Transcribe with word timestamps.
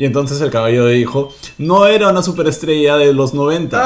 Y 0.00 0.06
entonces 0.06 0.40
el 0.40 0.48
caballero 0.48 0.86
dijo, 0.86 1.30
no 1.58 1.86
era 1.86 2.08
una 2.08 2.22
superestrella 2.22 2.96
de 2.96 3.12
los 3.12 3.34
90. 3.34 3.76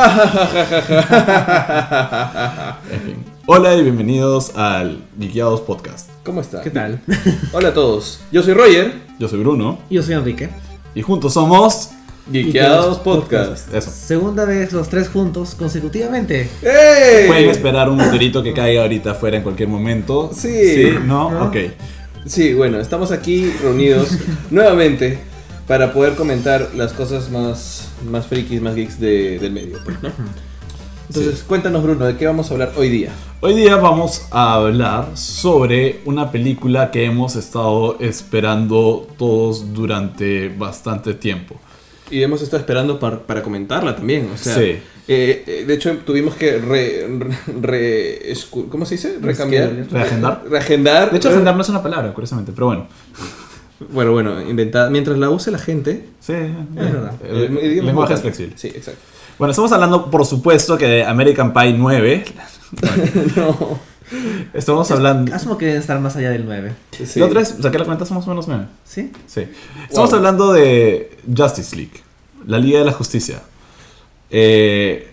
En 2.93 3.01
fin. 3.01 3.17
Hola 3.47 3.75
y 3.75 3.83
bienvenidos 3.83 4.55
al 4.55 4.99
Geekeados 5.19 5.63
Podcast. 5.63 6.09
¿Cómo 6.25 6.41
está? 6.41 6.63
¿Qué 6.63 6.71
tal? 6.71 7.01
Hola 7.53 7.71
a 7.71 7.75
todos. 7.75 8.21
Yo 8.31 8.45
soy 8.45 8.55
Roger. 8.55 8.95
Yo 9.19 9.27
soy 9.27 9.41
Bruno 9.41 9.81
Yo 9.91 10.05
soy 10.05 10.15
Enrique. 10.15 10.51
y 10.95 11.03
juntos 11.03 11.33
somos... 11.33 11.91
Geekeados 12.31 13.01
Podcast. 13.01 13.75
Eso. 13.75 13.91
Segunda 13.91 14.45
vez 14.45 14.73
los 14.73 14.89
tres 14.89 15.09
juntos 15.09 15.57
consecutivamente. 15.57 16.49
¡Ey! 16.63 17.27
Pueden 17.27 17.51
esperar 17.51 17.91
un 17.91 17.97
meteorito 17.97 18.41
que 18.41 18.53
caiga 18.55 18.83
ahorita 18.83 19.11
afuera 19.11 19.39
en 19.39 19.43
cualquier 19.43 19.69
momento. 19.69 20.31
Sí. 20.33 20.93
¿No? 21.05 21.33
¿No? 21.33 21.47
Ok. 21.47 21.57
Sí, 22.25 22.55
bueno, 22.55 22.79
estamos 22.79 23.11
aquí 23.11 23.53
reunidos 23.61 24.11
nuevamente 24.53 25.34
para 25.67 25.93
poder 25.93 26.15
comentar 26.15 26.71
las 26.77 26.93
cosas 26.93 27.31
más, 27.31 27.89
más 28.11 28.27
frikis, 28.27 28.61
más 28.61 28.75
geeks 28.75 29.01
de- 29.01 29.39
del 29.39 29.53
medio. 29.53 29.79
pues, 29.85 30.03
¿no? 30.03 30.11
Entonces, 31.09 31.43
cuéntanos, 31.47 31.83
Bruno, 31.83 32.07
¿de 32.07 32.17
qué 32.17 32.27
vamos 32.27 32.51
a 32.51 32.55
hablar 32.55 32.73
hoy 32.77 32.89
día? 32.89 33.11
Hoy 33.41 33.55
día 33.55 33.77
vamos 33.77 34.27
a 34.31 34.55
hablar 34.55 35.09
sobre 35.15 36.01
una 36.07 36.31
película 36.31 36.91
que 36.91 37.05
hemos 37.05 37.37
estado 37.37 37.99
esperando 38.01 39.07
todos 39.19 39.73
durante 39.75 40.49
bastante 40.49 41.13
tiempo. 41.15 41.57
Y 42.11 42.23
hemos 42.23 42.43
estado 42.43 42.61
esperando 42.61 42.99
par- 42.99 43.21
para 43.23 43.43
comentarla 43.43 43.97
también. 43.97 44.31
O 44.33 44.37
sea, 44.37 44.55
Sí. 44.55 44.79
eh, 45.09 45.45
eh, 45.47 45.65
de 45.67 45.75
hecho, 45.75 45.95
tuvimos 46.07 46.35
que 46.35 46.59
re, 46.59 47.07
re- 47.19 47.37
re- 47.61 48.35
¿Cómo 48.71 48.87
se 48.87 48.95
dice? 48.97 49.19
Recambiar. 49.21 49.87
¿Reagendar? 49.91 50.43
Reagendar. 50.49 51.11
De 51.11 51.17
hecho, 51.19 51.29
agendar 51.29 51.55
no 51.55 51.63
es 51.63 51.69
una 51.69 51.83
palabra, 51.83 52.13
curiosamente, 52.15 52.53
pero 52.55 52.67
bueno. 52.67 52.87
Bueno, 53.91 54.13
bueno, 54.13 54.41
inventada. 54.43 54.91
Mientras 54.91 55.17
la 55.19 55.31
use 55.31 55.51
la 55.51 55.59
gente. 55.59 56.07
Sí, 56.21 56.33
verdad. 56.71 57.13
el, 57.29 57.59
el 57.59 57.73
idioma 57.73 57.87
lenguaje 57.89 58.13
es 58.15 58.19
es 58.19 58.23
flexible. 58.23 58.53
Sí, 58.57 58.69
exacto. 58.69 59.01
Bueno, 59.39 59.51
estamos 59.51 59.73
hablando, 59.73 60.11
por 60.11 60.25
supuesto, 60.27 60.79
que 60.79 60.87
de 60.87 61.05
American 61.05 61.53
Pie 61.53 61.73
9. 61.77 62.25
no. 63.37 63.79
Estamos 64.53 64.91
hablando... 64.91 65.35
Asumo 65.35 65.59
que 65.59 65.67
deben 65.67 65.81
estar 65.81 65.99
más 65.99 66.15
allá 66.17 66.31
del 66.31 66.45
9. 66.45 66.73
Sí. 67.05 67.19
La 67.19 67.27
otra 67.27 67.41
vez 67.41 67.57
saqué 67.61 67.79
la 67.79 67.85
cuenta, 67.85 68.05
somos 68.07 68.27
menos 68.29 68.47
9. 68.47 68.67
¿Sí? 68.85 69.11
Sí. 69.27 69.47
Estamos 69.89 70.11
Wow. 70.11 70.19
hablando 70.19 70.53
de 70.53 71.17
Justice 71.37 71.75
League, 71.75 71.93
la 72.47 72.59
Liga 72.59 72.79
de 72.81 72.85
la 72.85 72.93
Justicia. 72.93 73.43
Eh, 74.31 75.11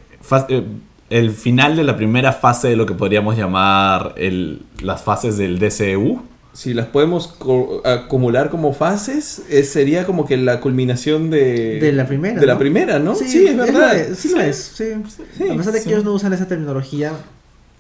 eh, 0.50 0.64
el 1.10 1.32
final 1.32 1.76
de 1.76 1.84
la 1.84 1.96
primera 1.98 2.32
fase 2.32 2.70
de 2.70 2.76
lo 2.76 2.86
que 2.86 2.94
podríamos 2.94 3.38
llamar 3.38 4.14
el- 4.18 4.62
las 4.82 5.02
fases 5.04 5.38
del 5.38 5.58
DCU. 5.60 6.22
Si 6.54 6.74
las 6.74 6.88
podemos 6.88 7.28
co- 7.28 7.82
acumular 7.86 8.50
como 8.50 8.74
fases, 8.74 9.44
eh, 9.50 9.64
sería 9.64 10.06
como 10.06 10.26
que 10.26 10.36
la 10.38 10.60
culminación 10.60 11.30
de, 11.30 11.80
De 11.80 11.92
la 11.94 12.06
primera, 12.06 12.40
De 12.40 12.46
la 12.46 12.54
¿no? 12.54 12.60
primera, 12.60 13.00
¿no? 13.00 13.16
Sí, 13.16 13.46
es 13.48 13.56
verdad. 13.58 14.10
lo 14.10 14.16
Sí, 14.16 14.30
lo 14.30 14.42
es. 14.42 14.58
Sí. 14.76 14.86
Sí, 15.38 15.50
a 15.50 15.56
pesar 15.56 15.72
de 15.74 15.80
que 15.80 15.86
sí. 15.86 15.90
ellos 15.92 16.04
no 16.04 16.14
usan 16.14 16.34
esa 16.34 16.48
terminología, 16.50 17.14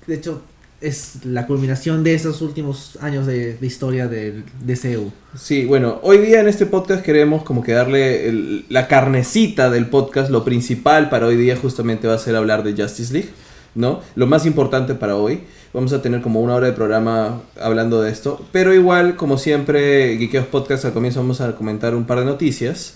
de 0.07 0.15
hecho, 0.15 0.41
es 0.79 1.25
la 1.25 1.45
culminación 1.47 2.03
de 2.03 2.15
esos 2.15 2.41
últimos 2.41 2.97
años 3.01 3.27
de, 3.27 3.53
de 3.55 3.67
historia 3.67 4.07
del 4.07 4.45
DCU. 4.65 5.11
Sí, 5.37 5.65
bueno, 5.65 5.99
hoy 6.01 6.17
día 6.19 6.39
en 6.39 6.47
este 6.47 6.65
podcast 6.65 7.03
queremos 7.03 7.43
como 7.43 7.61
que 7.63 7.73
darle 7.73 8.27
el- 8.29 8.65
la 8.69 8.87
carnecita 8.87 9.69
del 9.69 9.87
podcast, 9.87 10.31
lo 10.31 10.43
principal 10.45 11.09
para 11.09 11.27
hoy 11.27 11.35
día 11.35 11.55
justamente 11.57 12.07
va 12.07 12.15
a 12.15 12.19
ser 12.19 12.35
hablar 12.35 12.63
de 12.63 12.81
Justice 12.81 13.13
League, 13.13 13.29
¿no? 13.75 13.99
Lo 14.15 14.25
más 14.27 14.45
importante 14.45 14.95
para 14.95 15.17
hoy. 15.17 15.41
Vamos 15.73 15.93
a 15.93 16.01
tener 16.01 16.21
como 16.21 16.41
una 16.41 16.55
hora 16.55 16.67
de 16.67 16.73
programa 16.73 17.41
hablando 17.61 18.01
de 18.01 18.11
esto, 18.11 18.45
pero 18.51 18.73
igual, 18.73 19.15
como 19.15 19.37
siempre, 19.37 20.17
Geekeos 20.17 20.45
Podcast 20.47 20.83
al 20.83 20.91
comienzo 20.93 21.21
vamos 21.21 21.39
a 21.39 21.55
comentar 21.55 21.95
un 21.95 22.05
par 22.05 22.19
de 22.19 22.25
noticias. 22.25 22.95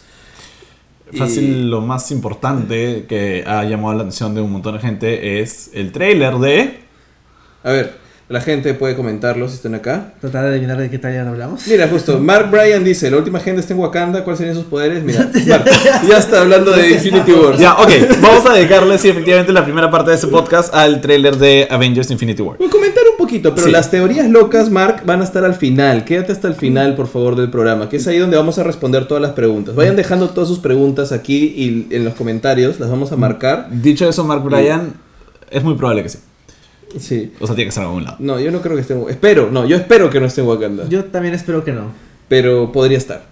Y- 1.12 1.18
Fácil, 1.18 1.70
lo 1.70 1.80
más 1.82 2.12
importante 2.12 3.06
que 3.08 3.44
ha 3.48 3.64
llamado 3.64 3.94
la 3.94 4.02
atención 4.02 4.36
de 4.36 4.42
un 4.42 4.52
montón 4.52 4.74
de 4.74 4.80
gente 4.82 5.40
es 5.42 5.70
el 5.74 5.92
trailer 5.94 6.36
de... 6.40 6.80
A 7.64 7.72
ver, 7.72 7.98
la 8.28 8.42
gente 8.42 8.74
puede 8.74 8.96
comentarlo 8.96 9.48
si 9.48 9.56
están 9.56 9.76
acá. 9.76 10.14
Tratar 10.20 10.46
de 10.46 10.50
adivinar 10.52 10.78
de 10.78 10.90
qué 10.90 10.98
tal 10.98 11.16
hablamos. 11.28 11.68
Mira, 11.68 11.88
justo, 11.88 12.20
Mark 12.22 12.50
Bryan 12.50 12.84
dice, 12.84 13.12
la 13.12 13.18
última 13.18 13.40
gente 13.40 13.62
está 13.62 13.74
en 13.74 13.80
Wakanda, 13.80 14.24
¿cuáles 14.24 14.40
serían 14.40 14.56
sus 14.56 14.66
poderes? 14.66 15.04
Mira, 15.04 15.30
Mark, 15.48 15.66
ya 16.10 16.18
está 16.18 16.42
hablando 16.42 16.72
de 16.72 16.92
Infinity 16.92 17.32
War. 17.34 17.58
Ya, 17.58 17.74
ok, 17.76 17.90
vamos 18.22 18.46
a 18.48 18.54
dedicarle, 18.54 18.98
sí, 18.98 19.10
efectivamente, 19.10 19.54
la 19.54 19.64
primera 19.64 19.92
parte 19.92 20.10
de 20.10 20.16
este 20.16 20.28
podcast 20.28 20.74
al 20.74 21.02
trailer 21.02 21.38
de 21.38 21.68
Avengers 21.70 22.10
Infinity 22.10 22.42
War. 22.42 22.58
Voy 22.58 22.68
a 22.68 22.72
comentar 22.72 23.04
un 23.12 23.18
poquito, 23.18 23.54
pero 23.54 23.68
Sí. 23.68 23.72
las 23.72 23.92
teorías 23.92 24.28
locas, 24.28 24.72
Mark, 24.72 25.04
van 25.06 25.22
a 25.22 25.24
estar 25.24 25.46
al 25.46 25.54
final. 25.56 26.04
Quédate 26.04 26.32
hasta 26.32 26.48
el 26.48 26.56
final, 26.56 26.96
por 26.96 27.08
favor, 27.08 27.36
del 27.36 27.52
programa, 27.52 27.90
que 27.90 27.98
es 27.98 28.08
ahí 28.08 28.18
donde 28.18 28.38
vamos 28.38 28.58
a 28.58 28.64
responder 28.64 29.08
todas 29.08 29.22
las 29.22 29.32
preguntas. 29.34 29.76
Vayan 29.76 29.96
dejando 29.96 30.30
todas 30.30 30.50
sus 30.50 30.60
preguntas 30.60 31.12
aquí 31.12 31.54
y 31.56 31.88
en 31.96 32.04
los 32.04 32.16
comentarios, 32.16 32.80
las 32.80 32.90
vamos 32.90 33.12
a 33.12 33.18
marcar. 33.18 33.68
Dicho 33.70 34.10
eso, 34.10 34.24
Mark 34.24 34.42
Bryan, 34.44 34.94
es 35.52 35.64
muy 35.64 35.76
probable 35.76 36.02
que 36.04 36.10
sí. 36.10 36.18
Sí. 37.00 37.34
O 37.40 37.46
sea, 37.48 37.56
tiene 37.56 37.66
que 37.66 37.70
estar 37.70 37.84
en 37.84 37.88
algún 37.90 38.04
lado. 38.06 38.18
No, 38.20 38.40
yo 38.40 38.52
no 38.52 38.62
creo 38.62 38.76
que 38.76 38.82
esté 38.82 38.94
en 38.94 39.10
Espero, 39.10 39.50
no, 39.52 39.66
yo 39.66 39.76
espero 39.78 40.10
que 40.10 40.20
no 40.20 40.26
esté 40.26 40.42
en 40.42 40.48
Wakanda. 40.48 40.88
Yo 40.90 41.06
también 41.06 41.34
espero 41.34 41.64
que 41.64 41.72
no. 41.72 41.92
Pero 42.28 42.72
podría 42.72 42.98
estar. 42.98 43.24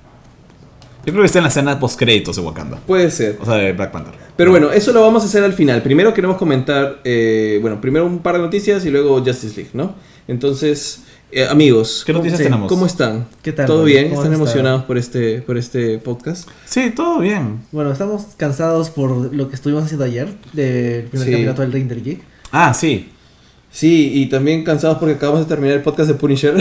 Yo 1.06 1.12
creo 1.12 1.22
que 1.24 1.26
está 1.28 1.40
en 1.40 1.44
la 1.44 1.50
escena 1.50 1.80
post 1.80 2.00
créditos 2.00 2.36
de 2.38 2.42
Wakanda. 2.42 2.78
Puede 2.88 3.12
ser. 3.12 3.38
O 3.42 3.46
sea, 3.46 3.56
de 3.56 3.74
Black 3.74 3.92
Panther. 3.92 4.14
Pero 4.38 4.52
bueno, 4.52 4.72
eso 4.72 4.94
lo 4.94 5.02
vamos 5.02 5.24
a 5.24 5.26
hacer 5.26 5.44
al 5.44 5.54
final. 5.54 5.82
Primero 5.84 6.14
queremos 6.14 6.38
comentar, 6.38 7.00
eh, 7.04 7.60
bueno, 7.62 7.82
primero 7.82 8.06
un 8.06 8.20
par 8.20 8.36
de 8.36 8.42
noticias 8.42 8.86
y 8.86 8.90
luego 8.90 9.20
Justice 9.24 9.56
League, 9.56 9.72
¿no? 9.74 9.96
Entonces, 10.30 11.04
eh, 11.32 11.46
amigos, 11.48 12.04
¿Qué 12.06 12.14
noticias 12.14 12.38
sí, 12.38 12.46
tenemos? 12.46 12.70
¿cómo 12.70 12.86
están? 12.86 13.28
¿Qué 13.42 13.52
tal, 13.52 13.66
¿Todo 13.66 13.84
bien? 13.84 14.06
¿Cómo 14.10 14.22
¿Están 14.22 14.32
estado? 14.34 14.44
emocionados 14.50 14.84
por 14.86 14.98
este, 14.98 15.42
por 15.42 15.58
este 15.58 15.98
podcast? 15.98 16.48
Sí, 16.66 16.92
todo 16.96 17.20
bien. 17.20 17.60
Bueno, 17.74 17.92
estamos 17.92 18.28
cansados 18.38 18.90
por 18.90 19.34
lo 19.34 19.50
que 19.50 19.56
estuvimos 19.56 19.84
haciendo 19.84 20.06
ayer 20.06 20.30
del 20.54 21.04
primer 21.06 21.28
Sí. 21.28 21.32
campeonato 21.34 21.62
del 21.64 21.72
Ring 21.74 21.88
del 21.90 22.04
Geek. 22.04 22.22
Ah, 22.52 22.74
sí. 22.74 23.10
Sí, 23.76 24.12
y 24.14 24.28
también 24.28 24.64
cansados 24.64 25.00
porque 25.00 25.16
acabamos 25.16 25.42
de 25.42 25.48
terminar 25.48 25.76
el 25.78 25.82
podcast 25.82 26.08
de 26.08 26.14
Punisher. 26.14 26.54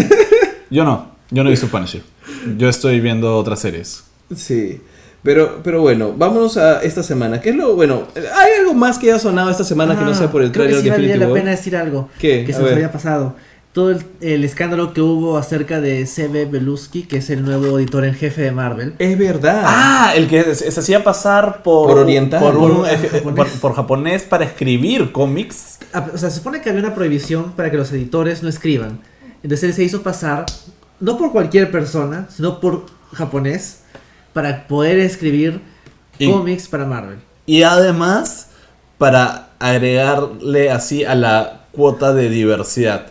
Yo 0.70 0.84
no. 0.84 1.10
Yo 1.30 1.44
no 1.44 1.48
he 1.48 1.52
visto 1.52 1.68
Punisher. 1.68 2.02
Yo 2.58 2.68
estoy 2.68 3.00
viendo 3.00 3.36
otras 3.36 3.60
series. 3.60 4.04
sí. 4.34 4.80
Pero, 5.22 5.60
pero 5.62 5.82
bueno, 5.82 6.14
vámonos 6.16 6.56
a 6.56 6.82
esta 6.82 7.02
semana. 7.02 7.42
¿Qué 7.42 7.50
es 7.50 7.54
lo 7.56 7.74
bueno? 7.76 8.04
¿Hay 8.16 8.52
algo 8.60 8.72
más 8.72 8.98
que 8.98 9.10
haya 9.10 9.18
sonado 9.18 9.50
esta 9.50 9.64
semana 9.64 9.94
que 9.94 10.02
no 10.02 10.12
Ah, 10.12 10.14
sea 10.14 10.30
por 10.30 10.40
el 10.42 10.50
creo 10.50 10.64
que 10.64 10.72
trailer 10.72 10.78
sí 10.82 10.84
de 10.84 10.90
valía 10.92 11.06
Infinity 11.14 11.28
la 11.28 11.34
pena 11.38 11.50
decir 11.50 11.76
algo. 11.76 12.08
¿Qué? 12.18 12.42
Que 12.46 12.52
A 12.52 12.54
se 12.54 12.60
nos 12.62 12.70
ver. 12.70 12.78
había 12.78 12.90
pasado. 12.90 13.36
Todo 13.72 13.90
el, 13.92 14.04
el 14.20 14.42
escándalo 14.42 14.92
que 14.92 15.00
hubo 15.00 15.38
acerca 15.38 15.80
de 15.80 16.04
C.B. 16.04 16.46
Belusky, 16.46 17.04
que 17.04 17.18
es 17.18 17.30
el 17.30 17.44
nuevo 17.44 17.78
editor 17.78 18.04
en 18.04 18.14
jefe 18.14 18.42
de 18.42 18.50
Marvel. 18.50 18.94
Es 18.98 19.16
verdad. 19.16 19.62
Ah, 19.64 20.12
el 20.16 20.26
que 20.26 20.42
se, 20.56 20.70
se 20.72 20.80
hacía 20.80 21.04
pasar 21.04 21.62
por... 21.62 21.88
Por 21.88 21.98
oriental. 22.00 22.40
Por, 22.42 22.56
un- 22.56 22.76
Por 22.78 22.88
eh, 22.88 22.96
japonés. 22.98 23.36
por- 23.36 23.60
por 23.60 23.74
japonés 23.76 24.22
para 24.24 24.44
escribir 24.44 25.12
cómics. 25.12 25.78
Ah, 25.92 26.04
O 26.12 26.18
sea, 26.18 26.30
se 26.30 26.38
supone 26.38 26.60
que 26.60 26.70
había 26.70 26.82
una 26.82 26.94
prohibición 26.96 27.52
para 27.52 27.70
que 27.70 27.76
los 27.76 27.92
editores 27.92 28.42
no 28.42 28.48
escriban. 28.48 28.98
Entonces 29.44 29.68
él 29.68 29.74
se 29.74 29.84
hizo 29.84 30.02
pasar, 30.02 30.46
no 30.98 31.16
por 31.16 31.30
cualquier 31.30 31.70
persona, 31.70 32.26
sino 32.34 32.58
por 32.58 32.86
japonés, 33.12 33.82
para 34.32 34.66
poder 34.66 34.98
escribir 34.98 35.60
Y- 36.18 36.28
cómics 36.28 36.66
para 36.66 36.86
Marvel. 36.86 37.18
Y 37.46 37.62
además, 37.62 38.48
para 38.98 39.50
agregarle 39.60 40.70
así 40.72 41.04
a 41.04 41.14
la 41.14 41.60
cuota 41.70 42.12
de 42.12 42.28
diversidad. 42.30 43.06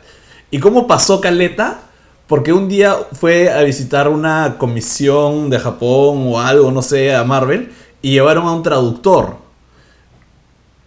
¿Y 0.51 0.59
cómo 0.59 0.87
pasó 0.87 1.21
Caleta? 1.21 1.81
Porque 2.27 2.53
un 2.53 2.67
día 2.67 2.95
fue 3.13 3.51
a 3.51 3.61
visitar 3.63 4.07
una 4.07 4.57
comisión 4.57 5.49
de 5.49 5.59
Japón 5.59 6.25
o 6.27 6.39
algo, 6.39 6.71
no 6.71 6.81
sé, 6.81 7.15
a 7.15 7.23
Marvel, 7.23 7.71
y 8.01 8.11
llevaron 8.11 8.47
a 8.47 8.53
un 8.53 8.61
traductor. 8.61 9.38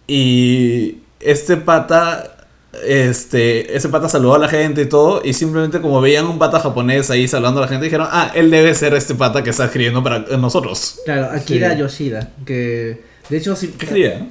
Y 0.07 0.99
este 1.19 1.57
pata, 1.57 2.45
este, 2.85 3.75
ese 3.75 3.89
pata 3.89 4.07
saludó 4.09 4.35
a 4.35 4.39
la 4.39 4.47
gente 4.47 4.83
y 4.83 4.85
todo, 4.85 5.21
y 5.23 5.33
simplemente 5.33 5.81
como 5.81 5.99
veían 6.01 6.27
un 6.27 6.39
pata 6.39 6.59
japonés 6.59 7.09
ahí 7.09 7.27
saludando 7.27 7.59
a 7.59 7.63
la 7.63 7.67
gente, 7.69 7.85
dijeron, 7.85 8.07
ah, 8.09 8.31
él 8.35 8.49
debe 8.49 8.73
ser 8.75 8.93
este 8.93 9.15
pata 9.15 9.43
que 9.43 9.49
está 9.49 9.65
escribiendo 9.65 10.01
para 10.03 10.19
nosotros. 10.37 10.99
Claro, 11.05 11.29
Akira 11.31 11.73
Sí. 11.73 11.79
Yoshida, 11.79 12.31
que 12.45 13.01
de 13.29 13.37
hecho 13.37 13.55
sí, 13.55 13.73
¿Qué 13.77 13.85
escribía? 13.85 14.27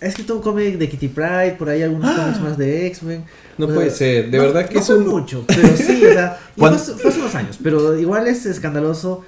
Ha 0.00 0.06
escrito 0.06 0.34
un 0.36 0.42
cómic 0.42 0.76
de 0.78 0.88
Kitty 0.88 1.08
Pride, 1.08 1.56
por 1.58 1.68
ahí 1.68 1.82
algunos 1.82 2.14
cómics 2.14 2.40
más 2.40 2.58
de 2.58 2.86
X-Men. 2.88 3.24
No 3.58 3.64
O 3.64 3.68
sea, 3.68 3.74
puede 3.76 3.90
ser, 3.90 4.30
de 4.30 4.36
no- 4.38 4.44
verdad 4.44 4.66
que 4.68 4.74
no 4.74 4.80
es 4.80 4.90
un- 4.90 5.06
mucho, 5.08 5.44
pero 5.48 5.76
sí, 5.76 6.04
o 6.04 6.12
sea, 6.12 6.38
fue, 6.54 6.60
¿Cuán- 6.60 6.74
hace- 6.74 6.92
fue 6.92 7.10
hace 7.10 7.20
unos 7.20 7.34
años, 7.34 7.58
pero 7.62 7.98
igual 7.98 8.26
es 8.26 8.44
escandaloso 8.46 9.24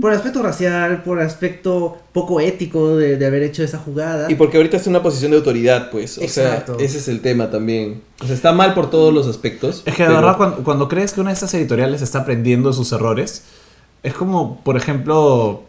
por 0.00 0.12
aspecto 0.12 0.40
racial, 0.42 1.02
por 1.02 1.20
aspecto 1.20 1.98
poco 2.12 2.38
ético 2.40 2.96
de, 2.96 3.16
de 3.16 3.26
haber 3.26 3.42
hecho 3.42 3.64
esa 3.64 3.78
jugada. 3.78 4.30
Y 4.30 4.36
porque 4.36 4.56
ahorita 4.56 4.76
está 4.76 4.88
en 4.88 4.94
una 4.94 5.02
posición 5.02 5.32
de 5.32 5.38
autoridad, 5.38 5.90
pues. 5.90 6.16
O 6.18 6.22
Exacto. 6.22 6.76
sea, 6.76 6.86
ese 6.86 6.98
es 6.98 7.08
el 7.08 7.20
tema 7.22 7.50
también. 7.50 8.00
O 8.22 8.26
sea, 8.26 8.36
está 8.36 8.52
mal 8.52 8.72
por 8.74 8.88
todos 8.88 9.12
los 9.12 9.26
aspectos. 9.26 9.82
Es 9.86 9.96
que 9.96 10.04
de 10.04 10.10
verdad, 10.10 10.36
cuando, 10.36 10.58
cuando 10.62 10.86
crees 10.88 11.12
que 11.12 11.20
una 11.20 11.30
de 11.30 11.34
estas 11.34 11.52
editoriales 11.54 12.02
está 12.02 12.20
aprendiendo 12.20 12.68
de 12.68 12.76
sus 12.76 12.92
errores, 12.92 13.42
es 14.04 14.14
como, 14.14 14.62
por 14.62 14.76
ejemplo, 14.76 15.64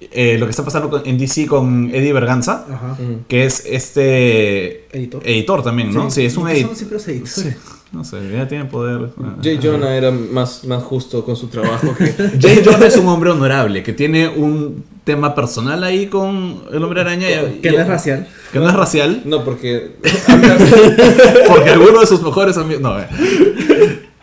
eh, 0.00 0.36
lo 0.38 0.46
que 0.46 0.50
está 0.50 0.64
pasando 0.64 0.90
con- 0.90 1.02
en 1.06 1.16
DC 1.18 1.46
con 1.46 1.90
Eddie 1.94 2.12
Berganza, 2.12 2.66
Ajá. 2.70 2.96
Mm. 3.02 3.24
que 3.28 3.44
es 3.46 3.64
este 3.66 4.86
Editor. 4.96 5.22
editor 5.26 5.62
también, 5.62 5.92
¿no? 5.94 6.10
Sí, 6.10 6.24
es 6.26 6.36
un 6.36 6.48
editor. 6.48 6.68
son 6.68 6.76
siempre 6.76 6.98
los 6.98 7.08
editores. 7.08 7.32
Sí. 7.32 7.48
No 7.92 8.04
sé, 8.04 8.16
ya 8.32 8.46
tiene 8.48 8.64
poder. 8.66 9.10
Jay 9.42 9.58
Jonah 9.62 9.96
era 9.96 10.10
más, 10.10 10.64
más 10.64 10.82
justo 10.82 11.24
con 11.24 11.36
su 11.36 11.46
trabajo 11.46 11.94
que... 11.96 12.04
Jay 12.40 12.60
Jonah 12.64 12.86
es 12.88 12.96
un 12.96 13.06
hombre 13.06 13.30
honorable 13.30 13.82
que 13.84 13.92
tiene 13.92 14.28
un 14.28 14.84
tema 15.04 15.34
personal 15.36 15.82
ahí 15.84 16.06
con 16.08 16.62
el 16.72 16.82
hombre 16.82 17.00
araña. 17.02 17.28
y- 17.30 17.60
Que 17.60 17.70
no 17.70 17.78
es 17.80 17.86
racial. 17.86 18.28
Que 18.52 18.58
no 18.58 18.68
es 18.68 18.74
racial. 18.74 19.22
No, 19.24 19.44
porque... 19.44 19.92
Porque 21.48 21.70
alguno 21.70 22.00
de 22.00 22.06
sus 22.06 22.22
mejores 22.22 22.56
amigos. 22.58 22.82
No, 22.82 22.98
eh. 23.00 23.06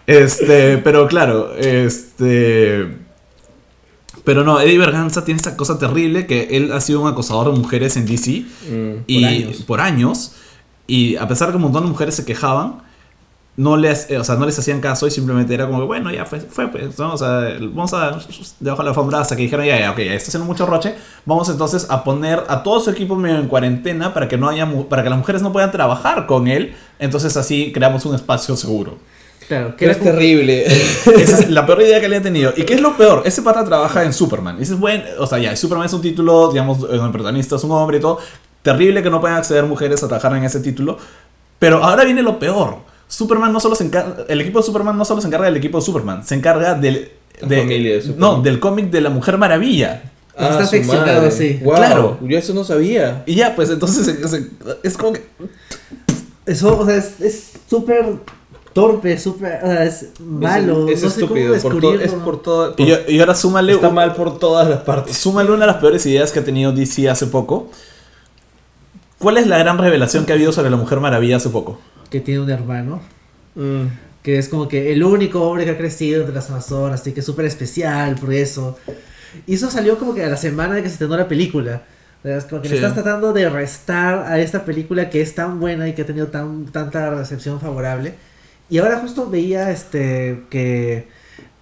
Este, 0.06 0.78
pero 0.80 1.08
claro, 1.08 1.56
este. 1.56 2.86
Pero 4.24 4.44
no, 4.44 4.60
Eddie 4.60 4.78
Berganza 4.78 5.26
tiene 5.26 5.38
esta 5.38 5.58
cosa 5.58 5.78
terrible 5.78 6.26
que 6.28 6.56
él 6.56 6.72
ha 6.72 6.80
sido 6.82 7.02
un 7.02 7.08
acosador 7.10 7.52
de 7.52 7.60
mujeres 7.60 7.98
en 7.98 8.06
DC 8.06 8.46
Mm, 8.70 9.04
y 9.08 9.24
años. 9.26 9.58
por 9.64 9.82
años. 9.82 10.34
Y 10.88 11.16
a 11.18 11.28
pesar 11.28 11.48
de 11.48 11.54
que 11.54 11.58
un 11.58 11.64
montón 11.64 11.84
de 11.84 11.90
mujeres 11.90 12.16
se 12.16 12.26
quejaban, 12.26 12.82
no 13.56 13.78
les, 13.78 14.10
eh, 14.10 14.18
o 14.18 14.24
sea, 14.24 14.36
no 14.36 14.46
les 14.46 14.58
hacían 14.58 14.82
caso 14.82 15.06
y 15.06 15.12
simplemente 15.12 15.54
era 15.54 15.68
como 15.68 15.80
que, 15.80 15.86
bueno, 15.86 16.12
ya 16.12 16.26
fue, 16.26 16.40
fue 16.40 16.70
pues, 16.70 16.98
¿no? 16.98 17.14
O 17.14 17.18
sea, 17.18 17.56
vamos 17.62 17.94
a 17.94 18.18
debajo 18.60 18.82
de 18.82 18.84
la 18.86 18.90
alfombra 18.90 19.20
hasta 19.20 19.36
que 19.36 19.44
dijeron, 19.44 19.66
ya, 19.66 19.78
ya, 19.80 19.92
ok, 19.92 19.98
ya 19.98 20.14
está 20.14 20.30
haciendo 20.30 20.46
mucho 20.48 20.66
roche, 20.66 20.96
vamos 21.26 21.50
entonces 21.50 21.86
a 21.90 22.04
poner 22.04 22.44
a 22.48 22.64
todo 22.64 22.80
su 22.80 22.90
equipo 22.90 23.16
medio 23.16 23.38
en 23.38 23.48
cuarentena 23.48 24.12
para 24.14 24.28
que 24.28 24.38
no 24.38 24.50
haya, 24.50 24.68
para 24.90 25.04
que 25.04 25.10
las 25.10 25.20
mujeres 25.20 25.42
no 25.44 25.52
puedan 25.52 25.72
trabajar 25.72 26.26
con 26.26 26.48
él, 26.48 26.74
entonces 26.98 27.38
así 27.38 27.72
creamos 27.72 28.06
un 28.06 28.16
espacio 28.16 28.56
seguro. 28.58 28.98
Claro, 29.48 29.76
que 29.76 29.86
era 29.86 29.92
es 29.94 29.98
como- 30.00 30.12
terrible. 30.12 30.66
Esa 30.66 31.40
es 31.40 31.50
la 31.50 31.66
peor 31.66 31.82
idea 31.82 32.00
que 32.02 32.10
le 32.10 32.18
he 32.18 32.22
tenido. 32.22 32.54
¿Y 32.56 32.64
qué 32.64 32.74
es 32.76 32.82
lo 32.82 32.96
peor? 32.98 33.24
Ese 33.26 33.42
pata 33.42 33.64
trabaja 33.66 34.04
en 34.04 34.14
Superman. 34.14 34.56
Y 34.58 34.60
dices, 34.60 34.78
bueno, 34.80 35.04
o 35.20 35.28
sea, 35.28 35.38
ya, 35.40 35.56
Superman 35.56 35.86
es 35.88 35.94
un 35.94 36.02
título, 36.02 36.50
digamos, 36.52 36.80
donde 36.80 36.96
el 37.04 37.12
protagonista 37.12 37.56
es 37.56 37.64
un 37.64 37.72
hombre 37.72 37.98
y 37.98 38.02
todo. 38.02 38.20
Terrible 38.62 39.04
que 39.04 39.10
no 39.10 39.20
puedan 39.20 39.38
acceder 39.38 39.64
mujeres 39.66 40.02
a 40.04 40.08
trabajar 40.08 40.36
en 40.38 40.44
ese 40.44 40.60
título. 40.62 40.98
Pero 41.60 41.84
ahora 41.84 42.04
viene 42.06 42.22
lo 42.24 42.40
peor. 42.40 42.78
Superman 43.08 43.52
no 43.54 43.60
solo 43.60 43.76
se 43.76 43.84
encarga, 43.84 44.26
el 44.28 44.42
equipo 44.42 44.60
de 44.60 44.66
Superman 44.66 44.98
no 44.98 45.06
solo 45.06 45.22
se 45.22 45.28
encarga 45.28 45.46
del 45.46 45.58
equipo 45.58 45.78
de 45.80 45.86
Superman, 45.86 46.26
se 46.26 46.34
encarga 46.36 46.74
del, 46.74 47.12
de- 47.42 47.58
familia 47.60 47.94
de 48.00 48.16
no, 48.18 48.42
del 48.42 48.60
cómic 48.60 48.90
de 48.90 49.02
la 49.02 49.10
Mujer 49.10 49.38
Maravilla. 49.38 50.04
Está 50.36 50.66
su 50.66 50.72
ficcionado, 50.72 51.18
madre. 51.22 51.32
sí. 51.32 51.60
Wow, 51.64 51.76
Claro. 51.76 52.18
Yo 52.22 52.38
eso 52.40 52.54
no 52.56 52.64
sabía. 52.64 53.22
Y 53.28 53.36
ya, 53.36 53.54
pues 53.56 53.70
entonces 53.70 54.08
es 54.84 54.98
como 54.98 55.14
que 55.14 55.22
Eso, 56.46 56.78
o 56.80 56.86
sea, 56.86 56.96
es- 56.96 57.22
es 57.22 57.52
súper 57.70 58.04
torpe, 58.74 59.18
súper, 59.18 59.60
o 59.64 59.68
sea, 59.68 59.84
es 59.86 60.08
malo. 60.20 60.88
Es, 60.88 60.98
es 60.98 61.04
no 61.04 61.10
sé 61.10 61.22
cómo 61.22 61.36
estúpido. 61.38 61.54
por 61.62 61.80
todo- 61.80 61.92
descubrirlo. 61.92 62.06
es 62.06 62.24
por 62.24 62.42
todo... 62.42 62.76
y, 62.78 63.14
y 63.16 63.20
ahora 63.20 63.36
súmale 63.36 63.74
está 63.74 63.90
un- 63.90 63.96
mal 63.96 64.14
por 64.16 64.40
todas 64.40 64.68
las 64.68 64.82
partes. 64.82 65.18
Súmale 65.18 65.50
una 65.52 65.62
de 65.62 65.68
las 65.68 65.78
peores 65.78 66.06
ideas 66.06 66.32
que 66.32 66.40
ha 66.40 66.44
tenido 66.44 66.72
DC 66.72 67.10
hace 67.10 67.28
poco. 67.28 67.70
¿Cuál 69.20 69.38
es 69.38 69.48
la 69.48 69.58
gran 69.58 69.78
revelación 69.78 70.26
que 70.26 70.34
ha 70.34 70.36
habido 70.36 70.52
sobre 70.52 70.70
la 70.70 70.76
Mujer 70.78 71.00
Maravilla 71.00 71.38
hace 71.38 71.50
poco? 71.50 71.80
Que 72.10 72.20
tiene 72.20 72.42
un 72.42 72.50
hermano. 72.50 73.02
Mm. 73.56 73.84
Que 74.22 74.38
es 74.38 74.50
como 74.50 74.68
que 74.68 74.92
el 74.94 75.04
único 75.04 75.42
hombre 75.44 75.66
que 75.66 75.72
ha 75.72 75.78
crecido 75.78 76.20
entre 76.22 76.36
las 76.36 76.50
Amazonas. 76.50 77.02
Así 77.02 77.14
que 77.14 77.22
es 77.22 77.26
súper 77.26 77.46
especial 77.46 78.16
por 78.16 78.34
eso. 78.34 78.78
Y 79.48 79.56
eso 79.56 79.70
salió 79.72 79.98
como 79.98 80.14
que 80.14 80.24
a 80.24 80.30
la 80.30 80.38
semana 80.38 80.76
de 80.76 80.82
que 80.84 80.90
se 80.90 80.94
estrenó 80.94 81.16
la 81.18 81.28
película. 81.28 81.84
Es 82.24 82.46
como 82.46 82.62
que 82.62 82.70
le 82.70 82.78
Sí. 82.78 82.82
estás 82.84 82.94
tratando 82.96 83.34
de 83.34 83.50
restar 83.50 84.26
a 84.32 84.40
esta 84.40 84.64
película 84.64 85.10
que 85.10 85.22
es 85.22 85.36
tan 85.36 85.60
buena 85.60 85.88
y 85.90 85.94
que 85.94 86.04
ha 86.04 86.06
tenido 86.06 86.28
tan, 86.28 86.66
tanta 86.68 87.10
recepción 87.10 87.60
favorable. 87.60 88.16
Y 88.70 88.78
ahora 88.78 89.00
justo 89.00 89.30
veía 89.30 89.72
este 89.72 90.44
que 90.50 91.08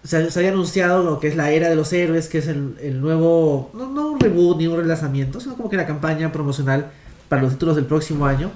se, 0.04 0.18
había 0.18 0.50
anunciado 0.50 1.04
lo 1.04 1.20
que 1.20 1.28
es 1.28 1.36
la 1.36 1.52
era 1.52 1.70
de 1.70 1.76
los 1.76 1.92
héroes, 1.94 2.28
que 2.28 2.40
es 2.40 2.48
el, 2.48 2.76
el 2.82 3.02
nuevo, 3.02 3.72
no, 3.74 3.88
no 3.88 4.12
un 4.12 4.20
reboot 4.20 4.58
ni 4.58 4.68
un 4.68 4.78
relanzamiento, 4.78 5.40
sino 5.40 5.56
como 5.56 5.70
que 5.70 5.78
la 5.78 5.86
campaña 5.86 6.32
promocional 6.32 6.92
para 7.30 7.42
los 7.42 7.54
títulos 7.54 7.76
del 7.76 7.86
próximo 7.86 8.26
año. 8.26 8.52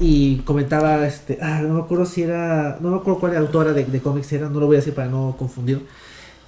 Y 0.00 0.38
comentaba, 0.38 1.06
este, 1.06 1.38
ah, 1.40 1.60
no 1.62 1.74
me 1.74 1.80
acuerdo 1.80 2.06
si 2.06 2.22
era, 2.22 2.76
no 2.80 2.90
me 2.90 2.96
acuerdo 2.96 3.20
cuál 3.20 3.36
autora 3.36 3.72
de, 3.72 3.84
de 3.84 4.00
cómics 4.00 4.32
era, 4.32 4.48
no 4.48 4.60
lo 4.60 4.66
voy 4.66 4.76
a 4.76 4.80
decir 4.80 4.94
para 4.94 5.08
no 5.08 5.36
confundir. 5.38 5.86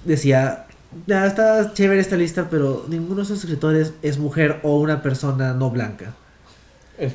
Decía, 0.03 0.67
está 1.07 1.73
chévere 1.73 2.01
esta 2.01 2.15
lista, 2.15 2.49
pero 2.49 2.85
ninguno 2.89 3.17
de 3.17 3.23
esos 3.23 3.39
escritores 3.39 3.93
es 4.01 4.17
mujer 4.19 4.59
o 4.63 4.79
una 4.79 5.01
persona 5.01 5.53
no 5.53 5.69
blanca. 5.69 6.13
Eh, 6.97 7.13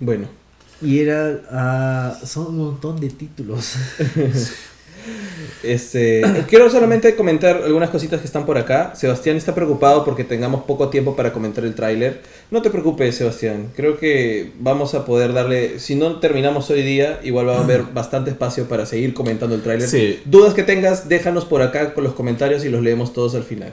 Bueno. 0.00 0.41
Y 0.82 1.00
era, 1.00 1.40
ah, 1.50 2.18
son 2.24 2.48
un 2.48 2.58
montón 2.58 3.00
de 3.00 3.08
títulos. 3.08 3.74
Este, 5.62 6.22
quiero 6.48 6.68
solamente 6.70 7.14
comentar 7.14 7.62
algunas 7.64 7.90
cositas 7.90 8.20
que 8.20 8.26
están 8.26 8.46
por 8.46 8.58
acá. 8.58 8.94
Sebastián 8.94 9.36
está 9.36 9.54
preocupado 9.54 10.04
porque 10.04 10.24
tengamos 10.24 10.64
poco 10.64 10.88
tiempo 10.88 11.14
para 11.16 11.32
comentar 11.32 11.64
el 11.64 11.74
tráiler. 11.74 12.20
No 12.50 12.62
te 12.62 12.70
preocupes, 12.70 13.16
Sebastián. 13.16 13.68
Creo 13.76 13.96
que 13.96 14.52
vamos 14.58 14.94
a 14.94 15.04
poder 15.04 15.32
darle, 15.32 15.78
si 15.78 15.94
no 15.94 16.18
terminamos 16.20 16.70
hoy 16.70 16.82
día, 16.82 17.20
igual 17.22 17.48
va 17.48 17.58
a 17.58 17.64
haber 17.64 17.82
bastante 17.82 18.30
espacio 18.30 18.66
para 18.66 18.86
seguir 18.86 19.14
comentando 19.14 19.54
el 19.54 19.62
tráiler. 19.62 19.88
Sí. 19.88 20.20
Dudas 20.24 20.54
que 20.54 20.62
tengas, 20.62 21.08
déjanos 21.08 21.44
por 21.44 21.62
acá 21.62 21.94
con 21.94 22.04
los 22.04 22.14
comentarios 22.14 22.64
y 22.64 22.68
los 22.68 22.82
leemos 22.82 23.12
todos 23.12 23.34
al 23.34 23.44
final. 23.44 23.72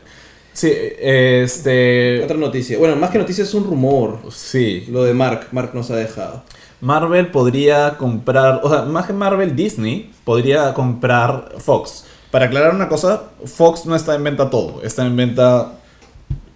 Sí, 0.54 0.72
este. 1.00 2.24
Otra 2.24 2.38
noticia. 2.38 2.78
Bueno, 2.78 2.96
más 2.96 3.10
que 3.12 3.18
noticia 3.18 3.44
es 3.44 3.54
un 3.54 3.64
rumor. 3.64 4.20
Sí. 4.32 4.86
Lo 4.90 5.04
de 5.04 5.14
Mark. 5.14 5.48
Mark 5.52 5.72
nos 5.74 5.90
ha 5.92 5.96
dejado. 5.96 6.44
Marvel 6.82 7.28
podría 7.28 7.98
comprar. 7.98 8.62
O 8.64 8.70
sea, 8.70 8.84
más 8.84 9.06
que 9.06 9.14
Marvel, 9.14 9.56
Disney 9.56 10.12
podría 10.24 10.74
comprar 10.74 11.54
Fox. 11.60 12.06
Para 12.32 12.46
aclarar 12.46 12.76
una 12.76 12.88
cosa, 12.88 13.24
Fox 13.46 13.86
no 13.86 13.96
está 13.96 14.16
en 14.16 14.24
venta 14.24 14.50
todo. 14.50 14.82
Está 14.84 15.06
en 15.06 15.16
venta 15.16 15.80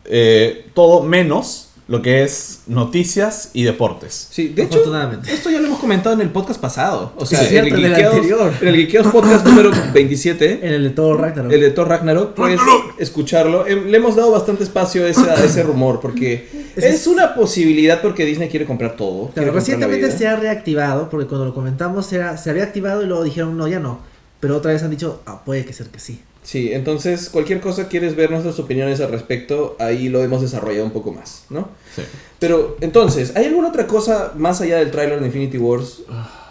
eh, 0.06 0.70
todo 0.74 1.04
menos 1.04 1.73
lo 1.88 2.02
que 2.02 2.24
es 2.24 2.62
noticias 2.68 3.50
y 3.54 3.64
deportes. 3.64 4.28
Sí, 4.32 4.50
de 4.50 4.64
hecho, 4.64 4.80
esto 5.28 5.50
ya 5.50 5.60
lo 5.60 5.68
hemos 5.68 5.80
comentado 5.80 6.16
en 6.16 6.22
el 6.22 6.30
podcast 6.30 6.60
pasado. 6.60 7.12
O 7.18 7.26
sea, 7.26 7.40
Sí, 7.40 7.58
en, 7.58 7.66
el 7.66 7.74
Geekeados- 7.74 8.16
anterior. 8.16 8.54
en 8.62 8.68
el 8.68 9.12
podcast 9.12 9.46
número 9.46 9.72
27. 9.94 10.60
En 10.66 10.74
el 10.74 10.84
de 10.84 10.90
todo 10.92 11.18
Ragnarok. 11.18 11.52
El 11.52 11.60
de 11.62 11.70
Thor 11.72 11.90
Ragnarok, 11.90 12.34
puedes 12.36 12.60
escucharlo. 13.00 13.68
Em, 13.68 13.88
Le 13.88 13.98
hemos 13.98 14.16
dado 14.16 14.32
bastante 14.32 14.64
espacio 14.64 15.06
a 15.06 15.10
ese, 15.10 15.30
a 15.30 15.44
ese 15.44 15.64
rumor 15.64 16.00
porque 16.00 16.48
es 16.76 17.06
una 17.08 17.36
posibilidad 17.36 18.02
porque 18.02 18.26
Disney 18.26 18.50
quiere 18.50 18.66
comprar 18.66 18.96
todo. 18.96 19.30
Claro, 19.32 19.52
recientemente 19.52 20.12
se 20.12 20.28
ha 20.28 20.36
reactivado, 20.38 21.10
porque 21.10 21.28
cuando 21.28 21.46
lo 21.46 21.54
comentamos 21.54 22.12
era, 22.14 22.38
se 22.38 22.50
había 22.50 22.64
activado 22.64 23.04
y 23.04 23.08
luego 23.08 23.24
dijeron 23.24 23.58
no, 23.58 23.68
ya 23.68 23.80
no. 23.80 24.00
Pero 24.40 24.58
otra 24.58 24.72
vez 24.74 24.84
han 24.84 24.90
dicho, 24.92 25.22
ah, 25.26 25.42
puede 25.46 25.66
que 25.66 25.74
ser 25.74 25.88
que 25.88 26.00
sí. 26.00 26.22
Sí, 26.44 26.74
entonces 26.74 27.30
cualquier 27.30 27.62
cosa 27.62 27.88
quieres 27.88 28.16
ver 28.16 28.30
nuestras 28.30 28.60
opiniones 28.60 29.00
al 29.00 29.10
respecto, 29.12 29.76
ahí 29.80 30.10
lo 30.10 30.22
hemos 30.24 30.42
desarrollado 30.42 30.86
un 30.86 30.92
poco 30.92 31.12
más, 31.14 31.46
¿no? 31.50 31.70
Sí. 31.96 32.02
Pero 32.40 32.76
entonces, 32.82 33.32
¿hay 33.36 33.46
alguna 33.46 33.70
otra 33.70 33.88
cosa 33.88 34.34
más 34.36 34.60
allá 34.60 34.78
del 34.78 34.92
tráiler 34.92 35.20
de 35.22 35.28
Infinity 35.28 35.58
Wars? 35.58 36.02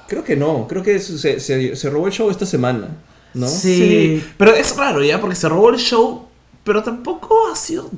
Creo 0.08 0.24
que 0.24 0.34
no, 0.36 0.66
creo 0.66 0.82
que 0.82 0.98
se, 0.98 1.38
se- 1.40 1.76
se 1.76 1.90
robó 1.90 2.06
el 2.06 2.12
show 2.12 2.30
esta 2.30 2.46
semana, 2.46 2.88
¿no? 3.34 3.46
Sí. 3.48 4.22
Pero 4.38 4.54
es 4.54 4.74
raro 4.76 5.02
ya, 5.04 5.20
porque 5.20 5.36
se 5.36 5.48
robó 5.48 5.68
el 5.70 5.76
show, 5.76 6.22
pero 6.64 6.82
tampoco 6.82 7.36
ha 7.52 7.56
sido 7.56 7.90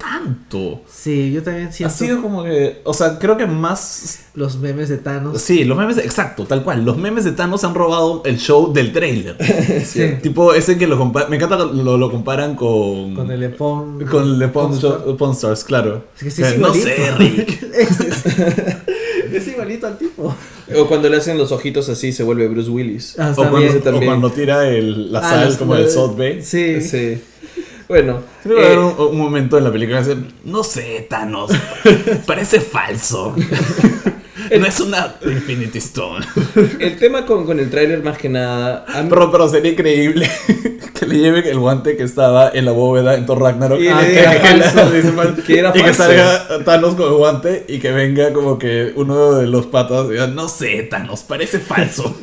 tanto. 0.00 0.80
Sí, 0.90 1.30
yo 1.32 1.42
también 1.42 1.68
Ha 1.68 1.72
siento 1.72 1.94
sido 1.94 2.22
como 2.22 2.42
que. 2.44 2.80
O 2.84 2.94
sea, 2.94 3.18
creo 3.18 3.36
que 3.36 3.46
más. 3.46 4.20
los 4.34 4.56
memes 4.58 4.88
de 4.88 4.96
Thanos. 4.98 5.40
Sí, 5.40 5.64
los 5.64 5.76
memes. 5.76 5.96
de- 5.96 6.02
exacto, 6.04 6.44
tal 6.46 6.62
cual. 6.64 6.84
Los 6.84 6.96
memes 6.96 7.24
de 7.24 7.32
Thanos 7.32 7.62
han 7.64 7.74
robado 7.74 8.22
el 8.24 8.38
show 8.38 8.72
del 8.72 8.92
trailer. 8.92 9.36
Sí. 9.84 10.02
tipo 10.22 10.54
ese 10.54 10.78
que 10.78 10.86
lo 10.86 10.98
compa- 10.98 11.28
Me 11.28 11.36
encanta 11.36 11.56
que 11.58 11.64
lo, 11.76 11.96
lo 11.98 12.10
comparan 12.10 12.54
con. 12.56 13.14
Con 13.14 13.30
el 13.30 13.42
Epon. 13.42 14.04
Con 14.06 14.22
el 14.24 14.38
de 14.38 14.50
Stars, 15.32 15.64
claro. 15.64 16.04
Es 16.16 16.22
que 16.24 16.30
sí, 16.30 16.42
Eh, 16.42 16.48
es 16.48 16.58
no 16.58 16.72
sé, 16.74 16.96
Rick. 17.18 17.62
es, 17.74 18.00
es- 18.00 18.24
es 19.32 19.48
igualito 19.48 19.86
al 19.86 19.98
tipo. 19.98 20.34
O 20.76 20.86
cuando 20.86 21.08
le 21.08 21.16
hacen 21.16 21.36
los 21.38 21.52
ojitos 21.52 21.88
así 21.88 22.12
se 22.12 22.22
vuelve 22.22 22.48
Bruce 22.48 22.70
Willis. 22.70 23.16
Ah, 23.18 23.32
O 23.36 23.48
cuando, 23.48 23.58
o 23.96 24.00
cuando 24.00 24.30
tira 24.30 24.68
el, 24.68 25.12
la 25.12 25.18
Ah, 25.20 25.22
sal 25.30 25.58
como 25.58 25.74
el 25.76 25.88
Salt 25.88 26.16
Bay. 26.16 26.42
Sí. 26.42 26.80
Sí. 26.80 27.20
Bueno, 27.90 28.20
Creo 28.44 28.58
eh, 28.60 28.78
un, 28.78 29.08
un 29.08 29.18
momento 29.18 29.58
en 29.58 29.64
la 29.64 29.72
película 29.72 30.02
que 30.04 30.16
no 30.44 30.62
sé, 30.62 31.06
Thanos, 31.10 31.50
parece 32.26 32.60
falso. 32.60 33.34
no 34.58 34.66
es 34.66 34.80
una 34.80 35.16
Infinity 35.24 35.78
Stone. 35.78 36.24
el 36.78 36.96
tema 36.98 37.26
con, 37.26 37.44
con 37.44 37.58
el 37.58 37.68
tráiler 37.68 38.02
más 38.04 38.16
que 38.16 38.28
nada... 38.28 38.84
mí- 39.02 39.08
Pero, 39.10 39.30
pero 39.32 39.48
sería 39.48 39.72
increíble 39.72 40.30
que 40.98 41.06
le 41.06 41.18
lleven 41.18 41.44
el 41.46 41.58
guante 41.58 41.96
que 41.96 42.04
estaba 42.04 42.50
en 42.54 42.64
la 42.64 42.70
bóveda 42.72 43.16
en 43.16 43.26
Thor 43.26 43.40
Ragnarok. 43.40 43.80
Y 43.80 43.88
Ah, 43.88 44.00
que, 44.06 44.22
la- 44.22 44.62
falso. 44.70 45.42
Que 45.44 45.58
era 45.58 45.70
y 45.70 45.72
que 45.72 45.92
falso. 45.92 46.02
salga 46.04 46.64
Thanos 46.64 46.94
con 46.94 47.08
el 47.08 47.14
guante 47.14 47.64
y 47.68 47.80
que 47.80 47.90
venga 47.90 48.32
como 48.32 48.56
que 48.56 48.92
uno 48.94 49.32
de 49.34 49.48
los 49.48 49.66
patas 49.66 50.06
y 50.06 50.12
diga, 50.12 50.28
no 50.28 50.48
sé, 50.48 50.84
Thanos, 50.84 51.24
parece 51.24 51.58
falso. 51.58 52.16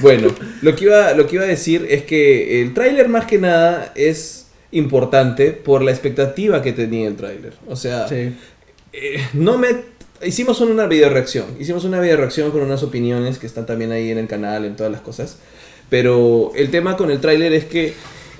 Bueno, 0.00 0.28
lo 0.62 0.74
que, 0.74 0.84
iba, 0.84 1.12
lo 1.14 1.26
que 1.26 1.36
iba 1.36 1.44
a 1.44 1.48
decir 1.48 1.86
es 1.88 2.02
que 2.02 2.62
el 2.62 2.74
tráiler 2.74 3.08
más 3.08 3.26
que 3.26 3.38
nada 3.38 3.92
es 3.94 4.46
importante 4.72 5.50
por 5.52 5.82
la 5.82 5.90
expectativa 5.90 6.62
que 6.62 6.72
tenía 6.72 7.08
el 7.08 7.16
tráiler. 7.16 7.52
O 7.68 7.76
sea, 7.76 8.08
Sí. 8.08 8.34
eh, 8.92 9.20
no 9.34 9.58
me... 9.58 9.68
Hicimos 10.24 10.60
una 10.60 10.86
video 10.86 11.10
reacción. 11.10 11.46
Hicimos 11.58 11.84
una 11.84 12.00
video 12.00 12.16
reacción 12.16 12.50
con 12.52 12.62
unas 12.62 12.82
opiniones 12.82 13.38
que 13.38 13.46
están 13.46 13.66
también 13.66 13.90
ahí 13.92 14.10
en 14.10 14.18
el 14.18 14.28
canal, 14.28 14.64
en 14.64 14.76
todas 14.76 14.92
las 14.92 15.00
cosas. 15.00 15.36
Pero 15.90 16.52
el 16.54 16.70
tema 16.70 16.96
con 16.96 17.10
el 17.10 17.20
tráiler 17.20 17.52
es 17.52 17.64
que 17.64 17.92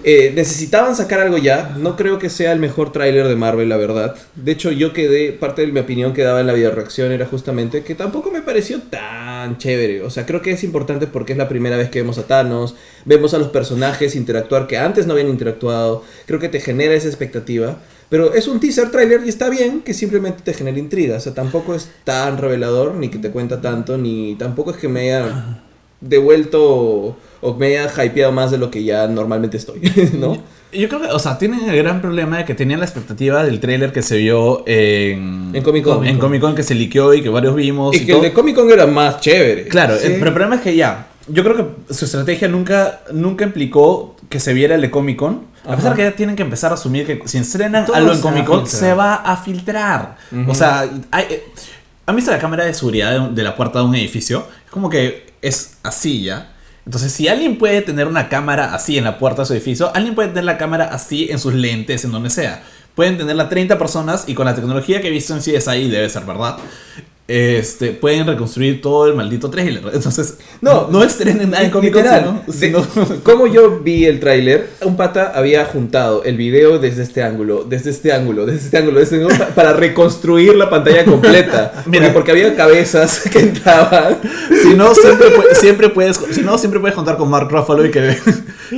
Eh, 0.05 0.33
necesitaban 0.35 0.97
sacar 0.97 1.21
algo 1.21 1.39
ya. 1.39 1.77
No 1.79 1.97
creo 1.97 2.19
que 2.19 2.29
sea 2.29 2.53
el 2.53 2.59
mejor 2.59 2.93
tráiler 2.93 3.29
de 3.29 3.37
Marvel, 3.37 3.69
la 3.69 3.77
verdad. 3.77 4.17
De 4.35 4.53
hecho, 4.53 4.73
yo 4.73 4.93
quedé, 4.93 5.33
parte 5.33 5.65
de 5.65 5.71
mi 5.71 5.81
opinión 5.81 6.13
que 6.13 6.23
daba 6.23 6.41
en 6.41 6.47
la 6.47 6.53
video 6.53 6.73
reacción 6.73 7.13
era 7.13 7.27
justamente 7.27 7.85
que 7.85 7.95
tampoco 7.95 8.31
me 8.31 8.43
pareció 8.43 8.81
tan 8.83 9.59
chévere. 9.59 10.03
O 10.03 10.11
sea, 10.11 10.27
creo 10.27 10.43
que 10.43 10.53
es 10.53 10.65
importante 10.65 11.07
porque 11.07 11.33
es 11.33 11.39
la 11.39 11.49
primera 11.49 11.77
vez 11.77 11.89
que 11.89 12.01
vemos 12.01 12.19
a 12.19 12.27
Thanos, 12.27 12.75
vemos 13.05 13.33
a 13.35 13.39
los 13.39 13.49
personajes 13.49 14.17
interactuar 14.17 14.67
que 14.67 14.77
antes 14.79 15.07
no 15.07 15.13
habían 15.13 15.29
interactuado. 15.29 16.03
Creo 16.27 16.41
que 16.41 16.49
te 16.49 16.61
genera 16.61 16.95
esa 16.95 17.09
expectativa. 17.09 17.79
Pero 18.09 18.35
es 18.35 18.47
un 18.47 18.61
teaser 18.61 18.91
trailer 18.91 19.23
y 19.25 19.31
está 19.31 19.49
bien 19.49 19.81
que 19.81 19.95
simplemente 19.95 20.43
te 20.43 20.53
genere 20.53 20.79
intriga. 20.79 21.17
O 21.17 21.21
sea, 21.21 21.33
tampoco 21.33 21.75
es 21.75 21.89
tan 22.05 22.37
revelador, 22.37 22.95
ni 22.95 23.09
que 23.09 23.19
te 23.19 23.31
cuenta 23.31 23.61
tanto, 23.63 23.97
ni 23.97 24.35
tampoco 24.35 24.73
es 24.73 24.77
que 24.77 24.89
me 24.89 25.01
haya 25.01 25.63
devuelto 26.03 27.17
o 27.43 27.55
me 27.55 27.77
haya 27.77 28.05
hypeado 28.05 28.33
más 28.33 28.51
de 28.51 28.57
lo 28.57 28.71
que 28.71 28.83
ya 28.83 29.07
normalmente 29.09 29.59
estoy, 29.59 29.81
¿no? 30.15 30.39
Yo 30.73 30.89
creo 30.89 31.03
que, 31.03 31.09
o 31.09 31.19
sea, 31.19 31.37
tienen 31.37 31.69
el 31.69 31.77
gran 31.77 32.01
problema 32.01 32.39
de 32.39 32.45
que 32.47 32.55
tenían 32.55 32.81
la 32.81 32.87
expectativa 32.87 33.45
del 33.45 33.61
tráiler 33.61 33.93
que 33.93 34.01
se 34.01 34.17
vio 34.17 34.63
en... 34.67 35.51
En 35.53 35.63
Comic 35.63 35.85
Con. 35.85 36.07
En 36.07 36.19
Comic 36.19 36.41
Con 36.41 36.55
que 36.55 36.63
se 36.63 36.75
liqueó 36.75 37.13
y 37.13 37.21
que 37.21 37.29
varios 37.29 37.55
vimos. 37.55 37.95
Y 37.95 38.07
que 38.07 38.13
todo. 38.13 38.23
el 38.23 38.31
de 38.31 38.33
Comic 38.33 38.57
Con 38.57 38.71
era 38.71 38.87
más 38.87 39.21
chévere. 39.21 39.69
Claro, 39.69 39.97
Sí. 39.99 40.07
el, 40.07 40.13
pero 40.15 40.29
el 40.29 40.33
problema 40.33 40.55
es 40.55 40.63
que 40.63 40.75
ya, 40.75 41.09
yo 41.29 41.45
creo 41.45 41.57
que 41.89 41.95
su 41.95 42.07
estrategia 42.07 42.49
nunca, 42.49 43.03
nunca 43.13 43.45
implicó 43.45 44.17
que 44.31 44.41
se 44.41 44.55
viera 44.55 44.75
el 44.77 44.81
de 44.81 44.91
Comic 44.91 45.19
Con. 45.19 45.53
A 45.65 45.77
pesar 45.77 45.89
Ajá. 45.93 45.95
que 45.97 46.03
ya 46.05 46.13
tienen 46.13 46.37
que 46.37 46.43
empezar 46.43 46.71
a 46.71 46.75
asumir 46.75 47.07
que 47.07 47.21
si 47.29 47.37
estrenan 47.37 47.85
Todo 47.85 47.95
algo 47.97 48.13
en 48.13 48.21
Comic 48.23 48.47
Con, 48.47 48.67
se 48.67 48.95
va 48.95 49.17
a 49.17 49.37
filtrar. 49.37 50.17
O 50.49 50.55
sea, 50.55 50.89
hay, 51.11 51.25
eh, 51.29 51.45
¿han 52.07 52.17
visto 52.17 52.31
la 52.31 52.39
cámara 52.39 52.65
de 52.65 52.73
seguridad 52.73 53.29
de 53.29 53.43
la 53.43 53.55
puerta 53.55 53.81
de 53.81 53.85
un 53.85 53.95
edificio? 53.95 54.47
Es 54.65 54.71
como 54.71 54.89
que 54.89 55.33
es 55.43 55.75
así 55.83 56.23
ya. 56.25 56.52
Entonces, 56.85 57.13
si 57.13 57.29
alguien 57.29 57.59
puede 57.59 57.81
tener 57.83 58.09
una 58.09 58.29
cámara 58.29 58.75
así 58.75 58.99
en 58.99 59.05
la 59.05 59.19
puerta 59.19 59.43
de 59.43 59.47
su 59.47 59.53
edificio, 59.53 59.95
alguien 59.95 60.15
puede 60.15 60.29
tener 60.29 60.45
la 60.45 60.59
cámara 60.59 60.87
así 60.87 61.29
en 61.31 61.39
sus 61.39 61.55
lentes, 61.55 62.05
en 62.05 62.13
donde 62.13 62.31
sea. 62.31 62.63
Pueden 62.95 63.17
tenerla 63.17 63.49
30 63.49 63.79
personas 63.79 64.25
y 64.27 64.35
con 64.35 64.47
la 64.47 64.55
tecnología 64.55 65.01
que 65.01 65.09
he 65.09 65.11
visto 65.11 65.33
en 65.33 65.41
CSI, 65.41 65.89
debe 65.89 66.09
ser 66.09 66.25
verdad, 66.25 66.59
este, 67.35 67.93
pueden 67.93 68.27
reconstruir 68.27 68.83
todo 68.83 69.07
el 69.07 69.15
maldito 69.15 69.49
trailer. 69.51 69.83
Entonces, 69.95 70.37
No, 70.61 70.89
no, 70.91 71.03
estrenen 71.03 71.51
nada 71.51 71.65
en 71.65 71.71
Comic 71.71 71.93
Con, 71.95 72.53
sino- 72.53 72.87
como 73.23 73.47
yo 73.47 73.81
vi 73.81 74.05
el 74.05 74.21
tráiler, 74.21 74.69
un 74.83 74.97
pata 74.97 75.33
había 75.35 75.65
juntado 75.65 76.25
el 76.25 76.37
video 76.37 76.79
desde 76.79 77.03
este 77.03 77.23
ángulo, 77.23 77.65
desde 77.65 77.91
este 77.91 78.13
ángulo, 78.13 78.45
desde 78.47 78.67
este 78.67 78.77
ángulo, 78.79 79.01
desde 79.01 79.17
este 79.17 79.33
ángulo, 79.35 79.55
para 79.55 79.73
reconstruir 79.73 80.55
la 80.57 80.69
pantalla 80.69 81.05
completa. 81.05 81.73
Mira. 81.87 82.13
porque 82.13 82.33
había 82.33 82.55
cabezas 82.55 83.21
que 83.33 83.39
entraban. 83.41 84.19
Si 84.63 84.75
no, 84.75 84.95
siempre, 84.95 85.29
pu- 85.35 85.55
siempre 85.55 85.89
puedes, 85.89 86.21
si 86.33 86.43
no, 86.43 86.59
siempre 86.59 86.81
puedes 86.81 86.95
contar 86.95 87.17
con 87.17 87.31
Mark 87.31 87.49
Ruffalo 87.51 87.87
y 87.87 87.91
que, 87.91 88.17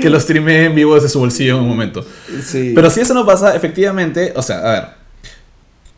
que 0.00 0.08
lo 0.10 0.20
streamee 0.20 0.66
en 0.66 0.74
vivo 0.74 0.94
desde 0.94 1.08
su 1.08 1.18
bolsillo 1.18 1.56
en 1.56 1.62
un 1.62 1.68
momento. 1.68 2.06
Sí. 2.44 2.72
Pero 2.74 2.90
si 2.90 3.00
eso 3.00 3.14
no 3.14 3.26
pasa, 3.26 3.54
efectivamente, 3.56 4.32
o 4.36 4.42
sea, 4.42 4.58
a 4.58 4.70
ver. 4.72 5.03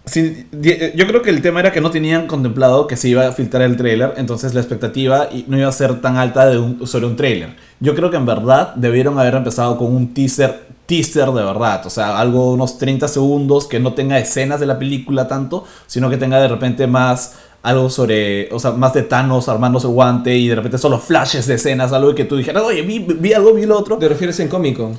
Si- 0.07 0.47
di- 0.53 0.77
yo 0.95 1.07
creo 1.07 1.21
que 1.23 1.31
el 1.31 1.43
tema 1.43 1.61
era 1.61 1.73
que 1.73 1.81
no 1.81 1.91
tenían 1.91 2.27
contemplado 2.27 2.87
que 2.87 2.97
se 2.97 3.09
iba 3.09 3.27
a 3.27 3.33
filtrar 3.33 3.63
el 3.63 3.77
trailer, 3.77 4.15
entonces 4.17 4.55
la 4.55 4.61
expectativa 4.61 5.29
no 5.49 5.59
iba 5.59 5.69
a 5.69 5.73
ser 5.73 6.01
tan 6.01 6.17
alta 6.17 6.47
de 6.47 6.59
un- 6.59 6.87
sobre 6.87 7.07
un 7.07 7.17
trailer. 7.17 7.57
Yo 7.81 7.95
creo 7.95 8.11
que 8.11 8.17
en 8.17 8.27
verdad 8.27 8.75
debieron 8.77 9.19
haber 9.19 9.35
empezado 9.35 9.77
con 9.77 9.95
un 9.95 10.15
teaser, 10.15 10.67
teaser 10.87 11.29
de 11.31 11.43
verdad, 11.43 11.85
o 11.85 11.91
sea, 11.91 12.19
algo 12.21 12.53
unos 12.53 12.79
30 12.79 13.09
segundos 13.09 13.67
que 13.67 13.81
no 13.81 13.95
tenga 13.95 14.19
escenas 14.19 14.61
de 14.61 14.67
la 14.67 14.79
película 14.79 15.27
tanto, 15.27 15.65
sino 15.89 16.09
que 16.09 16.17
tenga 16.17 16.41
de 16.41 16.49
repente 16.49 16.87
más 16.87 17.35
algo 17.65 17.91
sobre, 17.91 18.49
o 18.53 18.61
sea, 18.61 18.71
más 18.71 18.95
de 18.95 19.03
Thanos 19.03 19.49
armándose 19.49 19.89
guante 19.89 20.37
y 20.37 20.47
de 20.47 20.55
repente 20.55 20.79
solo 20.79 21.01
flashes 21.01 21.49
de 21.49 21.55
escenas, 21.55 21.93
algo 21.93 22.15
que 22.15 22.25
tú 22.25 22.37
dijeras, 22.37 22.63
oye, 22.63 22.83
vi, 22.83 23.01
vi 23.01 23.33
algo, 23.33 23.53
vi 23.55 23.67
lo 23.67 23.77
otro. 23.77 23.99
¿Te 23.99 24.09
refieres 24.09 24.39
en 24.39 24.47
Comic 24.47 24.77
Con? 24.77 24.97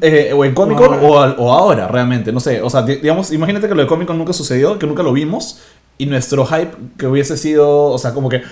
Eh, 0.00 0.32
o 0.34 0.44
en 0.44 0.54
Comic 0.54 0.78
O 0.80 0.88
Con 0.88 0.98
o, 1.04 1.10
o 1.38 1.52
ahora, 1.52 1.88
realmente, 1.88 2.32
no 2.32 2.40
sé. 2.40 2.62
O 2.62 2.70
sea, 2.70 2.82
di- 2.82 2.96
digamos, 2.96 3.32
imagínate 3.32 3.68
que 3.68 3.74
lo 3.74 3.82
de 3.82 3.88
Comic 3.88 4.06
Con 4.06 4.18
nunca 4.18 4.32
sucedió, 4.32 4.78
que 4.78 4.86
nunca 4.86 5.02
lo 5.02 5.12
vimos, 5.12 5.60
y 5.98 6.06
nuestro 6.06 6.44
hype 6.46 6.72
que 6.98 7.06
hubiese 7.06 7.36
sido, 7.36 7.86
o 7.86 7.98
sea, 7.98 8.12
como 8.12 8.28
que, 8.28 8.42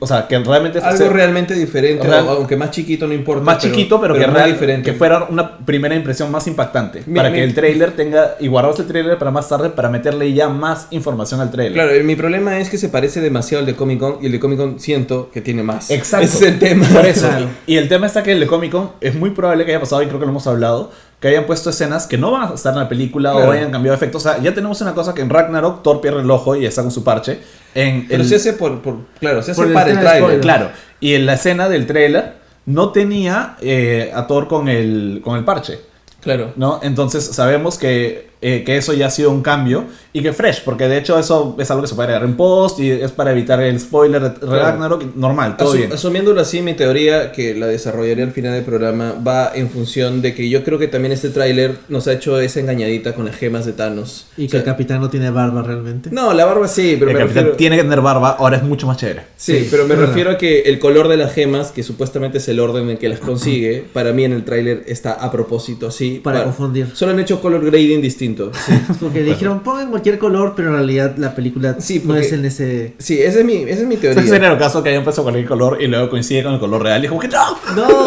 o 0.00 0.06
sea, 0.06 0.26
que 0.26 0.36
realmente 0.40 0.80
Algo 0.80 1.08
realmente 1.10 1.54
diferente, 1.54 2.04
Real- 2.04 2.26
aunque 2.28 2.56
más 2.56 2.72
chiquito 2.72 3.06
no 3.06 3.14
importa. 3.14 3.44
más 3.44 3.58
chiquito, 3.58 4.00
pero, 4.00 4.14
que, 4.14 4.26
muy 4.26 4.34
real- 4.34 4.50
diferente. 4.52 4.90
que 4.90 4.98
fuera 4.98 5.24
una 5.30 5.58
primera 5.58 5.94
impresión 5.94 6.28
más 6.30 6.48
impactante. 6.48 7.04
Mi- 7.06 7.14
para 7.16 7.30
mi- 7.30 7.36
que 7.36 7.44
el 7.44 7.54
trailer 7.54 7.92
tenga, 7.92 8.34
y 8.40 8.48
guardarse 8.48 8.82
el 8.82 8.88
trailer 8.88 9.16
para 9.16 9.30
más 9.30 9.48
tarde, 9.48 9.70
para 9.70 9.88
meterle 9.88 10.32
ya 10.32 10.48
más 10.48 10.88
información 10.90 11.40
al 11.40 11.52
trailer. 11.52 11.74
Claro, 11.74 11.92
mi 12.02 12.16
problema 12.16 12.58
es 12.58 12.68
que 12.68 12.78
se 12.78 12.88
parece 12.88 13.20
demasiado 13.20 13.60
al 13.60 13.66
de 13.66 13.76
Comic 13.76 14.00
Con 14.00 14.18
y 14.20 14.26
el 14.26 14.32
de 14.32 14.40
Comic 14.40 14.58
Con 14.58 14.80
siento 14.80 15.30
que 15.32 15.40
tiene 15.40 15.62
más. 15.62 15.88
Exacto. 15.92 16.26
Ese 16.26 16.36
es 16.46 16.52
el 16.52 16.58
tema. 16.58 16.86
Por 16.88 17.06
eso. 17.06 17.28
Claro. 17.28 17.46
Y, 17.68 17.74
y 17.74 17.76
el 17.76 17.88
tema 17.88 18.06
está 18.06 18.24
que 18.24 18.32
el 18.32 18.40
de 18.40 18.48
Comic 18.48 18.72
Con 18.72 18.90
es 19.00 19.14
muy 19.14 19.30
probable 19.30 19.64
que 19.64 19.70
haya 19.70 19.80
pasado, 19.80 20.02
y 20.02 20.06
creo 20.06 20.18
que 20.18 20.26
lo 20.26 20.32
hemos 20.32 20.48
hablado, 20.48 20.90
que 21.20 21.28
hayan 21.28 21.44
puesto 21.44 21.68
escenas 21.70 22.06
que 22.06 22.16
no 22.16 22.30
van 22.30 22.50
a 22.50 22.54
estar 22.54 22.72
en 22.72 22.78
la 22.80 22.88
película 22.88 23.32
Claro. 23.32 23.48
o 23.48 23.52
hayan 23.52 23.70
cambiado 23.70 23.94
efectos. 23.94 24.24
O 24.24 24.28
sea, 24.30 24.40
ya 24.42 24.54
tenemos 24.54 24.80
una 24.80 24.94
cosa 24.94 25.12
que 25.14 25.20
en 25.20 25.28
Ragnarok 25.28 25.82
Thor 25.82 26.00
pierde 26.00 26.22
el 26.22 26.30
ojo 26.30 26.56
y 26.56 26.64
está 26.64 26.80
con 26.82 26.90
su 26.90 27.04
parche. 27.04 27.40
En 27.74 28.08
Pero 28.08 28.22
el- 28.22 28.28
se 28.28 28.36
hace 28.36 28.54
por, 28.54 28.80
por- 28.80 28.96
claro, 29.18 29.42
se 29.42 29.50
hace 29.50 29.60
Por 29.62 29.72
para 29.72 29.90
el 29.90 29.98
trailer. 29.98 30.18
spoiler. 30.22 30.40
Claro. 30.40 30.70
Y 30.98 31.14
en 31.14 31.26
la 31.26 31.34
escena 31.34 31.68
del 31.68 31.86
trailer 31.86 32.34
no 32.64 32.90
tenía 32.90 33.56
eh, 33.60 34.10
a 34.14 34.26
Thor 34.26 34.48
con 34.48 34.68
el, 34.68 35.20
con 35.22 35.36
el 35.36 35.44
parche. 35.44 35.80
Claro. 36.22 36.52
¿no? 36.56 36.80
Entonces 36.82 37.24
sabemos 37.24 37.76
que, 37.76 38.29
eh, 38.42 38.62
que 38.64 38.76
eso 38.76 38.92
ya 38.94 39.06
ha 39.06 39.10
sido 39.10 39.30
un 39.30 39.42
cambio 39.42 39.84
y 40.12 40.22
que 40.22 40.32
fresh, 40.32 40.62
porque 40.64 40.88
de 40.88 40.98
hecho 40.98 41.18
eso 41.18 41.56
es 41.58 41.70
algo 41.70 41.82
que 41.82 41.88
se 41.88 41.94
puede 41.94 42.08
agregar 42.08 42.28
en 42.28 42.36
post 42.36 42.80
y 42.80 42.90
es 42.90 43.12
para 43.12 43.32
evitar 43.32 43.62
el 43.62 43.78
spoiler 43.78 44.22
de 44.22 44.46
Ragnarok, 44.46 45.14
normal, 45.14 45.56
todo 45.56 45.72
Asu- 45.74 45.76
bien. 45.76 45.92
Asumiéndolo 45.92 46.40
así, 46.40 46.62
mi 46.62 46.74
teoría, 46.74 47.32
que 47.32 47.54
la 47.54 47.66
desarrollaré 47.66 48.22
al 48.22 48.32
final 48.32 48.52
del 48.54 48.64
programa, 48.64 49.14
va 49.26 49.52
en 49.54 49.68
función 49.70 50.22
de 50.22 50.34
que 50.34 50.48
yo 50.48 50.64
creo 50.64 50.78
que 50.78 50.88
también 50.88 51.12
este 51.12 51.28
tráiler 51.28 51.76
nos 51.88 52.08
ha 52.08 52.12
hecho 52.14 52.40
esa 52.40 52.60
engañadita 52.60 53.14
con 53.14 53.24
las 53.26 53.36
gemas 53.36 53.66
de 53.66 53.72
Thanos. 53.72 54.26
Y 54.36 54.44
O 54.44 54.46
que 54.46 54.50
sea, 54.52 54.60
el 54.60 54.64
capitán 54.64 55.00
no 55.00 55.10
tiene 55.10 55.30
barba 55.30 55.62
realmente. 55.62 56.08
No, 56.10 56.32
la 56.32 56.44
barba 56.46 56.66
sí, 56.66 56.96
pero 56.98 57.10
el 57.10 57.16
me 57.16 57.22
capitán 57.22 57.36
refiero... 57.44 57.56
tiene 57.58 57.76
que 57.76 57.82
tener 57.82 58.00
barba, 58.00 58.30
ahora 58.38 58.56
es 58.56 58.62
mucho 58.62 58.86
más 58.86 58.96
chévere. 58.96 59.22
Sí, 59.36 59.58
Sí, 59.60 59.68
pero 59.70 59.84
me 59.84 59.90
verdad. 59.94 60.06
refiero 60.08 60.30
a 60.30 60.38
que 60.38 60.62
el 60.62 60.78
color 60.78 61.08
de 61.08 61.16
las 61.18 61.32
gemas, 61.34 61.70
que 61.72 61.82
supuestamente 61.82 62.38
es 62.38 62.48
el 62.48 62.58
orden 62.58 62.88
en 62.90 62.96
que 62.96 63.08
las 63.08 63.20
consigue, 63.20 63.84
para 63.92 64.12
mí 64.12 64.24
en 64.24 64.32
el 64.32 64.44
tráiler 64.44 64.82
está 64.86 65.12
a 65.12 65.30
propósito 65.30 65.86
así. 65.88 66.20
Para 66.24 66.44
confundir. 66.44 66.88
Solo 66.94 67.12
han 67.12 67.20
hecho 67.20 67.40
color 67.40 67.64
grading 67.64 68.00
distinto. 68.00 68.29
Sí, 68.36 68.72
Porque 69.00 69.22
dijeron 69.22 69.60
pongan 69.60 69.90
cualquier 69.90 70.18
color, 70.18 70.54
pero 70.56 70.68
en 70.68 70.74
realidad 70.74 71.14
la 71.16 71.34
película 71.34 71.76
Sí, 71.78 72.02
no 72.04 72.16
es 72.16 72.32
en 72.32 72.44
ese. 72.44 72.94
Sí, 72.98 73.20
esa 73.20 73.40
es 73.40 73.44
mi, 73.44 73.56
esa 73.62 73.82
es 73.82 73.86
mi 73.86 73.96
teoría. 73.96 74.22
el 74.52 74.58
caso 74.58 74.82
que 74.82 74.90
hayan 74.90 75.04
puesto 75.04 75.22
cualquier 75.22 75.46
color 75.46 75.78
y 75.80 75.86
luego 75.86 76.10
coincide 76.10 76.42
con 76.42 76.54
el 76.54 76.60
color 76.60 76.82
real 76.82 77.02
y 77.02 77.06
es 77.06 77.08
como 77.10 77.20
que 77.20 77.28
no, 77.28 77.58
No, 77.76 78.06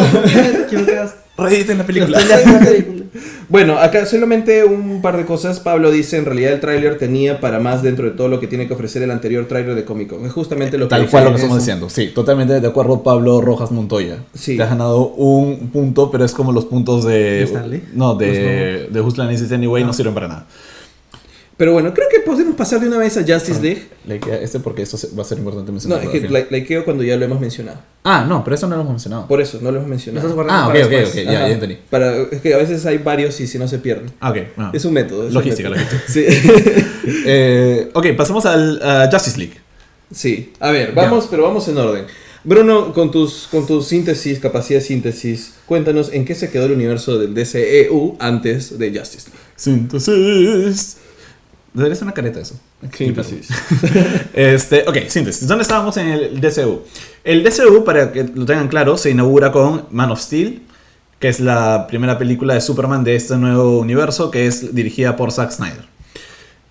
película. 1.85 2.19
Spoileaste 2.19 2.55
la 2.55 2.59
película. 2.59 3.07
Bueno, 3.53 3.77
acá 3.77 4.03
solamente 4.07 4.65
un 4.65 4.99
par 5.03 5.15
de 5.15 5.25
cosas. 5.27 5.59
Pablo 5.59 5.91
dice, 5.91 6.17
en 6.17 6.25
realidad 6.25 6.53
el 6.53 6.59
tráiler 6.59 6.97
tenía 6.97 7.39
para 7.39 7.59
más 7.59 7.83
dentro 7.83 8.05
de 8.05 8.11
todo 8.17 8.27
lo 8.27 8.39
que 8.39 8.47
tiene 8.47 8.67
que 8.67 8.73
ofrecer 8.73 9.03
el 9.03 9.11
anterior 9.11 9.47
tráiler 9.47 9.75
de 9.75 9.85
Comic 9.85 10.09
Con. 10.09 10.25
Es 10.25 10.33
justamente 10.33 10.79
lo 10.79 10.85
que 10.85 10.89
Tal 10.89 11.07
cual 11.07 11.25
lo 11.25 11.29
que 11.29 11.35
eso. 11.35 11.45
estamos 11.45 11.63
diciendo. 11.63 11.87
Sí, 11.87 12.07
totalmente 12.15 12.59
de 12.59 12.67
acuerdo, 12.67 13.03
Pablo 13.03 13.41
Rojas 13.41 13.69
Montoya. 13.69 14.17
Sí. 14.33 14.57
Te 14.57 14.63
has 14.63 14.71
ganado 14.71 15.05
un 15.05 15.69
punto, 15.71 16.09
pero 16.09 16.25
es 16.25 16.33
como 16.33 16.51
los 16.51 16.65
puntos 16.65 17.05
de. 17.05 17.13
¿De 17.13 17.43
Stanley? 17.43 17.83
No, 17.93 18.15
de, 18.15 18.87
de 18.89 19.01
Who's 19.01 19.19
Line 19.19 19.35
Is 19.35 19.43
It 19.43 19.51
Anyway, 19.51 19.83
no 19.83 19.93
sirven 19.93 20.15
para 20.15 20.27
nada. 20.27 20.47
Pero 21.55 21.71
bueno, 21.71 21.93
creo 21.93 22.07
que 22.09 22.19
podemos 22.21 22.55
pasar 22.55 22.79
de 22.79 22.87
una 22.87 22.97
vez 22.97 23.15
a 23.15 23.21
Justice 23.21 23.61
League. 23.61 23.83
Like, 24.07 24.27
este 24.43 24.59
porque 24.59 24.81
esto 24.81 24.97
va 25.17 25.21
a 25.21 25.25
ser 25.25 25.37
importante 25.37 25.67
No, 25.67 25.73
mencionar. 25.73 26.03
es 26.03 26.09
que 26.09 26.27
la- 26.27 26.45
likeo 26.49 26.83
cuando 26.83 27.03
ya 27.03 27.15
lo 27.15 27.25
hemos 27.25 27.39
mencionado. 27.39 27.77
Ah, 28.03 28.25
no, 28.27 28.43
pero 28.43 28.55
eso 28.55 28.67
no 28.67 28.75
lo 28.75 28.81
hemos 28.81 28.93
mencionado. 28.93 29.27
Por 29.27 29.39
eso, 29.39 29.59
no 29.61 29.69
lo 29.71 29.77
hemos 29.77 29.87
mencionado. 29.89 30.27
Ah, 30.49 30.67
ok, 30.67 30.73
para 30.73 30.85
ok, 30.85 30.91
después. 30.91 31.09
ok, 31.09 31.15
ya, 31.31 31.37
Ajá. 31.39 31.47
ya 31.47 31.53
entendí. 31.53 31.77
Para, 31.91 32.17
es 32.23 32.41
que 32.41 32.53
a 32.55 32.57
veces 32.57 32.83
hay 32.87 32.97
varios 32.97 33.39
y 33.39 33.45
si 33.45 33.59
no 33.59 33.67
se 33.67 33.77
pierden. 33.77 34.11
Ah, 34.19 34.31
ok. 34.31 34.37
ah. 34.57 34.71
Es 34.73 34.83
un 34.85 34.93
método. 34.93 35.23
es 35.23 35.27
un 35.29 35.33
Logística, 35.35 35.69
método. 35.69 35.85
logística. 35.85 36.31
Sí. 36.31 36.83
Eh, 37.25 37.89
ok, 37.93 38.07
pasemos 38.17 38.45
al 38.45 38.79
Justice 39.11 39.37
League. 39.37 39.53
sí. 40.11 40.53
A 40.59 40.71
ver, 40.71 40.93
vamos, 40.93 41.27
pero 41.29 41.43
vamos 41.43 41.67
en 41.67 41.77
orden. 41.77 42.05
Bruno, 42.45 42.93
con 42.93 43.11
tus, 43.11 43.47
con 43.51 43.65
tus 43.67 43.87
síntesis, 43.87 44.39
capacidad 44.39 44.79
de 44.79 44.85
síntesis, 44.85 45.53
cuéntanos 45.65 46.11
en 46.11 46.25
qué 46.25 46.33
se 46.35 46.49
quedó 46.49 46.65
el 46.65 46.71
universo 46.73 47.17
del 47.19 47.33
DCEU 47.33 48.17
antes 48.19 48.77
de 48.77 48.97
Justice 48.97 49.29
League. 49.29 49.43
Síntesis. 49.55 50.97
Debería 51.73 51.95
ser 51.95 52.03
una 52.03 52.13
careta 52.13 52.39
eso. 52.39 52.55
Síntesis. 52.95 53.49
Este, 54.33 54.85
ok, 54.87 55.07
síntesis. 55.07 55.47
¿Dónde 55.47 55.63
estábamos 55.63 55.97
en 55.97 56.07
el 56.07 56.41
DCU? 56.41 56.81
El 57.23 57.43
DCU, 57.43 57.83
para 57.83 58.11
que 58.11 58.23
lo 58.23 58.45
tengan 58.45 58.67
claro, 58.67 58.97
se 58.97 59.09
inaugura 59.09 59.51
con 59.51 59.85
Man 59.91 60.11
of 60.11 60.21
Steel, 60.21 60.61
que 61.19 61.29
es 61.29 61.39
la 61.39 61.87
primera 61.87 62.17
película 62.17 62.53
de 62.53 62.61
Superman 62.61 63.03
de 63.03 63.15
este 63.15 63.37
nuevo 63.37 63.79
universo, 63.79 64.29
que 64.29 64.45
es 64.45 64.75
dirigida 64.75 65.15
por 65.15 65.31
Zack 65.31 65.51
Snyder. 65.51 65.85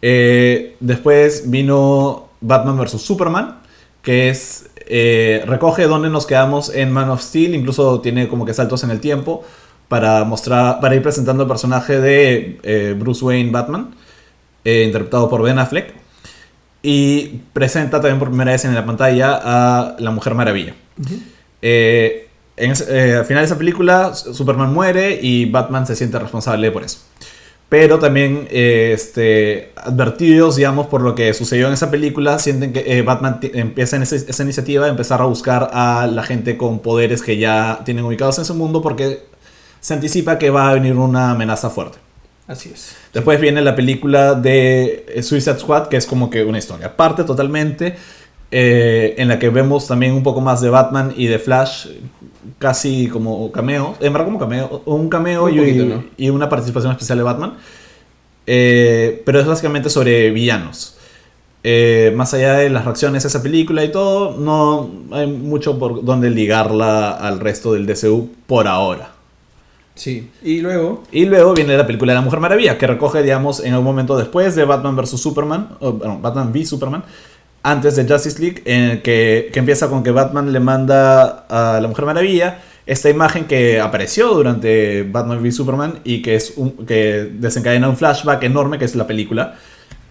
Eh, 0.02 0.76
después 0.80 1.50
vino 1.50 2.28
Batman 2.40 2.78
vs. 2.78 3.00
Superman, 3.00 3.58
que 4.02 4.28
es 4.28 4.66
eh, 4.86 5.42
recoge 5.46 5.84
donde 5.84 6.10
nos 6.10 6.26
quedamos 6.26 6.74
en 6.74 6.92
Man 6.92 7.08
of 7.10 7.22
Steel, 7.22 7.54
incluso 7.54 8.00
tiene 8.00 8.28
como 8.28 8.44
que 8.44 8.52
saltos 8.52 8.84
en 8.84 8.90
el 8.90 9.00
tiempo 9.00 9.44
para 9.88 10.24
mostrar, 10.24 10.80
para 10.80 10.94
ir 10.94 11.02
presentando 11.02 11.44
el 11.44 11.48
personaje 11.48 12.00
de 12.00 12.60
eh, 12.62 12.94
Bruce 12.98 13.24
Wayne 13.24 13.50
Batman, 13.50 13.94
eh, 14.64 14.84
interpretado 14.86 15.28
por 15.28 15.42
Ben 15.42 15.58
Affleck, 15.58 15.94
y 16.82 17.40
presenta 17.52 18.00
también 18.00 18.18
por 18.18 18.28
primera 18.28 18.52
vez 18.52 18.64
en 18.64 18.74
la 18.74 18.84
pantalla 18.84 19.40
a 19.42 19.96
la 19.98 20.10
Mujer 20.10 20.34
Maravilla. 20.34 20.74
Eh, 21.60 22.28
en 22.56 22.72
eh, 22.88 23.14
al 23.18 23.24
final 23.24 23.42
de 23.42 23.46
esa 23.46 23.56
película, 23.58 24.14
Superman 24.14 24.72
muere 24.72 25.18
y 25.22 25.46
Batman 25.46 25.86
se 25.86 25.94
siente 25.96 26.18
responsable 26.18 26.70
por 26.70 26.82
eso. 26.82 26.98
Pero 27.68 27.98
también, 27.98 28.48
eh, 28.50 28.90
este, 28.94 29.72
advertidos, 29.76 30.56
digamos, 30.56 30.88
por 30.88 31.00
lo 31.00 31.14
que 31.14 31.32
sucedió 31.32 31.68
en 31.68 31.72
esa 31.72 31.90
película, 31.90 32.38
sienten 32.38 32.72
que 32.74 32.80
eh, 32.86 33.00
Batman 33.02 33.38
empieza 33.54 33.96
en 33.96 34.02
ese- 34.02 34.16
esa 34.16 34.42
iniciativa 34.42 34.84
de 34.84 34.90
empezar 34.90 35.22
a 35.22 35.24
buscar 35.24 35.70
a 35.72 36.06
la 36.06 36.22
gente 36.22 36.58
con 36.58 36.80
poderes 36.80 37.22
que 37.22 37.38
ya 37.38 37.80
tienen 37.86 38.04
ubicados 38.04 38.38
en 38.38 38.44
su 38.44 38.54
mundo 38.54 38.82
porque 38.82 39.22
se 39.80 39.94
anticipa 39.94 40.36
que 40.38 40.50
va 40.50 40.68
a 40.68 40.74
venir 40.74 40.94
una 40.96 41.30
amenaza 41.30 41.70
fuerte. 41.70 41.96
Así 42.52 42.70
es. 42.72 42.94
Después 43.14 43.40
viene 43.40 43.62
la 43.62 43.74
película 43.74 44.34
de 44.34 45.06
eh, 45.08 45.22
Suicide 45.22 45.58
Squad, 45.58 45.88
que 45.88 45.96
es 45.96 46.06
como 46.06 46.28
que 46.28 46.44
una 46.44 46.58
historia 46.58 46.88
aparte 46.88 47.24
totalmente, 47.24 47.96
eh, 48.50 49.14
en 49.16 49.28
la 49.28 49.38
que 49.38 49.48
vemos 49.48 49.88
también 49.88 50.12
un 50.12 50.22
poco 50.22 50.42
más 50.42 50.60
de 50.60 50.68
Batman 50.68 51.14
y 51.16 51.26
de 51.26 51.38
Flash, 51.38 51.86
casi 52.58 53.08
como 53.08 53.50
cameo, 53.50 53.96
en 54.00 54.12
verdad 54.12 54.26
como 54.26 54.38
cameo, 54.38 54.82
un 54.84 55.08
cameo 55.08 55.44
Un 55.44 55.54
y, 55.54 55.58
poquito, 55.58 55.84
¿no? 55.86 56.04
y 56.18 56.28
una 56.28 56.48
participación 56.50 56.92
especial 56.92 57.18
de 57.18 57.24
Batman, 57.24 57.54
Eh, 58.46 59.22
pero 59.24 59.40
es 59.40 59.46
básicamente 59.46 59.88
sobre 59.88 60.30
villanos. 60.30 60.96
Eh, 61.64 62.12
más 62.16 62.34
allá 62.34 62.54
de 62.54 62.70
las 62.70 62.84
reacciones 62.84 63.24
a 63.24 63.28
esa 63.28 63.40
película 63.40 63.84
y 63.84 63.92
todo, 63.92 64.36
no 64.36 64.90
hay 65.12 65.28
mucho 65.28 65.78
por 65.78 66.04
donde 66.04 66.28
ligarla 66.28 67.12
al 67.12 67.38
resto 67.38 67.72
del 67.74 67.86
DCU 67.86 68.30
por 68.46 68.66
ahora. 68.66 69.11
Sí. 69.94 70.30
Y 70.42 70.60
luego. 70.60 71.02
Y 71.12 71.26
luego 71.26 71.54
viene 71.54 71.76
la 71.76 71.86
película 71.86 72.12
de 72.12 72.18
la 72.18 72.22
Mujer 72.22 72.40
Maravilla, 72.40 72.78
que 72.78 72.86
recoge, 72.86 73.22
digamos, 73.22 73.60
en 73.62 73.74
un 73.74 73.84
momento 73.84 74.16
después 74.16 74.54
de 74.54 74.64
Batman 74.64 74.96
vs. 74.96 75.10
Superman, 75.20 75.68
bueno, 75.80 76.18
Batman 76.20 76.50
v 76.50 76.64
Superman, 76.64 77.04
antes 77.62 77.96
de 77.96 78.08
Justice 78.08 78.40
League, 78.40 78.62
que, 79.02 79.50
que 79.52 79.58
empieza 79.58 79.88
con 79.88 80.02
que 80.02 80.10
Batman 80.10 80.52
le 80.52 80.60
manda 80.60 81.46
a 81.48 81.80
la 81.80 81.88
Mujer 81.88 82.06
Maravilla 82.06 82.58
esta 82.84 83.08
imagen 83.10 83.44
que 83.44 83.80
apareció 83.80 84.28
durante 84.34 85.04
Batman 85.04 85.38
v 85.38 85.52
Superman 85.52 86.00
y 86.02 86.20
que, 86.22 86.34
es 86.34 86.54
un- 86.56 86.84
que 86.86 87.30
desencadena 87.34 87.88
un 87.88 87.96
flashback 87.96 88.42
enorme, 88.42 88.78
que 88.78 88.84
es 88.86 88.96
la 88.96 89.06
película, 89.06 89.54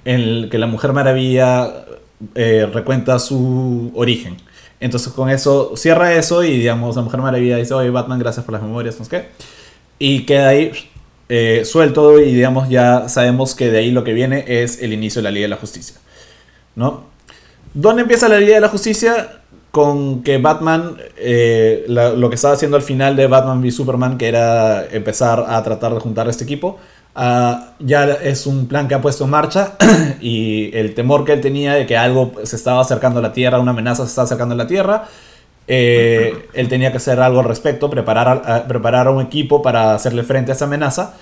en 0.05 0.21
el 0.21 0.49
que 0.49 0.57
la 0.57 0.67
Mujer 0.67 0.93
Maravilla 0.93 1.69
eh, 2.35 2.69
recuenta 2.71 3.19
su 3.19 3.91
origen. 3.95 4.37
Entonces 4.79 5.11
con 5.11 5.29
eso 5.29 5.73
cierra 5.75 6.13
eso 6.13 6.43
y 6.43 6.57
digamos 6.59 6.95
la 6.95 7.01
Mujer 7.01 7.19
Maravilla 7.21 7.57
dice, 7.57 7.73
oye 7.73 7.89
Batman, 7.89 8.19
gracias 8.19 8.45
por 8.45 8.53
las 8.53 8.61
memorias, 8.61 8.97
no 8.97 9.05
sé 9.05 9.11
qué. 9.11 9.25
Y 10.03 10.23
queda 10.25 10.47
ahí 10.47 10.71
eh, 11.29 11.63
suelto 11.63 12.19
y 12.19 12.33
digamos 12.33 12.69
ya 12.69 13.07
sabemos 13.07 13.53
que 13.53 13.69
de 13.69 13.77
ahí 13.77 13.91
lo 13.91 14.03
que 14.03 14.13
viene 14.13 14.43
es 14.47 14.81
el 14.81 14.93
inicio 14.93 15.21
de 15.21 15.25
la 15.25 15.29
Liga 15.31 15.43
de 15.43 15.49
la 15.49 15.57
Justicia. 15.57 15.97
¿No? 16.75 17.03
¿Dónde 17.75 18.01
empieza 18.01 18.27
la 18.27 18.39
Liga 18.39 18.55
de 18.55 18.61
la 18.61 18.69
Justicia? 18.69 19.41
Con 19.69 20.23
que 20.23 20.39
Batman, 20.39 20.97
eh, 21.17 21.85
lo 21.87 22.29
que 22.29 22.35
estaba 22.35 22.55
haciendo 22.55 22.77
al 22.77 22.83
final 22.83 23.15
de 23.15 23.27
Batman 23.27 23.61
v 23.61 23.69
Superman, 23.69 24.17
que 24.17 24.27
era 24.27 24.87
empezar 24.87 25.45
a 25.47 25.61
tratar 25.61 25.93
de 25.93 25.99
juntar 25.99 26.27
este 26.27 26.45
equipo, 26.45 26.79
ah, 27.13 27.75
ya 27.77 28.05
es 28.05 28.47
un 28.47 28.65
plan 28.65 28.87
que 28.87 28.95
ha 28.95 29.01
puesto 29.03 29.25
en 29.25 29.29
marcha 29.29 29.77
y 30.19 30.75
el 30.75 30.95
temor 30.95 31.25
que 31.25 31.33
él 31.33 31.41
tenía 31.41 31.75
de 31.75 31.85
que 31.85 31.95
algo 31.95 32.31
se 32.43 32.55
estaba 32.55 32.81
acercando 32.81 33.19
a 33.19 33.21
la 33.21 33.33
Tierra, 33.33 33.59
una 33.59 33.69
amenaza 33.69 34.03
se 34.03 34.09
estaba 34.09 34.25
acercando 34.25 34.55
a 34.55 34.57
la 34.57 34.65
Tierra, 34.65 35.07
eh, 35.73 36.47
él 36.53 36.67
tenía 36.67 36.91
que 36.91 36.97
hacer 36.97 37.19
algo 37.21 37.39
al 37.39 37.45
respecto, 37.45 37.89
preparar, 37.89 38.27
a, 38.27 38.55
a- 38.57 38.67
preparar 38.67 39.07
a 39.07 39.11
un 39.11 39.21
equipo 39.21 39.61
para 39.61 39.93
hacerle 39.95 40.23
frente 40.23 40.51
a 40.51 40.55
esa 40.55 40.65
amenaza. 40.65 41.15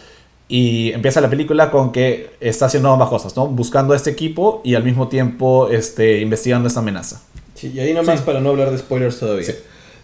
Y 0.47 0.91
empieza 0.93 1.21
la 1.21 1.29
película 1.29 1.69
con 1.69 1.91
que 1.91 2.31
está 2.39 2.65
haciendo 2.65 2.89
ambas 2.91 3.09
cosas, 3.09 3.35
¿no? 3.37 3.45
Buscando 3.45 3.93
a 3.93 3.95
este 3.95 4.09
equipo 4.09 4.61
y 4.63 4.73
al 4.73 4.83
mismo 4.83 5.07
tiempo 5.07 5.69
este, 5.69 6.21
investigando 6.21 6.67
esta 6.67 6.79
amenaza. 6.79 7.21
Sí, 7.53 7.71
y 7.75 7.79
ahí 7.79 7.93
nomás 7.93 8.19
Sí. 8.19 8.25
para 8.25 8.39
no 8.41 8.49
hablar 8.49 8.71
de 8.71 8.79
spoilers 8.79 9.19
todavía. 9.19 9.45
Sí. 9.45 9.53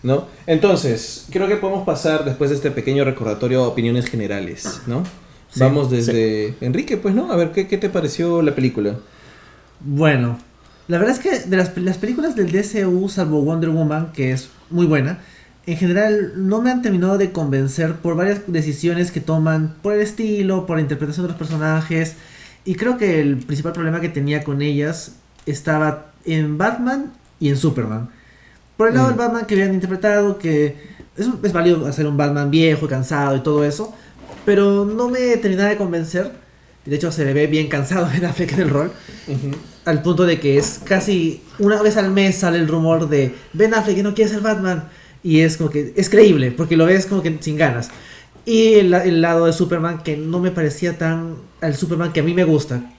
¿No? 0.04 0.26
Entonces, 0.46 1.26
creo 1.32 1.48
que 1.48 1.56
podemos 1.56 1.84
pasar 1.84 2.24
después 2.26 2.52
de 2.52 2.58
este 2.58 2.70
pequeño 2.70 3.04
recordatorio 3.06 3.64
a 3.64 3.68
opiniones 3.70 4.06
generales, 4.06 4.82
¿no? 4.86 5.04
Sí. 5.52 5.62
Vamos 5.62 5.90
desde 5.90 6.54
Enrique, 6.62 6.98
pues, 6.98 7.16
¿no? 7.16 7.32
A 7.32 7.36
ver, 7.36 7.52
¿qué, 7.52 7.68
qué 7.68 7.80
te 7.80 7.90
pareció 7.90 8.44
la 8.44 8.54
película? 8.54 8.98
Bueno, 9.80 10.38
la 10.88 10.98
verdad 11.00 11.16
es 11.16 11.20
que 11.22 11.50
de 11.50 11.58
las, 11.58 11.76
las 11.78 11.98
películas 11.98 12.36
del 12.36 12.52
DCU, 12.52 13.10
salvo 13.10 13.42
Wonder 13.42 13.70
Woman, 13.72 14.12
que 14.14 14.32
es 14.32 14.50
muy 14.70 14.86
buena, 14.86 15.20
en 15.66 15.78
general 15.78 16.34
no 16.36 16.62
me 16.62 16.70
han 16.72 16.82
terminado 16.84 17.18
de 17.18 17.32
convencer 17.32 17.96
por 17.96 18.16
varias 18.16 18.42
decisiones 18.48 19.12
que 19.12 19.20
toman, 19.22 19.76
por 19.82 19.94
el 19.94 20.02
estilo, 20.02 20.66
por 20.68 20.78
la 20.78 20.82
interpretación 20.82 21.26
de 21.26 21.30
los 21.30 21.38
personajes. 21.38 22.16
Y 22.66 22.76
creo 22.76 22.98
que 22.98 23.20
el 23.20 23.38
principal 23.38 23.74
problema 23.74 24.00
que 24.02 24.10
tenía 24.10 24.44
con 24.44 24.62
ellas 24.62 25.14
estaba 25.46 26.12
en 26.26 26.58
Batman 26.58 27.14
y 27.40 27.50
en 27.50 27.58
Superman. 27.58 28.10
Por 28.78 28.90
el 28.90 28.96
lado 28.96 29.08
Mm. 29.08 29.10
del 29.10 29.18
Batman 29.18 29.46
que 29.46 29.56
habían 29.56 29.74
interpretado, 29.74 30.38
que 30.38 30.76
es, 31.18 31.28
es 31.44 31.54
válido 31.54 31.86
hacer 31.88 32.06
un 32.08 32.18
Batman 32.18 32.52
viejo, 32.52 32.88
cansado 32.88 33.36
y 33.36 33.42
todo 33.42 33.64
eso, 33.64 33.94
pero 34.46 34.86
no 34.86 35.10
me 35.10 35.38
terminaba 35.38 35.70
de 35.70 35.78
convencer. 35.78 36.32
De 36.86 36.96
hecho, 36.96 37.12
se 37.12 37.26
le 37.26 37.34
ve 37.34 37.48
bien 37.48 37.68
cansado 37.68 38.08
Ben 38.12 38.26
Affleck 38.26 38.54
en 38.54 38.62
el 38.62 38.70
rol. 38.70 38.92
Al 39.86 40.02
punto 40.02 40.26
de 40.26 40.40
que 40.40 40.58
es 40.58 40.82
casi 40.84 41.42
una 41.60 41.82
vez 41.82 41.98
al 41.98 42.12
mes 42.12 42.36
sale 42.36 42.58
el 42.58 42.68
rumor 42.68 43.10
de 43.10 43.34
Ben 43.54 43.74
Affleck 43.74 43.98
que 43.98 44.04
no 44.04 44.14
quiere 44.14 44.32
ser 44.32 44.42
Batman. 44.42 44.90
Y 45.24 45.42
es 45.42 45.58
como 45.58 45.72
que 45.72 45.94
es 45.96 46.10
creíble, 46.10 46.52
porque 46.52 46.78
lo 46.78 46.86
ves 46.86 47.08
como 47.08 47.24
que 47.24 47.36
sin 47.42 47.58
ganas. 47.58 47.90
Y 48.46 48.76
el, 48.76 48.94
el 48.94 49.22
lado 49.22 49.48
de 49.48 49.54
Superman 49.54 50.04
que 50.04 50.16
no 50.16 50.40
me 50.40 50.52
parecía 50.52 50.98
tan 50.98 51.38
al 51.62 51.76
Superman 51.76 52.14
que 52.14 52.20
a 52.20 52.24
mí 52.24 52.34
me 52.34 52.44
gusta. 52.44 52.92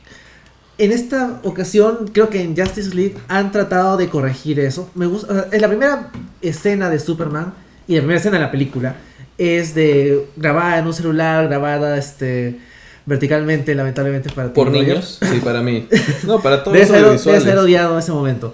En 0.78 0.92
esta 0.92 1.40
ocasión, 1.44 2.10
creo 2.12 2.28
que 2.28 2.42
en 2.42 2.56
Justice 2.56 2.94
League 2.94 3.16
han 3.28 3.52
tratado 3.52 3.96
de 3.96 4.08
corregir 4.08 4.60
eso. 4.60 4.90
Me 4.94 5.06
gusta, 5.06 5.32
o 5.32 5.34
sea, 5.34 5.48
en 5.50 5.60
la 5.62 5.68
primera 5.68 6.10
escena 6.42 6.90
de 6.90 6.98
Superman 6.98 7.54
y 7.86 7.94
la 7.94 8.00
primera 8.00 8.18
escena 8.18 8.38
de 8.38 8.44
la 8.44 8.50
película 8.50 8.96
es 9.38 9.74
de 9.74 10.26
grabada 10.36 10.78
en 10.78 10.86
un 10.86 10.92
celular, 10.92 11.46
grabada 11.46 11.96
este 11.96 12.58
verticalmente, 13.06 13.74
lamentablemente 13.74 14.30
para 14.30 14.52
¿Por 14.52 14.70
Tim 14.72 14.82
niños? 14.82 15.18
Sí, 15.22 15.40
para 15.42 15.62
mí. 15.62 15.88
No, 16.24 16.40
para 16.40 16.62
todos 16.64 16.76
Debe 16.76 17.00
los 17.00 17.20
ser, 17.20 17.32
debe 17.34 17.44
ser 17.44 17.58
odiado 17.58 17.98
ese 17.98 18.12
momento. 18.12 18.52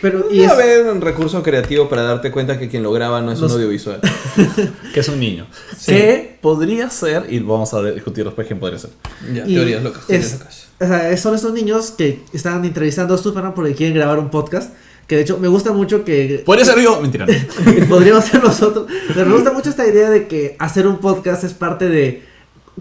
Pero, 0.00 0.28
y 0.30 0.38
Debe 0.38 0.46
es- 0.46 0.50
haber 0.52 0.86
un 0.86 1.00
recurso 1.02 1.42
creativo 1.42 1.88
para 1.88 2.02
darte 2.02 2.30
cuenta 2.30 2.58
que 2.58 2.68
quien 2.68 2.82
lo 2.82 2.90
graba 2.92 3.20
no 3.20 3.32
es 3.32 3.40
Los- 3.40 3.52
un 3.52 3.58
audiovisual. 3.58 4.00
Que 4.94 5.00
es 5.00 5.08
un 5.08 5.20
niño. 5.20 5.46
Sí. 5.76 5.92
Que 5.92 6.38
podría 6.40 6.88
ser, 6.90 7.26
y 7.28 7.38
vamos 7.40 7.74
a 7.74 7.82
discutir 7.82 8.24
después 8.24 8.46
quién 8.46 8.58
podría 8.58 8.78
ser. 8.78 8.90
Ya, 9.32 9.44
Y 9.46 9.54
teorías 9.54 9.82
locas, 9.82 10.06
teorías 10.06 10.32
es- 10.32 10.38
locas. 10.38 10.66
o 10.80 10.86
sea, 10.86 11.16
son 11.18 11.34
estos 11.34 11.52
niños 11.52 11.90
que 11.90 12.20
están 12.32 12.64
entrevistando 12.64 13.14
a 13.14 13.18
Superman 13.18 13.52
porque 13.54 13.74
quieren 13.74 13.94
grabar 13.94 14.18
un 14.18 14.30
podcast. 14.30 14.72
Que 15.06 15.16
de 15.16 15.22
hecho 15.22 15.36
me 15.38 15.48
gusta 15.48 15.70
mucho 15.72 16.02
que 16.02 16.42
Podría 16.46 16.64
ser 16.64 16.78
yo, 16.80 16.98
mentira. 17.02 17.26
podríamos 17.90 18.24
ser 18.24 18.42
nosotros. 18.42 18.86
Pero 19.14 19.26
me 19.26 19.34
gusta 19.34 19.52
mucho 19.52 19.68
esta 19.68 19.86
idea 19.86 20.08
de 20.08 20.26
que 20.28 20.56
hacer 20.58 20.86
un 20.86 20.96
podcast 20.96 21.44
es 21.44 21.52
parte 21.52 21.90
de 21.90 22.22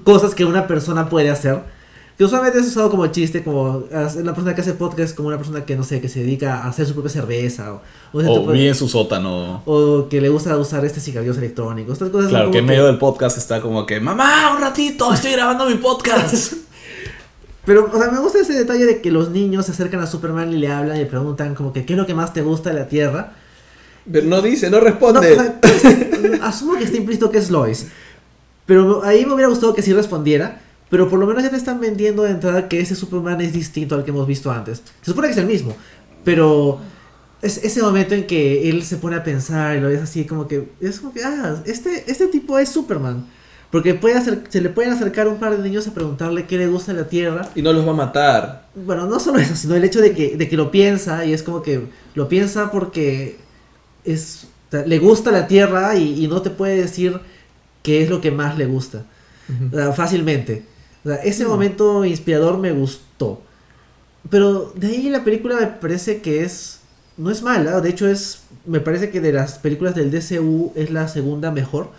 cosas 0.03 0.33
que 0.35 0.45
una 0.45 0.67
persona 0.67 1.09
puede 1.09 1.29
hacer. 1.29 1.61
Que 2.17 2.25
usualmente 2.25 2.59
es 2.59 2.67
usado 2.67 2.91
como 2.91 3.07
chiste, 3.07 3.43
como 3.43 3.85
la 3.91 4.33
persona 4.35 4.53
que 4.53 4.61
hace 4.61 4.73
podcast 4.73 5.15
como 5.15 5.29
una 5.29 5.37
persona 5.37 5.65
que 5.65 5.75
no 5.75 5.83
sé, 5.83 5.99
que 5.99 6.07
se 6.09 6.19
dedica 6.19 6.57
a 6.63 6.67
hacer 6.69 6.85
su 6.85 6.93
propia 6.93 7.09
cerveza 7.09 7.73
o, 7.73 7.81
o 8.13 8.19
O 8.19 8.51
tipo 8.53 8.73
su 8.75 8.87
sótano. 8.87 9.63
o 9.65 10.07
que 10.09 10.21
le 10.21 10.29
gusta 10.29 10.55
usar 10.57 10.85
este 10.85 10.99
cigarrillos 10.99 11.37
electrónicos. 11.39 11.93
Estas 11.93 12.09
cosas 12.11 12.29
Claro, 12.29 12.51
que 12.51 12.59
en 12.59 12.65
medio 12.67 12.85
del 12.85 12.99
podcast 12.99 13.39
está 13.39 13.61
como 13.61 13.87
que, 13.87 13.99
mamá, 13.99 14.53
un 14.55 14.61
ratito, 14.61 15.11
estoy 15.11 15.31
grabando 15.31 15.65
mi 15.67 15.75
podcast. 15.75 16.53
Pero, 17.65 17.89
o 17.91 17.97
sea, 17.97 18.11
me 18.11 18.19
gusta 18.19 18.39
ese 18.41 18.53
detalle 18.53 18.85
de 18.85 19.01
que 19.01 19.09
los 19.09 19.29
niños 19.31 19.65
se 19.65 19.71
acercan 19.71 20.01
a 20.01 20.05
Superman 20.05 20.51
y 20.53 20.57
le 20.57 20.67
hablan 20.71 20.97
y 20.97 20.99
le 20.99 21.05
preguntan 21.05 21.55
como 21.55 21.71
que 21.73 21.85
qué 21.85 21.93
es 21.93 21.99
lo 21.99 22.05
que 22.05 22.13
más 22.13 22.31
te 22.33 22.41
gusta 22.41 22.69
de 22.71 22.75
la 22.79 22.87
Tierra. 22.87 23.33
Pero 24.11 24.27
no 24.27 24.41
dice, 24.41 24.69
no 24.69 24.77
No, 24.77 24.83
responde. 24.83 25.31
o 25.31 25.35
sea, 25.35 25.61
pues, 25.61 25.83
asumo 26.43 26.75
que 26.77 26.83
está 26.83 26.97
implícito 26.97 27.31
que 27.31 27.37
es 27.37 27.49
Lois. 27.49 27.87
Pero 28.65 29.03
ahí 29.03 29.25
me 29.25 29.33
hubiera 29.33 29.49
gustado 29.49 29.73
que 29.73 29.81
sí 29.81 29.93
respondiera. 29.93 30.61
Pero 30.89 31.09
por 31.09 31.17
lo 31.17 31.25
menos 31.25 31.41
ya 31.41 31.49
te 31.49 31.55
están 31.55 31.79
vendiendo 31.79 32.21
de 32.21 32.29
entrada 32.29 32.69
que 32.69 32.79
ese 32.79 32.95
Superman 32.95 33.41
es 33.41 33.51
distinto 33.51 33.95
al 33.95 34.03
que 34.03 34.11
hemos 34.11 34.27
visto 34.27 34.51
antes. 34.51 34.83
Se 35.01 35.09
supone 35.09 35.27
que 35.27 35.31
es 35.31 35.39
el 35.39 35.47
mismo. 35.47 35.75
Pero 36.23 36.79
es 37.41 37.57
ese 37.63 37.81
momento 37.81 38.13
en 38.13 38.27
que 38.27 38.69
él 38.69 38.83
se 38.83 38.97
pone 38.97 39.15
a 39.15 39.23
pensar 39.23 39.75
y 39.75 39.81
lo 39.81 39.87
ves 39.89 40.01
así 40.03 40.25
como 40.25 40.47
que... 40.47 40.69
Es 40.79 40.99
como 40.99 41.11
que, 41.11 41.23
ah, 41.23 41.55
este, 41.65 42.03
este 42.11 42.27
tipo 42.27 42.59
es 42.59 42.69
Superman. 42.69 43.25
Porque 43.71 43.95
puede 43.95 44.15
hacer, 44.15 44.43
se 44.49 44.61
le 44.61 44.69
pueden 44.69 44.93
acercar 44.93 45.27
un 45.27 45.37
par 45.37 45.57
de 45.57 45.63
niños 45.63 45.87
a 45.87 45.95
preguntarle 45.95 46.45
qué 46.45 46.59
le 46.59 46.67
gusta 46.67 46.93
de 46.93 47.01
la 47.01 47.07
Tierra. 47.07 47.49
Y 47.55 47.63
no 47.63 47.73
los 47.73 47.87
va 47.87 47.89
a 47.89 47.95
matar. 47.95 48.67
Bueno, 48.75 49.07
no 49.07 49.19
solo 49.19 49.39
eso, 49.39 49.55
sino 49.55 49.73
el 49.73 49.83
hecho 49.83 49.99
de 49.99 50.13
que, 50.13 50.37
de 50.37 50.47
que 50.47 50.55
lo 50.55 50.69
piensa 50.69 51.25
y 51.25 51.33
es 51.33 51.41
como 51.41 51.63
que 51.63 51.87
lo 52.13 52.29
piensa 52.29 52.69
porque 52.69 53.39
es, 54.05 54.45
le 54.85 54.99
gusta 54.99 55.31
la 55.31 55.47
tierra 55.47 55.95
y, 55.95 56.23
y 56.23 56.27
no 56.27 56.43
te 56.43 56.51
puede 56.51 56.75
decir 56.75 57.19
qué 57.83 58.01
es 58.01 58.09
lo 58.09 58.21
que 58.21 58.31
más 58.31 58.57
le 58.57 58.65
gusta. 58.65 59.05
O 59.71 59.75
sea, 59.75 59.91
fácilmente. 59.91 60.65
O 61.03 61.09
sea, 61.09 61.17
ese 61.17 61.45
momento 61.45 62.05
inspirador 62.05 62.57
me 62.57 62.71
gustó. 62.71 63.41
Pero 64.29 64.71
de 64.75 64.87
ahí 64.87 65.09
la 65.09 65.23
película 65.23 65.57
me 65.57 65.67
parece 65.67 66.21
que 66.21 66.43
es... 66.43 66.79
No 67.17 67.29
es 67.29 67.43
mala, 67.43 67.79
de 67.81 67.89
hecho 67.89 68.07
es... 68.07 68.43
Me 68.65 68.79
parece 68.79 69.11
que 69.11 69.21
de 69.21 69.33
las 69.33 69.59
películas 69.59 69.93
del 69.93 70.09
DCU 70.09 70.71
es 70.75 70.89
la 70.89 71.07
segunda 71.07 71.51
mejor. 71.51 71.91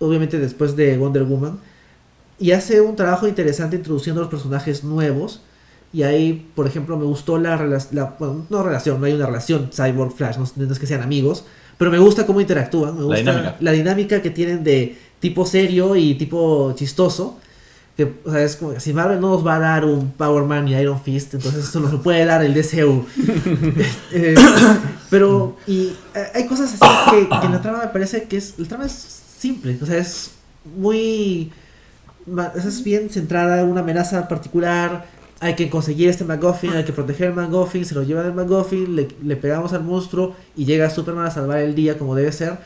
Obviamente 0.00 0.38
después 0.38 0.74
de 0.74 0.96
Wonder 0.96 1.24
Woman. 1.24 1.60
Y 2.38 2.50
hace 2.50 2.80
un 2.80 2.96
trabajo 2.96 3.28
interesante 3.28 3.76
introduciendo 3.76 4.22
los 4.22 4.30
personajes 4.30 4.82
nuevos. 4.82 5.42
Y 5.92 6.02
ahí, 6.02 6.50
por 6.56 6.66
ejemplo, 6.66 6.96
me 6.96 7.04
gustó 7.04 7.38
la 7.38 7.56
relación... 7.56 8.08
Bueno, 8.18 8.46
no 8.48 8.62
relación, 8.62 8.98
no 8.98 9.06
hay 9.06 9.12
una 9.12 9.26
relación 9.26 9.70
Cyborg-Flash, 9.70 10.38
no, 10.38 10.50
no 10.56 10.72
es 10.72 10.78
que 10.78 10.86
sean 10.86 11.02
amigos. 11.02 11.44
Pero 11.78 11.90
me 11.90 11.98
gusta 11.98 12.26
cómo 12.26 12.40
interactúan, 12.40 12.96
me 12.96 13.04
gusta 13.04 13.18
dinámica. 13.18 13.56
la 13.60 13.72
dinámica 13.72 14.22
que 14.22 14.30
tienen 14.30 14.64
de 14.64 14.96
tipo 15.20 15.46
serio 15.46 15.96
y 15.96 16.14
tipo 16.14 16.72
chistoso. 16.76 17.38
Que, 17.96 18.12
o 18.24 18.32
sea, 18.32 18.42
es 18.42 18.56
como 18.56 18.74
que 18.74 18.80
si 18.80 18.92
Marvel 18.92 19.20
no 19.20 19.30
nos 19.30 19.46
va 19.46 19.54
a 19.54 19.58
dar 19.60 19.84
un 19.84 20.10
Power 20.10 20.42
Man 20.44 20.66
y 20.66 20.74
Iron 20.74 21.00
Fist, 21.00 21.34
entonces 21.34 21.68
eso 21.68 21.78
nos 21.78 21.92
lo 21.92 22.02
puede 22.02 22.24
dar 22.24 22.42
el 22.44 22.52
DCU. 22.54 23.06
Eh, 24.12 24.34
pero, 25.10 25.56
y 25.66 25.92
eh, 26.14 26.26
hay 26.34 26.46
cosas 26.46 26.74
así 26.74 27.10
que, 27.10 27.28
que 27.28 27.46
en 27.46 27.52
la 27.52 27.62
trama 27.62 27.78
me 27.78 27.88
parece 27.88 28.24
que 28.24 28.36
es. 28.36 28.54
La 28.58 28.66
trama 28.66 28.86
es 28.86 28.92
simple, 29.38 29.78
o 29.80 29.86
sea, 29.86 29.98
es 29.98 30.32
muy. 30.76 31.52
Es 32.56 32.82
bien 32.82 33.10
centrada 33.10 33.60
en 33.60 33.68
una 33.68 33.80
amenaza 33.80 34.26
particular. 34.28 35.06
Hay 35.44 35.54
que 35.56 35.68
conseguir 35.68 36.08
este 36.08 36.24
McGuffin, 36.24 36.70
hay 36.72 36.84
que 36.84 36.92
proteger 36.92 37.28
el 37.28 37.34
McGuffin, 37.34 37.84
se 37.84 37.94
lo 37.94 38.02
llevan 38.02 38.26
el 38.26 38.32
McGuffin, 38.32 38.96
le, 38.96 39.08
le 39.22 39.36
pegamos 39.36 39.72
al 39.74 39.84
monstruo 39.84 40.34
y 40.56 40.64
llega 40.64 40.88
Superman 40.90 41.26
a 41.26 41.30
salvar 41.30 41.58
el 41.60 41.74
día 41.74 41.98
como 41.98 42.14
debe 42.14 42.32
ser. 42.32 42.58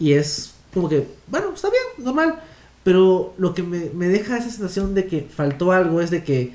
Y 0.00 0.12
es 0.14 0.54
como 0.74 0.88
que, 0.88 1.06
bueno, 1.28 1.52
está 1.54 1.68
bien, 1.70 2.04
normal. 2.04 2.40
Pero 2.82 3.34
lo 3.38 3.54
que 3.54 3.62
me, 3.62 3.90
me 3.94 4.08
deja 4.08 4.38
esa 4.38 4.50
sensación 4.50 4.94
de 4.94 5.06
que 5.06 5.22
faltó 5.22 5.72
algo 5.72 6.00
es 6.00 6.10
de 6.10 6.24
que 6.24 6.52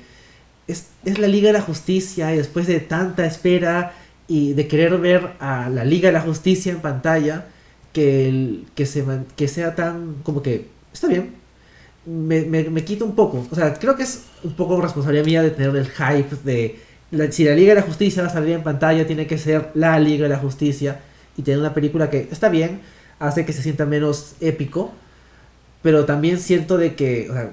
es, 0.66 0.86
es 1.04 1.18
la 1.18 1.28
Liga 1.28 1.48
de 1.48 1.54
la 1.54 1.62
Justicia 1.62 2.32
y 2.34 2.38
después 2.38 2.66
de 2.66 2.80
tanta 2.80 3.26
espera 3.26 3.94
y 4.28 4.52
de 4.54 4.68
querer 4.68 4.96
ver 4.98 5.32
a 5.40 5.68
la 5.70 5.84
Liga 5.84 6.08
de 6.08 6.12
la 6.14 6.20
Justicia 6.20 6.72
en 6.72 6.80
pantalla, 6.80 7.46
que, 7.92 8.28
el- 8.28 8.66
que, 8.74 8.86
se, 8.86 9.04
que 9.36 9.48
sea 9.48 9.74
tan 9.74 10.16
como 10.22 10.42
que 10.42 10.68
está 10.92 11.08
bien, 11.08 11.34
me, 12.06 12.42
me, 12.42 12.64
me 12.64 12.84
quita 12.84 13.04
un 13.04 13.14
poco. 13.14 13.46
O 13.50 13.54
sea, 13.54 13.74
creo 13.74 13.96
que 13.96 14.02
es 14.02 14.24
un 14.42 14.52
poco 14.54 14.80
responsabilidad 14.80 15.24
mía 15.24 15.42
de 15.42 15.50
tener 15.50 15.74
el 15.76 15.88
hype 15.88 16.36
de 16.44 16.78
si 17.30 17.44
la 17.44 17.54
Liga 17.54 17.74
de 17.74 17.80
la 17.80 17.86
Justicia 17.86 18.22
va 18.22 18.28
a 18.28 18.32
salir 18.32 18.54
en 18.54 18.62
pantalla, 18.62 19.06
tiene 19.06 19.26
que 19.26 19.36
ser 19.36 19.70
la 19.74 19.98
Liga 19.98 20.22
de 20.22 20.30
la 20.30 20.38
Justicia 20.38 21.00
y 21.36 21.42
tener 21.42 21.60
una 21.60 21.74
película 21.74 22.08
que 22.08 22.28
está 22.30 22.48
bien, 22.48 22.80
hace 23.18 23.44
que 23.44 23.52
se 23.52 23.62
sienta 23.62 23.84
menos 23.84 24.34
épico, 24.40 24.92
pero 25.82 26.06
también 26.06 26.38
siento 26.38 26.78
de 26.78 26.94
que, 26.94 27.28
o 27.30 27.34
sea, 27.34 27.50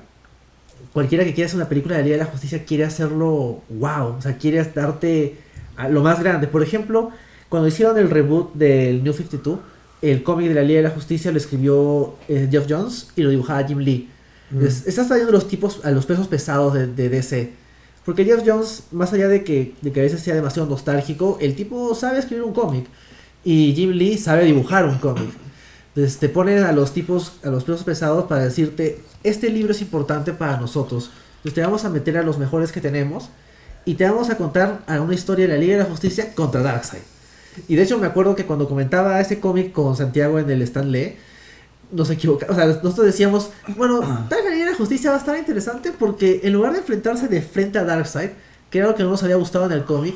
cualquiera 0.93 1.25
que 1.25 1.33
quiera 1.33 1.47
hacer 1.47 1.57
una 1.57 1.67
película 1.67 1.95
de 1.95 2.01
la 2.01 2.05
Liga 2.05 2.17
de 2.17 2.23
la 2.23 2.31
Justicia 2.31 2.63
quiere 2.63 2.85
hacerlo 2.85 3.61
wow, 3.69 4.15
o 4.17 4.21
sea, 4.21 4.37
quiere 4.37 4.63
darte 4.63 5.35
a 5.75 5.89
lo 5.89 6.03
más 6.03 6.21
grande. 6.21 6.47
Por 6.47 6.63
ejemplo, 6.63 7.11
cuando 7.49 7.67
hicieron 7.67 7.97
el 7.97 8.09
reboot 8.09 8.53
del 8.53 9.03
New 9.03 9.13
52, 9.13 9.59
el 10.01 10.23
cómic 10.23 10.47
de 10.47 10.53
la 10.53 10.61
Liga 10.61 10.77
de 10.77 10.87
la 10.87 10.93
Justicia 10.93 11.31
lo 11.31 11.37
escribió 11.37 12.15
eh, 12.29 12.47
Jeff 12.49 12.65
Jones 12.69 13.09
y 13.17 13.23
lo 13.23 13.29
dibujaba 13.29 13.61
Jim 13.67 13.79
Lee. 13.79 14.09
Es- 14.65 14.87
estás 14.87 15.07
trayendo 15.07 15.31
los 15.31 15.47
tipos 15.47 15.81
a 15.83 15.91
los 15.91 16.05
pesos 16.05 16.27
pesados 16.27 16.73
de, 16.73 16.87
de 16.87 17.09
DC. 17.09 17.51
Porque 18.05 18.25
Jeff 18.25 18.41
Jones, 18.45 18.83
más 18.91 19.13
allá 19.13 19.27
de 19.27 19.43
que, 19.43 19.75
de 19.81 19.91
que 19.91 19.99
a 19.99 20.03
veces 20.03 20.21
sea 20.21 20.33
demasiado 20.35 20.67
nostálgico, 20.67 21.37
el 21.41 21.55
tipo 21.55 21.93
sabe 21.93 22.19
escribir 22.19 22.43
un 22.43 22.53
cómic. 22.53 22.85
Y 23.43 23.73
Jim 23.75 23.91
Lee 23.91 24.17
sabe 24.17 24.45
dibujar 24.45 24.85
un 24.85 24.97
cómic. 24.97 25.29
Entonces 25.95 26.17
te 26.17 26.29
ponen 26.29 26.63
a 26.63 26.71
los 26.71 26.93
tipos, 26.93 27.33
a 27.43 27.49
los 27.49 27.63
pesos 27.63 27.83
pesados 27.83 28.25
para 28.25 28.43
decirte, 28.43 28.99
este 29.23 29.49
libro 29.49 29.71
es 29.71 29.81
importante 29.81 30.33
para 30.33 30.57
nosotros. 30.59 31.11
Entonces 31.37 31.53
te 31.55 31.61
vamos 31.61 31.85
a 31.85 31.89
meter 31.89 32.17
a 32.17 32.23
los 32.23 32.37
mejores 32.37 32.71
que 32.71 32.81
tenemos 32.81 33.29
y 33.85 33.95
te 33.95 34.05
vamos 34.05 34.29
a 34.29 34.37
contar 34.37 34.81
a 34.87 35.01
una 35.01 35.13
historia 35.13 35.47
de 35.47 35.53
la 35.53 35.59
Liga 35.59 35.73
de 35.77 35.83
la 35.83 35.89
Justicia 35.89 36.33
contra 36.35 36.61
Darkseid. 36.61 37.01
Y 37.67 37.75
de 37.75 37.83
hecho 37.83 37.97
me 37.97 38.07
acuerdo 38.07 38.35
que 38.35 38.45
cuando 38.45 38.67
comentaba 38.67 39.19
ese 39.19 39.39
cómic 39.39 39.71
con 39.71 39.95
Santiago 39.95 40.39
en 40.39 40.49
el 40.49 40.61
Stan 40.61 40.89
Lee, 40.91 41.15
nos 41.91 42.09
equivocamos. 42.09 42.55
O 42.55 42.59
sea, 42.59 42.67
nosotros 42.67 43.05
decíamos, 43.05 43.49
bueno, 43.75 43.99
tal 44.29 44.39
vez 44.41 44.45
la 44.45 44.51
Liga 44.51 44.65
de 44.65 44.71
la 44.71 44.77
Justicia 44.77 45.09
va 45.09 45.17
a 45.17 45.19
estar 45.19 45.37
interesante 45.37 45.91
porque 45.97 46.41
en 46.43 46.53
lugar 46.53 46.73
de 46.73 46.79
enfrentarse 46.79 47.27
de 47.27 47.41
frente 47.41 47.79
a 47.79 47.83
Darkseid, 47.83 48.29
que 48.69 48.79
era 48.79 48.87
lo 48.87 48.95
que 48.95 49.03
no 49.03 49.09
nos 49.09 49.23
había 49.23 49.35
gustado 49.35 49.65
en 49.65 49.71
el 49.71 49.83
cómic, 49.85 50.15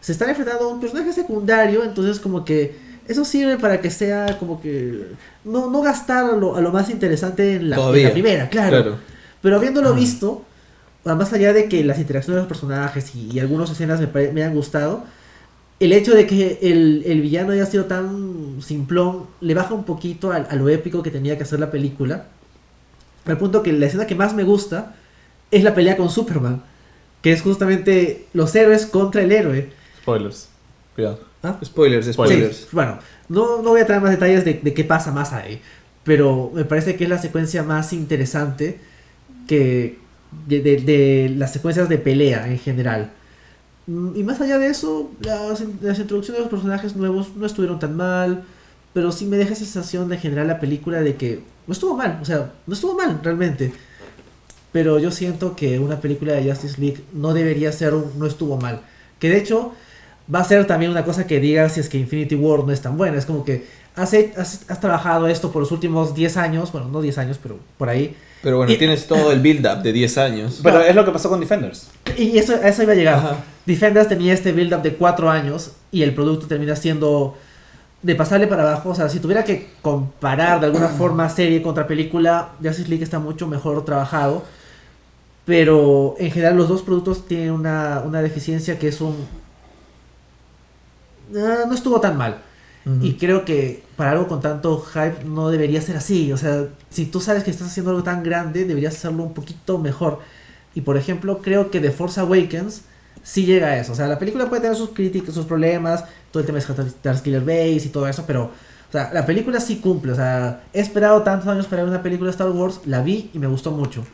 se 0.00 0.12
están 0.12 0.30
enfrentando 0.30 0.64
a 0.64 0.68
un 0.68 0.80
personaje 0.80 1.12
secundario, 1.12 1.84
entonces 1.84 2.18
como 2.18 2.44
que 2.44 2.76
eso 3.06 3.24
sirve 3.24 3.56
para 3.58 3.80
que 3.80 3.90
sea 3.90 4.38
como 4.38 4.60
que 4.60 5.06
no, 5.44 5.70
no 5.70 5.80
gastar 5.82 6.24
a 6.24 6.36
lo, 6.36 6.56
a 6.56 6.60
lo 6.60 6.72
más 6.72 6.90
interesante 6.90 7.54
en 7.54 7.70
la, 7.70 7.76
en 7.76 7.82
Todavía. 7.82 8.08
la 8.08 8.12
primera, 8.12 8.48
claro. 8.48 8.98
Pero 9.40 9.56
habiéndolo 9.56 9.94
visto, 9.94 10.30
o 10.30 11.04
sea, 11.04 11.14
más 11.14 11.32
allá 11.32 11.52
de 11.52 11.68
que 11.68 11.84
las 11.84 11.98
interacciones 11.98 12.36
de 12.36 12.40
los 12.42 12.48
personajes 12.48 13.14
y, 13.14 13.30
y 13.32 13.40
algunas 13.40 13.70
escenas 13.70 14.00
me, 14.00 14.32
me 14.32 14.44
han 14.44 14.54
gustado, 14.54 15.04
el 15.84 15.92
hecho 15.92 16.14
de 16.14 16.26
que 16.26 16.58
el, 16.62 17.02
el 17.06 17.20
villano 17.22 17.52
haya 17.52 17.66
sido 17.66 17.86
tan 17.86 18.58
simplón 18.60 19.26
le 19.40 19.54
baja 19.54 19.74
un 19.74 19.84
poquito 19.84 20.32
a, 20.32 20.38
lo 20.54 20.68
épico 20.68 21.02
que 21.02 21.10
tenía 21.10 21.36
que 21.36 21.42
hacer 21.44 21.58
la 21.60 21.70
película. 21.70 22.26
Al 23.26 23.38
punto 23.38 23.62
que 23.62 23.72
la 23.72 23.86
escena 23.86 24.06
que 24.06 24.14
más 24.14 24.34
me 24.34 24.44
gusta 24.44 24.94
es 25.50 25.62
la 25.64 25.74
pelea 25.74 25.96
con 25.96 26.08
Superman, 26.10 26.62
que 27.20 27.32
es 27.32 27.42
justamente 27.42 28.26
los 28.32 28.54
héroes 28.54 28.86
contra 28.86 29.22
el 29.22 29.32
héroe. 29.32 29.70
Spoilers. 30.02 30.48
Cuidado. 30.94 31.20
Spoilers, 31.64 32.06
spoilers. 32.12 32.56
Sí, 32.56 32.66
bueno, 32.72 32.98
no, 33.28 33.62
no 33.62 33.70
voy 33.70 33.80
a 33.80 33.86
traer 33.86 34.00
más 34.02 34.10
detalles 34.12 34.44
de, 34.44 34.54
de 34.62 34.74
qué 34.74 34.84
pasa 34.84 35.10
más 35.10 35.32
ahí, 35.32 35.60
pero 36.04 36.50
me 36.54 36.64
parece 36.64 36.94
que 36.96 37.04
es 37.04 37.10
la 37.10 37.18
secuencia 37.18 37.62
más 37.64 37.92
interesante 37.92 38.78
que 39.48 39.98
de, 40.46 40.60
de- 40.60 40.76
de 40.80 41.32
las 41.36 41.52
secuencias 41.52 41.88
de 41.88 41.98
pelea 41.98 42.46
en 42.48 42.58
general. 42.58 43.10
Mm, 43.92 44.16
Y 44.16 44.22
más 44.24 44.40
allá 44.40 44.58
de 44.58 44.68
eso, 44.68 45.10
las, 45.20 45.62
las 45.80 45.98
introducciones 45.98 46.38
de 46.38 46.44
los 46.44 46.50
personajes 46.50 46.96
nuevos 46.96 47.34
no 47.36 47.46
estuvieron 47.46 47.78
tan 47.78 47.96
mal, 47.96 48.44
pero 48.92 49.12
sí 49.12 49.26
me 49.26 49.36
deja 49.36 49.52
esa 49.52 49.64
sensación 49.64 50.08
de 50.08 50.18
general 50.18 50.46
la 50.48 50.60
película 50.60 51.00
de 51.00 51.16
que 51.16 51.42
no 51.66 51.72
estuvo 51.72 51.96
mal, 51.96 52.18
o 52.22 52.24
sea, 52.24 52.52
no 52.66 52.74
estuvo 52.74 52.94
mal 52.96 53.20
realmente. 53.22 53.72
Pero 54.72 54.98
yo 54.98 55.10
siento 55.10 55.54
que 55.56 55.78
una 55.78 56.00
película 56.00 56.32
de 56.34 56.48
Justice 56.50 56.80
League 56.80 57.04
no 57.12 57.34
debería 57.34 57.72
ser 57.72 57.94
un 57.94 58.18
no 58.18 58.26
estuvo 58.26 58.56
mal. 58.58 58.82
Que 59.18 59.28
de 59.30 59.38
hecho 59.38 59.74
va 60.34 60.40
a 60.40 60.44
ser 60.44 60.66
también 60.66 60.90
una 60.90 61.04
cosa 61.04 61.26
que 61.26 61.40
diga 61.40 61.68
si 61.68 61.80
es 61.80 61.88
que 61.88 61.98
Infinity 61.98 62.34
War 62.36 62.64
no 62.64 62.72
es 62.72 62.80
tan 62.82 62.96
buena. 62.96 63.18
Es 63.18 63.26
como 63.26 63.44
que 63.44 63.66
has, 63.96 64.14
has 64.14 64.80
trabajado 64.80 65.28
esto 65.28 65.52
por 65.52 65.60
los 65.62 65.72
últimos 65.72 66.14
10 66.14 66.36
años, 66.38 66.72
bueno, 66.72 66.88
no 66.88 67.02
10 67.02 67.18
años, 67.18 67.38
pero 67.42 67.58
por 67.78 67.88
ahí. 67.90 68.16
Pero 68.42 68.56
bueno, 68.56 68.72
Y- 68.72 68.76
tienes 68.76 69.06
todo 69.06 69.30
el 69.32 69.40
build-up 69.40 69.82
de 69.82 69.92
10 69.92 70.18
años. 70.18 70.60
Pero 70.62 70.80
es 70.80 70.94
lo 70.94 71.04
que 71.04 71.12
pasó 71.12 71.28
con 71.28 71.40
Defenders. 71.40 71.88
Y 72.18 72.36
eso, 72.38 72.54
a 72.54 72.68
eso 72.68 72.82
iba 72.82 72.92
a 72.92 72.96
llegar. 72.96 73.14
Ajá. 73.14 73.36
Defenders 73.66 74.08
tenía 74.08 74.32
este 74.34 74.52
build-up 74.52 74.82
de 74.82 74.94
4 74.94 75.30
años 75.30 75.72
y 75.92 76.02
el 76.02 76.14
producto 76.14 76.46
termina 76.48 76.74
siendo 76.74 77.36
de 78.02 78.14
pasarle 78.16 78.48
para 78.48 78.62
abajo. 78.62 78.90
O 78.90 78.94
sea, 78.96 79.08
si 79.08 79.20
tuviera 79.20 79.44
que 79.44 79.70
comparar 79.80 80.58
de 80.60 80.66
alguna 80.66 80.88
forma 80.98 81.28
serie 81.30 81.62
contra 81.62 81.86
película, 81.86 82.50
Justice 82.62 82.88
League 82.88 83.04
está 83.04 83.18
mucho 83.20 83.46
mejor 83.46 83.84
trabajado. 83.84 84.42
Pero 85.44 86.14
en 86.18 86.30
general 86.30 86.56
los 86.56 86.68
dos 86.68 86.82
productos 86.82 87.26
tienen 87.26 87.50
una, 87.52 88.02
una 88.04 88.22
deficiencia 88.22 88.78
que 88.78 88.88
es 88.88 89.00
un... 89.00 89.16
Ah, 91.36 91.64
no 91.66 91.74
estuvo 91.74 92.00
tan 92.00 92.16
mal. 92.16 92.38
Y 93.00 93.14
creo 93.14 93.44
que 93.44 93.84
para 93.96 94.10
algo 94.10 94.26
con 94.26 94.40
tanto 94.40 94.80
hype 94.80 95.24
no 95.24 95.50
debería 95.50 95.80
ser 95.80 95.96
así. 95.96 96.32
O 96.32 96.36
sea, 96.36 96.66
si 96.90 97.06
tú 97.06 97.20
sabes 97.20 97.44
que 97.44 97.50
estás 97.52 97.68
haciendo 97.68 97.90
algo 97.90 98.02
tan 98.02 98.24
grande, 98.24 98.64
deberías 98.64 98.94
hacerlo 98.94 99.22
un 99.22 99.34
poquito 99.34 99.78
mejor. 99.78 100.18
Y 100.74 100.80
por 100.80 100.96
ejemplo, 100.96 101.38
creo 101.38 101.70
que 101.70 101.78
The 101.78 101.92
Force 101.92 102.18
Awakens 102.18 102.82
sí 103.22 103.44
llega 103.44 103.68
a 103.68 103.78
eso. 103.78 103.92
O 103.92 103.94
sea, 103.94 104.08
la 104.08 104.18
película 104.18 104.48
puede 104.48 104.62
tener 104.62 104.76
sus 104.76 104.90
críticas, 104.90 105.34
sus 105.34 105.46
problemas, 105.46 106.04
todo 106.32 106.40
el 106.40 106.46
tema 106.46 106.58
de 106.58 106.90
Starkiller 106.90 107.42
Base 107.42 107.82
y 107.84 107.88
todo 107.90 108.08
eso, 108.08 108.24
pero 108.26 108.50
o 108.88 108.92
sea, 108.92 109.10
la 109.10 109.24
película 109.24 109.58
sí 109.58 109.76
cumple. 109.76 110.12
O 110.12 110.14
sea, 110.14 110.64
he 110.72 110.80
esperado 110.80 111.22
tantos 111.22 111.48
años 111.48 111.66
para 111.66 111.82
ver 111.82 111.90
una 111.90 112.02
película 112.02 112.28
de 112.28 112.32
Star 112.32 112.50
Wars, 112.50 112.80
la 112.84 113.00
vi 113.00 113.30
y 113.32 113.38
me 113.38 113.46
gustó 113.46 113.70
mucho. 113.70 114.04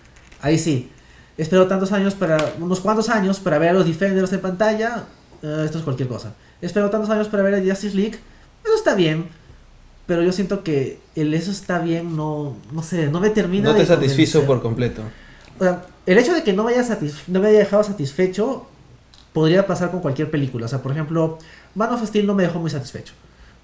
Ahí 0.40 0.57
sí. 0.57 0.92
He 1.37 1.42
esperado 1.42 1.66
tantos 1.66 1.90
años 1.90 2.14
para, 2.14 2.37
unos 2.61 2.78
cuantos 2.78 3.09
años 3.09 3.40
para 3.40 3.59
ver 3.59 3.70
a 3.70 3.72
los 3.72 3.87
Defenders 3.87 4.33
en 4.33 4.40
pantalla, 4.40 5.04
eh, 5.42 5.62
esto 5.64 5.78
es 5.78 5.85
cualquier 5.85 6.09
cosa. 6.09 6.35
He 6.62 6.66
esperado 6.66 6.90
tantos 6.90 7.11
años 7.11 7.26
para 7.26 7.42
ver 7.42 7.54
a 7.54 7.59
Justice 7.59 7.96
League, 7.96 8.18
eso 8.68 8.78
está 8.78 8.94
bien. 8.94 9.26
Pero 10.07 10.22
yo 10.22 10.33
siento 10.33 10.64
que 10.64 10.98
el 11.16 11.35
eso 11.35 11.50
está 11.50 11.81
bien 11.81 12.16
no, 12.16 12.57
no 12.72 12.83
sé, 12.83 13.09
no 13.09 13.20
me 13.20 13.28
termina 13.28 13.68
No 13.68 13.74
te 13.74 13.81
de 13.81 13.87
satisfizo 13.87 14.38
convencer. 14.38 14.46
por 14.46 14.62
completo. 14.62 15.02
O 15.59 15.64
sea, 15.64 15.85
el 16.07 16.16
hecho 16.16 16.33
de 16.33 16.42
que 16.42 16.54
no 16.54 16.64
me, 16.64 16.72
haya 16.72 16.98
no 17.26 17.40
me 17.40 17.48
haya 17.48 17.59
dejado 17.59 17.85
satisfecho 17.85 18.66
podría 19.35 19.66
pasar 19.66 19.90
con 19.90 20.00
cualquier 20.00 20.31
película. 20.31 20.64
O 20.64 20.68
sea, 20.68 20.81
por 20.83 20.92
ejemplo, 20.92 21.38
Man 21.74 21.92
of 21.92 22.07
Steel 22.07 22.26
no 22.26 22.35
me 22.35 22.44
dejó 22.44 22.59
muy 22.59 22.70
satisfecho. 22.70 23.12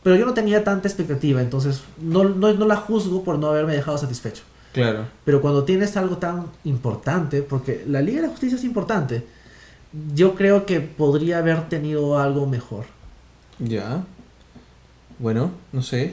Pero 0.02 0.16
yo 0.16 0.26
no 0.26 0.34
tenía 0.34 0.62
tanta 0.62 0.86
expectativa, 0.86 1.40
entonces 1.40 1.80
no, 1.98 2.24
no, 2.24 2.52
no 2.52 2.66
la 2.66 2.76
juzgo 2.76 3.24
por 3.24 3.38
no 3.38 3.46
haberme 3.46 3.72
dejado 3.72 3.96
satisfecho. 3.96 4.42
Claro. 4.74 5.06
Pero 5.24 5.40
cuando 5.40 5.64
tienes 5.64 5.96
algo 5.96 6.18
tan 6.18 6.46
importante, 6.64 7.40
porque 7.40 7.84
la 7.88 8.02
Liga 8.02 8.20
de 8.20 8.26
la 8.26 8.32
Justicia 8.32 8.58
es 8.58 8.64
importante, 8.64 9.24
yo 10.14 10.34
creo 10.34 10.66
que 10.66 10.80
podría 10.80 11.38
haber 11.38 11.68
tenido 11.70 12.18
algo 12.18 12.46
mejor. 12.46 12.84
Ya. 13.58 14.04
Bueno, 15.18 15.52
no 15.72 15.82
sé. 15.82 16.12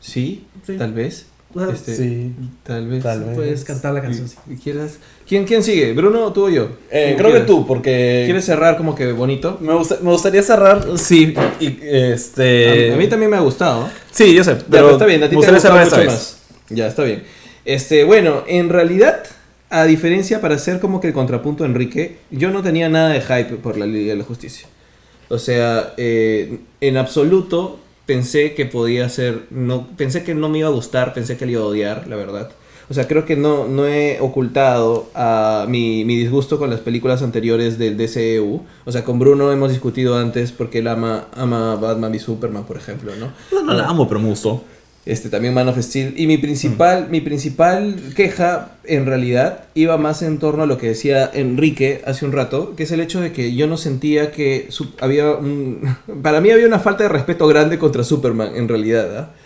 Sí, 0.00 0.44
Sí. 0.66 0.76
tal 0.76 0.92
vez. 0.92 1.26
Este, 1.72 1.96
Sí. 1.96 2.32
Tal 2.62 2.86
vez. 2.86 3.02
Tal 3.02 3.24
vez. 3.24 3.34
Puedes 3.34 3.64
cantar 3.64 3.92
la 3.92 4.00
canción. 4.02 4.28
y 4.48 4.54
quieras- 4.54 4.98
¿Quién, 5.26 5.44
¿Quién 5.44 5.64
sigue? 5.64 5.92
¿Bruno 5.94 6.32
tú 6.32 6.46
o 6.46 6.48
yo? 6.48 6.68
Eh, 6.92 7.14
¿Cómo 7.16 7.28
creo 7.28 7.40
que 7.40 7.46
tú, 7.46 7.66
porque. 7.66 8.22
¿Quieres 8.24 8.44
cerrar 8.44 8.76
como 8.76 8.94
que 8.94 9.10
bonito? 9.12 9.58
Me, 9.60 9.74
gusta- 9.74 9.98
me 10.00 10.10
gustaría 10.10 10.42
cerrar, 10.44 10.86
sí, 10.96 11.34
y, 11.58 11.76
este... 11.82 12.90
A, 12.92 12.94
a 12.94 12.96
mí 12.96 13.08
también 13.08 13.30
me 13.32 13.36
ha 13.36 13.40
gustado. 13.40 13.88
Sí, 14.12 14.32
yo 14.32 14.44
sé, 14.44 14.54
Pero 14.54 14.66
pero 14.70 14.90
está 14.92 15.06
bien, 15.06 15.22
a 15.24 15.28
ti 15.28 15.34
me 15.36 15.42
te 15.42 15.48
ha 15.48 15.52
gustaría 15.52 15.72
gustado 15.72 15.90
cerrar 15.90 16.06
mucho 16.06 16.12
esta 16.12 16.12
vez. 16.12 16.38
más. 16.70 16.76
Ya, 16.78 16.86
está 16.86 17.02
bien. 17.02 17.24
Este, 17.64 18.04
bueno, 18.04 18.44
en 18.46 18.68
realidad, 18.68 19.24
a 19.70 19.84
diferencia 19.86 20.40
para 20.40 20.54
hacer 20.54 20.78
como 20.78 21.00
que 21.00 21.08
el 21.08 21.12
contrapunto 21.12 21.64
a 21.64 21.66
Enrique, 21.66 22.18
yo 22.30 22.50
no 22.52 22.62
tenía 22.62 22.88
nada 22.88 23.08
de 23.08 23.20
hype 23.22 23.56
por 23.56 23.76
la 23.76 23.86
Liga 23.86 24.12
de 24.12 24.18
la 24.18 24.24
Justicia. 24.24 24.68
O 25.28 25.38
sea, 25.38 25.94
eh, 25.96 26.58
en 26.80 26.96
absoluto 26.96 27.80
pensé 28.10 28.54
que 28.54 28.66
podía 28.66 29.08
ser, 29.08 29.44
no, 29.50 29.86
pensé 29.96 30.24
que 30.24 30.34
no 30.34 30.48
me 30.48 30.58
iba 30.58 30.66
a 30.66 30.72
gustar, 30.72 31.14
pensé 31.14 31.36
que 31.36 31.46
le 31.46 31.52
iba 31.52 31.62
a 31.62 31.66
odiar, 31.66 32.08
la 32.08 32.16
verdad. 32.16 32.50
O 32.88 32.94
sea, 32.94 33.06
creo 33.06 33.24
que 33.24 33.36
no, 33.36 33.68
no 33.68 33.86
he 33.86 34.18
ocultado 34.20 35.08
a 35.14 35.64
mi, 35.68 36.04
mi 36.04 36.16
disgusto 36.16 36.58
con 36.58 36.70
las 36.70 36.80
películas 36.80 37.22
anteriores 37.22 37.78
del 37.78 37.96
DCEU. 37.96 38.62
O 38.84 38.90
sea, 38.90 39.04
con 39.04 39.20
Bruno 39.20 39.52
hemos 39.52 39.70
discutido 39.70 40.18
antes 40.18 40.50
porque 40.50 40.80
él 40.80 40.88
ama, 40.88 41.28
ama 41.36 41.76
Batman 41.76 42.12
y 42.12 42.18
Superman, 42.18 42.64
por 42.64 42.78
ejemplo, 42.78 43.12
¿no? 43.14 43.30
No, 43.52 43.62
no 43.62 43.74
la 43.74 43.86
amo, 43.86 44.08
pero 44.08 44.18
me 44.18 44.28
gustó. 44.28 44.64
Este, 45.06 45.30
también 45.30 45.54
Man 45.54 45.66
of 45.68 45.78
Steel. 45.80 46.14
Y 46.16 46.26
mi 46.26 46.36
principal, 46.36 47.08
mi 47.10 47.20
principal 47.22 47.96
queja, 48.14 48.72
en 48.84 49.06
realidad, 49.06 49.64
iba 49.74 49.96
más 49.96 50.20
en 50.22 50.38
torno 50.38 50.62
a 50.64 50.66
lo 50.66 50.76
que 50.76 50.88
decía 50.88 51.30
Enrique 51.32 52.02
hace 52.04 52.26
un 52.26 52.32
rato, 52.32 52.74
que 52.76 52.82
es 52.82 52.92
el 52.92 53.00
hecho 53.00 53.20
de 53.20 53.32
que 53.32 53.54
yo 53.54 53.66
no 53.66 53.76
sentía 53.78 54.30
que 54.30 54.66
su- 54.68 54.92
había 55.00 55.30
un... 55.32 55.80
Para 56.22 56.40
mí 56.42 56.50
había 56.50 56.66
una 56.66 56.80
falta 56.80 57.02
de 57.04 57.08
respeto 57.08 57.46
grande 57.48 57.78
contra 57.78 58.04
Superman, 58.04 58.52
en 58.56 58.68
realidad. 58.68 59.16
¿ah? 59.18 59.30
Eh, 59.30 59.39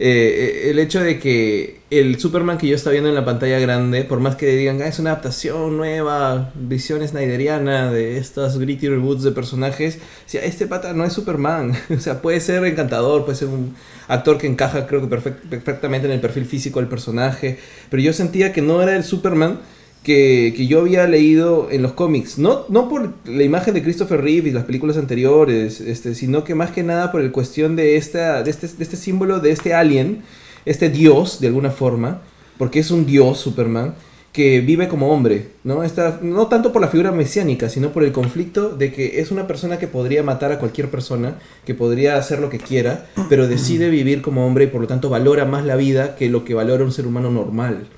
eh, 0.00 0.68
el 0.70 0.78
hecho 0.78 1.00
de 1.00 1.18
que 1.18 1.78
el 1.90 2.20
Superman 2.20 2.58
que 2.58 2.68
yo 2.68 2.76
estaba 2.76 2.92
viendo 2.92 3.08
en 3.08 3.14
la 3.14 3.24
pantalla 3.24 3.58
grande, 3.58 4.04
por 4.04 4.20
más 4.20 4.36
que 4.36 4.46
digan, 4.54 4.80
"Ah, 4.82 4.86
es 4.88 4.98
una 4.98 5.10
adaptación 5.12 5.76
nueva, 5.76 6.52
visión 6.54 7.06
snyderiana 7.06 7.90
de 7.90 8.18
estas 8.18 8.58
gritty 8.58 8.88
reboots 8.88 9.22
de 9.22 9.32
personajes, 9.32 9.98
este 10.32 10.66
pata 10.66 10.92
no 10.92 11.04
es 11.04 11.12
Superman. 11.12 11.72
o 11.96 11.98
sea, 12.00 12.20
puede 12.22 12.40
ser 12.40 12.64
encantador, 12.64 13.24
puede 13.24 13.38
ser 13.38 13.48
un 13.48 13.74
actor 14.06 14.38
que 14.38 14.46
encaja, 14.46 14.86
creo 14.86 15.00
que 15.00 15.08
perfect- 15.14 15.48
perfectamente 15.48 16.06
en 16.06 16.12
el 16.12 16.20
perfil 16.20 16.44
físico 16.46 16.78
del 16.80 16.88
personaje, 16.88 17.58
pero 17.90 18.02
yo 18.02 18.12
sentía 18.12 18.52
que 18.52 18.62
no 18.62 18.80
era 18.82 18.94
el 18.96 19.04
Superman 19.04 19.60
que, 20.02 20.54
que 20.56 20.66
yo 20.66 20.80
había 20.80 21.06
leído 21.06 21.68
en 21.70 21.82
los 21.82 21.92
cómics. 21.92 22.38
No, 22.38 22.64
no 22.68 22.88
por 22.88 23.12
la 23.24 23.42
imagen 23.42 23.74
de 23.74 23.82
Christopher 23.82 24.20
Reeve 24.20 24.48
y 24.48 24.52
las 24.52 24.64
películas 24.64 24.96
anteriores, 24.96 25.80
este, 25.80 26.14
sino 26.14 26.44
que 26.44 26.54
más 26.54 26.70
que 26.70 26.82
nada 26.82 27.12
por 27.12 27.20
el 27.20 27.32
cuestión 27.32 27.76
de, 27.76 27.96
esta, 27.96 28.42
de, 28.42 28.50
este, 28.50 28.68
de 28.68 28.84
este 28.84 28.96
símbolo, 28.96 29.40
de 29.40 29.50
este 29.50 29.74
alien, 29.74 30.22
este 30.64 30.88
dios, 30.88 31.40
de 31.40 31.48
alguna 31.48 31.70
forma, 31.70 32.22
porque 32.56 32.80
es 32.80 32.90
un 32.90 33.06
dios, 33.06 33.38
Superman, 33.38 33.94
que 34.32 34.60
vive 34.60 34.88
como 34.88 35.12
hombre, 35.12 35.48
¿no? 35.64 35.82
Esta, 35.82 36.20
no 36.22 36.46
tanto 36.46 36.72
por 36.72 36.82
la 36.82 36.88
figura 36.88 37.10
mesiánica, 37.10 37.68
sino 37.68 37.90
por 37.92 38.04
el 38.04 38.12
conflicto 38.12 38.68
de 38.68 38.92
que 38.92 39.20
es 39.20 39.30
una 39.30 39.46
persona 39.46 39.78
que 39.78 39.88
podría 39.88 40.22
matar 40.22 40.52
a 40.52 40.58
cualquier 40.58 40.90
persona, 40.90 41.38
que 41.64 41.74
podría 41.74 42.16
hacer 42.16 42.38
lo 42.38 42.50
que 42.50 42.58
quiera, 42.58 43.06
pero 43.28 43.48
decide 43.48 43.90
vivir 43.90 44.22
como 44.22 44.46
hombre 44.46 44.64
y 44.64 44.68
por 44.68 44.82
lo 44.82 44.86
tanto 44.86 45.08
valora 45.08 45.44
más 45.44 45.64
la 45.64 45.76
vida 45.76 46.14
que 46.14 46.28
lo 46.28 46.44
que 46.44 46.54
valora 46.54 46.84
un 46.84 46.92
ser 46.92 47.06
humano 47.06 47.30
normal 47.30 47.88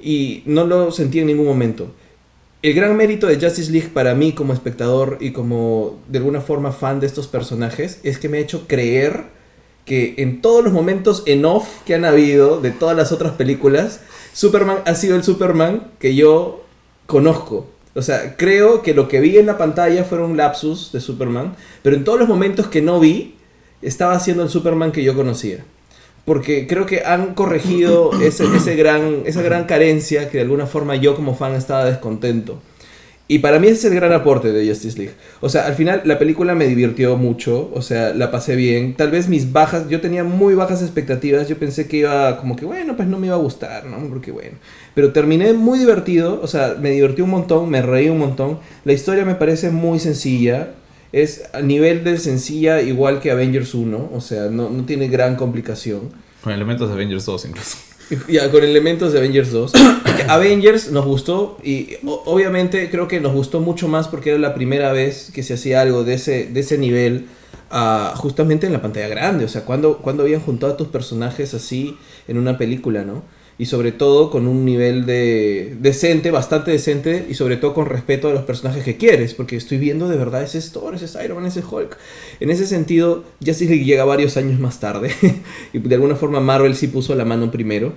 y 0.00 0.42
no 0.46 0.64
lo 0.64 0.90
sentí 0.90 1.20
en 1.20 1.26
ningún 1.26 1.46
momento. 1.46 1.90
El 2.60 2.74
gran 2.74 2.96
mérito 2.96 3.26
de 3.26 3.40
Justice 3.40 3.70
League 3.70 3.90
para 3.92 4.14
mí 4.14 4.32
como 4.32 4.52
espectador 4.52 5.18
y 5.20 5.30
como 5.30 6.00
de 6.08 6.18
alguna 6.18 6.40
forma 6.40 6.72
fan 6.72 6.98
de 6.98 7.06
estos 7.06 7.28
personajes 7.28 8.00
es 8.02 8.18
que 8.18 8.28
me 8.28 8.38
ha 8.38 8.40
hecho 8.40 8.66
creer 8.66 9.26
que 9.84 10.14
en 10.18 10.42
todos 10.42 10.64
los 10.64 10.72
momentos 10.72 11.22
en 11.26 11.44
off 11.44 11.68
que 11.86 11.94
han 11.94 12.04
habido 12.04 12.60
de 12.60 12.72
todas 12.72 12.96
las 12.96 13.12
otras 13.12 13.32
películas, 13.32 14.00
Superman 14.32 14.78
ha 14.86 14.94
sido 14.94 15.16
el 15.16 15.22
Superman 15.22 15.92
que 15.98 16.14
yo 16.14 16.64
conozco. 17.06 17.68
O 17.94 18.02
sea, 18.02 18.36
creo 18.36 18.82
que 18.82 18.92
lo 18.92 19.08
que 19.08 19.20
vi 19.20 19.38
en 19.38 19.46
la 19.46 19.56
pantalla 19.56 20.04
fueron 20.04 20.36
lapsus 20.36 20.92
de 20.92 21.00
Superman, 21.00 21.54
pero 21.82 21.96
en 21.96 22.04
todos 22.04 22.18
los 22.18 22.28
momentos 22.28 22.66
que 22.66 22.82
no 22.82 23.00
vi, 23.00 23.36
estaba 23.82 24.18
siendo 24.20 24.42
el 24.42 24.50
Superman 24.50 24.92
que 24.92 25.04
yo 25.04 25.14
conocía 25.14 25.64
porque 26.28 26.66
creo 26.66 26.84
que 26.84 27.04
han 27.06 27.32
corregido 27.32 28.10
ese, 28.20 28.76
gran, 28.76 29.22
esa 29.24 29.40
gran 29.40 29.64
carencia 29.64 30.28
que 30.28 30.36
de 30.36 30.42
alguna 30.42 30.66
forma 30.66 30.94
yo 30.94 31.16
como 31.16 31.34
fan 31.34 31.54
estaba 31.54 31.86
descontento. 31.86 32.60
Y 33.28 33.38
para 33.38 33.58
mí 33.58 33.68
ese 33.68 33.78
es 33.78 33.84
el 33.86 33.94
gran 33.94 34.12
aporte 34.12 34.52
de 34.52 34.68
Justice 34.68 34.98
League. 34.98 35.14
O 35.40 35.48
sea, 35.48 35.66
al 35.66 35.74
final 35.74 36.02
la 36.04 36.18
película 36.18 36.54
me 36.54 36.66
divirtió 36.66 37.16
mucho, 37.16 37.70
o 37.72 37.80
sea, 37.80 38.12
la 38.12 38.30
pasé 38.30 38.56
bien. 38.56 38.94
Tal 38.94 39.10
vez 39.10 39.26
mis 39.26 39.52
bajas, 39.52 39.88
yo 39.88 40.02
tenía 40.02 40.22
muy 40.22 40.54
bajas 40.54 40.82
expectativas, 40.82 41.48
yo 41.48 41.56
pensé 41.56 41.88
que 41.88 41.96
iba 41.96 42.36
como 42.36 42.56
que, 42.56 42.66
bueno, 42.66 42.94
pues 42.94 43.08
no 43.08 43.18
me 43.18 43.28
iba 43.28 43.36
a 43.36 43.38
gustar, 43.38 43.86
¿no? 43.86 43.96
Porque 44.10 44.30
bueno. 44.30 44.58
Pero 44.94 45.12
terminé 45.14 45.54
muy 45.54 45.78
divertido, 45.78 46.40
o 46.42 46.46
sea, 46.46 46.76
me 46.78 46.90
divertí 46.90 47.22
un 47.22 47.30
montón, 47.30 47.70
me 47.70 47.80
reí 47.80 48.10
un 48.10 48.18
montón. 48.18 48.58
La 48.84 48.92
historia 48.92 49.24
me 49.24 49.34
parece 49.34 49.70
muy 49.70 49.98
sencilla, 49.98 50.74
es 51.12 51.44
a 51.52 51.60
nivel 51.60 52.04
de 52.04 52.18
sencilla 52.18 52.80
igual 52.82 53.20
que 53.20 53.30
Avengers 53.30 53.74
1, 53.74 54.10
o 54.12 54.20
sea, 54.20 54.44
no, 54.50 54.70
no 54.70 54.84
tiene 54.84 55.08
gran 55.08 55.36
complicación. 55.36 56.10
Con 56.42 56.52
elementos 56.52 56.88
de 56.88 56.94
Avengers 56.94 57.24
2 57.24 57.46
incluso. 57.46 57.76
Ya, 58.26 58.50
con 58.50 58.64
elementos 58.64 59.12
de 59.12 59.18
Avengers 59.18 59.52
2. 59.52 59.72
Avengers 60.28 60.90
nos 60.90 61.04
gustó 61.04 61.58
y 61.62 61.96
obviamente 62.04 62.88
creo 62.90 63.06
que 63.06 63.20
nos 63.20 63.34
gustó 63.34 63.60
mucho 63.60 63.86
más 63.86 64.08
porque 64.08 64.30
era 64.30 64.38
la 64.38 64.54
primera 64.54 64.92
vez 64.92 65.30
que 65.34 65.42
se 65.42 65.54
hacía 65.54 65.82
algo 65.82 66.04
de 66.04 66.14
ese, 66.14 66.46
de 66.46 66.60
ese 66.60 66.78
nivel 66.78 67.26
ah, 67.70 68.14
justamente 68.16 68.66
en 68.66 68.72
la 68.72 68.80
pantalla 68.80 69.08
grande. 69.08 69.44
O 69.44 69.48
sea, 69.48 69.66
cuando, 69.66 69.98
cuando 69.98 70.22
habían 70.22 70.40
juntado 70.40 70.72
a 70.72 70.76
tus 70.78 70.88
personajes 70.88 71.52
así 71.52 71.98
en 72.28 72.38
una 72.38 72.56
película, 72.56 73.04
¿no? 73.04 73.24
Y 73.58 73.66
sobre 73.66 73.90
todo 73.90 74.30
con 74.30 74.46
un 74.46 74.64
nivel 74.64 75.04
de 75.04 75.76
decente, 75.80 76.30
bastante 76.30 76.70
decente, 76.70 77.26
y 77.28 77.34
sobre 77.34 77.56
todo 77.56 77.74
con 77.74 77.86
respeto 77.86 78.28
a 78.28 78.32
los 78.32 78.44
personajes 78.44 78.84
que 78.84 78.96
quieres, 78.96 79.34
porque 79.34 79.56
estoy 79.56 79.78
viendo 79.78 80.08
de 80.08 80.16
verdad 80.16 80.44
ese 80.44 80.58
es 80.58 80.70
Thor, 80.70 80.94
ese 80.94 81.06
es 81.06 81.18
Iron 81.24 81.38
Man, 81.38 81.46
ese 81.46 81.60
es 81.60 81.66
Hulk. 81.68 81.96
En 82.38 82.50
ese 82.50 82.66
sentido, 82.66 83.24
Justice 83.44 83.70
League 83.70 83.84
llega 83.84 84.04
varios 84.04 84.36
años 84.36 84.60
más 84.60 84.78
tarde, 84.78 85.10
y 85.72 85.78
de 85.80 85.94
alguna 85.94 86.14
forma 86.14 86.40
Marvel 86.40 86.76
sí 86.76 86.86
puso 86.86 87.14
la 87.16 87.24
mano 87.24 87.50
primero, 87.50 87.92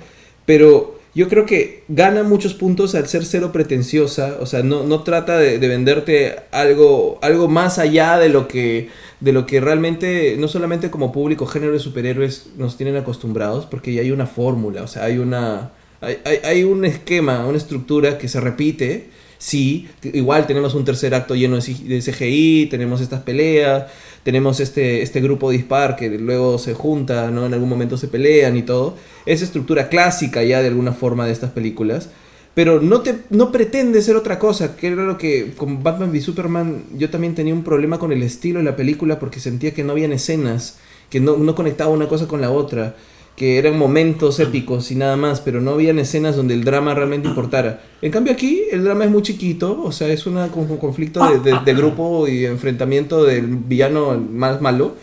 pero 0.45 1.00
yo 1.13 1.27
creo 1.27 1.45
que 1.45 1.83
gana 1.87 2.23
muchos 2.23 2.53
puntos 2.53 2.95
al 2.95 3.07
ser 3.07 3.25
cero 3.25 3.51
pretenciosa, 3.51 4.37
o 4.39 4.45
sea, 4.45 4.63
no, 4.63 4.83
no 4.83 5.03
trata 5.03 5.37
de, 5.37 5.59
de 5.59 5.67
venderte 5.67 6.35
algo, 6.51 7.19
algo 7.21 7.47
más 7.47 7.79
allá 7.79 8.17
de 8.17 8.29
lo 8.29 8.47
que 8.47 8.89
de 9.19 9.33
lo 9.33 9.45
que 9.45 9.61
realmente, 9.61 10.35
no 10.37 10.47
solamente 10.47 10.89
como 10.89 11.11
público, 11.11 11.45
género 11.45 11.73
de 11.73 11.79
superhéroes 11.79 12.49
nos 12.57 12.75
tienen 12.75 12.97
acostumbrados, 12.97 13.67
porque 13.67 13.93
ya 13.93 14.01
hay 14.01 14.11
una 14.11 14.25
fórmula, 14.25 14.83
o 14.83 14.87
sea, 14.87 15.05
hay 15.05 15.17
una... 15.17 15.71
Hay, 16.03 16.17
hay 16.43 16.63
un 16.63 16.83
esquema, 16.83 17.45
una 17.45 17.59
estructura 17.59 18.17
que 18.17 18.27
se 18.27 18.39
repite, 18.39 19.11
sí, 19.41 19.89
igual 20.03 20.45
tenemos 20.45 20.75
un 20.75 20.85
tercer 20.85 21.15
acto 21.15 21.33
lleno 21.33 21.57
de 21.57 21.99
CGI, 21.99 22.67
tenemos 22.69 23.01
estas 23.01 23.21
peleas, 23.23 23.85
tenemos 24.23 24.59
este, 24.59 25.01
este 25.01 25.19
grupo 25.19 25.49
dispar 25.49 25.95
que 25.95 26.09
luego 26.09 26.59
se 26.59 26.75
junta, 26.75 27.31
¿no? 27.31 27.47
En 27.47 27.53
algún 27.53 27.67
momento 27.67 27.97
se 27.97 28.07
pelean 28.07 28.55
y 28.55 28.61
todo. 28.61 28.95
Es 29.25 29.41
estructura 29.41 29.89
clásica 29.89 30.43
ya 30.43 30.61
de 30.61 30.67
alguna 30.67 30.93
forma 30.93 31.25
de 31.25 31.31
estas 31.31 31.49
películas. 31.51 32.09
Pero 32.53 32.81
no, 32.81 33.01
te, 33.01 33.15
no 33.31 33.51
pretende 33.51 34.01
ser 34.03 34.15
otra 34.15 34.37
cosa, 34.37 34.75
que 34.75 34.87
era 34.87 35.03
lo 35.03 35.17
que 35.17 35.53
con 35.57 35.81
Batman 35.81 36.11
v 36.11 36.21
Superman 36.21 36.83
yo 36.93 37.09
también 37.09 37.33
tenía 37.33 37.53
un 37.53 37.63
problema 37.63 37.97
con 37.97 38.11
el 38.11 38.21
estilo 38.21 38.59
de 38.59 38.65
la 38.65 38.75
película 38.75 39.17
porque 39.17 39.39
sentía 39.39 39.73
que 39.73 39.83
no 39.83 39.93
habían 39.93 40.11
escenas, 40.11 40.77
que 41.09 41.19
no, 41.19 41.37
no 41.37 41.55
conectaba 41.55 41.89
una 41.89 42.07
cosa 42.07 42.27
con 42.27 42.41
la 42.41 42.51
otra, 42.51 42.95
que 43.35 43.57
eran 43.57 43.77
momentos 43.77 44.39
épicos 44.39 44.91
y 44.91 44.95
nada 44.95 45.15
más, 45.15 45.41
pero 45.41 45.61
no 45.61 45.71
habían 45.71 45.99
escenas 45.99 46.35
donde 46.35 46.53
el 46.53 46.63
drama 46.63 46.93
realmente 46.93 47.27
importara. 47.27 47.81
En 48.01 48.11
cambio 48.11 48.33
aquí 48.33 48.63
el 48.71 48.83
drama 48.83 49.05
es 49.05 49.11
muy 49.11 49.21
chiquito, 49.21 49.81
o 49.83 49.91
sea, 49.91 50.09
es 50.09 50.25
una, 50.25 50.45
un 50.53 50.77
conflicto 50.77 51.21
de, 51.39 51.73
grupo 51.73 52.27
y 52.27 52.45
enfrentamiento 52.45 53.23
del 53.23 53.47
villano 53.47 54.17
más 54.17 54.61
malo, 54.61 54.95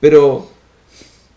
pero 0.00 0.48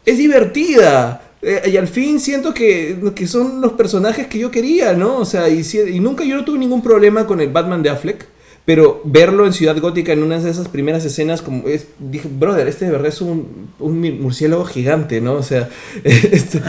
es 0.06 0.18
divertida. 0.18 1.22
Eh, 1.42 1.72
y 1.74 1.78
al 1.78 1.88
fin 1.88 2.20
siento 2.20 2.54
que, 2.54 2.98
que 3.16 3.28
son 3.28 3.60
los 3.60 3.74
personajes 3.74 4.28
que 4.28 4.40
yo 4.40 4.50
quería, 4.50 4.94
¿no? 4.94 5.18
O 5.18 5.26
sea, 5.26 5.50
y, 5.50 5.62
y 5.94 6.00
nunca 6.00 6.24
yo 6.24 6.38
no 6.38 6.46
tuve 6.46 6.58
ningún 6.58 6.82
problema 6.82 7.28
con 7.28 7.42
el 7.42 7.50
Batman 7.50 7.84
de 7.84 7.90
Affleck. 7.90 8.28
Pero 8.66 9.02
verlo 9.04 9.46
en 9.46 9.52
Ciudad 9.52 9.78
Gótica 9.78 10.14
en 10.14 10.24
una 10.24 10.40
de 10.40 10.50
esas 10.50 10.70
primeras 10.70 11.04
escenas, 11.04 11.42
como 11.42 11.68
es, 11.68 11.88
dije, 12.00 12.30
brother, 12.32 12.68
este 12.68 12.86
de 12.86 12.92
verdad 12.92 13.08
es 13.08 13.20
un, 13.20 13.70
un 13.80 14.22
murciélago 14.22 14.64
gigante, 14.64 15.20
¿no? 15.20 15.34
O 15.34 15.44
sea, 15.44 15.70
este, 16.04 16.62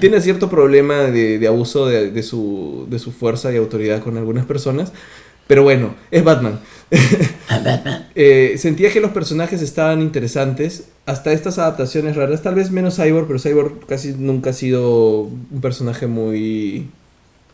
tiene 0.00 0.20
cierto 0.20 0.50
problema 0.50 1.04
de, 1.04 1.38
de 1.38 1.46
abuso 1.46 1.86
de, 1.86 2.10
de 2.10 2.22
su, 2.24 2.86
de 2.90 2.98
su 2.98 3.12
fuerza 3.12 3.52
y 3.52 3.56
autoridad 3.56 4.02
con 4.02 4.16
algunas 4.16 4.44
personas. 4.44 4.92
Pero 5.46 5.62
bueno, 5.62 5.94
es 6.10 6.24
Batman. 6.24 6.60
Eh, 8.14 8.56
sentía 8.58 8.90
que 8.92 9.00
los 9.00 9.10
personajes 9.10 9.62
estaban 9.62 10.02
interesantes 10.02 10.88
hasta 11.04 11.32
estas 11.32 11.58
adaptaciones 11.58 12.16
raras, 12.16 12.42
tal 12.42 12.54
vez 12.54 12.70
menos 12.70 12.96
Cyborg, 12.96 13.26
pero 13.26 13.38
Cyborg 13.38 13.86
casi 13.86 14.14
nunca 14.14 14.50
ha 14.50 14.52
sido 14.52 15.20
un 15.20 15.60
personaje 15.60 16.06
muy 16.06 16.88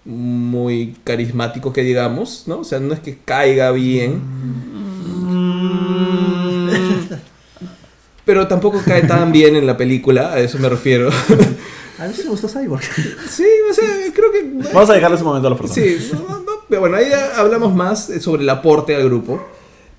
muy 0.05 0.97
carismático 1.05 1.73
que 1.73 1.83
digamos, 1.83 2.45
¿no? 2.47 2.61
O 2.61 2.65
sea, 2.65 2.81
no 2.81 2.93
es 2.93 3.01
que 3.01 3.19
caiga 3.19 3.71
bien, 3.71 4.21
pero 8.25 8.49
tampoco 8.49 8.81
cae 8.85 9.03
tan 9.03 9.33
bien 9.33 9.57
en 9.57 9.67
la 9.67 9.77
película, 9.77 10.33
a 10.33 10.41
eso 10.41 10.59
me 10.59 10.69
refiero. 10.69 11.11
A 11.99 12.09
mí 12.09 12.15
sí 12.17 12.23
me 12.25 12.31
gustó 12.31 12.49
Cyborg. 12.49 12.83
sí, 13.29 13.47
o 13.71 13.75
sea, 13.75 13.87
creo 14.13 14.33
que 14.33 14.43
Vamos 14.73 14.91
a 14.91 14.95
dejarle 14.95 15.17
ese 15.17 15.25
momento 15.25 15.47
a 15.47 15.51
los 15.51 15.61
personajes. 15.61 16.05
Sí, 16.05 16.13
no, 16.15 16.41
no, 16.41 16.53
pero 16.69 16.81
bueno, 16.81 16.97
ahí 16.97 17.11
ya 17.11 17.37
hablamos 17.37 17.75
más 17.75 18.11
eh, 18.11 18.19
sobre 18.19 18.43
el 18.43 18.51
aporte 18.51 18.97
al 18.97 19.05
grupo. 19.05 19.41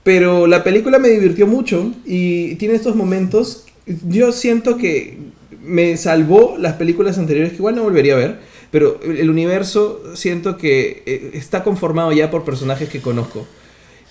Pero 0.03 0.47
la 0.47 0.65
película 0.65 0.99
me 0.99 1.07
divirtió 1.07 1.47
mucho 1.47 1.93
y 2.03 2.55
tiene 2.55 2.75
estos 2.75 2.95
momentos. 2.95 3.63
Yo 3.85 4.33
siento 4.33 4.75
que 4.75 5.17
me 5.61 5.95
salvó 5.95 6.55
las 6.57 6.73
películas 6.73 7.17
anteriores, 7.17 7.51
que 7.51 7.57
igual 7.57 7.75
no 7.75 7.83
volvería 7.83 8.15
a 8.15 8.17
ver. 8.17 8.39
Pero 8.73 8.99
el 9.03 9.29
universo 9.29 10.01
siento 10.15 10.57
que 10.57 11.03
eh, 11.05 11.29
está 11.35 11.63
conformado 11.63 12.11
ya 12.11 12.31
por 12.31 12.43
personajes 12.43 12.89
que 12.89 13.01
conozco. 13.01 13.45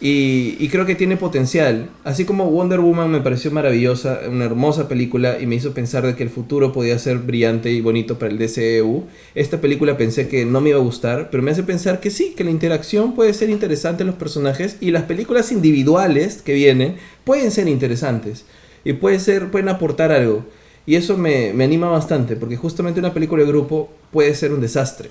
Y, 0.00 0.54
y 0.60 0.68
creo 0.68 0.86
que 0.86 0.94
tiene 0.94 1.16
potencial. 1.16 1.90
Así 2.04 2.24
como 2.24 2.48
Wonder 2.48 2.78
Woman 2.78 3.10
me 3.10 3.20
pareció 3.20 3.50
maravillosa, 3.50 4.20
una 4.30 4.44
hermosa 4.44 4.86
película 4.86 5.40
y 5.40 5.46
me 5.46 5.56
hizo 5.56 5.74
pensar 5.74 6.06
de 6.06 6.14
que 6.14 6.22
el 6.22 6.30
futuro 6.30 6.72
podía 6.72 6.96
ser 7.00 7.18
brillante 7.18 7.72
y 7.72 7.80
bonito 7.80 8.20
para 8.20 8.30
el 8.30 8.38
DCEU. 8.38 9.02
Esta 9.34 9.60
película 9.60 9.96
pensé 9.96 10.28
que 10.28 10.44
no 10.44 10.60
me 10.60 10.70
iba 10.70 10.78
a 10.78 10.82
gustar, 10.82 11.30
pero 11.32 11.42
me 11.42 11.50
hace 11.50 11.64
pensar 11.64 11.98
que 11.98 12.10
sí, 12.10 12.32
que 12.36 12.44
la 12.44 12.52
interacción 12.52 13.16
puede 13.16 13.34
ser 13.34 13.50
interesante 13.50 14.04
en 14.04 14.08
los 14.08 14.16
personajes 14.16 14.76
y 14.80 14.92
las 14.92 15.02
películas 15.02 15.50
individuales 15.50 16.40
que 16.40 16.54
vienen 16.54 16.98
pueden 17.24 17.50
ser 17.50 17.66
interesantes 17.66 18.44
y 18.84 18.92
puede 18.92 19.18
ser, 19.18 19.50
pueden 19.50 19.70
aportar 19.70 20.12
algo. 20.12 20.44
Y 20.84 20.96
eso 20.96 21.16
me, 21.16 21.52
me 21.52 21.64
anima 21.64 21.88
bastante, 21.88 22.36
porque 22.36 22.56
justamente 22.56 23.00
una 23.00 23.14
película 23.14 23.42
de 23.42 23.48
grupo 23.48 23.90
puede 24.10 24.34
ser 24.34 24.52
un 24.52 24.60
desastre. 24.60 25.10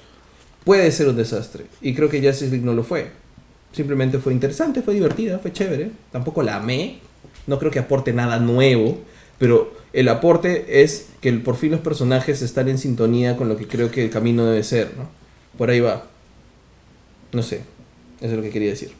Puede 0.63 0.91
ser 0.91 1.07
un 1.07 1.15
desastre. 1.15 1.65
Y 1.81 1.93
creo 1.93 2.09
que 2.09 2.21
Justice 2.21 2.51
League 2.51 2.65
no 2.65 2.73
lo 2.73 2.83
fue. 2.83 3.11
Simplemente 3.71 4.19
fue 4.19 4.33
interesante, 4.33 4.81
fue 4.81 4.93
divertida, 4.93 5.39
fue 5.39 5.53
chévere. 5.53 5.91
Tampoco 6.11 6.43
la 6.43 6.57
amé. 6.57 6.99
No 7.47 7.57
creo 7.57 7.71
que 7.71 7.79
aporte 7.79 8.13
nada 8.13 8.39
nuevo. 8.39 8.99
Pero 9.39 9.73
el 9.93 10.07
aporte 10.09 10.83
es 10.83 11.07
que 11.19 11.31
por 11.33 11.55
fin 11.55 11.71
los 11.71 11.79
personajes 11.79 12.41
están 12.41 12.69
en 12.69 12.77
sintonía 12.77 13.37
con 13.37 13.49
lo 13.49 13.57
que 13.57 13.67
creo 13.67 13.89
que 13.89 14.03
el 14.03 14.09
camino 14.11 14.45
debe 14.45 14.63
ser, 14.63 14.91
¿no? 14.97 15.09
Por 15.57 15.69
ahí 15.69 15.79
va. 15.79 16.05
No 17.31 17.41
sé. 17.41 17.61
Eso 18.19 18.29
es 18.29 18.33
lo 18.33 18.43
que 18.43 18.51
quería 18.51 18.69
decir. 18.69 18.91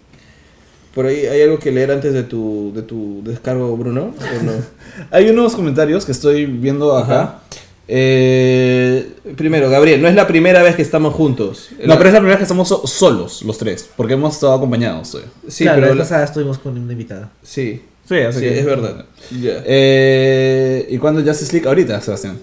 Por 0.93 1.06
ahí 1.06 1.25
hay 1.25 1.41
algo 1.43 1.58
que 1.60 1.71
leer 1.71 1.91
antes 1.91 2.13
de 2.13 2.23
tu, 2.23 2.71
de 2.75 2.82
tu 2.82 3.21
descargo, 3.23 3.75
Bruno. 3.77 4.13
¿O 4.39 4.43
no? 4.43 4.51
Hay 5.12 5.30
unos 5.30 5.56
comentarios 5.56 6.06
que 6.06 6.12
estoy 6.12 6.45
viendo 6.45 6.97
acá. 6.97 7.21
Ajá. 7.21 7.39
Eh, 7.88 9.08
Primero, 9.38 9.69
Gabriel, 9.69 10.01
no 10.01 10.08
es 10.08 10.15
la 10.15 10.27
primera 10.27 10.62
vez 10.63 10.75
que 10.75 10.82
estamos 10.82 11.13
juntos. 11.13 11.69
no, 11.86 11.97
pero 11.97 12.10
es 12.10 12.13
la 12.13 12.19
primera 12.19 12.36
vez 12.36 12.38
que 12.39 12.43
estamos 12.43 12.67
so- 12.67 12.86
solos, 12.86 13.41
los 13.43 13.58
tres, 13.58 13.89
porque 13.95 14.13
hemos 14.15 14.34
estado 14.36 14.54
acompañados. 14.54 15.15
hoy. 15.15 15.23
Sí, 15.47 15.63
claro, 15.63 15.82
pero 15.82 15.95
la 15.95 16.01
pasada 16.04 16.25
estuvimos 16.25 16.58
con 16.60 16.77
una 16.77 16.91
invitada. 16.91 17.30
Sí, 17.43 17.82
Sí, 18.08 18.17
así 18.17 18.39
sí, 18.39 18.45
que- 18.45 18.60
es 18.60 18.65
verdad. 18.65 19.06
Ya. 19.41 19.63
Eh, 19.65 20.88
¿Y 20.89 20.97
cuándo 20.97 21.21
Justice 21.23 21.54
League? 21.54 21.67
Ahorita, 21.67 22.01
Sebastián. 22.01 22.39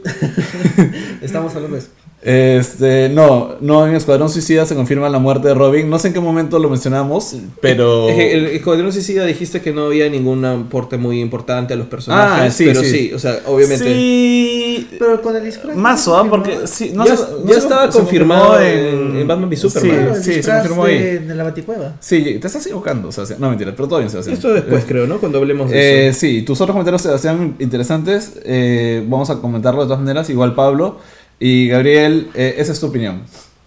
Estamos 1.23 1.55
hablando 1.55 1.77
de 1.77 1.83
eso. 1.83 1.91
Este, 2.21 3.09
no, 3.09 3.57
no, 3.61 3.87
en 3.87 3.95
Escuadrón 3.95 4.29
Suicida 4.29 4.67
se 4.67 4.75
confirma 4.75 5.09
la 5.09 5.21
muerte 5.21 5.49
de 5.49 5.55
Robin. 5.55 5.89
No 5.89 5.99
sé 6.01 6.09
en 6.09 6.15
qué 6.15 6.21
momento 6.21 6.59
lo 6.59 6.69
mencionamos, 6.69 7.37
pero. 7.63 8.09
Eh, 8.09 8.33
El 8.35 8.47
Escuadrón 8.47 8.93
Suicida 8.93 9.25
dijiste 9.25 9.61
que 9.61 9.73
no 9.73 9.87
había 9.87 10.09
ningún 10.11 10.45
aporte 10.45 10.97
muy 10.97 11.21
importante 11.21 11.75
a 11.75 11.77
los 11.77 11.87
personajes, 11.87 12.45
Ah, 12.47 12.51
sí, 12.51 12.65
pero 12.67 12.83
sí. 12.83 12.91
sí. 12.91 13.13
o 13.15 13.19
sea, 13.21 13.39
obviamente. 13.47 13.85
Sí. 13.85 14.89
Pero 14.99 15.23
con 15.23 15.37
el 15.37 15.45
disfraz. 15.45 15.77
Mazo, 15.77 16.17
¿ah? 16.17 16.27
Porque 16.29 16.67
sí, 16.67 16.91
no 16.95 17.07
ya 17.07 17.17
sé- 17.17 17.23
no 17.45 17.47
ya 17.47 17.53
sé- 17.55 17.59
estaba 17.61 17.91
se 17.93 17.99
confirmado 17.99 18.61
en, 18.61 19.17
en 19.17 19.27
Batman 19.29 19.49
v 19.49 19.57
Superman. 19.57 20.15
El 20.17 20.23
Sí, 20.23 20.43
se 20.43 20.51
confirmó 20.51 20.85
ahí. 20.85 20.99
de 21.19 21.35
la 21.35 21.45
baticueva. 21.45 21.95
Sí, 22.01 22.23
te 22.41 22.47
estás 22.49 22.65
equivocando, 22.67 23.13
Sebastián. 23.13 23.41
No, 23.41 23.49
mentira, 23.49 23.73
pero 23.77 23.87
todo 23.89 23.99
bien, 24.01 24.11
Sebastián. 24.11 24.35
Esto 24.37 24.53
después, 24.53 24.85
creo, 24.87 25.07
¿no? 25.07 25.19
Cuando 25.19 25.39
hablemos 25.39 25.71
de 25.71 25.79
Eh, 25.79 26.09
eso. 26.09 26.21
sí, 26.21 26.43
tus 26.43 26.61
otros 26.61 26.75
comentarios 26.75 27.21
sean 27.21 27.55
interesantes. 27.61 28.33
eh, 28.45 29.05
vamos 29.07 29.31
a 29.31 29.37
comentarlo 29.41 29.81
de 29.83 29.87
todas 29.87 30.01
maneras. 30.01 30.29
Igual 30.31 30.55
Pablo. 30.57 30.99
Y 31.41 31.69
Gabriel, 31.69 32.29
eh, 32.35 32.57
esa 32.59 32.73
es 32.73 32.81
tu 32.81 32.87
opinión. 32.87 33.23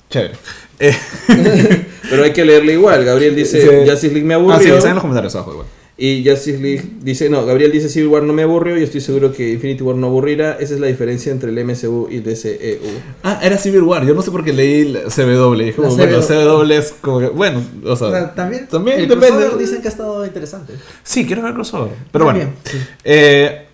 Chévere. 0.10 0.34
Eh, 0.80 0.96
Pero 2.10 2.24
hay 2.24 2.34
que 2.34 2.44
leerle 2.44 2.74
igual. 2.74 3.06
Gabriel 3.06 3.36
dice: 3.36 3.62
Sí. 3.62 3.90
Justice 3.90 4.14
League 4.14 4.28
me 4.28 4.34
ah, 4.34 4.38
sí, 4.38 4.44
aburrió. 4.44 4.76
están 4.76 4.90
en 4.90 4.96
los 4.96 5.02
comentarios 5.04 5.36
abajo 5.36 5.52
igual. 5.54 5.68
y 5.98 6.28
Justice 6.28 6.58
League 6.58 6.84
dice: 7.02 7.30
No, 7.30 7.46
Gabriel 7.46 7.72
dice: 7.72 7.88
Civil 7.88 8.10
War 8.10 8.24
no 8.24 8.34
me 8.34 8.42
aburrió. 8.42 8.78
Y 8.78 8.84
estoy 8.84 9.00
seguro 9.00 9.32
que 9.32 9.54
Infinity 9.54 9.84
War 9.84 9.96
no 9.96 10.08
aburrirá. 10.08 10.58
Esa 10.60 10.74
es 10.74 10.80
la 10.82 10.88
diferencia 10.88 11.32
entre 11.32 11.52
el 11.52 11.66
MCU 11.66 12.10
y 12.12 12.18
el 12.18 12.24
DCEU. 12.24 12.80
Ah, 13.24 13.40
era 13.42 13.58
Civil 13.58 13.84
War. 13.84 14.06
Yo 14.06 14.14
no 14.14 14.22
sé 14.22 14.32
por 14.32 14.44
qué 14.44 14.52
leí 14.52 14.86
la 14.92 15.02
CW. 15.04 15.54
Dije, 15.56 15.70
La 15.72 15.76
como, 15.76 15.96
bueno, 15.96 16.20
CW. 16.20 16.72
Es 16.74 16.94
como 17.00 17.20
que, 17.20 17.28
bueno, 17.28 17.64
o 17.86 17.96
sea, 17.96 18.08
O 18.08 18.12
sea, 18.12 18.36
también, 18.36 18.68
también 18.68 19.00
el 19.00 19.08
depende. 19.08 19.28
crossover 19.28 19.58
dicen 19.60 19.82
que 19.82 19.88
ha 19.88 19.92
estado 19.92 20.26
interesante. 20.26 20.74
Sí, 21.04 21.26
quiero 21.26 21.44
ver 21.44 21.54
crossover. 21.54 21.94
Pero 22.12 22.26
bueno. 22.26 22.50
Sí. 22.66 22.78
Eh, 23.06 23.68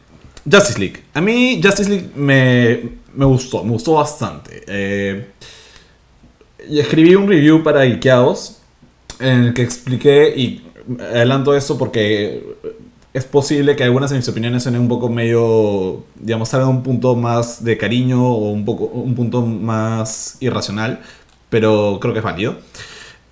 Justice 0.50 0.80
League. 0.80 1.02
A 1.14 1.22
mí 1.22 1.60
Justice 1.64 1.90
League 1.90 2.10
me, 2.16 2.97
me 3.18 3.26
gustó, 3.26 3.64
me 3.64 3.72
gustó 3.72 3.94
bastante. 3.94 4.64
Eh, 4.68 5.28
y 6.70 6.80
escribí 6.80 7.16
un 7.16 7.28
review 7.28 7.64
para 7.64 7.86
Ikeaos 7.86 8.60
en 9.20 9.46
el 9.46 9.54
que 9.54 9.64
expliqué 9.64 10.34
y 10.38 10.64
adelanto 11.00 11.56
esto 11.56 11.78
porque 11.78 12.56
es 13.14 13.26
posible 13.26 13.76
que 13.76 13.84
algunas 13.84 14.12
de 14.12 14.18
mis 14.18 14.30
opiniones 14.30 14.62
suenen 14.62 14.82
un 14.82 14.88
poco 14.88 15.10
medio, 15.10 16.04
digamos, 16.16 16.50
salgan 16.50 16.70
un 16.70 16.84
punto 16.84 17.16
más 17.16 17.64
de 17.64 17.76
cariño 17.76 18.24
o 18.24 18.52
un, 18.52 18.64
poco, 18.64 18.86
un 18.86 19.16
punto 19.16 19.42
más 19.42 20.38
irracional, 20.40 21.02
pero 21.50 21.98
creo 22.00 22.14
que 22.14 22.20
es 22.20 22.26
válido. 22.26 22.58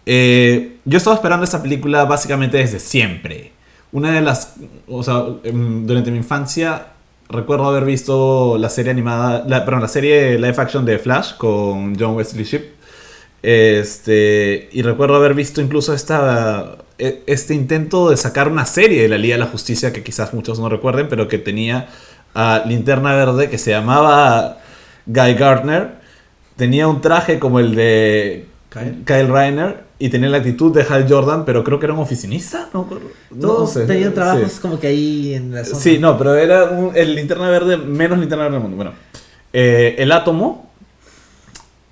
Eh, 0.07 0.77
yo 0.83 0.97
estaba 0.97 1.15
esperando 1.15 1.43
esta 1.43 1.61
película 1.61 2.05
básicamente 2.05 2.57
desde 2.57 2.79
siempre. 2.79 3.51
Una 3.91 4.11
de 4.11 4.21
las, 4.21 4.55
o 4.87 5.03
sea, 5.03 5.25
em, 5.43 5.85
durante 5.85 6.09
mi 6.09 6.17
infancia 6.17 6.94
recuerdo 7.29 7.65
haber 7.65 7.85
visto 7.85 8.57
la 8.57 8.69
serie 8.69 8.91
animada, 8.91 9.43
la, 9.47 9.65
perdón, 9.65 9.81
la 9.81 9.87
serie 9.87 10.37
live 10.37 10.55
action 10.57 10.85
de 10.85 10.99
Flash 10.99 11.35
con 11.37 11.97
John 11.99 12.15
Wesley 12.15 12.43
Shipp. 12.45 12.75
Este, 13.41 14.69
y 14.71 14.81
recuerdo 14.81 15.15
haber 15.15 15.33
visto 15.35 15.61
incluso 15.61 15.93
esta, 15.93 16.77
e- 16.97 17.23
este 17.27 17.53
intento 17.53 18.09
de 18.09 18.17
sacar 18.17 18.47
una 18.47 18.65
serie 18.65 19.03
de 19.03 19.07
la 19.07 19.17
Liga 19.17 19.35
de 19.35 19.39
la 19.41 19.47
Justicia 19.47 19.93
que 19.93 20.03
quizás 20.03 20.33
muchos 20.33 20.59
no 20.59 20.67
recuerden, 20.67 21.07
pero 21.09 21.27
que 21.27 21.37
tenía 21.37 21.87
a 22.33 22.63
Linterna 22.65 23.13
Verde 23.13 23.49
que 23.49 23.57
se 23.57 23.71
llamaba 23.71 24.57
Guy 25.05 25.35
Gardner. 25.35 25.91
Tenía 26.55 26.87
un 26.87 27.01
traje 27.01 27.37
como 27.37 27.59
el 27.59 27.75
de 27.75 28.45
Kyle. 28.69 29.03
Kyle 29.05 29.27
Reiner 29.27 29.84
y 29.97 30.09
tenía 30.09 30.27
la 30.29 30.37
actitud 30.37 30.73
de 30.73 30.83
Hal 30.83 31.05
Jordan, 31.09 31.45
pero 31.45 31.63
creo 31.63 31.79
que 31.79 31.85
era 31.85 31.93
un 31.93 32.01
oficinista. 32.01 32.69
No, 32.73 32.87
no 33.31 33.39
Todos 33.39 33.71
sé. 33.73 33.85
tenían 33.85 34.13
trabajos 34.13 34.51
Sí. 34.53 34.59
como 34.61 34.79
que 34.79 34.87
ahí 34.87 35.33
en 35.35 35.53
la 35.53 35.63
zona. 35.63 35.79
Sí, 35.79 35.97
no, 35.99 36.17
pero 36.17 36.35
era 36.35 36.65
un- 36.65 36.91
el 36.95 37.15
linterna 37.15 37.49
verde 37.49 37.77
menos 37.77 38.19
linterna 38.19 38.43
verde 38.45 38.55
del 38.55 38.61
mundo. 38.63 38.75
Bueno, 38.77 38.91
eh, 39.53 39.95
el 39.97 40.11
átomo, 40.11 40.69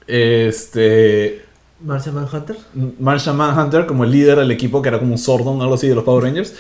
este, 0.07 1.43
Martian 1.81 2.15
Manhunter. 2.15 2.57
Martian 2.99 3.35
Manhunter 3.37 3.85
como 3.85 4.03
el 4.03 4.11
líder 4.11 4.37
del 4.39 4.51
equipo, 4.51 4.81
que 4.81 4.89
era 4.89 4.99
como 4.99 5.11
un 5.13 5.17
Sordon, 5.17 5.61
algo 5.61 5.75
así 5.75 5.87
de 5.87 5.95
los 5.95 6.03
Power 6.03 6.23
Rangers. 6.23 6.53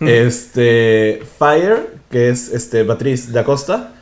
este, 0.00 1.22
Fire, 1.38 1.90
que 2.10 2.28
es 2.28 2.48
este, 2.52 2.84
Patrice 2.84 3.30
da 3.32 3.44
Costa. 3.44 3.94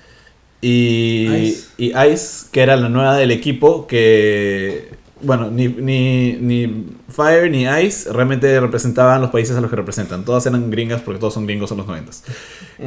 Y 0.62 1.26
Ice. 1.28 1.68
y 1.78 1.92
Ice, 2.12 2.46
que 2.52 2.60
era 2.62 2.76
la 2.76 2.88
nueva 2.88 3.16
del 3.16 3.30
equipo, 3.30 3.86
que, 3.86 4.90
bueno, 5.22 5.50
ni, 5.50 5.68
ni, 5.68 6.32
ni 6.34 6.86
Fire 7.08 7.50
ni 7.50 7.64
Ice 7.84 8.12
realmente 8.12 8.58
representaban 8.60 9.20
los 9.20 9.30
países 9.30 9.56
a 9.56 9.60
los 9.60 9.70
que 9.70 9.76
representan. 9.76 10.24
Todas 10.24 10.46
eran 10.46 10.70
gringas 10.70 11.00
porque 11.00 11.20
todos 11.20 11.34
son 11.34 11.46
gringos 11.46 11.70
en 11.70 11.78
los 11.78 11.86
90 11.86 12.12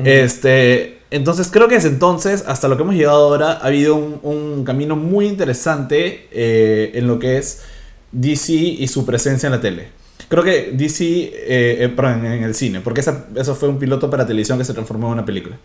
este, 0.06 1.00
entonces 1.12 1.50
creo 1.52 1.68
que 1.68 1.76
desde 1.76 1.90
entonces 1.90 2.44
hasta 2.48 2.68
lo 2.68 2.78
que 2.78 2.84
hemos 2.84 2.96
llegado 2.96 3.26
ahora 3.26 3.54
ha 3.54 3.68
habido 3.68 3.96
un, 3.96 4.20
un 4.24 4.64
camino 4.64 4.96
muy 4.96 5.28
interesante 5.28 6.28
eh, 6.32 6.92
en 6.96 7.08
lo 7.08 7.20
que 7.20 7.38
es 7.38 7.62
DC 8.12 8.54
y 8.54 8.88
su 8.88 9.06
presencia 9.06 9.48
en 9.48 9.54
la 9.54 9.62
tele. 9.62 9.90
Creo 10.30 10.44
que 10.44 10.72
DC, 10.74 11.06
eh, 11.06 11.32
eh, 11.84 11.90
perdón, 11.96 12.26
en 12.26 12.44
el 12.44 12.56
cine, 12.56 12.82
porque 12.82 13.02
esa, 13.02 13.28
eso 13.36 13.56
fue 13.56 13.70
un 13.70 13.78
piloto 13.78 14.10
para 14.10 14.26
televisión 14.26 14.58
que 14.58 14.66
se 14.66 14.74
transformó 14.74 15.08
en 15.08 15.14
una 15.14 15.26
película. 15.26 15.58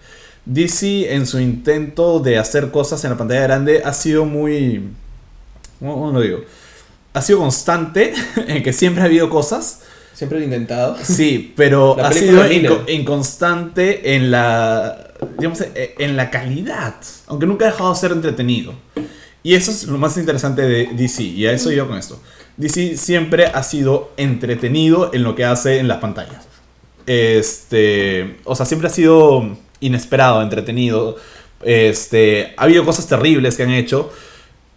DC 0.44 1.14
en 1.14 1.26
su 1.26 1.38
intento 1.40 2.20
de 2.20 2.38
hacer 2.38 2.70
cosas 2.70 3.02
en 3.04 3.11
la 3.11 3.16
pantalla 3.16 3.42
grande 3.42 3.83
ha 3.85 3.92
sido 3.92 4.24
muy... 4.24 4.90
¿Cómo 5.78 5.94
cómo 5.94 6.12
lo 6.12 6.20
digo? 6.20 6.40
Ha 7.12 7.23
sido 7.23 7.38
constante 7.38 8.12
en 8.47 8.62
que 8.62 8.73
siempre 8.73 9.03
ha 9.03 9.07
habido 9.07 9.31
cosas. 9.31 9.83
Siempre 10.14 10.38
lo 10.38 10.42
he 10.42 10.47
intentado. 10.47 10.97
Sí, 11.03 11.53
pero 11.57 11.97
ha 12.03 12.12
sido 12.12 12.44
inconstante 12.88 14.16
en 14.16 14.31
la, 14.31 15.12
digamos, 15.38 15.61
eh, 15.61 15.94
en 15.99 16.16
la 16.16 16.31
calidad, 16.31 16.94
aunque 17.27 17.47
nunca 17.47 17.66
ha 17.66 17.71
dejado 17.71 17.92
de 17.92 18.01
ser 18.01 18.12
entretenido. 18.12 18.75
Y 19.42 19.55
eso 19.55 19.71
es 19.71 19.85
lo 19.85 19.99
más 19.99 20.16
interesante 20.16 20.62
de 20.62 20.88
DC, 20.92 21.23
y 21.23 21.47
a 21.47 21.53
eso 21.53 21.71
yo 21.71 21.87
con 21.87 21.97
esto. 21.97 22.21
DC 22.57 22.97
siempre 22.97 23.47
ha 23.47 23.62
sido 23.62 24.11
entretenido 24.16 25.11
en 25.14 25.23
lo 25.23 25.37
que 25.37 25.44
hace 25.44 25.79
en 25.79 25.87
las 25.87 25.99
pantallas. 25.99 26.49
Este, 27.07 28.37
o 28.44 28.55
sea, 28.55 28.66
siempre 28.66 28.88
ha 28.88 28.90
sido 28.90 29.57
inesperado, 29.81 30.42
entretenido. 30.42 31.16
Este, 31.62 32.53
ha 32.57 32.64
habido 32.64 32.85
cosas 32.85 33.07
terribles 33.07 33.57
que 33.57 33.62
han 33.62 33.71
hecho. 33.71 34.12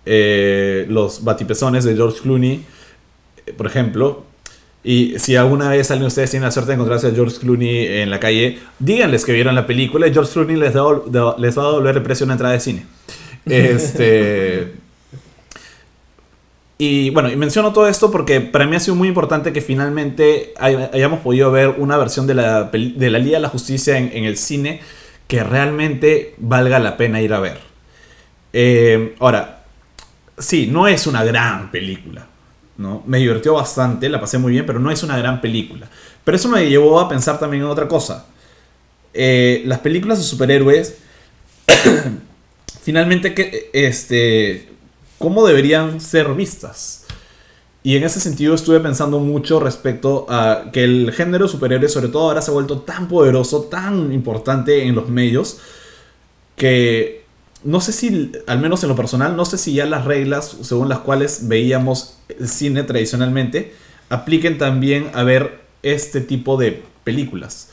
Eh, 0.06 0.86
los 0.90 1.24
batipezones 1.24 1.84
de 1.84 1.96
George 1.96 2.20
Clooney, 2.22 2.64
eh, 3.46 3.54
por 3.54 3.68
ejemplo, 3.68 4.24
y 4.84 5.14
si 5.20 5.36
alguna 5.36 5.70
vez 5.70 5.92
alguien 5.92 6.06
de 6.06 6.08
ustedes 6.08 6.32
tiene 6.32 6.46
la 6.48 6.52
suerte 6.52 6.70
de 6.72 6.76
encontrarse 6.76 7.08
a 7.08 7.12
George 7.12 7.38
Clooney 7.40 7.86
en 8.02 8.10
la 8.10 8.20
calle, 8.20 8.58
díganles 8.80 9.24
que 9.26 9.32
vieron 9.34 9.54
la 9.54 9.68
película 9.68 10.08
y 10.08 10.14
George 10.14 10.32
Clooney 10.34 10.56
les, 10.56 10.74
da- 10.74 11.36
les 11.38 11.58
va 11.58 11.64
a 11.64 11.68
devolver 11.68 11.98
el 11.98 12.02
precio 12.04 12.24
de 12.26 12.28
una 12.28 12.34
entrada 12.34 12.54
de 12.54 12.60
cine. 12.60 12.86
Este. 13.46 14.74
Y 16.78 17.12
bueno, 17.12 17.32
y 17.32 17.36
menciono 17.36 17.74
todo 17.74 17.88
esto 17.88 18.10
porque 18.12 18.42
para 18.42 18.66
mí 18.66 18.76
ha 18.76 18.80
sido 18.80 18.96
muy 18.96 19.08
importante 19.08 19.54
que 19.54 19.62
finalmente 19.62 20.54
hay- 20.58 20.90
hayamos 20.94 21.20
podido 21.20 21.52
ver 21.52 21.76
una 21.78 21.96
versión 21.98 22.26
de 22.26 22.34
la, 22.34 22.64
de 22.72 23.10
la 23.12 23.20
Liga 23.20 23.38
de 23.38 23.42
la 23.42 23.50
Justicia 23.50 23.98
en, 24.00 24.10
en 24.14 24.26
el 24.26 24.36
cine 24.38 24.82
que 25.28 25.44
realmente 25.44 26.34
valga 26.38 26.80
la 26.80 26.98
pena 26.98 27.22
ir 27.22 27.34
a 27.34 27.40
ver. 27.40 27.60
Eh, 28.54 29.14
ahora, 29.20 29.61
sí, 30.42 30.68
no 30.68 30.88
es 30.88 31.08
una 31.08 31.24
gran 31.24 31.72
película. 31.72 32.28
¿no? 32.78 33.04
Me 33.06 33.20
divirtió 33.20 33.54
bastante, 33.54 34.10
la 34.10 34.20
pasé 34.20 34.38
muy 34.38 34.52
bien, 34.52 34.66
pero 34.66 34.80
no 34.80 34.92
es 34.92 35.04
una 35.04 35.18
gran 35.18 35.40
película. 35.40 35.88
Pero 36.24 36.36
eso 36.36 36.50
me 36.50 36.68
llevó 36.70 37.00
a 37.00 37.08
pensar 37.08 37.40
también 37.40 37.64
en 37.64 37.70
otra 37.70 37.88
cosa. 37.88 38.26
Eh, 39.14 39.62
las 39.66 39.80
películas 39.80 40.18
de 40.18 40.24
superhéroes, 40.24 40.98
finalmente, 42.82 43.34
que, 43.34 43.70
este, 43.74 44.70
¿cómo 45.18 45.46
deberían 45.46 46.02
ser 46.02 46.34
vistas? 46.34 47.06
Y 47.84 47.96
en 47.96 48.04
ese 48.04 48.20
sentido 48.20 48.54
estuve 48.54 48.80
pensando 48.80 49.20
mucho 49.20 49.60
respecto 49.60 50.28
a 50.30 50.70
que 50.72 50.84
el 50.84 51.12
género 51.12 51.48
superhéroe, 51.48 51.90
sobre 51.90 52.10
todo 52.10 52.24
ahora, 52.24 52.42
se 52.42 52.52
ha 52.52 52.54
vuelto 52.54 52.82
tan 52.82 53.08
poderoso, 53.08 53.64
tan 53.64 54.14
importante 54.14 54.84
en 54.86 54.94
los 54.94 55.10
medios, 55.10 55.60
que 56.56 57.21
no 57.64 57.82
sé 57.82 57.92
si, 57.92 58.32
al 58.48 58.60
menos 58.60 58.84
en 58.84 58.90
lo 58.90 58.96
personal, 58.96 59.36
no 59.36 59.46
sé 59.46 59.58
si 59.58 59.74
ya 59.74 59.86
las 59.86 60.06
reglas 60.06 60.58
según 60.62 60.90
las 60.90 61.00
cuales 61.00 61.48
veíamos 61.48 62.18
el 62.40 62.50
cine 62.50 62.84
tradicionalmente 62.84 63.74
apliquen 64.10 64.58
también 64.58 65.10
a 65.14 65.24
ver 65.24 65.62
este 65.84 66.22
tipo 66.22 66.58
de 66.58 66.84
películas. 67.04 67.70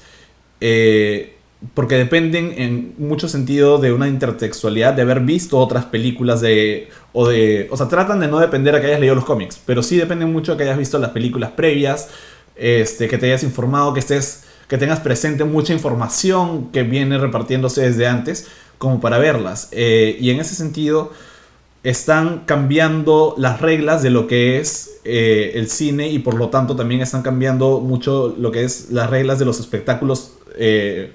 Eh, 0.60 1.34
porque 1.74 1.96
dependen 1.96 2.54
en 2.56 2.94
mucho 2.98 3.28
sentido 3.28 3.78
de 3.78 3.92
una 3.92 4.06
intertextualidad, 4.06 4.94
de 4.94 5.02
haber 5.02 5.20
visto 5.20 5.58
otras 5.58 5.86
películas 5.86 6.40
de 6.40 6.88
o 7.12 7.28
de 7.28 7.66
o 7.70 7.76
sea, 7.76 7.88
tratan 7.88 8.20
de 8.20 8.28
no 8.28 8.38
depender 8.38 8.76
a 8.76 8.80
que 8.80 8.86
hayas 8.86 9.00
leído 9.00 9.16
los 9.16 9.24
cómics, 9.24 9.60
pero 9.66 9.82
sí 9.82 9.96
dependen 9.96 10.32
mucho 10.32 10.52
de 10.52 10.58
que 10.58 10.64
hayas 10.64 10.78
visto 10.78 10.98
las 11.00 11.10
películas 11.10 11.50
previas, 11.52 12.10
este 12.54 13.08
que 13.08 13.18
te 13.18 13.26
hayas 13.26 13.42
informado, 13.42 13.92
que 13.92 14.00
estés 14.00 14.44
que 14.68 14.78
tengas 14.78 15.00
presente 15.00 15.44
mucha 15.44 15.72
información 15.72 16.70
que 16.70 16.82
viene 16.84 17.18
repartiéndose 17.18 17.80
desde 17.80 18.06
antes 18.06 18.46
como 18.78 19.00
para 19.00 19.18
verlas. 19.18 19.68
Eh, 19.72 20.16
y 20.20 20.30
en 20.30 20.40
ese 20.40 20.54
sentido 20.54 21.12
están 21.82 22.40
cambiando 22.44 23.34
las 23.38 23.60
reglas 23.60 24.02
de 24.02 24.10
lo 24.10 24.26
que 24.26 24.58
es 24.58 25.00
eh, 25.04 25.52
el 25.54 25.68
cine 25.68 26.08
y 26.08 26.18
por 26.18 26.34
lo 26.34 26.48
tanto 26.48 26.74
también 26.74 27.00
están 27.00 27.22
cambiando 27.22 27.80
mucho 27.80 28.34
lo 28.36 28.50
que 28.50 28.64
es 28.64 28.90
las 28.90 29.08
reglas 29.10 29.38
de 29.38 29.44
los 29.44 29.60
espectáculos 29.60 30.32
eh, 30.56 31.12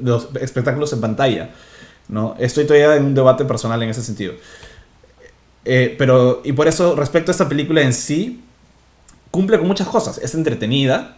los 0.00 0.28
espectáculos 0.40 0.92
en 0.92 1.00
pantalla. 1.00 1.50
¿no? 2.08 2.34
Estoy 2.38 2.64
todavía 2.64 2.96
en 2.96 3.04
un 3.04 3.14
debate 3.14 3.44
personal 3.44 3.82
en 3.82 3.90
ese 3.90 4.02
sentido. 4.02 4.34
Pero, 5.64 6.42
y 6.44 6.52
por 6.52 6.68
eso, 6.68 6.94
respecto 6.94 7.30
a 7.30 7.32
esta 7.32 7.48
película 7.48 7.82
en 7.82 7.92
sí, 7.92 8.40
cumple 9.32 9.58
con 9.58 9.66
muchas 9.66 9.88
cosas. 9.88 10.18
Es 10.18 10.34
entretenida, 10.34 11.16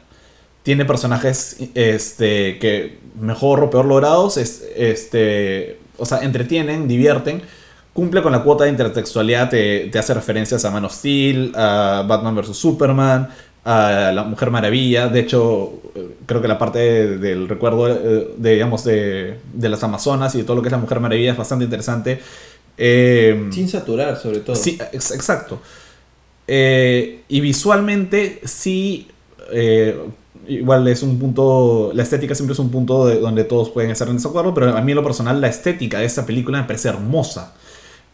tiene 0.62 0.84
personajes 0.84 1.56
este, 1.74 2.58
que 2.58 2.98
mejor 3.18 3.62
o 3.62 3.70
peor 3.70 3.86
logrados, 3.86 4.36
es, 4.36 4.64
este, 4.76 5.78
o 5.98 6.06
sea, 6.06 6.18
entretienen, 6.20 6.88
divierten. 6.88 7.42
Cumple 7.92 8.22
con 8.22 8.32
la 8.32 8.42
cuota 8.42 8.64
de 8.64 8.70
intertextualidad, 8.70 9.50
te, 9.50 9.88
te 9.90 9.98
hace 9.98 10.14
referencias 10.14 10.64
a 10.64 10.70
Man 10.70 10.84
of 10.84 10.94
Steel, 10.94 11.52
a 11.56 12.04
Batman 12.06 12.36
vs. 12.36 12.56
Superman, 12.56 13.28
a 13.64 14.12
la 14.14 14.22
Mujer 14.24 14.50
Maravilla. 14.50 15.08
De 15.08 15.20
hecho, 15.20 15.80
creo 16.24 16.40
que 16.40 16.48
la 16.48 16.58
parte 16.58 17.18
del 17.18 17.48
recuerdo 17.48 17.88
eh, 17.88 18.28
de, 18.36 18.52
digamos, 18.52 18.84
de, 18.84 19.38
de, 19.52 19.68
las 19.68 19.82
Amazonas 19.82 20.34
y 20.34 20.38
de 20.38 20.44
todo 20.44 20.56
lo 20.56 20.62
que 20.62 20.68
es 20.68 20.72
la 20.72 20.78
Mujer 20.78 21.00
Maravilla 21.00 21.32
es 21.32 21.36
bastante 21.36 21.64
interesante. 21.64 22.20
Eh, 22.78 23.48
Sin 23.50 23.68
saturar, 23.68 24.16
sobre 24.16 24.40
todo. 24.40 24.54
Sí, 24.54 24.78
exacto. 24.92 25.60
Eh, 26.46 27.24
y 27.28 27.40
visualmente 27.40 28.40
sí, 28.44 29.08
eh, 29.52 29.98
igual 30.48 30.88
es 30.88 31.02
un 31.02 31.18
punto, 31.18 31.90
la 31.94 32.02
estética 32.02 32.34
siempre 32.34 32.54
es 32.54 32.58
un 32.58 32.70
punto 32.70 33.06
de, 33.06 33.20
donde 33.20 33.44
todos 33.44 33.70
pueden 33.70 33.90
estar 33.90 34.08
en 34.08 34.16
desacuerdo, 34.16 34.54
pero 34.54 34.76
a 34.76 34.80
mí 34.80 34.92
en 34.92 34.96
lo 34.96 35.02
personal 35.02 35.40
la 35.40 35.48
estética 35.48 35.98
de 35.98 36.06
esta 36.06 36.26
película 36.26 36.60
me 36.60 36.66
parece 36.66 36.88
hermosa. 36.88 37.54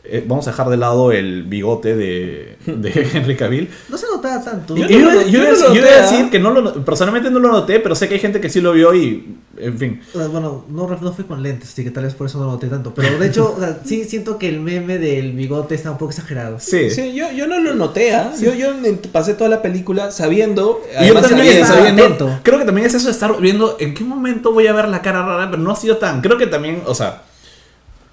Eh, 0.06 0.22
vamos 0.26 0.46
a 0.46 0.50
dejar 0.50 0.68
de 0.68 0.76
lado 0.76 1.12
el 1.12 1.44
bigote 1.44 1.96
de, 1.96 2.58
de 2.66 3.08
Henry 3.14 3.36
Cavill. 3.36 3.70
No 3.88 3.96
se 3.96 4.06
notaba 4.06 4.44
tanto. 4.44 4.76
Yo, 4.76 4.86
iba 4.86 5.12
a 5.12 6.02
decir 6.02 6.28
que 6.30 6.38
no 6.38 6.50
lo, 6.50 6.84
personalmente 6.84 7.30
no 7.30 7.38
lo 7.38 7.50
noté, 7.50 7.80
pero 7.80 7.94
sé 7.94 8.06
que 8.06 8.14
hay 8.14 8.20
gente 8.20 8.38
que 8.38 8.50
sí 8.50 8.60
lo 8.60 8.72
vio 8.72 8.94
y, 8.94 9.34
en 9.56 9.78
fin. 9.78 10.00
Bueno, 10.12 10.66
no, 10.68 10.88
no 10.88 11.12
fui 11.14 11.24
con 11.24 11.42
lentes, 11.42 11.70
así 11.70 11.84
que 11.84 11.90
tal 11.90 12.04
vez 12.04 12.12
por 12.12 12.26
eso 12.26 12.38
no 12.38 12.44
lo 12.44 12.52
noté 12.52 12.66
tanto. 12.66 12.92
Pero 12.92 13.18
de 13.18 13.28
hecho, 13.28 13.54
o 13.56 13.58
sea, 13.58 13.80
sí 13.84 14.04
siento 14.04 14.36
que 14.36 14.50
el 14.50 14.60
meme 14.60 14.98
del 14.98 15.32
bigote 15.32 15.74
está 15.74 15.90
un 15.90 15.96
poco 15.96 16.10
exagerado. 16.10 16.60
Sí, 16.60 16.90
sí 16.90 17.14
yo, 17.14 17.32
yo 17.32 17.46
no 17.46 17.58
lo 17.60 17.74
noté. 17.74 18.10
¿eh? 18.10 18.24
Sí. 18.36 18.44
Yo, 18.44 18.52
yo 18.52 18.72
pasé 19.10 19.32
toda 19.32 19.48
la 19.48 19.62
película 19.62 20.10
sabiendo. 20.10 20.82
Y 21.00 21.08
yo 21.08 21.18
también 21.18 21.64
sabiendo. 21.64 22.40
Creo 22.42 22.58
que 22.58 22.66
también 22.66 22.86
es 22.86 22.94
eso 22.94 23.06
de 23.06 23.12
estar 23.12 23.40
viendo 23.40 23.78
en 23.80 23.94
qué 23.94 24.04
momento 24.04 24.52
voy 24.52 24.66
a 24.66 24.74
ver 24.74 24.88
la 24.88 25.00
cara 25.00 25.24
rara, 25.24 25.50
pero 25.50 25.62
no 25.62 25.70
ha 25.70 25.76
sido 25.76 25.96
tan. 25.96 26.20
Creo 26.20 26.36
que 26.36 26.46
también, 26.46 26.82
o 26.84 26.94
sea 26.94 27.22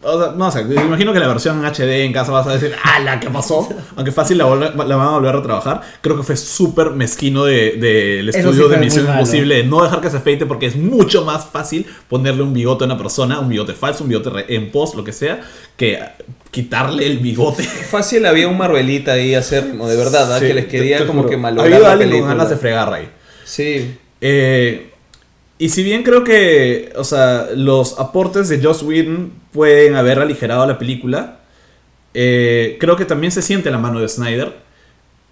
o 0.03 0.19
sea, 0.19 0.33
no 0.35 0.51
sé, 0.51 0.61
imagino 0.61 1.13
que 1.13 1.19
la 1.19 1.27
versión 1.27 1.63
HD 1.63 2.03
en 2.03 2.13
casa 2.13 2.31
vas 2.31 2.47
a 2.47 2.53
decir, 2.53 2.73
¡ala! 2.83 3.19
¿Qué 3.19 3.29
pasó? 3.29 3.69
Aunque 3.95 4.11
fácil 4.11 4.37
la, 4.37 4.45
la, 4.45 4.95
van 4.95 5.07
a 5.07 5.11
volver 5.11 5.35
a 5.35 5.43
trabajar. 5.43 5.81
Creo 6.01 6.17
que 6.17 6.23
fue 6.23 6.35
súper 6.35 6.91
mezquino 6.91 7.45
del 7.45 7.79
de, 7.79 8.23
de 8.23 8.29
estudio 8.29 8.65
sí 8.65 8.71
de 8.71 8.77
Misión 8.77 9.07
Imposible 9.07 9.55
de 9.55 9.63
no 9.63 9.83
dejar 9.83 10.01
que 10.01 10.09
se 10.09 10.17
afeite 10.17 10.45
porque 10.45 10.65
es 10.65 10.75
mucho 10.75 11.23
más 11.23 11.45
fácil 11.45 11.85
ponerle 12.09 12.41
un 12.41 12.53
bigote 12.53 12.83
a 12.83 12.87
una 12.87 12.97
persona, 12.97 13.39
un 13.39 13.49
bigote 13.49 13.73
falso, 13.73 14.03
un 14.03 14.09
bigote 14.09 14.31
en 14.55 14.71
post, 14.71 14.95
lo 14.95 15.03
que 15.03 15.13
sea, 15.13 15.41
que 15.77 15.99
quitarle 16.49 17.05
el 17.05 17.19
bigote. 17.19 17.63
Fácil 17.91 18.25
había 18.25 18.47
un 18.47 18.57
Marvelita 18.57 19.13
ahí 19.13 19.35
acérrimo, 19.35 19.87
de 19.87 19.97
verdad, 19.97 20.39
sí, 20.39 20.47
que 20.47 20.53
les 20.53 20.65
quería 20.65 20.97
te, 20.97 21.03
te 21.03 21.07
como 21.07 21.25
que 21.25 21.37
malograr 21.37 21.73
Había 21.73 21.91
alguien 21.91 22.19
con 22.21 22.29
ganas 22.29 22.49
de 22.49 22.57
fregar 22.57 22.93
ahí. 22.93 23.09
Sí. 23.43 23.97
Eh, 24.19 24.90
y 25.61 25.69
si 25.69 25.83
bien 25.83 26.01
creo 26.01 26.23
que, 26.23 26.91
o 26.95 27.03
sea, 27.03 27.49
los 27.55 27.99
aportes 27.99 28.49
de 28.49 28.63
Joss 28.63 28.81
Whedon 28.81 29.31
pueden 29.51 29.93
haber 29.93 30.17
aligerado 30.17 30.65
la 30.65 30.79
película, 30.79 31.41
eh, 32.15 32.77
creo 32.79 32.95
que 32.95 33.05
también 33.05 33.31
se 33.31 33.43
siente 33.43 33.69
la 33.69 33.77
mano 33.77 33.99
de 33.99 34.09
Snyder. 34.09 34.55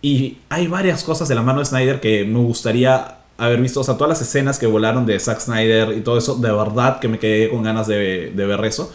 Y 0.04 0.38
hay 0.50 0.68
varias 0.68 1.04
cosas 1.04 1.30
de 1.30 1.34
la 1.34 1.42
mano 1.42 1.62
de 1.62 1.66
Snyder 1.66 2.00
que 2.00 2.26
me 2.26 2.38
gustaría 2.42 3.18
haber 3.40 3.60
visto. 3.60 3.80
O 3.80 3.84
sea, 3.84 3.96
todas 3.96 4.10
las 4.10 4.22
escenas 4.22 4.60
que 4.60 4.68
volaron 4.68 5.08
de 5.08 5.20
Zack 5.20 5.40
Snyder 5.40 5.98
y 5.98 6.02
todo 6.02 6.20
eso, 6.20 6.36
de 6.36 6.52
verdad 6.52 7.00
que 7.00 7.08
me 7.08 7.18
quedé 7.18 7.50
con 7.50 7.64
ganas 7.64 7.88
de, 7.88 8.30
de 8.30 8.46
ver 8.46 8.64
eso. 8.66 8.94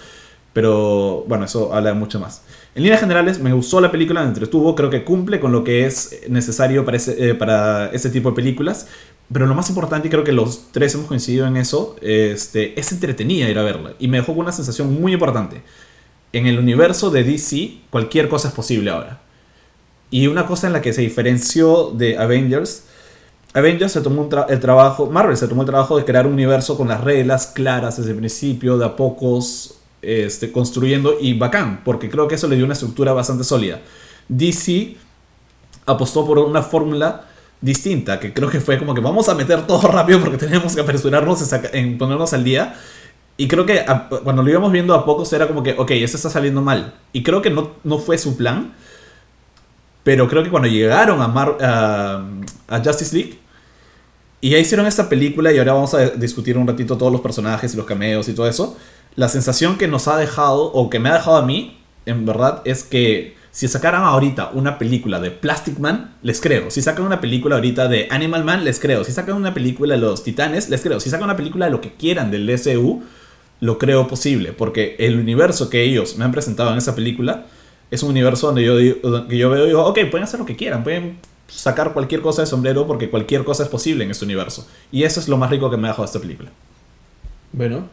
Pero 0.53 1.25
bueno, 1.27 1.47
eso 1.47 1.75
habla 1.75 1.95
mucho 1.95 2.21
más. 2.21 2.43
En 2.77 2.85
líneas 2.85 3.01
generales, 3.01 3.41
me 3.41 3.53
gustó 3.53 3.81
la 3.81 3.91
película, 3.91 4.23
me 4.23 4.29
entretuvo, 4.29 4.77
creo 4.77 4.89
que 4.89 5.03
cumple 5.03 5.41
con 5.41 5.51
lo 5.51 5.65
que 5.65 5.85
es 5.85 6.23
necesario 6.29 6.85
para 6.85 6.97
ese, 6.97 7.31
eh, 7.31 7.35
para 7.35 7.87
ese 7.89 8.09
tipo 8.09 8.31
de 8.31 8.37
películas. 8.37 8.87
Pero 9.33 9.47
lo 9.47 9.55
más 9.55 9.69
importante, 9.69 10.09
y 10.09 10.11
creo 10.11 10.25
que 10.25 10.33
los 10.33 10.71
tres 10.71 10.95
hemos 10.95 11.07
coincidido 11.07 11.47
en 11.47 11.57
eso, 11.57 11.97
este, 12.01 12.79
es 12.79 12.93
entretenida 12.93 13.49
ir 13.49 13.59
a 13.59 13.63
verla. 13.63 13.95
Y 13.99 14.09
me 14.09 14.19
dejó 14.19 14.33
con 14.35 14.43
una 14.43 14.53
sensación 14.53 15.01
muy 15.01 15.15
importante. 15.15 15.63
En 16.33 16.47
el 16.47 16.59
universo 16.59 17.11
de 17.11 17.25
DC, 17.25 17.79
cualquier 17.91 18.29
cosa 18.29 18.49
es 18.49 18.55
posible 18.55 18.91
ahora. 18.91 19.21
Y 20.11 20.27
una 20.27 20.47
cosa 20.47 20.67
en 20.67 20.73
la 20.73 20.83
que 20.83 20.93
se 20.93 21.01
diferenció 21.01 21.91
de 21.91 22.19
Avengers, 22.19 22.85
Avengers 23.55 23.93
se 23.93 24.01
tomó 24.01 24.27
tra 24.27 24.47
el 24.49 24.59
trabajo, 24.59 25.07
Marvel 25.07 25.37
se 25.37 25.47
tomó 25.47 25.63
el 25.63 25.67
trabajo 25.67 25.97
de 25.97 26.05
crear 26.05 26.27
un 26.27 26.33
universo 26.33 26.77
con 26.77 26.89
las 26.89 27.03
reglas 27.03 27.47
claras 27.47 27.97
desde 27.97 28.11
el 28.11 28.19
principio, 28.19 28.77
de 28.77 28.85
a 28.85 28.97
pocos 28.97 29.79
este, 30.03 30.51
construyendo 30.53 31.17
y 31.21 31.39
bacán, 31.39 31.83
porque 31.85 32.11
creo 32.11 32.27
que 32.27 32.35
eso 32.35 32.49
le 32.49 32.57
dio 32.57 32.65
una 32.65 32.75
estructura 32.75 33.13
bastante 33.13 33.45
sólida. 33.45 33.81
DC 34.29 34.97
apostó 35.87 36.27
por 36.27 36.39
una 36.39 36.63
fórmula 36.63 37.27
distinta, 37.61 38.21
que 38.21 38.33
creo 38.33 38.51
que 38.51 38.61
fue 38.61 38.79
como 38.79 38.95
que 38.95 39.01
vamos 39.01 39.29
a 39.29 39.35
meter 39.35 39.67
todo 39.67 39.89
rápido 39.93 40.21
porque 40.21 40.37
tenemos 40.37 40.75
que 40.75 40.81
apresurarnos 40.81 41.53
en 41.73 41.99
ponernos 41.99 42.33
al 42.33 42.45
día. 42.45 42.75
Y 43.37 43.49
creo 43.49 43.67
que 43.67 43.81
a, 43.81 44.09
cuando 44.09 44.43
lo 44.43 44.51
íbamos 44.51 44.71
viendo 44.71 44.95
a 44.95 45.05
pocos 45.05 45.33
era 45.33 45.49
como 45.49 45.63
que, 45.63 45.73
ok, 45.73 45.91
eso 45.93 46.17
está 46.17 46.31
saliendo 46.31 46.63
mal. 46.63 46.95
Y 47.13 47.23
creo 47.23 47.43
que 47.43 47.51
no, 47.51 47.73
no 47.83 47.99
fue 47.99 48.19
su 48.19 48.37
plan. 48.37 48.75
Pero 50.05 50.29
creo 50.29 50.43
que 50.43 50.51
cuando 50.51 50.69
llegaron 50.69 51.23
a, 51.23 51.29
Mar, 51.29 51.57
a, 51.61 52.23
a 52.69 52.85
Justice 52.85 53.17
League 53.17 53.39
y 54.45 54.51
ya 54.51 54.59
hicieron 54.59 54.87
esta 54.87 55.09
película 55.09 55.51
y 55.51 55.57
ahora 55.57 55.73
vamos 55.73 55.95
a 55.95 56.11
discutir 56.11 56.59
un 56.59 56.67
ratito 56.67 56.99
todos 56.99 57.11
los 57.11 57.23
personajes 57.23 57.73
y 57.73 57.79
los 57.79 57.87
cameos 57.87 58.29
y 58.29 58.35
todo 58.35 58.47
eso, 58.47 58.77
la 59.17 59.31
sensación 59.31 59.79
que 59.79 59.89
nos 59.89 60.07
ha 60.07 60.19
dejado, 60.19 60.65
o 60.65 60.91
que 60.91 60.99
me 60.99 61.09
ha 61.09 61.15
dejado 61.15 61.37
a 61.37 61.47
mí, 61.47 61.81
en 62.05 62.27
verdad, 62.27 62.61
es 62.67 62.83
que 62.83 63.37
si 63.55 63.69
sacaran 63.69 64.03
ahorita 64.03 64.51
una 64.53 64.79
película 64.79 65.21
de 65.21 65.31
Plastic 65.31 65.79
Man, 65.79 66.17
les 66.23 66.41
creo. 66.41 66.73
Si 66.73 66.83
sacan 66.83 67.07
una 67.07 67.21
película 67.21 67.55
ahorita 67.55 67.87
de 67.87 68.09
Animal 68.11 68.43
Man, 68.43 68.65
les 68.65 68.81
creo. 68.81 69.05
Si 69.05 69.13
sacan 69.13 69.37
una 69.37 69.55
película 69.55 69.95
de 69.95 70.01
los 70.01 70.25
Titanes, 70.25 70.69
les 70.71 70.83
creo. 70.83 70.99
Si 70.99 71.09
sacan 71.09 71.27
una 71.27 71.37
película 71.37 71.67
de 71.67 71.71
lo 71.71 71.81
que 71.81 71.93
quieran 71.93 72.33
del 72.33 72.49
DCU, 72.49 73.05
lo 73.61 73.79
creo 73.79 74.09
posible. 74.09 74.53
Porque 74.53 74.97
el 74.99 75.21
universo 75.21 75.71
que 75.71 75.85
ellos 75.85 76.17
me 76.19 76.25
han 76.25 76.33
presentado 76.33 76.73
en 76.73 76.79
esa 76.79 76.97
película 76.97 77.47
es 77.93 78.03
un 78.03 78.11
universo 78.11 78.49
donde 78.49 78.65
yo, 78.65 78.75
donde 79.09 79.39
yo 79.39 79.51
veo 79.51 79.67
y 79.67 79.69
digo, 79.69 79.85
ok, 79.85 80.01
pueden 80.11 80.25
hacer 80.25 80.41
lo 80.41 80.47
que 80.47 80.57
quieran, 80.57 80.83
pueden 80.83 81.19
sacar 81.47 81.93
cualquier 81.93 82.23
cosa 82.23 82.43
de 82.43 82.47
sombrero 82.47 82.89
porque 82.89 83.09
cualquier 83.09 83.45
cosa 83.45 83.63
es 83.63 83.69
posible 83.69 84.03
en 84.03 84.11
este 84.11 84.25
universo. 84.25 84.67
Y 84.91 85.05
eso 85.05 85.21
es 85.21 85.29
lo 85.29 85.37
más 85.37 85.49
rico 85.51 85.71
que 85.71 85.77
me 85.77 85.87
ha 85.87 85.91
dejado 85.93 86.07
esta 86.07 86.19
película. 86.19 86.51
Bueno, 87.53 87.85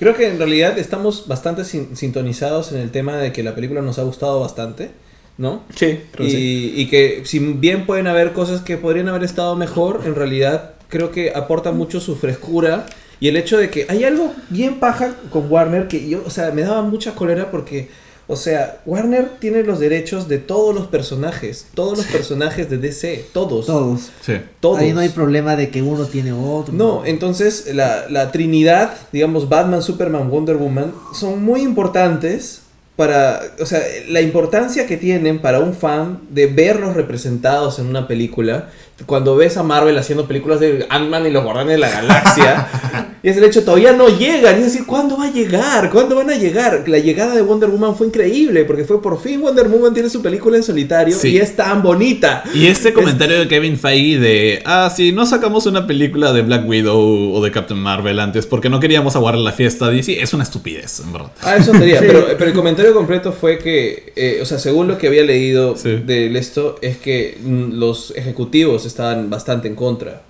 Creo 0.00 0.16
que 0.16 0.26
en 0.26 0.38
realidad 0.38 0.78
estamos 0.78 1.28
bastante 1.28 1.64
sin 1.64 1.94
sintonizados 1.94 2.72
en 2.72 2.80
el 2.80 2.90
tema 2.90 3.18
de 3.18 3.32
que 3.32 3.42
la 3.42 3.54
película 3.54 3.82
nos 3.82 3.98
ha 3.98 4.02
gustado 4.02 4.40
bastante, 4.40 4.90
¿no? 5.36 5.62
Sí, 5.76 6.00
creo 6.10 6.26
y, 6.26 6.30
sí. 6.30 6.72
y 6.74 6.86
que 6.86 7.22
si 7.26 7.38
bien 7.38 7.84
pueden 7.84 8.06
haber 8.06 8.32
cosas 8.32 8.62
que 8.62 8.78
podrían 8.78 9.08
haber 9.08 9.24
estado 9.24 9.56
mejor, 9.56 10.00
en 10.06 10.14
realidad 10.14 10.72
creo 10.88 11.12
que 11.12 11.32
aporta 11.34 11.70
mucho 11.72 12.00
su 12.00 12.16
frescura 12.16 12.86
y 13.20 13.28
el 13.28 13.36
hecho 13.36 13.58
de 13.58 13.68
que 13.68 13.84
hay 13.90 14.04
algo 14.04 14.32
bien 14.48 14.80
paja 14.80 15.14
con 15.30 15.52
Warner 15.52 15.86
que 15.86 16.08
yo, 16.08 16.22
o 16.26 16.30
sea, 16.30 16.50
me 16.50 16.62
daba 16.62 16.80
mucha 16.80 17.14
cólera 17.14 17.50
porque 17.50 17.90
O 18.30 18.36
sea, 18.36 18.78
Warner 18.86 19.28
tiene 19.40 19.64
los 19.64 19.80
derechos 19.80 20.28
de 20.28 20.38
todos 20.38 20.72
los 20.72 20.86
personajes, 20.86 21.66
todos 21.74 21.98
los 21.98 22.06
personajes 22.06 22.70
de 22.70 22.78
DC, 22.78 23.26
todos. 23.32 23.66
Todos. 23.66 24.12
Sí. 24.20 24.34
Todos. 24.60 24.78
Ahí 24.78 24.92
no 24.92 25.00
hay 25.00 25.08
problema 25.08 25.56
de 25.56 25.70
que 25.70 25.82
uno 25.82 26.04
tiene 26.04 26.32
otro. 26.32 26.72
No, 26.72 27.04
entonces 27.04 27.74
la, 27.74 28.08
la 28.08 28.30
trinidad, 28.30 28.94
digamos 29.10 29.48
Batman, 29.48 29.82
Superman, 29.82 30.30
Wonder 30.30 30.56
Woman, 30.56 30.94
son 31.12 31.42
muy 31.42 31.62
importantes 31.62 32.62
para, 33.00 33.40
o 33.58 33.64
sea, 33.64 33.80
la 34.08 34.20
importancia 34.20 34.86
que 34.86 34.98
tienen 34.98 35.38
para 35.38 35.58
un 35.60 35.74
fan 35.74 36.20
de 36.28 36.46
verlos 36.46 36.94
representados 36.94 37.78
en 37.78 37.86
una 37.86 38.06
película. 38.06 38.68
Cuando 39.06 39.36
ves 39.36 39.56
a 39.56 39.62
Marvel 39.62 39.96
haciendo 39.96 40.28
películas 40.28 40.60
de 40.60 40.86
Ant-Man 40.88 41.26
y 41.26 41.30
los 41.30 41.42
Guardianes 41.42 41.72
de 41.72 41.78
la 41.78 41.88
Galaxia, 41.88 42.68
y 43.22 43.28
es 43.28 43.36
el 43.36 43.44
hecho, 43.44 43.62
todavía 43.64 43.92
no 43.92 44.08
llegan. 44.08 44.56
Y 44.56 44.58
es 44.60 44.72
decir, 44.72 44.86
¿cuándo 44.86 45.16
va 45.18 45.26
a 45.26 45.30
llegar? 45.32 45.90
¿Cuándo 45.90 46.16
van 46.16 46.30
a 46.30 46.36
llegar? 46.36 46.84
La 46.88 46.98
llegada 46.98 47.34
de 47.34 47.42
Wonder 47.42 47.68
Woman 47.68 47.96
fue 47.96 48.06
increíble, 48.06 48.64
porque 48.64 48.84
fue 48.84 49.02
por 49.02 49.20
fin 49.20 49.40
Wonder 49.40 49.68
Woman 49.68 49.92
tiene 49.94 50.08
su 50.08 50.22
película 50.22 50.56
en 50.56 50.62
solitario 50.62 51.16
Sí. 51.16 51.28
y 51.30 51.36
es 51.38 51.54
tan 51.56 51.82
bonita. 51.82 52.44
Y 52.54 52.66
este 52.66 52.92
comentario 52.92 53.38
de 53.38 53.48
Kevin 53.48 53.76
Feige 53.78 54.18
de, 54.18 54.62
ah, 54.64 54.90
sí, 54.94 55.12
no 55.12 55.26
sacamos 55.26 55.66
una 55.66 55.86
película 55.86 56.32
de 56.32 56.42
Black 56.42 56.66
Widow 56.68 57.34
o 57.34 57.42
de 57.42 57.50
Captain 57.50 57.78
Marvel 57.80 58.18
antes 58.20 58.46
porque 58.46 58.68
no 58.70 58.80
queríamos 58.80 59.16
aguardar 59.16 59.42
la 59.42 59.52
fiesta 59.52 59.88
de 59.88 59.96
DC, 59.96 60.20
es 60.22 60.32
una 60.34 60.44
estupidez, 60.44 61.00
en 61.00 61.12
verdad. 61.12 61.30
Ah, 61.42 61.56
eso 61.56 61.72
tontería, 61.72 61.98
Sí. 62.00 62.04
pero, 62.06 62.26
pero 62.38 62.46
el 62.50 62.54
comentario 62.56 62.94
completo 62.94 63.32
fue 63.32 63.58
que, 63.58 64.12
eh, 64.16 64.38
o 64.42 64.46
sea, 64.46 64.58
según 64.58 64.88
lo 64.88 64.98
que 64.98 65.06
había 65.08 65.22
leído 65.24 65.76
Sí. 65.76 65.96
de 66.04 66.36
esto, 66.38 66.76
es 66.80 66.96
que 66.96 67.36
mm, 67.42 67.72
los 67.78 68.12
ejecutivos 68.16 68.86
estaban 68.86 69.28
bastante 69.30 69.68
en 69.68 69.74
contra. 69.74 70.22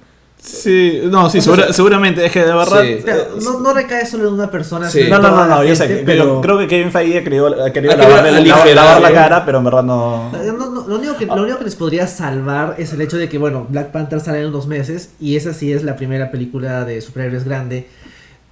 Sí, 0.43 1.03
no, 1.05 1.29
sí, 1.29 1.41
segura- 1.41 1.71
seguramente, 1.73 2.25
es 2.25 2.33
que 2.33 2.41
de 2.41 2.55
verdad... 2.55 2.83
Sí. 2.83 2.99
No, 3.45 3.61
no 3.61 3.75
recae 3.75 4.07
solo 4.07 4.29
en 4.29 4.35
una 4.35 4.51
persona. 4.51 4.89
Sí. 4.89 5.05
No, 5.09 5.19
no, 5.19 5.45
no, 5.47 5.63
yo 5.65 5.77
sé, 5.77 5.87
que- 5.87 5.97
pero... 5.97 6.41
creo 6.41 6.59
que 6.59 6.67
Kevin 6.67 6.91
Feige 6.91 7.19
ha 7.19 7.25
querido, 7.25 7.47
ha 7.49 7.51
lavarle- 7.71 8.37
aligerar, 8.37 8.69
lavar 8.75 9.03
la 9.03 9.13
cara, 9.13 9.45
pero 9.45 9.59
en 9.59 9.65
verdad 9.65 9.83
no... 9.83 10.31
No, 10.33 10.53
no, 10.55 10.71
no, 10.71 10.89
lo, 10.89 10.97
único 10.97 11.17
que, 11.17 11.27
lo 11.27 11.43
único 11.43 11.59
que 11.59 11.65
les 11.65 11.77
podría 11.77 12.07
salvar 12.07 12.77
es 12.79 12.93
el 12.95 13.01
hecho 13.03 13.19
de 13.19 13.29
que, 13.29 13.37
bueno, 13.37 13.67
Black 13.69 13.91
Panther 13.93 14.21
sale 14.21 14.41
en 14.41 14.47
unos 14.47 14.67
meses 14.67 15.11
y 15.21 15.37
esa 15.37 15.53
sí 15.53 15.73
es 15.73 15.83
la 15.85 15.97
primera 15.97 16.31
película 16.31 16.85
de 16.87 17.01
superhéroes 17.03 17.45
grande, 17.45 17.87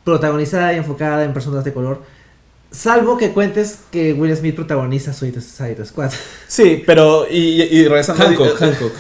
protagonizada 0.05 0.75
y 0.75 0.77
enfocada 0.77 1.25
en 1.25 1.33
personas 1.33 1.65
de 1.65 1.73
color. 1.73 2.03
Salvo 2.71 3.17
que 3.17 3.31
cuentes 3.33 3.79
que 3.91 4.13
Will 4.13 4.37
Smith 4.37 4.55
protagoniza 4.55 5.15
Suicide 5.15 5.87
Squad. 5.87 6.11
Sí, 6.47 6.83
pero 6.87 7.27
y, 7.31 7.63
y 7.63 7.89
regresando, 7.89 8.23
Hancock, 8.25 8.59
Hancock. 8.61 8.93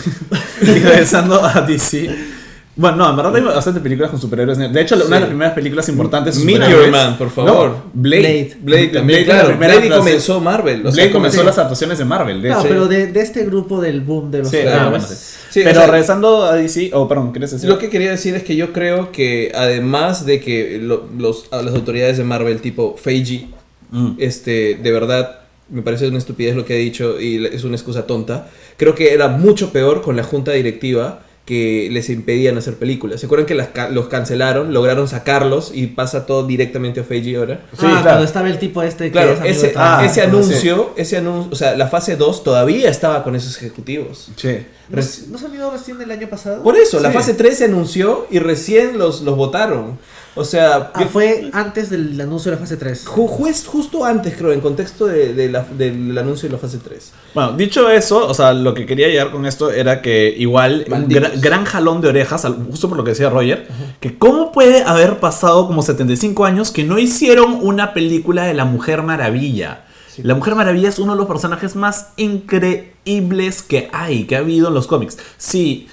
y 0.62 0.64
regresando 0.64 1.45
a 1.45 1.61
DC. 1.61 2.09
Bueno, 2.79 2.97
no, 2.97 3.11
en 3.11 3.16
verdad 3.16 3.35
hay 3.37 3.43
bastante 3.43 3.81
películas 3.81 4.11
con 4.11 4.20
superhéroes. 4.20 4.57
De 4.57 4.81
hecho, 4.81 4.95
una 4.95 5.05
de 5.16 5.20
las 5.20 5.29
primeras 5.29 5.53
películas 5.53 5.89
importantes 5.89 6.39
de 6.39 6.45
Meteor 6.45 6.70
superhéroes- 6.70 6.91
Man, 6.93 7.18
por 7.18 7.31
favor. 7.31 7.70
No, 7.70 7.83
Blade. 7.93 8.22
Blade. 8.22 8.57
Blade 8.62 8.87
también, 8.89 9.24
Blade, 9.24 9.43
la 9.43 9.57
claro. 9.57 9.59
Blade 9.81 9.89
comenzó 9.99 10.41
Marvel. 10.41 10.81
o 10.81 10.83
sea, 10.85 10.93
Blade 10.93 11.11
comenzó 11.11 11.43
las 11.43 11.59
adaptaciones 11.59 11.99
de 11.99 12.05
Marvel. 12.05 12.41
De 12.41 12.49
No, 12.51 12.61
hecho. 12.61 12.68
pero 12.68 12.87
de, 12.87 13.09
de 13.09 13.20
este 13.20 13.45
grupo 13.45 13.81
del 13.81 14.01
boom 14.01 14.31
de 14.31 14.39
los 14.39 14.49
Sí, 14.49 14.59
ah, 14.59 14.89
bueno, 14.91 15.05
sí. 15.05 15.14
Sí, 15.51 15.61
pero 15.64 15.70
o 15.70 15.74
sea- 15.83 15.87
regresando 15.91 16.45
a 16.45 16.55
DC, 16.55 16.91
oh, 16.95 17.09
perdón, 17.09 17.33
¿quieres 17.33 17.51
decir? 17.51 17.68
Lo 17.68 17.79
que 17.79 17.91
quería 17.91 18.11
decir 18.11 18.35
es 18.37 18.45
que 18.45 18.55
yo 18.55 18.72
creo 18.72 19.11
que 19.11 19.51
además 19.55 20.24
de 20.24 20.39
que 20.41 20.79
lo- 20.81 21.09
los, 21.18 21.47
a 21.53 21.62
las 21.62 21.74
autoridades 21.74 22.16
de 22.16 22.24
Marvel 22.24 22.61
tipo 22.61 22.97
Feige, 22.97 23.49
Mm. 23.91 24.12
este, 24.18 24.79
de 24.81 24.93
verdad, 24.93 25.41
me 25.70 25.83
parece 25.83 26.07
una 26.07 26.18
estupidez 26.18 26.55
lo 26.55 26.64
que 26.64 26.74
ha 26.74 26.76
dicho 26.76 27.20
y 27.20 27.45
es 27.47 27.64
una 27.64 27.74
excusa 27.76 28.07
tonta, 28.07 28.49
creo 28.76 28.95
que 28.95 29.12
era 29.14 29.29
mucho 29.29 29.72
peor 29.72 30.01
con 30.03 30.14
la 30.16 30.22
junta 30.22 30.53
directiva 30.53 31.22
que 31.49 31.88
les 31.90 32.11
impedían 32.11 32.59
hacer 32.59 32.74
películas. 32.74 33.20
¿Se 33.20 33.24
acuerdan 33.26 33.46
que 33.46 33.55
las 33.55 33.68
ca- 33.68 33.88
los 33.88 34.09
cancelaron, 34.09 34.74
lograron 34.74 35.09
sacarlos 35.09 35.72
y 35.74 35.86
pasa 35.86 36.26
todo 36.26 36.46
directamente 36.46 37.01
a 37.01 37.05
Feige 37.05 37.36
ahora? 37.38 37.62
Sí, 37.72 37.78
ah, 37.78 37.88
claro. 37.88 38.03
cuando 38.03 38.24
estaba 38.24 38.49
el 38.51 38.59
tipo 38.59 38.82
este 38.82 39.05
que 39.05 39.12
Claro, 39.12 39.32
es 39.42 39.57
ese, 39.57 39.72
ah, 39.76 40.03
ese 40.05 40.20
anuncio, 40.20 40.92
ese 40.99 41.16
anuncio, 41.16 41.51
o 41.51 41.55
sea, 41.57 41.74
la 41.74 41.88
fase 41.88 42.16
2 42.16 42.44
todavía 42.44 42.90
estaba 42.90 43.24
con 43.24 43.34
esos 43.34 43.57
ejecutivos. 43.57 44.28
Sí. 44.36 44.59
¿No, 44.90 44.96
¿No 45.30 45.38
salió 45.38 45.70
recién 45.70 46.01
el 46.03 46.11
año 46.11 46.28
pasado? 46.28 46.62
Por 46.62 46.76
eso, 46.76 47.01
la 47.01 47.11
fase 47.12 47.32
3 47.32 47.57
se 47.57 47.64
anunció 47.64 48.26
y 48.30 48.38
recién 48.40 48.99
los, 48.99 49.22
los 49.22 49.34
votaron. 49.36 49.99
O 50.39 50.45
sea, 50.45 50.93
Ah, 50.95 51.05
fue 51.12 51.51
antes 51.53 51.91
del 51.91 52.20
anuncio 52.20 52.51
de 52.51 52.57
la 52.57 52.61
fase 52.61 52.76
3. 52.76 53.07
Ju- 53.07 53.26
juez 53.28 53.66
justo 53.66 54.05
antes, 54.05 54.34
creo, 54.36 54.53
en 54.53 54.61
contexto 54.61 55.07
de, 55.07 55.34
de 55.34 55.51
la- 55.51 55.64
del 55.76 56.16
anuncio 56.16 56.49
de 56.49 56.53
la 56.55 56.59
fase 56.59 56.78
3. 56.78 57.12
Bueno, 57.34 57.53
dicho 57.53 57.91
eso, 57.91 58.26
o 58.26 58.32
sea, 58.34 58.53
lo 58.55 58.72
que 58.74 58.86
quería 58.86 59.09
llegar 59.09 59.30
con 59.30 59.45
esto 59.47 59.70
era 59.70 60.01
que 60.03 60.34
igual, 60.39 60.84
gra- 60.86 61.32
gran 61.41 61.64
jalón 61.64 62.01
de 62.01 62.09
orejas, 62.09 62.45
al- 62.45 62.66
justo 62.70 62.89
por 62.89 62.97
lo 62.99 63.05
que 63.05 63.11
decía 63.11 63.28
Roger, 63.30 63.66
que 64.01 64.16
cómo 64.18 64.53
puede 64.53 64.82
haber 64.82 65.18
pasado 65.20 65.66
como 65.66 65.82
75 65.82 66.45
años 66.45 66.70
que 66.70 66.84
no 66.84 66.99
hicieron 66.99 67.59
una 67.62 67.93
película 67.95 68.45
de 68.45 68.55
la 68.55 68.64
Mujer 68.64 69.03
Maravilla. 69.03 69.84
Sí. 70.14 70.22
La 70.24 70.34
Mujer 70.34 70.55
Maravilla 70.55 70.89
es 70.89 70.99
uno 70.99 71.12
de 71.12 71.18
los 71.18 71.26
personajes 71.28 71.76
más 71.76 72.09
increíbles 72.16 73.62
que 73.62 73.89
hay, 73.93 74.24
que 74.24 74.36
ha 74.36 74.41
habido 74.41 74.68
en 74.68 74.74
los 74.74 74.86
cómics. 74.86 75.18
Sí, 75.36 75.89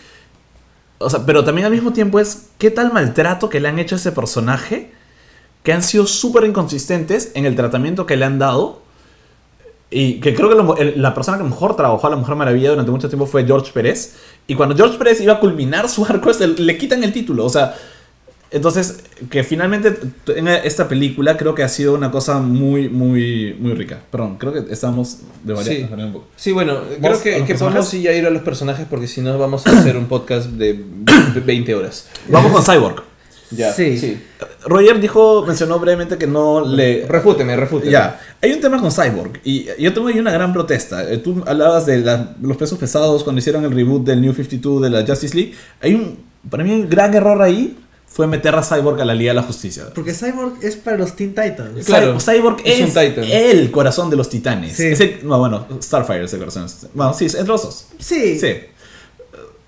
o 0.97 1.09
sea, 1.09 1.25
pero 1.25 1.43
también 1.43 1.65
al 1.65 1.71
mismo 1.71 1.93
tiempo 1.93 2.19
es 2.19 2.47
qué 2.57 2.71
tal 2.71 2.93
maltrato 2.93 3.49
que 3.49 3.59
le 3.59 3.67
han 3.67 3.79
hecho 3.79 3.95
a 3.95 3.97
ese 3.97 4.11
personaje, 4.11 4.91
que 5.63 5.73
han 5.73 5.83
sido 5.83 6.07
súper 6.07 6.45
inconsistentes 6.45 7.31
en 7.33 7.45
el 7.45 7.55
tratamiento 7.55 8.05
que 8.05 8.15
le 8.15 8.25
han 8.25 8.39
dado. 8.39 8.83
Y 9.91 10.19
que 10.19 10.33
creo 10.33 10.49
que 10.49 10.93
la 10.97 11.13
persona 11.13 11.37
que 11.37 11.43
mejor 11.43 11.75
trabajó 11.75 12.07
a 12.07 12.09
la 12.09 12.15
Mujer 12.15 12.35
Maravilla 12.35 12.71
durante 12.71 12.91
mucho 12.91 13.07
tiempo 13.07 13.25
fue 13.25 13.45
George 13.45 13.71
Pérez. 13.71 14.15
Y 14.47 14.55
cuando 14.55 14.75
George 14.75 14.97
Pérez 14.97 15.21
iba 15.21 15.33
a 15.33 15.39
culminar 15.39 15.87
su 15.87 16.03
arco, 16.03 16.31
le 16.57 16.77
quitan 16.77 17.03
el 17.03 17.13
título. 17.13 17.45
O 17.45 17.49
sea, 17.49 17.75
entonces, 18.55 19.01
que 19.29 19.43
finalmente 19.43 19.91
tenga 20.25 20.55
esta 20.57 20.87
película 20.87 21.37
creo 21.37 21.53
que 21.53 21.63
ha 21.63 21.69
sido 21.69 21.93
una 21.93 22.09
cosa 22.09 22.39
muy, 22.39 22.89
muy, 22.89 23.55
muy 23.59 23.73
rica. 23.73 23.99
Perdón, 24.11 24.37
creo 24.37 24.53
que 24.53 24.71
estamos 24.73 25.19
de 25.43 25.55
Sí. 25.63 25.83
varias 25.89 26.07
un 26.07 26.13
poco. 26.13 26.27
Sí, 26.35 26.51
bueno, 26.51 26.79
creo 26.99 27.11
¿Vos, 27.13 27.21
que, 27.21 27.43
que 27.45 27.55
podemos 27.55 27.87
sí 27.87 28.01
ya 28.01 28.13
ir 28.13 28.25
a 28.25 28.29
los 28.29 28.41
personajes 28.41 28.87
porque 28.89 29.07
si 29.07 29.21
no 29.21 29.37
vamos 29.37 29.65
a 29.67 29.77
hacer 29.77 29.97
un 29.97 30.05
podcast 30.05 30.47
de 30.51 30.79
20 31.45 31.75
horas. 31.75 32.07
Vamos 32.29 32.51
con 32.51 32.63
Cyborg. 32.63 33.03
Ya, 33.51 33.71
Sí. 33.73 34.19
Roger 34.65 34.99
dijo, 34.99 35.45
mencionó 35.45 35.77
brevemente 35.79 36.17
que 36.17 36.25
no 36.25 36.65
le... 36.65 37.05
Refúteme, 37.07 37.55
refúteme. 37.55 37.91
Ya, 37.91 38.19
hay 38.41 38.51
un 38.53 38.59
tema 38.59 38.81
con 38.81 38.91
Cyborg 38.91 39.39
y 39.43 39.67
yo 39.77 39.93
tengo 39.93 40.07
ahí 40.07 40.17
una 40.17 40.31
gran 40.31 40.51
protesta. 40.51 41.07
Eh, 41.11 41.19
Tú 41.19 41.43
hablabas 41.45 41.85
de 41.85 41.99
la- 41.99 42.35
los 42.41 42.57
pesos 42.57 42.79
pesados 42.79 43.23
cuando 43.23 43.39
hicieron 43.39 43.63
el 43.63 43.71
reboot 43.71 44.03
del 44.03 44.21
New 44.21 44.33
52 44.33 44.81
de 44.81 44.89
la 44.89 45.05
Justice 45.05 45.35
League. 45.35 45.53
Hay 45.81 45.93
un, 45.93 46.17
para 46.49 46.63
mí 46.63 46.71
un 46.71 46.89
gran 46.89 47.13
error 47.13 47.39
ahí 47.43 47.77
fue 48.15 48.27
meter 48.27 48.55
a 48.55 48.63
Cyborg 48.63 49.01
a 49.01 49.03
la 49.05 49.13
Liga 49.13 49.31
de 49.31 49.35
la 49.35 49.43
Justicia. 49.43 49.87
Porque 49.93 50.13
Cyborg 50.13 50.53
es 50.63 50.77
para 50.77 50.95
los 50.97 51.17
Teen 51.17 51.31
Titans. 51.31 51.85
Claro, 51.85 52.15
Cy- 52.17 52.37
Cyborg 52.37 52.61
es 52.63 52.79
es, 52.79 52.95
un 52.95 53.01
Titan. 53.01 53.23
el 53.25 53.71
corazón 53.71 54.09
de 54.09 54.15
los 54.15 54.29
titanes. 54.29 54.77
Sí. 54.77 54.85
Es 54.87 55.01
el- 55.01 55.19
no, 55.27 55.37
bueno, 55.37 55.67
Starfire 55.81 56.23
es 56.23 56.31
el 56.33 56.39
corazón. 56.39 56.61
de 56.61 56.67
los 56.67 56.73
titanes. 56.75 56.95
Bueno, 56.95 57.13
sí, 57.13 57.25
es 57.25 57.45
los 57.45 57.61
dos. 57.61 57.85
Sí. 57.99 58.39
Sí. 58.39 58.55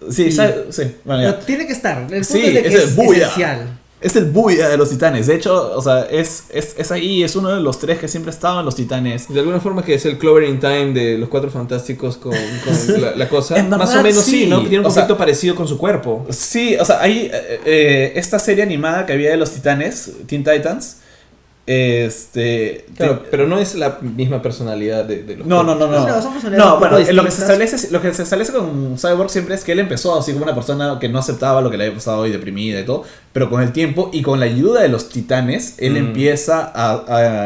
Sí, 0.09 0.31
sí. 0.31 0.83
Bueno, 1.03 1.21
ya. 1.23 1.31
Pero 1.33 1.45
tiene 1.45 1.67
que 1.67 1.73
estar. 1.73 1.97
El 2.03 2.07
punto 2.07 2.23
Sí, 2.23 2.39
es 2.45 2.53
de 2.53 2.61
que 2.61 2.67
es 2.69 2.73
el 2.75 2.81
es 2.81 2.97
esencial. 2.97 3.76
Es 3.99 4.15
el 4.15 4.25
bulla 4.25 4.69
de 4.69 4.77
los 4.77 4.89
titanes. 4.89 5.25
De 5.25 5.33
hecho, 5.35 5.75
o 5.75 5.81
sea, 5.81 6.01
es, 6.03 6.43
es, 6.49 6.75
es 6.77 6.91
ahí, 6.91 7.23
es 7.23 7.35
uno 7.35 7.49
de 7.49 7.61
los 7.61 7.79
tres 7.79 7.97
que 7.97 8.07
siempre 8.07 8.29
estaban 8.29 8.63
los 8.63 8.75
titanes. 8.75 9.27
De 9.27 9.39
alguna 9.39 9.59
forma 9.59 9.83
que 9.83 9.95
es 9.95 10.05
el 10.05 10.19
Clover 10.19 10.43
in 10.43 10.59
Time 10.59 10.93
de 10.93 11.17
los 11.17 11.29
Cuatro 11.29 11.49
Fantásticos 11.49 12.17
con, 12.17 12.31
con 12.33 13.01
la, 13.01 13.15
la 13.15 13.27
cosa. 13.27 13.57
En 13.57 13.69
Más 13.69 13.95
o 13.95 14.03
menos 14.03 14.23
sí, 14.23 14.43
sí. 14.43 14.47
¿no? 14.47 14.61
Tiene 14.61 14.79
un 14.81 14.85
O 14.85 14.91
sea- 14.91 15.03
poquito 15.03 15.17
parecido 15.17 15.55
con 15.55 15.67
su 15.67 15.77
cuerpo. 15.79 16.27
Sí, 16.29 16.75
o 16.79 16.85
sea, 16.85 17.01
hay 17.01 17.31
eh, 17.33 17.59
eh, 17.65 18.11
esta 18.15 18.37
serie 18.37 18.63
animada 18.63 19.05
que 19.07 19.13
había 19.13 19.31
de 19.31 19.37
los 19.37 19.49
titanes, 19.51 20.11
Teen 20.27 20.43
Titans. 20.43 20.97
Este. 21.67 22.85
Claro, 22.95 23.19
te- 23.19 23.27
pero 23.29 23.45
no 23.45 23.59
es 23.59 23.75
la 23.75 23.99
misma 24.01 24.41
personalidad 24.41 25.03
de, 25.03 25.23
de 25.23 25.35
los 25.35 25.45
no, 25.45 25.63
no, 25.63 25.75
no, 25.75 25.87
no. 25.87 26.07
No, 26.07 26.49
No, 26.57 26.79
bueno, 26.79 26.97
lo 27.11 27.23
que, 27.25 27.31
se 27.31 27.41
establece, 27.41 27.91
lo 27.91 28.01
que 28.01 28.13
se 28.13 28.23
establece 28.23 28.53
con 28.53 28.97
Cyborg 28.97 29.29
siempre 29.29 29.53
es 29.53 29.65
que 29.65 29.73
él 29.73 29.79
empezó 29.79 30.17
así 30.17 30.31
como 30.31 30.45
una 30.45 30.55
persona 30.55 30.97
que 30.99 31.09
no 31.09 31.19
aceptaba 31.19 31.61
lo 31.61 31.69
que 31.69 31.77
le 31.77 31.83
había 31.85 31.95
pasado 31.95 32.25
y 32.25 32.31
deprimida 32.31 32.79
y 32.79 32.85
todo, 32.85 33.03
pero 33.33 33.49
con 33.49 33.61
el 33.61 33.73
tiempo 33.73 34.09
y 34.13 34.21
con 34.21 34.39
la 34.39 34.45
ayuda 34.45 34.81
de 34.81 34.87
los 34.87 35.09
titanes, 35.09 35.75
él 35.79 35.93
Mm. 35.93 35.97
empieza 35.97 36.71
a, 36.73 37.03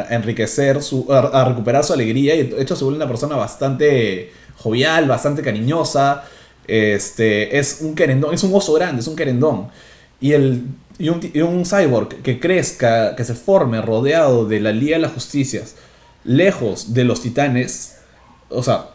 a 0.09 0.15
enriquecer, 0.15 0.83
su, 0.83 1.07
a, 1.11 1.17
a 1.41 1.45
recuperar 1.45 1.83
su 1.83 1.93
alegría 1.93 2.35
y 2.35 2.43
de 2.43 2.61
hecho 2.61 2.75
se 2.75 2.83
vuelve 2.83 2.97
una 2.97 3.07
persona 3.07 3.35
bastante 3.35 4.31
jovial, 4.57 5.07
bastante 5.07 5.41
cariñosa. 5.41 6.23
Este, 6.67 7.57
es 7.57 7.79
un 7.81 7.95
querendón, 7.95 8.33
es 8.35 8.43
un 8.43 8.53
oso 8.53 8.71
grande, 8.73 9.01
es 9.01 9.07
un 9.07 9.15
querendón. 9.15 9.67
Y, 10.21 10.33
el, 10.33 10.63
y, 11.01 11.09
un, 11.09 11.19
y 11.33 11.41
un 11.41 11.65
cyborg 11.65 12.21
que 12.21 12.39
crezca, 12.39 13.15
que 13.15 13.25
se 13.25 13.33
forme 13.33 13.81
rodeado 13.81 14.45
de 14.45 14.59
la 14.59 14.71
Liga 14.71 14.97
de 14.97 15.01
las 15.01 15.13
Justicias, 15.13 15.75
lejos 16.23 16.93
de 16.93 17.03
los 17.03 17.21
titanes, 17.21 17.97
o 18.49 18.61
sea, 18.61 18.91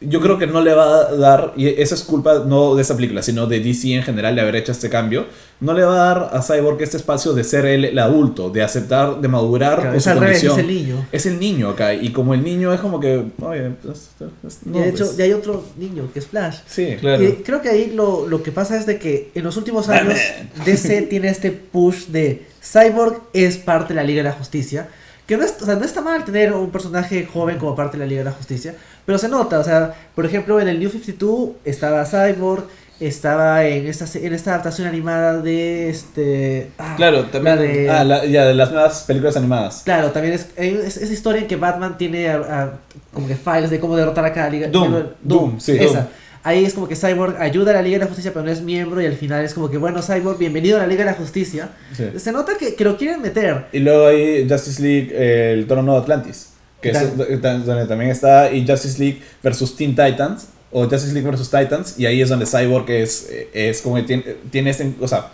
yo 0.00 0.20
creo 0.20 0.38
que 0.38 0.46
no 0.46 0.62
le 0.62 0.72
va 0.72 1.08
a 1.08 1.14
dar, 1.14 1.52
y 1.56 1.68
esa 1.68 1.94
es 1.94 2.02
culpa 2.02 2.44
no 2.46 2.74
de 2.74 2.82
esa 2.82 2.96
película, 2.96 3.22
sino 3.22 3.46
de 3.46 3.60
DC 3.60 3.94
en 3.94 4.02
general 4.02 4.34
de 4.34 4.40
haber 4.40 4.56
hecho 4.56 4.72
este 4.72 4.88
cambio, 4.88 5.26
no 5.60 5.74
le 5.74 5.84
va 5.84 5.92
a 5.92 6.14
dar 6.14 6.30
a 6.32 6.42
Cyborg 6.42 6.80
este 6.80 6.96
espacio 6.96 7.34
de 7.34 7.44
ser 7.44 7.66
el, 7.66 7.84
el 7.84 7.98
adulto, 7.98 8.48
de 8.48 8.62
aceptar, 8.62 9.20
de 9.20 9.28
madurar 9.28 9.80
Claro, 9.80 9.96
es 9.96 10.04
su 10.04 10.10
revés, 10.14 10.42
es 10.42 10.56
el 10.56 10.66
niño. 10.66 11.06
Es 11.12 11.26
el 11.26 11.38
niño 11.38 11.68
acá, 11.68 11.92
y 11.92 12.12
como 12.12 12.32
el 12.32 12.42
niño 12.42 12.72
es 12.72 12.80
como 12.80 12.98
que, 12.98 13.24
oye, 13.42 13.70
pues, 13.82 14.10
pues, 14.40 14.60
no, 14.64 14.78
y 14.78 14.82
de 14.82 14.88
hecho, 14.88 15.04
pues, 15.04 15.16
ya 15.18 15.24
hay 15.24 15.32
otro 15.34 15.64
niño 15.76 16.08
que 16.12 16.20
es 16.20 16.26
Flash. 16.26 16.60
sí, 16.66 16.96
Claro. 16.98 17.22
Y 17.22 17.32
creo 17.42 17.60
que 17.60 17.68
ahí 17.68 17.92
lo, 17.94 18.26
lo 18.26 18.42
que 18.42 18.52
pasa 18.52 18.78
es 18.78 18.86
de 18.86 18.98
que 18.98 19.30
en 19.34 19.44
los 19.44 19.56
últimos 19.58 19.88
años 19.90 20.18
DC 20.64 21.02
tiene 21.02 21.28
este 21.28 21.50
push 21.50 22.06
de 22.06 22.46
Cyborg 22.62 23.20
es 23.34 23.58
parte 23.58 23.88
de 23.88 24.00
la 24.00 24.04
Liga 24.04 24.22
de 24.22 24.28
la 24.30 24.34
Justicia, 24.34 24.88
que 25.26 25.36
no, 25.36 25.44
es, 25.44 25.54
o 25.60 25.64
sea, 25.64 25.76
no 25.76 25.84
está 25.84 26.00
mal 26.00 26.24
tener 26.24 26.52
un 26.52 26.70
personaje 26.70 27.24
joven 27.24 27.58
como 27.58 27.76
parte 27.76 27.96
de 27.96 28.04
la 28.04 28.08
Liga 28.08 28.20
de 28.20 28.30
la 28.30 28.32
Justicia, 28.32 28.74
pero 29.10 29.18
se 29.18 29.28
nota, 29.28 29.58
o 29.58 29.64
sea, 29.64 29.92
por 30.14 30.24
ejemplo, 30.24 30.60
en 30.60 30.68
el 30.68 30.78
New 30.78 30.88
52 30.88 31.48
estaba 31.64 32.04
Cyborg, 32.06 32.62
estaba 33.00 33.64
en 33.66 33.88
esta, 33.88 34.04
en 34.16 34.32
esta 34.32 34.50
adaptación 34.52 34.86
animada 34.86 35.40
de 35.42 35.90
este... 35.90 36.70
ah, 36.78 36.94
Claro, 36.96 37.24
también- 37.24 37.56
la 37.56 37.60
de- 37.62 37.90
Ah, 37.90 38.04
la- 38.04 38.24
ya, 38.24 38.44
de 38.44 38.54
las 38.54 38.70
nuevas 38.70 39.02
películas 39.08 39.36
animadas. 39.36 39.82
Claro, 39.84 40.12
también 40.12 40.34
es, 40.34 40.46
es, 40.54 40.96
esa 40.96 41.12
historia 41.12 41.40
en 41.42 41.48
que 41.48 41.56
Batman 41.56 41.98
tiene 41.98 42.28
a- 42.28 42.36
a- 42.36 42.72
como 43.12 43.26
que 43.26 43.34
files 43.34 43.70
de 43.70 43.80
cómo 43.80 43.96
derrotar 43.96 44.24
a 44.24 44.32
cada 44.32 44.48
liga. 44.48 44.68
Doom, 44.68 44.90
miembro- 44.92 45.14
Doom, 45.22 45.58
sí, 45.58 45.72
Esa. 45.72 45.92
Doom. 46.02 46.06
Ahí 46.44 46.64
es 46.64 46.72
como 46.72 46.86
que 46.86 46.94
Cyborg 46.94 47.36
ayuda 47.42 47.72
a 47.72 47.74
la 47.74 47.82
Liga 47.82 47.98
de 47.98 48.04
la 48.04 48.06
Justicia, 48.06 48.32
pero 48.32 48.44
no 48.46 48.52
es 48.52 48.62
miembro. 48.62 49.02
Y 49.02 49.06
al 49.06 49.14
final 49.16 49.44
es 49.44 49.54
como 49.54 49.68
que, 49.70 49.76
bueno, 49.76 50.00
Cyborg, 50.02 50.38
bienvenido 50.38 50.76
a 50.78 50.82
la 50.82 50.86
Liga 50.86 51.00
de 51.04 51.10
la 51.10 51.16
Justicia. 51.16 51.70
Sí. 51.94 52.04
Se 52.16 52.30
nota 52.32 52.52
que, 52.58 52.76
que 52.76 52.84
lo 52.84 52.96
quieren 52.96 53.20
meter. 53.20 53.66
Y 53.72 53.80
luego 53.80 54.06
hay 54.06 54.48
Justice 54.48 54.80
League, 54.80 55.10
eh, 55.12 55.52
el 55.52 55.66
trono 55.66 55.94
de 55.94 55.98
Atlantis, 55.98 56.49
que 56.80 56.90
es 56.90 57.16
donde 57.16 57.86
también 57.86 58.10
está, 58.10 58.52
y 58.52 58.66
Justice 58.66 58.98
League 58.98 59.22
versus 59.42 59.76
Teen 59.76 59.90
Titans, 59.94 60.46
o 60.72 60.82
Justice 60.84 61.12
League 61.12 61.28
versus 61.28 61.50
Titans, 61.50 61.98
y 61.98 62.06
ahí 62.06 62.20
es 62.22 62.28
donde 62.28 62.46
Cyborg 62.46 62.88
es, 62.90 63.26
eh, 63.30 63.50
es 63.52 63.80
como 63.82 63.96
que 63.96 64.02
tiene, 64.04 64.22
tiene 64.50 64.70
ese- 64.70 64.94
o 65.00 65.08
sea, 65.08 65.30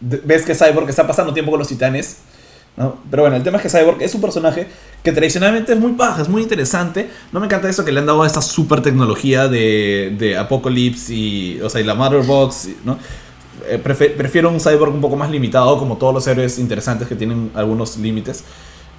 ves 0.00 0.42
que 0.42 0.54
Cyborg 0.54 0.88
está 0.88 1.06
pasando 1.06 1.32
tiempo 1.32 1.50
con 1.50 1.58
los 1.58 1.68
titanes, 1.68 2.16
¿no? 2.76 2.98
Pero 3.10 3.22
bueno, 3.24 3.36
el 3.36 3.42
tema 3.42 3.58
es 3.58 3.62
que 3.62 3.68
Cyborg 3.68 4.00
es 4.02 4.14
un 4.14 4.20
personaje 4.20 4.66
que 5.02 5.12
tradicionalmente 5.12 5.72
es 5.74 5.78
muy 5.78 5.92
paja, 5.92 6.22
es 6.22 6.28
muy 6.28 6.42
interesante. 6.42 7.08
No 7.32 7.38
me 7.40 7.46
encanta 7.46 7.68
eso 7.68 7.84
que 7.84 7.92
le 7.92 8.00
han 8.00 8.06
dado 8.06 8.22
a 8.22 8.26
esta 8.26 8.40
super 8.40 8.80
tecnología 8.82 9.46
de, 9.48 10.14
de 10.18 10.36
Apocalypse 10.38 11.12
y, 11.12 11.60
o 11.60 11.68
sea, 11.68 11.80
y 11.80 11.84
la 11.84 11.94
Mother 11.94 12.22
Box, 12.22 12.68
¿no? 12.84 12.98
Eh, 13.68 13.78
prefiero 13.78 14.48
un 14.48 14.58
cyborg 14.58 14.94
un 14.94 15.00
poco 15.00 15.16
más 15.16 15.30
limitado, 15.30 15.78
como 15.78 15.98
todos 15.98 16.14
los 16.14 16.26
héroes 16.26 16.58
interesantes 16.58 17.06
que 17.06 17.14
tienen 17.14 17.50
algunos 17.54 17.96
límites. 17.98 18.42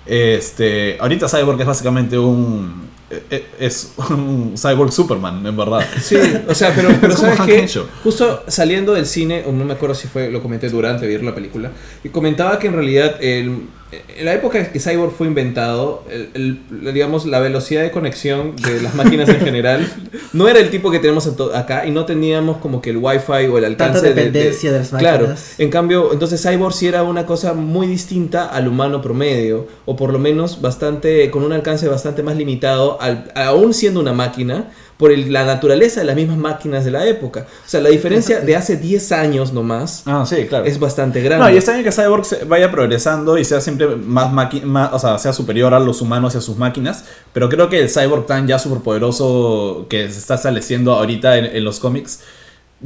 Este, 0.06 0.98
ahorita 1.00 1.28
Cyborg 1.28 1.60
es 1.62 1.68
básicamente 1.68 2.18
un 2.18 2.90
eh, 3.10 3.24
eh, 3.30 3.46
es 3.60 3.94
un 4.10 4.54
Cyborg 4.58 4.92
Superman, 4.92 5.46
en 5.46 5.56
verdad. 5.56 5.86
Sí, 6.02 6.18
o 6.48 6.54
sea, 6.56 6.74
pero, 6.76 6.90
pero 7.02 7.16
¿sabes? 7.16 7.40
Henshaw. 7.48 7.86
Justo 8.04 8.44
saliendo 8.48 8.94
del 8.94 9.06
cine, 9.06 9.44
o 9.48 9.52
no 9.52 9.66
me 9.66 9.74
acuerdo 9.74 9.96
si 9.96 10.08
fue, 10.08 10.30
lo 10.32 10.42
comenté 10.42 10.70
durante 10.70 11.08
ver 11.08 11.24
la 11.24 11.34
película, 11.36 11.72
y 12.04 12.10
comentaba 12.10 12.58
que 12.60 12.68
en 12.68 12.74
realidad 12.74 13.16
el- 13.22 13.68
en 14.18 14.26
la 14.26 14.34
época 14.34 14.72
que 14.72 14.80
Cyborg 14.80 15.12
fue 15.12 15.28
inventado, 15.28 16.04
el- 16.10 16.30
el- 16.34 16.94
digamos, 16.94 17.26
la 17.26 17.40
velocidad 17.40 17.82
de 17.84 17.92
conexión 17.92 18.56
de 18.56 18.82
las 18.82 18.96
máquinas 18.96 19.30
en 19.30 19.40
general 19.40 19.92
no 20.34 20.48
era 20.48 20.60
el 20.60 20.70
tipo 20.70 20.92
que 20.92 21.00
tenemos 21.00 21.30
acá 21.54 21.86
y 21.86 21.92
no 21.92 22.06
teníamos 22.06 22.58
como 22.58 22.82
que 22.82 22.90
el 22.92 22.98
wifi 22.98 23.48
o 23.52 23.58
el 23.58 23.66
alcance 23.66 24.02
Tanta 24.02 24.16
dependencia 24.16 24.72
de 24.72 24.80
las 24.80 24.90
Claro, 24.90 25.20
máquinas. 25.28 25.56
en 25.60 25.70
cambio, 25.70 26.14
entonces 26.14 26.42
Cyborg 26.42 26.74
sí 26.74 26.88
era 26.88 27.04
una 27.04 27.26
cosa 27.26 27.54
muy 27.54 27.88
distinta 27.88 28.46
al 28.48 28.68
humano 28.68 29.02
promedio, 29.02 29.68
o 29.86 29.96
por 29.96 30.12
lo 30.12 30.20
menos 30.20 30.62
bastante, 30.62 31.30
con 31.32 31.44
un 31.44 31.54
alcance 31.54 31.88
bastante 31.88 32.24
más 32.24 32.36
limitado, 32.38 33.02
al, 33.02 33.32
aún 33.36 33.74
siendo 33.74 34.00
una 34.00 34.14
máquina, 34.14 34.72
por 34.98 35.12
el- 35.12 35.34
la 35.34 35.44
naturaleza 35.46 36.00
de 36.02 36.06
las 36.06 36.16
mismas 36.16 36.38
máquinas 36.38 36.86
de 36.86 36.92
la 36.92 37.06
época. 37.08 37.46
O 37.66 37.70
sea, 37.70 37.82
la 37.82 37.90
diferencia 37.90 38.40
de 38.42 38.56
hace 38.56 38.78
10 38.78 39.12
años 39.12 39.52
nomás 39.54 40.04
Ah, 40.06 40.26
sí, 40.28 40.46
claro. 40.48 40.66
es 40.66 40.80
bastante 40.80 41.22
grande. 41.22 41.46
No, 41.46 41.52
y 41.54 41.58
está 41.58 41.74
bien 41.74 41.84
que 41.84 41.92
Cyborg 41.92 42.26
vaya 42.48 42.70
progresando 42.72 43.38
y 43.38 43.46
sea 43.46 43.60
siempre 43.62 43.88
más, 43.96 44.32
más 44.32 44.94
o 44.94 45.00
sea, 45.00 45.18
sea 45.18 45.34
superior 45.34 45.74
a 45.74 45.80
los 45.80 46.02
humanos 46.02 46.36
y 46.36 46.38
a 46.38 46.42
sus 46.42 46.58
máquinas, 46.58 47.06
pero 47.34 47.50
creo 47.50 47.70
que 47.70 47.80
el 47.80 47.90
Cyborg 47.90 48.26
tan 48.28 48.48
ya 48.48 48.60
superpoderoso 48.60 49.88
que 49.90 50.10
se 50.10 50.20
está 50.20 50.36
estableciendo 50.36 50.94
ahorita 50.94 51.38
en, 51.38 51.46
en 51.46 51.64
los 51.64 51.80
cómics, 51.80 52.22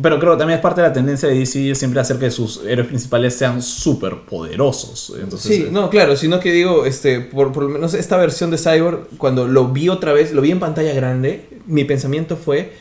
pero 0.02 0.20
creo 0.20 0.34
que 0.34 0.38
también 0.40 0.58
es 0.58 0.64
parte 0.64 0.82
de 0.82 0.88
la 0.88 0.94
tendencia 0.94 1.28
de 1.28 1.36
DC 1.40 1.76
siempre 1.76 2.00
hacer 2.00 2.18
que 2.18 2.30
sus 2.30 2.64
héroes 2.66 2.88
principales 2.88 3.36
sean 3.36 3.62
superpoderosos. 3.62 5.14
Entonces, 5.20 5.56
Sí, 5.56 5.64
eh, 5.64 5.70
no, 5.72 5.90
claro, 5.90 6.16
sino 6.16 6.40
que 6.40 6.52
digo, 6.52 6.86
este, 6.86 7.20
por, 7.20 7.52
por 7.52 7.64
lo 7.64 7.70
menos 7.70 7.94
esta 7.94 8.18
versión 8.18 8.52
de 8.52 8.58
Cyborg, 8.58 9.08
cuando 9.18 9.48
lo 9.48 9.70
vi 9.70 9.90
otra 9.90 10.14
vez, 10.14 10.32
lo 10.32 10.42
vi 10.42 10.52
en 10.52 10.60
pantalla 10.60 10.94
grande, 10.94 11.46
mi 11.66 11.84
pensamiento 11.84 12.38
fue, 12.38 12.74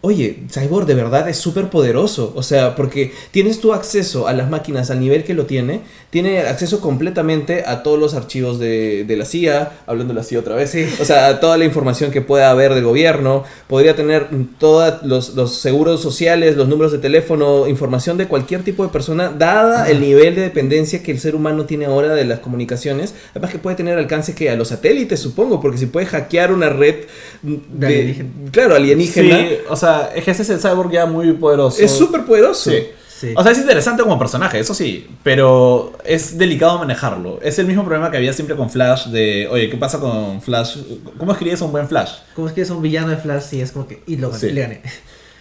oye, 0.00 0.44
Cyborg 0.50 0.86
de 0.86 0.94
verdad 0.94 1.28
es 1.28 1.36
súper 1.36 1.68
poderoso, 1.68 2.32
o 2.34 2.42
sea, 2.42 2.74
porque 2.74 3.12
tienes 3.30 3.60
tu 3.60 3.72
acceso 3.72 4.26
a 4.28 4.32
las 4.32 4.50
máquinas 4.50 4.90
al 4.90 5.00
nivel 5.00 5.24
que 5.24 5.34
lo 5.34 5.46
tiene, 5.46 5.80
tiene 6.10 6.40
acceso 6.40 6.80
completamente 6.80 7.64
a 7.66 7.82
todos 7.82 7.98
los 7.98 8.14
archivos 8.14 8.58
de, 8.58 9.04
de 9.04 9.16
la 9.16 9.24
CIA, 9.24 9.72
hablando 9.86 10.12
de 10.12 10.20
la 10.20 10.24
CIA 10.24 10.40
otra 10.40 10.54
vez, 10.54 10.74
o 11.00 11.04
sea, 11.04 11.28
a 11.28 11.40
toda 11.40 11.56
la 11.56 11.64
información 11.64 12.10
que 12.10 12.20
pueda 12.20 12.50
haber 12.50 12.74
del 12.74 12.84
gobierno, 12.84 13.44
podría 13.68 13.94
tener 13.94 14.28
todos 14.58 15.02
los, 15.02 15.34
los 15.34 15.54
seguros 15.56 16.02
sociales, 16.02 16.56
los 16.56 16.68
números 16.68 16.92
de 16.92 16.98
teléfono, 16.98 17.68
información 17.68 18.16
de 18.16 18.26
cualquier 18.26 18.62
tipo 18.62 18.82
de 18.82 18.90
persona, 18.90 19.32
dada 19.36 19.88
el 19.88 20.00
nivel 20.00 20.34
de 20.34 20.42
dependencia 20.42 21.02
que 21.02 21.12
el 21.12 21.20
ser 21.20 21.34
humano 21.34 21.64
tiene 21.64 21.86
ahora 21.86 22.14
de 22.14 22.24
las 22.24 22.40
comunicaciones, 22.40 23.14
además 23.30 23.50
que 23.50 23.58
puede 23.58 23.76
tener 23.76 23.98
alcance 23.98 24.34
que 24.34 24.50
a 24.50 24.56
los 24.56 24.68
satélites, 24.68 25.20
supongo, 25.20 25.60
porque 25.60 25.78
si 25.78 25.86
puede 25.86 26.06
hackear 26.06 26.52
una 26.52 26.70
red 26.70 27.06
de, 27.42 27.86
alienígena. 27.86 28.30
claro, 28.50 28.74
alienígena, 28.74 29.36
Sí, 29.36 29.58
o 29.76 29.78
sea, 29.78 30.10
es 30.14 30.24
que 30.24 30.30
ese 30.30 30.42
es 30.42 30.50
el 30.50 30.58
Cyborg 30.60 30.90
ya 30.90 31.06
muy 31.06 31.32
poderoso. 31.34 31.80
es 31.82 31.90
súper 31.90 32.24
poderoso. 32.24 32.70
Sí. 32.70 32.78
Sí. 33.18 33.32
O 33.34 33.42
sea, 33.42 33.50
es 33.52 33.58
interesante 33.58 34.02
como 34.02 34.18
personaje, 34.18 34.58
eso 34.58 34.74
sí, 34.74 35.06
pero 35.22 35.92
es 36.04 36.36
delicado 36.36 36.78
manejarlo. 36.78 37.38
Es 37.40 37.58
el 37.58 37.66
mismo 37.66 37.82
problema 37.82 38.10
que 38.10 38.18
había 38.18 38.32
siempre 38.34 38.54
con 38.56 38.68
Flash 38.68 39.06
de, 39.06 39.48
oye, 39.50 39.70
¿qué 39.70 39.76
pasa 39.78 39.98
con 40.00 40.42
Flash? 40.42 40.76
¿Cómo 41.16 41.32
escribes 41.32 41.62
un 41.62 41.72
buen 41.72 41.88
Flash? 41.88 42.10
Como 42.34 42.46
es 42.48 42.52
que 42.52 42.60
es 42.60 42.68
un 42.68 42.82
villano 42.82 43.08
de 43.08 43.16
Flash 43.16 43.54
y 43.54 43.60
es 43.62 43.72
como 43.72 43.86
que... 43.88 44.02
Y 44.06 44.16
lo 44.16 44.28
gané. 44.28 44.40
Sí. 44.40 44.50
le 44.52 44.60
gané. 44.60 44.82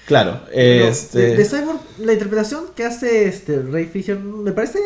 Claro, 0.06 0.32
No, 0.48 0.52
este... 0.54 1.20
de, 1.20 1.36
de 1.36 1.44
Cyborg, 1.46 1.80
la 2.00 2.14
interpretación 2.14 2.64
que 2.76 2.86
hace 2.86 3.28
este 3.28 3.62
Ray 3.62 3.88
Fisher 3.88 4.18
me 4.20 4.54
parece 4.54 4.80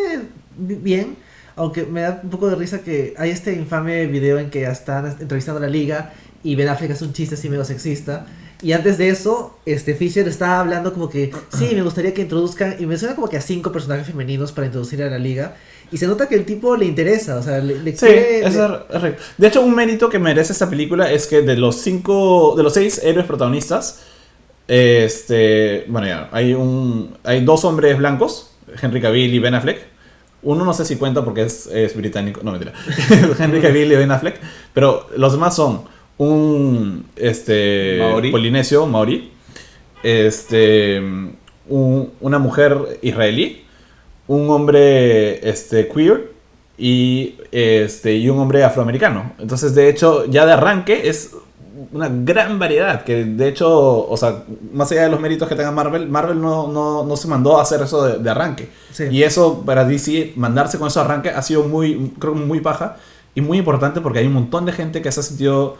bi- 0.58 0.74
bien, 0.82 1.16
aunque 1.56 1.84
me 1.86 2.02
da 2.02 2.22
un 2.24 2.32
poco 2.32 2.50
de 2.50 2.56
risa 2.56 2.80
que 2.82 3.14
hay 3.20 3.30
este 3.30 3.54
infame 3.54 4.08
video 4.08 4.39
en 4.39 4.50
que 4.50 4.64
están 4.64 5.06
entrevistando 5.20 5.60
a 5.60 5.62
la 5.62 5.70
liga 5.70 6.14
y 6.43 6.56
Ben 6.56 6.70
Affleck 6.70 6.89
hace 6.91 7.04
un 7.06 7.14
chiste 7.14 7.36
así 7.36 7.50
medio 7.50 7.66
sexista. 7.66 8.26
Y 8.62 8.74
antes 8.74 8.97
de 8.97 9.07
eso, 9.10 9.57
este 9.66 9.95
Fisher 9.95 10.28
estaba 10.28 10.60
hablando 10.60 10.93
como 10.93 11.10
que, 11.10 11.32
sí, 11.57 11.70
me 11.74 11.82
gustaría 11.82 12.14
que 12.14 12.22
introduzcan, 12.24 12.76
y 12.78 12.86
menciona 12.86 13.16
como 13.16 13.30
que 13.30 13.38
a 13.38 13.41
cinco 13.41 13.72
personajes 13.72 14.05
femeninos 14.07 14.51
para 14.51 14.66
introducir 14.68 15.01
a 15.01 15.10
la 15.10 15.18
liga. 15.18 15.55
Y 15.91 15.97
se 15.97 16.05
nota 16.07 16.28
que 16.28 16.36
el 16.36 16.45
tipo 16.45 16.76
le 16.76 16.86
interesa, 16.86 17.38
o 17.38 17.41
sea, 17.41 17.60
le, 17.60 17.80
le 17.82 17.95
Sí, 17.95 18.05
quiere- 18.05 18.49
le- 18.49 19.16
De 19.38 19.47
hecho, 19.47 19.62
un 19.62 19.74
mérito 19.74 20.10
que 20.10 20.20
merece 20.20 20.51
esta 20.53 20.70
película 20.70 21.12
es 21.12 21.26
que 21.26 21.41
de 21.41 21.55
los 21.55 21.78
cinco, 21.78 22.53
de 22.57 22.64
los 22.64 22.74
seis 22.74 22.99
héroes 23.03 23.26
protagonistas, 23.26 24.01
este, 24.68 25.86
bueno 25.88 26.07
ya, 26.07 26.30
hay 26.32 26.53
un, 26.53 27.18
hay 27.24 27.43
dos 27.43 27.66
hombres 27.66 27.97
blancos, 27.97 28.51
Henry 28.82 29.01
Cavill 29.01 29.34
y 29.34 29.39
Ben 29.39 29.55
Affleck. 29.55 29.80
Uno 30.41 30.64
no 30.64 30.74
sé 30.74 30.86
si 30.86 30.95
cuenta 30.95 31.26
porque 31.26 31.41
es, 31.41 31.68
es 31.68 31.95
británico, 31.97 32.41
no 32.43 32.51
mentira, 32.51 32.74
Henry 33.39 33.60
Cavill 33.62 33.91
y 33.91 33.95
Ben 33.95 34.12
Affleck, 34.12 34.39
pero 34.74 35.07
los 35.18 35.32
demás 35.34 35.55
son 35.55 35.84
un, 36.20 37.05
este, 37.15 37.97
Maori. 37.99 38.30
polinesio, 38.32 38.86
maori, 38.86 39.32
este, 40.03 40.99
un- 41.67 42.11
una 42.22 42.39
mujer 42.39 42.99
israelí, 43.01 43.63
un 44.28 44.49
hombre 44.49 45.47
este, 45.49 45.88
queer 45.88 46.32
y, 46.78 47.36
este, 47.51 48.15
y 48.15 48.30
un 48.30 48.38
hombre 48.39 48.63
afroamericano. 48.63 49.34
Entonces, 49.39 49.74
de 49.76 49.89
hecho, 49.89 50.26
ya 50.26 50.45
de 50.45 50.53
arranque 50.53 51.07
es 51.09 51.32
una 51.91 52.09
gran 52.09 52.59
variedad. 52.59 53.03
Que 53.03 53.24
de 53.26 53.47
hecho, 53.47 54.07
o 54.07 54.17
sea, 54.17 54.43
más 54.74 54.91
allá 54.91 55.03
de 55.03 55.09
los 55.09 55.20
méritos 55.20 55.47
que 55.47 55.55
tenga 55.55 55.72
Marvel, 55.72 56.07
Marvel 56.09 56.39
no, 56.39 56.67
no, 56.67 57.03
no 57.05 57.17
se 57.17 57.28
mandó 57.28 57.57
a 57.57 57.61
hacer 57.63 57.82
eso 57.82 58.03
de, 58.05 58.20
de 58.20 58.30
arranque. 58.30 58.70
Sí. 58.91 59.05
Y 59.09 59.24
eso 59.24 59.63
para 59.65 59.86
DC, 59.86 60.34
mandarse 60.36 60.78
con 60.78 60.88
eso 60.89 60.99
arranque 61.01 61.30
ha 61.30 61.41
sido 61.41 61.63
muy, 61.63 62.11
creo 62.20 62.34
que 62.34 62.39
muy 62.41 62.59
paja 62.59 62.97
y 63.36 63.41
muy 63.41 63.57
importante 63.57 64.01
porque 64.01 64.20
hay 64.20 64.28
un 64.28 64.34
montón 64.34 64.65
de 64.65 64.74
gente 64.74 65.01
que 65.01 65.11
se 65.11 65.22
ha 65.22 65.24
sentido 65.24 65.78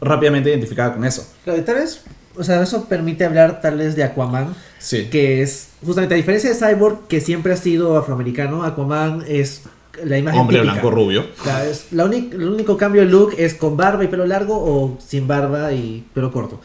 rápidamente 0.00 0.50
identificada 0.50 0.94
con 0.94 1.04
eso. 1.04 1.26
Claro, 1.44 1.58
y 1.60 1.62
tal 1.62 1.76
vez, 1.76 2.02
o 2.36 2.44
sea, 2.44 2.62
eso 2.62 2.84
permite 2.88 3.24
hablar 3.24 3.60
tal 3.60 3.78
vez 3.78 3.96
de 3.96 4.04
Aquaman, 4.04 4.54
Sí. 4.78 5.08
que 5.10 5.42
es 5.42 5.68
justamente 5.84 6.14
a 6.14 6.16
diferencia 6.16 6.50
de 6.50 6.56
Cyborg, 6.56 7.06
que 7.08 7.20
siempre 7.20 7.52
ha 7.52 7.56
sido 7.56 7.96
afroamericano, 7.96 8.64
Aquaman 8.64 9.24
es 9.28 9.62
la 10.04 10.16
imagen 10.16 10.40
Hombre 10.40 10.56
típica. 10.58 10.72
blanco 10.72 10.90
rubio. 10.90 11.26
Es 11.70 11.88
la 11.92 12.04
única- 12.06 12.36
el 12.36 12.48
único 12.48 12.76
cambio 12.76 13.02
de 13.02 13.08
look 13.08 13.34
es 13.36 13.54
con 13.54 13.76
barba 13.76 14.02
y 14.04 14.08
pelo 14.08 14.24
largo 14.26 14.54
o 14.56 14.98
sin 15.04 15.26
barba 15.26 15.72
y 15.72 16.04
pelo 16.14 16.32
corto. 16.32 16.60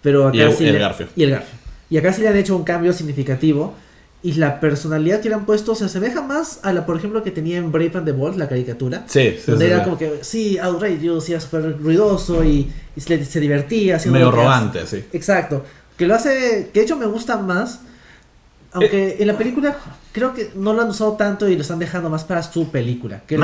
Pero 0.00 0.26
acá 0.28 0.36
Y 0.36 0.40
el- 0.40 0.52
sí 0.52 0.66
el 0.66 0.72
le- 0.72 0.78
garfio. 0.80 1.06
Y 1.14 1.22
el 1.22 1.30
garfio. 1.30 1.54
Y 1.90 1.98
acá 1.98 2.12
sí 2.12 2.22
le 2.22 2.28
han 2.28 2.36
hecho 2.36 2.56
un 2.56 2.64
cambio 2.64 2.92
significativo. 2.92 3.74
Y 4.24 4.34
la 4.34 4.60
personalidad 4.60 5.20
que 5.20 5.28
le 5.28 5.34
han 5.34 5.46
puesto 5.46 5.74
se 5.74 5.86
asemeja 5.86 6.22
más 6.22 6.60
a 6.62 6.72
la, 6.72 6.86
por 6.86 6.96
ejemplo, 6.96 7.24
que 7.24 7.32
tenía 7.32 7.58
en 7.58 7.72
Brave 7.72 7.90
and 7.94 8.04
the 8.04 8.12
Bold, 8.12 8.36
la 8.36 8.48
caricatura. 8.48 9.04
Sí, 9.06 9.36
sí, 9.36 9.50
donde 9.50 9.66
sí, 9.66 9.70
era 9.72 9.80
sí. 9.80 9.84
como 9.84 9.98
que, 9.98 10.18
sí, 10.22 10.58
outrageous, 10.58 11.28
y 11.28 11.32
era 11.32 11.40
súper 11.40 11.76
ruidoso 11.80 12.44
y, 12.44 12.70
y 12.94 13.00
se, 13.00 13.24
se 13.24 13.40
divertía. 13.40 13.98
Medio 14.06 14.28
arrogante, 14.28 14.86
sí. 14.86 15.04
Exacto. 15.12 15.64
Que 15.96 16.06
lo 16.06 16.14
hace, 16.14 16.70
que 16.72 16.80
de 16.80 16.86
hecho 16.86 16.96
me 16.96 17.06
gusta 17.06 17.36
más 17.36 17.80
Aunque 18.74 19.16
en 19.20 19.26
la 19.26 19.36
película 19.36 19.76
creo 20.12 20.32
que 20.34 20.50
no 20.54 20.72
lo 20.72 20.82
han 20.82 20.88
usado 20.88 21.12
tanto 21.12 21.46
y 21.48 21.54
lo 21.56 21.62
están 21.62 21.78
dejando 21.78 22.08
más 22.10 22.24
para 22.24 22.42
su 22.42 22.70
película. 22.70 23.20
Que. 23.26 23.36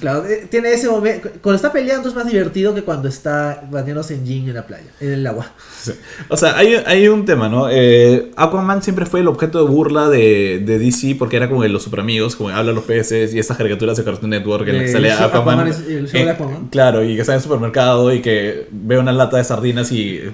Claro, 0.00 0.26
eh, 0.26 0.46
tiene 0.50 0.72
ese 0.72 0.88
momento. 0.88 1.30
Cuando 1.40 1.56
está 1.56 1.72
peleando 1.72 2.08
es 2.08 2.14
más 2.14 2.26
divertido 2.26 2.74
que 2.74 2.82
cuando 2.82 3.08
está 3.08 3.62
bañándose 3.70 4.14
en 4.14 4.24
jean 4.26 4.48
en 4.48 4.54
la 4.54 4.66
playa, 4.66 4.84
en 5.00 5.12
el 5.12 5.26
agua. 5.26 5.52
Sí. 5.80 5.92
O 6.28 6.36
sea, 6.36 6.56
hay, 6.56 6.74
hay 6.86 7.08
un 7.08 7.24
tema, 7.24 7.48
¿no? 7.48 7.68
Eh, 7.70 8.30
Aquaman 8.36 8.82
siempre 8.82 9.06
fue 9.06 9.20
el 9.20 9.28
objeto 9.28 9.64
de 9.64 9.70
burla 9.70 10.08
de, 10.08 10.62
de 10.64 10.78
DC 10.78 11.16
porque 11.18 11.36
era 11.36 11.48
como 11.48 11.62
de 11.62 11.68
los 11.68 11.82
super 11.82 12.00
amigos, 12.00 12.36
como 12.36 12.50
hablan 12.50 12.74
los 12.74 12.84
peces 12.84 13.32
y 13.34 13.38
estas 13.38 13.56
caricaturas 13.56 13.96
de 13.96 14.04
Cartoon 14.04 14.30
Network 14.30 14.68
en 14.68 14.74
las 14.76 14.84
que 14.84 14.90
Eh, 14.90 14.92
sale 14.92 15.08
el 15.10 15.14
show- 15.16 15.24
Aquaman. 15.26 15.54
Aquaman 15.60 15.68
es- 15.68 15.78
el 15.88 16.06
show 16.08 16.20
de 16.20 16.26
eh, 16.26 16.30
Aquaman. 16.30 16.68
Claro, 16.68 17.04
y 17.04 17.14
que 17.14 17.20
está 17.22 17.32
en 17.32 17.36
el 17.38 17.42
supermercado 17.42 18.12
y 18.12 18.20
que 18.22 18.66
ve 18.70 18.98
una 18.98 19.12
lata 19.12 19.36
de 19.38 19.44
sardinas 19.44 19.90
y, 19.92 20.16
eh, 20.18 20.32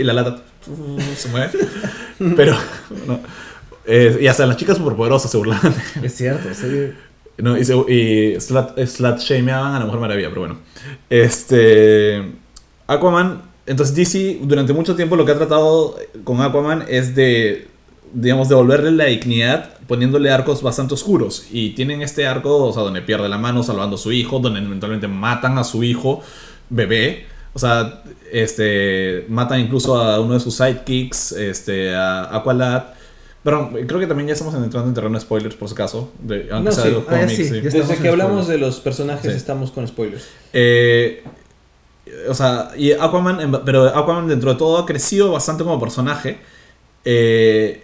y 0.00 0.04
la 0.04 0.12
lata 0.12 0.42
se 1.16 1.28
mueve. 1.28 1.50
Pero, 2.36 2.56
no. 3.06 3.20
Eh, 3.84 4.18
y 4.20 4.26
hasta 4.26 4.46
las 4.46 4.56
chicas 4.56 4.76
superpoderosas 4.76 5.30
se 5.30 5.36
burlaban. 5.36 5.74
Es 6.02 6.14
cierto, 6.14 6.48
sí. 6.54 6.92
No, 7.38 7.56
y, 7.56 7.64
se, 7.64 7.74
y 7.74 8.40
slut, 8.40 8.78
slut 8.86 9.18
shameaban 9.18 9.74
a 9.74 9.78
la 9.80 9.86
Mujer 9.86 10.00
Maravilla, 10.00 10.28
pero 10.28 10.42
bueno. 10.42 10.58
Este. 11.10 12.22
Aquaman. 12.86 13.50
Entonces, 13.64 13.94
DC 13.94 14.40
durante 14.42 14.72
mucho 14.72 14.96
tiempo 14.96 15.16
lo 15.16 15.24
que 15.24 15.32
ha 15.32 15.36
tratado 15.36 15.96
con 16.24 16.40
Aquaman 16.40 16.84
es 16.88 17.14
de. 17.14 17.68
Digamos, 18.14 18.50
devolverle 18.50 18.90
la 18.90 19.06
dignidad 19.06 19.78
poniéndole 19.86 20.30
arcos 20.30 20.62
bastante 20.62 20.92
oscuros. 20.92 21.46
Y 21.50 21.70
tienen 21.70 22.02
este 22.02 22.26
arco, 22.26 22.64
o 22.66 22.72
sea, 22.72 22.82
donde 22.82 23.00
pierde 23.00 23.26
la 23.28 23.38
mano 23.38 23.62
salvando 23.62 23.96
a 23.96 23.98
su 23.98 24.12
hijo, 24.12 24.38
donde 24.38 24.60
eventualmente 24.60 25.08
matan 25.08 25.56
a 25.56 25.64
su 25.64 25.82
hijo, 25.82 26.20
bebé. 26.68 27.26
O 27.54 27.58
sea, 27.58 28.02
este. 28.30 29.26
Matan 29.28 29.60
incluso 29.60 29.96
a 29.96 30.20
uno 30.20 30.34
de 30.34 30.40
sus 30.40 30.54
sidekicks, 30.56 31.32
este, 31.32 31.94
a 31.94 32.34
Aqualad. 32.36 32.84
Pero 33.44 33.70
creo 33.88 33.98
que 33.98 34.06
también 34.06 34.28
ya 34.28 34.34
estamos 34.34 34.54
entrando 34.54 34.88
en 34.88 34.94
terreno 34.94 35.14
de 35.18 35.20
spoilers, 35.20 35.56
por 35.56 35.68
si 35.68 35.74
acaso. 35.74 36.12
De, 36.20 36.48
aunque 36.52 36.70
No, 36.70 36.72
sea 36.72 36.84
sí. 36.84 36.88
de 36.90 36.94
los 36.94 37.04
Ah, 37.08 37.28
sí, 37.28 37.42
Desde 37.60 37.96
que 37.96 38.08
hablamos 38.08 38.44
spoilers. 38.44 38.48
de 38.48 38.58
los 38.58 38.80
personajes 38.80 39.32
Sí. 39.32 39.36
estamos 39.36 39.70
con 39.72 39.86
spoilers. 39.88 40.24
Eh, 40.52 41.24
o 42.28 42.34
sea, 42.34 42.70
y 42.76 42.92
Aquaman, 42.92 43.60
pero 43.64 43.86
Aquaman 43.88 44.28
dentro 44.28 44.52
de 44.52 44.58
todo 44.58 44.78
ha 44.78 44.86
crecido 44.86 45.32
bastante 45.32 45.64
como 45.64 45.80
personaje. 45.80 46.38
Eh, 47.04 47.82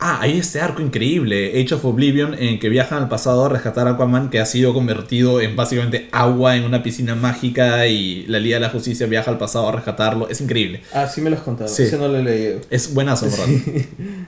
ah, 0.00 0.18
hay 0.20 0.38
este 0.38 0.60
arco 0.60 0.80
increíble, 0.82 1.60
Age 1.60 1.74
of 1.74 1.84
Oblivion, 1.84 2.34
en 2.34 2.58
que 2.60 2.68
viajan 2.68 3.02
al 3.02 3.08
pasado 3.08 3.44
a 3.44 3.48
rescatar 3.48 3.88
a 3.88 3.92
Aquaman, 3.92 4.30
que 4.30 4.38
ha 4.40 4.46
sido 4.46 4.72
convertido 4.72 5.40
en 5.40 5.56
básicamente 5.56 6.08
agua 6.12 6.56
en 6.56 6.64
una 6.64 6.82
piscina 6.82 7.14
mágica 7.16 7.86
y 7.88 8.24
la 8.26 8.38
Liga 8.38 8.56
de 8.56 8.60
la 8.60 8.70
Justicia 8.70 9.06
viaja 9.06 9.30
al 9.30 9.38
pasado 9.38 9.68
a 9.68 9.72
rescatarlo. 9.72 10.28
Es 10.28 10.40
increíble. 10.40 10.82
Ah, 10.94 11.06
sí 11.08 11.20
me 11.20 11.30
lo 11.30 11.36
has 11.36 11.42
contado. 11.42 11.68
Sí. 11.68 11.82
Ese 11.84 11.98
no 11.98 12.06
lo 12.08 12.18
he 12.18 12.22
leído. 12.22 12.60
Es 12.70 12.94
buenazo, 12.94 13.26
¿verdad? 13.30 13.46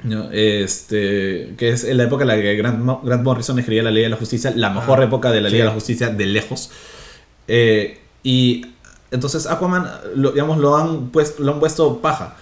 No, 0.02 0.30
este, 0.32 1.54
que 1.56 1.70
es 1.70 1.84
en 1.84 1.96
la 1.98 2.04
época 2.04 2.22
en 2.24 2.28
la 2.28 2.36
que 2.36 2.56
Grant, 2.56 2.78
Mo- 2.80 3.00
Grant 3.04 3.22
Morrison 3.22 3.58
escribía 3.58 3.82
la 3.82 3.90
Liga 3.90 4.04
de 4.06 4.10
la 4.10 4.16
Justicia, 4.16 4.52
la 4.56 4.70
mejor 4.70 5.00
Ah, 5.00 5.04
época 5.04 5.30
de 5.30 5.40
la 5.40 5.48
sí. 5.48 5.54
Liga 5.54 5.64
de 5.64 5.68
la 5.70 5.74
Justicia 5.74 6.08
de 6.08 6.26
lejos. 6.26 6.70
Eh, 7.48 7.98
y 8.22 8.66
entonces 9.10 9.46
Aquaman, 9.46 9.86
lo, 10.14 10.32
digamos, 10.32 10.58
lo 10.58 10.76
han, 10.76 11.10
pues, 11.10 11.38
lo 11.38 11.52
han 11.52 11.60
puesto 11.60 11.98
paja. 12.00 12.36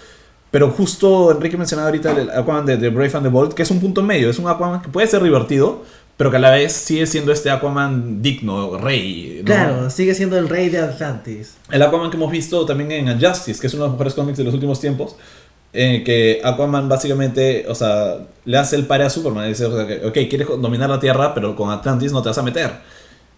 Pero 0.51 0.71
justo 0.71 1.31
Enrique 1.31 1.57
mencionaba 1.57 1.89
ahorita 1.89 2.13
el 2.19 2.31
Aquaman 2.31 2.65
de, 2.65 2.77
de 2.79 2.89
Brave 2.89 3.11
and 3.15 3.23
the 3.25 3.29
Bold, 3.29 3.53
que 3.55 3.63
es 3.63 3.71
un 3.71 3.81
punto 3.81 4.03
medio, 4.03 4.31
es 4.31 4.39
un 4.39 4.49
Aquaman 4.49 4.81
que 4.81 4.89
puede 4.89 5.07
ser 5.07 5.23
divertido, 5.23 5.83
pero 6.17 6.31
que 6.31 6.37
a 6.39 6.41
la 6.41 6.51
vez 6.51 6.73
sigue 6.73 7.07
siendo 7.07 7.33
este 7.33 7.51
Aquaman 7.51 8.23
digno, 8.23 8.79
rey. 8.79 9.39
¿no? 9.41 9.45
Claro, 9.45 9.91
sigue 9.91 10.15
siendo 10.15 10.39
el 10.39 10.49
rey 10.49 10.69
de 10.71 10.79
Atlantis. 10.79 11.55
El 11.71 11.83
Aquaman 11.83 12.11
que 12.11 12.17
hemos 12.17 12.31
visto 12.33 12.65
también 12.65 12.91
en 12.93 13.09
Unjustice, 13.09 13.61
que 13.61 13.67
es 13.67 13.75
uno 13.75 13.83
de 13.85 13.89
los 13.89 13.95
mejores 13.97 14.15
cómics 14.15 14.39
de 14.39 14.45
los 14.45 14.55
últimos 14.55 14.81
tiempos, 14.81 15.17
en 15.75 16.03
que 16.03 16.41
Aquaman 16.43 16.89
básicamente, 16.89 17.67
o 17.69 17.75
sea, 17.75 18.17
le 18.47 18.57
hace 18.57 18.77
el 18.77 18.87
pare 18.87 19.05
a 19.05 19.11
Superman. 19.11 19.47
Dice, 19.49 19.67
o 19.67 19.77
sea, 19.77 19.87
que, 19.87 20.07
ok, 20.07 20.15
quieres 20.31 20.49
dominar 20.49 20.89
la 20.89 20.99
Tierra, 20.99 21.35
pero 21.35 21.55
con 21.55 21.71
Atlantis 21.71 22.11
no 22.11 22.23
te 22.23 22.31
vas 22.31 22.39
a 22.39 22.43
meter. 22.43 22.71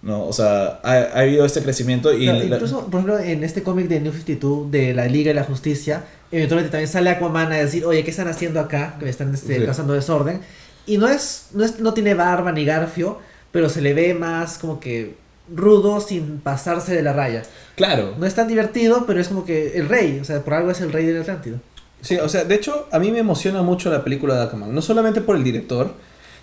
¿no? 0.03 0.25
O 0.27 0.33
sea, 0.33 0.81
ha, 0.83 0.93
ha 1.13 1.21
habido 1.21 1.45
este 1.45 1.61
crecimiento 1.63 2.11
y... 2.15 2.25
Claro, 2.25 2.39
la- 2.39 2.45
incluso, 2.57 2.87
por 2.87 3.01
ejemplo, 3.01 3.19
en 3.19 3.45
este 3.45 3.63
cómic 3.63 3.89
de 3.89 4.01
New 4.01 4.13
52 4.13 4.71
de 4.71 4.95
la 4.95 5.07
Liga 5.07 5.29
de 5.31 5.35
la 5.35 5.45
Justicia, 5.45 6.05
eventualmente 6.33 6.71
también 6.71 6.89
sale 6.89 7.11
Aquaman 7.11 7.53
a 7.53 7.57
decir, 7.57 7.85
oye, 7.85 8.05
¿qué 8.05 8.11
están 8.11 8.29
haciendo 8.29 8.61
acá? 8.61 8.97
Que 8.99 9.05
me 9.07 9.11
están 9.11 9.33
este, 9.35 9.59
Sí. 9.61 9.65
causando 9.65 9.93
desorden. 9.95 10.41
Y 10.87 10.99
no 10.99 11.09
es, 11.09 11.49
no 11.53 11.65
es, 11.65 11.81
no 11.81 11.93
tiene 11.95 12.15
barba 12.15 12.53
ni 12.53 12.65
garfio, 12.65 13.19
pero 13.53 13.69
se 13.69 13.81
le 13.81 13.95
ve 13.95 14.15
más 14.15 14.59
como 14.59 14.81
que 14.81 15.15
rudo 15.55 16.01
sin 16.01 16.39
pasarse 16.39 16.95
de 16.95 17.03
la 17.03 17.13
raya. 17.13 17.43
Claro. 17.77 18.15
No 18.19 18.27
es 18.27 18.35
tan 18.35 18.49
divertido, 18.49 19.05
pero 19.07 19.21
es 19.21 19.29
como 19.29 19.45
que 19.45 19.77
el 19.79 19.89
rey, 19.89 20.19
o 20.21 20.25
sea, 20.25 20.41
por 20.45 20.55
algo 20.55 20.71
es 20.71 20.81
el 20.81 20.93
rey 20.93 21.05
del 21.07 21.21
Atlántido. 21.21 21.59
Sí, 22.01 22.17
o 22.17 22.29
sea, 22.29 22.45
de 22.45 22.55
hecho, 22.55 22.89
a 22.93 22.99
mí 22.99 23.11
me 23.11 23.19
emociona 23.19 23.63
mucho 23.63 23.91
la 23.91 24.03
película 24.05 24.35
de 24.37 24.43
Aquaman. 24.45 24.75
No 24.75 24.81
solamente 24.81 25.21
por 25.21 25.37
el 25.37 25.45
director, 25.45 25.93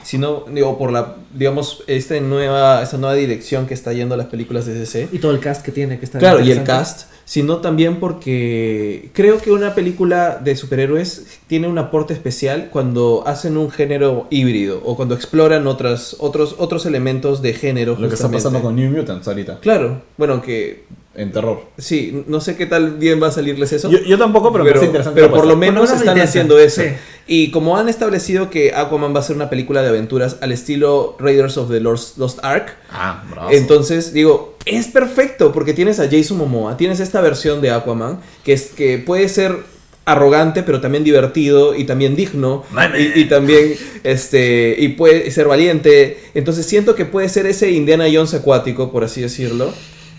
sino, 0.08 0.46
digo, 0.50 0.78
por 0.78 0.94
la, 0.94 1.16
digamos, 1.34 1.84
esta 1.86 2.18
nueva, 2.22 2.82
esta 2.82 2.98
nueva 2.98 3.14
dirección 3.16 3.68
que 3.68 3.74
está 3.74 3.92
yendo 3.92 4.16
a 4.16 4.18
las 4.18 4.28
películas 4.28 4.66
de 4.66 4.74
DC. 4.74 5.10
Y 5.12 5.20
todo 5.20 5.34
el 5.34 5.42
cast 5.42 5.66
que 5.66 5.74
tiene, 5.74 6.00
que 6.00 6.06
está 6.06 6.18
Claro, 6.18 6.40
y 6.40 6.50
el 6.50 6.64
cast, 6.64 7.12
sino 7.26 7.58
también 7.58 8.00
porque 8.00 9.10
creo 9.12 9.38
que 9.40 9.52
una 9.52 9.76
película 9.76 10.40
de 10.42 10.56
superhéroes 10.56 11.40
tiene 11.48 11.68
un 11.68 11.78
aporte 11.78 12.14
especial 12.14 12.70
cuando 12.72 13.26
hacen 13.28 13.58
un 13.58 13.70
género 13.70 14.28
híbrido 14.30 14.82
o 14.86 14.96
cuando 14.96 15.14
exploran 15.14 15.68
otras, 15.68 16.16
otros, 16.20 16.56
otros 16.58 16.86
elementos 16.86 17.42
de 17.42 17.52
género. 17.52 17.98
Lo 18.00 18.08
que 18.08 18.16
está 18.16 18.32
pasando 18.32 18.62
con 18.62 18.78
New 18.78 18.90
Mutants 18.90 19.28
ahorita, 19.28 19.60
Claro, 19.60 20.04
bueno, 20.16 20.42
que 20.42 20.86
en 21.18 21.32
terror. 21.32 21.64
sí, 21.78 22.24
no 22.28 22.40
sé 22.40 22.56
qué 22.56 22.66
tal 22.66 22.92
bien 22.98 23.22
va 23.22 23.28
a 23.28 23.32
salirles 23.32 23.74
eso. 23.74 23.90
Yo, 23.92 24.00
yo 24.00 24.18
tampoco, 24.18 24.52
pero, 24.54 24.64
me 24.64 24.70
parece 24.70 24.86
interesante. 24.86 25.20
pero 25.20 25.34
por 25.34 25.46
lo 25.46 25.56
menos 25.58 25.90
Por 25.90 25.90
lo 25.90 25.96
menos 25.96 26.06
lo 26.06 26.12
están 26.12 26.20
haciendo 26.20 26.58
eso. 26.60 26.82
sí. 26.82 26.88
Y 27.30 27.52
como 27.52 27.76
han 27.76 27.90
establecido 27.90 28.50
que 28.50 28.74
Aquaman 28.74 29.14
va 29.14 29.20
a 29.20 29.24
ser 29.24 29.36
una 29.36 29.50
película 29.50 29.82
de 29.82 29.90
aventuras 29.90 30.38
al 30.40 30.54
estilo 30.54 31.18
Raiders 31.20 31.58
of 31.58 31.70
the 31.70 31.82
Lost, 31.82 32.18
Lost 32.18 32.40
Ark, 32.42 32.78
Ah, 32.90 33.24
bravo. 33.30 33.50
entonces 33.52 34.14
digo, 34.14 34.56
es 34.66 34.88
perfecto 34.88 35.52
porque 35.52 35.74
tienes 35.74 36.00
a 36.00 36.08
Jason 36.10 36.38
Momoa, 36.38 36.78
tienes 36.78 37.02
esta 37.02 37.20
versión 37.20 37.60
de 37.60 37.72
Aquaman 37.72 38.20
que, 38.46 38.54
es, 38.54 38.68
que 38.68 38.98
puede 39.00 39.28
ser 39.28 39.58
arrogante 40.06 40.64
pero 40.64 40.80
también 40.80 41.04
divertido 41.04 41.76
y 41.76 41.84
también 41.84 42.16
digno 42.16 42.64
y, 42.98 43.20
y 43.20 43.26
también 43.26 43.74
este 44.06 44.74
y 44.80 44.88
puede 44.90 45.30
ser 45.32 45.50
valiente 45.50 46.18
entonces 46.34 46.66
siento 46.66 46.96
que 46.96 47.04
puede 47.04 47.28
ser 47.28 47.46
ese 47.46 47.72
Indiana 47.72 48.06
Jones 48.10 48.34
acuático 48.34 48.90
por 48.90 49.04
así 49.04 49.20
decirlo 49.20 49.74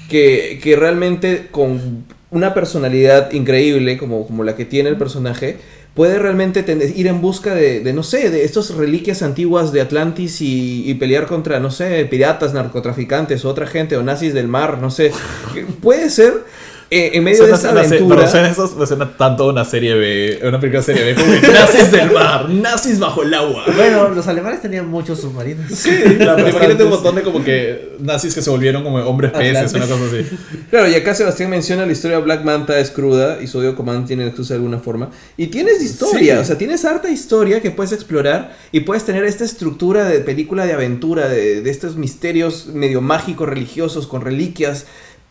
que, 0.08 0.58
que 0.62 0.76
realmente 0.76 1.48
con 1.50 2.04
una 2.30 2.54
personalidad 2.54 3.32
increíble 3.32 3.98
como, 3.98 4.26
como 4.26 4.44
la 4.44 4.56
que 4.56 4.64
tiene 4.64 4.88
el 4.88 4.96
personaje, 4.96 5.56
puede 5.94 6.18
realmente 6.18 6.64
ir 6.94 7.06
en 7.06 7.20
busca 7.20 7.54
de, 7.54 7.80
de, 7.80 7.92
no 7.92 8.02
sé, 8.02 8.30
de 8.30 8.44
estas 8.44 8.74
reliquias 8.74 9.22
antiguas 9.22 9.72
de 9.72 9.80
Atlantis 9.80 10.40
y, 10.40 10.88
y 10.88 10.94
pelear 10.94 11.26
contra, 11.26 11.58
no 11.58 11.70
sé, 11.70 12.04
piratas, 12.04 12.54
narcotraficantes 12.54 13.44
o 13.44 13.48
otra 13.48 13.66
gente 13.66 13.96
o 13.96 14.02
nazis 14.02 14.34
del 14.34 14.48
mar, 14.48 14.78
no 14.78 14.90
sé. 14.90 15.10
Puede 15.82 16.10
ser 16.10 16.44
eh, 16.90 17.10
en 17.14 17.24
medio 17.24 17.44
de 17.44 17.50
Suena- 17.50 17.56
esa 17.58 17.68
suena- 17.70 17.80
aventura. 17.86 18.16
pero 18.16 18.30
suena 18.30 18.48
eso 18.48 18.74
me 18.78 18.86
suena 18.86 19.16
tanto 19.16 19.44
a 19.44 19.52
una 19.52 19.64
serie 19.64 19.94
B, 19.94 20.40
una 20.48 20.58
película 20.58 20.82
serie 20.82 21.04
B, 21.04 21.14
como 21.14 21.32
nazis 21.52 21.90
del 21.92 22.10
mar, 22.12 22.48
nazis 22.48 22.98
bajo 22.98 23.22
el 23.22 23.34
agua. 23.34 23.64
Bueno, 23.76 24.08
los 24.08 24.26
alemanes 24.26 24.62
tenían 24.62 24.88
muchos 24.88 25.20
submarinos. 25.20 25.66
Claro, 26.18 26.48
imagínate 26.48 26.84
un 26.84 26.90
montón 26.90 27.14
de 27.16 27.22
como 27.22 27.44
que 27.44 27.96
nazis 28.00 28.34
que 28.34 28.40
se 28.42 28.50
volvieron 28.50 28.82
como 28.82 28.98
hombres 28.98 29.32
peces, 29.32 29.72
una 29.74 29.86
cosa 29.86 30.04
así. 30.06 30.26
Claro, 30.70 30.88
y 30.88 30.94
acá 30.94 31.14
Sebastián 31.14 31.48
menciona 31.50 31.86
la 31.86 31.92
historia 31.92 32.18
de 32.18 32.22
Black 32.22 32.44
Manta 32.44 32.78
es 32.78 32.90
cruda 32.90 33.38
y 33.42 33.46
Sodio 33.46 33.74
Command 33.74 34.06
tiene 34.06 34.26
excusa 34.26 34.54
de 34.54 34.58
alguna 34.58 34.78
forma. 34.78 35.10
Y 35.38 35.46
tienes 35.46 35.82
historia, 35.82 36.36
Sí. 36.36 36.40
o 36.42 36.44
sea, 36.44 36.58
tienes 36.58 36.84
harta 36.84 37.08
historia 37.10 37.60
que 37.62 37.70
puedes 37.70 37.92
explorar 37.92 38.54
y 38.70 38.80
puedes 38.80 39.04
tener 39.04 39.24
esta 39.24 39.44
estructura 39.44 40.04
de 40.04 40.20
película 40.20 40.66
de 40.66 40.74
aventura, 40.74 41.28
de, 41.28 41.62
de 41.62 41.70
estos 41.70 41.96
misterios 41.96 42.66
medio 42.66 43.00
mágicos, 43.00 43.48
religiosos, 43.48 44.06
con 44.06 44.20
reliquias. 44.20 44.86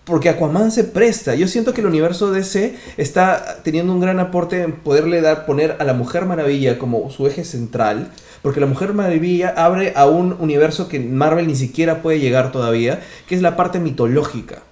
Porque 0.07 0.29
Aquaman 0.29 0.71
se 0.71 0.85
presta. 0.85 1.35
Yo 1.35 1.47
siento 1.49 1.73
que 1.73 1.81
el 1.81 1.87
universo 1.87 2.31
DC 2.31 2.75
está 2.95 3.57
teniendo 3.61 3.91
un 3.91 3.99
gran 3.99 4.19
aporte 4.19 4.63
en 4.63 4.71
poderle 4.71 5.19
dar, 5.19 5.45
poner 5.45 5.75
a 5.79 5.83
la 5.83 5.93
Mujer 5.93 6.25
Maravilla 6.25 6.79
como 6.79 7.11
su 7.11 7.27
eje 7.27 7.43
central. 7.43 8.09
Porque 8.41 8.61
la 8.61 8.67
Mujer 8.67 8.93
Maravilla 8.93 9.53
abre 9.57 9.91
a 9.97 10.05
un 10.07 10.37
universo 10.39 10.87
que 10.87 11.01
Marvel 11.01 11.47
ni 11.47 11.57
siquiera 11.57 12.01
puede 12.01 12.21
llegar 12.21 12.53
todavía, 12.53 13.01
que 13.27 13.35
es 13.35 13.41
la 13.41 13.57
parte 13.57 13.79
mitológica. 13.79 14.63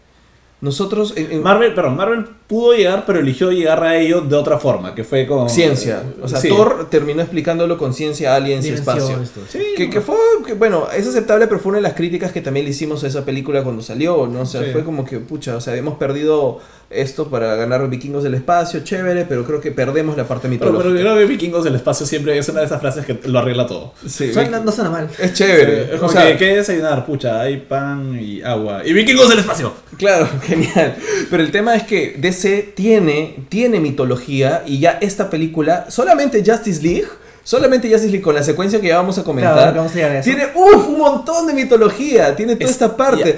Nosotros 0.61 1.13
en, 1.17 1.43
Marvel, 1.43 1.73
perdón, 1.73 1.97
Marvel 1.97 2.25
pudo 2.47 2.73
llegar, 2.73 3.05
pero 3.07 3.19
eligió 3.19 3.51
llegar 3.51 3.83
a 3.83 3.95
ello 3.97 4.21
de 4.21 4.35
otra 4.35 4.59
forma, 4.59 4.93
que 4.93 5.03
fue 5.03 5.25
con... 5.25 5.49
ciencia. 5.49 6.03
O 6.21 6.27
sea, 6.27 6.39
Sí. 6.39 6.49
Thor 6.49 6.87
terminó 6.91 7.21
explicándolo 7.21 7.77
con 7.77 7.93
ciencia, 7.93 8.35
aliens 8.35 8.65
y 8.65 8.69
espacio. 8.69 9.19
Sí, 9.49 9.59
Que, 9.75 9.89
que 9.89 9.99
fue, 10.01 10.15
que, 10.45 10.53
bueno, 10.53 10.87
es 10.95 11.07
aceptable, 11.07 11.47
pero 11.47 11.59
fue 11.59 11.71
una 11.71 11.79
de 11.79 11.83
las 11.83 11.93
críticas 11.93 12.31
que 12.31 12.41
también 12.41 12.65
le 12.65 12.71
hicimos 12.71 13.03
a 13.03 13.07
esa 13.07 13.25
película 13.25 13.63
cuando 13.63 13.81
salió, 13.81 14.27
¿no? 14.27 14.41
O 14.41 14.45
sea, 14.45 14.61
Sí. 14.63 14.69
fue 14.71 14.83
como 14.83 15.03
que, 15.05 15.17
pucha, 15.19 15.55
o 15.55 15.61
sea, 15.61 15.75
hemos 15.75 15.95
perdido 15.97 16.59
esto 16.91 17.29
para 17.29 17.55
ganar 17.55 17.89
vikingos 17.89 18.23
del 18.23 18.35
espacio, 18.35 18.81
chévere, 18.83 19.25
pero 19.25 19.43
creo 19.43 19.59
que 19.59 19.71
perdemos 19.71 20.15
la 20.15 20.27
parte 20.27 20.47
Pero, 20.47 20.59
pero 20.59 20.71
mitológica. 20.73 20.99
yo 21.03 21.03
creo 21.15 21.17
que 21.17 21.25
Vikingos 21.33 21.63
del 21.63 21.75
espacio 21.75 22.05
siempre 22.05 22.37
es 22.37 22.47
una 22.47 22.59
de 22.59 22.67
esas 22.67 22.79
frases 22.79 23.07
que 23.07 23.19
lo 23.27 23.39
arregla 23.39 23.65
todo. 23.65 23.93
Sí, 24.07 24.31
Suena- 24.31 24.59
no 24.59 24.71
suena 24.71 24.91
mal. 24.91 25.09
es 25.19 25.33
chévere. 25.33 25.85
Es 25.85 25.95
o 25.95 25.99
como 26.01 26.11
sea, 26.11 26.31
que, 26.33 26.37
¿qué 26.37 26.55
desayunar? 26.57 27.03
Pucha, 27.07 27.41
hay 27.41 27.57
pan 27.57 28.15
y 28.21 28.43
agua. 28.43 28.83
¡Y 28.85 28.93
Vikingos 28.93 29.27
del 29.29 29.39
espacio! 29.39 29.73
Claro, 29.97 30.27
genial. 30.43 30.95
Pero 31.31 31.41
el 31.41 31.51
tema 31.51 31.75
es 31.75 31.83
que 31.83 32.15
DC 32.35 32.73
tiene, 32.75 33.35
tiene 33.49 33.79
mitología 33.79 34.63
y 34.65 34.79
ya 34.79 34.97
esta 35.01 35.29
película, 35.29 35.85
solamente 35.89 36.43
Justice 36.45 36.81
League, 36.81 37.05
solamente 37.43 37.87
Justice 37.89 38.11
League 38.11 38.21
con 38.23 38.35
la 38.35 38.43
secuencia 38.43 38.81
que 38.81 38.87
ya 38.89 38.97
vamos 38.97 39.17
a 39.17 39.23
comentar, 39.23 39.53
Claro, 39.53 39.77
vamos 39.77 39.91
a 39.91 39.95
llegar 39.95 40.11
a 40.11 40.19
eso. 40.19 40.29
tiene 40.29 40.45
uf, 40.55 40.87
un 40.87 40.97
montón 40.97 41.47
de 41.47 41.53
mitología, 41.53 42.35
tiene 42.35 42.55
toda 42.55 42.65
Es- 42.65 42.71
esta 42.71 42.95
parte. 42.97 43.37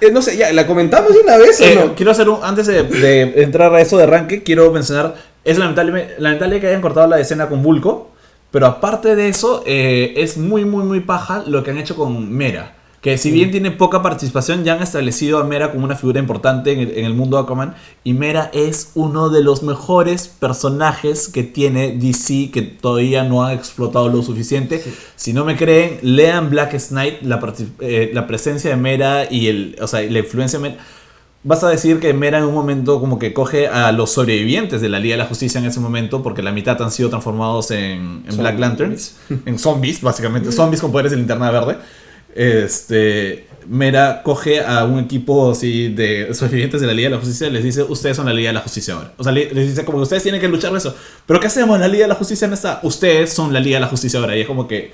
Eh, 0.00 0.10
no 0.12 0.20
sé, 0.20 0.36
ya, 0.36 0.52
¿la 0.52 0.66
comentamos 0.66 1.12
una 1.22 1.36
vez 1.36 1.60
o 1.60 1.64
Eh, 1.64 1.74
no? 1.76 1.94
Quiero 1.94 2.10
hacer 2.10 2.28
un. 2.28 2.40
Antes 2.42 2.66
de, 2.66 2.82
de 2.82 3.42
entrar 3.42 3.72
a 3.74 3.80
eso 3.80 3.96
de 3.96 4.02
arranque, 4.02 4.42
quiero 4.42 4.70
mencionar. 4.72 5.14
Es 5.44 5.56
lamentable, 5.56 6.08
lamentable 6.18 6.60
que 6.60 6.66
hayan 6.66 6.80
cortado 6.82 7.06
la 7.06 7.20
escena 7.20 7.48
con 7.48 7.62
Vulco. 7.62 8.10
Pero 8.50 8.66
aparte 8.66 9.14
de 9.16 9.28
eso, 9.28 9.62
eh, 9.66 10.14
es 10.16 10.36
muy, 10.36 10.64
muy, 10.64 10.84
muy 10.84 11.00
paja 11.00 11.44
lo 11.46 11.62
que 11.62 11.70
han 11.70 11.78
hecho 11.78 11.94
con 11.96 12.30
Mera. 12.32 12.74
Que 13.04 13.18
si 13.18 13.30
bien 13.30 13.50
tiene 13.50 13.70
poca 13.70 14.00
participación, 14.00 14.64
ya 14.64 14.72
han 14.72 14.82
establecido 14.82 15.36
a 15.36 15.44
Mera 15.44 15.70
como 15.70 15.84
una 15.84 15.94
figura 15.94 16.18
importante 16.18 16.72
en 16.72 16.78
el, 16.78 16.96
en 16.96 17.04
el 17.04 17.12
mundo 17.12 17.36
de 17.36 17.42
Aquaman. 17.42 17.74
Y 18.02 18.14
Mera 18.14 18.50
es 18.54 18.92
uno 18.94 19.28
de 19.28 19.44
los 19.44 19.62
mejores 19.62 20.28
personajes 20.28 21.28
que 21.28 21.42
tiene 21.42 21.98
DC 21.98 22.50
que 22.50 22.62
todavía 22.62 23.22
no 23.22 23.44
ha 23.44 23.52
explotado 23.52 24.08
lo 24.08 24.22
suficiente. 24.22 24.82
Si 25.16 25.34
no 25.34 25.44
me 25.44 25.54
creen, 25.54 25.98
lean 26.00 26.48
Black 26.48 26.78
Knight, 26.88 27.20
la, 27.20 27.54
eh, 27.80 28.10
la 28.14 28.26
presencia 28.26 28.70
de 28.70 28.76
Mera 28.76 29.30
y 29.30 29.48
el, 29.48 29.76
o 29.82 29.86
sea, 29.86 30.00
la 30.00 30.20
influencia 30.20 30.58
de 30.58 30.70
Mera. 30.70 30.82
Vas 31.42 31.62
a 31.62 31.68
decir 31.68 32.00
que 32.00 32.14
Mera 32.14 32.38
en 32.38 32.44
un 32.44 32.54
momento 32.54 33.00
como 33.00 33.18
que 33.18 33.34
coge 33.34 33.68
a 33.68 33.92
los 33.92 34.12
sobrevivientes 34.12 34.80
de 34.80 34.88
la 34.88 34.98
Liga 34.98 35.12
de 35.12 35.18
la 35.18 35.26
Justicia 35.26 35.60
en 35.60 35.66
ese 35.66 35.78
momento, 35.78 36.22
porque 36.22 36.40
la 36.40 36.52
mitad 36.52 36.80
han 36.80 36.90
sido 36.90 37.10
transformados 37.10 37.70
en, 37.70 38.24
en 38.26 38.36
Black 38.38 38.58
Lanterns, 38.58 39.18
en 39.44 39.58
zombies, 39.58 40.00
básicamente, 40.00 40.50
zombies 40.52 40.80
con 40.80 40.90
poderes 40.90 41.12
de 41.12 41.18
linterna 41.18 41.50
verde. 41.50 41.76
Este, 42.34 43.46
Mera 43.66 44.22
coge 44.22 44.60
a 44.64 44.84
un 44.84 44.98
equipo 44.98 45.52
así 45.52 45.88
de 45.88 46.34
sobrevivientes 46.34 46.80
de 46.80 46.86
la 46.86 46.92
Liga 46.92 47.08
de 47.08 47.14
la 47.14 47.20
Justicia 47.20 47.46
y 47.46 47.50
les 47.50 47.64
dice, 47.64 47.82
ustedes 47.82 48.16
son 48.16 48.26
la 48.26 48.32
Liga 48.32 48.48
de 48.50 48.54
la 48.54 48.60
Justicia 48.60 48.94
ahora. 48.94 49.12
O 49.16 49.22
sea, 49.24 49.32
le- 49.32 49.52
les 49.54 49.68
dice 49.68 49.84
como 49.84 49.98
que 49.98 50.02
ustedes 50.02 50.22
tienen 50.22 50.40
que 50.40 50.48
luchar 50.48 50.70
por 50.70 50.78
eso. 50.78 50.94
Pero 51.26 51.40
¿qué 51.40 51.46
hacemos? 51.46 51.78
La 51.80 51.88
Liga 51.88 52.04
de 52.04 52.08
la 52.08 52.14
Justicia 52.14 52.46
no 52.48 52.54
está. 52.54 52.80
Ustedes 52.82 53.32
son 53.32 53.52
la 53.52 53.60
Liga 53.60 53.76
de 53.76 53.80
la 53.82 53.86
Justicia 53.88 54.18
ahora. 54.20 54.36
Y 54.36 54.42
es 54.42 54.46
como 54.46 54.68
que, 54.68 54.92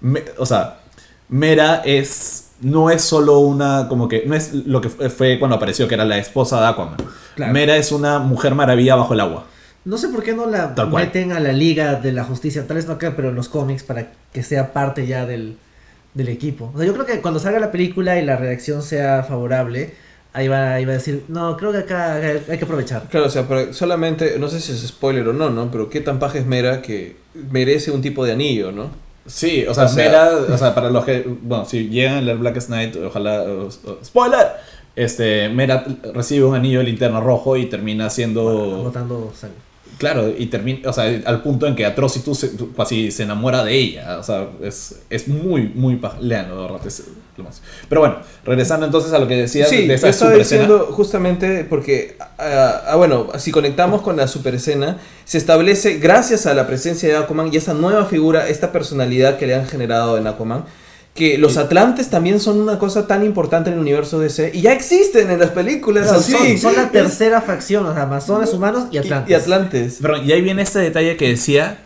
me- 0.00 0.24
o 0.36 0.44
sea, 0.46 0.80
Mera 1.28 1.82
es 1.84 2.46
no 2.62 2.90
es 2.90 3.00
solo 3.02 3.38
una 3.38 3.88
como 3.88 4.06
que 4.06 4.24
no 4.26 4.34
es 4.34 4.52
lo 4.52 4.82
que 4.82 4.90
fue- 4.90 5.38
cuando 5.38 5.56
apareció 5.56 5.88
que 5.88 5.94
era 5.94 6.04
la 6.04 6.18
esposa 6.18 6.60
de 6.60 6.66
Aquaman. 6.66 6.96
Claro. 7.36 7.52
Mera 7.54 7.76
es 7.78 7.90
una 7.90 8.18
mujer 8.18 8.54
maravilla 8.54 8.96
bajo 8.96 9.14
el 9.14 9.20
agua. 9.20 9.46
No 9.86 9.96
sé 9.96 10.08
por 10.08 10.22
qué 10.22 10.34
no 10.34 10.44
la 10.44 10.74
meten 11.04 11.32
a 11.32 11.40
la 11.40 11.52
Liga 11.52 11.94
de 11.94 12.12
la 12.12 12.22
Justicia, 12.24 12.66
tal 12.66 12.76
vez 12.76 12.86
no 12.86 12.92
acá, 12.94 13.14
pero 13.16 13.30
en 13.30 13.34
los 13.34 13.48
cómics 13.48 13.82
para 13.82 14.12
que 14.30 14.42
sea 14.42 14.74
parte 14.74 15.06
ya 15.06 15.24
del, 15.24 15.56
del 16.14 16.28
equipo. 16.28 16.70
O 16.74 16.78
sea, 16.78 16.86
yo 16.86 16.92
creo 16.94 17.06
que 17.06 17.20
cuando 17.20 17.40
salga 17.40 17.58
la 17.60 17.70
película 17.70 18.18
y 18.18 18.24
la 18.24 18.36
reacción 18.36 18.82
sea 18.82 19.22
favorable, 19.22 19.94
ahí 20.32 20.48
va, 20.48 20.74
ahí 20.74 20.84
va 20.84 20.92
a 20.92 20.96
decir, 20.96 21.24
no, 21.28 21.56
creo 21.56 21.72
que 21.72 21.78
acá 21.78 22.14
hay 22.16 22.42
hay 22.48 22.58
que 22.58 22.64
aprovechar. 22.64 23.04
Claro, 23.08 23.26
o 23.26 23.30
sea, 23.30 23.46
pero 23.48 23.72
solamente, 23.72 24.38
no 24.38 24.48
sé 24.48 24.60
si 24.60 24.72
es 24.72 24.86
spoiler 24.86 25.26
o 25.28 25.32
no, 25.32 25.50
¿no? 25.50 25.70
Pero 25.70 25.88
qué 25.88 26.00
tan 26.00 26.18
paja 26.18 26.38
es 26.38 26.46
Mera 26.46 26.82
que 26.82 27.16
merece 27.50 27.90
un 27.90 28.02
tipo 28.02 28.24
de 28.24 28.32
anillo, 28.32 28.72
¿no? 28.72 28.90
Sí, 29.26 29.64
o 29.68 29.74
sea, 29.74 29.84
O 29.84 29.88
sea- 29.88 30.04
Mera, 30.04 30.30
o 30.52 30.58
sea, 30.58 30.74
para 30.74 30.90
los 30.90 31.04
que, 31.04 31.24
bueno, 31.42 31.64
si 31.64 31.88
llegan 31.88 32.16
a 32.16 32.20
leer 32.22 32.38
Black 32.38 32.58
Knight, 32.66 32.96
ojalá, 32.96 33.44
spoiler, 34.04 34.46
este, 34.96 35.48
Mera 35.48 35.84
recibe 36.14 36.44
un 36.44 36.54
anillo 36.56 36.78
de 36.78 36.84
linterna 36.86 37.20
rojo 37.20 37.56
y 37.56 37.66
termina 37.66 38.10
siendo, 38.10 38.42
Botando 38.82 39.32
sangre. 39.34 39.58
Claro, 40.00 40.32
y 40.36 40.46
termina, 40.46 40.88
o 40.88 40.92
sea, 40.94 41.04
al 41.26 41.42
punto 41.42 41.66
en 41.66 41.76
que 41.76 41.84
Atrocitus 41.84 42.38
se, 42.38 42.50
así, 42.78 43.10
se 43.12 43.22
enamora 43.24 43.62
de 43.62 43.74
ella, 43.76 44.18
o 44.18 44.22
sea, 44.22 44.48
es, 44.62 44.96
es 45.10 45.28
muy, 45.28 45.68
muy 45.74 45.96
paja, 45.96 46.16
leanlo, 46.20 46.56
de 46.56 46.62
verdad, 46.62 46.86
es 46.86 47.04
lo 47.36 47.44
más. 47.44 47.60
Pero 47.88 48.00
bueno, 48.00 48.16
regresando 48.44 48.86
entonces 48.86 49.12
a 49.12 49.18
lo 49.18 49.28
que 49.28 49.36
decías 49.36 49.68
Sí, 49.68 49.82
de 49.82 49.86
yo 49.88 49.92
esa 49.94 50.08
estaba 50.08 50.30
super 50.30 50.40
escena. 50.42 50.62
diciendo 50.62 50.86
justamente 50.92 51.64
porque, 51.68 52.16
ah, 52.38 52.82
ah, 52.88 52.96
bueno, 52.96 53.28
si 53.38 53.52
conectamos 53.52 54.00
con 54.00 54.16
la 54.16 54.26
super 54.26 54.54
escena, 54.54 54.96
se 55.26 55.36
establece, 55.38 55.98
gracias 55.98 56.46
a 56.46 56.54
la 56.54 56.66
presencia 56.66 57.08
de 57.08 57.16
Aquaman 57.16 57.52
y 57.52 57.58
esa 57.58 57.74
nueva 57.74 58.06
figura, 58.06 58.48
esta 58.48 58.72
personalidad 58.72 59.36
que 59.38 59.46
le 59.46 59.54
han 59.54 59.66
generado 59.66 60.16
en 60.18 60.26
Aquaman, 60.26 60.64
que 61.20 61.36
los 61.38 61.56
Atlantes 61.58 62.08
también 62.08 62.40
son 62.40 62.58
una 62.60 62.78
cosa 62.78 63.06
tan 63.06 63.24
importante 63.24 63.68
en 63.68 63.74
el 63.74 63.80
universo 63.80 64.18
DC 64.18 64.52
y 64.54 64.62
ya 64.62 64.72
existen 64.72 65.30
en 65.30 65.38
las 65.38 65.50
películas. 65.50 66.08
Son, 66.08 66.16
así. 66.16 66.32
son- 66.32 66.58
son 66.58 66.76
la 66.76 66.90
tercera 66.90 67.42
facción, 67.42 67.84
o 67.84 67.92
sea, 67.92 68.04
Amazonas, 68.04 68.52
humanos 68.54 68.84
y 68.90 68.96
Atlantes. 68.98 69.28
Y, 69.28 69.32
y 69.32 69.34
Atlantes. 69.34 69.98
Pero 70.00 70.16
y 70.22 70.32
ahí 70.32 70.40
viene 70.40 70.62
este 70.62 70.78
detalle 70.78 71.16
que 71.18 71.28
decía 71.28 71.78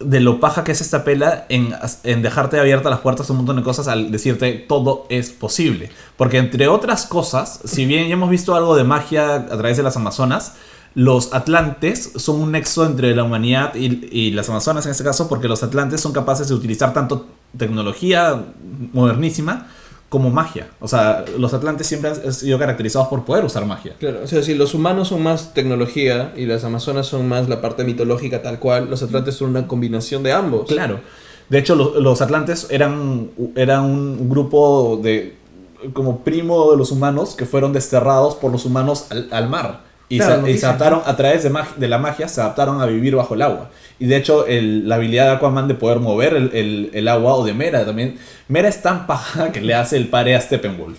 de 0.00 0.20
lo 0.20 0.38
paja 0.38 0.62
que 0.62 0.70
es 0.70 0.80
esta 0.80 1.02
pela 1.02 1.44
en, 1.48 1.74
en 2.04 2.22
dejarte 2.22 2.60
abiertas 2.60 2.88
las 2.90 3.00
puertas 3.00 3.28
a 3.28 3.32
un 3.32 3.38
montón 3.38 3.56
de 3.56 3.64
cosas 3.64 3.88
al 3.88 4.12
decirte 4.12 4.52
todo 4.52 5.06
es 5.10 5.30
posible. 5.30 5.90
Porque 6.16 6.38
entre 6.38 6.68
otras 6.68 7.04
cosas, 7.06 7.58
si 7.64 7.84
bien 7.84 8.06
ya 8.06 8.12
hemos 8.12 8.30
visto 8.30 8.54
algo 8.54 8.76
de 8.76 8.84
magia 8.84 9.34
a 9.34 9.46
través 9.46 9.76
de 9.76 9.82
las 9.82 9.96
Amazonas, 9.96 10.52
los 10.98 11.32
Atlantes 11.32 12.10
son 12.16 12.40
un 12.40 12.50
nexo 12.50 12.84
entre 12.84 13.14
la 13.14 13.22
humanidad 13.22 13.72
y, 13.76 14.08
y 14.10 14.32
las 14.32 14.48
Amazonas 14.48 14.84
en 14.84 14.90
este 14.90 15.04
caso, 15.04 15.28
porque 15.28 15.46
los 15.46 15.62
Atlantes 15.62 16.00
son 16.00 16.10
capaces 16.10 16.48
de 16.48 16.54
utilizar 16.54 16.92
tanto 16.92 17.24
tecnología 17.56 18.46
modernísima 18.92 19.68
como 20.08 20.30
magia. 20.30 20.66
O 20.80 20.88
sea, 20.88 21.24
los 21.38 21.54
Atlantes 21.54 21.86
siempre 21.86 22.10
han 22.10 22.32
sido 22.32 22.58
caracterizados 22.58 23.06
por 23.06 23.24
poder 23.24 23.44
usar 23.44 23.64
magia. 23.64 23.94
Claro, 24.00 24.22
o 24.24 24.26
sea, 24.26 24.42
si 24.42 24.56
los 24.56 24.74
humanos 24.74 25.06
son 25.06 25.22
más 25.22 25.54
tecnología 25.54 26.32
y 26.36 26.46
las 26.46 26.64
Amazonas 26.64 27.06
son 27.06 27.28
más 27.28 27.48
la 27.48 27.60
parte 27.60 27.84
mitológica 27.84 28.42
tal 28.42 28.58
cual, 28.58 28.90
los 28.90 29.00
Atlantes 29.00 29.36
son 29.36 29.50
una 29.50 29.68
combinación 29.68 30.24
de 30.24 30.32
ambos. 30.32 30.66
Claro. 30.66 30.98
De 31.48 31.58
hecho, 31.58 31.76
los, 31.76 31.94
los 31.94 32.20
atlantes 32.22 32.66
eran, 32.70 33.30
eran 33.54 33.84
un 33.84 34.28
grupo 34.28 34.98
de 35.00 35.36
como 35.92 36.24
primo 36.24 36.72
de 36.72 36.76
los 36.76 36.90
humanos 36.90 37.36
que 37.36 37.46
fueron 37.46 37.72
desterrados 37.72 38.34
por 38.34 38.50
los 38.50 38.64
humanos 38.64 39.06
al, 39.10 39.28
al 39.30 39.48
mar. 39.48 39.87
Y, 40.10 40.16
Claro, 40.18 40.36
se, 40.36 40.38
y 40.38 40.40
se 40.40 40.48
noticia. 40.48 40.68
adaptaron 40.68 41.02
a 41.04 41.16
través 41.16 41.42
de, 41.42 41.50
mag- 41.50 41.74
de 41.76 41.88
la 41.88 41.98
magia, 41.98 42.28
se 42.28 42.40
adaptaron 42.40 42.80
a 42.80 42.86
vivir 42.86 43.14
bajo 43.14 43.34
el 43.34 43.42
agua. 43.42 43.70
Y 43.98 44.06
de 44.06 44.16
hecho, 44.16 44.46
el- 44.46 44.88
la 44.88 44.94
habilidad 44.94 45.26
de 45.26 45.30
Aquaman 45.32 45.68
de 45.68 45.74
poder 45.74 45.98
mover 46.00 46.34
el, 46.34 46.50
el- 46.54 46.90
el 46.94 47.08
agua 47.08 47.34
o 47.34 47.44
de 47.44 47.52
Mera 47.52 47.84
también. 47.84 48.16
Mera 48.48 48.68
es 48.68 48.80
tan 48.80 49.06
paja 49.06 49.52
que 49.52 49.60
le 49.60 49.74
hace 49.74 49.96
el 49.96 50.08
pare 50.08 50.34
a 50.34 50.40
Steppenwolf. 50.40 50.98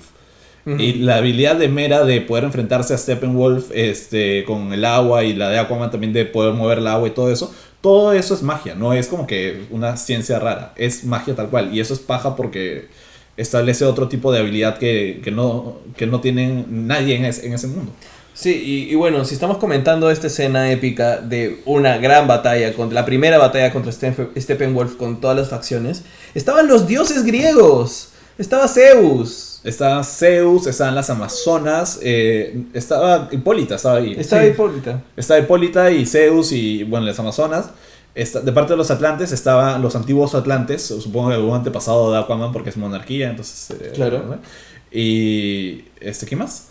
Y 0.77 0.93
la 0.99 1.15
habilidad 1.15 1.55
de 1.55 1.67
Mera 1.67 2.03
de 2.05 2.21
poder 2.21 2.43
enfrentarse 2.43 2.93
a 2.93 2.97
Steppenwolf 2.99 3.71
este, 3.73 4.43
con 4.45 4.71
el 4.71 4.85
agua 4.85 5.23
y 5.23 5.33
la 5.33 5.49
de 5.49 5.57
Aquaman 5.57 5.89
también 5.89 6.13
de 6.13 6.25
poder 6.25 6.53
mover 6.53 6.77
el 6.77 6.85
agua 6.85 7.07
y 7.07 7.11
todo 7.11 7.31
eso, 7.31 7.51
todo 7.81 8.13
eso 8.13 8.35
es 8.35 8.43
magia, 8.43 8.75
no 8.75 8.93
es 8.93 9.07
como 9.07 9.25
que 9.25 9.63
una 9.71 9.97
ciencia 9.97 10.37
rara, 10.37 10.73
es 10.75 11.05
magia 11.05 11.33
tal 11.33 11.47
cual. 11.49 11.73
Y 11.73 11.79
eso 11.79 11.95
es 11.95 11.99
paja 11.99 12.35
porque 12.35 12.87
establece 13.35 13.83
otro 13.85 14.09
tipo 14.09 14.31
de 14.31 14.39
habilidad 14.41 14.77
que, 14.77 15.21
que 15.23 15.31
no, 15.31 15.77
que 15.97 16.05
no 16.05 16.19
tiene 16.21 16.65
nadie 16.69 17.15
en 17.15 17.25
ese 17.25 17.65
mundo. 17.67 17.91
Sí, 18.39 18.53
y, 18.87 18.93
y 18.93 18.95
bueno, 18.95 19.25
si 19.25 19.33
estamos 19.33 19.57
comentando 19.57 20.09
esta 20.09 20.27
escena 20.27 20.71
épica 20.71 21.17
de 21.17 21.59
una 21.65 21.97
gran 21.97 22.25
batalla, 22.25 22.73
contra, 22.73 23.01
la 23.01 23.05
primera 23.05 23.37
batalla 23.37 23.73
contra 23.73 23.91
Steppenwolf 23.91 24.95
con 24.95 25.19
todas 25.19 25.35
las 25.35 25.49
facciones, 25.49 26.03
estaban 26.33 26.67
los 26.69 26.87
dioses 26.87 27.25
griegos, 27.25 28.11
estaba 28.37 28.69
Zeus, 28.69 29.59
Está 29.65 30.01
Zeus, 30.05 30.67
estaban 30.67 30.95
las 30.95 31.09
Amazonas, 31.09 31.99
eh, 32.01 32.63
estaba 32.73 33.27
Hipólita, 33.29 33.75
estaba 33.75 33.97
ahí. 33.97 34.15
estaba 34.17 34.41
Sí. 34.43 34.47
Hipólita. 34.51 35.03
Está 35.17 35.37
Hipólita 35.37 35.91
y 35.91 36.05
Zeus 36.05 36.53
y, 36.53 36.85
bueno, 36.85 37.07
las 37.07 37.19
Amazonas. 37.19 37.71
Esta- 38.15 38.39
de 38.39 38.53
parte 38.53 38.71
de 38.71 38.77
los 38.77 38.89
Atlantes 38.89 39.33
estaban 39.33 39.81
los 39.81 39.97
antiguos 39.97 40.33
Atlantes, 40.33 40.83
supongo 40.83 41.27
que 41.27 41.35
algún 41.35 41.55
antepasado 41.55 42.13
de 42.13 42.19
Aquaman 42.19 42.53
porque 42.53 42.69
es 42.69 42.77
monarquía, 42.77 43.31
entonces... 43.31 43.71
eh, 43.81 43.91
Claro. 43.93 44.19
¿no? 44.29 44.37
Y... 44.97 45.83
Este, 45.99 46.25
¿Qué 46.25 46.37
más? 46.37 46.68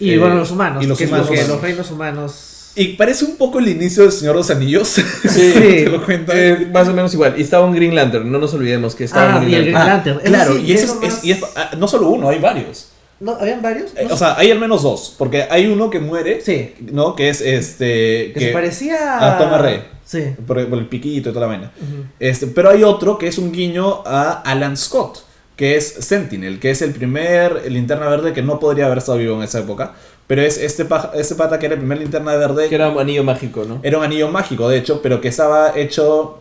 Y 0.00 0.12
Eh, 0.12 0.18
bueno, 0.18 0.34
los 0.36 0.50
humanos. 0.50 0.82
y 0.82 0.86
los 0.86 0.98
que 0.98 1.04
es 1.04 1.10
humanos. 1.10 1.28
porque 1.28 1.46
los 1.46 1.60
reinos 1.60 1.90
humanos. 1.90 2.46
Y 2.76 2.88
parece 2.94 3.24
un 3.24 3.36
poco 3.36 3.58
el 3.58 3.68
inicio 3.68 4.04
del 4.04 4.12
Señor 4.12 4.34
de 4.34 4.38
los 4.38 4.50
Anillos. 4.50 4.88
Sí. 4.88 5.02
¿Te 5.54 5.88
lo 5.90 6.04
cuento? 6.04 6.32
Eh, 6.34 6.68
más 6.72 6.88
o 6.88 6.92
menos 6.94 7.12
igual. 7.14 7.34
Y 7.36 7.42
estaba 7.42 7.64
un 7.66 7.74
Green 7.74 7.94
Lantern, 7.94 8.30
no 8.30 8.38
nos 8.38 8.54
olvidemos 8.54 8.94
que 8.94 9.04
estaba 9.04 9.34
Ah, 9.34 9.38
un 9.38 9.42
y 9.50 9.54
el 9.54 9.62
Green 9.62 9.74
Green 9.74 9.74
Lantern. 9.86 10.16
Lantern. 10.18 10.34
claro, 10.34 10.54
sí, 10.56 10.62
y, 10.66 10.72
es 10.72 10.94
más- 11.00 11.24
y 11.24 11.32
ah, 11.56 11.70
no 11.76 11.88
solo 11.88 12.08
uno, 12.10 12.28
hay 12.28 12.38
varios. 12.38 12.86
¿No? 13.18 13.32
¿Habían 13.32 13.60
varios? 13.60 13.90
Eh, 13.96 14.06
No 14.08 14.14
o 14.14 14.16
sea, 14.16 14.34
hay 14.38 14.50
al 14.50 14.58
menos 14.58 14.82
dos, 14.82 15.14
porque 15.18 15.42
hay 15.50 15.66
uno 15.66 15.90
que 15.90 15.98
muere, 16.00 16.40
Sí. 16.40 16.74
¿no? 16.90 17.14
Que 17.14 17.28
es 17.28 17.42
este... 17.42 18.32
Que, 18.32 18.40
se 18.40 18.52
parecía 18.52 19.18
a 19.34 19.36
Tom 19.36 19.52
Array. 19.52 19.82
Sí. 20.06 20.22
por, 20.46 20.66
por 20.68 20.78
el 20.78 20.86
piquito 20.86 21.28
y 21.28 21.32
toda 21.32 21.42
la 21.42 21.46
vaina. 21.48 21.72
este, 22.18 22.46
pero 22.46 22.70
hay 22.70 22.82
otro 22.82 23.18
que 23.18 23.26
es 23.28 23.36
un 23.36 23.52
guiño 23.52 24.02
a 24.06 24.40
Alan 24.42 24.76
Scott, 24.76 25.22
que 25.60 25.76
es 25.76 25.86
Sentinel, 25.86 26.58
que 26.58 26.70
es 26.70 26.80
el 26.80 26.92
primer 26.92 27.70
linterna 27.70 28.08
verde 28.08 28.32
que 28.32 28.40
no 28.40 28.58
podría 28.58 28.86
haber 28.86 28.96
estado 28.96 29.18
vivo 29.18 29.36
en 29.36 29.42
esa 29.42 29.58
época. 29.58 29.92
Pero 30.26 30.40
es 30.40 30.56
este, 30.56 30.86
paja- 30.86 31.10
este 31.14 31.34
pata 31.34 31.58
que 31.58 31.66
era 31.66 31.74
el 31.74 31.80
primer 31.80 31.98
linterna 31.98 32.34
verde. 32.34 32.66
Que 32.70 32.76
era 32.76 32.88
un 32.88 32.98
anillo 32.98 33.24
mágico, 33.24 33.64
¿no? 33.68 33.78
era 33.82 33.98
un 33.98 34.04
anillo 34.04 34.28
mágico, 34.30 34.70
de 34.70 34.78
hecho, 34.78 35.02
pero 35.02 35.20
que 35.20 35.28
estaba 35.28 35.76
hecho 35.76 36.38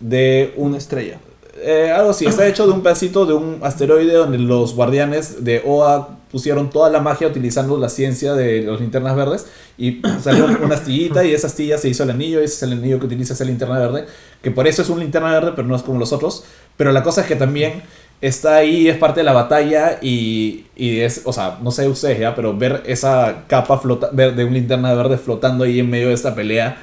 de 0.00 0.52
un 0.56 0.68
Una 0.68 0.76
estrella. 0.76 1.18
eh, 1.64 1.90
algo 1.94 2.10
así, 2.10 2.26
está 2.26 2.46
hecho 2.46 2.66
de 2.66 2.72
un 2.72 2.82
pedacito 2.82 3.24
de 3.24 3.32
un 3.32 3.58
asteroide 3.62 4.12
donde 4.12 4.36
los 4.38 4.74
guardianes 4.74 5.44
de 5.44 5.62
OA 5.64 6.18
pusieron 6.30 6.68
toda 6.70 6.90
la 6.90 7.00
magia 7.00 7.28
utilizando 7.28 7.76
la 7.78 7.88
ciencia 7.88 8.34
de 8.34 8.62
los 8.62 8.80
linternas 8.80 9.14
verdes 9.16 9.46
y 9.78 10.00
salió 10.22 10.44
una 10.62 10.74
astillita 10.74 11.24
y 11.24 11.32
esa 11.34 11.46
astilla 11.46 11.78
se 11.78 11.88
hizo 11.88 12.02
el 12.02 12.10
anillo 12.10 12.40
y 12.40 12.44
ese 12.44 12.54
es 12.56 12.62
el 12.64 12.72
anillo 12.72 12.98
que 12.98 13.06
utiliza 13.06 13.32
esa 13.34 13.44
linterna 13.44 13.78
verde, 13.78 14.04
que 14.42 14.50
por 14.50 14.66
eso 14.66 14.82
es 14.82 14.88
un 14.90 14.98
linterna 15.00 15.30
verde 15.30 15.52
pero 15.56 15.66
no 15.68 15.76
es 15.76 15.82
como 15.82 15.98
los 15.98 16.12
otros, 16.12 16.44
pero 16.76 16.90
la 16.92 17.02
cosa 17.02 17.20
es 17.22 17.26
que 17.26 17.36
también 17.36 17.82
está 18.22 18.56
ahí, 18.56 18.88
es 18.88 18.96
parte 18.96 19.20
de 19.20 19.24
la 19.24 19.32
batalla 19.32 19.98
y, 20.00 20.64
y 20.76 21.00
es, 21.00 21.22
o 21.24 21.32
sea, 21.32 21.58
no 21.60 21.70
sé 21.72 21.88
ustedes 21.88 22.18
ya, 22.20 22.34
pero 22.34 22.56
ver 22.56 22.82
esa 22.86 23.44
capa 23.48 23.78
flota, 23.78 24.08
ver 24.12 24.34
de 24.34 24.44
un 24.44 24.54
linterna 24.54 24.94
verde 24.94 25.18
flotando 25.18 25.64
ahí 25.64 25.80
en 25.80 25.90
medio 25.90 26.08
de 26.08 26.14
esta 26.14 26.34
pelea 26.34 26.82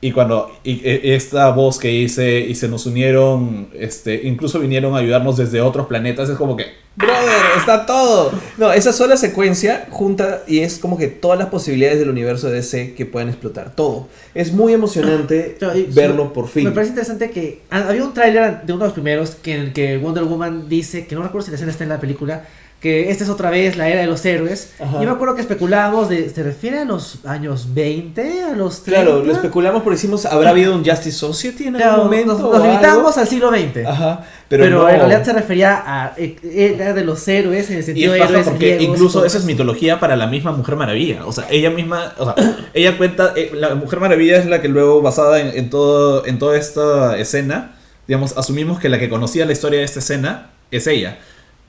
Y 0.00 0.12
cuando 0.12 0.52
y, 0.62 0.80
e- 0.88 1.16
esta 1.16 1.50
voz 1.50 1.78
que 1.78 1.90
hice 1.92 2.38
y 2.40 2.54
se 2.54 2.68
nos 2.68 2.86
unieron, 2.86 3.68
este, 3.74 4.20
incluso 4.28 4.60
vinieron 4.60 4.94
a 4.94 4.98
ayudarnos 4.98 5.36
desde 5.36 5.60
otros 5.60 5.88
planetas, 5.88 6.28
es 6.28 6.36
como 6.36 6.56
que, 6.56 6.66
brother, 6.94 7.18
está 7.58 7.84
todo. 7.84 8.30
No, 8.58 8.72
esa 8.72 8.92
sola 8.92 9.16
secuencia 9.16 9.88
junta 9.90 10.44
y 10.46 10.60
es 10.60 10.78
como 10.78 10.96
que 10.98 11.08
todas 11.08 11.36
las 11.36 11.48
posibilidades 11.48 11.98
del 11.98 12.10
universo 12.10 12.46
de 12.48 12.54
DC 12.56 12.94
que 12.94 13.06
pueden 13.06 13.28
explotar. 13.28 13.74
Todo. 13.74 14.06
Es 14.36 14.52
muy 14.52 14.72
emocionante 14.72 15.58
y- 15.74 15.92
verlo 15.92 16.32
por 16.32 16.46
fin. 16.46 16.62
Me 16.64 16.70
parece 16.70 16.90
interesante 16.90 17.32
que 17.32 17.62
había 17.68 18.04
un 18.04 18.14
tráiler 18.14 18.62
de 18.62 18.72
uno 18.72 18.84
de 18.84 18.88
los 18.90 18.94
primeros 18.94 19.30
que 19.34 19.54
en 19.54 19.60
el 19.62 19.72
que 19.72 19.98
Wonder 19.98 20.22
Woman 20.24 20.68
dice, 20.68 21.08
que 21.08 21.16
no 21.16 21.24
recuerdo 21.24 21.46
si 21.46 21.50
la 21.50 21.56
escena 21.56 21.72
está 21.72 21.82
en 21.82 21.90
la 21.90 21.98
película, 21.98 22.44
que 22.80 23.10
esta 23.10 23.24
es 23.24 23.30
otra 23.30 23.50
vez 23.50 23.76
la 23.76 23.88
era 23.88 24.00
de 24.02 24.06
los 24.06 24.24
héroes. 24.24 24.70
Ajá. 24.78 25.00
Yo 25.00 25.06
me 25.08 25.10
acuerdo 25.10 25.34
que 25.34 25.40
especulábamos 25.40 26.08
de, 26.08 26.30
¿se 26.30 26.42
refiere 26.44 26.78
a 26.78 26.84
los 26.84 27.24
años 27.24 27.74
20? 27.74 28.42
¿A 28.44 28.54
los 28.54 28.84
30? 28.84 29.02
Claro, 29.02 29.24
lo 29.24 29.32
especulamos 29.32 29.82
porque 29.82 29.96
decimos, 29.96 30.24
¿habrá 30.26 30.50
habido 30.50 30.74
un 30.76 30.84
Justice 30.84 31.10
Society 31.18 31.64
en 31.66 31.74
algún 31.74 31.80
Claro, 31.88 32.04
momento? 32.04 32.34
nos, 32.38 32.40
nos 32.52 32.62
limitamos 32.62 33.18
al 33.18 33.26
siglo 33.26 33.50
XX. 33.50 33.84
Ajá, 33.84 34.24
Pero, 34.48 34.62
pero, 34.64 34.78
no. 34.82 34.88
en 34.88 34.96
realidad 34.96 35.24
se 35.24 35.32
refería 35.32 35.82
a 35.84 36.14
eh, 36.16 36.36
era 36.78 36.92
de 36.92 37.04
los 37.04 37.26
héroes 37.26 37.68
en 37.70 37.74
el 37.78 37.80
Y 37.80 37.82
sentido 37.82 38.14
es 38.14 38.20
de 38.20 38.26
héroes 38.26 38.44
porque 38.44 38.58
griegos 38.76 38.82
y 38.82 38.86
incluso 38.86 39.18
esa 39.24 39.38
es 39.38 39.42
eso. 39.42 39.46
mitología 39.46 39.98
para 39.98 40.14
la 40.14 40.28
misma 40.28 40.52
Mujer 40.52 40.76
Maravilla. 40.76 41.26
O 41.26 41.32
sea, 41.32 41.46
ella 41.50 41.70
misma, 41.70 42.14
o 42.16 42.26
sea, 42.26 42.34
ella 42.74 42.96
cuenta, 42.96 43.32
eh, 43.34 43.50
la 43.54 43.74
Mujer 43.74 43.98
Maravilla 43.98 44.36
es 44.38 44.46
la 44.46 44.62
que 44.62 44.68
luego 44.68 45.02
basada 45.02 45.40
en, 45.40 45.48
en 45.58 45.68
todo, 45.68 46.24
en 46.26 46.38
toda 46.38 46.56
esta 46.56 47.18
escena, 47.18 47.72
digamos, 48.06 48.36
asumimos 48.38 48.78
que 48.78 48.88
la 48.88 49.00
que 49.00 49.08
conocía 49.08 49.44
la 49.46 49.52
historia 49.52 49.80
de 49.80 49.84
esta 49.84 49.98
escena 49.98 50.50
es 50.70 50.86
ella. 50.86 51.18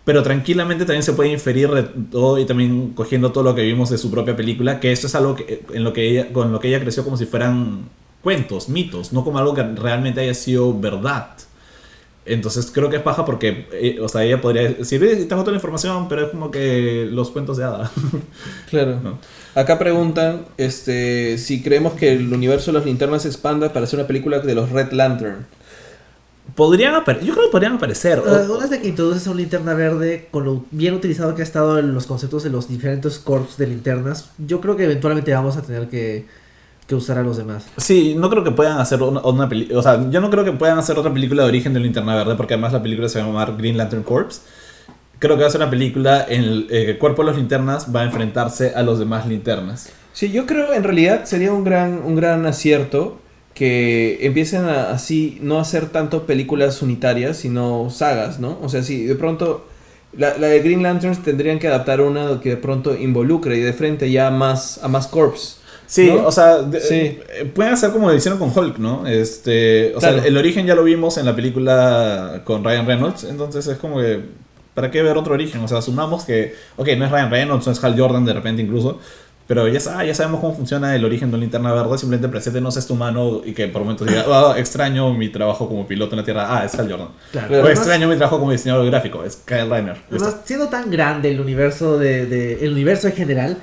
Pero 0.06 0.24
tranquilamente 0.24 0.86
también 0.86 1.04
se 1.04 1.14
puede 1.14 1.32
inferir 1.32 1.70
de 1.70 1.84
todo 1.84 2.40
y 2.40 2.46
también 2.46 2.94
cogiendo 2.96 3.32
todo 3.32 3.44
lo 3.44 3.54
que 3.56 3.62
vimos 3.64 3.90
de 3.90 3.98
su 3.98 4.10
propia 4.10 4.36
película, 4.36 4.80
que 4.80 4.92
esto 4.92 5.08
es 5.08 5.16
algo 5.16 5.36
que, 5.36 5.64
en 5.74 5.84
lo 5.84 5.94
que 5.94 6.10
ella, 6.10 6.34
con 6.34 6.52
lo 6.52 6.60
que 6.60 6.70
ella 6.70 6.80
creció 6.80 7.04
como 7.04 7.18
si 7.18 7.26
fueran 7.26 7.90
cuentos, 8.24 8.70
mitos, 8.70 9.14
no 9.14 9.24
como 9.24 9.38
algo 9.40 9.54
que 9.54 9.64
realmente 9.64 10.22
haya 10.22 10.34
sido 10.34 10.78
verdad. 10.80 11.30
Entonces 12.26 12.70
creo 12.72 12.90
que 12.90 12.98
es 12.98 13.02
paja 13.02 13.26
porque, 13.26 13.68
eh, 13.72 13.98
o 14.02 14.08
sea, 14.08 14.24
ella 14.24 14.40
podría 14.42 14.64
decir, 14.74 15.04
"Eh, 15.04 15.26
tengo 15.26 15.42
toda 15.42 15.52
la 15.52 15.58
información, 15.58 16.08
pero 16.08 16.26
es 16.26 16.32
como 16.32 16.52
que 16.52 17.08
los 17.12 17.32
cuentos 17.32 17.58
de 17.58 17.64
hada. 17.64 17.92
Claro. 18.70 19.00
No. 19.04 19.18
Acá 19.56 19.80
preguntan 19.80 20.46
este, 20.58 21.38
si 21.40 21.62
creemos 21.64 21.94
que 21.94 22.12
el 22.14 22.32
universo 22.32 22.72
de 22.72 22.78
los 22.78 22.86
linternas 22.86 23.24
se 23.24 23.30
expanda 23.30 23.74
para 23.74 23.86
hacer 23.86 23.98
una 24.00 24.08
película 24.08 24.40
de 24.40 24.54
los 24.56 24.70
Red 24.70 24.92
Lantern. 24.92 25.48
Podrían 26.56 26.96
aparecer, 26.96 27.28
yo 27.28 27.34
creo 27.34 27.46
que 27.48 27.52
podrían 27.52 27.74
aparecer. 27.74 28.22
Una 28.22 28.58
vez 28.60 28.70
de 28.70 28.82
que 28.82 28.88
introduces 28.88 29.28
a 29.28 29.32
un 29.32 29.38
linterna 29.38 29.74
verde 29.74 30.28
con 30.32 30.46
lo 30.46 30.66
bien 30.72 30.94
utilizado 30.94 31.36
que 31.36 31.42
ha 31.42 31.46
estado 31.46 31.80
en 31.80 31.94
los 31.94 32.08
conceptos 32.08 32.44
de 32.44 32.50
los 32.50 32.68
diferentes 32.68 33.20
corps 33.20 33.58
de 33.58 33.68
linternas, 33.68 34.32
yo 34.38 34.62
creo 34.62 34.76
que 34.76 34.86
eventualmente 34.86 35.34
vamos 35.34 35.58
a 35.58 35.62
tener 35.62 35.90
que, 35.90 36.26
que 36.88 36.96
usar 36.96 37.18
a 37.18 37.24
los 37.24 37.38
demás. 37.38 37.66
Sí, 37.78 38.16
no 38.16 38.30
creo 38.30 38.44
que 38.44 38.52
puedan 38.52 38.80
hacer 38.80 39.02
una, 39.04 39.22
una 39.22 39.50
película. 39.50 39.80
O 39.80 39.82
sea, 39.82 40.10
yo 40.10 40.22
no 40.22 40.30
creo 40.30 40.44
que 40.44 40.54
puedan 40.54 40.78
hacer 40.78 40.98
otra 40.98 41.14
película 41.14 41.44
de 41.44 41.50
origen 41.50 41.74
de 41.74 41.80
Linterna 41.80 42.16
Verde, 42.16 42.36
porque 42.36 42.56
además 42.56 42.74
la 42.74 42.82
película 42.82 43.10
se 43.10 43.20
va 43.20 43.26
a 43.26 43.28
llamar 43.28 43.58
Green 43.58 43.78
Lantern 43.78 44.04
Corps. 44.04 44.42
Creo 45.20 45.36
que 45.36 45.42
va 45.42 45.50
a 45.50 45.52
ser 45.52 45.62
una 45.62 45.70
película 45.70 46.26
en 46.28 46.44
el 46.44 46.68
eh, 46.70 46.92
el 46.92 46.98
cuerpo 46.98 47.22
de 47.24 47.28
los 47.28 47.38
linternas 47.38 47.94
va 47.94 48.02
a 48.02 48.04
enfrentarse 48.06 48.74
a 48.74 48.84
los 48.84 49.00
demás 49.00 49.28
linternas. 49.28 49.90
Sí, 50.14 50.32
yo 50.32 50.46
creo 50.46 50.74
en 50.74 50.84
realidad 50.84 51.26
sería 51.26 51.54
un 51.54 51.64
gran, 51.64 52.02
un 52.04 52.16
gran 52.16 52.46
acierto 52.46 53.20
que 53.54 54.20
empiecen 54.22 54.64
a, 54.66 54.92
así 54.92 55.38
no 55.42 55.60
hacer 55.60 55.88
tanto 55.90 56.26
películas 56.26 56.82
unitarias, 56.82 57.38
sino 57.38 57.90
sagas, 57.90 58.40
¿no? 58.40 58.58
O 58.62 58.70
sea, 58.70 58.84
si 58.84 59.06
de 59.06 59.16
pronto 59.16 59.66
la, 60.18 60.38
la 60.38 60.48
de 60.48 60.60
Green 60.62 60.82
Lanterns 60.84 61.22
tendrían 61.24 61.60
que 61.60 61.68
adaptar 61.68 62.02
una 62.02 62.40
que 62.42 62.50
de 62.52 62.58
pronto 62.58 62.96
involucre 62.96 63.58
y 63.58 63.62
de 63.62 63.74
frente 63.74 64.10
ya 64.12 64.28
a 64.28 64.32
más, 64.32 64.80
a 64.84 64.88
más 64.88 65.08
corps. 65.08 65.58
Sí, 65.88 66.08
¿No? 66.08 66.28
o 66.28 66.32
sea, 66.32 66.60
de- 66.62 66.80
Sí. 66.82 66.96
eh, 66.96 67.52
pueden 67.54 67.74
hacer 67.74 67.90
como 67.92 68.10
lo 68.10 68.16
hicieron 68.16 68.38
con 68.40 68.56
Hulk, 68.56 68.78
¿no? 68.78 69.08
Este, 69.08 69.94
o 69.96 70.00
Claro. 70.00 70.20
sea, 70.20 70.28
el 70.28 70.38
origen 70.38 70.66
ya 70.68 70.76
lo 70.76 70.84
vimos 70.84 71.18
en 71.18 71.26
la 71.26 71.36
película 71.36 72.42
con 72.46 72.64
Ryan 72.64 72.86
Reynolds, 72.86 73.24
entonces 73.24 73.66
es 73.68 73.78
como 73.78 74.00
que 74.00 74.20
¿para 74.76 74.92
qué 74.92 75.02
ver 75.02 75.18
otro 75.18 75.34
origen? 75.34 75.62
O 75.62 75.68
sea, 75.68 75.80
asumamos 75.80 76.24
que, 76.26 76.54
ok, 76.78 76.88
no 76.98 77.06
es 77.06 77.12
Ryan 77.12 77.32
Reynolds, 77.32 77.66
no 77.66 77.74
es 77.74 77.84
Hal 77.84 78.00
Jordan 78.00 78.24
de 78.24 78.34
repente 78.34 78.62
incluso, 78.62 79.00
pero 79.50 79.68
ya, 79.68 79.80
sa- 79.80 80.06
ya 80.06 80.14
sabemos 80.14 80.42
cómo 80.42 80.54
funciona 80.56 80.96
el 80.96 81.04
origen 81.04 81.32
de 81.32 81.38
una 81.38 81.42
linterna 81.42 81.74
verde, 81.74 81.98
simplemente 81.98 82.30
preséntenos 82.30 82.78
este 82.78 82.94
humano 82.94 83.42
y 83.44 83.54
que 83.54 83.68
por 83.68 83.82
momentos 83.82 84.08
diga, 84.08 84.24
"Ah, 84.28 84.54
extraño 84.58 85.12
mi 85.16 85.30
trabajo 85.30 85.68
como 85.68 85.88
piloto 85.88 86.14
en 86.14 86.20
la 86.20 86.24
Tierra, 86.24 86.46
ah, 86.56 86.66
es 86.66 86.76
Hal 86.76 86.88
Jordan. 86.90 87.08
Claro. 87.32 87.48
O 87.48 87.54
Además- 87.56 87.72
extraño 87.72 88.08
mi 88.08 88.16
trabajo 88.16 88.38
como 88.40 88.52
diseñador 88.52 88.86
gráfico, 88.86 89.24
es 89.24 89.38
Kyle 89.38 89.68
Reiner. 89.68 89.98
Además, 90.12 90.38
siendo 90.46 90.68
tan 90.68 90.92
grande 90.92 91.32
el 91.32 91.42
universo 91.42 91.98
de, 91.98 92.28
de- 92.28 92.64
el 92.64 92.74
universo 92.74 93.08
en 93.08 93.14
general, 93.14 93.58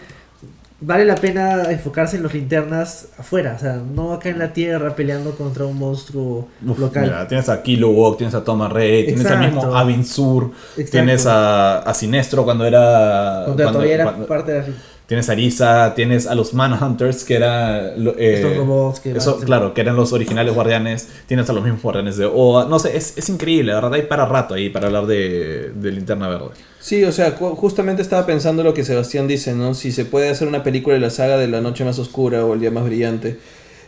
vale 0.80 1.04
la 1.06 1.14
pena 1.14 1.70
enfocarse 1.70 2.16
en 2.16 2.22
los 2.24 2.34
linternas 2.34 3.08
afuera, 3.16 3.54
o 3.56 3.58
sea, 3.60 3.76
no 3.76 4.12
acá 4.12 4.28
en 4.28 4.38
la 4.38 4.52
tierra 4.52 4.94
peleando 4.94 5.30
contra 5.36 5.64
un 5.64 5.78
monstruo 5.78 6.48
Uf, 6.66 6.78
local. 6.78 7.04
mira, 7.04 7.26
tienes 7.28 7.48
a 7.48 7.62
Kilowog, 7.62 8.18
tienes 8.18 8.34
a 8.34 8.44
Thomas 8.44 8.70
Ray, 8.72 9.06
tienes 9.06 9.24
al 9.26 9.38
mismo. 9.38 9.74
Avin 9.74 10.04
Sur, 10.04 10.50
tienes 10.90 11.24
a, 11.26 11.78
a 11.78 11.94
Sinestro 11.94 12.44
cuando 12.44 12.64
era. 12.66 13.42
Cuando 13.46 13.54
cuando- 13.62 13.72
todavía 13.72 13.94
era 13.94 14.04
cuando- 14.04 14.26
parte 14.26 14.52
de 14.52 14.58
la- 14.60 14.74
Tienes 15.06 15.28
a 15.28 15.32
Arisa, 15.32 15.94
tienes 15.94 16.26
a 16.26 16.34
los 16.34 16.52
Manhunters, 16.52 17.22
que 17.24 17.36
era. 17.36 17.96
lo- 17.96 18.16
eh, 18.18 18.34
estos 18.34 18.56
robots 18.56 18.98
que 18.98 19.12
eso, 19.12 19.38
claro, 19.38 19.72
que 19.72 19.80
eran 19.80 19.94
los 19.94 20.12
originales 20.12 20.52
guardianes. 20.52 21.08
Tienes 21.26 21.48
a 21.48 21.52
los 21.52 21.62
mismos 21.62 21.80
guardianes 21.80 22.16
de 22.16 22.26
OA. 22.26 22.64
No 22.68 22.80
sé, 22.80 22.96
es, 22.96 23.16
es 23.16 23.28
increíble, 23.28 23.70
la 23.72 23.76
verdad. 23.76 23.94
Hay 23.94 24.02
para 24.02 24.26
rato 24.26 24.54
ahí 24.54 24.68
para 24.68 24.88
hablar 24.88 25.06
de, 25.06 25.70
de 25.76 25.92
Linterna 25.92 26.26
Verde. 26.28 26.48
Sí, 26.80 27.04
o 27.04 27.12
sea, 27.12 27.32
justamente 27.32 28.02
estaba 28.02 28.26
pensando 28.26 28.64
lo 28.64 28.74
que 28.74 28.82
Sebastián 28.84 29.28
dice, 29.28 29.54
¿no? 29.54 29.74
Si 29.74 29.92
se 29.92 30.04
puede 30.06 30.28
hacer 30.28 30.48
una 30.48 30.64
película 30.64 30.94
de 30.94 31.00
la 31.00 31.10
saga 31.10 31.36
de 31.36 31.46
la 31.46 31.60
noche 31.60 31.84
más 31.84 31.98
oscura 32.00 32.44
o 32.44 32.54
el 32.54 32.60
día 32.60 32.72
más 32.72 32.84
brillante. 32.84 33.38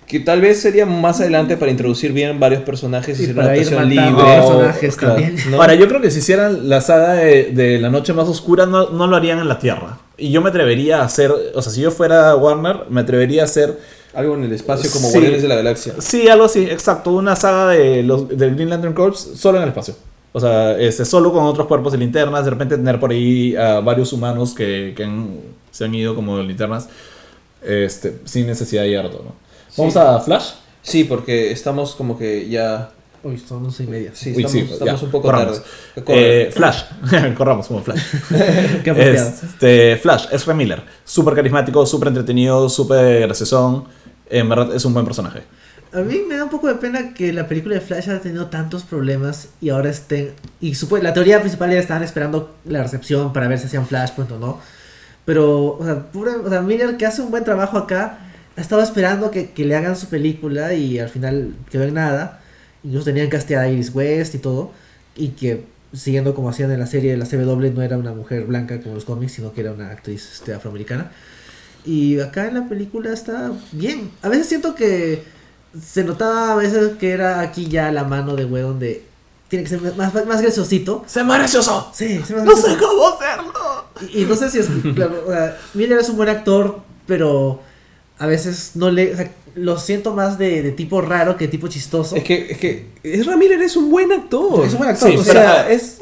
Que 0.06 0.20
tal 0.20 0.40
vez 0.40 0.60
sería 0.60 0.86
más 0.86 1.20
adelante 1.20 1.56
para 1.56 1.70
introducir 1.70 2.12
bien 2.12 2.38
varios 2.40 2.62
personajes 2.62 3.18
y, 3.20 3.24
hacer 3.24 3.34
una 3.34 3.42
para 3.42 3.56
ir 3.56 3.66
adaptación 3.74 3.88
libre. 3.90 4.24
personajes 4.24 4.96
Claro, 4.96 5.14
también. 5.16 5.36
¿no? 5.50 5.60
Ahora, 5.60 5.74
yo 5.74 5.86
creo 5.88 6.00
que 6.00 6.10
si 6.12 6.20
hicieran 6.20 6.68
la 6.68 6.80
saga 6.80 7.14
de, 7.14 7.50
de 7.52 7.78
La 7.80 7.90
Noche 7.90 8.12
Más 8.14 8.28
Oscura, 8.28 8.66
no, 8.66 8.90
no 8.90 9.06
lo 9.08 9.16
harían 9.16 9.40
en 9.40 9.48
la 9.48 9.58
Tierra. 9.58 9.98
Y 10.18 10.30
yo 10.32 10.40
me 10.42 10.50
atrevería 10.50 11.00
a 11.00 11.04
hacer. 11.04 11.32
O 11.54 11.62
sea, 11.62 11.72
si 11.72 11.80
yo 11.80 11.90
fuera 11.90 12.34
Warner, 12.36 12.82
me 12.90 13.00
atrevería 13.02 13.42
a 13.42 13.44
hacer. 13.44 13.78
Algo 14.14 14.34
en 14.34 14.44
el 14.44 14.52
espacio 14.52 14.90
como 14.90 15.06
Sí. 15.08 15.12
Guardianes 15.14 15.42
de 15.42 15.48
la 15.48 15.54
Galaxia. 15.56 15.94
Sí, 16.00 16.28
algo 16.28 16.46
así, 16.46 16.64
exacto. 16.64 17.12
Una 17.12 17.36
saga 17.36 17.68
de 17.68 18.02
los 18.02 18.28
del 18.28 18.54
Green 18.56 18.70
Lantern 18.70 18.94
Corps 18.94 19.18
solo 19.36 19.58
en 19.58 19.64
el 19.64 19.68
espacio. 19.68 19.94
O 20.32 20.40
sea, 20.40 20.76
este, 20.78 21.04
solo 21.04 21.32
con 21.32 21.44
otros 21.44 21.66
cuerpos 21.68 21.92
de 21.92 21.98
linternas. 21.98 22.44
De 22.44 22.50
repente 22.50 22.76
tener 22.76 22.98
por 22.98 23.10
ahí 23.12 23.54
a 23.54 23.80
varios 23.80 24.12
humanos 24.12 24.54
que, 24.54 24.92
que 24.96 25.04
han- 25.04 25.40
se 25.70 25.84
han 25.84 25.94
ido 25.94 26.14
como 26.14 26.38
linternas. 26.42 26.88
Este, 27.62 28.18
sin 28.24 28.46
necesidad 28.46 28.82
de 28.82 28.96
todo, 29.10 29.22
¿no? 29.24 29.34
Vamos 29.76 29.92
Sí. 29.92 29.98
a 30.00 30.18
Flash. 30.20 30.50
Sí, 30.82 31.04
porque 31.04 31.52
estamos 31.52 31.94
como 31.94 32.18
que 32.18 32.48
ya... 32.48 32.90
Uy, 33.28 33.38
son 33.38 33.64
once 33.64 33.84
y 33.84 33.86
media. 33.86 34.10
Sí, 34.14 34.30
Uy, 34.30 34.44
estamos, 34.44 34.52
sí, 34.52 34.58
estamos 34.72 35.00
ya, 35.00 35.04
un 35.06 35.10
poco 35.10 35.26
corramos. 35.28 35.62
tarde. 35.94 36.04
Eh, 36.08 36.50
Flash. 36.52 36.82
Corramos 37.36 37.66
como 37.68 37.82
Flash. 37.82 38.00
Qué. 38.84 39.12
Este, 39.12 39.96
Flash, 39.96 40.26
Ezra 40.32 40.54
Miller. 40.54 40.82
Súper 41.04 41.34
carismático, 41.34 41.84
súper 41.86 42.08
entretenido, 42.08 42.68
súper 42.68 43.20
graciosón. 43.22 43.84
En 44.30 44.48
verdad 44.48 44.74
es 44.74 44.84
un 44.84 44.94
buen 44.94 45.04
personaje. 45.04 45.42
A 45.92 46.00
mí 46.00 46.20
me 46.28 46.36
da 46.36 46.44
un 46.44 46.50
poco 46.50 46.68
de 46.68 46.74
pena 46.74 47.14
que 47.14 47.32
la 47.32 47.48
película 47.48 47.74
de 47.74 47.80
Flash 47.80 48.10
haya 48.10 48.20
tenido 48.20 48.46
tantos 48.48 48.82
problemas 48.84 49.48
y 49.60 49.70
ahora 49.70 49.88
estén... 49.88 50.32
Y 50.60 50.74
supo- 50.74 50.98
la 50.98 51.14
teoría 51.14 51.40
principal 51.40 51.70
era 51.72 51.80
estaban 51.80 52.02
esperando 52.02 52.54
la 52.66 52.82
recepción 52.82 53.32
para 53.32 53.48
ver 53.48 53.58
si 53.58 53.66
hacían 53.66 53.86
Flashpoint 53.86 54.30
o 54.32 54.38
no. 54.38 54.60
Pero, 55.24 55.78
o 55.78 55.84
sea, 55.84 56.10
pura- 56.12 56.36
o 56.44 56.48
sea, 56.50 56.60
Miller 56.60 56.98
que 56.98 57.06
hace 57.06 57.22
un 57.22 57.30
buen 57.30 57.42
trabajo 57.44 57.78
acá, 57.78 58.18
ha 58.56 58.60
estado 58.60 58.82
esperando 58.82 59.30
que, 59.30 59.50
que 59.52 59.64
le 59.64 59.76
hagan 59.76 59.96
su 59.96 60.08
película 60.08 60.74
y 60.74 60.98
al 60.98 61.08
final 61.08 61.54
quedó 61.70 61.84
en 61.84 61.94
nada. 61.94 62.40
Incluso 62.88 63.04
tenían 63.04 63.28
casteada 63.28 63.64
a 63.64 63.68
Iris 63.68 63.94
West 63.94 64.34
y 64.34 64.38
todo. 64.38 64.70
Y 65.14 65.28
que, 65.28 65.66
siguiendo 65.92 66.34
como 66.34 66.48
hacían 66.48 66.72
en 66.72 66.80
la 66.80 66.86
serie 66.86 67.10
de 67.10 67.18
la 67.18 67.26
CW, 67.26 67.74
no 67.74 67.82
era 67.82 67.98
una 67.98 68.14
mujer 68.14 68.44
blanca 68.44 68.80
como 68.80 68.94
los 68.94 69.04
cómics, 69.04 69.32
sino 69.32 69.52
que 69.52 69.60
era 69.60 69.72
una 69.72 69.90
actriz 69.90 70.26
este, 70.32 70.54
afroamericana. 70.54 71.12
Y 71.84 72.18
acá 72.20 72.48
en 72.48 72.54
la 72.54 72.66
película 72.66 73.12
está 73.12 73.52
bien. 73.72 74.10
A 74.22 74.30
veces 74.30 74.46
siento 74.48 74.74
que 74.74 75.22
se 75.78 76.02
notaba 76.02 76.52
a 76.52 76.56
veces 76.56 76.92
que 76.98 77.10
era 77.10 77.40
aquí 77.40 77.68
ya 77.68 77.92
la 77.92 78.04
mano 78.04 78.36
de 78.36 78.46
Wedon 78.46 78.78
de... 78.78 79.04
Tiene 79.48 79.64
que 79.64 79.70
ser 79.70 79.80
más, 79.80 80.14
más 80.14 80.40
graciosito. 80.40 81.04
¡Se 81.06 81.22
más 81.24 81.38
gracioso! 81.38 81.90
Sí, 81.94 82.22
sí, 82.26 82.32
más 82.32 82.44
¡No 82.44 82.52
gracioso. 82.52 82.70
sé 82.70 82.78
cómo 82.78 83.08
hacerlo! 83.08 83.84
Y, 84.12 84.22
y 84.22 84.24
no 84.24 84.34
sé 84.34 84.50
si 84.50 84.60
es. 84.60 84.66
Claro, 84.94 85.24
o 85.26 85.30
sea, 85.30 85.58
Miller 85.74 85.98
es 85.98 86.08
un 86.08 86.16
buen 86.16 86.28
actor, 86.30 86.80
pero 87.06 87.60
a 88.18 88.26
veces 88.26 88.72
no 88.74 88.90
le. 88.90 89.12
O 89.12 89.16
sea, 89.16 89.30
lo 89.58 89.78
siento 89.78 90.14
más 90.14 90.38
de, 90.38 90.62
de 90.62 90.72
tipo 90.72 91.00
raro 91.00 91.36
que 91.36 91.48
tipo 91.48 91.68
chistoso. 91.68 92.16
Es 92.16 92.24
que, 92.24 92.50
es 92.52 92.58
que 92.58 92.86
Ezra 93.02 93.36
Miller 93.36 93.60
es 93.62 93.76
un 93.76 93.90
buen 93.90 94.10
actor. 94.12 94.64
Es 94.64 94.72
un 94.72 94.78
buen 94.78 94.90
actor, 94.90 95.10
Sí, 95.10 95.16
o 95.16 95.22
sea, 95.24 95.32
sea, 95.32 95.70
es... 95.70 96.00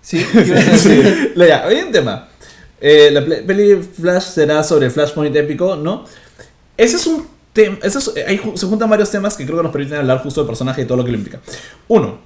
Sí. 0.00 0.24
Sí. 0.76 1.02
Ya, 1.36 1.64
hay 1.64 1.76
un 1.82 1.92
tema. 1.92 2.28
Eh, 2.80 3.10
la 3.12 3.24
peli 3.24 3.76
Flash 3.82 4.24
será 4.24 4.64
sobre 4.64 4.90
Flashpoint 4.90 5.34
épico, 5.36 5.76
¿no? 5.76 6.04
Ese 6.76 6.96
es 6.96 7.06
un 7.06 7.26
tema. 7.52 7.78
es- 7.82 8.10
eh, 8.16 8.40
se 8.54 8.66
juntan 8.66 8.90
varios 8.90 9.10
temas 9.10 9.36
que 9.36 9.44
creo 9.44 9.58
que 9.58 9.62
nos 9.62 9.72
permiten 9.72 9.98
hablar 9.98 10.18
justo 10.22 10.40
del 10.40 10.48
personaje 10.48 10.82
y 10.82 10.84
todo 10.84 10.96
lo 10.98 11.04
que 11.04 11.12
lo 11.12 11.18
implica. 11.18 11.40
Uno, 11.88 12.18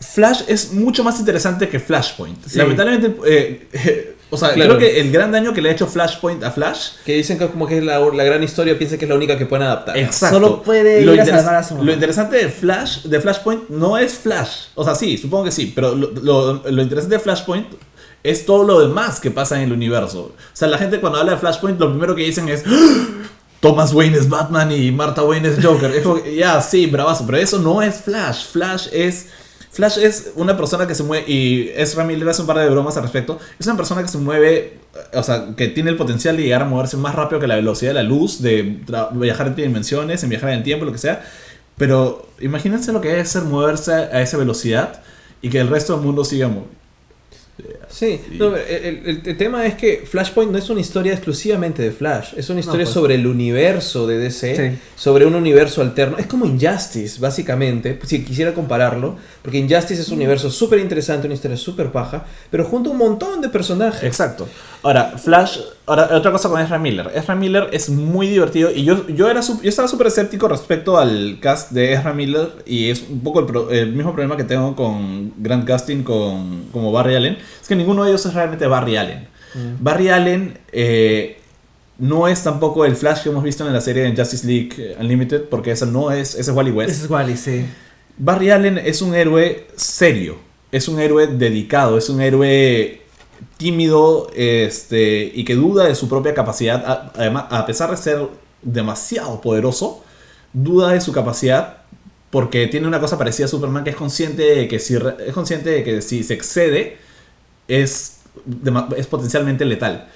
Flash 0.00 0.42
es 0.46 0.72
mucho 0.72 1.02
más 1.02 1.18
interesante 1.18 1.68
que 1.68 1.80
Flashpoint. 1.80 2.46
Sí. 2.46 2.58
Lamentablemente, 2.58 3.16
eh, 3.26 4.16
O 4.30 4.36
sea, 4.36 4.52
Claro. 4.52 4.76
creo 4.76 4.78
que 4.90 5.00
el 5.00 5.10
gran 5.10 5.32
daño 5.32 5.54
que 5.54 5.62
le 5.62 5.70
ha 5.70 5.72
hecho 5.72 5.86
Flashpoint 5.86 6.44
a 6.44 6.50
Flash 6.50 6.88
Que 7.06 7.14
dicen 7.14 7.38
que 7.38 7.46
como 7.48 7.66
que 7.66 7.78
es 7.78 7.84
la, 7.84 7.98
la 7.98 8.24
gran 8.24 8.42
historia, 8.42 8.76
piensa 8.76 8.98
que 8.98 9.06
es 9.06 9.08
la 9.08 9.14
única 9.14 9.38
que 9.38 9.46
pueden 9.46 9.66
adaptar. 9.66 9.96
Exacto. 9.96 10.36
Solo 10.38 10.62
puede 10.62 11.00
ir 11.02 11.08
a 11.08 11.12
interes- 11.24 11.36
salvar 11.36 11.54
a 11.54 11.64
su 11.64 11.74
mamá. 11.74 11.86
Lo 11.86 11.92
interesante 11.92 12.36
de 12.36 12.48
Flash, 12.48 13.02
de 13.04 13.20
Flashpoint, 13.20 13.68
no 13.70 13.96
es 13.96 14.14
Flash. 14.14 14.66
O 14.74 14.84
sea, 14.84 14.94
sí, 14.94 15.16
supongo 15.16 15.44
que 15.44 15.50
sí, 15.52 15.72
pero 15.74 15.94
lo, 15.94 16.10
lo- 16.12 16.62
lo 16.70 16.82
interesante 16.82 17.16
de 17.16 17.20
Flashpoint 17.20 17.66
es 18.22 18.44
todo 18.44 18.64
lo 18.64 18.80
demás 18.80 19.20
que 19.20 19.30
pasa 19.30 19.56
en 19.56 19.62
el 19.62 19.72
universo. 19.72 20.20
O 20.20 20.34
sea, 20.52 20.68
la 20.68 20.76
gente 20.76 21.00
cuando 21.00 21.18
habla 21.20 21.32
de 21.32 21.38
Flashpoint, 21.38 21.80
lo 21.80 21.88
primero 21.90 22.14
que 22.14 22.22
dicen 22.24 22.48
es. 22.48 22.64
"¡Ah! 22.66 23.06
Thomas 23.60 23.92
Wayne 23.92 24.16
es 24.16 24.28
Batman 24.28 24.70
y 24.70 24.92
Martha 24.92 25.24
Wayne 25.24 25.48
es 25.48 25.64
Joker. 25.64 25.90
Es 25.90 26.04
ya, 26.36 26.60
sí, 26.60 26.86
bravazo, 26.86 27.24
pero 27.26 27.38
eso 27.38 27.58
no 27.58 27.82
es 27.82 27.96
Flash. 28.02 28.44
Flash 28.52 28.86
es. 28.92 29.26
Flash 29.70 29.98
es 29.98 30.32
una 30.34 30.56
persona 30.56 30.86
que 30.86 30.94
se 30.94 31.02
mueve, 31.02 31.30
y 31.30 31.70
Ezra 31.76 32.04
Miller 32.04 32.28
hace 32.28 32.40
un 32.40 32.46
par 32.46 32.58
de 32.58 32.68
bromas 32.68 32.96
al 32.96 33.02
respecto, 33.02 33.38
es 33.58 33.66
una 33.66 33.76
persona 33.76 34.02
que 34.02 34.08
se 34.08 34.18
mueve, 34.18 34.78
o 35.12 35.22
sea, 35.22 35.48
que 35.56 35.68
tiene 35.68 35.90
el 35.90 35.96
potencial 35.96 36.36
de 36.36 36.44
llegar 36.44 36.62
a 36.62 36.64
moverse 36.64 36.96
más 36.96 37.14
rápido 37.14 37.40
que 37.40 37.46
la 37.46 37.56
velocidad 37.56 37.90
de 37.90 37.94
la 37.94 38.02
luz, 38.02 38.40
de 38.42 38.80
viajar 39.12 39.46
entre 39.48 39.64
dimensiones, 39.64 40.22
en 40.22 40.30
viajar 40.30 40.50
en 40.50 40.58
el 40.58 40.62
tiempo, 40.64 40.84
lo 40.84 40.92
que 40.92 40.98
sea. 40.98 41.24
Pero 41.76 42.26
imagínense 42.40 42.92
lo 42.92 43.00
que 43.00 43.08
debe 43.08 43.24
ser 43.24 43.42
moverse 43.42 43.92
a 43.92 44.20
esa 44.20 44.36
velocidad 44.36 45.00
y 45.42 45.50
que 45.50 45.60
el 45.60 45.68
resto 45.68 45.94
del 45.94 46.02
mundo 46.04 46.24
siga 46.24 46.48
moviendo. 46.48 46.77
Sí, 47.90 48.20
Sí. 48.28 48.36
no, 48.38 48.54
el, 48.56 49.02
el- 49.06 49.22
el 49.24 49.36
tema 49.36 49.66
es 49.66 49.74
que 49.74 50.04
Flashpoint 50.10 50.52
no 50.52 50.58
es 50.58 50.68
una 50.70 50.80
historia 50.80 51.12
exclusivamente 51.12 51.82
de 51.82 51.90
Flash, 51.90 52.34
es 52.36 52.48
una 52.50 52.60
historia 52.60 52.84
pues. 52.84 52.92
sobre 52.94 53.14
el 53.14 53.26
universo 53.26 54.06
de 54.06 54.18
DC, 54.18 54.56
Sí. 54.56 54.78
sobre 54.96 55.24
un 55.26 55.34
universo 55.34 55.80
alterno. 55.82 56.18
Es 56.18 56.26
como 56.26 56.44
Injustice, 56.44 57.18
básicamente, 57.20 57.98
si 58.04 58.24
quisiera 58.24 58.52
compararlo, 58.54 59.16
porque 59.42 59.58
Injustice 59.58 60.02
es 60.02 60.08
un 60.08 60.16
universo 60.16 60.50
súper 60.50 60.78
interesante, 60.80 61.26
una 61.26 61.34
historia 61.34 61.56
súper 61.56 61.90
paja, 61.90 62.26
pero 62.50 62.64
junto 62.64 62.90
a 62.90 62.92
un 62.92 62.98
montón 62.98 63.40
de 63.40 63.48
personajes. 63.48 64.02
Exacto. 64.04 64.46
Ahora, 64.82 65.14
Flash, 65.18 65.58
ahora 65.86 66.08
otra 66.16 66.30
cosa 66.30 66.48
con 66.48 66.60
Ezra 66.60 66.78
Miller. 66.78 67.10
Ezra 67.14 67.34
Miller 67.34 67.68
es 67.72 67.88
muy 67.88 68.28
divertido 68.28 68.70
y 68.70 68.84
yo, 68.84 69.08
yo, 69.08 69.28
era, 69.28 69.40
yo 69.40 69.56
estaba 69.68 69.88
súper 69.88 70.06
escéptico 70.06 70.46
respecto 70.46 70.98
al 70.98 71.38
cast 71.40 71.72
de 71.72 71.94
Ezra 71.94 72.12
Miller 72.12 72.50
y 72.64 72.88
es 72.90 73.04
un 73.10 73.20
poco 73.20 73.40
el, 73.40 73.46
pro- 73.46 73.70
el 73.70 73.92
mismo 73.92 74.12
problema 74.12 74.36
que 74.36 74.44
tengo 74.44 74.76
con 74.76 75.32
Grant 75.38 75.66
Casting 75.66 76.04
con, 76.04 76.66
como 76.70 76.92
Barry 76.92 77.16
Allen. 77.16 77.38
Es 77.60 77.66
que 77.66 77.74
ninguno 77.74 78.04
de 78.04 78.10
ellos 78.10 78.24
es 78.26 78.34
realmente 78.34 78.66
Barry 78.68 78.96
Allen. 78.96 79.26
Mm. 79.54 79.82
Barry 79.82 80.08
Allen 80.10 80.58
eh, 80.70 81.38
no 81.98 82.28
es 82.28 82.44
tampoco 82.44 82.84
el 82.84 82.94
Flash 82.94 83.22
que 83.24 83.30
hemos 83.30 83.42
visto 83.42 83.66
en 83.66 83.72
la 83.72 83.80
serie 83.80 84.04
de 84.04 84.14
Justice 84.16 84.46
League 84.46 84.70
eh, 84.78 84.96
Unlimited 85.00 85.42
porque 85.50 85.72
ese 85.72 85.86
no 85.86 86.12
es, 86.12 86.36
ese 86.36 86.50
es 86.52 86.56
Wally 86.56 86.70
West. 86.70 86.90
Ese 86.92 87.04
es 87.06 87.10
Wally, 87.10 87.36
sí. 87.36 87.64
Barry 88.16 88.50
Allen 88.50 88.78
es 88.78 89.02
un 89.02 89.14
héroe 89.14 89.66
serio, 89.74 90.36
es 90.70 90.86
un 90.86 91.00
héroe 91.00 91.26
dedicado, 91.26 91.98
es 91.98 92.08
un 92.08 92.20
héroe 92.20 93.00
tímido 93.58 94.30
este, 94.34 95.30
y 95.34 95.44
que 95.44 95.54
duda 95.54 95.84
de 95.84 95.94
su 95.94 96.08
propia 96.08 96.32
capacidad, 96.32 97.12
además, 97.14 97.44
a 97.50 97.66
pesar 97.66 97.90
de 97.90 97.98
ser 97.98 98.26
demasiado 98.62 99.40
poderoso, 99.42 100.02
duda 100.54 100.92
de 100.92 101.02
su 101.02 101.12
capacidad 101.12 101.78
porque 102.30 102.66
tiene 102.66 102.86
una 102.86 103.00
cosa 103.00 103.18
parecida 103.18 103.46
a 103.46 103.48
Superman 103.48 103.84
que 103.84 103.90
es 103.90 103.96
consciente 103.96 104.42
de 104.42 104.68
que 104.68 104.78
si, 104.78 104.94
es 104.94 105.34
consciente 105.34 105.70
de 105.70 105.84
que 105.84 106.02
si 106.02 106.22
se 106.22 106.34
excede 106.34 106.98
es, 107.66 108.20
es 108.96 109.06
potencialmente 109.06 109.64
letal. 109.64 110.08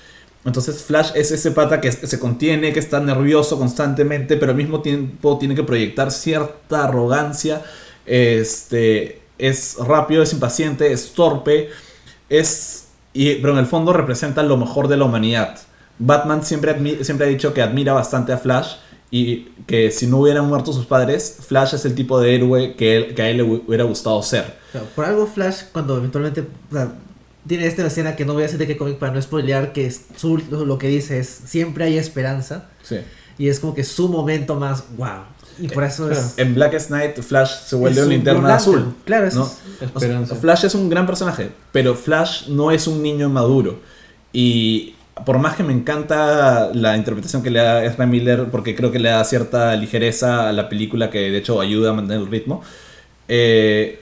Entonces 0.44 0.82
Flash 0.82 1.10
es 1.14 1.30
ese 1.30 1.52
pata 1.52 1.80
que 1.80 1.92
se 1.92 2.18
contiene, 2.18 2.72
que 2.72 2.80
está 2.80 3.00
nervioso 3.00 3.58
constantemente, 3.58 4.36
pero 4.36 4.50
al 4.50 4.56
mismo 4.56 4.82
tiempo 4.82 5.38
tiene 5.38 5.54
que 5.54 5.62
proyectar 5.62 6.10
cierta 6.10 6.84
arrogancia. 6.84 7.62
Este, 8.06 9.22
es 9.38 9.76
rápido, 9.78 10.22
es 10.22 10.32
impaciente, 10.32 10.92
es 10.92 11.12
torpe, 11.12 11.70
es, 12.28 12.81
y, 13.14 13.34
pero 13.36 13.52
en 13.52 13.58
el 13.58 13.66
fondo 13.66 13.92
representa 13.92 14.42
lo 14.42 14.56
mejor 14.56 14.88
de 14.88 14.96
la 14.96 15.04
humanidad. 15.04 15.58
Batman 15.98 16.44
siempre, 16.44 17.04
siempre 17.04 17.26
ha 17.26 17.30
dicho 17.30 17.52
que 17.54 17.62
admira 17.62 17.92
bastante 17.92 18.32
a 18.32 18.38
Flash 18.38 18.74
y 19.10 19.48
que 19.66 19.90
si 19.90 20.06
no 20.06 20.18
hubieran 20.18 20.46
muerto 20.48 20.72
sus 20.72 20.86
padres, 20.86 21.38
Flash 21.46 21.74
es 21.74 21.84
el 21.84 21.94
tipo 21.94 22.18
de 22.20 22.34
héroe 22.34 22.74
que, 22.76 22.96
él- 22.96 23.14
que 23.14 23.22
a 23.22 23.28
él 23.28 23.36
le 23.36 23.44
hu- 23.44 23.62
hubiera 23.66 23.84
gustado 23.84 24.22
ser. 24.22 24.54
Por 24.96 25.04
algo 25.04 25.26
Flash, 25.26 25.64
cuando 25.70 25.98
eventualmente 25.98 26.40
o 26.40 26.74
sea, 26.74 26.94
tiene 27.46 27.66
esta 27.66 27.86
escena 27.86 28.16
que 28.16 28.24
no 28.24 28.32
voy 28.32 28.42
a 28.42 28.46
decir 28.46 28.58
de 28.58 28.66
qué 28.66 28.76
cómic 28.76 28.96
para 28.98 29.12
no 29.12 29.20
spoilear, 29.20 29.72
que 29.74 29.86
es 29.86 30.06
su- 30.16 30.38
lo 30.50 30.78
que 30.78 30.88
dice 30.88 31.18
es 31.18 31.28
siempre 31.28 31.84
hay 31.84 31.98
esperanza. 31.98 32.70
Sí. 32.82 32.96
Y 33.38 33.48
es 33.48 33.60
como 33.60 33.74
que 33.74 33.84
su 33.84 34.08
momento 34.08 34.54
más 34.56 34.84
wow. 34.96 35.24
Y 35.58 35.68
por 35.68 35.84
eso 35.84 36.06
claro. 36.08 36.20
es. 36.20 36.38
En 36.38 36.54
Blackest 36.54 36.90
Night, 36.90 37.20
Flash 37.20 37.50
se 37.66 37.76
vuelve 37.76 38.02
un 38.02 38.08
linterna 38.08 38.54
azul. 38.54 38.94
Claro, 39.04 39.26
eso 39.26 39.38
¿no? 39.38 39.44
es- 39.44 39.50
O 39.50 39.78
sea, 39.78 39.86
Esperanza. 40.08 40.34
Flash 40.36 40.64
es 40.64 40.74
un 40.74 40.88
gran 40.88 41.06
personaje, 41.06 41.50
pero 41.72 41.94
Flash 41.94 42.48
no 42.48 42.70
es 42.70 42.86
un 42.86 43.02
niño 43.02 43.28
maduro. 43.28 43.80
Y 44.32 44.94
por 45.26 45.38
más 45.38 45.56
que 45.56 45.62
me 45.62 45.72
encanta 45.72 46.70
la 46.72 46.96
interpretación 46.96 47.42
que 47.42 47.50
le 47.50 47.58
da 47.60 47.84
Ezra 47.84 48.06
Miller, 48.06 48.46
porque 48.50 48.74
creo 48.74 48.90
que 48.90 48.98
le 48.98 49.10
da 49.10 49.22
cierta 49.24 49.76
ligereza 49.76 50.48
a 50.48 50.52
la 50.52 50.68
película 50.68 51.10
que 51.10 51.30
de 51.30 51.38
hecho 51.38 51.60
ayuda 51.60 51.90
a 51.90 51.92
mantener 51.92 52.22
el 52.22 52.30
ritmo, 52.30 52.62
eh, 53.28 54.00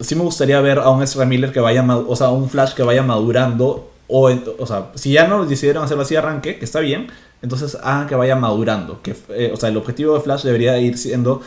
sí 0.00 0.14
me 0.14 0.22
gustaría 0.22 0.60
ver 0.60 0.78
a 0.80 0.88
un 0.90 1.02
Ezra 1.02 1.24
Miller 1.26 1.52
que 1.52 1.60
vaya, 1.60 1.84
o 1.96 2.16
sea, 2.16 2.28
a 2.28 2.32
un 2.32 2.48
Flash 2.50 2.74
que 2.74 2.82
vaya 2.82 3.02
madurando. 3.02 3.91
O, 4.14 4.30
o 4.58 4.66
sea, 4.66 4.90
si 4.94 5.12
ya 5.12 5.26
no 5.26 5.46
decidieron 5.46 5.82
hacerlo 5.82 6.02
así 6.02 6.12
de 6.12 6.18
arranque, 6.18 6.58
que 6.58 6.66
está 6.66 6.80
bien, 6.80 7.06
entonces 7.40 7.78
hagan 7.82 8.06
que 8.06 8.14
vaya 8.14 8.36
madurando. 8.36 9.00
Que, 9.00 9.16
eh, 9.30 9.50
o 9.54 9.56
sea, 9.56 9.70
el 9.70 9.76
objetivo 9.78 10.14
de 10.14 10.20
Flash 10.20 10.42
debería 10.42 10.78
ir 10.78 10.98
siendo 10.98 11.40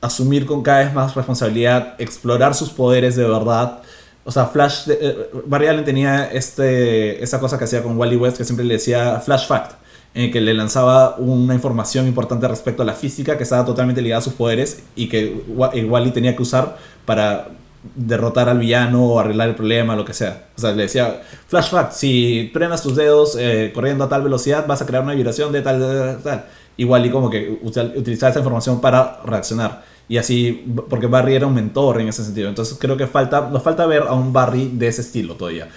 asumir 0.00 0.46
con 0.46 0.62
cada 0.62 0.84
vez 0.84 0.94
más 0.94 1.16
responsabilidad, 1.16 1.96
explorar 1.98 2.54
sus 2.54 2.70
poderes 2.70 3.16
de 3.16 3.24
verdad. 3.24 3.80
O 4.24 4.30
sea, 4.30 4.46
Flash, 4.46 4.88
eh, 4.88 4.98
eh, 5.00 5.30
Barry 5.46 5.66
Allen 5.66 5.84
tenía 5.84 6.30
este, 6.30 7.22
esa 7.22 7.40
cosa 7.40 7.58
que 7.58 7.64
hacía 7.64 7.82
con 7.82 7.98
Wally 7.98 8.16
West 8.16 8.38
que 8.38 8.44
siempre 8.44 8.64
le 8.64 8.74
decía 8.74 9.18
Flash 9.18 9.48
Fact, 9.48 9.72
en 10.14 10.30
que 10.30 10.40
le 10.40 10.54
lanzaba 10.54 11.16
una 11.16 11.54
información 11.54 12.06
importante 12.06 12.46
respecto 12.46 12.82
a 12.82 12.86
la 12.86 12.94
física 12.94 13.36
que 13.36 13.42
estaba 13.42 13.64
totalmente 13.64 14.00
ligada 14.00 14.20
a 14.20 14.22
sus 14.22 14.34
poderes 14.34 14.84
y 14.94 15.08
que 15.08 15.42
y 15.74 15.84
Wally 15.84 16.12
tenía 16.12 16.36
que 16.36 16.42
usar 16.42 16.78
para 17.04 17.48
derrotar 17.94 18.48
al 18.48 18.58
villano 18.58 19.04
o 19.06 19.20
arreglar 19.20 19.48
el 19.48 19.54
problema, 19.54 19.96
lo 19.96 20.04
que 20.04 20.12
sea. 20.14 20.48
O 20.56 20.60
sea, 20.60 20.72
le 20.72 20.82
decía, 20.82 21.22
Flash 21.48 21.70
Fact, 21.70 21.92
si 21.92 22.50
trenas 22.52 22.82
tus 22.82 22.94
dedos 22.96 23.36
eh, 23.38 23.72
corriendo 23.74 24.04
a 24.04 24.08
tal 24.08 24.22
velocidad, 24.22 24.66
vas 24.66 24.82
a 24.82 24.86
crear 24.86 25.02
una 25.02 25.14
vibración 25.14 25.50
de 25.52 25.62
tal, 25.62 25.80
tal, 25.80 25.98
tal, 25.98 26.22
tal. 26.22 26.44
Y 26.76 27.10
como 27.10 27.28
que 27.30 27.58
utilizaba 27.62 28.30
esa 28.30 28.38
información 28.40 28.80
para 28.80 29.20
reaccionar. 29.24 29.82
Y 30.08 30.18
así, 30.18 30.64
porque 30.88 31.06
Barry 31.06 31.34
era 31.34 31.46
un 31.46 31.54
mentor 31.54 32.00
en 32.00 32.08
ese 32.08 32.24
sentido. 32.24 32.48
Entonces 32.48 32.76
creo 32.80 32.96
que 32.96 33.06
falta, 33.06 33.48
nos 33.50 33.62
falta 33.62 33.86
ver 33.86 34.02
a 34.02 34.12
un 34.14 34.32
Barry 34.32 34.68
de 34.74 34.88
ese 34.88 35.02
estilo 35.02 35.34
todavía. 35.36 35.68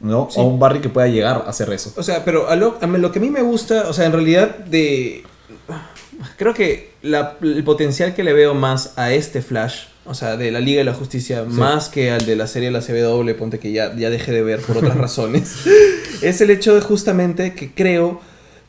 ¿No? 0.00 0.28
Sí. 0.30 0.40
O 0.40 0.44
un 0.44 0.58
Barry 0.58 0.80
que 0.80 0.88
pueda 0.88 1.08
llegar 1.08 1.44
a 1.46 1.50
hacer 1.50 1.70
eso. 1.72 1.92
O 1.96 2.02
sea, 2.02 2.24
pero 2.24 2.48
a 2.48 2.56
lo, 2.56 2.76
a 2.80 2.86
mí- 2.86 2.98
lo 2.98 3.12
que 3.12 3.18
a 3.18 3.22
mí 3.22 3.28
me 3.30 3.42
gusta, 3.42 3.84
o 3.88 3.92
sea, 3.92 4.06
en 4.06 4.12
realidad 4.12 4.56
de... 4.56 5.24
Creo 6.38 6.54
que 6.54 6.92
la- 7.02 7.36
el 7.42 7.62
potencial 7.64 8.14
que 8.14 8.24
le 8.24 8.32
veo 8.32 8.54
más 8.54 8.96
a 8.96 9.12
este 9.12 9.42
Flash, 9.42 9.84
o 10.08 10.14
sea, 10.14 10.36
de 10.36 10.50
la 10.50 10.60
Liga 10.60 10.78
de 10.78 10.84
la 10.84 10.94
Justicia, 10.94 11.44
más 11.44 11.88
que 11.88 12.10
al 12.10 12.24
de 12.26 12.36
la 12.36 12.46
serie 12.46 12.70
de 12.70 12.72
la 12.72 12.80
CW, 12.80 13.30
ponte 13.38 13.58
que 13.58 13.72
ya, 13.72 13.94
ya 13.96 14.10
dejé 14.10 14.32
de 14.32 14.42
ver 14.42 14.60
por 14.60 14.78
otras 14.78 14.96
razones, 15.06 15.52
es 16.22 16.40
el 16.40 16.50
hecho 16.50 16.74
de 16.74 16.80
justamente 16.80 17.54
que 17.54 17.70
creo 17.72 18.20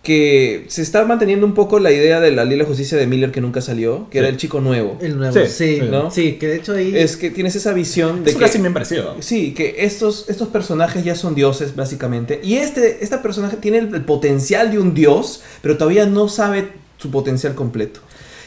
que 0.04 0.64
se 0.70 0.84
está 0.84 1.04
manteniendo 1.04 1.46
un 1.46 1.54
poco 1.54 1.80
la 1.80 1.92
idea 1.92 2.22
de 2.22 2.32
la 2.32 2.46
Liga 2.46 2.58
de 2.58 2.64
la 2.64 2.66
Justicia 2.70 2.98
de 2.98 3.08
Miller 3.08 3.32
que 3.32 3.42
nunca 3.42 3.60
salió, 3.60 4.10
que 4.10 4.20
era 4.20 4.30
el 4.30 4.38
chico 4.38 4.62
nuevo. 4.62 4.98
El 5.02 5.18
nuevo, 5.18 5.36
Sí. 5.48 5.80
¿no? 5.90 6.12
Sí, 6.12 6.34
que 6.34 6.48
de 6.48 6.56
hecho 6.56 6.74
ahí. 6.74 6.94
Es 6.96 7.18
que 7.18 7.30
tienes 7.30 7.56
esa 7.58 7.74
visión 7.74 8.24
de 8.24 8.30
Eso 8.30 8.40
que... 8.40 8.46
casi 8.46 8.58
bien 8.60 8.74
parecido. 8.74 9.18
Sí, 9.20 9.54
que 9.54 9.76
estos, 9.80 10.30
estos 10.30 10.48
personajes 10.48 11.04
ya 11.04 11.14
son 11.16 11.36
dioses, 11.36 11.76
básicamente. 11.76 12.40
Y 12.42 12.56
este, 12.56 13.00
este 13.04 13.18
personaje 13.18 13.58
tiene 13.58 13.80
el, 13.80 13.94
el 13.94 14.06
potencial 14.06 14.72
de 14.72 14.80
un 14.80 14.94
dios, 14.94 15.42
pero 15.62 15.76
todavía 15.78 16.06
no 16.06 16.30
sabe 16.30 16.70
su 16.98 17.12
potencial 17.12 17.54
completo. 17.54 18.00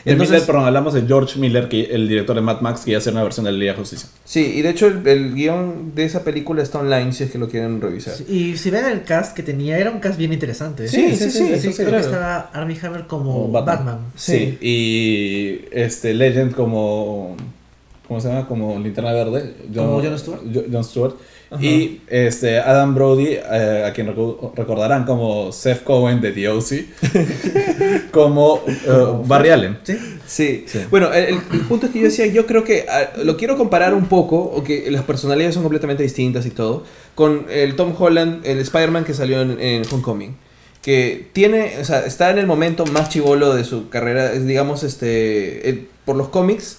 De 0.05 0.12
Entonces, 0.12 0.32
Miller, 0.34 0.46
perdón, 0.46 0.64
hablamos 0.64 0.94
de 0.94 1.03
George 1.03 1.38
Miller, 1.38 1.68
que, 1.68 1.82
el 1.92 2.09
director 2.09 2.34
de 2.36 2.42
Mad 2.42 2.61
Max, 2.61 2.80
que 2.84 2.90
iba 2.92 2.98
a 2.98 3.01
hacer 3.01 3.12
una 3.12 3.22
versión 3.22 3.44
de 3.44 3.53
la 3.53 3.59
Liga 3.59 3.72
de 3.72 3.78
Justicia. 3.78 4.09
sí, 4.24 4.53
y 4.57 4.62
de 4.62 4.70
hecho 4.70 4.86
el, 4.86 5.07
el 5.07 5.34
guion 5.34 5.92
de 5.94 6.05
esa 6.05 6.24
película 6.24 6.62
está 6.62 6.78
online 6.78 7.12
si 7.12 7.24
es 7.24 7.30
que 7.30 7.38
lo 7.38 7.48
quieren 7.48 7.80
revisar. 7.80 8.14
Y 8.28 8.57
si 8.57 8.70
ven 8.70 8.86
el 8.86 9.03
cast 9.03 9.36
que 9.36 9.42
tenía, 9.42 9.78
era 9.78 9.90
un 9.90 10.01
cast 10.01 10.16
bien 10.18 10.32
interesante. 10.32 10.86
¿eh? 10.86 10.88
Sí, 10.88 11.14
sí, 11.16 11.30
sí, 11.30 11.59
Sí, 11.59 11.72
sí, 11.72 11.84
creo 11.84 11.90
que 11.90 12.07
estaba 12.07 12.51
Armie 12.53 12.78
Hammer 12.82 13.07
como 13.07 13.32
Como 13.32 13.53
Batman. 13.53 13.76
Batman. 13.86 13.98
Sí. 14.16 14.59
Y 14.60 15.60
este 15.72 16.14
Legend 16.14 16.55
como. 16.55 17.36
¿Cómo 18.09 18.20
se 18.20 18.28
llama? 18.28 18.48
Como 18.48 18.78
Linterna 18.78 19.12
Verde. 19.12 19.55
Como 19.74 20.01
Jon 20.02 20.18
Stewart. 20.18 20.40
Jo- 20.52 20.64
Jon 20.72 20.85
Stewart. 20.85 21.14
Ajá. 21.51 21.64
Y 21.64 22.01
este 22.06 22.59
Adam 22.60 22.94
Brody, 22.94 23.28
eh, 23.35 23.85
a 23.86 23.93
quien 23.93 24.06
recordarán 24.55 25.05
como 25.05 25.51
Seth 25.51 25.82
Cohen 25.82 26.20
de 26.20 26.31
The 26.31 26.48
O.C., 26.48 26.86
como 28.12 28.62
eh, 28.66 28.74
Barry 29.27 29.51
Allen. 29.51 29.78
Sí. 29.82 29.97
Sí. 30.27 30.64
Sí. 30.68 30.81
Bueno, 30.90 31.12
el, 31.12 31.39
punto 31.68 31.86
es 31.86 31.93
que 31.93 31.98
yo 31.98 32.05
decía, 32.05 32.27
yo 32.27 32.47
creo 32.47 32.62
que 32.62 32.86
ah, 32.89 33.10
lo 33.24 33.36
quiero 33.36 33.56
comparar 33.56 33.94
un 33.94 34.06
poco, 34.06 34.36
o 34.39 34.62
que 34.62 34.90
las 34.90 35.02
personalidades 35.02 35.55
son 35.55 35.64
completamente 35.64 36.02
distintas 36.02 36.47
y 36.47 36.51
todo, 36.51 36.85
con 37.14 37.47
el 37.51 37.74
Tom 37.74 37.94
Holland, 37.98 38.47
el 38.47 38.59
Spider-Man 38.60 39.05
que 39.05 39.14
salió 39.14 39.40
en, 39.43 39.60
en 39.60 39.82
Homecoming. 39.90 40.36
Que 40.82 41.27
tiene, 41.32 41.74
o 41.81 41.85
sea, 41.85 42.06
está 42.06 42.31
en 42.31 42.39
el 42.39 42.47
momento 42.47 42.86
más 42.86 43.10
chivolo 43.10 43.55
de 43.55 43.64
su 43.64 43.89
carrera, 43.90 44.32
es 44.32 44.47
digamos, 44.47 44.82
este, 44.82 45.68
el- 45.68 45.89
por 46.05 46.16
los 46.16 46.28
cómics, 46.28 46.78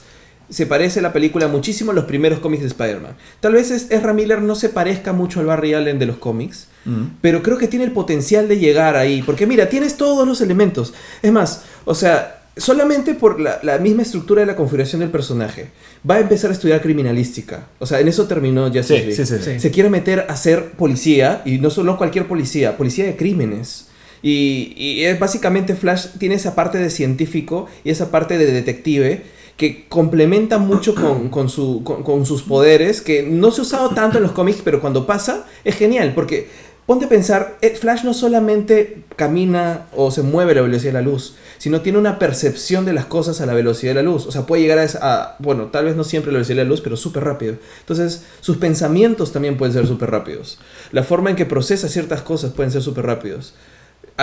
se 0.52 0.68
parece 0.68 1.02
la 1.02 1.12
película 1.14 1.48
muchísimo 1.48 1.90
a 1.92 1.94
los 1.96 2.06
primeros 2.06 2.38
cómics 2.40 2.62
de 2.62 2.68
Spider-Man. 2.68 3.16
Tal 3.40 3.54
vez 3.54 3.72
es, 3.72 3.90
Ezra 3.90 4.14
Miller 4.14 4.42
no 4.44 4.54
se 4.54 4.70
parezca 4.70 5.14
mucho 5.14 5.40
al 5.40 5.48
Barry 5.48 5.74
Allen 5.74 5.98
de 5.98 6.06
los 6.06 6.18
cómics, 6.18 6.68
Mm. 6.84 7.18
Pero 7.22 7.44
creo 7.44 7.60
que 7.60 7.68
tiene 7.68 7.86
el 7.86 7.92
potencial 7.92 8.48
de 8.48 8.58
llegar 8.58 8.96
ahí. 8.96 9.22
Porque 9.22 9.46
mira, 9.46 9.70
tienes 9.70 9.98
todos 9.98 10.28
los 10.28 10.42
elementos. 10.42 10.96
Es 11.22 11.32
más, 11.32 11.62
o 11.86 11.94
sea, 11.94 12.42
solamente 12.58 13.14
por 13.14 13.40
la, 13.40 13.60
la 13.62 13.78
misma 13.78 14.02
estructura 14.02 14.42
de 14.42 14.48
la 14.48 14.56
configuración 14.56 15.00
del 15.02 15.12
personaje, 15.12 15.70
va 16.10 16.16
a 16.16 16.20
empezar 16.22 16.50
a 16.50 16.54
estudiar 16.54 16.82
criminalística. 16.82 17.68
O 17.78 17.86
sea, 17.86 18.00
en 18.00 18.08
eso 18.08 18.26
terminó 18.26 18.64
Justice 18.66 18.88
Sí, 18.88 18.94
League. 19.06 19.16
sí, 19.16 19.26
sí, 19.26 19.36
Sí. 19.44 19.60
Se 19.60 19.70
quiere 19.70 19.92
meter 19.92 20.26
a 20.28 20.36
ser 20.36 20.72
policía, 20.72 21.44
y 21.46 21.60
no 21.60 21.70
solo 21.70 21.98
cualquier 21.98 22.28
policía, 22.28 22.78
policía 22.78 23.06
de 23.06 23.16
crímenes. 23.16 23.88
Y, 24.24 24.74
y 24.76 25.04
es 25.06 25.20
básicamente 25.20 25.76
Flash 25.76 26.08
tiene 26.20 26.34
esa 26.36 26.56
parte 26.56 26.78
de 26.80 26.90
científico 26.90 27.68
y 27.84 27.90
esa 27.92 28.10
parte 28.12 28.38
de 28.40 28.46
detective 28.52 29.24
que 29.62 29.86
complementa 29.88 30.58
mucho 30.58 30.96
con, 30.96 31.30
con 31.30 31.48
su, 31.48 31.84
con, 31.84 32.02
con 32.02 32.26
sus 32.26 32.42
poderes, 32.42 33.00
que 33.02 33.22
no 33.22 33.52
se 33.52 33.62
ha 33.62 33.64
usado 33.64 33.90
tanto 33.92 34.18
en 34.18 34.24
los 34.24 34.32
cómics, 34.32 34.62
pero 34.64 34.82
cuando 34.82 35.06
pasa 35.06 35.46
es 35.64 35.76
genial, 35.76 36.14
porque 36.16 36.48
ponte 36.88 37.06
a 37.06 37.10
pensar, 37.10 37.58
eh, 37.62 37.70
Flash 37.80 38.04
no 38.04 38.14
solamente 38.16 39.04
camina 39.16 39.86
o 39.96 40.10
se 40.10 40.24
mueve 40.24 40.54
a 40.54 40.56
la 40.56 40.62
velocidad 40.64 40.94
de 40.94 41.00
la 41.04 41.10
luz, 41.10 41.36
sino 41.60 41.82
tiene 41.82 42.00
una 42.00 42.18
percepción 42.18 42.86
de 42.86 42.94
las 42.94 43.06
cosas 43.06 43.40
a 43.40 43.46
la 43.46 43.54
velocidad 43.54 43.92
de 43.92 44.02
la 44.04 44.10
luz. 44.12 44.26
O 44.26 44.32
sea, 44.32 44.48
puede 44.48 44.64
llegar 44.64 44.80
a, 44.80 44.84
esa- 44.84 45.00
a- 45.04 45.36
bueno, 45.38 45.68
tal 45.68 45.86
vez 45.86 45.96
no 45.96 46.04
siempre 46.04 46.32
a 46.32 46.34
la 46.34 46.38
velocidad 46.40 46.58
de 46.58 46.64
la 46.64 46.70
luz, 46.70 46.82
pero 46.82 46.98
súper 46.98 47.24
rápido. 47.24 47.56
Entonces, 47.82 48.24
sus 48.42 48.58
pensamientos 48.58 49.32
también 49.32 49.58
pueden 49.58 49.74
ser 49.74 49.86
súper 49.86 50.10
rápidos. 50.10 50.58
La 50.92 51.04
forma 51.04 51.30
en 51.30 51.36
que 51.36 51.46
procesa 51.46 51.88
ciertas 51.88 52.22
cosas 52.24 52.52
pueden 52.52 52.72
ser 52.72 52.82
súper 52.82 53.06
rápidos. 53.06 53.54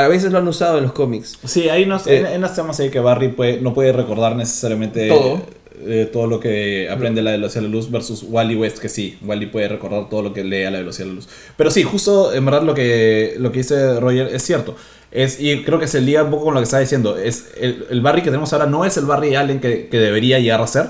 A 0.05 0.09
veces 0.09 0.33
lo 0.33 0.39
han 0.39 0.49
usado 0.49 0.79
en 0.79 0.85
los 0.85 0.93
cómics. 0.93 1.39
Sí, 1.45 1.69
hay 1.69 1.85
unos, 1.85 2.07
Eh, 2.07 2.25
hay 2.27 2.37
unos 2.37 2.55
temas 2.55 2.79
ahí 2.81 2.91
que 2.91 3.01
Barry 3.01 3.29
puede, 3.29 3.61
no 3.61 3.75
puede 3.75 3.93
recordar 3.93 4.37
necesariamente 4.37 5.09
Todo. 5.09 5.43
eh, 5.87 6.09
todo 6.13 6.27
lo 6.27 6.41
que 6.41 6.89
aprende 6.91 7.23
la 7.23 7.31
velocidad 7.33 7.63
de 7.63 7.69
la 7.69 7.75
luz 7.75 7.91
versus 7.91 8.25
Wally 8.29 8.57
West, 8.57 8.79
que 8.79 8.89
sí, 8.89 9.19
Wally 9.25 9.47
puede 9.47 9.69
recordar 9.69 10.09
todo 10.09 10.23
lo 10.23 10.33
que 10.33 10.43
lee 10.45 10.65
a 10.65 10.71
la 10.71 10.79
velocidad 10.79 11.07
de 11.07 11.11
la 11.13 11.17
luz. 11.17 11.29
Pero 11.57 11.71
sí, 11.71 11.83
justo 11.83 12.33
en 12.35 12.45
verdad 12.45 12.63
lo 12.63 12.75
que, 12.75 13.35
lo 13.39 13.51
que 13.53 13.59
dice 13.59 13.99
Roger 14.01 14.29
es 14.35 14.43
cierto. 14.43 14.75
Es, 15.11 15.41
y 15.41 15.63
creo 15.65 15.79
que 15.79 15.87
se 15.87 16.01
liga 16.03 16.23
un 16.23 16.31
poco 16.31 16.45
con 16.45 16.55
lo 16.55 16.61
que 16.61 16.65
estaba 16.65 16.81
diciendo. 16.81 17.17
Es 17.17 17.47
el, 17.59 17.87
el 17.89 18.01
Barry 18.03 18.21
que 18.23 18.31
tenemos 18.31 18.53
ahora 18.53 18.67
no 18.67 18.85
es 18.85 18.97
el 18.99 19.07
Barry 19.07 19.35
Allen 19.37 19.59
que, 19.61 19.89
que 19.89 19.99
debería 19.99 20.39
llegar 20.39 20.61
a 20.61 20.67
ser. 20.67 20.87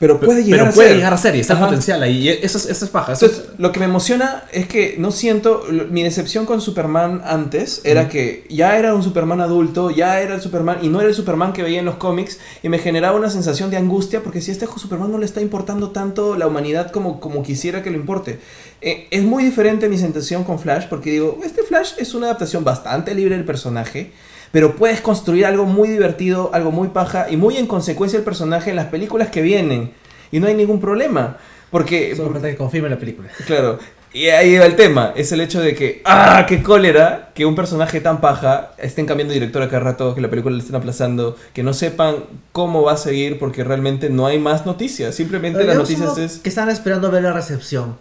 Pero 0.00 0.18
puede 0.18 0.42
llegar 0.42 0.60
pero 0.60 0.70
a 0.70 0.74
puede 0.74 0.88
ser. 0.88 0.96
llegar 0.96 1.12
a 1.12 1.18
ser 1.18 1.36
y 1.36 1.40
está 1.40 1.52
el 1.52 1.58
potencial 1.60 2.02
ahí. 2.02 2.26
Y 2.26 2.28
eso 2.30 2.56
es, 2.56 2.64
eso 2.66 2.84
es 2.86 2.90
paja. 2.90 3.12
Eso 3.12 3.26
es- 3.26 3.32
Entonces, 3.32 3.54
lo 3.60 3.70
que 3.70 3.80
me 3.80 3.84
emociona 3.84 4.44
es 4.50 4.66
que 4.66 4.96
no 4.98 5.12
siento. 5.12 5.62
lo- 5.70 5.86
Mi 5.88 6.02
decepción 6.02 6.46
con 6.46 6.62
Superman 6.62 7.20
antes 7.24 7.82
era 7.84 8.08
que 8.08 8.46
ya 8.48 8.78
era 8.78 8.94
un 8.94 9.02
Superman 9.02 9.42
adulto, 9.42 9.90
ya 9.90 10.20
era 10.22 10.34
el 10.34 10.40
Superman, 10.40 10.78
y 10.80 10.88
no 10.88 11.00
era 11.00 11.10
el 11.10 11.14
Superman 11.14 11.52
que 11.52 11.62
veía 11.62 11.80
en 11.80 11.84
los 11.84 11.96
cómics, 11.96 12.38
y 12.62 12.70
me 12.70 12.78
generaba 12.78 13.14
una 13.16 13.28
sensación 13.28 13.70
de 13.70 13.76
angustia 13.76 14.22
porque 14.22 14.40
si 14.40 14.50
a 14.50 14.54
este 14.54 14.66
Superman 14.74 15.12
no 15.12 15.18
le 15.18 15.26
está 15.26 15.42
importando 15.42 15.90
tanto 15.90 16.34
la 16.34 16.46
humanidad 16.46 16.90
como, 16.90 17.20
como 17.20 17.42
quisiera 17.42 17.82
que 17.82 17.90
le 17.90 17.96
importe. 17.98 18.40
Eh, 18.80 19.06
es 19.10 19.22
muy 19.22 19.44
diferente 19.44 19.86
mi 19.90 19.98
sensación 19.98 20.44
con 20.44 20.58
Flash 20.58 20.86
porque 20.88 21.10
digo, 21.10 21.38
este 21.44 21.62
Flash 21.62 21.92
es 21.98 22.14
una 22.14 22.28
adaptación 22.28 22.64
bastante 22.64 23.14
libre 23.14 23.36
del 23.36 23.44
personaje. 23.44 24.12
Pero 24.52 24.76
puedes 24.76 25.00
construir 25.00 25.46
algo 25.46 25.64
muy 25.64 25.88
divertido, 25.88 26.50
algo 26.52 26.70
muy 26.72 26.88
paja 26.88 27.26
y 27.30 27.36
muy 27.36 27.56
en 27.56 27.66
consecuencia 27.66 28.18
el 28.18 28.24
personaje 28.24 28.70
en 28.70 28.76
las 28.76 28.86
películas 28.86 29.28
que 29.28 29.42
vienen. 29.42 29.92
Y 30.32 30.40
no 30.40 30.46
hay 30.46 30.54
ningún 30.54 30.80
problema. 30.80 31.36
Porque, 31.70 32.16
Solo 32.16 32.32
falta 32.32 32.48
que 32.48 32.56
confirme 32.56 32.88
la 32.88 32.98
película. 32.98 33.28
Claro. 33.46 33.78
Y 34.12 34.26
ahí 34.26 34.58
va 34.58 34.66
el 34.66 34.74
tema. 34.74 35.12
Es 35.14 35.30
el 35.30 35.40
hecho 35.40 35.60
de 35.60 35.72
que, 35.76 36.02
¡ah! 36.04 36.44
¡Qué 36.48 36.64
cólera! 36.64 37.30
Que 37.32 37.46
un 37.46 37.54
personaje 37.54 38.00
tan 38.00 38.20
paja 38.20 38.72
estén 38.76 39.06
cambiando 39.06 39.32
de 39.32 39.38
director 39.38 39.62
a 39.62 39.68
cada 39.68 39.84
rato, 39.84 40.16
que 40.16 40.20
la 40.20 40.28
película 40.28 40.52
le 40.56 40.60
estén 40.60 40.74
aplazando, 40.74 41.36
que 41.54 41.62
no 41.62 41.72
sepan 41.72 42.16
cómo 42.50 42.82
va 42.82 42.94
a 42.94 42.96
seguir 42.96 43.38
porque 43.38 43.62
realmente 43.62 44.10
no 44.10 44.26
hay 44.26 44.40
más 44.40 44.66
noticias. 44.66 45.14
Simplemente 45.14 45.62
las 45.62 45.76
noticias 45.76 46.18
es. 46.18 46.38
que 46.38 46.48
están 46.48 46.68
esperando 46.70 47.08
ver 47.12 47.22
la 47.22 47.32
recepción. 47.32 47.96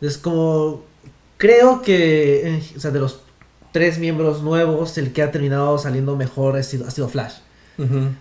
Es 0.00 0.18
como. 0.18 0.82
Creo 1.36 1.80
que. 1.82 2.48
eh, 2.56 2.62
O 2.76 2.80
sea, 2.80 2.90
de 2.90 2.98
los 2.98 3.20
tres 3.72 3.98
miembros 3.98 4.42
nuevos, 4.42 4.96
el 4.98 5.12
que 5.12 5.22
ha 5.22 5.30
terminado 5.30 5.76
saliendo 5.78 6.16
mejor 6.16 6.56
ha 6.56 6.62
sido, 6.62 6.86
ha 6.86 6.90
sido 6.90 7.08
Flash. 7.08 7.34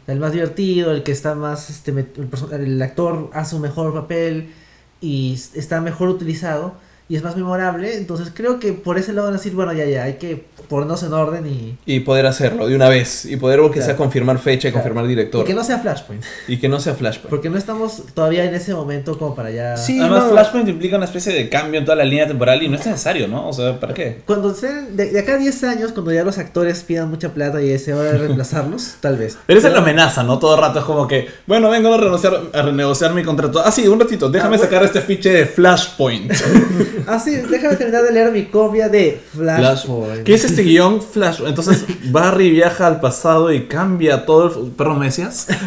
El 0.08 0.20
más 0.20 0.32
divertido, 0.32 0.92
el 0.92 1.04
que 1.04 1.12
está 1.12 1.36
más. 1.36 1.70
Este, 1.70 1.92
el, 1.92 2.08
el 2.52 2.82
actor 2.82 3.30
hace 3.34 3.56
un 3.56 3.62
mejor 3.62 3.94
papel 3.94 4.54
y 5.02 5.34
está 5.54 5.82
mejor 5.82 6.10
utilizado 6.10 6.76
y 7.12 7.18
es 7.18 7.24
más 7.24 7.36
memorable. 7.36 7.98
Entonces 7.98 8.30
creo 8.34 8.58
que 8.60 8.72
por 8.72 8.98
ese 8.98 9.12
lado 9.12 9.28
van 9.28 9.36
a 9.36 9.38
decir, 9.38 9.52
bueno, 9.54 9.74
ya, 9.74 9.84
ya, 9.84 10.04
hay 10.04 10.14
que 10.14 10.46
ponernos 10.70 11.04
en 11.04 11.12
orden 11.12 11.46
y. 11.46 11.78
Y 11.86 12.00
poder 12.00 12.26
hacerlo 12.26 12.68
de 12.68 12.76
una 12.76 12.88
vez. 12.88 13.26
Y 13.26 13.36
poder, 13.36 13.60
aunque 13.60 13.80
sea, 13.80 13.88
Claro. 13.88 13.98
confirmar 13.98 14.40
fecha 14.40 14.70
y 14.70 14.72
Claro. 14.72 14.84
confirmar 14.86 15.06
Y 15.06 15.10
director. 15.10 15.44
que 15.46 15.54
no 15.54 15.64
sea 15.66 15.80
Flashpoint. 15.80 16.24
Y 16.48 16.58
que 16.58 16.70
no 16.70 16.80
sea 16.80 16.94
Flashpoint. 16.96 17.30
Porque 17.30 17.50
no 17.50 17.58
estamos 17.58 18.04
todavía 18.14 18.46
en 18.46 18.56
ese 18.56 18.74
momento 18.74 19.18
como 19.20 19.36
para 19.36 19.52
ya. 19.52 19.76
Sí, 19.76 20.00
Además, 20.00 20.24
no. 20.24 20.30
Flashpoint 20.30 20.70
implica 20.70 20.96
una 20.96 21.04
especie 21.06 21.34
de 21.34 21.50
cambio 21.50 21.80
en 21.80 21.86
toda 21.86 21.98
la 21.98 22.06
línea 22.06 22.26
temporal 22.28 22.64
y 22.64 22.70
no 22.70 22.78
es 22.78 22.86
necesario, 22.86 23.28
¿no? 23.28 23.50
O 23.50 23.54
sea, 23.54 23.78
¿para 23.78 23.94
qué? 23.94 24.22
Cuando 24.26 24.54
sean, 24.56 24.96
de, 24.96 25.12
de 25.12 25.20
acá 25.20 25.34
a 25.34 25.38
10 25.38 25.64
años, 25.66 25.92
cuando 25.92 26.14
ya 26.14 26.24
los 26.24 26.38
actores 26.38 26.82
pidan 26.84 27.10
mucha 27.10 27.34
plata 27.34 27.62
y 27.62 27.78
sea 27.78 27.98
hora 27.98 28.14
de 28.14 28.18
reemplazarlos, 28.20 28.96
tal 29.02 29.18
vez. 29.18 29.38
Pero 29.46 29.60
esa 29.60 29.68
es 29.68 29.74
la 29.74 29.82
amenaza, 29.82 30.24
¿no? 30.24 30.40
Todo 30.40 30.56
el 30.56 30.62
rato 30.62 30.80
es 30.80 30.86
como 30.86 31.06
que, 31.06 31.28
bueno, 31.46 31.70
vengo 31.70 31.94
a 31.94 31.98
renegociar, 31.98 32.40
a 32.54 32.62
renegociar 32.62 33.14
mi 33.14 33.24
contrato. 33.24 33.62
Ah, 33.66 33.72
sí, 33.74 33.86
un 33.90 34.00
ratito, 34.00 34.30
déjame 34.30 34.56
Ah, 34.56 34.60
bueno. 34.60 34.72
sacar 34.72 34.86
este 34.86 35.02
fiche 35.02 35.30
de 35.34 35.46
Flashpoint. 35.46 36.32
Ah, 37.08 37.20
sí, 37.20 37.36
déjame 37.50 37.76
terminar 37.76 38.04
de 38.04 38.12
leer 38.12 38.32
mi 38.32 38.46
copia 38.46 38.90
de 38.90 39.20
Flashpoint. 39.34 40.24
¿Qué 40.24 40.34
es 40.34 40.44
este 40.44 40.64
guion 40.64 41.02
Flash? 41.02 41.42
Entonces, 41.46 41.86
Barry 42.06 42.50
viaja 42.50 42.88
al 42.88 43.00
pasado 43.00 43.52
y 43.52 43.66
cambia 43.66 44.26
todo 44.26 44.66
el... 44.66 44.72
¿Perro 44.72 44.96
Mesías? 44.96 45.48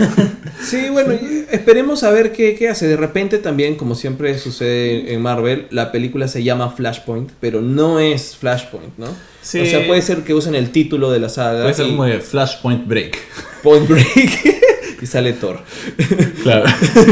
Sí, 0.62 0.88
bueno, 0.88 1.12
esperemos 1.50 2.04
a 2.04 2.10
ver 2.10 2.32
qué, 2.32 2.54
qué 2.54 2.68
hace. 2.68 2.86
De 2.86 2.96
repente 2.96 3.38
también, 3.38 3.74
como 3.74 3.94
siempre 3.94 4.38
sucede 4.38 5.12
en 5.12 5.20
Marvel, 5.20 5.66
la 5.70 5.92
película 5.92 6.28
se 6.28 6.42
llama 6.42 6.70
Flashpoint, 6.70 7.30
pero 7.40 7.60
no 7.60 7.98
es 7.98 8.36
Flashpoint, 8.36 8.96
¿no? 8.96 9.08
Sí. 9.42 9.60
O 9.60 9.66
sea, 9.66 9.86
puede 9.86 10.00
ser 10.00 10.22
que 10.22 10.32
usen 10.32 10.54
el 10.54 10.70
título 10.70 11.10
de 11.10 11.18
la 11.20 11.28
saga. 11.28 11.62
Puede 11.62 11.74
ser 11.74 11.86
y 11.86 11.90
como 11.90 12.04
de 12.04 12.20
Flashpoint 12.20 12.86
Break. 12.86 13.18
Point 13.62 13.88
Break 13.88 14.62
y 15.02 15.06
sale 15.06 15.34
Thor. 15.34 15.60
Claro. 16.42 16.64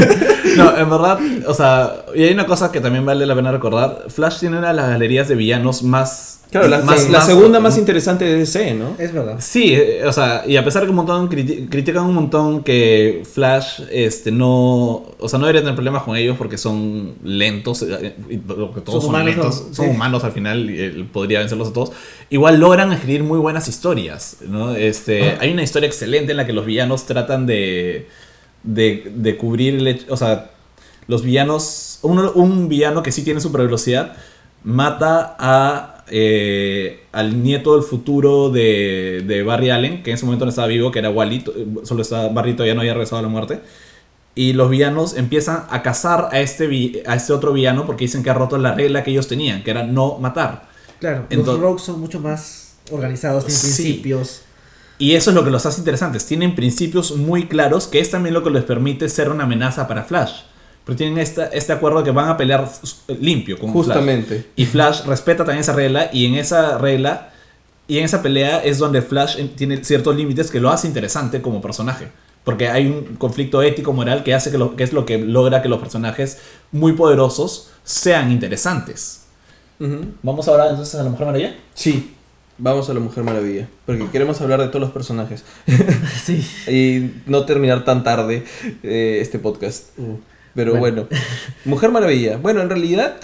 no, 0.57 0.77
en 0.77 0.89
verdad, 0.89 1.19
o 1.45 1.53
sea, 1.53 2.02
y 2.15 2.23
hay 2.23 2.33
una 2.33 2.45
cosa 2.45 2.71
que 2.71 2.79
también 2.81 3.05
vale 3.05 3.25
la 3.25 3.35
pena 3.35 3.51
recordar. 3.51 4.05
Flash 4.09 4.39
tiene 4.39 4.57
una 4.57 4.69
de 4.69 4.73
las 4.75 4.89
galerías 4.89 5.27
de 5.27 5.35
villanos 5.35 5.83
más... 5.83 6.39
Claro, 6.51 6.67
la, 6.67 6.81
más, 6.83 7.05
la 7.09 7.17
más- 7.17 7.25
segunda 7.25 7.59
más 7.59 7.79
interesante 7.79 8.25
de 8.25 8.35
DC, 8.35 8.75
¿no? 8.75 8.95
Es 8.99 9.11
verdad. 9.11 9.37
Sí, 9.39 9.73
eh, 9.73 10.03
o 10.05 10.13
sea, 10.13 10.43
y 10.45 10.55
a 10.55 10.63
pesar 10.63 10.83
que 10.83 10.89
un 10.91 10.97
montón 10.97 11.27
criti- 11.27 11.67
critican 11.67 12.03
un 12.05 12.13
montón 12.13 12.63
que 12.63 13.23
Flash 13.33 13.81
este 13.89 14.31
no, 14.31 15.03
o 15.17 15.27
sea, 15.27 15.39
no 15.39 15.45
debería 15.47 15.61
tener 15.61 15.73
problemas 15.73 16.03
con 16.03 16.15
ellos 16.15 16.37
porque 16.37 16.59
son 16.59 17.15
lentos, 17.23 17.81
eh, 17.81 18.13
y 18.29 18.35
lo 18.35 18.71
que 18.71 18.81
todos 18.81 19.01
Son 19.01 19.01
son, 19.01 19.09
humanos, 19.09 19.25
lentos, 19.35 19.63
¿no? 19.69 19.73
son 19.73 19.85
Sí. 19.85 19.91
humanos 19.91 20.23
al 20.23 20.31
final 20.31 20.69
y 20.69 20.79
él 20.79 21.09
podría 21.11 21.39
vencerlos 21.39 21.69
a 21.69 21.73
todos. 21.73 21.91
Igual 22.29 22.59
logran 22.59 22.93
escribir 22.93 23.23
muy 23.23 23.39
buenas 23.39 23.67
historias, 23.67 24.37
¿no? 24.47 24.75
Este, 24.75 25.35
hay 25.39 25.51
una 25.53 25.63
historia 25.63 25.87
excelente 25.87 26.33
en 26.33 26.37
la 26.37 26.45
que 26.45 26.53
los 26.53 26.67
villanos 26.67 27.07
tratan 27.07 27.47
de 27.47 28.07
de, 28.61 29.11
de 29.15 29.35
cubrir 29.37 29.73
el 29.75 29.87
hecho, 29.87 30.05
o 30.09 30.17
sea, 30.17 30.51
los 31.07 31.23
villanos, 31.23 31.99
un 32.01 32.67
villano 32.69 33.03
que 33.03 33.11
sí 33.11 33.23
tiene 33.23 33.39
super 33.39 33.61
velocidad 33.63 34.13
mata 34.63 35.35
a 35.39 35.89
eh, 36.09 37.03
al 37.11 37.43
nieto 37.43 37.75
del 37.75 37.83
futuro 37.83 38.49
de, 38.49 39.23
de 39.25 39.43
Barry 39.43 39.69
Allen, 39.69 40.03
que 40.03 40.11
en 40.11 40.15
ese 40.15 40.25
momento 40.25 40.45
no 40.45 40.49
estaba 40.49 40.67
vivo, 40.67 40.91
que 40.91 40.99
era 40.99 41.09
Wally, 41.09 41.39
to- 41.39 41.53
solo 41.83 42.01
estaba, 42.01 42.29
Barry 42.29 42.53
todavía 42.53 42.73
no 42.75 42.81
había 42.81 42.93
regresado 42.93 43.19
a 43.19 43.21
la 43.23 43.27
muerte. 43.29 43.59
Y 44.35 44.53
los 44.53 44.69
villanos 44.69 45.15
empiezan 45.15 45.65
a 45.69 45.81
cazar 45.81 46.29
a 46.31 46.39
este, 46.39 47.03
a 47.05 47.15
este 47.15 47.33
otro 47.33 47.53
villano 47.53 47.85
porque 47.85 48.05
dicen 48.05 48.23
que 48.23 48.29
ha 48.29 48.33
roto 48.33 48.57
la 48.57 48.73
regla 48.73 49.03
que 49.03 49.11
ellos 49.11 49.27
tenían, 49.27 49.63
que 49.63 49.71
era 49.71 49.83
no 49.83 50.17
matar. 50.19 50.67
Claro, 50.99 51.25
Entonces- 51.29 51.45
los 51.53 51.59
rogues 51.59 51.83
son 51.83 51.99
mucho 51.99 52.19
más 52.19 52.75
organizados, 52.91 53.45
tienen 53.45 53.59
Sí. 53.61 53.83
principios. 53.83 54.41
Y 54.99 55.13
eso 55.15 55.31
es 55.31 55.35
lo 55.35 55.43
que 55.43 55.51
los 55.51 55.65
hace 55.65 55.79
interesantes. 55.79 56.25
Tienen 56.25 56.55
principios 56.55 57.15
muy 57.15 57.47
claros, 57.47 57.87
que 57.87 57.99
es 57.99 58.11
también 58.11 58.33
lo 58.33 58.43
que 58.43 58.49
les 58.49 58.63
permite 58.63 59.09
ser 59.09 59.29
una 59.29 59.43
amenaza 59.43 59.87
para 59.87 60.03
Flash. 60.03 60.41
Pero 60.85 60.95
tienen 60.97 61.17
esta- 61.17 61.45
este 61.47 61.71
acuerdo 61.73 61.99
de 61.99 62.03
que 62.05 62.11
van 62.11 62.29
a 62.29 62.35
pelear 62.37 62.69
limpio 63.19 63.57
con 63.57 63.71
Flash. 63.71 63.85
Justamente. 63.85 64.47
Y 64.55 64.65
Flash 64.65 65.05
respeta 65.05 65.45
también 65.45 65.59
esa 65.61 65.73
regla 65.73 66.09
y 66.11 66.25
en 66.25 66.35
esa 66.35 66.77
regla 66.77 67.29
y 67.87 67.97
en 67.99 68.05
esa 68.05 68.21
pelea 68.21 68.63
es 68.63 68.77
donde 68.79 69.01
Flash 69.01 69.37
en- 69.39 69.49
tiene 69.55 69.83
ciertos 69.83 70.15
límites 70.15 70.51
que 70.51 70.59
lo 70.59 70.69
hace 70.69 70.87
interesante 70.87 71.41
como 71.41 71.61
personaje. 71.61 72.09
Porque 72.43 72.67
hay 72.67 72.87
un 72.87 73.15
conflicto 73.15 73.61
ético 73.61 73.93
moral 73.93 74.23
que 74.23 74.33
hace 74.33 74.51
que, 74.51 74.57
lo, 74.57 74.75
que 74.75 74.83
es 74.83 74.91
lo 74.91 75.05
que 75.05 75.17
logra 75.17 75.61
que 75.61 75.69
los 75.69 75.79
personajes 75.79 76.39
muy 76.73 76.91
poderosos 76.91 77.69
sean 77.85 78.31
interesantes. 78.33 79.21
Ujú. 79.79 80.01
Vamos 80.21 80.47
ahora 80.49 80.69
entonces 80.69 80.95
a 80.99 81.03
la 81.03 81.09
Mujer 81.09 81.25
Maravilla. 81.27 81.55
Sí. 81.73 82.13
Vamos 82.57 82.89
a 82.89 82.93
la 82.93 82.99
Mujer 82.99 83.23
Maravilla. 83.23 83.67
Porque 83.85 84.05
queremos 84.11 84.39
hablar 84.41 84.59
de 84.59 84.67
todos 84.67 84.81
los 84.81 84.91
personajes. 84.91 85.43
Sí. 86.25 86.45
y 86.67 87.21
no 87.29 87.45
terminar 87.45 87.83
tan 87.85 88.03
tarde 88.03 88.43
eh, 88.83 89.19
este 89.21 89.39
podcast. 89.39 89.85
Pero 90.55 90.75
bueno. 90.75 91.07
Mujer 91.65 91.91
Maravilla. 91.91 92.37
Bueno, 92.37 92.61
en 92.61 92.69
realidad, 92.69 93.15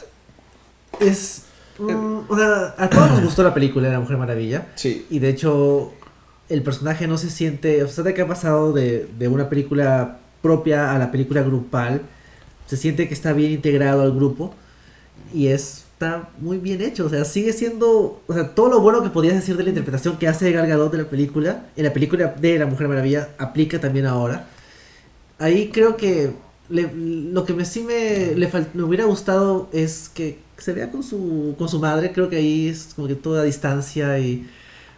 Es. 1.00 1.44
mm, 1.78 2.20
o 2.28 2.36
sea, 2.38 2.76
a 2.78 2.90
todos 2.90 3.12
nos 3.12 3.24
gustó 3.24 3.44
la 3.44 3.54
película 3.54 3.88
de 3.88 3.94
la 3.94 4.00
Mujer 4.00 4.18
Maravilla. 4.18 4.68
sí. 4.76 5.06
Y 5.10 5.20
de 5.20 5.30
hecho, 5.30 5.94
el 6.50 6.64
personaje 6.64 7.08
no 7.08 7.18
se 7.18 7.30
siente. 7.30 7.84
O 7.84 7.88
sea, 7.88 8.04
de 8.04 8.14
que 8.14 8.22
ha 8.22 8.28
pasado 8.28 8.74
de, 8.74 9.08
de 9.18 9.28
una 9.28 9.50
película 9.50 10.18
propia 10.42 10.94
a 10.94 11.00
la 11.00 11.12
película 11.12 11.42
grupal. 11.42 12.02
Se 12.68 12.78
siente 12.78 13.08
que 13.08 13.14
está 13.14 13.34
bien 13.34 13.52
integrado 13.52 14.02
al 14.02 14.14
grupo. 14.14 14.54
Y 15.34 15.48
es 15.48 15.86
está 16.00 16.30
muy 16.40 16.58
bien 16.60 16.82
hecho. 16.82 17.06
O 17.06 17.10
sea, 17.10 17.26
sigue 17.26 17.52
siendo. 17.54 18.22
O 18.26 18.34
sea, 18.34 18.56
todo 18.56 18.70
lo 18.70 18.80
bueno 18.80 19.04
que 19.04 19.10
podías 19.10 19.36
decir 19.36 19.58
de 19.58 19.64
la 19.64 19.70
interpretación 19.70 20.18
que 20.18 20.28
hace 20.30 20.52
Gal 20.52 20.66
Gadot 20.68 20.92
de 20.92 21.00
la 21.00 21.10
película, 21.10 21.66
en 21.76 21.84
la 21.84 21.92
película 21.94 22.34
de 22.40 22.58
La 22.58 22.66
Mujer 22.66 22.88
Maravilla, 22.88 23.30
aplica 23.38 23.80
también 23.80 24.06
ahora. 24.06 24.48
Ahí 25.38 25.70
creo 25.74 25.98
que 25.98 26.32
le- 26.70 26.92
lo 26.94 27.46
que 27.46 27.54
me 27.54 27.66
sí 27.66 27.82
me, 27.84 28.34
le 28.36 28.52
fal- 28.52 28.68
me 28.74 28.84
hubiera 28.84 29.06
gustado 29.06 29.70
es 29.74 30.10
que 30.14 30.38
se 30.58 30.74
vea 30.74 30.92
con 30.92 31.04
su, 31.04 31.56
con 31.58 31.70
su 31.70 31.80
madre. 31.80 32.12
Creo 32.12 32.30
que 32.30 32.38
ahí 32.38 32.68
es 32.68 32.94
como 32.96 33.08
que 33.08 33.16
toda 33.16 33.44
distancia 33.44 34.20
y 34.20 34.48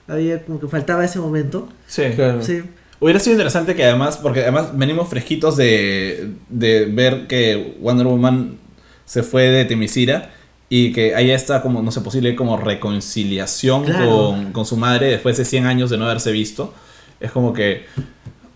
había 0.08 0.44
como 0.44 0.60
que 0.60 0.68
faltaba 0.68 1.06
ese 1.06 1.20
momento. 1.20 1.70
Sí. 1.88 2.04
Claro. 2.16 2.42
Sí. 2.44 2.62
Hubiera 3.00 3.20
sido 3.20 3.34
interesante 3.34 3.74
que 3.76 3.84
además, 3.84 4.18
porque 4.18 4.42
además 4.42 4.78
venimos 4.78 5.10
fresquitos 5.10 5.58
de, 5.58 6.32
de 6.50 6.86
ver 6.86 7.26
que 7.28 7.76
Wonder 7.82 8.06
Woman 8.06 8.58
se 9.06 9.24
fue 9.24 9.44
de 9.50 9.66
Temisira 9.66 10.32
y 10.70 10.94
que 10.94 11.16
haya 11.16 11.34
esta 11.36 11.62
como, 11.64 11.82
no 11.82 11.92
sé, 11.92 12.02
posible 12.02 12.36
como 12.36 12.58
reconciliación 12.58 13.86
Claro. 13.86 14.08
con, 14.10 14.52
con 14.54 14.66
su 14.66 14.78
madre 14.78 15.08
después 15.08 15.36
de 15.38 15.46
100 15.46 15.66
años 15.66 15.90
de 15.90 15.98
no 15.98 16.06
haberse 16.06 16.32
visto. 16.32 16.74
Es 17.20 17.32
como 17.32 17.54
que, 17.54 17.86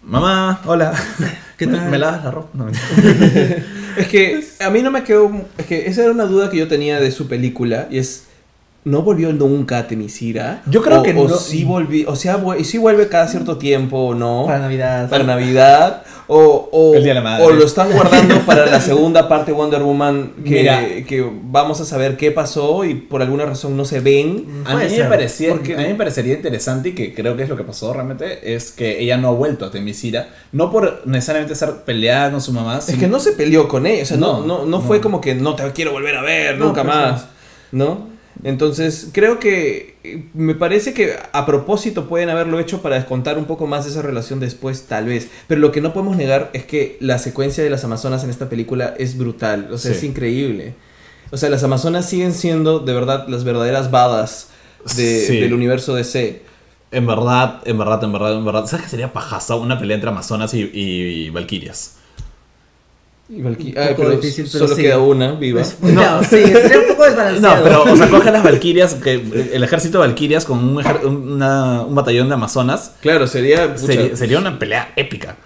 mamá, 0.04 0.62
hola, 0.66 0.94
¿Qué 1.58 1.68
¿Me- 1.68 1.78
tal? 1.78 1.90
¿Me 1.90 1.98
lavas 1.98 2.24
la 2.24 2.32
ropa? 2.32 2.50
No. 2.54 2.68
Es 3.98 4.08
que 4.10 4.44
a 4.60 4.70
mí 4.70 4.82
no 4.82 4.92
me 4.92 5.04
quedó. 5.04 5.32
Es 5.58 5.66
que 5.68 5.88
esa 5.88 6.02
era 6.04 6.12
una 6.12 6.26
duda 6.26 6.50
que 6.50 6.58
yo 6.58 6.68
tenía 6.68 7.00
de 7.00 7.12
su 7.12 7.28
película. 7.28 7.88
Y 7.90 7.98
es. 8.00 8.24
¿No 8.86 9.02
volvió 9.02 9.34
nunca 9.34 9.80
a 9.80 9.88
Temisira? 9.88 10.62
Yo 10.68 10.84
creo 10.84 11.00
O- 11.00 11.04
que 11.04 11.10
o 11.12 11.28
no- 11.28 11.36
sí 11.36 11.64
volví, 11.64 12.06
o 12.08 12.16
sea, 12.16 12.38
vu- 12.38 12.64
sí 12.64 12.78
vuelve 12.78 13.08
cada 13.10 13.28
cierto 13.28 13.58
tiempo 13.58 13.98
o 13.98 14.14
no. 14.14 14.44
Para 14.46 14.60
Navidad. 14.60 15.10
para 15.10 15.24
Navidad 15.24 16.04
o, 16.28 16.70
o, 16.72 16.94
El 16.94 17.02
Día 17.04 17.14
de 17.16 17.20
la 17.20 17.22
Madre. 17.22 17.46
o 17.46 17.50
lo 17.52 17.66
están 17.66 17.92
guardando 17.92 18.36
para 18.46 18.68
la 18.68 18.80
segunda 18.80 19.28
parte 19.28 19.52
de 19.52 19.58
Wonder 19.58 19.82
Woman 19.82 20.34
que, 20.44 20.50
Mira. 20.52 20.82
que 21.08 21.28
vamos 21.46 21.82
a 21.82 21.86
saber 21.86 22.16
qué 22.16 22.30
pasó 22.30 22.86
y 22.86 22.94
por 22.94 23.24
alguna 23.24 23.46
razón 23.46 23.76
no 23.76 23.86
se 23.86 24.02
ven. 24.02 24.46
A 24.66 24.74
Puede 24.74 24.90
mí, 24.92 24.98
me 25.00 25.06
parecía, 25.06 25.50
porque- 25.50 25.74
a 25.74 25.78
mí 25.80 25.88
me 25.88 25.96
parecería 25.96 26.36
interesante 26.36 26.90
y 26.90 26.92
que 26.94 27.12
creo 27.16 27.36
que 27.36 27.42
es 27.42 27.50
lo 27.50 27.58
que 27.58 27.64
pasó 27.64 27.92
realmente, 27.92 28.54
es 28.56 28.72
que 28.72 29.02
ella 29.02 29.18
no 29.18 29.30
ha 29.30 29.32
vuelto 29.32 29.66
a 29.66 29.72
Temisira, 29.72 30.30
no 30.52 30.72
por 30.72 31.02
necesariamente 31.08 31.56
ser 31.56 31.72
peleada 31.86 32.30
con 32.30 32.40
su 32.42 32.54
mamá, 32.54 32.78
Es 32.88 32.96
que 32.98 33.08
no 33.08 33.20
se 33.20 33.32
peleó 33.32 33.68
con 33.68 33.88
ella, 33.88 34.04
o 34.04 34.06
sea, 34.06 34.18
no, 34.18 34.42
No, 34.42 34.46
no, 34.46 34.58
no, 34.60 34.66
no. 34.66 34.82
fue 34.82 35.02
como 35.02 35.22
que 35.22 35.34
no 35.34 35.56
te 35.56 35.64
quiero 35.72 35.92
volver 35.92 36.16
a 36.18 36.22
ver 36.22 36.60
No, 36.60 36.66
nunca 36.68 36.84
más, 36.84 37.26
¿no? 37.72 38.14
Entonces, 38.44 39.10
creo 39.14 39.40
que 39.40 39.96
eh, 40.04 40.24
me 40.34 40.56
parece 40.56 40.94
que 40.94 41.14
a 41.32 41.46
propósito 41.46 42.08
pueden 42.08 42.30
haberlo 42.30 42.60
hecho 42.60 42.82
para 42.82 42.96
descontar 42.96 43.38
un 43.38 43.46
poco 43.46 43.66
más 43.68 43.86
de 43.86 43.92
esa 43.92 44.02
relación 44.02 44.40
después, 44.40 44.84
tal 44.88 45.06
vez. 45.06 45.30
Pero 45.48 45.62
lo 45.62 45.72
que 45.72 45.82
no 45.82 45.94
podemos 45.94 46.18
negar 46.18 46.50
es 46.54 46.66
que 46.66 46.98
la 47.00 47.18
secuencia 47.18 47.64
de 47.64 47.70
las 47.70 47.84
Amazonas 47.84 48.24
en 48.24 48.30
esta 48.30 48.50
película 48.50 48.94
es 49.00 49.18
brutal, 49.18 49.70
o 49.72 49.78
sea, 49.78 49.92
Sí. 49.92 49.98
es 49.98 50.04
increíble. 50.04 50.74
O 51.32 51.38
sea, 51.38 51.50
las 51.50 51.64
Amazonas 51.64 52.08
siguen 52.10 52.34
siendo 52.34 52.80
de 52.80 52.94
verdad 52.94 53.28
las 53.28 53.44
verdaderas 53.44 53.90
badas 53.90 54.50
de- 54.96 55.26
Sí. 55.26 55.40
del 55.40 55.54
universo 55.54 55.96
DC. 55.96 56.42
En 56.92 57.08
verdad, 57.08 57.62
en 57.66 57.78
verdad, 57.78 58.04
en 58.04 58.14
verdad, 58.14 58.34
en 58.38 58.46
verdad. 58.46 58.66
¿Sabes 58.68 58.86
que 58.86 58.92
sería 58.92 59.12
pajaza 59.12 59.56
una 59.56 59.80
pelea 59.80 59.96
entre 59.96 60.10
Amazonas 60.12 60.54
y, 60.54 60.70
y, 60.74 61.30
Valkyrias? 61.32 61.96
Y 63.28 63.42
Valky- 63.42 63.72
Un 63.76 63.78
Ah, 63.82 63.88
poco 63.90 63.96
pero 64.04 64.10
difícil, 64.18 64.48
pero 64.52 64.66
solo 64.66 64.76
sí. 64.76 64.82
queda 64.84 65.00
una 65.00 65.32
viva. 65.32 65.62
Pues, 65.62 65.94
no, 65.94 66.24
sí, 66.24 66.28
sería 66.46 66.80
un 66.80 66.88
poco 66.90 67.06
desbalanceado. 67.06 67.56
No, 67.58 67.64
pero, 67.64 67.84
o 67.92 67.96
sea, 67.98 68.10
coge 68.10 68.32
las 68.32 68.44
Valkyrias, 68.44 68.94
que 68.96 69.14
el 69.54 69.64
ejército 69.64 70.00
de 70.00 70.08
Valkyrias 70.08 70.46
con 70.46 70.60
un, 70.60 70.84
ejer- 70.84 71.04
una- 71.06 71.82
un 71.82 71.96
batallón 71.96 72.28
de 72.28 72.36
Amazonas. 72.36 72.92
Claro, 73.02 73.26
sería... 73.26 73.78
Sería, 73.78 74.16
sería 74.16 74.38
una 74.38 74.60
pelea 74.60 74.94
épica. 74.96 75.38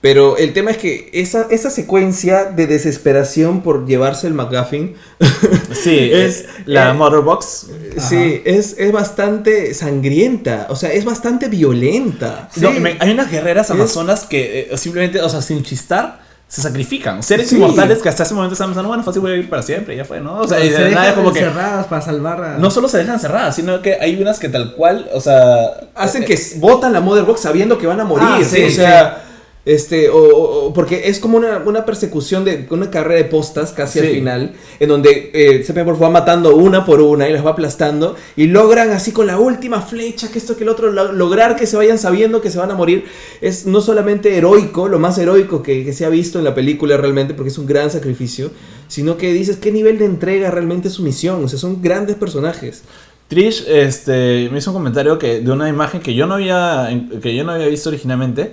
Pero 0.00 0.36
el 0.36 0.52
tema 0.52 0.72
es 0.72 0.78
que 0.78 1.10
esa, 1.12 1.46
esa 1.50 1.70
secuencia 1.70 2.44
de 2.46 2.66
desesperación 2.66 3.62
por 3.62 3.86
llevarse 3.86 4.26
el 4.28 4.34
McGuffin, 4.34 4.94
Sí, 5.72 6.10
Es- 6.12 6.40
es 6.40 6.44
la 6.66 6.90
eh, 6.90 6.94
Motorbox. 6.94 7.66
sí, 7.98 8.42
es, 8.44 8.76
es 8.78 8.92
bastante 8.92 9.74
sangrienta, 9.74 10.66
o 10.70 10.76
sea, 10.76 10.92
es 10.92 11.04
bastante 11.04 11.48
violenta. 11.48 12.48
No, 12.56 12.72
Sí. 12.72 12.80
me- 12.80 12.96
hay 13.00 13.10
unas 13.12 13.30
guerreras 13.30 13.66
Es- 13.66 13.70
amazonas 13.72 14.24
que 14.24 14.68
eh, 14.72 14.76
simplemente, 14.78 15.20
o 15.20 15.28
sea, 15.28 15.40
sin 15.42 15.62
chistar, 15.62 16.20
se 16.52 16.60
sacrifican. 16.60 17.22
Seres 17.22 17.48
Sí. 17.48 17.54
inmortales 17.56 18.02
que 18.02 18.10
hasta 18.10 18.24
ese 18.24 18.34
momento 18.34 18.52
estaban 18.52 18.72
pensando, 18.72 18.88
bueno, 18.88 19.02
fácil 19.02 19.22
voy 19.22 19.30
a 19.30 19.34
vivir 19.36 19.48
para 19.48 19.62
siempre, 19.62 19.96
ya 19.96 20.04
fue, 20.04 20.20
¿no? 20.20 20.34
O 20.36 20.46
sea, 20.46 20.62
y 20.62 20.68
se 20.68 20.90
nada 20.90 21.06
dejan 21.06 21.14
como 21.14 21.32
que. 21.32 21.38
encerradas 21.38 21.86
para 21.86 22.02
salvar 22.02 22.44
a... 22.44 22.58
No 22.58 22.70
solo 22.70 22.88
se 22.88 22.98
dejan 22.98 23.18
cerradas, 23.18 23.56
sino 23.56 23.80
que 23.80 23.94
hay 23.98 24.20
unas 24.20 24.38
que 24.38 24.50
tal 24.50 24.74
cual, 24.74 25.08
o 25.14 25.20
sea. 25.22 25.80
Hacen 25.94 26.24
eh, 26.24 26.26
que 26.26 26.38
botan 26.56 26.92
la 26.92 27.00
Mother 27.00 27.24
Box 27.24 27.40
sabiendo 27.40 27.78
que 27.78 27.86
van 27.86 28.00
a 28.00 28.04
morir. 28.04 28.28
Ah, 28.30 28.38
sí, 28.44 28.64
o 28.64 28.70
sea, 28.70 29.22
este, 29.64 30.10
o, 30.10 30.72
porque 30.74 31.08
es 31.08 31.20
como 31.20 31.36
una, 31.36 31.58
una 31.64 31.84
persecución 31.84 32.44
de 32.44 32.66
una 32.70 32.90
carrera 32.90 33.22
de 33.22 33.24
postas 33.26 33.70
casi 33.70 34.00
al 34.00 34.06
final, 34.06 34.54
en 34.80 34.88
donde 34.88 35.30
eh, 35.32 35.64
va 36.02 36.10
matando 36.10 36.56
una 36.56 36.84
por 36.84 37.00
una 37.00 37.28
y 37.28 37.32
las 37.32 37.46
va 37.46 37.50
aplastando 37.50 38.16
y 38.36 38.46
logran 38.46 38.90
así 38.90 39.12
con 39.12 39.28
la 39.28 39.38
última 39.38 39.80
flecha, 39.80 40.30
que 40.32 40.38
esto 40.38 40.56
que 40.56 40.64
el 40.64 40.68
otro, 40.68 40.90
lo- 40.90 41.12
lograr 41.12 41.54
que 41.54 41.66
se 41.66 41.76
vayan 41.76 41.98
sabiendo 41.98 42.40
que 42.40 42.50
se 42.50 42.58
van 42.58 42.70
a 42.72 42.74
morir. 42.74 43.04
Es 43.40 43.66
no 43.66 43.80
solamente 43.80 44.36
heroico, 44.36 44.88
lo 44.88 44.98
más 44.98 45.16
heroico 45.18 45.62
que, 45.62 45.84
que 45.84 45.92
se 45.92 46.04
ha 46.04 46.08
visto 46.08 46.38
en 46.38 46.44
la 46.44 46.54
película 46.54 46.96
realmente, 46.96 47.34
porque 47.34 47.50
es 47.50 47.58
un 47.58 47.66
gran 47.66 47.90
sacrificio, 47.90 48.50
sino 48.88 49.16
que 49.16 49.32
dices 49.32 49.58
qué 49.58 49.70
nivel 49.70 49.98
de 49.98 50.06
entrega 50.06 50.50
realmente 50.50 50.88
es 50.88 50.94
su 50.94 51.02
misión. 51.02 51.44
O 51.44 51.48
sea, 51.48 51.58
son 51.58 51.80
grandes 51.80 52.16
personajes. 52.16 52.82
Trish 53.28 53.64
este, 53.68 54.48
me 54.52 54.58
hizo 54.58 54.70
un 54.72 54.76
comentario 54.76 55.18
que, 55.18 55.40
de 55.40 55.50
una 55.50 55.68
imagen 55.68 56.00
que 56.02 56.14
yo 56.14 56.26
no 56.26 56.34
había, 56.34 56.88
que 57.22 57.34
yo 57.34 57.44
no 57.44 57.52
había 57.52 57.68
visto 57.68 57.88
originalmente. 57.88 58.52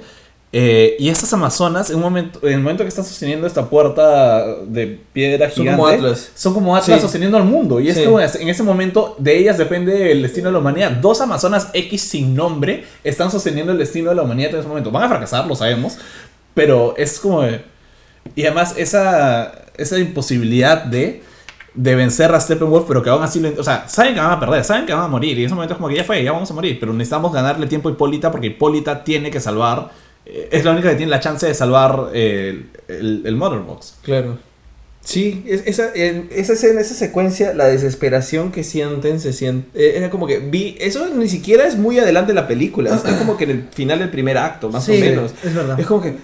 Eh, 0.51 0.95
y 0.97 1.09
estas 1.09 1.31
amazonas, 1.33 1.91
en, 1.91 1.97
un 1.97 2.01
momento, 2.01 2.39
en 2.41 2.53
el 2.53 2.59
momento 2.59 2.83
que 2.83 2.87
están 2.89 3.05
sosteniendo 3.05 3.45
esta 3.45 3.69
puerta 3.69 4.45
de 4.65 4.99
piedra 5.13 5.45
Son 5.51 5.63
gigante, 5.63 5.79
como 5.79 5.87
Atlas. 5.87 6.31
son 6.33 6.53
como 6.55 6.75
Atlas 6.75 6.97
Sí. 6.97 7.01
sosteniendo 7.03 7.37
al 7.37 7.43
mundo. 7.43 7.79
Y 7.79 7.89
es 7.89 7.97
Sí. 7.97 8.03
como 8.05 8.19
en 8.19 8.49
ese 8.49 8.63
momento 8.63 9.15
de 9.19 9.37
ellas 9.37 9.59
depende 9.59 10.11
el 10.11 10.23
destino 10.23 10.47
de 10.47 10.53
la 10.53 10.59
humanidad. 10.59 10.91
Dos 10.91 11.21
amazonas 11.21 11.69
X 11.73 12.01
sin 12.01 12.33
nombre 12.35 12.83
están 13.03 13.29
sosteniendo 13.29 13.71
el 13.73 13.77
destino 13.77 14.09
de 14.09 14.15
la 14.15 14.23
humanidad 14.23 14.51
en 14.55 14.59
ese 14.61 14.67
momento. 14.67 14.89
Van 14.89 15.03
a 15.03 15.09
fracasar, 15.09 15.45
lo 15.45 15.53
sabemos. 15.55 15.97
Pero 16.55 16.95
es 16.97 17.19
como. 17.19 17.43
de- 17.43 17.61
Y 18.35 18.43
además, 18.45 18.73
esa, 18.77 19.51
esa 19.77 19.97
imposibilidad 19.99 20.83
de, 20.83 21.21
de 21.75 21.95
vencer 21.95 22.33
a 22.33 22.39
Steppenwolf, 22.39 22.85
pero 22.87 23.03
que 23.03 23.09
aún 23.11 23.21
así. 23.23 23.39
lo- 23.39 23.53
O 23.59 23.63
sea, 23.63 23.87
saben 23.87 24.15
que 24.15 24.19
van 24.19 24.31
a 24.31 24.39
perder, 24.39 24.63
saben 24.63 24.87
que 24.87 24.93
van 24.93 25.03
a 25.03 25.07
morir. 25.07 25.37
Y 25.37 25.41
en 25.41 25.45
ese 25.45 25.53
momento 25.55 25.73
es 25.75 25.77
como 25.77 25.89
que 25.89 25.95
ya 25.95 26.03
fue, 26.03 26.23
ya 26.23 26.31
vamos 26.31 26.49
a 26.49 26.53
morir. 26.55 26.77
Pero 26.79 26.91
necesitamos 26.91 27.31
ganarle 27.31 27.67
tiempo 27.67 27.87
a 27.87 27.91
Hipólita 27.91 28.31
porque 28.31 28.47
Hipólita 28.47 29.03
tiene 29.03 29.29
que 29.29 29.39
salvar. 29.39 29.91
Eh, 30.29 30.49
Es 30.51 30.63
la 30.65 30.71
única 30.71 30.89
que 30.89 30.95
tiene 30.95 31.09
la 31.09 31.19
chance 31.19 31.45
de 31.47 31.53
salvar 31.53 32.09
eh, 32.13 32.63
el, 32.87 32.95
el, 32.95 33.21
el 33.25 33.35
Motherbox. 33.35 33.95
Claro. 34.03 34.37
Sí, 35.01 35.43
es- 35.47 35.63
esa, 35.65 35.91
en 35.95 36.27
esa 36.31 36.53
escena, 36.53 36.81
esa 36.81 36.93
secuencia, 36.93 37.53
la 37.53 37.65
desesperación 37.65 38.51
que 38.51 38.63
sienten, 38.63 39.19
se 39.19 39.33
siente. 39.33 39.97
Era 39.97 40.09
como 40.09 40.27
que 40.27 40.39
vi. 40.39 40.75
Eso 40.79 41.07
ni 41.15 41.27
siquiera 41.27 41.65
es 41.65 41.77
muy 41.77 41.97
adelante 41.99 42.33
de 42.33 42.35
la 42.35 42.47
película. 42.47 42.93
Está 42.93 43.17
como 43.17 43.37
que 43.37 43.45
en 43.45 43.49
el 43.51 43.67
final 43.73 43.99
del 43.99 44.09
primer 44.09 44.37
acto, 44.37 44.69
más 44.69 44.83
Sí, 44.85 44.97
o 44.97 44.99
menos. 44.99 45.33
es 45.43 45.53
verdad. 45.55 45.79
Es 45.79 45.85
como 45.87 46.01
que. 46.01 46.15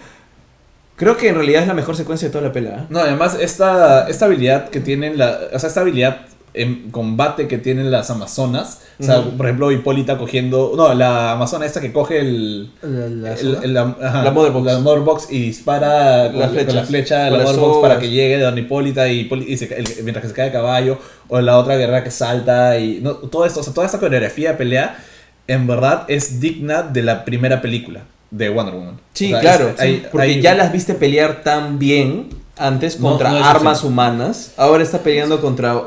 Creo 0.98 1.18
que 1.18 1.28
en 1.28 1.36
realidad 1.36 1.62
es 1.62 1.68
la 1.68 1.74
mejor 1.74 1.98
secuencia 1.98 2.28
de 2.30 2.32
toda 2.32 2.46
la 2.46 2.54
pelea. 2.54 2.86
No, 2.90 3.00
además, 3.00 3.38
esta, 3.42 4.08
esta 4.08 4.26
habilidad 4.26 4.70
que 4.70 4.80
tienen, 4.80 5.18
la, 5.18 5.40
o 5.52 5.60
sea, 5.60 5.68
esta 5.68 5.82
habilidad 5.82 6.22
en 6.56 6.90
combate 6.92 7.48
que 7.48 7.58
tienen 7.58 7.92
las 7.92 8.10
amazonas, 8.10 8.82
o 9.00 9.04
sea, 9.04 9.22
por 9.22 9.46
ejemplo, 9.46 9.72
Hipólita 9.72 10.18
cogiendo, 10.18 10.74
no, 10.76 10.94
la 10.94 11.34
amazona 11.34 11.66
esta 11.66 11.82
que 11.82 11.92
coge 11.92 12.20
el... 12.20 12.72
La, 12.82 13.08
la 13.10 13.32
el- 13.34 13.38
soga. 13.38 13.60
el- 13.64 13.74
la, 13.74 13.96
ajá, 14.02 14.24
La 14.24 14.32
Mother 14.32 14.52
Box. 14.54 14.66
la 14.66 14.80
Mother 14.80 15.00
Box 15.02 15.28
y 15.32 15.40
dispara 15.40 16.30
con 16.32 16.40
la, 16.40 16.48
con 16.48 16.56
la 16.58 16.64
flechas. 16.64 16.88
flecha 16.88 17.20
de 17.26 17.30
Con 17.32 17.40
la 17.40 17.44
las 17.46 17.56
Mother 17.56 17.70
Box 17.70 17.82
para 17.82 18.00
que 18.00 18.10
llegue 18.10 18.38
de 18.38 18.44
donde 18.44 18.62
Hipólita 18.62 19.08
y, 19.10 19.20
Hipólita- 19.30 19.50
y 19.52 19.58
se 19.58 19.68
ca- 19.68 19.76
el- 19.76 19.88
mientras 20.04 20.22
que 20.22 20.30
se 20.30 20.34
cae 20.34 20.50
a 20.50 20.52
caballo, 20.52 20.98
o 21.28 21.42
la 21.42 21.58
otra 21.58 21.76
guerrera 21.76 22.04
que 22.04 22.12
salta 22.12 22.80
y 22.80 23.00
no, 23.02 23.16
todo 23.16 23.46
esto, 23.46 23.60
o 23.60 23.64
sea, 23.64 23.74
toda 23.74 23.86
esta 23.86 24.00
coreografía 24.00 24.52
de 24.52 24.58
pelea, 24.58 24.98
en 25.48 25.68
verdad 25.68 26.06
es 26.08 26.40
digna 26.40 26.82
de 26.84 27.04
la 27.04 27.26
primera 27.26 27.62
película 27.62 28.02
de 28.32 28.50
Wonder 28.50 28.76
Woman. 28.76 29.00
Sí, 29.14 29.26
O 29.28 29.30
sea, 29.32 29.40
claro. 29.42 29.70
es- 29.70 29.80
hay- 29.80 30.06
porque 30.12 30.28
hay- 30.28 30.42
ya 30.42 30.56
las 30.56 30.72
viste 30.72 30.94
pelear 30.94 31.44
tan 31.44 31.80
bien 31.80 32.30
antes 32.58 32.96
contra 32.96 33.32
no 33.32 33.44
armas 33.44 33.80
así. 33.80 33.88
humanas. 33.88 34.54
Ahora 34.56 34.82
está 34.82 35.00
peleando 35.00 35.42
contra 35.42 35.82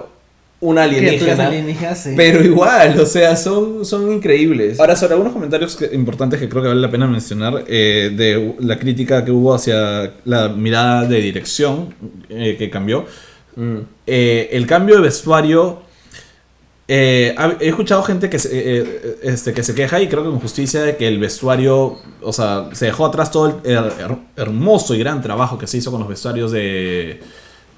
una 0.60 0.88
Criaturas 0.88 1.38
alienígena. 1.38 1.46
alienígenas, 1.46 2.02
sí. 2.02 2.14
Pero 2.16 2.42
igual, 2.44 2.98
o 3.00 3.06
sea, 3.06 3.36
son, 3.36 3.84
son 3.84 4.10
increíbles. 4.12 4.80
Ahora, 4.80 4.96
sobre 4.96 5.12
algunos 5.12 5.32
comentarios 5.32 5.76
que- 5.76 5.90
importantes 5.94 6.40
que 6.40 6.48
creo 6.48 6.62
que 6.62 6.68
vale 6.68 6.80
la 6.80 6.90
pena 6.90 7.06
mencionar, 7.06 7.64
eh, 7.68 8.10
de 8.16 8.54
la 8.60 8.78
crítica 8.78 9.24
que 9.24 9.30
hubo 9.30 9.54
hacia 9.54 10.14
la 10.24 10.48
mirada 10.48 11.04
de 11.06 11.20
dirección 11.20 11.94
eh, 12.28 12.56
que 12.58 12.70
cambió. 12.70 13.06
Mm. 13.56 13.76
Eh, 14.06 14.48
el 14.52 14.66
cambio 14.66 14.96
de 14.96 15.02
vestuario. 15.02 15.86
eh, 16.90 17.34
he 17.60 17.68
escuchado 17.68 18.02
gente 18.02 18.30
que 18.30 18.38
se, 18.38 18.84
este, 19.22 19.52
que 19.52 19.62
se 19.62 19.74
queja 19.74 20.00
y 20.00 20.08
creo 20.08 20.22
que 20.24 20.30
con 20.30 20.40
justicia 20.40 20.82
de 20.82 20.96
que 20.96 21.06
el 21.06 21.18
vestuario, 21.18 21.98
o 22.22 22.32
sea, 22.32 22.70
se 22.72 22.86
dejó 22.86 23.04
atrás 23.04 23.30
todo 23.30 23.46
el 23.46 23.54
her- 23.76 23.92
her- 24.00 24.18
hermoso 24.36 24.94
y 24.94 24.98
gran 24.98 25.20
trabajo 25.20 25.58
que 25.58 25.66
se 25.66 25.76
hizo 25.78 25.90
con 25.90 26.00
los 26.00 26.08
vestuarios 26.08 26.50
de, 26.50 27.20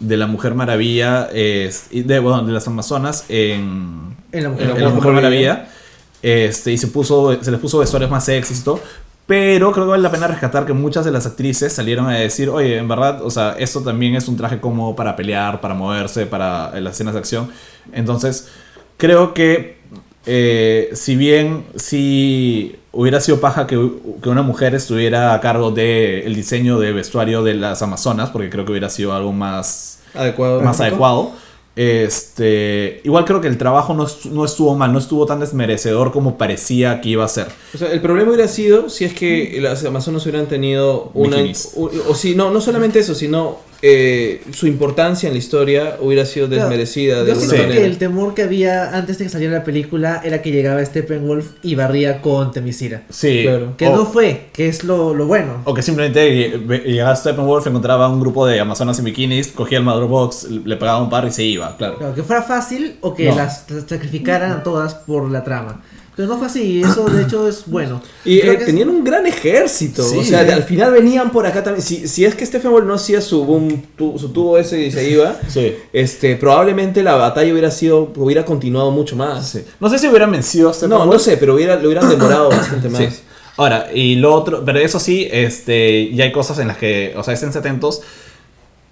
de 0.00 0.16
la 0.16 0.26
Mujer 0.26 0.54
Maravilla, 0.54 1.28
eh, 1.32 1.72
de, 1.92 2.18
bueno, 2.18 2.42
de 2.42 2.52
las 2.52 2.66
Amazonas 2.66 3.26
en, 3.28 4.16
En 4.32 4.42
la 4.42 4.48
mujer. 4.48 4.70
en 4.70 4.74
la 4.74 4.74
Mujer 4.74 4.94
Mujer 4.94 5.12
Maravilla. 5.12 5.52
Maravilla. 5.52 5.74
Este, 6.22 6.72
y 6.72 6.78
se 6.78 6.88
puso, 6.88 7.42
se 7.42 7.50
les 7.50 7.60
puso 7.60 7.78
vestuarios 7.78 8.10
más 8.10 8.28
todo. 8.64 8.80
Pero 9.26 9.70
creo 9.70 9.84
que 9.84 9.90
vale 9.90 10.02
la 10.02 10.10
pena 10.10 10.26
rescatar 10.26 10.66
que 10.66 10.72
muchas 10.72 11.04
de 11.04 11.12
las 11.12 11.24
actrices 11.24 11.72
salieron 11.72 12.08
a 12.08 12.14
decir, 12.14 12.48
oye, 12.48 12.78
en 12.78 12.88
verdad, 12.88 13.22
o 13.22 13.30
sea, 13.30 13.54
esto 13.58 13.80
también 13.80 14.16
es 14.16 14.26
un 14.26 14.36
traje 14.36 14.58
como 14.58 14.96
para 14.96 15.14
pelear, 15.14 15.60
para 15.60 15.72
moverse, 15.72 16.26
para 16.26 16.78
las 16.80 16.94
escenas 16.94 17.14
de 17.14 17.20
acción. 17.20 17.48
Entonces, 17.92 18.48
creo 18.96 19.32
que 19.32 19.79
eh, 20.26 20.90
si 20.94 21.16
bien 21.16 21.64
si 21.76 22.76
hubiera 22.92 23.20
sido 23.20 23.40
paja 23.40 23.66
que, 23.66 23.76
que, 24.22 24.28
una 24.28 24.42
mujer 24.42 24.74
estuviera 24.74 25.34
a 25.34 25.40
cargo 25.40 25.70
del 25.70 26.34
diseño 26.34 26.78
de 26.78 26.92
vestuario 26.92 27.42
de 27.42 27.54
las 27.54 27.82
Amazonas, 27.82 28.30
porque 28.30 28.50
creo 28.50 28.64
que 28.64 28.72
hubiera 28.72 28.90
sido 28.90 29.12
algo 29.12 29.32
más 29.32 30.00
adecuado. 30.14 30.60
Más 30.60 30.80
adecuado 30.80 31.32
este, 31.76 33.00
igual 33.04 33.24
creo 33.24 33.40
que 33.40 33.48
el 33.48 33.56
trabajo 33.56 33.94
no, 33.94 34.06
no, 34.32 34.44
estuvo 34.44 34.76
mal, 34.76 34.92
no 34.92 34.98
estuvo 34.98 35.24
tan 35.24 35.40
desmerecedor 35.40 36.12
como 36.12 36.36
parecía 36.36 37.00
que 37.00 37.10
iba 37.10 37.24
a 37.24 37.28
ser. 37.28 37.46
O 37.74 37.78
sea, 37.78 37.92
el 37.92 38.00
problema 38.00 38.30
hubiera 38.32 38.48
sido 38.48 38.90
si 38.90 39.04
es 39.04 39.14
que 39.14 39.58
las 39.62 39.84
Amazonas 39.84 40.26
hubieran 40.26 40.46
tenido 40.46 41.10
una... 41.14 41.38
O, 41.76 41.90
o, 42.08 42.14
si 42.14 42.34
no, 42.34 42.50
no 42.50 42.60
solamente 42.60 42.98
eso, 42.98 43.14
sino 43.14 43.60
eh, 43.82 44.42
su 44.52 44.66
importancia 44.66 45.26
en 45.26 45.32
la 45.32 45.38
historia 45.38 45.96
hubiera 46.00 46.26
sido 46.26 46.48
desmerecida. 46.48 47.24
de 47.24 47.32
yo 47.32 47.40
sé 47.40 47.66
que 47.68 47.86
el 47.86 47.96
temor 47.96 48.34
que 48.34 48.42
había 48.42 48.96
antes 48.96 49.18
de 49.18 49.24
que 49.24 49.30
saliera 49.30 49.58
la 49.58 49.64
película 49.64 50.20
era 50.22 50.42
que 50.42 50.50
llegaba 50.50 50.84
Steppenwolf 50.84 51.46
y 51.62 51.74
barría 51.74 52.20
con 52.20 52.52
Temisira. 52.52 53.02
Sí. 53.08 53.42
Claro. 53.44 53.74
Que 53.76 53.86
no 53.86 54.04
fue, 54.04 54.48
que 54.52 54.68
es 54.68 54.84
lo, 54.84 55.14
lo, 55.14 55.26
bueno. 55.26 55.62
O 55.64 55.72
que 55.72 55.82
simplemente 55.82 56.58
llegaba 56.84 57.16
Steppenwolf, 57.16 57.66
encontraba 57.66 58.08
un 58.08 58.20
grupo 58.20 58.46
de 58.46 58.60
amazonas 58.60 58.98
en 58.98 59.06
bikinis, 59.06 59.48
cogía 59.48 59.78
el 59.78 59.84
Mother 59.84 60.08
Box, 60.08 60.48
le 60.50 60.76
pegaba 60.76 61.02
un 61.02 61.08
par 61.08 61.26
y 61.26 61.32
se 61.32 61.44
iba, 61.44 61.76
claro. 61.76 61.96
claro 61.96 62.14
que 62.14 62.22
fuera 62.22 62.42
fácil 62.42 62.96
o 63.00 63.14
que 63.14 63.30
no. 63.30 63.36
las 63.36 63.64
sacrificaran 63.86 64.52
a 64.52 64.62
todas 64.62 64.94
por 64.94 65.30
la 65.30 65.42
trama. 65.42 65.82
Pero 66.20 66.34
no 66.34 66.38
fue 66.38 66.48
así, 66.48 66.82
eso 66.82 67.06
de 67.06 67.22
hecho 67.22 67.48
es 67.48 67.64
bueno. 67.64 68.02
Y 68.26 68.40
eh, 68.40 68.58
tenían 68.66 68.90
es... 68.90 68.94
un 68.94 69.04
gran 69.04 69.26
ejército. 69.26 70.02
Sí, 70.02 70.18
o 70.18 70.22
sea, 70.22 70.44
sí. 70.44 70.50
al 70.50 70.64
final 70.64 70.92
venían 70.92 71.30
por 71.30 71.46
acá 71.46 71.64
también. 71.64 71.82
Si, 71.82 72.06
si 72.06 72.26
es 72.26 72.34
que 72.34 72.44
Stephen 72.44 72.72
Wall 72.72 72.86
no 72.86 72.92
hacía 72.92 73.22
su 73.22 73.42
boom, 73.42 73.82
tu, 73.96 74.18
su 74.18 74.28
tubo 74.28 74.58
ese 74.58 74.82
y 74.82 74.90
se 74.92 75.08
iba, 75.08 75.34
sí. 75.48 75.74
este, 75.94 76.36
probablemente 76.36 77.02
la 77.02 77.14
batalla 77.14 77.50
hubiera 77.50 77.70
sido, 77.70 78.12
hubiera 78.16 78.44
continuado 78.44 78.90
mucho 78.90 79.16
más. 79.16 79.58
No 79.80 79.88
sé 79.88 79.98
si 79.98 80.08
hubieran 80.08 80.30
vencido 80.30 80.68
a 80.68 80.74
Stephen 80.74 80.90
No, 80.90 81.06
no 81.06 81.18
sé, 81.18 81.38
pero 81.38 81.54
hubiera, 81.54 81.76
lo 81.76 81.88
hubieran 81.88 82.06
demorado 82.10 82.50
bastante 82.50 82.90
más. 82.90 83.22
Ahora, 83.56 83.88
y 83.94 84.16
lo 84.16 84.34
otro, 84.34 84.62
pero 84.62 84.78
eso 84.78 85.00
sí, 85.00 85.26
este, 85.32 86.14
ya 86.14 86.24
hay 86.24 86.32
cosas 86.32 86.58
en 86.58 86.68
las 86.68 86.76
que, 86.76 87.14
o 87.16 87.22
sea, 87.22 87.32
estén 87.32 87.48
atentos. 87.48 88.02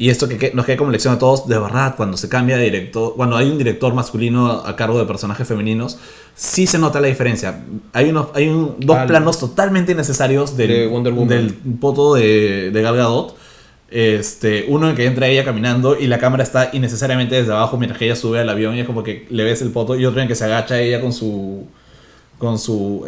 Y 0.01 0.11
esto 0.11 0.29
que, 0.29 0.53
nos 0.55 0.65
queda 0.65 0.77
como 0.77 0.93
lección 0.93 1.15
a 1.15 1.19
todos, 1.19 1.49
de 1.49 1.59
verdad, 1.59 1.97
cuando 1.97 2.17
se 2.17 2.29
cambia 2.29 2.57
de 2.57 2.65
director, 2.65 3.15
cuando 3.17 3.37
hay 3.37 3.51
un 3.51 3.59
director 3.59 3.93
masculino 3.95 4.49
a 4.49 4.77
cargo 4.77 4.97
de 4.97 5.05
personajes 5.07 5.47
femeninos, 5.47 5.99
sí 6.37 6.69
se 6.69 6.79
nota 6.79 7.01
la 7.01 7.09
diferencia. 7.09 7.65
Hay, 7.93 8.11
unos, 8.11 8.29
hay 8.35 8.47
un, 8.47 8.77
dos 8.79 8.97
Al, 8.97 9.09
planos 9.09 9.41
totalmente 9.41 9.91
innecesarios 9.91 10.57
del, 10.57 10.69
de 10.69 10.87
Wonder 10.87 11.13
Woman. 11.13 11.29
del 11.29 11.53
poto 11.81 12.15
de, 12.15 12.71
de 12.71 12.83
Gal 12.83 12.97
Gadot. 12.97 13.37
Este, 13.91 14.67
uno 14.69 14.89
en 14.89 14.95
que 14.95 15.05
entra 15.07 15.27
ella 15.27 15.45
caminando 15.45 15.99
y 15.99 16.07
la 16.07 16.19
cámara 16.19 16.45
está 16.45 16.71
innecesariamente 16.75 17.35
desde 17.35 17.53
abajo 17.53 17.79
mientras 17.79 17.99
que 17.99 18.05
ella 18.05 18.17
sube 18.17 18.39
al 18.39 18.49
avión 18.51 18.77
y 18.77 18.81
es 18.81 18.87
como 18.87 19.03
que 19.03 19.27
le 19.31 19.45
ves 19.45 19.63
el 19.63 19.71
poto 19.71 19.99
y 19.99 20.05
otro 20.05 20.21
en 20.21 20.29
que 20.29 20.35
se 20.35 20.45
agacha 20.45 20.79
ella 20.79 21.01
con 21.01 21.15
su 21.15 21.67
con 22.37 22.59
su 22.59 23.07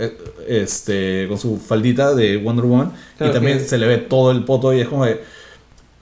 este 0.48 1.26
con 1.28 1.36
su 1.36 1.58
faldita 1.58 2.14
de 2.14 2.38
Wonder 2.38 2.64
Woman 2.64 2.92
claro, 3.18 3.30
y 3.30 3.34
también 3.34 3.60
se 3.60 3.76
le 3.76 3.86
ve 3.86 3.98
todo 3.98 4.30
el 4.30 4.42
poto 4.44 4.72
y 4.72 4.80
es 4.80 4.88
como 4.88 5.04
de 5.04 5.20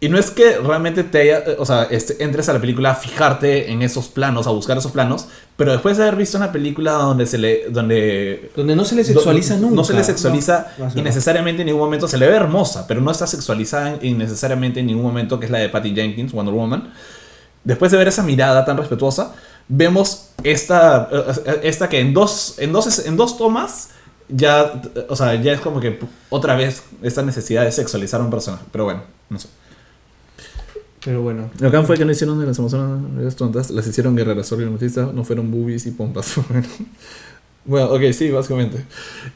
y 0.01 0.09
no 0.09 0.16
es 0.16 0.31
que 0.31 0.59
realmente 0.59 1.03
te 1.03 1.20
haya, 1.20 1.45
o 1.59 1.66
sea, 1.66 1.85
este, 1.91 2.23
entres 2.23 2.49
a 2.49 2.53
la 2.53 2.61
película 2.61 2.93
a 2.93 2.95
fijarte 2.95 3.73
en 3.73 3.83
esos 3.83 4.07
planos, 4.09 4.47
a 4.47 4.51
buscar 4.51 4.79
esos 4.79 4.93
planos, 4.93 5.27
pero 5.57 5.73
después 5.73 5.97
de 5.97 6.05
haber 6.05 6.15
visto 6.15 6.37
una 6.37 6.53
película 6.53 6.93
donde 6.93 7.27
se 7.27 7.37
le, 7.37 7.69
donde, 7.70 8.53
donde 8.55 8.77
no 8.77 8.85
se 8.85 8.95
le 8.95 9.03
sexualiza 9.03 9.57
do, 9.57 9.62
nunca, 9.62 9.75
no 9.75 9.85
se 9.85 9.95
le 9.95 10.05
sexualiza 10.05 10.69
no, 10.79 10.89
y 10.95 11.03
necesariamente 11.03 11.62
en 11.62 11.66
ningún 11.66 11.83
momento 11.83 12.07
se 12.07 12.16
le 12.16 12.29
ve 12.29 12.37
hermosa, 12.37 12.87
pero 12.87 13.01
no 13.01 13.11
está 13.11 13.27
sexualizada 13.27 13.99
innecesariamente 14.01 14.79
en 14.79 14.87
ningún 14.87 15.03
momento, 15.03 15.41
que 15.41 15.47
es 15.47 15.51
la 15.51 15.59
de 15.59 15.69
Patty 15.69 15.93
Jenkins, 15.93 16.33
Wonder 16.33 16.55
Woman. 16.55 16.93
Después 17.65 17.91
de 17.91 17.99
ver 17.99 18.07
esa 18.07 18.23
mirada 18.23 18.65
tan 18.65 18.77
respetuosa, 18.77 19.35
vemos 19.66 20.31
esta, 20.45 21.09
esta 21.65 21.89
que 21.89 21.99
en 21.99 22.15
dos, 22.15 22.55
en 22.59 22.73
dos, 22.73 23.05
en 23.05 23.16
dos 23.16 23.37
tomas 23.37 23.89
ya, 24.29 24.81
o 25.09 25.16
sea, 25.16 25.35
ya 25.35 25.53
es 25.55 25.61
como 25.61 25.81
que 25.81 25.99
otra 26.31 26.55
vez 26.55 26.85
esta 27.03 27.23
necesidad 27.23 27.65
de 27.65 27.73
sexualizar 27.73 28.20
a 28.20 28.25
un 28.25 28.31
personaje, 28.31 28.65
pero 28.70 28.85
bueno, 28.85 29.03
no 29.29 29.39
sé. 29.41 29.49
Pero 31.05 31.23
bueno. 31.23 31.51
Lo 31.61 31.70
que 31.70 31.83
fue 31.83 31.97
que 31.97 32.05
no 32.05 32.12
hicieron 32.12 32.41
de 32.41 32.47
las 32.47 32.59
Amazonas 32.59 33.37
tontas, 33.37 33.70
las 33.70 33.87
hicieron 33.87 34.16
guerreras 34.16 34.47
sorionotistas, 34.47 35.12
no 35.12 35.25
fueron 35.25 35.51
boobies 35.51 35.87
y 35.87 35.93
pompas. 35.93 36.35
bueno, 37.65 37.91
ok, 37.93 38.03
sí, 38.12 38.31
básicamente. 38.31 38.85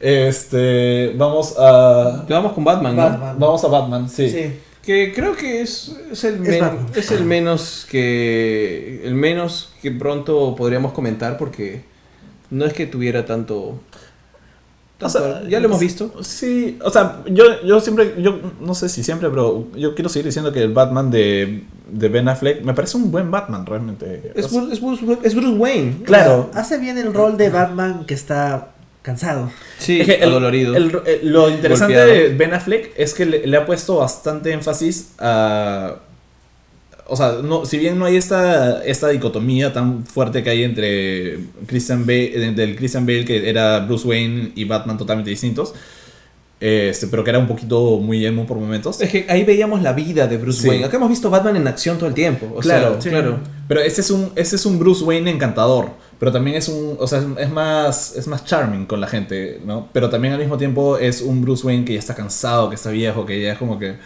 Este, 0.01 1.15
vamos 1.17 1.55
a... 1.59 2.27
Vamos 2.29 2.53
con 2.53 2.65
Batman, 2.65 2.97
Batman. 2.97 3.39
¿no? 3.39 3.47
Vamos 3.47 3.65
a 3.65 3.69
Batman, 3.69 4.09
sí. 4.09 4.29
Sí. 4.29 4.53
Que 4.83 5.13
creo 5.15 5.37
que 5.37 5.63
es, 5.63 5.97
es, 6.11 6.25
el, 6.25 6.45
Es 6.45 6.63
es 6.97 7.11
el 7.13 7.25
menos 7.25 7.87
que. 7.89 9.01
El 9.05 9.15
menos 9.15 9.73
que 9.81 9.93
pronto 9.93 10.57
podríamos 10.57 10.93
comentar 10.93 11.39
porque 11.39 11.85
no 12.51 12.65
es 12.65 12.73
que 12.73 12.87
tuviera 12.87 13.25
tanto. 13.25 13.81
O 15.03 15.09
sea, 15.09 15.43
ya 15.49 15.59
lo 15.61 15.67
hemos 15.67 15.81
visto. 15.81 16.13
Sí, 16.23 16.79
o 16.85 16.91
sea, 16.91 17.23
yo, 17.27 17.45
yo 17.65 17.81
siempre, 17.81 18.15
yo 18.19 18.39
no 18.61 18.75
sé 18.75 18.89
si 18.89 19.03
siempre, 19.03 19.29
pero 19.31 19.67
yo 19.77 19.95
quiero 19.95 20.09
seguir 20.09 20.27
diciendo 20.27 20.53
que 20.53 20.63
el 20.63 20.73
Batman 20.73 21.11
de, 21.11 21.65
de 21.91 22.09
Ben 22.09 22.29
Affleck 22.29 22.63
me 22.65 22.75
parece 22.75 22.97
un 22.97 23.11
buen 23.11 23.31
Batman 23.31 23.67
realmente. 23.67 24.33
Es, 24.35 24.47
O 24.47 24.49
sea, 24.49 24.61
Bruce- 24.61 24.73
es 24.75 24.81
Bruce- 24.81 25.19
es 25.23 25.35
Bruce 25.35 25.57
Wayne. 25.59 25.97
Claro. 26.05 26.51
Hace 26.55 26.79
bien 26.79 26.99
el 26.99 27.13
rol 27.13 27.37
de 27.37 27.51
Batman 27.51 28.05
que 28.07 28.15
está 28.15 28.69
cansado. 29.03 29.51
Sí, 29.79 30.01
Es 30.01 30.07
que 30.07 30.15
el- 30.15 30.31
adolorido. 30.31 30.77
el- 30.77 31.01
el- 31.07 31.33
lo 31.33 31.51
interesante 31.51 31.95
Golpeado. 31.95 32.13
de 32.29 32.35
Ben 32.37 32.55
Affleck 32.55 32.93
es 32.97 33.15
que 33.15 33.27
le, 33.27 33.47
le 33.47 33.57
ha 33.57 33.67
puesto 33.67 33.97
bastante 33.97 34.53
énfasis 34.53 35.13
a. 35.19 35.97
O 37.09 37.17
sea, 37.17 37.39
no, 37.43 37.65
si 37.67 37.79
bien 37.79 37.99
no 37.99 38.05
hay 38.05 38.17
esta, 38.17 38.83
esta 38.85 39.09
dicotomía 39.09 39.73
tan 39.73 40.07
fuerte 40.07 40.43
que 40.43 40.51
hay 40.51 40.63
entre 40.63 41.39
Christian 41.67 42.07
Bale, 42.07 42.53
del 42.53 42.77
Christian 42.77 43.05
Bale 43.05 43.25
que 43.25 43.49
era 43.49 43.81
Bruce 43.81 44.07
Wayne 44.07 44.53
y 44.55 44.65
Batman 44.65 44.97
totalmente 44.97 45.31
distintos, 45.31 45.75
este, 46.61 47.09
pero 47.09 47.25
que 47.25 47.31
era 47.31 47.41
un 47.41 47.49
poquito 47.49 47.99
muy 47.99 48.25
emo 48.25 48.47
por 48.47 48.57
momentos. 48.57 49.01
Es 49.01 49.11
que 49.11 49.27
ahí 49.29 49.43
veíamos 49.43 49.83
la 49.83 49.93
vida 49.93 50.29
de 50.29 50.37
Bruce 50.37 50.63
Sí. 50.63 50.69
Wayne. 50.69 50.85
Acá 50.85 50.97
hemos 50.97 51.09
visto 51.09 51.29
Batman 51.29 51.57
en 51.57 51.67
acción 51.67 51.99
todo 51.99 52.09
el 52.09 52.15
tiempo. 52.15 52.47
O 52.55 52.61
Claro, 52.61 52.93
sea, 52.93 53.01
sí. 53.03 53.09
claro. 53.11 53.41
Pero 53.67 53.81
ese 53.81 54.01
es 54.01 54.11
un, 54.11 54.31
ese 54.37 54.55
es 54.55 54.65
un 54.65 54.79
Bruce 54.79 55.03
Wayne 55.05 55.29
encantador. 55.29 55.91
Pero 56.21 56.31
también 56.31 56.57
es 56.57 56.69
un. 56.69 56.97
O 57.01 57.07
sea, 57.09 57.21
es, 57.37 57.51
más. 57.51 58.15
Es 58.17 58.29
más 58.29 58.45
charming 58.45 58.87
con 58.87 59.01
la 59.01 59.09
gente, 59.09 59.61
¿no? 59.67 59.89
Pero 59.93 60.09
también 60.09 60.35
al 60.35 60.39
mismo 60.39 60.57
tiempo 60.57 60.99
es 60.99 61.21
un 61.21 61.43
Bruce 61.43 61.67
Wayne 61.67 61.85
que 61.85 61.95
ya 61.95 61.99
está 61.99 62.15
cansado, 62.15 62.69
que 62.69 62.77
está 62.77 62.91
viejo, 62.91 63.27
que 63.27 63.43
ya 63.43 63.53
es 63.55 63.59
como 63.59 63.77
que. 63.77 63.97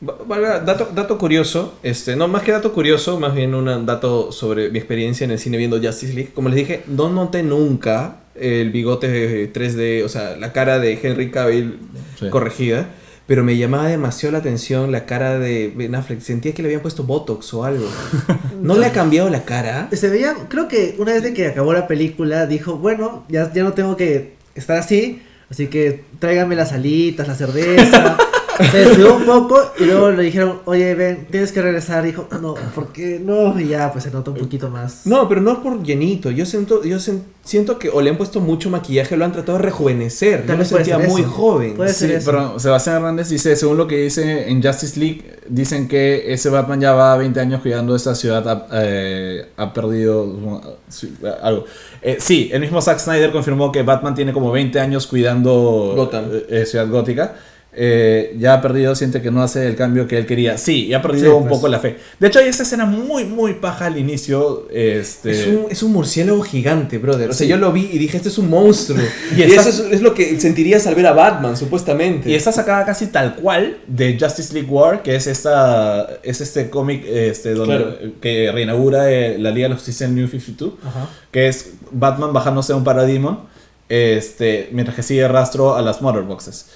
Dato, 0.00 0.90
dato 0.94 1.16
curioso, 1.18 1.74
este, 1.82 2.14
no 2.16 2.28
más 2.28 2.42
que 2.42 2.52
dato 2.52 2.72
curioso, 2.72 3.18
más 3.18 3.34
bien 3.34 3.54
un 3.54 3.86
dato 3.86 4.32
sobre 4.32 4.68
mi 4.70 4.78
experiencia 4.78 5.24
en 5.24 5.30
el 5.30 5.38
cine 5.38 5.56
viendo 5.56 5.80
Justice 5.80 6.12
League. 6.12 6.30
Como 6.34 6.48
les 6.48 6.56
dije, 6.56 6.82
no 6.88 7.08
noté 7.08 7.42
nunca 7.42 8.16
el 8.34 8.70
bigote 8.70 9.50
3D, 9.52 10.04
o 10.04 10.08
sea, 10.08 10.36
la 10.36 10.52
cara 10.52 10.78
de 10.78 10.98
Henry 11.02 11.30
Cavill 11.30 11.78
Sí. 12.18 12.28
corregida, 12.28 12.90
pero 13.26 13.42
me 13.44 13.56
llamaba 13.56 13.88
demasiado 13.88 14.32
la 14.32 14.38
atención 14.38 14.92
la 14.92 15.06
cara 15.06 15.38
de 15.38 15.72
Ben 15.74 15.94
Affleck. 15.94 16.20
Sentía 16.20 16.52
que 16.52 16.62
le 16.62 16.68
habían 16.68 16.82
puesto 16.82 17.04
Botox 17.04 17.54
o 17.54 17.64
algo. 17.64 17.86
¿No 18.60 18.76
le 18.76 18.86
ha 18.86 18.92
cambiado 18.92 19.30
la 19.30 19.44
cara? 19.44 19.88
Se 19.92 20.10
veía, 20.10 20.34
creo 20.48 20.68
que 20.68 20.96
una 20.98 21.12
vez 21.12 21.22
de 21.22 21.32
que 21.32 21.46
acabó 21.46 21.72
la 21.72 21.86
película, 21.86 22.46
dijo, 22.46 22.76
bueno, 22.76 23.24
ya, 23.28 23.50
ya 23.52 23.62
no 23.62 23.72
tengo 23.72 23.96
que 23.96 24.34
estar 24.54 24.76
así, 24.76 25.22
así 25.50 25.68
que 25.68 26.04
tráigame 26.18 26.56
las 26.56 26.72
alitas, 26.72 27.26
la 27.26 27.34
cerveza. 27.34 28.18
Se 28.70 28.78
descuidó 28.78 29.16
un 29.16 29.24
poco 29.26 29.60
y 29.78 29.84
luego 29.84 30.10
le 30.12 30.22
dijeron, 30.22 30.60
oye, 30.64 30.94
ven, 30.94 31.26
tienes 31.30 31.50
que 31.50 31.60
regresar. 31.60 32.04
Dijo, 32.04 32.28
no, 32.40 32.54
¿por 32.74 32.92
qué 32.92 33.20
no? 33.22 33.58
Y 33.58 33.68
ya, 33.68 33.90
pues 33.90 34.04
se 34.04 34.10
nota 34.10 34.30
un 34.30 34.36
poquito 34.36 34.68
más. 34.70 35.06
No, 35.06 35.28
pero 35.28 35.40
no 35.40 35.52
es 35.52 35.58
por 35.58 35.82
llenito. 35.82 36.30
Yo 36.30 36.46
siento, 36.46 36.84
yo 36.84 36.98
sen- 36.98 37.22
siento 37.42 37.78
que 37.78 37.88
o 37.90 38.00
le 38.00 38.10
han 38.10 38.16
puesto 38.16 38.40
mucho 38.40 38.70
maquillaje, 38.70 39.16
lo 39.16 39.24
han 39.24 39.32
tratado 39.32 39.58
de 39.58 39.64
rejuvenecer. 39.64 40.42
Yo 40.42 40.46
También 40.46 40.58
me 40.60 40.64
puede 40.66 40.84
sentía 40.84 41.08
muy 41.08 41.22
eso. 41.22 41.30
joven. 41.30 41.74
Puede 41.74 41.92
Sí, 41.92 42.00
ser 42.06 42.10
eso. 42.12 42.30
pero 42.30 42.58
Sebastián 42.60 42.96
Hernández 42.96 43.28
dice, 43.28 43.56
según 43.56 43.76
lo 43.76 43.86
que 43.88 43.96
dice 43.96 44.48
en 44.48 44.62
Justice 44.62 45.00
League, 45.00 45.22
dicen 45.48 45.88
que 45.88 46.32
ese 46.32 46.48
Batman 46.48 46.80
ya 46.80 46.92
va 46.92 47.16
20 47.16 47.40
años 47.40 47.60
cuidando 47.60 47.96
esta 47.96 48.14
ciudad, 48.14 48.48
ha, 48.48 48.66
eh, 48.72 49.46
ha 49.56 49.72
perdido 49.72 50.78
sí, 50.88 51.12
algo. 51.42 51.64
Eh, 52.02 52.18
sí, 52.20 52.50
el 52.52 52.60
mismo 52.60 52.80
Zack 52.80 52.98
Snyder 53.00 53.32
confirmó 53.32 53.72
que 53.72 53.82
Batman 53.82 54.14
tiene 54.14 54.32
como 54.32 54.52
20 54.52 54.78
años 54.78 55.06
cuidando 55.08 55.94
Gotham. 55.96 56.24
eh, 56.32 56.46
eh, 56.50 56.66
Ciudad 56.66 56.88
Gótica. 56.88 57.34
Eh, 57.76 58.36
ya 58.38 58.54
ha 58.54 58.62
perdido, 58.62 58.94
siente 58.94 59.20
que 59.20 59.30
no 59.32 59.42
hace 59.42 59.66
el 59.66 59.74
cambio 59.74 60.06
que 60.06 60.16
él 60.16 60.26
quería. 60.26 60.56
Sí, 60.58 60.86
y 60.86 60.94
ha 60.94 61.02
perdido 61.02 61.30
Sí, 61.32 61.36
un 61.36 61.42
pues. 61.48 61.50
poco 61.54 61.68
la 61.68 61.80
fe. 61.80 61.96
De 62.20 62.28
hecho, 62.28 62.38
hay 62.38 62.48
esta 62.48 62.62
escena 62.62 62.86
muy, 62.86 63.24
muy 63.24 63.54
paja 63.54 63.86
al 63.86 63.98
inicio. 63.98 64.68
Este, 64.70 65.30
Es 65.32 65.46
un, 65.48 65.66
es 65.70 65.82
un 65.82 65.92
murciélago 65.92 66.40
gigante, 66.42 66.98
brother. 66.98 67.30
O 67.30 67.32
sea, 67.32 67.44
Sí. 67.46 67.50
yo 67.50 67.56
lo 67.56 67.72
vi 67.72 67.88
y 67.92 67.98
dije, 67.98 68.16
este 68.16 68.28
es 68.28 68.38
un 68.38 68.48
monstruo. 68.48 69.00
Y 69.36 69.40
y 69.40 69.42
está- 69.42 69.68
eso 69.68 69.70
es, 69.86 69.92
es 69.94 70.00
lo 70.02 70.14
que 70.14 70.40
sentirías 70.40 70.86
al 70.86 70.94
ver 70.94 71.06
a 71.08 71.12
Batman, 71.12 71.56
supuestamente. 71.56 72.30
Y 72.30 72.34
está 72.34 72.52
sacada 72.52 72.84
casi 72.84 73.08
tal 73.08 73.34
cual 73.36 73.78
de 73.88 74.16
Justice 74.20 74.54
League 74.54 74.68
War, 74.70 75.02
que 75.02 75.16
es 75.16 75.26
esta 75.26 76.08
es 76.22 76.40
este 76.40 76.70
cómic 76.70 77.04
este, 77.06 77.54
donde, 77.54 77.76
Claro. 77.76 77.96
que 78.20 78.52
reinaugura 78.52 79.10
eh, 79.10 79.36
la 79.38 79.50
Liga 79.50 79.64
de 79.66 79.70
la 79.70 79.74
Justicia 79.76 80.06
en 80.06 80.14
New 80.14 80.28
52, 80.28 80.74
Ajá. 80.86 81.08
que 81.32 81.48
es 81.48 81.72
Batman 81.90 82.32
bajándose 82.32 82.72
a 82.72 82.76
un 82.76 82.84
Parademon, 82.84 83.40
este, 83.88 84.68
mientras 84.72 84.96
que 84.96 85.02
sigue 85.02 85.26
rastro 85.28 85.74
a 85.74 85.82
las 85.82 86.00
Mother 86.02 86.22
Boxes. 86.22 86.66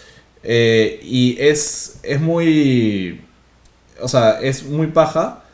Eh, 0.43 1.01
y 1.03 1.37
es, 1.41 1.99
es 2.03 2.21
muy. 2.21 3.21
O 4.01 4.09
sea, 4.09 4.41
es 4.41 4.65
muy 4.65 4.89
paja. 4.89 5.45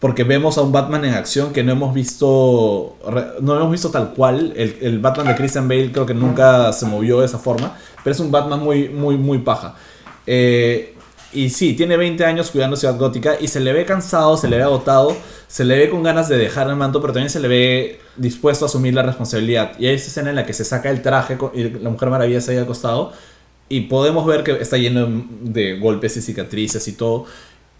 Porque 0.00 0.22
vemos 0.22 0.58
a 0.58 0.60
un 0.60 0.70
Batman 0.70 1.02
en 1.06 1.14
acción 1.14 1.54
que 1.54 1.62
no 1.62 1.72
hemos 1.72 1.94
visto. 1.94 2.98
No 3.40 3.56
hemos 3.56 3.70
visto 3.70 3.90
tal 3.90 4.12
cual. 4.12 4.52
El, 4.54 4.76
el 4.82 4.98
Batman 4.98 5.28
de 5.28 5.34
Christian 5.34 5.66
Bale 5.66 5.92
creo 5.92 6.04
que 6.04 6.12
nunca 6.12 6.74
se 6.74 6.84
movió 6.84 7.20
de 7.20 7.26
esa 7.26 7.38
forma. 7.38 7.74
Pero 8.02 8.12
es 8.12 8.20
un 8.20 8.30
Batman 8.30 8.60
muy, 8.60 8.90
muy, 8.90 9.16
muy 9.16 9.38
paja. 9.38 9.76
Eh, 10.26 10.94
y 11.32 11.48
sí, 11.48 11.72
tiene 11.72 11.96
20 11.96 12.22
años 12.24 12.50
cuidando 12.50 12.76
Ciudad 12.76 12.98
Gótica. 12.98 13.36
Y 13.40 13.48
se 13.48 13.60
le 13.60 13.72
ve 13.72 13.86
cansado, 13.86 14.36
se 14.36 14.46
le 14.46 14.58
ve 14.58 14.64
agotado. 14.64 15.16
Se 15.48 15.64
le 15.64 15.78
ve 15.78 15.88
con 15.88 16.02
ganas 16.02 16.28
de 16.28 16.36
dejar 16.36 16.68
el 16.68 16.76
manto. 16.76 17.00
Pero 17.00 17.14
también 17.14 17.30
se 17.30 17.40
le 17.40 17.48
ve 17.48 18.00
dispuesto 18.16 18.66
a 18.66 18.68
asumir 18.68 18.92
la 18.92 19.02
responsabilidad. 19.02 19.72
Y 19.78 19.86
hay 19.86 19.94
esa 19.94 20.08
escena 20.08 20.28
en 20.28 20.36
la 20.36 20.44
que 20.44 20.52
se 20.52 20.66
saca 20.66 20.90
el 20.90 21.00
traje 21.00 21.38
y 21.54 21.70
la 21.70 21.88
Mujer 21.88 22.10
Maravilla 22.10 22.42
se 22.42 22.52
ahí 22.52 22.58
al 22.58 22.66
costado. 22.66 23.12
Y 23.68 23.82
podemos 23.82 24.26
ver 24.26 24.44
que 24.44 24.52
está 24.52 24.76
lleno 24.76 25.26
de 25.42 25.78
golpes 25.78 26.16
y 26.16 26.22
cicatrices 26.22 26.86
y 26.88 26.92
todo. 26.92 27.26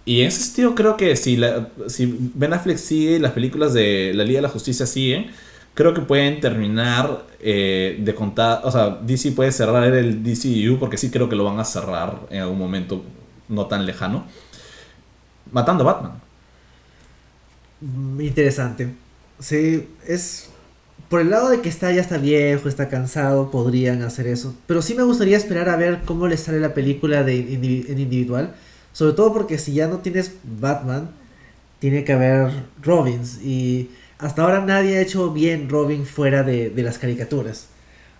Y 0.04 0.20
en 0.22 0.28
ese 0.28 0.42
sentido 0.42 0.74
creo 0.74 0.96
que 0.96 1.16
si, 1.16 1.36
la, 1.36 1.68
si 1.88 2.14
Ben 2.34 2.52
Affleck 2.52 2.78
sigue 2.78 3.18
las 3.18 3.32
películas 3.32 3.72
de 3.72 4.12
la 4.14 4.24
Liga 4.24 4.38
de 4.38 4.42
la 4.42 4.48
Justicia 4.48 4.86
siguen, 4.86 5.30
creo 5.74 5.94
que 5.94 6.02
pueden 6.02 6.40
terminar 6.40 7.24
eh, 7.40 7.98
de 8.00 8.14
contar, 8.14 8.60
o 8.64 8.70
sea, 8.70 8.90
DC 8.90 9.32
puede 9.32 9.52
cerrar 9.52 9.84
el 9.94 10.22
DCU 10.22 10.78
porque 10.78 10.96
sí 10.96 11.10
creo 11.10 11.28
que 11.28 11.36
lo 11.36 11.44
van 11.44 11.58
a 11.58 11.64
cerrar 11.64 12.20
en 12.30 12.42
algún 12.42 12.58
momento 12.58 13.02
no 13.48 13.66
tan 13.66 13.84
lejano, 13.84 14.24
matando 15.52 15.88
a 15.88 15.92
Batman. 15.92 16.20
Interesante. 18.18 18.94
Sí, 19.38 19.88
es. 20.06 20.50
Por 21.08 21.20
el 21.20 21.30
lado 21.30 21.50
de 21.50 21.60
que 21.60 21.68
está 21.68 21.92
ya 21.92 22.00
está 22.00 22.18
viejo, 22.18 22.68
está 22.68 22.88
cansado, 22.88 23.50
podrían 23.50 24.02
hacer 24.02 24.26
eso. 24.26 24.54
Pero 24.66 24.82
sí 24.82 24.94
me 24.94 25.02
gustaría 25.02 25.36
esperar 25.36 25.68
a 25.68 25.76
ver 25.76 26.00
cómo 26.04 26.26
le 26.28 26.36
sale 26.36 26.60
la 26.60 26.74
película 26.74 27.22
de 27.22 27.36
indivi- 27.36 27.88
en 27.88 27.98
individual. 27.98 28.54
Sobre 28.92 29.12
todo 29.12 29.32
porque 29.32 29.58
si 29.58 29.74
ya 29.74 29.86
no 29.88 29.98
tienes 29.98 30.32
Batman, 30.44 31.10
tiene 31.78 32.04
que 32.04 32.12
haber 32.12 32.50
Robins. 32.82 33.40
Y 33.42 33.90
hasta 34.18 34.42
ahora 34.42 34.64
nadie 34.64 34.96
ha 34.98 35.00
hecho 35.00 35.30
bien 35.32 35.68
Robin 35.68 36.06
fuera 36.06 36.42
de, 36.42 36.70
de 36.70 36.82
las 36.82 36.98
caricaturas. 36.98 37.66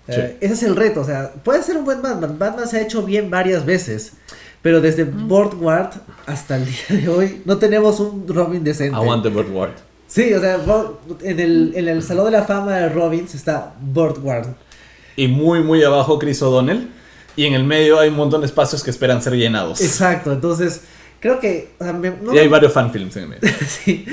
Eh, 0.07 0.37
ese 0.41 0.55
es 0.55 0.63
el 0.65 0.77
reto. 0.77 1.01
O 1.01 1.05
sea, 1.05 1.33
puede 1.33 1.63
ser 1.63 1.77
un 1.79 1.85
buen 1.85 2.03
Batman. 2.03 2.39
Batman 2.39 2.69
se 2.69 2.79
ha 2.79 2.83
hecho 2.83 3.03
bien 3.05 3.31
varias 3.31 3.65
veces. 3.65 4.13
Pero 4.63 4.81
desde 4.81 5.05
Boardward 5.05 5.91
hasta 6.27 6.57
el 6.57 6.65
día 6.67 7.01
de 7.03 7.09
hoy 7.09 7.43
no 7.45 7.59
tenemos 7.59 8.01
un 8.01 8.27
Robin 8.29 8.65
decente. 8.65 8.97
Aguante. 9.31 9.84
Sí, 10.15 10.33
o 10.33 10.39
sea, 10.39 10.61
en 11.23 11.41
el, 11.41 11.73
en 11.75 11.89
el 11.89 12.01
Salón 12.01 12.27
de 12.27 12.31
la 12.31 12.45
Fama 12.45 12.77
de 12.77 12.89
Robins 12.89 13.35
está 13.35 13.75
Boardward. 13.81 14.55
Y 15.17 15.27
muy 15.27 15.61
muy 15.61 15.83
abajo 15.83 16.21
Chris 16.21 16.41
O'Donnell. 16.41 16.89
Y 17.35 17.47
en 17.47 17.55
el 17.55 17.65
medio 17.65 17.99
hay 17.99 18.11
un 18.11 18.15
montón 18.15 18.43
de 18.43 18.47
espacios 18.47 18.85
que 18.85 18.91
esperan 18.91 19.21
ser 19.21 19.33
llenados. 19.33 19.81
Exacto, 19.81 20.33
entonces 20.33 20.83
creo 21.25 21.41
que... 21.41 21.71
o 21.81 21.85
sea, 21.85 21.95
me- 21.95 22.11
no- 22.23 22.35
Y 22.35 22.39
hay 22.39 22.49
varios 22.49 22.71
fanfilms 22.71 23.17
en 23.17 23.23
el 23.23 23.29
medio. 23.31 23.51
sí, 23.67 24.05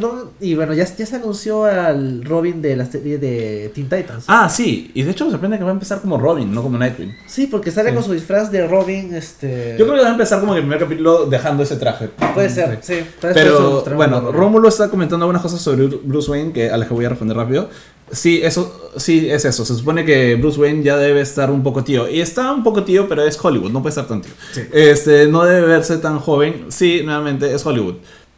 no- 0.00 0.32
y 0.38 0.54
bueno, 0.54 0.74
ya, 0.74 0.84
ya 0.84 1.06
se 1.06 1.16
anunció 1.16 1.64
al 1.64 2.22
Robin 2.26 2.60
de 2.60 2.76
la 2.76 2.84
serie 2.84 3.16
de 3.16 3.70
Teen 3.74 3.88
Titans. 3.88 4.24
Ah, 4.28 4.50
sí. 4.50 4.90
Y 4.92 5.02
de 5.02 5.12
hecho 5.12 5.24
me 5.24 5.30
sorprende 5.30 5.56
que 5.56 5.64
va 5.64 5.70
a 5.70 5.72
empezar 5.72 6.02
como 6.02 6.18
Robin, 6.18 6.52
no 6.52 6.62
como 6.62 6.76
Nightwing. 6.76 7.10
Sí, 7.26 7.46
porque 7.46 7.70
sale 7.70 7.88
Sí. 7.88 7.94
con 7.94 8.04
su 8.04 8.12
disfraz 8.12 8.52
de 8.52 8.66
Robin, 8.66 9.14
este... 9.14 9.76
Yo 9.78 9.86
creo 9.86 9.96
que 9.96 10.02
va 10.02 10.08
a 10.08 10.12
empezar 10.12 10.40
como 10.40 10.52
en 10.52 10.58
el 10.58 10.64
primer 10.64 10.78
capítulo 10.80 11.24
dejando 11.24 11.62
ese 11.62 11.76
traje. 11.76 12.08
Puede 12.34 12.50
ser, 12.50 12.78
sí. 12.82 13.00
lo 13.22 13.32
Pero 13.32 13.82
bueno. 13.96 14.30
Rómulo 14.30 14.68
está 14.68 14.90
comentando 14.90 15.24
algunas 15.24 15.40
cosas 15.40 15.62
sobre 15.62 15.86
Bruce 15.86 16.30
Wayne 16.30 16.52
que 16.52 16.70
a 16.70 16.76
las 16.76 16.86
que 16.86 16.92
voy 16.92 17.06
a 17.06 17.08
responder 17.08 17.34
rápido. 17.36 17.70
Sí, 18.10 18.40
eso, 18.42 18.90
sí, 18.96 19.28
es 19.30 19.44
eso. 19.44 19.64
Se 19.64 19.74
supone 19.74 20.04
que 20.04 20.34
Bruce 20.36 20.58
Wayne 20.60 20.82
ya 20.82 20.96
debe 20.96 21.20
estar 21.20 21.50
un 21.50 21.62
poco 21.62 21.84
tío. 21.84 22.08
Y 22.08 22.20
está 22.20 22.52
un 22.52 22.62
poco 22.62 22.84
tío, 22.84 23.08
pero 23.08 23.22
es 23.24 23.38
Hollywood, 23.42 23.70
no 23.70 23.82
puede 23.82 23.90
estar 23.90 24.06
tan 24.06 24.22
tío. 24.22 24.32
Sí. 24.52 24.62
Este, 24.72 25.26
no 25.28 25.44
debe 25.44 25.66
verse 25.66 25.98
tan 25.98 26.18
joven. 26.18 26.66
Sí, 26.68 27.02
nuevamente, 27.04 27.54
es 27.54 27.64
Hollywood. 27.64 27.96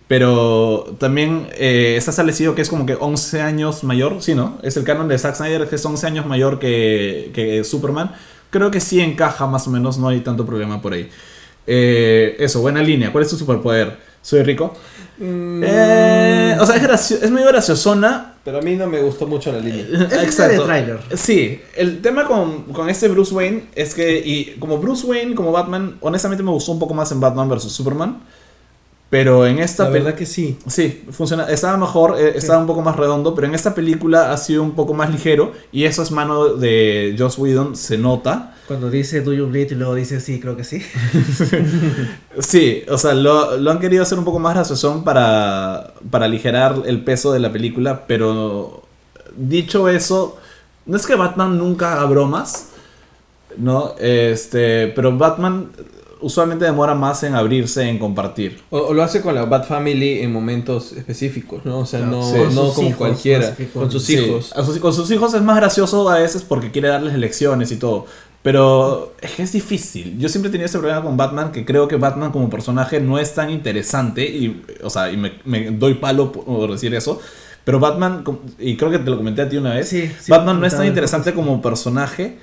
Pero 0.08 0.96
también 0.98 1.46
eh, 1.52 1.94
está 1.96 2.10
establecido 2.10 2.56
que 2.56 2.62
es 2.62 2.68
como 2.68 2.84
que 2.84 2.96
11 2.98 3.42
años 3.42 3.84
mayor, 3.84 4.16
sí, 4.20 4.34
¿no? 4.34 4.58
Es 4.62 4.76
el 4.76 4.82
canon 4.82 5.06
de 5.06 5.16
Zack 5.18 5.36
Snyder 5.36 5.68
que 5.68 5.76
es 5.76 5.84
11 5.84 6.04
años 6.06 6.26
mayor 6.26 6.58
que, 6.58 7.30
que 7.32 7.62
Superman. 7.62 8.12
Creo 8.50 8.72
que 8.72 8.80
sí 8.80 9.00
encaja 9.00 9.46
más 9.46 9.68
o 9.68 9.70
menos, 9.70 9.98
no 9.98 10.08
hay 10.08 10.20
tanto 10.20 10.44
problema 10.44 10.82
por 10.82 10.94
ahí. 10.94 11.08
Eh, 11.66 12.34
eso, 12.40 12.60
buena 12.60 12.82
línea. 12.82 13.12
¿Cuál 13.12 13.22
es 13.22 13.30
tu 13.30 13.36
superpoder? 13.36 13.98
¿Soy 14.20 14.42
rico? 14.42 14.74
Mm, 15.18 15.62
Eh, 15.64 16.56
o 16.58 16.66
sea, 16.66 16.76
es, 16.76 17.10
es 17.12 17.30
muy 17.30 17.42
graciosona. 17.44 18.29
Pero 18.44 18.58
a 18.58 18.62
mí 18.62 18.74
no 18.76 18.86
me 18.86 19.00
gustó 19.02 19.26
mucho 19.26 19.52
la 19.52 19.58
línea. 19.58 19.86
Es 20.10 20.34
línea 20.34 20.48
de. 20.48 21.16
Sí, 21.16 21.60
el 21.76 22.00
tema 22.00 22.24
con, 22.26 22.64
con 22.72 22.88
este 22.88 23.08
Bruce 23.08 23.34
Wayne 23.34 23.64
es 23.74 23.94
que, 23.94 24.18
y 24.18 24.56
como 24.58 24.78
Bruce 24.78 25.06
Wayne, 25.06 25.34
como 25.34 25.52
Batman, 25.52 25.96
honestamente 26.00 26.42
me 26.42 26.50
gustó 26.50 26.72
un 26.72 26.78
poco 26.78 26.94
más 26.94 27.12
en 27.12 27.20
Batman 27.20 27.48
vs. 27.48 27.64
Superman. 27.64 28.20
Pero 29.10 29.44
en 29.44 29.58
esta 29.58 29.84
La 29.84 29.90
verdad 29.90 30.14
que 30.14 30.24
sí. 30.24 30.56
Sí, 30.68 31.04
funciona. 31.10 31.50
Estaba 31.50 31.76
mejor, 31.76 32.16
eh, 32.16 32.32
estaba 32.36 32.60
un 32.60 32.68
poco 32.68 32.80
más 32.80 32.94
redondo, 32.94 33.34
pero 33.34 33.48
en 33.48 33.56
esta 33.56 33.74
película 33.74 34.32
ha 34.32 34.36
sido 34.36 34.62
un 34.62 34.76
poco 34.76 34.94
más 34.94 35.10
ligero. 35.10 35.52
Y 35.72 35.84
eso 35.84 36.04
es 36.04 36.12
mano 36.12 36.54
de 36.54 37.16
Joss 37.18 37.36
Whedon, 37.36 37.74
se 37.74 37.98
nota. 37.98 38.54
Cuando 38.68 38.88
dice 38.88 39.20
Do 39.22 39.32
you 39.32 39.46
bleed 39.46 39.72
y 39.72 39.74
luego 39.74 39.96
dice 39.96 40.20
sí, 40.20 40.38
creo 40.38 40.56
que 40.56 40.62
sí. 40.62 40.80
Sí, 42.38 42.84
o 42.88 42.96
sea, 42.96 43.14
lo, 43.14 43.56
lo 43.56 43.72
han 43.72 43.80
querido 43.80 44.04
hacer 44.04 44.16
un 44.16 44.24
poco 44.24 44.38
más 44.38 44.54
graciosón 44.54 45.02
para, 45.02 45.92
para 46.08 46.26
aligerar 46.26 46.82
el 46.86 47.02
peso 47.02 47.32
de 47.32 47.40
la 47.40 47.50
película, 47.50 48.06
pero 48.06 48.84
dicho 49.36 49.88
eso, 49.88 50.38
no 50.86 50.96
es 50.96 51.04
que 51.04 51.16
Batman 51.16 51.58
nunca 51.58 51.94
haga 51.94 52.04
bromas, 52.04 52.68
¿no? 53.56 53.94
Este, 53.98 54.86
pero 54.88 55.16
Batman 55.18 55.70
usualmente 56.22 56.64
demora 56.64 56.94
más 56.94 57.22
en 57.22 57.34
abrirse, 57.34 57.88
en 57.88 57.98
compartir. 57.98 58.60
O, 58.70 58.78
o 58.78 58.94
lo 58.94 59.02
hace 59.02 59.20
con 59.22 59.34
la 59.34 59.44
Bat 59.44 59.66
Family 59.66 60.20
en 60.20 60.32
momentos 60.32 60.92
específicos, 60.92 61.64
¿no? 61.64 61.80
O 61.80 61.86
sea, 61.86 62.00
Claro, 62.00 62.16
no, 62.18 62.22
sí. 62.24 62.36
no 62.54 62.72
Con 62.72 62.84
hijos, 62.86 62.96
cualquiera. 62.98 63.54
con- 63.56 63.66
Con 63.82 63.90
sus 63.90 64.04
Sí, 64.04 64.16
hijos. 64.16 64.52
a 64.54 64.64
sus- 64.64 64.78
con 64.78 64.92
sus 64.92 65.10
hijos 65.10 65.32
es 65.34 65.42
más 65.42 65.56
gracioso 65.56 66.08
a 66.08 66.18
veces 66.18 66.42
porque 66.42 66.70
quiere 66.70 66.88
darles 66.88 67.14
lecciones 67.18 67.70
y 67.72 67.76
todo. 67.76 68.06
Pero 68.42 69.14
es 69.20 69.32
que 69.32 69.42
es 69.42 69.52
difícil. 69.52 70.18
Yo 70.18 70.28
siempre 70.30 70.48
he 70.48 70.52
tenido 70.52 70.64
ese 70.66 70.78
problema 70.78 71.02
con 71.02 71.14
Batman, 71.16 71.52
que 71.52 71.66
creo 71.66 71.88
que 71.88 71.96
Batman 71.96 72.32
como 72.32 72.48
personaje 72.48 72.98
no 72.98 73.18
es 73.18 73.34
tan 73.34 73.50
interesante. 73.50 74.24
Y, 74.24 74.62
o 74.82 74.88
sea, 74.88 75.12
y 75.12 75.16
me, 75.18 75.32
me 75.44 75.70
doy 75.72 75.94
palo 75.94 76.32
por 76.32 76.70
decir 76.72 76.94
eso. 76.94 77.20
Pero 77.64 77.78
Batman, 77.78 78.24
y 78.58 78.76
creo 78.78 78.90
que 78.90 78.98
te 78.98 79.10
lo 79.10 79.18
comenté 79.18 79.42
a 79.42 79.48
ti 79.50 79.58
una 79.58 79.74
vez, 79.74 79.90
Sí, 79.90 80.10
sí, 80.18 80.30
Batman 80.32 80.58
no 80.58 80.66
es 80.66 80.74
tan 80.74 80.86
interesante 80.86 81.34
como 81.34 81.60
personaje 81.60 82.38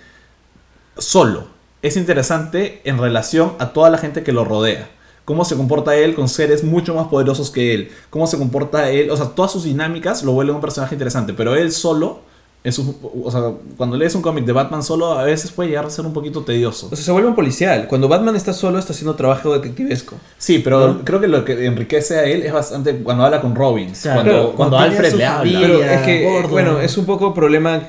solo. 0.97 1.47
Es 1.81 1.95
interesante 1.97 2.81
en 2.85 2.97
relación 2.97 3.53
a 3.59 3.73
toda 3.73 3.89
la 3.89 3.97
gente 3.97 4.23
que 4.23 4.31
lo 4.31 4.43
rodea. 4.45 4.89
Cómo 5.25 5.43
se 5.45 5.55
comporta 5.55 5.95
él 5.95 6.15
con 6.15 6.29
seres 6.29 6.63
mucho 6.63 6.95
más 6.95 7.07
poderosos 7.07 7.51
que 7.51 7.73
él. 7.73 7.91
Cómo 8.09 8.27
se 8.27 8.37
comporta 8.37 8.89
él. 8.89 9.09
O 9.11 9.17
sea, 9.17 9.27
todas 9.27 9.51
sus 9.51 9.65
dinámicas 9.65 10.23
lo 10.23 10.31
vuelven 10.31 10.55
un 10.55 10.61
personaje 10.61 10.95
interesante. 10.95 11.33
Pero 11.33 11.53
él 11.55 11.71
solo, 11.73 12.21
en 12.63 12.71
su- 12.71 12.95
o 13.23 13.29
sea, 13.29 13.41
cuando 13.75 13.97
lees 13.97 14.15
un 14.15 14.21
cómic 14.21 14.45
de 14.45 14.53
Batman 14.53 14.81
solo, 14.81 15.11
a 15.19 15.23
veces 15.23 15.51
puede 15.51 15.69
llegar 15.69 15.85
a 15.85 15.89
ser 15.89 16.05
un 16.05 16.13
poquito 16.13 16.41
tedioso. 16.43 16.87
O 16.89 16.95
sea, 16.95 17.03
se 17.05 17.11
vuelve 17.11 17.27
un 17.27 17.35
policial. 17.35 17.87
Cuando 17.89 18.07
Batman 18.07 18.37
está 18.37 18.53
solo, 18.53 18.79
está 18.79 18.93
haciendo 18.93 19.15
trabajo 19.15 19.53
detectivesco. 19.53 20.15
Sí, 20.37 20.59
pero 20.59 20.87
¿No? 20.93 21.03
creo 21.05 21.19
que 21.19 21.27
lo 21.27 21.43
que 21.43 21.65
enriquece 21.65 22.17
a 22.17 22.23
él 22.23 22.43
es 22.43 22.53
bastante 22.53 22.95
cuando 22.99 23.25
habla 23.25 23.41
con 23.41 23.53
Robin. 23.53 23.91
Claro, 24.01 24.53
cuando 24.55 24.77
Alfred 24.79 25.13
le 25.13 25.25
habla. 25.25 25.59
Pero 25.59 25.83
es 25.83 26.01
que, 26.03 26.23
gordo. 26.23 26.47
bueno, 26.49 26.79
es 26.79 26.97
un 26.97 27.05
poco 27.05 27.33
problema. 27.33 27.81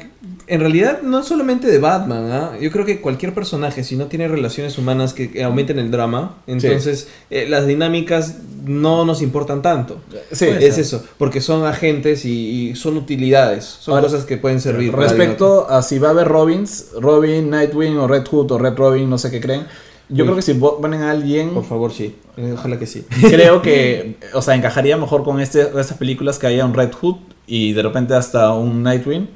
En 0.49 0.61
realidad, 0.61 1.03
no 1.03 1.23
solamente 1.23 1.67
de 1.67 1.79
Batman, 1.79 2.31
¿ah? 2.33 2.53
Yo 2.61 2.71
creo 2.71 2.87
que 2.87 3.01
cualquier 3.01 3.35
personaje, 3.35 3.85
si 3.85 3.97
no 3.97 4.07
tiene 4.07 4.29
relaciones 4.29 4.79
humanas 4.79 5.13
que, 5.13 5.43
aumenten 5.45 5.79
el 5.79 5.91
drama, 5.91 6.37
entonces 6.47 7.09
eh, 7.29 7.47
las 7.49 7.67
dinámicas 7.67 8.39
no 8.65 9.05
nos 9.05 9.21
importan 9.21 9.61
tanto. 9.61 10.01
Sí, 10.33 10.47
es 10.47 10.79
eso, 10.79 11.05
porque 11.19 11.41
son 11.41 11.67
agentes 11.67 12.25
y, 12.25 12.71
y 12.71 12.77
son 12.77 12.97
utilidades, 12.97 13.65
son 13.65 13.95
Ahora, 13.95 14.07
cosas 14.07 14.25
que 14.25 14.39
pueden 14.39 14.61
servir. 14.61 14.91
para 14.91 15.05
Respecto 15.05 15.69
a 15.69 15.83
si 15.83 15.99
va 15.99 16.09
a 16.09 16.11
haber 16.13 16.29
Robins, 16.29 16.93
Robin, 16.99 17.51
Nightwing 17.51 17.99
o 17.99 18.09
Red 18.09 18.27
Hood 18.27 18.51
o 18.53 18.59
Red 18.59 18.75
Robin, 18.77 19.09
no 19.09 19.19
sé 19.19 19.31
qué 19.31 19.41
creen. 19.41 19.67
Yo 20.09 20.25
Uy. 20.25 20.29
creo 20.29 20.37
que 20.37 20.43
si 20.43 20.55
ponen 20.55 21.03
a 21.03 21.11
alguien, 21.11 21.51
Por 21.51 21.65
favor, 21.65 21.93
sí. 21.93 22.17
Eh, 22.37 22.53
Ojalá 22.55 22.79
que 22.79 22.87
sí. 22.87 23.05
creo 23.21 23.61
que, 23.61 24.17
o 24.33 24.41
sea, 24.41 24.55
encajaría 24.55 24.97
mejor 24.97 25.23
con 25.25 25.41
este, 25.41 25.63
estas 25.63 25.99
películas 25.99 26.39
que 26.39 26.47
haya 26.47 26.65
un 26.65 26.73
Red 26.73 26.93
Hood 26.93 27.17
y 27.47 27.73
de 27.73 27.83
repente 27.83 28.15
hasta 28.15 28.53
un 28.55 28.83
Nightwing, 28.83 29.29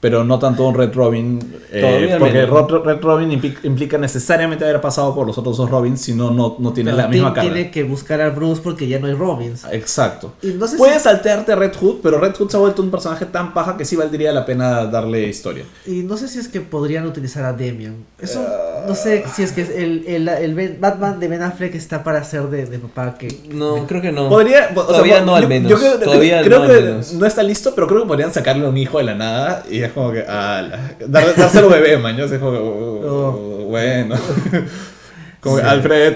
pero 0.00 0.22
no 0.24 0.38
tanto 0.38 0.66
un 0.66 0.74
Red 0.74 0.94
Robin, 0.94 1.40
eh, 1.72 1.80
Todavía 1.80 2.18
porque. 2.18 2.46
Red, 2.46 2.84
Red 2.84 3.00
Robin 3.02 3.30
impli- 3.30 3.58
implica 3.64 3.98
necesariamente 3.98 4.64
haber 4.64 4.80
pasado 4.80 5.14
por 5.14 5.26
los 5.26 5.36
otros 5.38 5.56
dos 5.56 5.68
Robins, 5.70 6.00
si 6.00 6.14
no, 6.14 6.30
no, 6.30 6.56
no 6.58 6.72
tiene 6.72 6.90
Pero 6.92 7.02
la 7.02 7.08
misma 7.08 7.28
Tim 7.28 7.34
carga. 7.34 7.52
Tiene 7.52 7.70
que 7.70 7.82
buscar 7.82 8.20
a 8.20 8.30
Bruce 8.30 8.60
porque 8.62 8.86
ya 8.86 8.98
no 9.00 9.06
hay 9.08 9.14
Robins. 9.14 9.64
Exacto. 9.72 10.34
Y 10.42 10.48
no 10.48 10.66
sé 10.66 10.72
si- 10.72 10.78
Puedes 10.78 11.02
saltearte 11.02 11.52
a 11.52 11.56
Red 11.56 11.72
Hood, 11.80 11.96
pero 12.02 12.18
Red 12.20 12.34
Hood 12.38 12.48
se 12.50 12.56
ha 12.56 12.60
vuelto 12.60 12.80
un 12.82 12.90
personaje 12.90 13.26
tan 13.26 13.52
paja 13.54 13.76
que 13.76 13.84
sí 13.84 13.96
valdría 13.96 14.32
la 14.32 14.46
pena 14.46 14.86
darle 14.86 15.26
historia. 15.26 15.64
Y 15.86 16.02
no 16.04 16.16
sé 16.16 16.28
si 16.28 16.38
es 16.38 16.48
que 16.48 16.60
podrían 16.60 17.06
utilizar 17.06 17.44
a 17.44 17.52
Demian. 17.52 17.96
Eso, 18.20 18.44
no 18.86 18.94
sé 18.94 19.24
si 19.34 19.42
es 19.42 19.52
que 19.52 19.62
el, 19.62 20.04
el, 20.06 20.28
el 20.28 20.54
Ben- 20.54 20.78
Batman 20.80 21.18
de 21.18 21.28
Ben 21.28 21.42
Affleck 21.42 21.74
está 21.74 22.04
para 22.04 22.22
ser 22.24 22.42
de, 22.44 22.66
de 22.66 22.78
papá 22.78 23.16
que... 23.18 23.28
No, 23.52 23.86
creo 23.86 24.00
que 24.00 24.12
no. 24.12 24.28
Podría, 24.28 24.70
o 24.74 24.82
Todavía 24.84 25.20
no, 25.22 25.34
al 25.34 25.42
yo- 25.42 25.48
menos. 25.48 25.70
Yo 25.70 25.78
creo, 25.78 25.98
Todavía 25.98 26.42
creo 26.42 26.60
no, 26.60 26.66
que 26.68 26.72
al 26.74 26.84
menos. 26.84 27.12
no 27.14 27.26
está 27.26 27.42
listo, 27.42 27.74
pero 27.74 27.86
creo 27.88 28.02
que 28.02 28.06
podrían 28.08 28.32
sacarle 28.32 28.66
un 28.66 28.76
hijo 28.76 28.98
de 28.98 29.04
la 29.04 29.14
nada 29.14 29.64
y 29.70 29.78
es 29.88 29.92
como 29.92 30.12
que, 30.12 30.20
ala, 30.22 30.96
dar, 31.06 31.34
dárselo 31.36 31.68
bebé, 31.68 31.98
maño. 31.98 32.24
Es 32.24 32.32
como 32.38 32.52
que, 32.52 32.58
oh, 32.58 33.00
Oh. 33.10 33.64
bueno. 33.68 34.16
Como 35.40 35.56
que 35.56 35.62
Sí. 35.62 35.68
Alfred, 35.68 36.14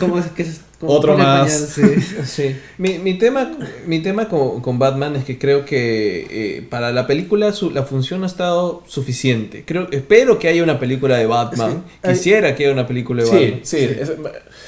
¿Cómo 0.00 0.18
es 0.18 0.26
que 0.26 0.42
es? 0.42 0.60
como 0.80 0.92
Otro 0.94 1.16
más. 1.16 1.52
sí. 1.52 1.82
Sí, 2.24 2.56
mi, 2.78 2.98
mi 2.98 3.16
tema, 3.16 3.52
mi 3.86 4.00
tema 4.00 4.28
con, 4.28 4.60
con 4.60 4.80
Batman 4.80 5.14
es 5.14 5.24
que 5.24 5.38
creo 5.38 5.64
que 5.64 6.26
eh, 6.58 6.66
para 6.68 6.90
la 6.90 7.06
película 7.06 7.52
su- 7.52 7.70
la 7.70 7.84
función 7.84 8.24
ha 8.24 8.26
estado 8.26 8.82
suficiente. 8.88 9.62
Creo, 9.64 9.86
espero 9.92 10.40
que 10.40 10.48
haya 10.48 10.64
una 10.64 10.80
película 10.80 11.16
de 11.16 11.26
Batman. 11.26 11.70
Es 11.70 12.00
que 12.02 12.08
hay- 12.08 12.14
Quisiera 12.14 12.54
que 12.56 12.64
haya 12.64 12.72
una 12.72 12.86
película 12.88 13.22
de 13.22 13.28
sí, 13.30 13.36
Batman. 13.36 13.60
sí, 13.62 13.76
es- 13.76 14.12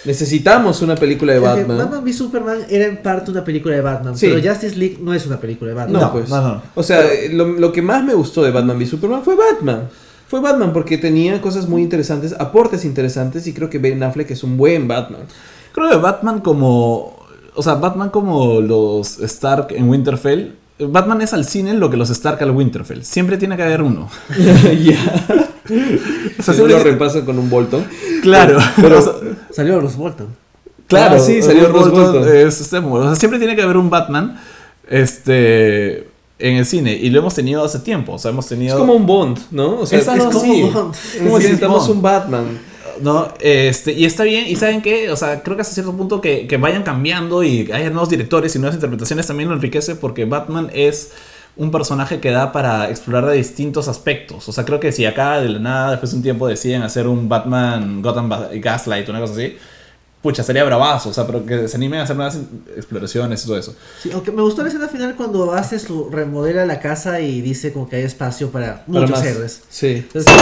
Necesitamos 0.05 0.83
una 0.83 0.95
película 0.97 1.33
de 1.33 1.39
Batman. 1.39 1.79
Batman 1.79 2.05
v 2.05 2.13
Superman 2.13 2.59
era 2.69 2.85
en 2.87 3.03
parte 3.03 3.31
una 3.31 3.43
película 3.45 3.75
de 3.75 3.81
Batman, 3.81 4.17
Sí. 4.17 4.29
pero 4.29 4.49
Justice 4.51 4.77
League 4.77 4.99
no 5.01 5.15
es 5.15 5.27
una 5.27 5.39
película 5.41 5.71
de 5.71 5.75
Batman. 5.77 6.01
No, 6.01 6.07
No, 6.09 6.13
pues. 6.13 6.29
no, 6.29 6.41
no. 6.43 6.63
O 6.75 6.83
sea, 6.83 7.03
lo, 7.33 7.47
lo 7.47 7.73
que 7.73 7.83
más 7.83 8.05
me 8.05 8.15
gustó 8.15 8.43
de 8.43 8.51
Batman 8.51 8.77
v 8.77 8.87
Superman 8.87 9.23
fue 9.23 9.35
Batman. 9.37 9.89
Fue 10.29 10.41
Batman 10.41 10.73
porque 10.73 10.99
tenía 10.99 11.41
cosas 11.41 11.69
muy 11.69 11.83
interesantes, 11.83 12.35
aportes 12.39 12.85
interesantes 12.85 13.47
y 13.47 13.53
creo 13.53 13.71
que 13.71 13.79
Ben 13.79 14.03
Affleck 14.03 14.31
es 14.31 14.43
un 14.43 14.57
buen 14.57 14.89
Batman. 14.89 15.23
Creo 15.73 15.89
que 15.91 15.97
Batman 15.97 16.41
como. 16.41 17.17
O 17.57 17.63
sea, 17.63 17.75
Batman 17.75 18.11
como 18.11 18.61
los 18.61 19.21
Stark 19.21 19.69
en 19.71 19.89
Winterfell. 19.89 20.55
Batman 20.79 21.23
es 21.23 21.33
al 21.33 21.45
cine 21.45 21.73
lo 21.75 21.89
que 21.91 21.97
los 21.97 22.11
Stark 22.11 22.43
al 22.43 22.51
Winterfell. 22.51 23.03
Siempre 23.05 23.37
tiene 23.39 23.57
que 23.57 23.63
haber 23.63 23.83
uno. 23.83 24.09
ya. 24.83 24.97
O 26.39 26.43
sea, 26.43 26.55
siempre- 26.55 26.77
lo 26.77 26.83
repasa 26.83 27.25
con 27.25 27.39
un 27.39 27.49
Bolton. 27.49 27.85
Claro. 28.23 28.59
Pero- 28.77 29.37
Salió 29.51 29.79
Bruce 29.79 29.97
Bolton. 29.97 30.29
claro, 30.89 31.17
Ah, 31.17 31.21
sí, 31.21 31.41
salió 31.43 31.69
Bruce 31.69 31.91
Bruce 31.91 32.01
Bolton. 32.13 32.37
es 32.37 32.61
este, 32.61 32.79
o 32.79 33.03
sea, 33.03 33.15
siempre 33.15 33.39
tiene 33.39 33.55
que 33.57 33.63
haber 33.63 33.77
un 33.77 33.89
Batman. 33.91 34.39
Este. 34.89 36.09
En 36.39 36.57
el 36.57 36.67
cine. 36.67 36.93
Y 36.95 37.11
lo 37.11 37.21
hemos 37.21 37.35
tenido 37.35 37.65
hace 37.65 37.79
tiempo. 37.79 38.13
O 38.15 38.19
sea, 38.19 38.33
hemos 38.33 38.47
tenido. 38.47 38.75
Es 38.75 38.79
como 38.81 38.95
un 38.95 39.07
Bond, 39.07 39.39
¿no? 39.53 39.79
O 39.81 39.87
sea, 39.87 39.99
Es 40.01 40.09
algo 40.09 40.29
es 40.31 40.37
así. 40.37 40.47
como, 40.63 40.71
Bond. 40.73 40.95
es 40.95 41.17
como 41.23 41.37
Sí, 41.39 41.43
necesitamos 41.45 41.79
Bond. 41.87 41.91
un 41.97 42.03
Batman. 42.03 42.45
No, 43.01 43.29
este, 43.41 43.93
y 43.93 44.05
está 44.05 44.25
bien, 44.25 44.47
y 44.47 44.57
saben 44.57 44.83
qué, 44.83 45.11
o 45.11 45.17
sea, 45.17 45.43
creo 45.43 45.57
que 45.57 45.63
hasta 45.63 45.75
cierto 45.75 45.97
punto 45.97 46.21
que, 46.21 46.47
que 46.47 46.57
vayan 46.57 46.83
cambiando 46.83 47.43
y 47.43 47.71
haya 47.73 47.91
nuevos 47.91 48.09
directores 48.09 48.55
y 48.55 48.59
nuevas 48.59 48.77
interpretaciones 48.77 49.27
también 49.27 49.49
lo 49.49 49.55
enriquece 49.55 49.97
porque 49.97 50.25
Batman 50.25 50.71
es 50.73 51.13
un 51.57 51.71
personaje 51.71 52.21
que 52.21 52.31
da 52.31 52.53
para 52.53 52.91
explorar 52.91 53.27
de 53.27 53.37
distintos 53.37 53.89
aspectos. 53.89 54.49
O 54.49 54.53
sea, 54.53 54.65
creo 54.65 54.81
que 54.81 54.93
si 54.93 55.07
acá 55.07 55.41
de 55.41 55.49
la 55.49 55.59
nada, 55.59 55.91
después 55.93 56.11
de 56.11 56.17
un 56.17 56.23
tiempo, 56.23 56.49
deciden 56.49 56.83
hacer 56.83 57.07
un 57.07 57.29
Batman 57.29 58.03
Gotham 58.03 58.31
Gaslight 58.61 59.09
una 59.09 59.21
cosa 59.21 59.35
así, 59.35 59.57
pucha, 60.25 60.43
sería 60.43 60.65
bravazo, 60.65 61.11
o 61.11 61.13
sea, 61.13 61.27
pero 61.27 61.45
que 61.45 61.69
se 61.69 61.77
animen 61.77 62.01
a 62.01 62.05
hacer 62.05 62.17
nuevas 62.17 62.39
exploraciones 62.75 63.45
y 63.45 63.47
todo 63.47 63.59
eso. 63.59 63.77
Sí, 64.03 64.11
aunque 64.11 64.33
me 64.33 64.41
gustó 64.41 64.63
la 64.63 64.69
escena 64.69 64.89
final 64.89 65.17
cuando 65.17 65.53
hace 65.53 65.79
su 65.79 66.09
remodela 66.09 66.65
la 66.65 66.81
casa 66.81 67.21
y 67.21 67.43
dice 67.43 67.75
como 67.75 67.91
que 67.91 67.97
hay 67.97 68.05
espacio 68.05 68.49
para 68.51 68.85
muchos 68.87 69.11
Para 69.19 69.29
héroes. 69.29 69.61
Sí. 69.69 69.97
Entonces, 70.07 70.33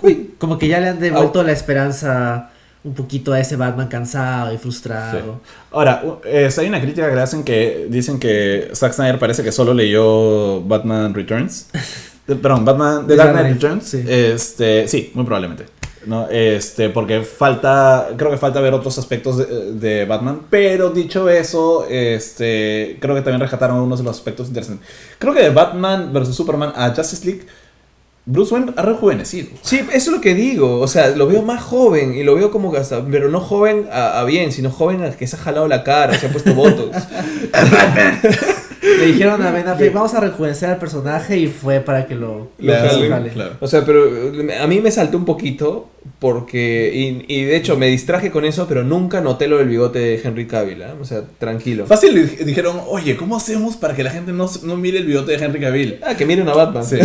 uy, 0.00 0.34
como 0.38 0.58
que 0.58 0.68
ya 0.68 0.78
le 0.78 0.90
han 0.90 1.00
devuelto 1.00 1.42
la 1.42 1.50
esperanza 1.50 2.50
un 2.84 2.94
poquito 2.94 3.32
a 3.32 3.40
ese 3.40 3.56
Batman 3.56 3.88
cansado 3.88 4.54
y 4.54 4.58
frustrado. 4.58 5.40
Ahora, 5.72 6.04
hay 6.24 6.68
una 6.68 6.80
crítica 6.80 7.08
que 7.08 7.16
le 7.16 7.22
hacen 7.22 7.42
que 7.42 7.88
dicen 7.90 8.20
que 8.20 8.70
Zack 8.76 8.92
Snyder 8.92 9.18
parece 9.18 9.42
que 9.42 9.50
solo 9.50 9.74
leyó 9.74 10.60
Batman 10.62 11.14
Returns. 11.14 11.66
Perdón, 12.26 12.64
Batman 12.64 13.08
The 13.08 13.16
Dark 13.16 13.32
Knight, 13.32 13.54
Returns. 13.54 13.84
sí. 13.88 14.04
Este, 14.06 14.86
sí, 14.86 15.10
muy 15.14 15.24
probablemente. 15.24 15.81
¿No? 16.06 16.28
Este, 16.28 16.88
porque 16.88 17.22
falta, 17.22 18.08
creo 18.16 18.30
que 18.30 18.36
falta 18.36 18.60
ver 18.60 18.74
otros 18.74 18.98
aspectos 18.98 19.38
de, 19.38 19.72
de 19.74 20.04
Batman, 20.04 20.42
pero 20.50 20.90
dicho 20.90 21.28
eso, 21.28 21.86
este, 21.88 22.98
creo 23.00 23.14
que 23.14 23.22
también 23.22 23.40
rescataron 23.40 23.76
algunos 23.76 23.98
de 23.98 24.04
los 24.04 24.16
aspectos 24.16 24.48
interesantes. 24.48 24.86
Creo 25.18 25.32
que 25.34 25.42
de 25.42 25.50
Batman 25.50 26.12
vs 26.12 26.34
Superman 26.34 26.72
a 26.74 26.94
Justice 26.94 27.24
League, 27.24 27.46
Bruce 28.24 28.54
Wayne 28.54 28.72
ha 28.76 28.82
rejuvenecido. 28.82 29.48
Sí, 29.62 29.78
eso 29.78 30.10
es 30.10 30.16
lo 30.16 30.20
que 30.20 30.34
digo. 30.34 30.80
O 30.80 30.86
sea, 30.86 31.08
lo 31.10 31.26
veo 31.26 31.42
más 31.42 31.60
joven 31.60 32.14
y 32.14 32.22
lo 32.22 32.36
veo 32.36 32.52
como 32.52 32.70
que 32.70 32.78
hasta. 32.78 33.04
Pero 33.04 33.28
no 33.28 33.40
joven 33.40 33.88
a, 33.90 34.20
a 34.20 34.24
bien, 34.24 34.52
sino 34.52 34.70
joven 34.70 35.02
a 35.02 35.10
que 35.10 35.26
se 35.26 35.34
ha 35.34 35.40
jalado 35.40 35.66
la 35.66 35.82
cara, 35.82 36.16
se 36.16 36.26
ha 36.26 36.30
puesto 36.30 36.54
botox. 36.54 36.96
Le 38.82 39.06
dijeron 39.06 39.40
a 39.42 39.50
Ben 39.52 39.66
Affleck, 39.68 39.92
vamos 39.94 40.12
a 40.14 40.20
rejuvenecer 40.20 40.70
al 40.70 40.78
personaje 40.78 41.38
y 41.38 41.46
fue 41.46 41.80
para 41.80 42.06
que 42.06 42.14
lo, 42.16 42.50
Lo 42.58 42.72
jale. 42.74 43.30
claro. 43.30 43.52
O 43.60 43.66
sea, 43.66 43.84
pero 43.84 44.04
eh, 44.06 44.58
a 44.60 44.66
mí 44.66 44.80
me 44.80 44.90
saltó 44.90 45.16
un 45.16 45.24
poquito 45.24 45.88
porque. 46.18 46.90
Y, 47.28 47.32
y 47.32 47.44
de 47.44 47.56
hecho 47.56 47.76
me 47.76 47.86
distraje 47.86 48.30
con 48.32 48.44
eso, 48.44 48.66
pero 48.68 48.82
nunca 48.82 49.20
noté 49.20 49.46
lo 49.46 49.58
del 49.58 49.68
bigote 49.68 49.98
de 50.00 50.20
Henry 50.22 50.46
Cavill. 50.46 50.82
¿ah? 50.82 50.94
O 51.00 51.04
sea, 51.04 51.22
tranquilo. 51.38 51.86
Fácil 51.86 52.36
dijeron, 52.44 52.80
oye, 52.88 53.16
¿cómo 53.16 53.36
hacemos 53.36 53.76
para 53.76 53.94
que 53.94 54.02
la 54.02 54.10
gente 54.10 54.32
no, 54.32 54.50
no 54.64 54.76
mire 54.76 54.98
el 54.98 55.06
bigote 55.06 55.36
de 55.36 55.44
Henry 55.44 55.60
Cavill? 55.60 55.98
Ah, 56.04 56.16
que 56.16 56.26
miren 56.26 56.48
a 56.48 56.54
Batman. 56.54 56.84
Sí. 56.84 56.96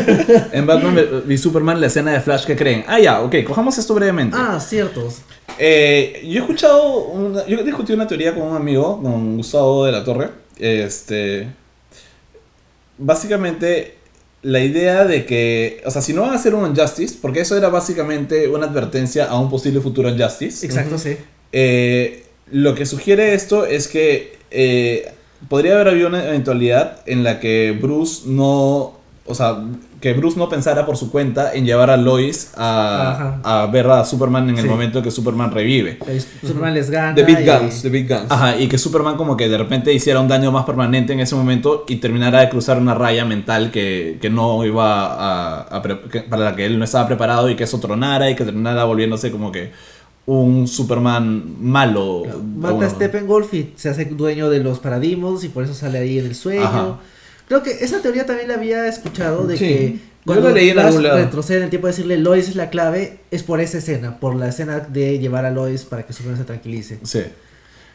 en 0.52 0.66
Batman 0.66 0.96
v 1.26 1.38
Superman, 1.38 1.80
la 1.80 1.88
escena 1.88 2.12
de 2.12 2.20
Flash 2.20 2.44
que 2.46 2.54
creen. 2.56 2.84
Ah, 2.86 3.00
ya, 3.00 3.20
ok, 3.22 3.36
cojamos 3.44 3.76
esto 3.76 3.94
brevemente. 3.94 4.36
Ah, 4.38 4.60
ciertos. 4.60 5.22
Eh, 5.58 6.22
yo 6.26 6.38
he 6.38 6.40
escuchado, 6.42 6.98
una- 7.06 7.46
yo 7.46 7.62
discutí 7.62 7.92
una 7.92 8.06
teoría 8.06 8.34
con 8.34 8.44
un 8.44 8.56
amigo, 8.56 9.00
con 9.02 9.36
Gustavo 9.36 9.84
de 9.84 9.92
la 9.92 10.04
Torre. 10.04 10.43
Este. 10.58 11.48
Básicamente, 12.98 13.96
la 14.42 14.60
idea 14.60 15.04
de 15.04 15.24
que, 15.24 15.82
o 15.84 15.90
sea, 15.90 16.02
si 16.02 16.12
no 16.12 16.22
van 16.22 16.32
a 16.32 16.34
hacer 16.34 16.54
un 16.54 16.64
Unjustice, 16.64 17.16
porque 17.20 17.40
eso 17.40 17.56
era 17.56 17.68
básicamente 17.70 18.48
una 18.48 18.66
advertencia 18.66 19.24
a 19.26 19.38
un 19.38 19.50
posible 19.50 19.80
futuro 19.80 20.10
Unjustice. 20.10 20.64
Exacto, 20.64 20.98
sí. 20.98 21.16
Eh, 21.52 22.24
lo 22.50 22.74
que 22.74 22.86
sugiere 22.86 23.34
esto 23.34 23.64
es 23.64 23.88
que 23.88 24.36
eh, 24.50 25.10
podría 25.48 25.74
haber 25.74 25.88
habido 25.88 26.08
una 26.08 26.24
eventualidad 26.26 27.00
en 27.06 27.24
la 27.24 27.40
que 27.40 27.76
Bruce 27.80 28.22
no, 28.26 28.98
o 29.26 29.34
sea, 29.34 29.56
que 30.00 30.12
Bruce 30.12 30.38
no 30.38 30.50
pensara 30.50 30.84
por 30.84 30.98
su 30.98 31.10
cuenta 31.10 31.54
en 31.54 31.64
llevar 31.64 31.88
a 31.88 31.96
Lois 31.96 32.52
a, 32.56 33.38
a 33.42 33.66
ver 33.66 33.86
a 33.88 34.04
Superman 34.04 34.50
en 34.50 34.56
el 34.58 34.64
Sí. 34.64 34.68
momento 34.68 35.02
que 35.02 35.10
Superman 35.10 35.50
revive. 35.50 35.98
Superman 36.42 36.74
les 36.74 36.90
gana. 36.90 37.14
The 37.14 37.24
Big 37.24 37.40
y- 37.40 37.44
Guns, 37.46 37.80
The 37.82 37.88
Big 37.88 38.06
Guns. 38.08 38.26
Ajá, 38.30 38.56
y 38.58 38.68
que 38.68 38.76
Superman 38.76 39.16
como 39.16 39.34
que 39.36 39.48
de 39.48 39.56
repente 39.56 39.94
hiciera 39.94 40.20
un 40.20 40.28
daño 40.28 40.52
más 40.52 40.66
permanente 40.66 41.14
en 41.14 41.20
ese 41.20 41.34
momento 41.34 41.84
y 41.88 41.96
terminara 41.96 42.40
de 42.40 42.50
cruzar 42.50 42.76
una 42.78 42.94
raya 42.94 43.24
mental 43.24 43.70
que, 43.70 44.18
que 44.20 44.28
no 44.28 44.62
iba 44.64 45.06
a, 45.06 45.76
a 45.78 45.82
que- 45.82 46.20
para 46.20 46.44
la 46.44 46.54
que 46.56 46.66
él 46.66 46.78
no 46.78 46.84
estaba 46.84 47.06
preparado 47.06 47.48
y 47.48 47.56
que 47.56 47.64
eso 47.64 47.80
tronara 47.80 48.28
y 48.30 48.34
que 48.36 48.44
terminara 48.44 48.84
volviéndose 48.84 49.30
como 49.30 49.50
que 49.50 49.72
un 50.26 50.66
Superman 50.68 51.56
malo. 51.60 52.22
Mata 52.58 52.86
a 52.86 52.90
Steppenwolf 52.90 53.52
y 53.54 53.72
se 53.76 53.88
hace 53.88 54.04
dueño 54.06 54.50
de 54.50 54.60
los 54.60 54.78
paradigmas 54.80 55.44
y 55.44 55.48
por 55.48 55.64
eso 55.64 55.72
sale 55.74 55.98
ahí 55.98 56.18
en 56.18 56.26
el 56.26 56.34
sueño. 56.34 56.62
Ajá. 56.64 56.96
Creo 57.48 57.62
que 57.62 57.70
esa 57.84 58.00
teoría 58.00 58.26
también 58.26 58.48
la 58.48 58.54
había 58.54 58.86
escuchado 58.88 59.46
de 59.46 59.56
Sí. 59.56 59.64
que 59.66 59.92
Yo 59.92 59.98
cuando 60.24 60.48
la 60.48 60.54
leí 60.54 60.68
en 60.68 60.74
Flash 60.74 60.86
algún 60.86 61.02
lado. 61.02 61.16
retrocede 61.18 61.58
en 61.58 61.62
el 61.64 61.70
tiempo 61.70 61.86
de 61.86 61.92
decirle 61.92 62.16
Lois 62.18 62.48
es 62.48 62.56
la 62.56 62.70
clave, 62.70 63.18
es 63.30 63.42
por 63.42 63.60
esa 63.60 63.78
escena, 63.78 64.18
por 64.18 64.34
la 64.36 64.48
escena 64.48 64.80
de 64.80 65.18
llevar 65.18 65.44
a 65.44 65.50
Lois 65.50 65.84
para 65.84 66.04
que 66.06 66.12
Superman 66.14 66.38
se 66.38 66.44
tranquilice. 66.44 66.98
Sí. 67.02 67.20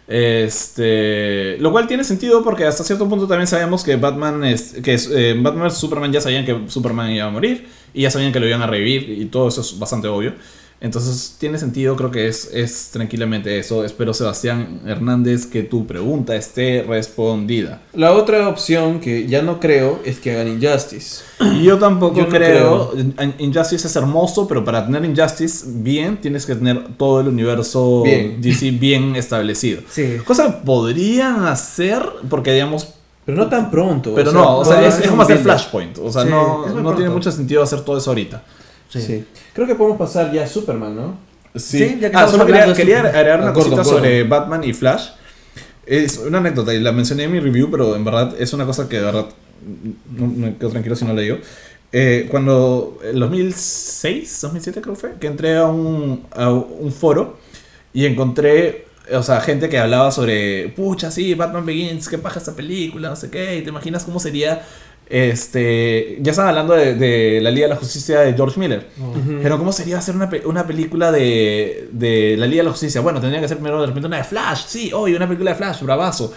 Este, 0.08 1.58
lo 1.60 1.72
cual 1.72 1.86
tiene 1.88 2.04
sentido 2.04 2.44
porque 2.44 2.66
hasta 2.66 2.84
cierto 2.84 3.08
punto 3.08 3.28
también 3.28 3.48
sabemos 3.48 3.84
que 3.84 3.96
Batman 3.96 4.44
es 4.44 4.74
que 4.84 4.96
eh, 5.12 5.36
Batman 5.40 5.68
vs 5.68 5.78
Superman 5.78 6.12
ya 6.12 6.20
sabían 6.20 6.46
que 6.46 6.64
Superman 6.68 7.12
iba 7.12 7.26
a 7.26 7.30
morir 7.30 7.68
y 7.94 8.02
ya 8.04 8.12
sabían 8.12 8.32
que 8.32 8.40
lo 8.40 8.48
iban 8.48 8.62
a 8.62 8.68
revivir 8.68 9.10
y 9.10 9.26
todo 9.26 9.48
eso 9.50 9.62
es 9.62 9.78
bastante 9.78 10.08
obvio. 10.08 10.34
Entonces 10.82 11.36
tiene 11.38 11.58
sentido, 11.58 11.98
creo 11.98 12.10
que 12.10 12.28
es, 12.30 12.52
es 12.54 12.90
tranquilamente 12.92 13.60
eso. 13.60 13.84
Espero 13.84 14.14
Sebastián 14.14 14.80
Hernández 14.86 15.46
que 15.46 15.62
tu 15.64 15.86
pregunta 15.86 16.36
esté 16.38 16.84
respondida. 16.88 17.82
La 17.94 18.14
otra 18.14 18.48
opción 18.48 19.02
que 19.02 19.28
ya 19.28 19.42
no 19.42 19.60
creo 19.60 20.00
es 20.06 20.20
que 20.20 20.32
hagan 20.32 20.48
Injustice. 20.48 21.24
Yo 21.62 21.78
tampoco 21.80 22.16
Yo 22.16 22.24
no 22.24 22.30
creo, 22.30 22.94
In- 22.96 23.14
Injustice 23.40 23.88
es 23.88 23.96
hermoso, 23.98 24.48
pero 24.48 24.64
para 24.64 24.86
tener 24.86 25.04
Injustice 25.04 25.66
bien 25.68 26.16
tienes 26.16 26.46
que 26.46 26.56
tener 26.56 26.96
todo 26.98 27.20
el 27.20 27.28
universo 27.28 28.04
Bien. 28.04 28.42
DC 28.42 28.72
bien 28.72 29.18
establecido. 29.18 29.82
Sí. 29.90 30.18
Cosa 30.24 30.62
podrían 30.64 31.44
hacer 31.44 32.02
porque 32.30 32.54
digamos 32.54 32.88
Pero 33.26 33.38
no 33.38 33.50
tan 33.50 33.70
pronto. 33.70 34.14
Pero 34.16 34.30
o 34.30 34.34
sea, 34.34 34.42
no, 34.42 34.58
o 34.60 34.66
sea, 34.66 34.80
no, 34.80 34.88
es, 34.88 35.00
es 35.02 35.08
como 35.10 35.24
hacer. 35.24 35.40
Flashpoint. 35.40 35.98
O 35.98 36.10
sea, 36.10 36.24
Sí, 36.24 36.30
no, 36.30 36.68
no 36.82 36.96
tiene 36.96 37.10
mucho 37.12 37.32
sentido 37.34 37.62
hacer 37.62 37.82
todo 37.82 37.98
eso 37.98 38.12
ahorita. 38.12 38.42
Sí. 38.90 39.02
Sí. 39.02 39.26
Creo 39.54 39.66
que 39.68 39.76
podemos 39.76 39.98
pasar 39.98 40.32
ya 40.34 40.44
a 40.44 40.48
Superman, 40.48 40.96
¿no? 40.96 41.18
Sí, 41.56 41.98
ya 42.02 42.12
que 42.12 42.18
ah, 42.18 42.28
solo 42.28 42.46
quería, 42.46 42.74
quería 42.74 43.00
agregar 43.00 43.40
una 43.42 43.50
Ah, 43.50 43.54
cosita 43.54 43.78
Gordon. 43.78 43.94
sobre 43.96 44.24
Batman 44.24 44.64
y 44.64 44.74
Flash. 44.74 45.10
Es 45.86 46.18
una 46.20 46.38
anécdota 46.40 46.74
y 46.74 46.80
la 46.80 46.92
mencioné 46.92 47.24
en 47.24 47.32
mi 47.32 47.40
review, 47.40 47.72
pero 47.72 47.96
en 47.96 48.04
verdad 48.06 48.36
es 48.40 48.54
una 48.54 48.66
cosa 48.66 48.88
que 48.88 48.98
de 48.98 49.04
verdad 49.04 49.26
no 50.16 50.28
me 50.28 50.56
quedo 50.58 50.70
tranquilo 50.70 50.96
si 50.96 51.06
no 51.06 51.14
la 51.14 51.22
digo. 51.22 51.38
Eh, 51.92 52.28
cuando 52.30 53.00
en 53.04 53.20
2006, 53.20 54.42
2007 54.42 54.82
creo 54.82 54.94
que 54.94 55.00
fue, 55.02 55.14
que 55.20 55.26
entré 55.28 55.56
a 55.58 55.66
un, 55.66 56.24
a 56.36 56.52
un 56.52 56.92
foro 56.92 57.40
y 57.94 58.06
encontré, 58.06 58.86
o 59.12 59.24
sea, 59.24 59.42
gente 59.42 59.70
que 59.70 59.80
hablaba 59.80 60.12
sobre, 60.12 60.70
pucha, 60.70 61.10
sí, 61.10 61.34
Batman 61.34 61.66
Begins, 61.66 62.08
qué 62.08 62.20
paja 62.20 62.38
esta 62.40 62.54
película, 62.56 63.10
no 63.10 63.16
sé 63.16 63.32
qué, 63.32 63.58
y 63.58 63.64
te 63.64 63.70
imaginas 63.70 64.04
cómo 64.04 64.20
sería, 64.20 64.62
este, 65.10 66.18
ya 66.22 66.32
estaban 66.32 66.50
hablando 66.50 66.74
de, 66.76 66.94
de 66.96 67.42
la 67.42 67.50
Liga 67.52 67.68
de 67.68 67.74
la 67.74 67.80
Justicia 67.80 68.20
de 68.22 68.34
George 68.34 68.60
Miller. 68.60 68.88
Pero 69.42 69.58
¿cómo 69.58 69.72
sería 69.72 69.98
hacer 69.98 70.16
una, 70.16 70.30
una 70.46 70.68
película 70.68 71.12
de, 71.12 71.88
de 71.92 72.36
la 72.38 72.46
Liga 72.46 72.60
de 72.62 72.66
la 72.66 72.72
Justicia? 72.72 73.02
Bueno, 73.02 73.20
tendría 73.20 73.42
que 73.42 73.48
ser 73.48 73.58
primero 73.58 73.82
de 73.82 73.88
repente 73.88 74.08
una 74.08 74.18
de 74.18 74.24
Flash, 74.24 74.66
sí, 74.68 74.92
hoy 74.94 75.16
una 75.16 75.28
película 75.28 75.52
de 75.52 75.58
Flash, 75.58 75.82
bravazo. 75.82 76.32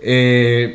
Eh, 0.00 0.74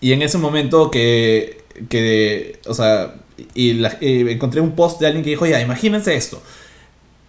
y 0.00 0.12
en 0.12 0.22
ese 0.22 0.38
momento 0.38 0.90
que, 0.90 1.62
que 1.88 2.58
o 2.66 2.74
sea, 2.74 3.14
y 3.54 3.74
la- 3.74 3.96
y 4.00 4.28
encontré 4.30 4.60
un 4.60 4.72
post 4.72 5.00
de 5.00 5.06
alguien 5.06 5.24
que 5.24 5.30
dijo, 5.30 5.46
ya, 5.46 5.60
imagínense 5.60 6.14
esto. 6.14 6.42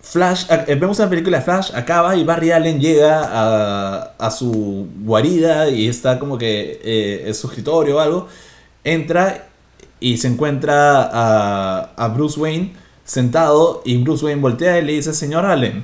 Flash, 0.01 0.45
eh, 0.49 0.75
vemos 0.75 0.97
una 0.99 1.09
película 1.09 1.37
de 1.37 1.43
Flash, 1.43 1.71
acaba 1.75 2.15
y 2.15 2.23
Barry 2.23 2.51
Allen 2.51 2.79
llega 2.81 3.21
a, 3.23 4.13
a 4.17 4.31
su 4.31 4.87
guarida 5.03 5.69
y 5.69 5.87
está 5.87 6.17
como 6.19 6.37
que 6.37 6.81
eh, 6.83 7.23
en 7.27 7.33
su 7.33 7.47
escritorio 7.47 7.97
o 7.97 7.99
algo. 7.99 8.27
Entra 8.83 9.47
y 9.99 10.17
se 10.17 10.27
encuentra 10.27 11.09
a, 11.11 11.93
a 11.95 12.07
Bruce 12.09 12.39
Wayne 12.39 12.73
sentado 13.03 13.81
y 13.85 13.97
Bruce 13.97 14.25
Wayne 14.25 14.41
voltea 14.41 14.79
y 14.79 14.85
le 14.85 14.93
dice, 14.93 15.13
señor 15.13 15.45
Allen, 15.45 15.83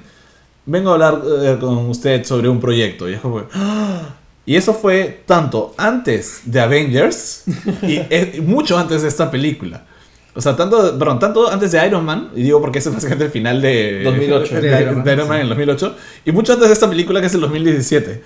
vengo 0.66 0.92
a 0.92 0.94
hablar 0.94 1.22
eh, 1.44 1.58
con 1.60 1.90
usted 1.90 2.24
sobre 2.26 2.50
un 2.50 2.60
proyecto. 2.60 3.10
Y 3.10 3.14
es 3.14 3.22
como, 3.22 3.44
¡Ah! 3.54 4.16
Y 4.48 4.56
eso 4.56 4.74
fue 4.74 5.24
tanto 5.26 5.76
antes 5.78 6.42
de 6.46 6.62
Avengers 6.62 7.44
y 7.84 7.98
eh, 8.10 8.42
mucho 8.42 8.78
antes 8.78 9.02
de 9.02 9.10
esta 9.10 9.30
película. 9.30 9.86
O 10.34 10.40
sea, 10.42 10.56
tanto, 10.56 10.98
perdón, 10.98 11.20
tanto 11.20 11.52
antes 11.52 11.74
de 11.74 11.86
Iron 11.86 12.06
Man, 12.06 12.30
y 12.34 12.44
digo 12.44 12.62
porque 12.62 12.80
ese 12.80 12.88
es 12.90 12.96
básicamente 12.96 13.26
el 13.26 13.32
final 13.32 13.62
de 13.62 14.04
2008. 14.04 14.56
de, 14.56 14.62
De 14.62 14.82
Iron 14.82 14.98
Man, 15.00 15.08
Iron 15.08 15.28
Man 15.28 15.38
sí. 15.38 15.42
en 15.42 15.42
el 15.42 15.50
2008, 15.50 15.96
y 16.26 16.32
mucho 16.32 16.54
antes 16.54 16.70
de 16.70 16.74
esta 16.74 16.90
película 16.90 17.20
que 17.20 17.28
es 17.28 17.34
el 17.34 17.42
2017. 17.42 18.24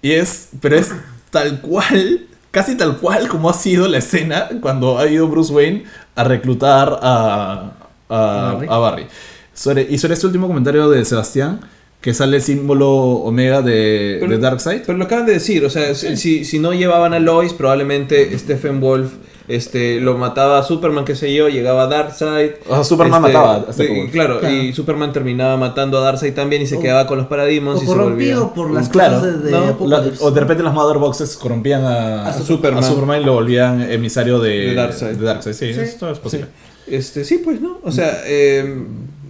Y 0.00 0.12
es, 0.12 0.48
pero 0.58 0.76
es 0.76 0.90
tal 1.30 1.60
cual, 1.60 2.28
casi 2.50 2.76
tal 2.76 2.96
cual 2.98 3.28
como 3.28 3.50
ha 3.50 3.54
sido 3.54 3.88
la 3.88 3.98
escena 3.98 4.48
cuando 4.60 4.98
ha 4.98 5.06
ido 5.06 5.28
Bruce 5.28 5.52
Wayne 5.52 5.84
a 6.14 6.24
reclutar 6.24 6.98
a, 7.02 7.72
a, 8.08 8.52
Barry. 8.54 8.66
a 8.70 8.78
Barry. 8.78 9.06
Sobre- 9.54 9.86
y 9.88 9.98
sobre 9.98 10.14
este 10.14 10.26
último 10.26 10.46
comentario 10.46 10.88
de 10.88 11.04
Sebastián, 11.04 11.60
que 12.00 12.14
sale 12.14 12.36
el 12.36 12.42
símbolo 12.42 12.88
Omega 12.90 13.60
de, 13.60 14.18
Pero- 14.20 14.30
de 14.32 14.38
Darkseid. 14.38 14.82
Pero 14.86 14.96
lo 14.98 15.04
acaban 15.04 15.26
de 15.26 15.32
decir, 15.32 15.64
o 15.64 15.70
sea, 15.70 15.94
si, 15.94 16.44
si 16.44 16.58
no 16.60 16.72
llevaban 16.72 17.12
a 17.12 17.18
Lois, 17.18 17.52
probablemente 17.52 18.36
Stephen 18.38 18.80
Wolf 18.80 19.12
este, 19.48 20.00
lo 20.00 20.16
mataba 20.18 20.58
a 20.58 20.62
Superman, 20.62 21.04
qué 21.04 21.16
sé 21.16 21.32
yo, 21.34 21.48
llegaba 21.48 21.84
a 21.84 21.86
Darkseid. 21.86 22.50
O 22.68 22.74
sea, 22.74 22.84
Superman 22.84 23.24
Este, 23.24 23.32
mataba 23.34 23.54
a 23.56 23.82
y-. 23.82 24.08
Claro, 24.10 24.40
Claro. 24.40 24.54
y 24.54 24.72
Superman 24.72 25.12
terminaba 25.12 25.56
matando 25.56 25.98
a 25.98 26.02
Darkseid 26.02 26.34
también 26.34 26.62
y 26.62 26.66
se 26.66 26.76
O- 26.76 26.80
quedaba 26.80 27.06
con 27.06 27.18
los 27.18 27.26
Parademons 27.28 27.80
O 27.80 27.82
y 27.82 27.86
se 27.86 27.92
corrompido 27.92 28.40
volvía. 28.48 28.54
por 28.54 28.70
las 28.70 28.88
Claro, 28.88 29.20
cosas 29.20 29.42
de, 29.42 29.50
¿no? 29.50 29.76
La- 29.86 30.04
o 30.20 30.30
de 30.30 30.40
repente 30.40 30.62
los 30.62 30.74
Mother 30.74 30.98
Boxes 30.98 31.36
corrompían 31.36 31.82
a, 31.84 32.26
A 32.26 32.28
a 32.28 32.32
Superman. 32.34 32.84
Superman 32.84 33.22
y 33.22 33.24
lo 33.24 33.32
volvían 33.34 33.90
emisario 33.90 34.38
de, 34.38 34.50
De 34.68 34.74
Darkseid. 34.74 35.16
de 35.16 35.24
Darkseid. 35.24 35.54
Sí, 35.54 35.72
Sí. 35.74 35.80
esto 35.80 36.10
es 36.10 36.18
posible. 36.18 36.46
Este, 36.86 37.24
sí, 37.24 37.38
pues, 37.44 37.60
¿no? 37.60 37.78
O 37.82 37.90
sea, 37.92 38.22
eh, 38.26 38.64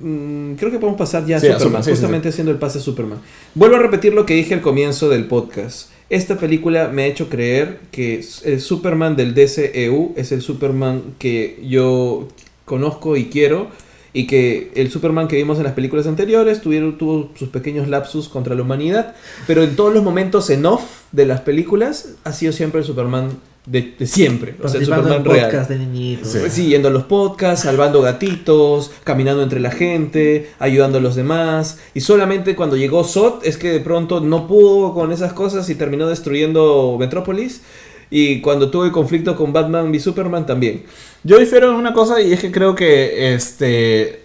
mm, 0.00 0.54
creo 0.54 0.70
que 0.70 0.78
podemos 0.78 0.98
pasar 0.98 1.26
ya 1.26 1.36
a 1.36 1.40
Sí, 1.40 1.46
a 1.46 1.52
Superman, 1.58 1.58
Superman, 1.60 1.82
sí, 1.84 1.90
sí, 1.90 1.96
justamente 1.96 2.28
haciendo 2.28 2.52
el 2.52 2.58
pase 2.58 2.78
a 2.78 2.80
Superman. 2.80 3.18
Vuelvo 3.54 3.76
a 3.76 3.78
repetir 3.80 4.14
lo 4.14 4.24
que 4.26 4.34
dije 4.34 4.54
al 4.54 4.60
comienzo 4.60 5.08
del 5.08 5.26
podcast. 5.26 5.90
Esta 6.10 6.38
película 6.38 6.88
me 6.88 7.02
ha 7.02 7.06
hecho 7.06 7.28
creer 7.28 7.80
que 7.90 8.24
el 8.44 8.60
Superman 8.60 9.14
del 9.14 9.34
DCEU 9.34 10.14
es 10.16 10.32
el 10.32 10.40
Superman 10.40 11.02
que 11.18 11.62
yo 11.68 12.28
conozco 12.64 13.16
y 13.16 13.26
quiero. 13.26 13.68
Y 14.14 14.26
que 14.26 14.72
el 14.74 14.90
Superman 14.90 15.28
que 15.28 15.36
vimos 15.36 15.58
en 15.58 15.64
las 15.64 15.74
películas 15.74 16.06
anteriores 16.06 16.62
tuvieron, 16.62 16.96
tuvo 16.96 17.30
sus 17.36 17.50
pequeños 17.50 17.88
lapsus 17.88 18.30
contra 18.30 18.54
la 18.54 18.62
humanidad. 18.62 19.14
Pero 19.46 19.62
en 19.62 19.76
todos 19.76 19.92
los 19.92 20.02
momentos 20.02 20.48
en 20.48 20.64
off 20.64 20.82
de 21.12 21.26
las 21.26 21.42
películas 21.42 22.14
ha 22.24 22.32
sido 22.32 22.52
siempre 22.52 22.80
el 22.80 22.86
Superman 22.86 23.38
de, 23.70 23.94
de 23.98 24.06
siempre. 24.06 24.54
O 24.62 24.68
sea, 24.68 24.80
el 24.80 24.88
en 24.88 24.94
Superman 24.94 25.24
real. 25.24 25.46
podcast 25.46 25.70
de 25.70 25.78
niñitos. 25.78 26.28
Sí. 26.28 26.38
Sí, 26.48 26.66
yendo 26.68 26.88
a 26.88 26.90
los 26.90 27.04
podcasts, 27.04 27.64
salvando 27.64 28.00
gatitos, 28.00 28.90
caminando 29.04 29.42
entre 29.42 29.60
la 29.60 29.70
gente, 29.70 30.50
ayudando 30.58 30.98
a 30.98 31.00
los 31.00 31.16
demás. 31.16 31.78
Y 31.94 32.00
solamente 32.00 32.56
cuando 32.56 32.76
llegó 32.76 33.04
Sot 33.04 33.44
es 33.44 33.56
que 33.58 33.70
de 33.70 33.80
pronto 33.80 34.20
no 34.20 34.46
pudo 34.46 34.94
con 34.94 35.12
esas 35.12 35.32
cosas 35.32 35.68
y 35.68 35.74
terminó 35.74 36.08
destruyendo 36.08 36.96
Metrópolis. 36.98 37.62
Y 38.10 38.40
cuando 38.40 38.70
tuve 38.70 38.90
conflicto 38.90 39.36
con 39.36 39.52
Batman 39.52 39.94
y 39.94 40.00
Superman 40.00 40.46
también. 40.46 40.84
Yo 41.24 41.38
difiero 41.38 41.70
en 41.70 41.76
una 41.76 41.92
cosa 41.92 42.22
y 42.22 42.32
es 42.32 42.40
que 42.40 42.50
creo 42.50 42.74
que 42.74 43.34
este 43.34 44.22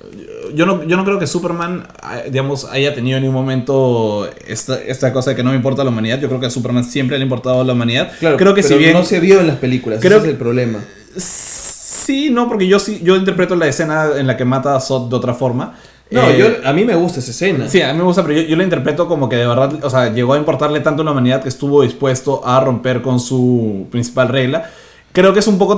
yo 0.56 0.66
no, 0.66 0.84
yo 0.84 0.98
no 0.98 1.04
creo 1.06 1.20
que 1.20 1.28
Superman 1.28 1.86
ah, 2.02 2.22
digamos 2.30 2.66
haya 2.66 2.94
tenido 2.94 3.18
en 3.18 3.24
ningún 3.24 3.36
momento 3.42 4.30
esta, 4.48 4.82
esta 4.82 5.12
cosa 5.14 5.32
de 5.32 5.36
que 5.36 5.44
no 5.44 5.50
me 5.52 5.56
importa 5.56 5.84
la 5.84 5.90
humanidad. 5.90 6.20
Yo 6.20 6.28
creo 6.28 6.40
que 6.40 6.48
a 6.48 6.50
Superman 6.50 6.84
siempre 6.84 7.18
le 7.18 7.24
ha 7.24 7.26
importado 7.26 7.64
la 7.64 7.74
humanidad. 7.74 8.12
Claro, 8.20 8.38
creo 8.38 8.54
que 8.54 8.62
pero 8.62 8.76
si 8.76 8.80
bien 8.80 8.94
no 8.94 9.04
se 9.04 9.20
vio 9.20 9.40
en 9.40 9.48
las 9.48 9.58
películas, 9.58 10.00
Creo 10.02 10.18
ese 10.18 10.28
es 10.28 10.32
el 10.34 10.38
problema. 10.38 10.80
sí, 11.18 12.30
no, 12.32 12.48
porque 12.48 12.68
yo 12.68 12.80
sí 12.80 13.00
yo 13.04 13.16
interpreto 13.16 13.56
la 13.56 13.68
escena 13.68 14.10
en 14.18 14.28
la 14.28 14.38
que 14.38 14.46
mata 14.46 14.76
a 14.76 14.80
Zod 14.80 15.10
de 15.10 15.16
otra 15.16 15.34
forma. 15.34 15.76
No, 16.12 16.22
Eh, 16.30 16.38
yo, 16.38 16.68
a 16.68 16.74
mí 16.74 16.86
me 16.86 16.94
gusta 16.96 17.20
esa 17.20 17.32
escena. 17.32 17.68
Sí, 17.68 17.82
a 17.82 17.92
mí 17.92 17.98
me 17.98 18.04
gusta, 18.04 18.22
pero 18.24 18.40
yo, 18.40 18.48
yo 18.48 18.56
la 18.56 18.64
interpreto 18.64 19.08
como 19.08 19.30
que 19.30 19.38
de 19.38 19.48
verdad, 19.48 19.84
o 19.84 19.90
sea, 19.90 20.14
llegó 20.14 20.34
a 20.34 20.38
importarle 20.38 20.80
tanto 20.82 21.02
a 21.02 21.06
la 21.06 21.12
humanidad 21.12 21.42
que 21.42 21.50
estuvo 21.50 21.82
dispuesto 21.82 22.46
a 22.46 22.60
romper 22.60 23.02
con 23.02 23.20
su 23.20 23.88
principal 23.90 24.28
regla. 24.28 24.70
Creo 25.14 25.32
que 25.32 25.40
es 25.40 25.48
un 25.48 25.58
poco, 25.58 25.78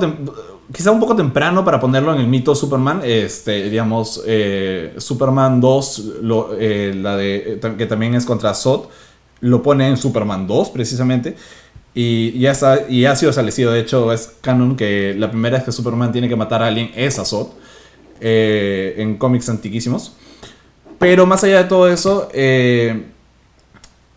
quizá 0.73 0.91
un 0.91 0.99
poco 0.99 1.15
temprano 1.15 1.63
para 1.63 1.79
ponerlo 1.79 2.13
en 2.13 2.21
el 2.21 2.27
mito 2.27 2.55
Superman. 2.55 3.01
Este, 3.03 3.69
digamos, 3.69 4.23
eh, 4.25 4.93
Superman 4.97 5.59
2, 5.61 5.99
lo- 6.21 6.55
eh, 6.57 6.93
la 6.95 7.15
de, 7.17 7.59
eh, 7.61 7.75
que 7.77 7.85
también 7.85 8.15
es 8.15 8.25
contra 8.25 8.53
Zod, 8.53 8.85
lo 9.41 9.61
pone 9.61 9.87
en 9.89 9.97
Superman 9.97 10.47
2 10.47 10.69
precisamente. 10.69 11.35
Y 11.93 12.39
ya, 12.39 12.51
está, 12.51 12.89
y 12.89 13.05
ha 13.05 13.15
sido 13.15 13.29
establecido, 13.29 13.71
de 13.71 13.81
hecho, 13.81 14.11
es 14.13 14.33
canon 14.41 14.75
que 14.75 15.13
la 15.17 15.29
primera 15.29 15.57
vez 15.57 15.65
que 15.65 15.71
Superman 15.71 16.11
tiene 16.11 16.27
que 16.29 16.35
matar 16.35 16.63
a 16.63 16.67
alguien 16.67 16.91
es 16.95 17.19
a 17.19 17.25
Zod. 17.25 17.47
en 18.21 19.17
cómics 19.17 19.49
antiquísimos. 19.49 20.13
Pero 20.97 21.25
más 21.25 21.43
allá 21.43 21.57
de 21.63 21.63
todo 21.65 21.89
eso, 21.89 22.29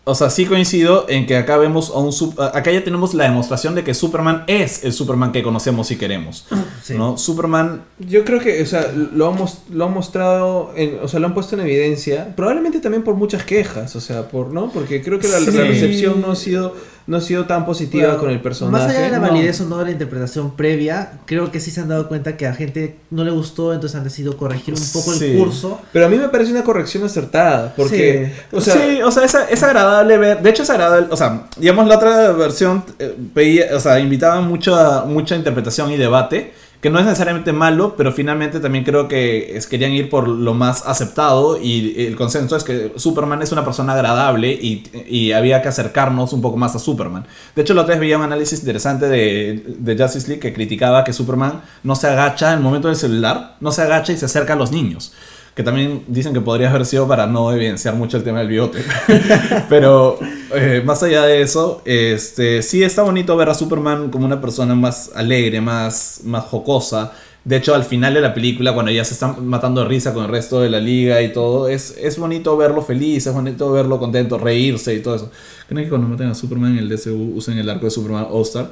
o 0.09 0.15
sea, 0.15 0.29
sí 0.29 0.45
coincido 0.45 1.05
en 1.09 1.25
que 1.25 1.37
acá 1.37 1.57
vemos 1.57 1.91
a 1.91 1.99
un... 1.99 2.13
Acá 2.53 2.71
ya 2.71 2.83
tenemos 2.83 3.13
la 3.13 3.25
demostración 3.25 3.75
de 3.75 3.83
que 3.83 3.93
Superman 3.93 4.43
es 4.47 4.83
el 4.83 4.93
Superman 4.93 5.31
que 5.31 5.43
conocemos 5.43 5.91
y 5.91 5.97
queremos. 5.97 6.45
Sí. 6.81 6.95
¿no? 6.95 7.17
Superman... 7.17 7.83
Yo 7.99 8.23
creo 8.23 8.39
que, 8.39 8.63
o 8.63 8.65
sea, 8.65 8.91
lo 8.93 9.29
han, 9.29 9.37
lo 9.69 9.85
han 9.85 9.93
mostrado, 9.93 10.71
en, 10.75 10.99
o 11.03 11.07
sea, 11.07 11.19
lo 11.19 11.27
han 11.27 11.33
puesto 11.33 11.55
en 11.55 11.61
evidencia, 11.61 12.33
probablemente 12.35 12.79
también 12.79 13.03
por 13.03 13.15
muchas 13.15 13.43
quejas, 13.43 13.95
o 13.95 14.01
sea, 14.01 14.29
por, 14.29 14.51
¿no? 14.51 14.71
Porque 14.71 15.03
creo 15.03 15.19
que 15.19 15.27
la, 15.27 15.39
la 15.39 15.65
recepción 15.65 16.21
no 16.21 16.31
ha 16.31 16.35
sido, 16.35 16.73
no 17.07 17.17
ha 17.17 17.21
sido 17.21 17.45
tan 17.45 17.65
positiva 17.65 18.05
Bueno, 18.07 18.19
con 18.19 18.29
el 18.29 18.41
personaje. 18.41 18.83
Más 18.85 18.91
allá 18.95 19.05
de 19.05 19.09
la 19.11 19.19
No. 19.19 19.27
validez 19.29 19.59
o 19.61 19.65
no 19.65 19.77
de 19.79 19.85
la 19.85 19.91
interpretación 19.91 20.55
previa, 20.55 21.13
creo 21.25 21.51
que 21.51 21.59
sí 21.59 21.71
se 21.71 21.81
han 21.81 21.87
dado 21.89 22.07
cuenta 22.07 22.37
que 22.37 22.45
a 22.47 22.53
gente 22.53 22.97
no 23.09 23.23
le 23.23 23.31
gustó, 23.31 23.73
entonces 23.73 23.97
han 23.97 24.03
decidido 24.03 24.37
corregir 24.37 24.73
un 24.75 24.79
poco 24.93 25.13
Sí. 25.13 25.25
el 25.31 25.37
curso. 25.37 25.79
Pero 25.91 26.05
a 26.05 26.09
mí 26.09 26.17
me 26.17 26.29
parece 26.29 26.51
una 26.51 26.63
corrección 26.63 27.03
acertada, 27.03 27.73
porque, 27.75 28.31
o 28.51 28.61
sea, 28.61 28.75
sí, 28.75 29.01
o 29.01 29.11
sea, 29.11 29.23
es, 29.25 29.35
es 29.49 29.63
agradable 29.63 30.17
ver. 30.17 30.41
De 30.41 30.49
hecho, 30.49 30.63
es 30.63 30.69
agradable. 30.69 31.07
O 31.11 31.17
sea, 31.17 31.47
digamos, 31.57 31.87
la 31.87 31.95
otra 31.97 32.31
versión 32.33 32.83
eh, 32.99 33.15
veía- 33.33 33.75
o 33.75 33.79
sea, 33.79 33.99
invitaba 33.99 34.41
mucha, 34.41 35.03
mucha 35.05 35.35
interpretación 35.35 35.91
y 35.91 35.97
debate. 35.97 36.53
Que 36.81 36.89
no 36.89 36.97
es 36.97 37.03
necesariamente 37.05 37.51
malo, 37.51 37.95
pero 37.97 38.13
finalmente 38.13 38.61
también 38.61 38.85
creo 38.85 39.09
que 39.09 39.57
es- 39.57 39.67
querían 39.67 39.91
ir 39.91 40.09
por 40.09 40.29
lo 40.29 40.53
más 40.53 40.85
aceptado. 40.87 41.59
Y 41.61 42.05
el 42.05 42.15
consenso 42.15 42.55
es 42.55 42.63
que 42.63 42.93
Superman 42.95 43.41
es 43.41 43.51
una 43.51 43.65
persona 43.65 43.91
agradable 43.93 44.51
y, 44.53 44.83
y 45.09 45.33
había 45.33 45.61
que 45.61 45.67
acercarnos 45.67 46.31
un 46.31 46.41
poco 46.41 46.55
más 46.55 46.75
a 46.75 46.79
Superman. 46.79 47.25
De 47.53 47.63
hecho, 47.63 47.73
la 47.73 47.81
otra 47.81 47.95
vez 47.95 47.99
veía 47.99 48.17
un 48.17 48.23
análisis 48.23 48.59
interesante 48.59 49.07
de, 49.09 49.61
de 49.77 49.97
Justice 50.01 50.27
League 50.29 50.39
que 50.39 50.53
criticaba 50.53 51.03
que 51.03 51.11
Superman 51.11 51.61
no 51.83 51.95
se 51.97 52.07
agacha 52.07 52.53
en 52.53 52.59
el 52.59 52.63
momento 52.63 52.87
del 52.87 52.95
celular, 52.95 53.57
no 53.59 53.73
se 53.73 53.81
agacha 53.81 54.13
y 54.13 54.17
se 54.17 54.25
acerca 54.25 54.53
a 54.53 54.55
los 54.55 54.71
niños 54.71 55.11
que 55.55 55.63
también 55.63 56.03
dicen 56.07 56.33
que 56.33 56.41
podría 56.41 56.69
haber 56.69 56.85
sido 56.85 57.07
para 57.07 57.27
no 57.27 57.51
evidenciar 57.51 57.95
mucho 57.95 58.17
el 58.17 58.23
tema 58.23 58.39
del 58.39 58.47
bigote. 58.47 58.79
Pero 59.69 60.17
eh, 60.55 60.81
más 60.85 61.03
allá 61.03 61.23
de 61.23 61.41
eso, 61.41 61.81
este, 61.85 62.61
sí 62.61 62.83
está 62.83 63.03
bonito 63.03 63.35
ver 63.35 63.49
a 63.49 63.53
Superman 63.53 64.09
como 64.09 64.25
una 64.25 64.39
persona 64.39 64.75
más 64.75 65.11
alegre, 65.15 65.61
más, 65.61 66.21
más 66.23 66.45
jocosa. 66.45 67.11
De 67.43 67.57
hecho, 67.57 67.73
al 67.73 67.83
final 67.83 68.13
de 68.13 68.21
la 68.21 68.33
película, 68.33 68.73
cuando 68.73 68.91
ya 68.91 69.03
se 69.03 69.13
están 69.13 69.45
matando 69.47 69.81
de 69.81 69.87
risa 69.87 70.13
con 70.13 70.25
el 70.25 70.29
resto 70.29 70.61
de 70.61 70.69
la 70.69 70.79
liga 70.79 71.21
y 71.21 71.31
todo, 71.31 71.67
es, 71.67 71.95
es 71.99 72.17
bonito 72.17 72.55
verlo 72.57 72.81
feliz, 72.81 73.25
es 73.25 73.33
bonito 73.33 73.71
verlo 73.71 73.97
contento, 73.97 74.37
reírse 74.37 74.93
y 74.93 74.99
todo 74.99 75.15
eso. 75.15 75.31
¿Creen 75.67 75.85
que 75.85 75.89
cuando 75.89 76.07
maten 76.07 76.27
a 76.27 76.35
Superman 76.35 76.73
en 76.73 76.79
el 76.79 76.89
DCU 76.89 77.33
usen 77.35 77.57
el 77.57 77.69
arco 77.69 77.85
de 77.85 77.91
Superman 77.91 78.27
All-Star? 78.29 78.71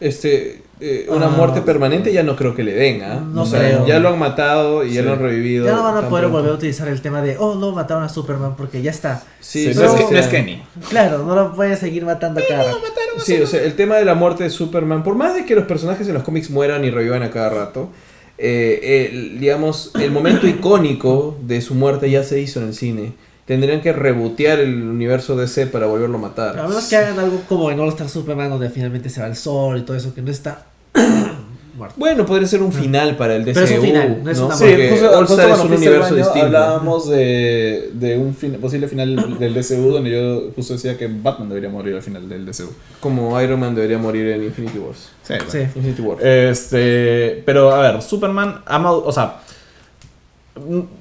Este, 0.00 0.62
eh, 0.80 1.06
una 1.08 1.26
Ah. 1.26 1.30
muerte 1.30 1.62
permanente 1.62 2.12
ya 2.12 2.22
no 2.22 2.36
creo 2.36 2.54
que 2.54 2.62
le 2.62 2.72
den, 2.74 3.02
¿ah? 3.02 3.20
No 3.32 3.42
o 3.42 3.46
sea, 3.46 3.60
creo. 3.60 3.86
ya 3.86 3.98
lo 3.98 4.10
han 4.10 4.18
matado 4.18 4.84
y 4.84 4.92
ya 4.92 5.00
Sí. 5.00 5.06
lo 5.06 5.12
han 5.14 5.20
revivido. 5.20 5.64
Ya 5.64 5.72
no 5.72 5.82
van 5.82 5.96
a 5.96 6.08
poder 6.08 6.24
pronto. 6.24 6.30
volver 6.38 6.50
a 6.52 6.54
utilizar 6.54 6.88
el 6.88 7.00
tema 7.00 7.22
de, 7.22 7.36
oh, 7.38 7.54
no, 7.54 7.72
mataron 7.72 8.02
a 8.04 8.08
Superman 8.10 8.56
porque 8.56 8.82
ya 8.82 8.90
está. 8.90 9.22
Sí, 9.40 9.72
Sí, 9.72 9.78
no, 9.78 9.82
o 9.82 9.84
es, 9.86 9.92
sea, 10.00 10.10
no 10.10 10.18
es 10.18 10.26
Kenny. 10.26 10.62
Claro, 10.90 11.24
no 11.24 11.34
lo 11.34 11.52
pueden 11.54 11.76
seguir 11.78 12.04
matando 12.04 12.40
a 12.40 12.44
cada 12.46 12.64
rato. 12.64 12.78
Sí, 13.24 13.40
o 13.40 13.46
sea, 13.46 13.62
el 13.62 13.74
tema 13.74 13.96
de 13.96 14.04
la 14.04 14.14
muerte 14.14 14.44
de 14.44 14.50
Superman, 14.50 15.02
por 15.02 15.14
más 15.14 15.34
de 15.34 15.46
que 15.46 15.54
los 15.54 15.64
personajes 15.64 16.06
en 16.08 16.12
los 16.14 16.22
cómics 16.22 16.50
mueran 16.50 16.84
y 16.84 16.90
revivan 16.90 17.22
a 17.22 17.30
cada 17.30 17.48
rato, 17.48 17.88
eh, 18.36 19.08
el- 19.10 19.40
digamos, 19.40 19.92
el 19.98 20.10
momento 20.10 20.46
icónico 20.46 21.38
de 21.42 21.62
su 21.62 21.74
muerte 21.74 22.10
ya 22.10 22.22
se 22.22 22.38
hizo 22.40 22.60
en 22.60 22.66
el 22.68 22.74
cine. 22.74 23.12
Tendrían 23.46 23.80
que 23.80 23.92
rebotear 23.92 24.58
el 24.58 24.82
universo 24.82 25.36
DC 25.36 25.68
para 25.68 25.86
volverlo 25.86 26.18
a 26.18 26.20
matar. 26.20 26.58
A 26.58 26.66
menos 26.66 26.84
que 26.88 26.96
hagan 26.96 27.18
algo 27.18 27.42
como 27.48 27.70
en 27.70 27.78
All 27.78 27.88
Star 27.90 28.08
Superman, 28.08 28.50
donde 28.50 28.70
finalmente 28.70 29.08
se 29.08 29.20
va 29.20 29.28
el 29.28 29.36
sol 29.36 29.78
y 29.78 29.82
todo 29.82 29.96
eso, 29.96 30.12
que 30.14 30.20
no 30.20 30.30
está 30.32 30.66
muerto. 31.76 31.94
Bueno, 31.96 32.26
podría 32.26 32.48
ser 32.48 32.60
un 32.62 32.72
final 32.72 33.16
para 33.16 33.36
el 33.36 33.44
DCU. 33.44 33.54
Pero 33.54 33.66
es 33.66 33.72
un 33.78 33.84
final, 33.84 34.20
no 34.24 34.30
es 34.30 34.38
una 34.38 34.56
Sí, 34.56 34.64
justo, 34.90 35.18
All 35.18 35.24
Star 35.26 35.50
es 35.50 35.58
un 35.60 35.72
universo 35.74 36.14
distinto. 36.16 36.46
Hablábamos 36.46 37.08
de, 37.08 37.90
de 37.92 38.18
un 38.18 38.34
fin- 38.34 38.54
posible 38.54 38.88
final 38.88 39.38
del 39.38 39.54
DCU 39.54 39.92
donde 39.92 40.10
yo 40.10 40.50
justo 40.56 40.72
decía 40.72 40.96
que 40.98 41.06
Batman 41.06 41.48
debería 41.48 41.68
morir 41.68 41.94
al 41.94 42.02
final 42.02 42.28
del 42.28 42.46
DCU. 42.46 42.70
Como 42.98 43.40
Iron 43.40 43.60
Man 43.60 43.74
debería 43.76 43.98
morir 43.98 44.26
en 44.28 44.42
Infinity 44.44 44.78
Wars. 44.78 45.10
Sí, 45.22 45.34
Sí. 45.48 45.58
Infinity 45.60 46.02
War. 46.02 46.26
Este, 46.26 47.42
pero 47.46 47.70
a 47.72 47.80
ver, 47.92 48.02
Superman 48.02 48.62
ama, 48.66 48.90
o 48.92 49.12
sea, 49.12 49.36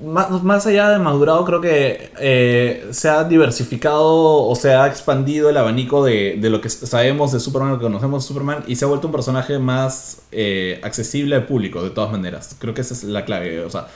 más, 0.06 0.44
más 0.44 0.66
allá 0.68 0.90
de 0.90 1.00
madurado, 1.00 1.46
creo 1.46 1.62
que 1.62 2.10
eh, 2.20 2.86
se 2.92 3.08
ha 3.10 3.24
diversificado 3.24 4.04
o 4.48 4.56
se 4.56 4.74
ha 4.74 4.88
expandido 4.88 5.50
el 5.50 5.58
abanico 5.58 6.04
de, 6.04 6.38
de 6.40 6.50
lo 6.50 6.62
que 6.62 6.70
sabemos 6.70 7.32
de 7.32 7.40
Superman, 7.40 7.72
lo 7.72 7.78
que 7.80 7.84
conocemos 7.84 8.24
de 8.24 8.28
Superman, 8.28 8.64
y 8.68 8.76
se 8.76 8.86
ha 8.86 8.88
vuelto 8.88 9.08
un 9.08 9.14
personaje 9.14 9.58
más 9.60 10.24
eh, 10.32 10.80
accesible 10.84 11.36
al 11.36 11.46
público, 11.46 11.84
de 11.84 11.90
todas 11.90 12.12
maneras. 12.12 12.56
Creo 12.60 12.74
que 12.74 12.82
esa 12.82 12.94
es 12.94 13.04
la 13.04 13.24
clave. 13.26 13.62
O 13.64 13.70
sea, 13.70 13.88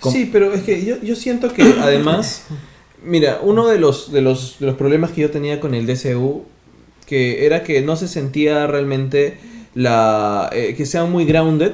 con- 0.00 0.12
Sí, 0.12 0.28
pero 0.32 0.52
es 0.52 0.62
que 0.62 0.84
yo, 0.84 0.96
yo 1.02 1.16
siento 1.16 1.52
que 1.52 1.62
además, 1.80 2.44
mira, 3.04 3.40
uno 3.42 3.66
de 3.66 3.78
los, 3.78 4.12
de, 4.12 4.22
los, 4.22 4.56
de 4.60 4.66
los 4.66 4.76
problemas 4.76 5.10
que 5.10 5.22
yo 5.22 5.30
tenía 5.30 5.58
con 5.60 5.74
el 5.74 5.86
DCU, 5.86 6.44
que 7.06 7.44
era 7.46 7.64
que 7.64 7.80
no 7.82 7.96
se 7.96 8.06
sentía 8.06 8.66
realmente 8.68 9.38
la 9.74 10.48
eh, 10.52 10.74
que 10.76 10.86
sea 10.86 11.04
muy 11.04 11.24
grounded, 11.24 11.72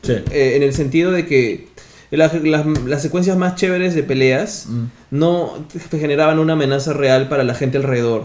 Sí. 0.00 0.12
en 0.30 0.62
el 0.62 0.72
sentido 0.74 1.10
de 1.10 1.26
que 1.26 1.67
la- 2.16 2.32
las, 2.32 2.66
las 2.86 3.02
secuencias 3.02 3.36
más 3.36 3.54
chéveres 3.56 3.94
de 3.94 4.02
peleas 4.02 4.66
Mm. 4.68 4.84
no 5.10 5.52
generaban 5.98 6.38
una 6.38 6.54
amenaza 6.54 6.92
real 6.92 7.28
para 7.28 7.44
la 7.44 7.54
gente 7.54 7.76
alrededor. 7.78 8.24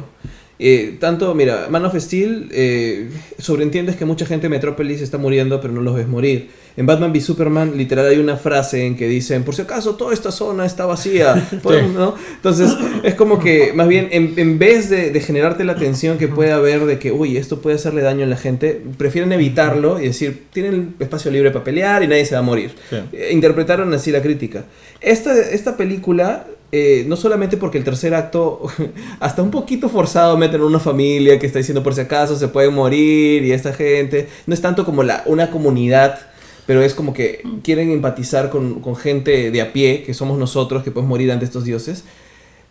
Eh, 0.66 0.96
tanto, 0.98 1.36
mira, 1.36 1.68
Man 1.70 1.84
of 1.84 1.94
Steel, 2.00 2.48
eh, 2.54 3.10
sobreentiendes 3.38 3.98
que 3.98 4.06
mucha 4.06 4.26
gente 4.26 4.44
de 4.44 4.50
Metrópolis 4.50 5.02
está 5.02 5.18
muriendo, 5.18 5.60
pero 5.60 5.74
no 5.74 5.82
los 5.82 5.94
ves 5.94 6.08
morir. 6.08 6.52
En 6.78 6.86
Batman 6.86 7.12
v 7.12 7.20
Superman, 7.20 7.76
literal, 7.76 8.08
hay 8.08 8.18
una 8.18 8.38
frase 8.38 8.86
en 8.86 8.96
que 8.96 9.10
dicen, 9.10 9.44
por 9.44 9.56
si 9.56 9.64
acaso, 9.64 9.96
toda 9.96 10.14
esta 10.14 10.32
zona 10.32 10.66
está 10.66 10.86
vacía. 10.86 11.36
¿no? 11.94 12.16
Entonces, 12.36 12.72
es 13.04 13.14
como 13.16 13.40
que, 13.40 13.74
más 13.74 13.90
bien, 13.90 14.08
en, 14.12 14.36
en 14.38 14.58
vez 14.58 14.90
de, 14.90 15.12
de 15.12 15.20
generarte 15.20 15.66
la 15.66 15.76
tensión 15.76 16.18
que 16.18 16.30
puede 16.30 16.54
haber 16.54 16.86
de 16.86 16.98
que, 16.98 17.12
uy, 17.12 17.36
esto 17.36 17.62
puede 17.62 17.76
hacerle 17.76 18.02
daño 18.02 18.24
a 18.24 18.28
la 18.28 18.38
gente, 18.38 18.82
prefieren 18.98 19.34
evitarlo 19.34 20.00
y 20.00 20.06
decir, 20.06 20.46
tienen 20.54 20.96
espacio 20.98 21.30
libre 21.30 21.52
para 21.52 21.66
pelear 21.66 22.04
y 22.04 22.08
nadie 22.08 22.26
se 22.26 22.36
va 22.36 22.40
a 22.40 22.44
morir. 22.44 22.72
Sí. 22.90 22.96
Eh, 23.12 23.32
interpretaron 23.34 23.94
así 23.94 24.12
la 24.12 24.22
crítica. 24.22 24.64
Esta, 25.02 25.38
esta 25.38 25.76
película, 25.76 26.48
eh, 26.76 27.06
no 27.08 27.18
solamente 27.18 27.56
porque 27.56 27.78
el 27.78 27.84
tercer 27.84 28.16
acto, 28.16 28.64
hasta 29.20 29.44
un 29.44 29.52
poquito 29.52 29.90
forzado, 29.90 30.36
meten 30.38 30.64
una 30.64 30.80
familia 30.80 31.38
que 31.38 31.46
está 31.46 31.60
diciendo 31.60 31.84
por 31.84 31.94
si 31.94 32.02
acaso 32.02 32.36
se 32.36 32.48
puede 32.48 32.72
morir 32.72 33.44
y 33.44 33.52
esta 33.52 33.74
gente, 33.74 34.28
no 34.48 34.56
es 34.56 34.62
tanto 34.62 34.84
como 34.84 35.04
la, 35.04 35.22
una 35.28 35.52
comunidad, 35.52 36.20
pero 36.66 36.82
es 36.82 36.96
como 36.96 37.14
que 37.14 37.44
quieren 37.64 37.92
empatizar 37.92 38.50
con, 38.50 38.80
con 38.82 38.96
gente 38.96 39.52
de 39.52 39.62
a 39.62 39.72
pie, 39.72 40.02
que 40.02 40.16
somos 40.16 40.40
nosotros, 40.40 40.82
que 40.82 40.90
podemos 40.90 41.10
morir 41.10 41.32
ante 41.32 41.46
estos 41.46 41.64
dioses. 41.64 42.06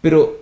Pero 0.00 0.41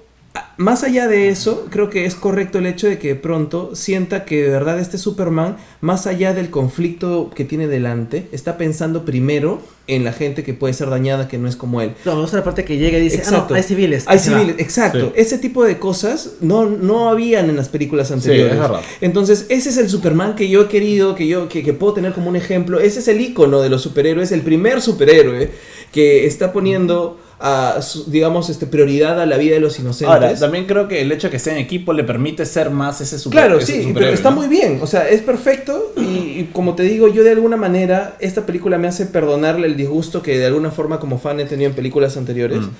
más 0.58 0.84
allá 0.84 1.08
de 1.08 1.28
eso, 1.28 1.66
creo 1.70 1.90
que 1.90 2.04
es 2.04 2.14
correcto 2.14 2.58
el 2.58 2.66
hecho 2.66 2.86
de 2.86 2.98
que 2.98 3.08
de 3.08 3.14
pronto 3.14 3.74
sienta 3.74 4.24
que 4.24 4.42
de 4.42 4.50
verdad 4.50 4.78
este 4.78 4.98
Superman, 4.98 5.56
más 5.80 6.06
allá 6.06 6.34
del 6.34 6.50
conflicto 6.50 7.30
que 7.34 7.44
tiene 7.44 7.66
delante, 7.66 8.28
está 8.30 8.58
pensando 8.58 9.04
primero 9.04 9.62
en 9.86 10.04
la 10.04 10.12
gente 10.12 10.44
que 10.44 10.54
puede 10.54 10.74
ser 10.74 10.88
dañada, 10.88 11.26
que 11.26 11.38
no 11.38 11.48
es 11.48 11.56
como 11.56 11.80
él. 11.80 11.94
No, 12.04 12.24
la 12.24 12.44
parte 12.44 12.64
que 12.64 12.76
llega 12.76 12.98
y 12.98 13.00
dice, 13.00 13.16
ah, 13.18 13.24
Exacto. 13.24 13.54
no, 13.54 13.56
hay 13.56 13.62
civiles. 13.62 14.04
Hay 14.06 14.18
va. 14.18 14.22
civiles, 14.22 14.56
exacto. 14.58 15.06
Sí. 15.06 15.12
Ese 15.16 15.38
tipo 15.38 15.64
de 15.64 15.78
cosas 15.78 16.34
no, 16.40 16.66
no 16.66 17.08
habían 17.08 17.50
en 17.50 17.56
las 17.56 17.68
películas 17.68 18.12
anteriores. 18.12 18.54
es. 18.54 18.86
Entonces, 19.00 19.46
ese 19.48 19.70
es 19.70 19.78
el 19.78 19.88
Superman 19.88 20.36
que 20.36 20.48
yo 20.48 20.62
he 20.62 20.68
querido, 20.68 21.14
que 21.14 21.26
yo 21.26 21.48
que, 21.48 21.64
que 21.64 21.72
puedo 21.72 21.94
tener 21.94 22.12
como 22.12 22.28
un 22.28 22.36
ejemplo. 22.36 22.78
Ese 22.78 23.00
es 23.00 23.08
el 23.08 23.20
icono 23.20 23.60
de 23.62 23.70
los 23.70 23.82
superhéroes, 23.82 24.30
el 24.30 24.42
primer 24.42 24.80
superhéroe 24.80 25.50
que 25.92 26.26
está 26.26 26.52
poniendo, 26.52 27.18
a, 27.42 27.80
su- 27.80 28.04
digamos, 28.10 28.50
este, 28.50 28.66
prioridad 28.66 29.18
a 29.20 29.24
la 29.24 29.38
vida 29.38 29.54
de 29.54 29.60
los 29.60 29.78
inocentes. 29.78 30.14
Ahora, 30.14 30.34
también 30.34 30.66
creo 30.66 30.88
que 30.88 31.00
el 31.00 31.10
hecho 31.10 31.28
de 31.28 31.30
que 31.32 31.38
sea 31.38 31.54
en 31.54 31.58
equipo 31.60 31.92
le 31.94 32.04
permite 32.04 32.44
ser 32.44 32.68
más 32.70 33.00
ese 33.00 33.18
super 33.18 33.38
Claro, 33.40 33.58
ese 33.58 33.82
sí, 33.82 33.90
pero 33.94 34.08
está 34.08 34.28
¿no? 34.30 34.36
muy 34.36 34.46
bien, 34.48 34.78
o 34.82 34.86
sea, 34.86 35.08
es 35.08 35.22
perfecto 35.22 35.92
y, 35.96 36.00
y 36.02 36.50
como 36.52 36.74
te 36.74 36.82
digo, 36.82 37.08
yo 37.08 37.24
de 37.24 37.30
alguna 37.30 37.56
manera, 37.56 38.16
esta 38.20 38.44
película 38.44 38.76
me 38.76 38.88
hace 38.88 39.06
perdonarle 39.06 39.66
el 39.68 39.76
disgusto 39.76 40.20
que 40.22 40.38
de 40.38 40.46
alguna 40.46 40.70
forma 40.70 41.00
como 41.00 41.18
fan 41.18 41.40
he 41.40 41.46
tenido 41.46 41.70
en 41.70 41.74
películas 41.76 42.16
anteriores, 42.18 42.60
Mm. 42.60 42.70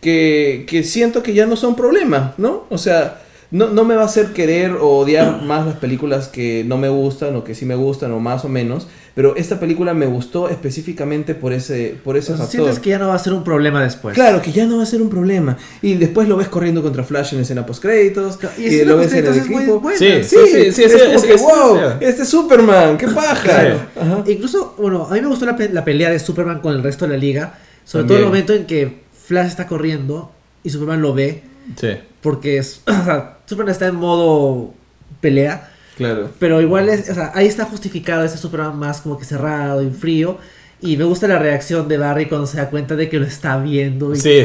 que, 0.00 0.66
que 0.68 0.82
siento 0.84 1.22
que 1.22 1.32
ya 1.34 1.46
no 1.46 1.56
son 1.56 1.74
problema, 1.76 2.34
¿no? 2.36 2.64
O 2.70 2.78
sea, 2.78 3.22
no, 3.52 3.68
no 3.68 3.84
me 3.84 3.94
va 3.94 4.02
a 4.02 4.06
hacer 4.06 4.32
querer 4.32 4.72
o 4.72 4.88
odiar 4.98 5.42
más 5.46 5.64
las 5.66 5.76
películas 5.76 6.26
que 6.28 6.64
no 6.66 6.76
me 6.78 6.88
gustan 6.88 7.36
o 7.36 7.44
que 7.44 7.54
sí 7.54 7.64
me 7.66 7.74
gustan 7.76 8.10
o 8.12 8.18
más 8.18 8.44
o 8.44 8.48
menos, 8.48 8.88
pero 9.14 9.36
esta 9.36 9.60
película 9.60 9.92
me 9.92 10.06
gustó 10.06 10.48
específicamente 10.48 11.34
por 11.34 11.52
ese, 11.52 11.94
por 12.02 12.16
ese 12.16 12.30
factor. 12.32 12.48
Sientes 12.48 12.78
que 12.78 12.90
ya 12.90 12.98
no 12.98 13.08
va 13.08 13.14
a 13.14 13.18
ser 13.18 13.34
un 13.34 13.44
problema 13.44 13.82
después. 13.82 14.14
Claro, 14.14 14.40
que 14.40 14.52
ya 14.52 14.64
no 14.64 14.78
va 14.78 14.84
a 14.84 14.86
ser 14.86 15.02
un 15.02 15.10
problema. 15.10 15.58
Y 15.82 15.94
después 15.94 16.26
lo 16.28 16.36
ves 16.38 16.48
corriendo 16.48 16.82
contra 16.82 17.04
Flash 17.04 17.34
en 17.34 17.40
escena 17.40 17.66
post 17.66 17.82
créditos. 17.82 18.38
Y 18.56 18.84
lo 18.86 18.96
ves 18.96 19.12
en 19.12 19.18
el 19.18 19.24
postcréditos 19.26 19.36
equipo. 19.36 19.90
Sí, 19.98 20.24
Sí, 20.24 20.36
sí, 20.50 20.72
sí, 20.72 20.82
es 20.84 21.22
que, 21.24 21.36
wow, 21.36 21.78
este 22.00 22.22
es 22.22 22.28
Superman, 22.30 22.96
qué 22.96 23.06
paja. 23.08 23.86
Ajá. 24.00 24.24
Incluso, 24.26 24.74
bueno, 24.78 25.06
a 25.10 25.12
mí 25.14 25.20
me 25.20 25.26
gustó 25.28 25.44
la, 25.44 25.56
pe- 25.56 25.68
la 25.68 25.84
pelea 25.84 26.10
de 26.10 26.18
Superman 26.18 26.60
con 26.60 26.74
el 26.74 26.82
resto 26.82 27.06
de 27.06 27.12
la 27.12 27.18
liga. 27.18 27.58
Sobre 27.84 28.04
También. 28.04 28.06
todo 28.06 28.18
el 28.18 28.24
momento 28.24 28.52
en 28.54 28.64
que 28.66 29.02
Flash 29.26 29.48
está 29.48 29.66
corriendo 29.66 30.30
y 30.64 30.70
Superman 30.70 31.02
lo 31.02 31.12
ve. 31.12 31.42
Sí. 31.76 31.88
Porque 32.22 32.58
es, 32.58 32.82
o 32.86 33.04
sea, 33.04 33.38
Superman 33.46 33.72
está 33.72 33.86
en 33.86 33.96
modo 33.96 34.74
pelea. 35.20 35.70
Claro. 35.96 36.30
Pero 36.38 36.60
igual 36.60 36.88
es, 36.88 37.08
o 37.10 37.14
sea, 37.14 37.32
ahí 37.34 37.46
está 37.46 37.64
justificado 37.66 38.24
ese 38.24 38.38
Superman 38.38 38.78
más 38.78 39.00
como 39.02 39.18
que 39.18 39.24
cerrado 39.24 39.82
y 39.82 39.90
frío. 39.90 40.38
Y 40.80 40.96
me 40.96 41.04
gusta 41.04 41.28
la 41.28 41.38
reacción 41.38 41.86
de 41.86 41.96
Barry 41.98 42.26
cuando 42.26 42.46
se 42.46 42.56
da 42.56 42.68
cuenta 42.70 42.96
de 42.96 43.08
que 43.08 43.18
lo 43.18 43.26
está 43.26 43.56
viendo. 43.58 44.12
Y, 44.14 44.16
Sí. 44.18 44.42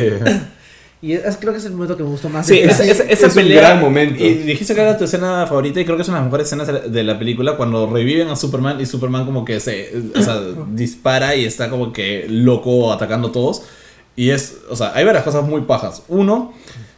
y 1.02 1.14
es- 1.14 1.38
creo 1.38 1.54
que 1.54 1.60
es 1.60 1.66
el 1.66 1.72
momento 1.74 1.96
que 1.98 2.04
me 2.04 2.10
gustó 2.10 2.30
más. 2.30 2.46
Sí, 2.46 2.60
esa, 2.60 2.84
esa, 2.84 3.04
esa 3.04 3.28
es 3.28 3.36
un 3.36 3.42
pelea. 3.44 3.62
gran 3.62 3.82
momento. 3.82 4.24
Y 4.24 4.34
dijiste 4.36 4.76
que 4.76 4.82
era 4.82 4.98
tu 4.98 5.06
escena 5.06 5.48
favorita 5.48 5.80
y 5.80 5.86
creo 5.86 5.96
que 5.96 6.04
es 6.04 6.10
una 6.10 6.18
de 6.18 6.22
las 6.24 6.28
mejores 6.28 6.48
escenas 6.48 6.68
de 6.68 6.74
la- 6.74 6.80
de 6.82 7.04
la 7.04 7.18
película 7.18 7.56
cuando 7.58 7.88
reviven 7.92 8.28
a 8.28 8.36
Superman 8.36 8.80
y 8.82 8.86
Superman 8.86 9.26
como 9.26 9.46
que 9.46 9.60
se 9.60 9.92
o 10.16 10.22
sea, 10.22 10.40
dispara 10.74 11.36
y 11.36 11.46
está 11.46 11.70
como 11.70 11.92
que 11.94 12.26
loco 12.30 12.92
atacando 12.92 13.30
a 13.30 13.32
todos. 13.32 13.64
Y 14.16 14.32
es, 14.32 14.58
o 14.70 14.76
sea, 14.76 14.92
hay 14.96 15.06
varias 15.06 15.24
cosas 15.24 15.44
muy 15.46 15.62
pajas. 15.62 16.04
Uno, 16.08 16.54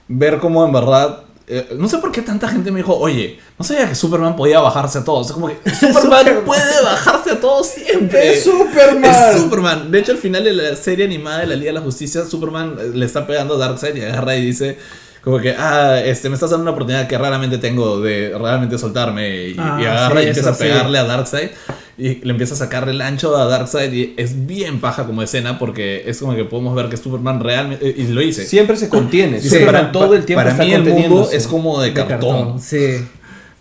ver 0.09 0.39
cómo 0.39 0.65
en 0.65 0.73
verdad... 0.73 1.19
eh, 1.47 1.69
no 1.77 1.87
sé 1.87 1.99
por 1.99 2.11
qué 2.11 2.21
tanta 2.21 2.47
gente 2.49 2.69
me 2.71 2.79
dijo, 2.79 2.95
oye, 2.97 3.39
no 3.57 3.63
sabía 3.63 3.87
que 3.87 3.95
Superman 3.95 4.35
podía 4.35 4.59
bajarse 4.59 4.99
a 4.99 5.03
todos. 5.03 5.27
Es 5.27 5.33
como 5.33 5.47
que 5.47 5.55
Superman 5.73 6.19
Superman. 6.19 6.45
puede 6.45 6.83
bajarse 6.83 7.31
a 7.31 7.39
todos 7.39 7.67
siempre. 7.67 8.33
Es 8.33 8.43
Superman. 8.43 9.05
Es 9.05 9.41
Superman. 9.41 9.91
De 9.91 9.99
hecho, 9.99 10.11
al 10.11 10.17
final 10.17 10.43
de 10.43 10.53
la 10.53 10.75
serie 10.75 11.05
animada 11.05 11.39
de 11.39 11.47
la 11.47 11.55
Liga 11.55 11.69
de 11.69 11.79
la 11.79 11.81
Justicia, 11.81 12.25
Superman 12.25 12.75
eh, 12.79 12.91
le 12.93 13.05
está 13.05 13.25
pegando 13.25 13.55
a 13.55 13.57
Darkseid 13.57 13.95
y 13.95 14.01
agarra 14.01 14.35
y 14.35 14.45
dice 14.45 14.77
como 15.21 15.39
que, 15.39 15.53
ah, 15.57 15.99
este, 16.03 16.29
me 16.29 16.35
estás 16.35 16.51
dando 16.51 16.63
una 16.63 16.71
oportunidad 16.71 17.07
que 17.07 17.17
raramente 17.17 17.57
tengo 17.57 17.99
de 17.99 18.33
realmente 18.37 18.77
soltarme. 18.77 19.49
Y, 19.49 19.55
Ah, 19.57 19.77
y 19.81 19.85
agarra 19.85 20.21
sí, 20.21 20.25
y 20.25 20.27
empieza 20.27 20.39
eso 20.39 20.49
a 20.49 20.53
sí. 20.55 20.63
pegarle 20.63 20.97
a 20.97 21.03
Darkseid. 21.03 21.49
Y 21.97 22.15
le 22.15 22.31
empieza 22.31 22.53
a 22.53 22.57
sacarle 22.57 22.91
el 22.91 23.01
ancho 23.01 23.35
a 23.35 23.45
Darkseid. 23.45 23.91
Y 23.91 24.13
es 24.17 24.45
bien 24.47 24.79
paja 24.79 25.05
como 25.05 25.21
escena 25.21 25.59
porque 25.59 26.03
es 26.05 26.19
como 26.19 26.35
que 26.35 26.45
podemos 26.45 26.73
ver 26.75 26.87
que 26.87 26.97
Superman 26.97 27.41
realmente... 27.41 27.93
Y 27.97 28.07
lo 28.07 28.21
hice. 28.21 28.45
Siempre 28.45 28.77
se 28.77 28.87
contiene. 28.87 29.41
Dice, 29.41 29.59
Superman 29.59 29.81
para, 29.81 29.91
todo 29.91 30.13
el 30.15 30.25
tiempo 30.25 30.39
para 30.39 30.51
está 30.51 30.63
mí 30.63 30.73
el 30.73 30.83
mundo 30.83 31.29
es 31.31 31.47
como 31.47 31.81
de, 31.81 31.89
de 31.89 31.93
cartón. 31.93 32.59
Sí. 32.59 33.05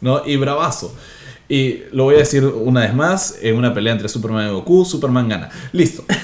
¿no? 0.00 0.22
Y 0.24 0.36
bravazo. 0.36 0.94
Y 1.48 1.84
lo 1.92 2.04
voy 2.04 2.16
a 2.16 2.18
decir 2.18 2.44
una 2.44 2.82
vez 2.82 2.94
más, 2.94 3.36
en 3.40 3.56
una 3.56 3.72
pelea 3.72 3.94
entre 3.94 4.08
Superman 4.08 4.48
y 4.48 4.52
Goku, 4.52 4.84
Superman 4.84 5.28
gana. 5.28 5.48
Listo. 5.72 6.04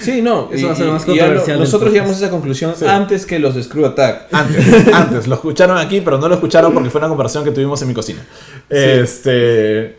Sí, 0.00 0.22
no. 0.22 0.48
Eso 0.52 0.60
y- 0.60 0.64
va 0.64 0.72
a 0.72 0.76
ser 0.76 0.86
más 0.88 1.04
controversial 1.04 1.58
nosotros 1.58 1.92
llegamos 1.92 2.14
a 2.14 2.18
esa 2.18 2.30
conclusión 2.30 2.74
Sí. 2.76 2.84
antes 2.86 3.26
que 3.26 3.38
los 3.38 3.54
de 3.54 3.62
Screw 3.62 3.86
Attack. 3.86 4.26
Antes, 4.32 4.64
antes, 4.94 5.26
lo 5.26 5.34
escucharon 5.34 5.78
aquí, 5.78 6.00
pero 6.00 6.18
no 6.18 6.28
lo 6.28 6.34
escucharon 6.34 6.72
porque 6.72 6.90
fue 6.90 7.00
una 7.00 7.08
conversación 7.08 7.44
que 7.44 7.50
tuvimos 7.50 7.80
en 7.82 7.88
mi 7.88 7.94
cocina. 7.94 8.24
Este. 8.68 9.96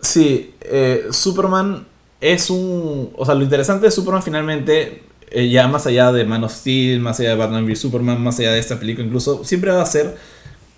Sí, 0.00 0.54
eh, 0.62 1.06
Superman 1.10 1.86
es 2.20 2.50
un. 2.50 3.10
O 3.16 3.24
sea, 3.24 3.34
lo 3.34 3.42
interesante 3.42 3.86
de 3.86 3.90
Superman 3.90 4.22
finalmente, 4.22 5.02
eh, 5.30 5.48
ya 5.48 5.66
más 5.68 5.86
allá 5.86 6.12
de 6.12 6.24
Man 6.24 6.44
of 6.44 6.52
Steel, 6.52 7.00
más 7.00 7.18
allá 7.20 7.30
de 7.30 7.36
Batman 7.36 7.64
v 7.64 7.74
Superman, 7.76 8.22
más 8.22 8.38
allá 8.38 8.52
de 8.52 8.58
esta 8.60 8.78
película, 8.78 9.06
incluso, 9.06 9.44
siempre 9.44 9.70
va 9.72 9.82
a 9.82 9.86
ser 9.86 10.16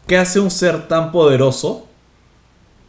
qué 0.07 0.17
hace 0.17 0.41
un 0.41 0.51
ser 0.51 0.89
tan 0.89 1.13
poderoso, 1.13 1.87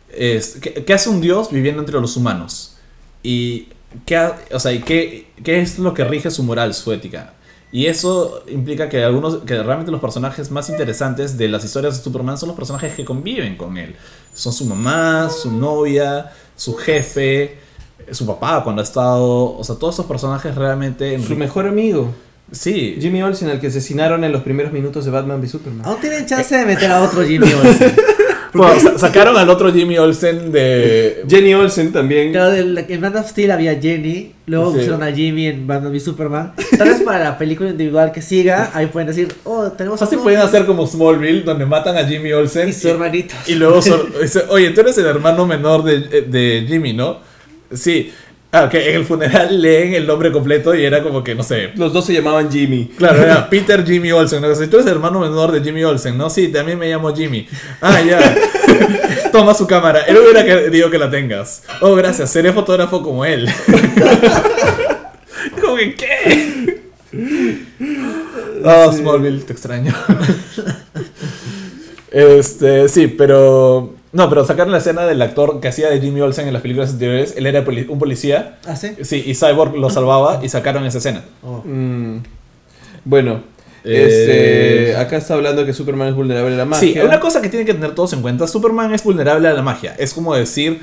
es, 0.10 0.58
qué 0.86 0.94
hace 0.94 1.10
un 1.10 1.22
dios 1.22 1.52
viviendo 1.52 1.82
entre 1.82 2.00
los 2.00 2.16
humanos. 2.18 2.78
Y 3.24 3.68
qué, 4.06 4.16
ha- 4.18 4.38
o 4.52 4.60
sea, 4.60 4.72
y 4.72 4.80
qué, 4.80 5.32
qué 5.44 5.62
es 5.62 5.80
lo 5.80 5.94
que 5.94 6.04
rige 6.04 6.32
su 6.32 6.44
moral, 6.44 6.74
su 6.74 6.92
ética. 6.92 7.34
Y 7.74 7.86
eso 7.86 8.44
implica 8.50 8.90
que 8.90 9.02
algunos, 9.04 9.38
que 9.44 9.62
realmente 9.64 9.92
los 9.92 10.02
personajes 10.02 10.52
más 10.52 10.70
interesantes 10.70 11.38
de 11.38 11.48
las 11.48 11.64
historias 11.64 11.98
de 11.98 12.04
Superman 12.04 12.38
son 12.38 12.50
los 12.50 12.58
personajes 12.58 12.94
que 12.94 13.06
conviven 13.06 13.56
con 13.56 13.78
él. 13.78 13.96
Son 14.34 14.52
su 14.52 14.66
mamá, 14.66 15.30
su 15.30 15.52
novia, 15.52 16.32
su 16.56 16.76
jefe, 16.76 17.58
su 18.12 18.26
papá 18.26 18.62
cuando 18.64 18.82
ha 18.82 18.84
estado, 18.84 19.58
o 19.58 19.64
sea, 19.64 19.76
todos 19.76 19.96
esos 19.96 20.06
personajes 20.06 20.54
realmente 20.56 21.18
Su 21.24 21.36
mejor 21.38 21.66
amigo. 21.66 22.14
Sí, 22.52 22.98
Jimmy 23.00 23.22
Olsen, 23.24 23.50
al 23.50 23.62
que 23.62 23.68
asesinaron 23.68 24.26
en 24.26 24.34
los 24.34 24.42
primeros 24.44 24.74
minutos 24.74 25.06
de 25.06 25.12
Batman 25.12 25.40
v 25.40 25.48
Superman. 25.48 25.86
Aún 25.86 26.02
tienen 26.02 26.26
chance 26.26 26.54
de 26.54 26.66
meter 26.66 26.92
a 26.92 27.02
otro 27.02 27.24
Jimmy 27.24 27.48
Olsen. 27.54 27.96
Bueno, 28.54 28.80
sa- 28.80 28.98
sacaron 28.98 29.38
al 29.38 29.50
otro 29.50 29.72
Jimmy 29.72 29.98
Olsen 29.98 30.52
de 30.52 31.24
Jenny 31.30 31.54
Olsen 31.54 31.92
también. 31.92 32.32
Claro, 32.32 32.54
en 32.56 33.02
Man 33.02 33.16
of 33.16 33.30
Steel 33.30 33.52
había 33.52 33.80
Jenny, 33.80 34.34
luego 34.46 34.72
Sí. 34.72 34.78
pusieron 34.78 35.04
a 35.04 35.12
Jimmy 35.12 35.48
en 35.48 35.66
Batman 35.68 35.92
v 35.92 36.00
Superman. 36.00 36.54
Tal 36.78 36.90
vez 36.90 37.02
para 37.02 37.24
la 37.24 37.38
película 37.38 37.70
individual 37.70 38.12
que 38.12 38.22
siga, 38.22 38.72
ahí 38.74 38.88
pueden 38.88 39.08
decir, 39.08 39.34
oh, 39.46 39.72
tenemos 39.72 40.00
Fácil 40.00 40.20
pueden 40.20 40.40
hacer 40.42 40.66
como 40.66 40.86
Smallville, 40.86 41.44
donde 41.44 41.66
matan 41.66 41.96
a 41.98 42.06
Jimmy 42.06 42.32
Olsen. 42.34 42.70
y 42.70 42.74
su 42.74 42.90
hermanito. 42.90 43.34
Y 43.48 43.56
luego, 43.56 43.80
oye, 44.50 44.70
tú 44.72 44.82
eres 44.82 44.98
el 44.98 45.06
hermano 45.06 45.46
menor 45.46 45.84
de, 45.84 46.00
de 46.22 46.66
Jimmy, 46.68 46.94
¿no? 46.94 47.20
Sí. 47.74 48.12
Ah, 48.54 48.68
que 48.68 48.90
en 48.90 48.98
el 48.98 49.06
funeral 49.06 49.48
leen 49.62 49.94
el 49.94 50.06
nombre 50.06 50.30
completo 50.32 50.76
y 50.76 50.84
era 50.84 51.02
como 51.02 51.24
que, 51.24 51.36
no 51.36 51.44
sé. 51.44 51.72
Los 51.76 51.94
dos 51.94 52.06
se 52.06 52.14
llamaban 52.14 52.52
Jimmy. 52.52 52.92
Claro, 52.98 53.24
era 53.24 53.50
Peter 53.50 53.86
Jimmy 53.86 54.12
Olsen. 54.12 54.42
¿no? 54.42 54.54
Si 54.54 54.68
tú 54.68 54.78
eres 54.78 54.88
hermano 54.92 55.22
menor 55.22 55.52
de 55.52 55.62
Jimmy 55.62 55.84
Olsen, 55.86 56.18
¿no? 56.18 56.30
Sí, 56.30 56.50
también 56.50 56.78
me 56.78 56.90
llamo 56.90 57.16
Jimmy. 57.16 57.48
Ah, 57.80 58.02
ya. 58.02 58.20
Toma 59.32 59.54
su 59.54 59.66
cámara. 59.66 60.02
Él 60.02 60.18
hubiera 60.18 60.44
querido 60.44 60.90
que 60.90 60.98
la 60.98 61.10
tengas. 61.10 61.64
Oh, 61.80 61.96
gracias. 61.96 62.30
Seré 62.30 62.52
fotógrafo 62.52 63.02
como 63.02 63.24
él. 63.24 63.50
como 65.62 65.78
que, 65.78 65.96
¿qué? 65.96 66.82
Oh, 68.66 68.92
Smallville, 68.92 69.44
te 69.46 69.54
extraño. 69.54 69.94
este, 72.12 72.90
sí, 72.90 73.08
pero. 73.08 74.01
No, 74.14 74.30
pero 74.30 74.46
sacaron 74.46 74.72
la 74.72 74.80
escena 74.80 75.06
del 75.06 75.22
actor 75.22 75.60
que 75.62 75.70
hacía 75.70 75.90
de 75.90 76.02
Jimmy 76.02 76.20
Olsen 76.22 76.46
en 76.48 76.54
las 76.54 76.62
películas 76.62 76.90
anteriores. 76.92 77.34
Él 77.38 77.46
era 77.48 77.64
un 77.88 77.98
policía. 78.00 78.58
¿Ah, 78.66 78.76
sí? 78.76 78.90
Sí, 79.04 79.24
y 79.26 79.36
Cyborg 79.36 79.76
lo 79.78 79.90
salvaba 79.90 80.42
y 80.44 80.50
sacaron 80.50 80.86
esa 80.86 80.98
escena. 80.98 81.24
Oh. 81.44 81.62
Mm. 81.66 82.18
Bueno, 83.06 83.44
Eh, 83.84 84.90
este, 84.92 84.96
acá 84.98 85.18
está 85.18 85.34
hablando 85.34 85.66
que 85.66 85.74
Superman 85.74 86.10
es 86.10 86.14
vulnerable 86.16 86.54
a 86.54 86.66
la 86.66 86.76
Sí, 86.76 86.88
magia. 86.90 87.06
una 87.06 87.20
cosa 87.20 87.42
que 87.42 87.50
tienen 87.50 87.66
que 87.66 87.74
tener 87.74 87.96
todos 87.96 88.14
en 88.14 88.22
cuenta, 88.22 88.48
Superman 88.48 88.94
es 88.94 89.04
vulnerable 89.04 89.48
a 89.48 89.54
la 89.54 89.62
magia. 89.64 89.96
Es 89.98 90.14
como 90.14 90.36
decir... 90.36 90.82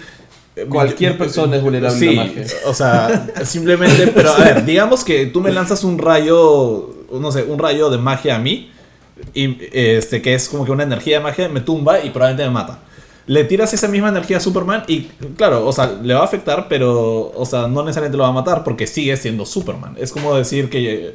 eh, 0.57 0.65
Cualquier 0.69 1.17
persona 1.17 1.57
es 1.59 1.63
vulnerable 1.63 1.97
a 1.97 2.01
sí, 2.01 2.15
la 2.17 2.25
magia. 2.25 2.45
O 2.67 2.75
sea, 2.75 3.27
simplemente, 3.45 4.09
pero 4.09 4.31
a 4.33 4.39
ver, 4.39 4.65
digamos 4.65 5.05
que 5.05 5.27
tú 5.27 5.41
me 5.41 5.53
lanzas 5.53 5.85
un 5.85 5.99
rayo, 5.99 7.05
no 7.13 7.31
sé, 7.31 7.45
un 7.45 7.59
rayo 7.61 7.89
de 7.91 7.99
magia 7.99 8.35
a 8.35 8.39
mí, 8.41 8.71
y 9.35 9.59
este 9.73 10.21
que 10.23 10.35
es 10.35 10.49
como 10.49 10.65
que 10.65 10.73
una 10.73 10.83
energía 10.83 11.19
de 11.19 11.23
magia, 11.23 11.49
me 11.49 11.61
tumba 11.61 12.01
y 12.03 12.11
probablemente 12.11 12.45
me 12.49 12.51
mata. 12.55 12.81
Le 13.29 13.45
tiras 13.45 13.73
esa 13.75 13.87
misma 13.89 14.09
energía 14.09 14.39
a 14.39 14.41
Superman 14.41 14.83
y, 14.89 15.03
claro, 15.37 15.65
o 15.67 15.73
sea, 15.73 15.87
le 16.03 16.15
va 16.15 16.21
a 16.21 16.25
afectar, 16.25 16.67
pero, 16.69 17.31
o 17.37 17.47
sea, 17.47 17.69
no 17.69 17.83
necesariamente 17.85 18.17
lo 18.17 18.25
va 18.25 18.31
a 18.31 18.33
matar 18.33 18.65
porque 18.65 18.87
sigue 18.89 19.17
siendo 19.17 19.47
Superman. 19.47 19.95
Es 20.01 20.11
como 20.13 20.35
decir 20.35 20.69
que, 20.71 21.15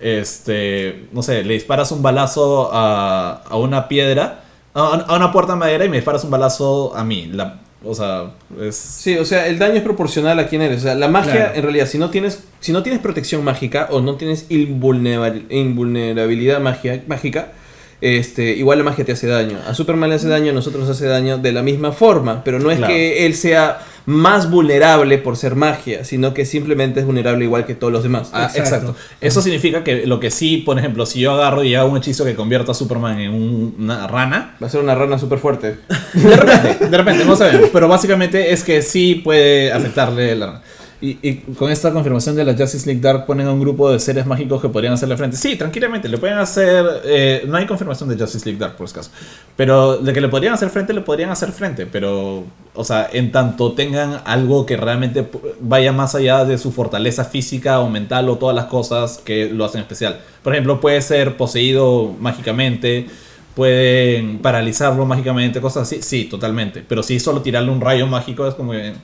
este, 0.00 1.06
no 1.12 1.22
sé, 1.22 1.44
le 1.44 1.54
disparas 1.54 1.90
un 1.92 2.02
balazo 2.02 2.70
a, 2.72 3.42
a 3.48 3.56
una 3.56 3.88
piedra, 3.88 4.42
a, 4.74 4.80
a 5.06 5.16
una 5.16 5.32
puerta 5.32 5.52
de 5.54 5.58
madera 5.60 5.84
y 5.84 5.88
me 5.88 5.96
disparas 5.96 6.24
un 6.24 6.30
balazo 6.30 6.94
a 6.96 7.04
mí. 7.04 7.26
La, 7.32 7.60
o 7.84 7.94
sea, 7.94 8.32
es... 8.60 8.76
Sí, 8.76 9.16
o 9.16 9.24
sea, 9.24 9.46
el 9.46 9.58
daño 9.58 9.74
es 9.74 9.82
proporcional 9.82 10.38
a 10.40 10.48
quién 10.48 10.60
eres. 10.62 10.80
O 10.80 10.82
sea, 10.82 10.94
la 10.94 11.08
magia, 11.08 11.32
Claro. 11.32 11.54
en 11.54 11.62
realidad, 11.62 11.86
si 11.86 11.98
no 11.98 12.10
tienes, 12.10 12.44
si 12.60 12.72
no 12.72 12.82
tienes 12.82 13.00
protección 13.00 13.44
mágica 13.44 13.88
o 13.90 14.00
no 14.00 14.16
tienes 14.16 14.48
invulnerabil- 14.50 15.46
invulnerabilidad 15.50 16.60
magia, 16.60 17.02
mágica, 17.06 17.52
este, 18.00 18.52
igual 18.56 18.78
la 18.78 18.84
magia 18.84 19.04
te 19.04 19.12
hace 19.12 19.26
daño. 19.26 19.58
A 19.66 19.74
Superman 19.74 20.10
le 20.10 20.16
hace 20.16 20.28
daño, 20.28 20.50
a 20.50 20.54
nosotros 20.54 20.86
nos 20.88 20.96
hace 20.96 21.06
daño 21.06 21.38
de 21.38 21.52
la 21.52 21.62
misma 21.62 21.92
forma, 21.92 22.42
pero 22.44 22.58
no 22.58 22.70
es 22.70 22.78
Claro. 22.78 22.92
que 22.92 23.26
él 23.26 23.34
sea 23.34 23.78
más 24.06 24.50
vulnerable 24.50 25.16
por 25.16 25.36
ser 25.38 25.54
magia, 25.54 26.04
sino 26.04 26.34
que 26.34 26.44
simplemente 26.44 27.00
es 27.00 27.06
vulnerable 27.06 27.44
igual 27.46 27.64
que 27.64 27.74
todos 27.74 27.90
los 27.90 28.02
demás. 28.02 28.28
Ah, 28.34 28.44
Exacto. 28.54 28.60
exacto. 28.60 28.96
Eso 29.22 29.40
significa 29.40 29.82
que 29.82 30.06
lo 30.06 30.20
que 30.20 30.30
sí, 30.30 30.58
por 30.58 30.78
ejemplo, 30.78 31.06
si 31.06 31.20
yo 31.20 31.32
agarro 31.32 31.64
y 31.64 31.74
hago 31.74 31.88
un 31.90 31.96
hechizo 31.96 32.22
que 32.26 32.34
convierta 32.34 32.72
a 32.72 32.74
Superman 32.74 33.18
en 33.18 33.30
un- 33.32 33.74
una 33.78 34.06
rana, 34.06 34.56
Va 34.62 34.66
a 34.66 34.70
ser 34.70 34.80
una 34.82 34.94
rana 34.94 35.18
súper 35.18 35.38
fuerte. 35.38 35.76
de 36.12 36.36
repente, 36.36 36.86
de 36.88 36.96
repente, 36.98 37.24
no 37.24 37.34
sabemos, 37.34 37.70
pero 37.72 37.88
básicamente 37.88 38.52
es 38.52 38.62
que 38.62 38.82
sí 38.82 39.14
puede 39.24 39.72
afectarle 39.72 40.34
la 40.36 40.46
rana. 40.46 40.62
Y, 41.06 41.34
con 41.58 41.70
esta 41.70 41.92
confirmación 41.92 42.34
de 42.34 42.44
la 42.44 42.54
Justice 42.54 42.86
League 42.86 43.00
Dark 43.00 43.26
ponen 43.26 43.46
a 43.46 43.52
un 43.52 43.60
grupo 43.60 43.90
de 43.90 43.98
seres 43.98 44.24
mágicos 44.24 44.62
que 44.62 44.70
podrían 44.70 44.94
hacerle 44.94 45.16
frente. 45.18 45.36
Sí, 45.36 45.56
tranquilamente, 45.56 46.08
le 46.08 46.16
pueden 46.16 46.38
hacer... 46.38 46.86
eh, 47.04 47.44
no 47.46 47.58
hay 47.58 47.66
confirmación 47.66 48.08
de 48.08 48.16
Justice 48.16 48.46
League 48.46 48.58
Dark, 48.58 48.76
por 48.76 48.88
si 48.88 48.94
acaso. 48.94 49.10
Pero 49.56 49.98
de 49.98 50.12
que 50.14 50.20
le 50.20 50.28
podrían 50.28 50.54
hacer 50.54 50.70
frente, 50.70 50.94
le 50.94 51.02
podrían 51.02 51.30
hacer 51.30 51.52
frente. 51.52 51.84
Pero, 51.84 52.44
o 52.74 52.84
sea, 52.84 53.08
en 53.12 53.32
tanto 53.32 53.72
tengan 53.72 54.22
algo 54.24 54.64
que 54.64 54.78
realmente 54.78 55.28
vaya 55.60 55.92
más 55.92 56.14
allá 56.14 56.46
de 56.46 56.56
su 56.56 56.72
fortaleza 56.72 57.24
física 57.24 57.80
o 57.80 57.90
mental 57.90 58.30
o 58.30 58.36
todas 58.36 58.56
las 58.56 58.66
cosas 58.66 59.18
que 59.18 59.50
lo 59.50 59.66
hacen 59.66 59.82
especial. 59.82 60.20
Por 60.42 60.54
ejemplo, 60.54 60.80
puede 60.80 61.02
ser 61.02 61.36
poseído 61.36 62.14
mágicamente, 62.18 63.06
pueden 63.54 64.38
paralizarlo 64.38 65.04
mágicamente, 65.04 65.60
cosas 65.60 65.82
así. 65.82 66.00
Sí, 66.00 66.24
totalmente. 66.24 66.82
Pero 66.88 67.02
si 67.02 67.20
solo 67.20 67.42
tirarle 67.42 67.70
un 67.70 67.80
rayo 67.80 68.06
mágico 68.06 68.46
es 68.46 68.54
como 68.54 68.72
que... 68.72 68.94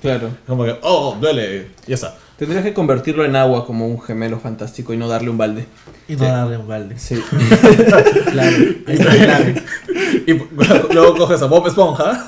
Claro. 0.00 0.30
Como 0.46 0.64
que, 0.64 0.76
oh, 0.82 1.16
duele, 1.20 1.66
ya 1.86 1.94
está. 1.94 2.14
Tendrías 2.38 2.62
que 2.64 2.72
convertirlo 2.72 3.24
en 3.24 3.34
agua 3.34 3.66
como 3.66 3.86
un 3.88 4.00
gemelo 4.00 4.38
fantástico 4.38 4.94
y 4.94 4.96
no 4.96 5.08
darle 5.08 5.28
un 5.30 5.38
balde. 5.38 5.66
Y 6.08 6.14
no 6.14 6.24
darle 6.24 6.56
un 6.58 6.68
balde. 6.68 6.98
Sí. 6.98 7.16
Claro, 8.30 8.56
ahí 8.86 8.94
está 8.94 9.10
clave. 9.16 9.62
Y 10.26 10.34
luego 10.94 11.16
coges 11.16 11.42
a 11.42 11.46
Bob 11.46 11.66
Esponja. 11.66 12.26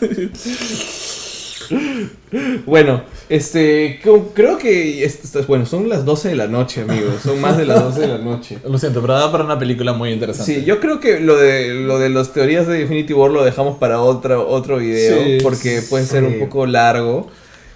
Bueno, 2.67 3.03
este, 3.29 4.01
creo 4.35 4.59
que, 4.59 5.05
esto 5.05 5.39
es- 5.41 5.47
bueno, 5.47 5.67
son 5.67 5.89
las 5.89 6.05
12 6.05 6.31
de 6.31 6.37
la 6.37 6.47
noche, 6.49 6.83
amigos, 6.83 7.23
son 7.23 7.41
más 7.41 7.57
de 7.57 7.65
las 7.67 7.83
12 7.83 8.01
de 8.01 8.09
la 8.09 8.19
noche. 8.19 8.59
Lo 8.69 8.79
siento, 8.79 9.01
pero 9.01 9.15
da 9.15 9.31
para 9.31 9.45
una 9.45 9.59
película 9.59 9.93
muy 9.93 10.11
interesante. 10.11 10.53
Sí, 10.55 10.65
yo 10.65 10.81
creo 10.81 10.99
que 11.01 11.21
lo 11.21 11.37
de 11.37 11.75
lo 11.75 11.99
de 11.99 12.09
las 12.09 12.33
teorías 12.33 12.67
de 12.67 12.81
Infinity 12.83 13.13
War 13.13 13.31
lo 13.31 13.45
dejamos 13.45 13.79
para 13.79 14.01
otro, 14.01 14.49
otro 14.49 14.79
video, 14.79 15.23
Sí, 15.25 15.39
porque 15.43 15.83
puede 15.89 16.07
ser 16.07 16.25
sí. 16.27 16.35
un 16.35 16.41
poco 16.41 16.67
largo. 16.67 17.31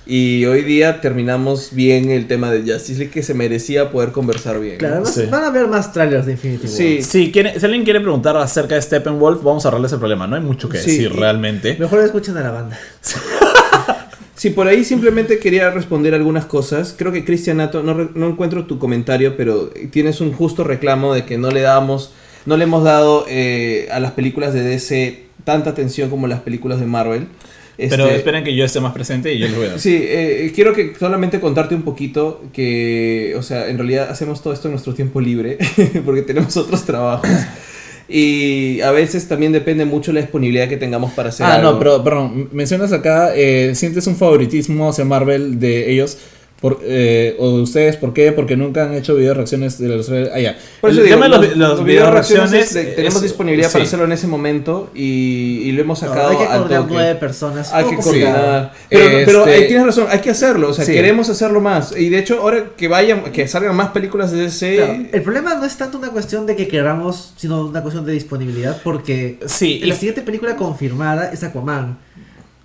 Y 0.07 0.45
hoy 0.45 0.63
día 0.63 1.01
terminamos 1.01 1.71
bien 1.73 2.11
el 2.11 2.27
tema 2.27 2.51
de 2.51 2.61
Justice 2.61 2.99
League 2.99 3.11
que 3.11 3.23
se 3.23 3.33
merecía 3.33 3.91
poder 3.91 4.13
conversar 4.13 4.61
bien. 4.61 4.77
Claro, 4.77 4.97
¿no? 4.97 5.01
además 5.01 5.15
Sí. 5.15 5.31
van 5.31 5.45
a 5.45 5.51
ver 5.51 5.67
más 5.67 5.93
trailers 5.95 6.27
de 6.27 6.33
Infinity 6.33 6.67
War. 6.67 6.77
Sí. 6.77 7.03
Si, 7.03 7.33
quiere- 7.33 7.59
si 7.59 7.65
alguien 7.65 7.85
quiere 7.85 8.01
preguntar 8.01 8.37
acerca 8.37 8.75
de 8.75 8.83
Steppenwolf, 8.83 9.43
vamos 9.43 9.65
a 9.65 9.69
ahorrarles 9.69 9.93
el 9.93 9.99
problema. 9.99 10.27
No 10.27 10.37
hay 10.37 10.43
mucho 10.43 10.69
que 10.69 10.77
Sí, 10.79 10.91
decir 10.91 11.13
realmente. 11.15 11.77
Mejor 11.79 12.01
escuchen 12.01 12.37
a 12.37 12.41
la 12.41 12.51
banda. 12.51 12.79
Sí, 14.37 14.51
por 14.51 14.67
ahí 14.67 14.85
simplemente 14.85 15.39
quería 15.39 15.71
responder 15.71 16.13
algunas 16.13 16.45
cosas. 16.45 16.95
Creo 16.99 17.13
que 17.13 17.25
Cristian 17.25 17.59
Nato, 17.59 17.83
no, 17.83 18.11
no 18.15 18.29
encuentro 18.29 18.67
tu 18.67 18.79
comentario, 18.79 19.37
pero 19.39 19.71
tienes 19.91 20.21
un 20.21 20.33
justo 20.35 20.65
reclamo 20.65 21.15
de 21.15 21.25
que 21.25 21.39
no 21.39 21.51
le 21.51 21.63
damos, 21.63 22.13
no 22.45 22.59
le 22.59 22.65
hemos 22.65 22.85
dado 22.85 23.25
eh, 23.29 23.89
a 23.91 24.01
las 24.01 24.11
películas 24.11 24.53
de 24.53 24.63
DC 24.63 25.25
tanta 25.45 25.71
atención 25.71 26.11
como 26.11 26.27
las 26.27 26.41
películas 26.41 26.79
de 26.81 26.85
Marvel. 26.85 27.29
Pero 27.77 28.05
Este, 28.05 28.17
esperen 28.17 28.45
que 28.45 28.55
yo 28.55 28.65
esté 28.65 28.81
más 28.81 28.93
presente 28.93 29.33
y 29.35 29.39
yo 29.39 29.47
les 29.49 29.57
voy 29.57 29.67
a 29.67 29.71
dar. 29.71 29.81
Sí, 29.81 29.99
eh, 30.01 30.53
quiero 30.55 30.73
que 30.73 30.93
solamente 30.99 31.41
contarte 31.41 31.75
un 31.75 31.83
poquito 31.83 32.43
que, 32.53 33.35
o 33.37 33.43
sea, 33.43 33.69
en 33.69 33.79
realidad 33.79 34.09
hacemos 34.11 34.43
todo 34.43 34.53
esto 34.53 34.69
en 34.69 34.73
nuestro 34.73 34.95
tiempo 34.95 35.21
libre, 35.21 35.59
porque 36.05 36.23
tenemos 36.23 36.57
otros 36.57 36.85
trabajos. 36.85 37.29
Y 38.09 38.81
a 38.83 38.91
veces 38.91 39.27
también 39.29 39.53
depende 39.53 39.87
mucho 39.87 40.13
la 40.13 40.21
disponibilidad 40.21 40.69
que 40.69 40.77
tengamos 40.77 41.13
para 41.15 41.31
hacer 41.31 41.47
Ah, 41.47 41.55
algo. 41.55 41.73
no, 41.73 41.79
pero 41.79 42.05
perdón, 42.05 42.49
mencionas 42.53 42.93
acá, 42.93 43.33
eh, 43.35 43.73
¿sientes 43.75 44.07
un 44.07 44.17
favoritismo 44.17 44.91
hacia 44.91 45.05
Marvel 45.07 45.59
de 45.59 45.91
ellos? 45.91 46.19
Por, 46.65 46.79
eh, 46.83 47.37
o 47.39 47.59
de 47.59 47.63
ustedes, 47.63 47.97
¿por 47.99 48.15
qué? 48.15 48.33
Porque 48.33 48.57
nunca 48.57 48.85
han 48.85 48.95
hecho 48.95 49.15
video 49.15 49.35
reacciones 49.35 49.77
de 49.79 49.87
los... 49.87 50.09
Ah, 50.09 50.41
ya. 50.41 50.57
Por 50.81 50.89
eso 50.89 51.01
El 51.01 51.05
digo, 51.09 51.17
tema 51.21 51.29
de 51.39 51.49
los, 51.49 51.57
los, 51.59 51.85
video 51.85 52.11
reacciones 52.11 52.71
tenemos 52.71 53.17
es- 53.17 53.21
disponibilidad 53.23 53.71
para 53.71 53.85
hacerlo 53.85 54.07
en 54.07 54.13
ese 54.13 54.27
momento 54.29 54.89
y, 54.95 55.61
y 55.65 55.73
lo 55.73 55.83
hemos 55.83 56.01
No, 56.03 56.09
sacado 56.09 56.31
hay 56.31 56.37
que 56.39 56.47
coordinar 56.47 56.87
nueve 56.89 57.15
personas. 57.17 57.71
Hay 57.71 57.85
que 57.85 57.97
coordinar. 57.99 58.73
Pero, 58.89 59.05
Este- 59.05 59.25
pero 59.27 59.47
eh, 59.47 59.63
tienes 59.69 59.85
razón, 59.85 60.07
hay 60.09 60.21
que 60.21 60.31
hacerlo. 60.31 60.71
O 60.71 60.73
sea, 60.73 60.87
Sí. 60.87 60.93
queremos 60.93 61.29
hacerlo 61.29 61.61
más. 61.61 61.95
Y 61.99 62.09
de 62.09 62.19
hecho, 62.21 62.41
ahora 62.41 62.71
que 62.75 62.89
vayan, 62.89 63.25
que 63.25 63.47
salgan 63.47 63.77
más 63.77 63.89
películas 63.91 64.33
de 64.33 64.39
DC. 64.45 64.77
Claro, 64.77 65.05
el 65.13 65.21
problema 65.23 65.55
no 65.57 65.67
es 65.67 65.77
tanto 65.77 65.99
una 65.99 66.09
cuestión 66.13 66.47
de 66.47 66.57
que 66.57 66.67
queramos, 66.67 67.35
sino 67.37 67.67
una 67.67 67.83
cuestión 67.83 68.07
de 68.07 68.13
disponibilidad, 68.13 68.81
porque 68.83 69.37
la 69.43 69.49
siguiente 69.95 70.23
película 70.23 70.57
confirmada 70.57 71.31
es 71.31 71.45
Aquaman, 71.45 71.99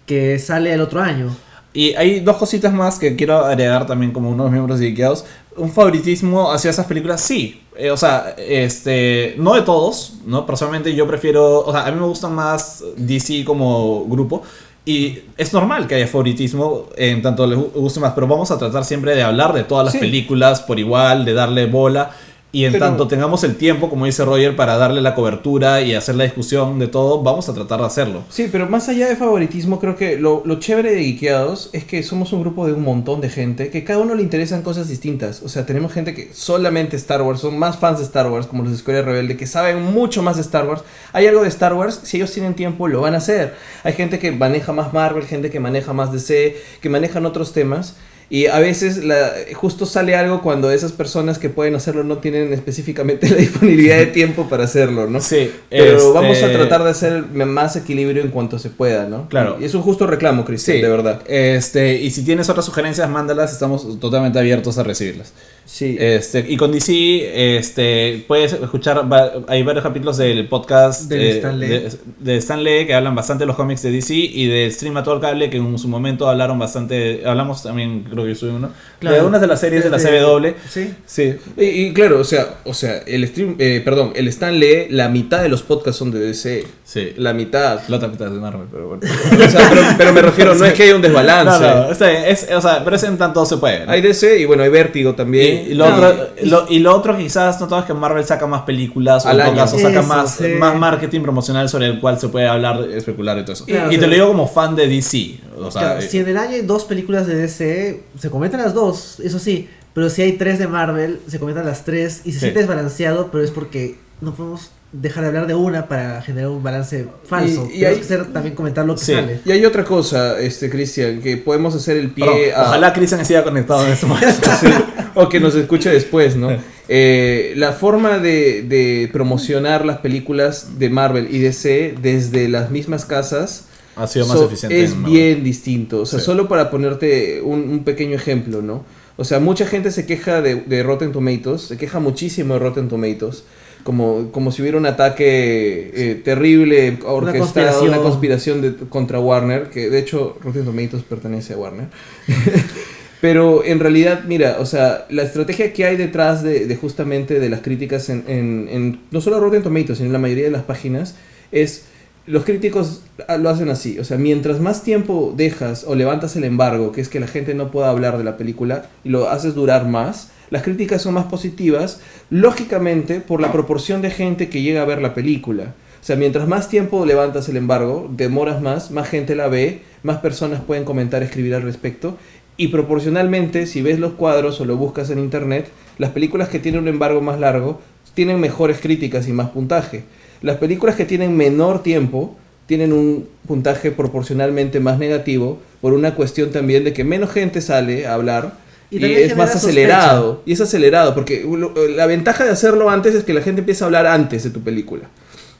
que 0.05 0.39
sale 0.39 0.71
el 0.71 0.79
otro 0.79 1.01
año. 1.01 1.35
Y 1.73 1.93
hay 1.95 2.19
dos 2.21 2.37
cositas 2.37 2.73
más 2.73 2.97
que 2.97 3.15
quiero 3.15 3.45
agregar 3.45 3.85
también 3.85 4.11
como 4.11 4.29
unos 4.29 4.49
miembros 4.51 4.79
dedicados. 4.79 5.25
Un 5.55 5.71
favoritismo 5.71 6.51
hacia 6.51 6.71
esas 6.71 6.85
películas, 6.87 7.21
sí. 7.21 7.61
Eh, 7.77 7.91
o 7.91 7.97
sea, 7.97 8.35
este, 8.37 9.35
no 9.37 9.53
de 9.53 9.61
todos, 9.61 10.13
¿no? 10.25 10.45
Personalmente 10.45 10.93
yo 10.95 11.07
prefiero, 11.07 11.59
o 11.59 11.71
sea, 11.71 11.85
a 11.85 11.91
mí 11.91 11.99
me 11.99 12.05
gustan 12.07 12.33
más 12.33 12.83
DC 12.97 13.43
como 13.45 14.05
grupo. 14.05 14.41
Y 14.85 15.19
es 15.37 15.53
normal 15.53 15.85
que 15.87 15.95
haya 15.95 16.07
favoritismo 16.07 16.85
en 16.97 17.21
tanto 17.21 17.45
les 17.45 17.57
gu- 17.59 17.71
guste 17.73 17.99
más, 17.99 18.13
pero 18.13 18.25
vamos 18.27 18.49
a 18.49 18.57
tratar 18.57 18.83
siempre 18.83 19.13
de 19.13 19.21
hablar 19.21 19.53
de 19.53 19.63
todas 19.63 19.85
las 19.85 19.93
Sí. 19.93 19.99
películas 19.99 20.61
por 20.61 20.79
igual, 20.79 21.25
de 21.25 21.33
darle 21.33 21.67
bola. 21.67 22.11
Y 22.51 22.65
en 22.65 22.71
Pero- 22.71 22.85
tanto 22.87 23.07
tengamos 23.07 23.43
el 23.43 23.57
tiempo, 23.57 23.91
como 23.91 24.07
dice 24.07 24.25
Roger, 24.25 24.55
para 24.55 24.75
darle 24.75 25.01
la 25.01 25.13
cobertura 25.13 25.81
y 25.81 25.93
hacer 25.93 26.15
la 26.15 26.23
discusión 26.23 26.79
de 26.79 26.87
todo, 26.87 27.21
vamos 27.21 27.47
a 27.47 27.53
tratar 27.53 27.79
de 27.79 27.85
hacerlo. 27.85 28.23
Sí, 28.29 28.49
pero 28.51 28.67
más 28.67 28.89
allá 28.89 29.07
de 29.07 29.15
favoritismo, 29.15 29.79
creo 29.79 29.95
que 29.95 30.17
lo, 30.17 30.41
lo 30.45 30.57
chévere 30.59 30.91
de 30.95 31.03
Geekeados 31.03 31.69
es 31.73 31.83
que 31.83 32.01
somos 32.01 32.33
un 32.33 32.41
grupo 32.41 32.65
de 32.65 32.73
un 32.73 32.83
montón 32.83 33.21
de 33.21 33.29
gente 33.29 33.69
que 33.69 33.83
cada 33.83 33.99
uno 33.99 34.15
le 34.15 34.23
interesan 34.23 34.63
cosas 34.63 34.87
distintas. 34.87 35.43
O 35.43 35.49
sea, 35.49 35.67
tenemos 35.67 35.93
gente 35.93 36.15
que 36.15 36.31
solamente 36.33 36.95
Star 36.95 37.21
Wars, 37.21 37.39
son 37.41 37.55
más 37.59 37.77
fans 37.77 37.99
de 37.99 38.05
Star 38.05 38.31
Wars, 38.31 38.47
como 38.47 38.63
los 38.63 38.71
de 38.71 38.77
Escuela 38.77 39.03
Rebelde, 39.03 39.37
que 39.37 39.45
saben 39.45 39.83
mucho 39.83 40.23
más 40.23 40.37
de 40.37 40.41
Star 40.41 40.67
Wars. 40.67 40.81
Hay 41.13 41.27
algo 41.27 41.43
de 41.43 41.49
Star 41.49 41.75
Wars, 41.75 41.99
si 42.01 42.17
ellos 42.17 42.31
tienen 42.31 42.55
tiempo, 42.55 42.87
lo 42.87 43.01
van 43.01 43.13
a 43.13 43.17
hacer. 43.17 43.53
Hay 43.83 43.93
gente 43.93 44.17
que 44.17 44.31
maneja 44.31 44.73
más 44.73 44.91
Marvel, 44.91 45.23
gente 45.25 45.51
que 45.51 45.59
maneja 45.59 45.93
más 45.93 46.11
DC, 46.11 46.57
que 46.81 46.89
manejan 46.89 47.27
otros 47.27 47.53
temas. 47.53 47.95
Y 48.29 48.45
a 48.45 48.59
veces 48.59 49.03
la, 49.03 49.31
justo 49.55 49.85
sale 49.85 50.15
algo 50.15 50.41
cuando 50.41 50.69
esas 50.69 50.91
personas 50.91 51.39
que 51.39 51.49
pueden 51.49 51.75
hacerlo 51.75 52.03
no 52.03 52.19
tienen 52.19 52.53
específicamente 52.53 53.27
la 53.29 53.37
disponibilidad 53.37 53.97
de 53.97 54.05
tiempo 54.07 54.47
para 54.47 54.65
hacerlo, 54.65 55.07
¿no? 55.07 55.19
Sí, 55.19 55.51
Pero 55.69 55.97
este, 55.97 56.11
vamos 56.11 56.43
a 56.43 56.51
tratar 56.51 56.83
de 56.83 56.91
hacer 56.91 57.23
más 57.25 57.75
equilibrio 57.75 58.21
en 58.21 58.29
cuanto 58.29 58.59
se 58.59 58.69
pueda, 58.69 59.05
¿no? 59.05 59.27
Claro. 59.29 59.57
Y 59.59 59.65
es 59.65 59.73
un 59.73 59.81
justo 59.81 60.05
reclamo, 60.05 60.45
Cristian, 60.45 60.77
Sí, 60.77 60.83
de 60.83 60.89
verdad. 60.89 61.21
Este, 61.27 61.95
y 61.95 62.11
si 62.11 62.23
tienes 62.23 62.49
otras 62.49 62.65
sugerencias, 62.65 63.09
mándalas, 63.09 63.51
estamos 63.51 63.99
totalmente 63.99 64.37
abiertos 64.37 64.77
a 64.77 64.83
recibirlas. 64.83 65.33
Sí. 65.71 65.95
Este, 65.99 66.43
y 66.49 66.57
con 66.57 66.71
DC, 66.71 67.57
este, 67.57 68.25
puedes 68.27 68.53
escuchar, 68.53 69.11
va- 69.11 69.31
hay 69.47 69.61
varios 69.61 69.83
capítulos 69.83 70.17
del 70.17 70.47
podcast 70.47 71.03
Del 71.03 71.21
eh, 71.21 71.29
Stan 71.37 71.59
Lee. 71.59 71.67
de, 71.67 71.91
de 72.19 72.37
Stan 72.37 72.63
Lee 72.63 72.87
que 72.87 72.95
hablan 72.95 73.13
bastante 73.13 73.43
de 73.43 73.45
los 73.45 73.55
cómics 73.55 73.83
de 73.83 73.91
DC 73.91 74.15
y 74.15 74.47
del 74.47 74.71
Stream 74.73 74.97
a 74.97 75.03
todo 75.03 75.13
el 75.15 75.21
cable 75.21 75.51
que 75.51 75.57
en 75.57 75.77
su 75.77 75.87
momento 75.87 76.27
hablaron 76.27 76.57
bastante, 76.57 77.21
hablamos 77.23 77.61
también, 77.61 78.03
creo 78.09 78.23
que 78.23 78.29
yo 78.29 78.35
soy 78.35 78.49
uno, 78.49 78.71
de 78.99 79.09
algunas 79.09 79.41
de 79.41 79.47
las 79.47 79.59
series 79.59 79.83
de 79.83 79.91
la 79.91 79.97
CW. 79.99 80.47
Sí. 80.67 80.89
Sí, 81.05 81.35
Y, 81.55 81.63
y 81.65 81.93
claro, 81.93 82.19
o 82.19 82.23
sea, 82.23 82.55
o 82.65 82.73
sea, 82.73 82.97
el 83.05 83.27
stream, 83.27 83.55
eh, 83.59 83.81
perdón, 83.85 84.13
el 84.15 84.27
Stan 84.29 84.59
Lee, 84.59 84.87
la 84.89 85.07
mitad 85.07 85.43
de 85.43 85.49
los 85.49 85.61
podcasts 85.61 85.99
son 85.99 86.09
de 86.09 86.19
DC. 86.19 86.65
sí. 86.83 87.13
La 87.17 87.33
mitad. 87.33 87.81
La 87.89 87.97
otra 87.97 88.07
mitad 88.07 88.27
es 88.27 88.33
de 88.33 88.39
Marvel, 88.39 88.65
pero 88.71 88.87
bueno. 88.87 89.03
O 89.05 89.49
sea, 89.49 89.67
pero, 89.69 89.81
pero 89.99 90.13
me 90.13 90.21
refiero, 90.23 90.55
no 90.55 90.65
es 90.65 90.73
que 90.73 90.83
haya 90.83 90.95
un 90.95 91.01
No, 91.01 91.07
desbalance. 91.07 91.59
no, 91.63 91.91
está 91.91 92.09
bien, 92.09 92.23
es, 92.25 92.47
o 92.55 92.59
sea, 92.61 92.83
pero 92.83 92.95
es 92.95 93.03
en 93.03 93.17
tanto 93.19 93.45
se 93.45 93.57
puede. 93.57 93.85
¿no? 93.85 93.91
Hay 93.91 94.01
DC 94.01 94.39
y 94.39 94.45
bueno, 94.45 94.63
hay 94.63 94.69
Vértigo 94.69 95.13
también. 95.13 95.57
Y, 95.57 95.58
y 95.69 95.73
lo 95.73 95.87
No, 95.89 95.95
otro, 95.95 96.27
lo, 96.43 96.65
y 96.69 96.79
lo 96.79 96.95
otro 96.95 97.17
quizás 97.17 97.59
no 97.59 97.67
todo 97.67 97.79
es 97.79 97.85
que 97.85 97.93
Marvel 97.93 98.23
saca 98.25 98.47
más 98.47 98.61
películas 98.63 99.25
o 99.25 99.31
en 99.31 99.55
caso 99.55 99.77
saca 99.77 99.99
Eso, 99.99 100.07
más, 100.07 100.35
sí. 100.35 100.47
más 100.59 100.75
marketing 100.77 101.21
promocional 101.21 101.67
sobre 101.69 101.87
el 101.87 101.99
cual 101.99 102.19
se 102.19 102.29
puede 102.29 102.47
hablar, 102.47 102.81
especular 102.91 103.37
y 103.37 103.41
todo 103.43 103.53
eso. 103.53 103.65
Claro, 103.65 103.91
y 103.91 103.97
te 103.97 104.07
lo 104.07 104.13
digo 104.13 104.27
como 104.27 104.47
fan 104.47 104.75
de 104.75 104.87
DC. 104.87 105.39
O 105.59 105.71
sea, 105.71 105.81
Claro, 105.81 105.99
eh, 105.99 106.01
si 106.03 106.19
en 106.19 106.27
el 106.29 106.37
año 106.37 106.51
hay 106.55 106.61
dos 106.61 106.85
películas 106.85 107.27
de 107.27 107.35
DC, 107.35 108.03
se 108.19 108.29
comentan 108.29 108.61
las 108.61 108.73
dos, 108.73 109.19
eso 109.19 109.39
sí. 109.39 109.67
Pero 109.93 110.09
si 110.09 110.21
hay 110.21 110.33
tres 110.33 110.59
de 110.59 110.67
Marvel, 110.67 111.19
se 111.27 111.39
comentan 111.39 111.65
las 111.65 111.83
tres 111.83 112.21
y 112.23 112.31
se 112.31 112.33
Sí. 112.33 112.39
siente 112.41 112.59
desbalanceado, 112.59 113.29
pero 113.31 113.43
es 113.43 113.51
porque 113.51 113.97
no 114.21 114.33
podemos 114.33 114.71
dejar 114.91 115.21
de 115.23 115.27
hablar 115.27 115.45
de 115.47 115.53
una 115.53 115.87
para 115.87 116.21
generar 116.21 116.49
un 116.49 116.63
balance 116.63 117.05
falso. 117.25 117.67
Y- 117.73 117.85
hay- 117.85 117.95
que 117.97 118.01
hacer, 118.01 118.33
también 118.33 118.55
comentar 118.55 118.85
lo 118.85 118.95
que 118.95 119.01
Sí. 119.05 119.13
sale. 119.13 119.39
Y 119.45 119.51
hay 119.51 119.63
otra 119.65 119.83
cosa, 119.83 120.39
este 120.39 120.69
Cristian, 120.69 121.21
que 121.21 121.37
podemos 121.37 121.75
hacer 121.75 121.97
el 121.97 122.09
pie 122.11 122.25
perdón, 122.25 122.39
a... 122.55 122.61
Ojalá 122.69 122.93
Cristian 122.93 123.23
siga 123.25 123.43
conectado 123.43 123.85
en 123.85 123.91
este 123.93 124.05
momento. 124.05 124.49
Sí, 124.59 124.67
o 125.15 125.29
que 125.29 125.39
nos 125.39 125.53
escuche 125.55 125.89
después, 125.91 126.35
¿no? 126.35 126.49
Eh, 126.87 127.53
la 127.55 127.73
forma 127.73 128.17
de, 128.19 128.63
de 128.63 129.09
promocionar 129.13 129.85
las 129.85 129.97
películas 129.99 130.79
de 130.79 130.89
Marvel 130.89 131.27
y 131.29 131.39
DC 131.39 131.95
desde 132.01 132.47
las 132.49 132.71
mismas 132.71 133.05
casas 133.05 133.65
ha 133.95 134.07
sido 134.07 134.25
más 134.27 134.37
so- 134.37 134.45
eficiente. 134.47 134.81
es 134.83 135.03
bien 135.03 135.43
distinto. 135.43 136.01
O 136.01 136.05
sea, 136.05 136.19
Sí. 136.19 136.25
solo 136.25 136.47
para 136.47 136.71
ponerte 136.71 137.41
un, 137.43 137.59
un 137.69 137.83
pequeño 137.83 138.15
ejemplo, 138.15 138.61
¿no? 138.61 138.85
O 139.17 139.25
sea, 139.25 139.39
mucha 139.39 139.65
gente 139.67 139.91
se 139.91 140.05
queja 140.05 140.41
de, 140.41 140.55
de 140.55 140.81
Rotten 140.81 141.11
Tomatoes, 141.11 141.63
se 141.63 141.77
queja 141.77 141.99
muchísimo 141.99 142.53
de 142.55 142.59
Rotten 142.61 142.87
Tomatoes. 142.87 143.43
Como, 143.83 144.31
como 144.31 144.51
si 144.51 144.61
hubiera 144.61 144.77
un 144.77 144.85
ataque 144.85 145.91
eh, 145.93 146.21
terrible, 146.23 146.97
orquestado, 147.05 147.39
conspiración. 147.39 147.87
una 147.87 147.97
conspiración 147.99 148.61
de- 148.61 148.75
contra 148.89 149.19
Warner, 149.19 149.69
que 149.69 149.89
de 149.89 149.99
hecho 149.99 150.37
Rotten 150.43 150.65
Tomatoes 150.65 151.03
pertenece 151.03 151.53
a 151.53 151.57
Warner. 151.57 151.87
Pero 153.21 153.65
en 153.65 153.79
realidad, 153.79 154.23
mira, 154.27 154.57
o 154.59 154.65
sea, 154.65 155.05
la 155.09 155.23
estrategia 155.23 155.73
que 155.73 155.85
hay 155.85 155.97
detrás 155.97 156.41
de, 156.41 156.65
de 156.67 156.75
justamente 156.77 157.39
de 157.39 157.49
las 157.49 157.59
críticas 157.61 158.09
en, 158.09 158.23
en- 158.27 158.67
en- 158.71 158.99
no 159.11 159.19
solo 159.21 159.39
Rotten 159.41 159.61
Tomatoes, 159.63 159.97
sino 159.97 160.07
en 160.07 160.13
la 160.13 160.19
mayoría 160.19 160.45
de 160.45 160.51
las 160.51 160.63
páginas, 160.63 161.15
es 161.51 161.85
los 162.27 162.45
críticos 162.45 163.01
lo 163.39 163.49
hacen 163.49 163.69
así. 163.69 163.97
O 163.99 164.03
sea, 164.05 164.17
mientras 164.17 164.59
más 164.61 164.83
tiempo 164.83 165.33
dejas 165.35 165.83
o 165.85 165.95
levantas 165.95 166.35
el 166.37 166.43
embargo, 166.45 166.91
que 166.91 167.01
es 167.01 167.09
que 167.09 167.19
la 167.19 167.27
gente 167.27 167.53
no 167.55 167.71
pueda 167.71 167.89
hablar 167.89 168.17
de 168.17 168.23
la 168.23 168.37
película, 168.37 168.85
y 169.03 169.09
lo 169.09 169.29
haces 169.29 169.53
durar 169.55 169.87
más, 169.87 170.29
las 170.49 170.63
críticas 170.63 171.01
son 171.01 171.13
más 171.13 171.25
positivas, 171.25 172.01
lógicamente 172.29 173.21
por 173.21 173.41
la 173.41 173.51
proporción 173.51 174.01
de 174.01 174.09
gente 174.09 174.49
que 174.49 174.61
llega 174.61 174.81
a 174.81 174.85
ver 174.85 175.01
la 175.01 175.13
película. 175.13 175.73
O 176.01 176.03
sea, 176.03 176.15
mientras 176.15 176.47
más 176.47 176.69
tiempo 176.69 177.05
levantas 177.05 177.49
el 177.49 177.57
embargo, 177.57 178.09
demoras 178.15 178.61
más, 178.61 178.89
más 178.91 179.09
gente 179.09 179.35
la 179.35 179.47
ve, 179.47 179.81
más 180.01 180.19
personas 180.19 180.61
pueden 180.61 180.85
comentar, 180.85 181.23
escribir 181.23 181.55
al 181.55 181.61
respecto. 181.61 182.17
Y 182.55 182.69
proporcionalmente, 182.69 183.65
si 183.65 183.81
ves 183.81 183.99
los 183.99 184.13
cuadros 184.13 184.59
o 184.61 184.65
lo 184.65 184.77
buscas 184.77 185.09
en 185.09 185.19
internet, 185.19 185.69
las 185.97 186.11
películas 186.11 186.49
que 186.49 186.59
tienen 186.59 186.81
un 186.81 186.87
embargo 186.87 187.21
más 187.21 187.39
largo 187.39 187.81
tienen 188.13 188.39
mejores 188.39 188.79
críticas 188.79 189.27
y 189.27 189.33
más 189.33 189.49
puntaje. 189.49 190.03
Las 190.41 190.57
películas 190.57 190.95
que 190.95 191.05
tienen 191.05 191.35
menor 191.35 191.83
tiempo 191.83 192.35
tienen 192.65 192.93
un 192.93 193.27
puntaje 193.47 193.91
proporcionalmente 193.91 194.79
más 194.79 194.99
negativo 194.99 195.59
por 195.81 195.93
una 195.93 196.15
cuestión 196.15 196.51
también 196.51 196.83
de 196.83 196.93
que 196.93 197.03
menos 197.03 197.31
gente 197.31 197.61
sale 197.61 198.07
a 198.07 198.13
hablar 198.13 198.53
Y 198.91 198.97
es 199.05 199.35
más 199.37 199.49
acelerado. 199.55 200.41
Y 200.45 200.53
es 200.53 200.61
acelerado 200.61 201.13
porque 201.13 201.45
lo- 201.47 201.73
la 201.87 202.05
ventaja 202.07 202.43
de 202.43 202.51
hacerlo 202.51 202.89
antes 202.89 203.13
es 203.15 203.23
que 203.23 203.33
la 203.33 203.41
gente 203.41 203.59
empieza 203.59 203.85
a 203.85 203.87
hablar 203.87 204.07
antes 204.07 204.43
de 204.43 204.49
tu 204.49 204.61
película. 204.61 205.03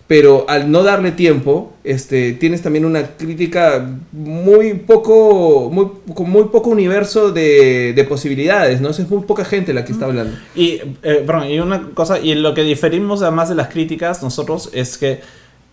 Pero 0.08 0.46
al 0.50 0.72
no 0.72 0.82
darle 0.82 1.12
tiempo, 1.12 1.72
este, 1.84 2.34
tienes 2.34 2.64
también 2.64 2.84
una 2.84 3.04
crítica 3.16 3.88
muy 4.12 4.74
poco, 4.74 5.70
muy, 5.72 5.86
con 6.16 6.28
muy 6.32 6.46
poco 6.46 6.72
universo 6.72 7.32
de, 7.32 7.94
de 7.94 8.04
posibilidades, 8.06 8.82
¿no? 8.82 8.90
Es 8.90 9.08
muy 9.08 9.22
poca 9.22 9.46
gente 9.46 9.72
la 9.72 9.86
que 9.86 9.92
está 9.92 10.06
hablando. 10.06 10.36
Y, 10.56 10.82
eh, 11.04 11.24
perdón, 11.28 11.50
y 11.52 11.60
una 11.60 11.92
cosa, 11.94 12.18
y 12.20 12.34
lo 12.34 12.56
que 12.56 12.64
diferimos 12.64 13.22
además 13.22 13.50
de 13.50 13.56
las 13.56 13.68
críticas 13.68 14.24
nosotros 14.24 14.72
es 14.74 14.98
que 14.98 15.20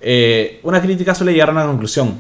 eh, 0.03 0.61
una 0.65 0.83
crítica 0.83 1.15
suele 1.15 1.33
llegar 1.33 1.49
a 1.49 1.53
una 1.53 1.65
conclusión 1.67 2.17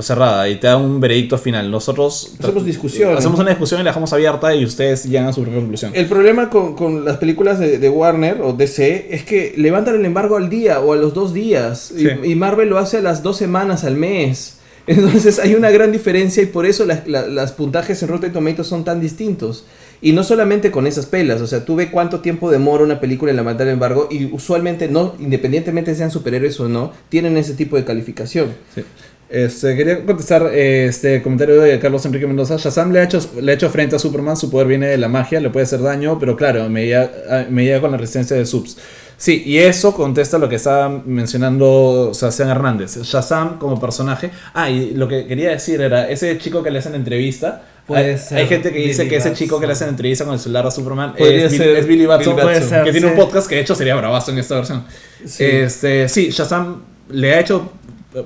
cerrada 0.00 0.48
y 0.48 0.56
te 0.56 0.66
da 0.68 0.76
un 0.76 1.00
veredicto 1.00 1.36
final. 1.36 1.70
Nosotros 1.70 2.34
Hacemos 2.38 2.64
discusión. 2.64 3.16
hacemos 3.16 3.40
una 3.40 3.50
discusión 3.50 3.80
y 3.80 3.84
la 3.84 3.90
dejamos 3.90 4.12
abierta 4.12 4.54
y 4.54 4.64
ustedes 4.64 5.04
llegan 5.04 5.26
a 5.26 5.32
su 5.32 5.44
conclusión. 5.44 5.90
El 5.94 6.06
problema 6.06 6.48
con, 6.48 6.74
con 6.76 7.04
las 7.04 7.16
películas 7.18 7.58
de, 7.58 7.78
de 7.78 7.88
Warner 7.88 8.40
o 8.42 8.52
DC 8.52 9.08
es 9.10 9.24
que 9.24 9.52
levantan 9.56 9.96
el 9.96 10.04
embargo 10.04 10.36
al 10.36 10.48
día 10.48 10.80
o 10.80 10.92
a 10.92 10.96
los 10.96 11.12
dos 11.14 11.34
días. 11.34 11.92
Y- 11.96 12.00
Sí. 12.00 12.08
Y, 12.24 12.34
Marvel 12.34 12.68
lo 12.68 12.78
hace 12.78 12.98
a 12.98 13.00
las 13.02 13.22
dos 13.22 13.36
semanas 13.36 13.84
al 13.84 13.96
mes. 13.96 14.56
Entonces 14.86 15.38
hay 15.38 15.54
una 15.54 15.70
gran 15.70 15.92
diferencia 15.92 16.42
y 16.42 16.46
por 16.46 16.66
eso 16.66 16.84
las, 16.86 17.06
la- 17.06 17.26
las 17.26 17.52
puntajes 17.52 18.02
en 18.02 18.08
Rotten 18.08 18.32
Tomatoes 18.32 18.66
son 18.68 18.84
tan 18.84 19.00
distintos. 19.00 19.64
Y 20.02 20.12
no 20.12 20.24
solamente 20.24 20.70
con 20.70 20.86
esas 20.86 21.04
pelas, 21.04 21.42
o 21.42 21.46
sea, 21.46 21.66
tú 21.66 21.76
ve 21.76 21.90
cuánto 21.90 22.20
tiempo 22.20 22.50
demora 22.50 22.82
una 22.82 23.00
película 23.00 23.32
en 23.32 23.36
levantar 23.36 23.66
el 23.66 23.74
embargo 23.74 24.08
y 24.10 24.24
usualmente 24.32 24.88
no, 24.88 25.14
independientemente 25.20 25.94
sean 25.94 26.10
superhéroes 26.10 26.58
o 26.58 26.70
no, 26.70 26.92
tienen 27.10 27.36
ese 27.36 27.52
tipo 27.52 27.76
de 27.76 27.84
calificación. 27.84 28.54
Sí. 28.74 28.82
Este, 29.30 29.76
quería 29.76 30.04
contestar 30.04 30.50
eh, 30.52 30.86
este 30.86 31.22
comentario 31.22 31.60
de 31.60 31.78
Carlos 31.78 32.04
Enrique 32.04 32.26
Mendoza. 32.26 32.56
Shazam 32.56 32.92
le 32.92 32.98
ha, 33.00 33.04
hecho, 33.04 33.20
le 33.40 33.52
ha 33.52 33.54
hecho 33.54 33.70
frente 33.70 33.94
a 33.94 33.98
Superman, 34.00 34.36
su 34.36 34.50
poder 34.50 34.66
viene 34.66 34.88
de 34.88 34.98
la 34.98 35.08
magia, 35.08 35.38
le 35.40 35.50
puede 35.50 35.64
hacer 35.64 35.80
daño, 35.80 36.18
pero 36.18 36.36
claro, 36.36 36.68
me 36.68 36.84
llega, 36.86 37.46
me 37.48 37.64
llega 37.64 37.80
con 37.80 37.92
la 37.92 37.96
resistencia 37.96 38.36
de 38.36 38.44
subs. 38.44 38.76
Sí, 39.16 39.42
y 39.44 39.58
eso 39.58 39.94
contesta 39.94 40.38
lo 40.38 40.48
que 40.48 40.56
estaba 40.56 40.88
mencionando 40.88 42.10
Sebastián 42.14 42.48
Hernández. 42.48 42.96
Shazam 43.02 43.58
como 43.58 43.78
personaje. 43.78 44.30
Ah, 44.54 44.68
y 44.70 44.92
lo 44.94 45.06
que 45.06 45.26
quería 45.26 45.50
decir 45.50 45.80
era, 45.80 46.08
ese 46.08 46.36
chico 46.38 46.62
que 46.62 46.70
le 46.70 46.78
hacen 46.80 46.94
entrevista, 46.94 47.62
hay, 47.86 48.16
ser 48.18 48.38
hay 48.38 48.46
gente 48.46 48.72
que 48.72 48.78
dice 48.78 49.08
que 49.08 49.16
ese 49.16 49.28
Batson. 49.28 49.34
chico 49.46 49.60
que 49.60 49.66
le 49.66 49.72
hacen 49.74 49.88
entrevista 49.90 50.24
con 50.24 50.34
el 50.34 50.40
celular 50.40 50.66
a 50.66 50.70
Superman 50.70 51.14
es, 51.18 51.52
Bill- 51.52 51.58
ser 51.58 51.76
es 51.76 51.86
Billy 51.86 52.06
Batson, 52.06 52.34
Billy 52.34 52.46
Batson. 52.46 52.46
Puede 52.46 52.60
que 52.60 52.84
ser, 52.84 52.92
tiene 52.92 53.06
un 53.08 53.12
sí. 53.14 53.20
podcast 53.20 53.48
que 53.48 53.54
de 53.56 53.60
hecho 53.60 53.74
sería 53.74 53.94
bravazo 53.94 54.30
en 54.32 54.38
esta 54.38 54.54
versión. 54.56 54.84
Sí. 55.24 55.44
Este, 55.44 56.08
sí, 56.08 56.30
Shazam 56.30 56.82
le 57.10 57.34
ha 57.34 57.40
hecho 57.40 57.72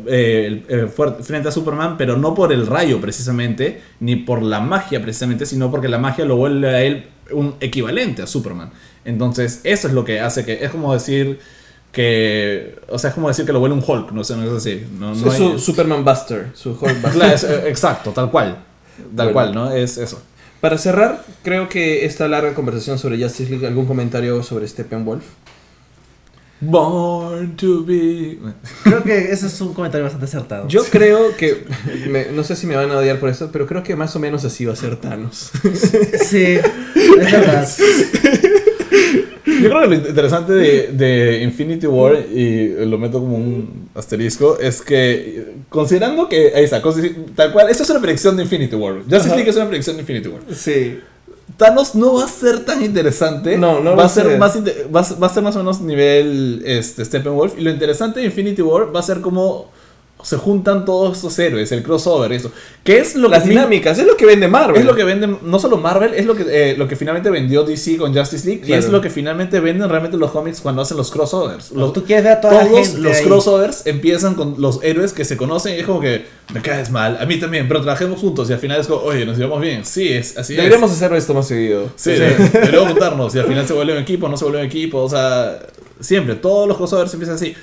eh, 0.06 0.86
fuer- 0.97 1.20
frente 1.23 1.48
a 1.48 1.52
Superman, 1.52 1.97
pero 1.97 2.16
no 2.16 2.35
por 2.35 2.52
el 2.52 2.66
rayo 2.66 3.01
precisamente, 3.01 3.81
ni 4.01 4.16
por 4.16 4.43
la 4.43 4.61
magia 4.61 5.01
precisamente, 5.02 5.47
sino 5.47 5.70
porque 5.70 5.89
la 5.89 5.98
magia 5.98 6.24
lo 6.24 6.36
vuelve 6.36 6.69
a 6.69 6.82
él 6.82 7.06
un 7.32 7.55
equivalente 7.61 8.23
a 8.23 8.27
Superman. 8.27 8.70
Entonces, 9.05 9.61
eso 9.65 9.89
es 9.89 9.94
lo 9.94 10.05
que 10.05 10.20
hace 10.20 10.44
que. 10.44 10.65
Es 10.65 10.70
como 10.70 10.93
decir 10.94 11.39
que. 11.93 12.77
O 12.89 12.98
sea, 12.98 13.11
es 13.11 13.15
como 13.15 13.28
decir 13.28 13.44
que 13.47 13.52
lo 13.52 13.61
vuelve 13.61 13.77
un 13.77 13.85
Hulk, 13.86 14.12
no 14.12 14.24
sé, 14.24 14.36
no 14.36 14.44
es 14.44 14.52
así. 14.52 14.85
No, 14.98 15.15
no 15.15 15.27
es 15.32 15.40
hay- 15.40 15.52
su 15.52 15.59
Superman 15.59 16.05
Buster, 16.05 16.48
su 16.55 16.70
Hulk 16.70 16.81
Buster. 17.02 17.11
Claro, 17.12 17.35
es, 17.35 17.44
eh, 17.44 17.62
exacto, 17.69 18.11
tal 18.11 18.31
cual. 18.31 18.59
Tal 19.16 19.32
Bueno. 19.32 19.32
cual, 19.32 19.55
¿no? 19.55 19.73
Es 19.73 19.98
eso. 19.98 20.23
Para 20.61 20.78
cerrar, 20.78 21.23
creo 21.43 21.69
que 21.69 22.06
esta 22.06 22.27
larga 22.28 22.55
conversación 22.55 22.98
sobre 22.98 23.23
Justice 23.23 23.51
League, 23.51 23.66
¿algún 23.66 23.85
comentario 23.86 24.43
sobre 24.43 24.66
Steppenwolf? 24.66 25.24
Born 26.66 27.57
to 27.57 27.85
be. 27.85 28.39
Creo 28.85 29.03
que 29.03 29.31
ese 29.32 29.47
es 29.47 29.61
un 29.61 29.74
comentario 29.74 30.05
bastante 30.05 30.27
acertado. 30.27 30.69
Yo 30.69 30.82
creo 30.85 31.36
que, 31.36 31.65
me- 32.09 32.27
no 32.32 32.45
sé 32.45 32.57
si 32.57 32.66
me 32.66 32.77
van 32.77 32.91
a 32.91 32.99
odiar 32.99 33.19
por 33.20 33.28
esto, 33.28 33.51
pero 33.53 33.66
creo 33.66 33.82
que 33.82 33.97
más 33.97 34.15
o 34.16 34.19
menos 34.19 34.45
así 34.45 34.65
va 34.65 34.73
a 34.73 34.77
ser 34.77 34.97
Thanos. 34.97 35.51
Sí, 36.24 36.59
es 36.97 37.32
verdad. 37.32 37.69
Yo 39.47 39.70
creo 39.70 39.81
que 39.82 39.86
lo 39.86 39.95
interesante 40.09 40.53
de, 40.53 40.89
de 40.93 41.43
Infinity 41.43 41.86
War, 41.86 42.16
y 42.35 42.69
lo 42.86 42.99
meto 42.99 43.20
como 43.20 43.36
un 43.36 43.89
asterisco, 43.95 44.59
es 44.59 44.81
que 44.82 45.55
considerando 45.69 46.28
que, 46.28 46.53
ahí 46.55 46.65
está, 46.65 46.82
tal 47.35 47.53
cual, 47.53 47.69
esto 47.70 47.82
es 47.82 47.91
una 47.91 48.01
predicción 48.01 48.36
de 48.36 48.43
Infinity 48.43 48.74
War. 48.74 48.95
Justice 49.03 49.27
Ajá. 49.27 49.35
League 49.36 49.51
es 49.51 49.57
una 49.57 49.69
predicción 49.69 49.97
de 49.97 50.03
Infinity 50.03 50.28
War. 50.28 50.41
Sí. 50.55 50.99
Thanos 51.56 51.94
no 51.94 52.14
va 52.14 52.24
a 52.24 52.28
ser 52.28 52.64
tan 52.64 52.82
interesante. 52.85 53.56
No, 53.56 53.81
no 53.81 53.90
va, 53.90 53.97
va 53.97 54.05
a 54.05 54.09
ser 54.09 54.24
ser. 54.26 54.39
más 54.39 54.56
inte- 54.56 54.89
va, 54.94 55.01
a- 55.01 55.14
va 55.22 55.26
a 55.28 55.31
ser 55.31 55.43
más 55.43 55.55
o 55.55 55.59
menos 55.59 55.81
nivel 55.81 56.62
este, 56.66 57.05
Steppenwolf. 57.05 57.55
Y 57.59 57.62
lo 57.62 57.70
interesante 57.70 58.20
de 58.20 58.26
Infinity 58.26 58.60
War 58.62 58.94
va 58.94 59.01
a 59.01 59.02
ser 59.05 59.20
como 59.20 59.70
se 60.24 60.38
juntan 60.38 60.84
todos 60.86 61.18
estos 61.18 61.38
héroes, 61.38 61.70
el 61.70 61.82
crossover 61.82 62.32
eso. 62.32 62.51
¿Qué 62.82 62.98
es 62.98 63.14
lo 63.14 63.28
Las 63.28 63.42
que 63.42 63.51
dinámicas, 63.51 63.98
es 63.98 64.06
lo 64.06 64.16
que 64.16 64.24
vende 64.24 64.48
Marvel. 64.48 64.80
Es 64.80 64.86
lo 64.86 64.96
que 64.96 65.05
venden, 65.05 65.38
no 65.42 65.59
solo 65.59 65.76
Marvel, 65.76 66.14
es 66.14 66.24
lo 66.24 66.34
que, 66.34 66.44
eh, 66.48 66.76
lo 66.76 66.88
que 66.88 66.96
finalmente 66.96 67.28
vendió 67.30 67.62
DC 67.62 67.98
con 67.98 68.14
Justice 68.14 68.46
League 68.46 68.62
y 68.66 68.72
es 68.72 68.88
lo 68.88 69.01
que 69.02 69.10
finalmente 69.10 69.60
venden 69.60 69.88
realmente 69.88 70.16
los 70.16 70.30
cómics 70.30 70.60
cuando 70.62 70.82
hacen 70.82 70.96
los 70.96 71.10
crossovers. 71.10 71.72
Los, 71.72 71.92
Tú 71.92 72.05
quieres 72.05 72.24
ver 72.24 72.32
a 72.34 72.40
toda 72.40 72.55
la 72.55 72.64
todos 72.66 72.88
gente 72.88 73.01
los 73.01 73.16
ahí. 73.16 73.24
crossovers 73.24 73.86
empiezan 73.86 74.34
con 74.34 74.55
los 74.59 74.82
héroes 74.82 75.12
que 75.12 75.24
se 75.24 75.36
conocen 75.36 75.74
y 75.76 75.80
es 75.80 75.86
como 75.86 76.01
que 76.01 76.24
me 76.55 76.62
caes 76.62 76.90
mal, 76.90 77.18
a 77.20 77.26
mí 77.26 77.38
también, 77.38 77.68
pero 77.68 77.82
trabajemos 77.82 78.18
juntos 78.18 78.48
y 78.48 78.55
al 78.55 78.59
final 78.59 78.80
es 78.80 78.86
como, 78.86 79.02
oye, 79.02 79.26
nos 79.26 79.36
llevamos 79.36 79.60
bien. 79.60 79.84
Sí, 79.84 80.09
es 80.09 80.38
así. 80.38 80.55
es. 80.55 80.56
Deberíamos 80.56 80.90
hacer 80.90 81.12
esto 81.12 81.34
más 81.34 81.46
seguido. 81.46 81.90
Sí, 81.96 82.12
deberíamos 82.12 82.88
juntarnos 82.92 83.34
y 83.34 83.38
al 83.40 83.46
final 83.46 83.66
se 83.66 83.74
vuelve 83.74 83.92
un 83.92 83.98
equipo, 83.98 84.28
no 84.28 84.36
se 84.38 84.44
vuelve 84.44 84.60
un 84.60 84.66
equipo, 84.66 85.02
o 85.02 85.09
sea, 85.09 85.59
siempre, 86.01 86.34
todos 86.36 86.66
los 86.66 86.76
crossovers 86.78 87.12
empiezan 87.12 87.36
así. 87.36 87.55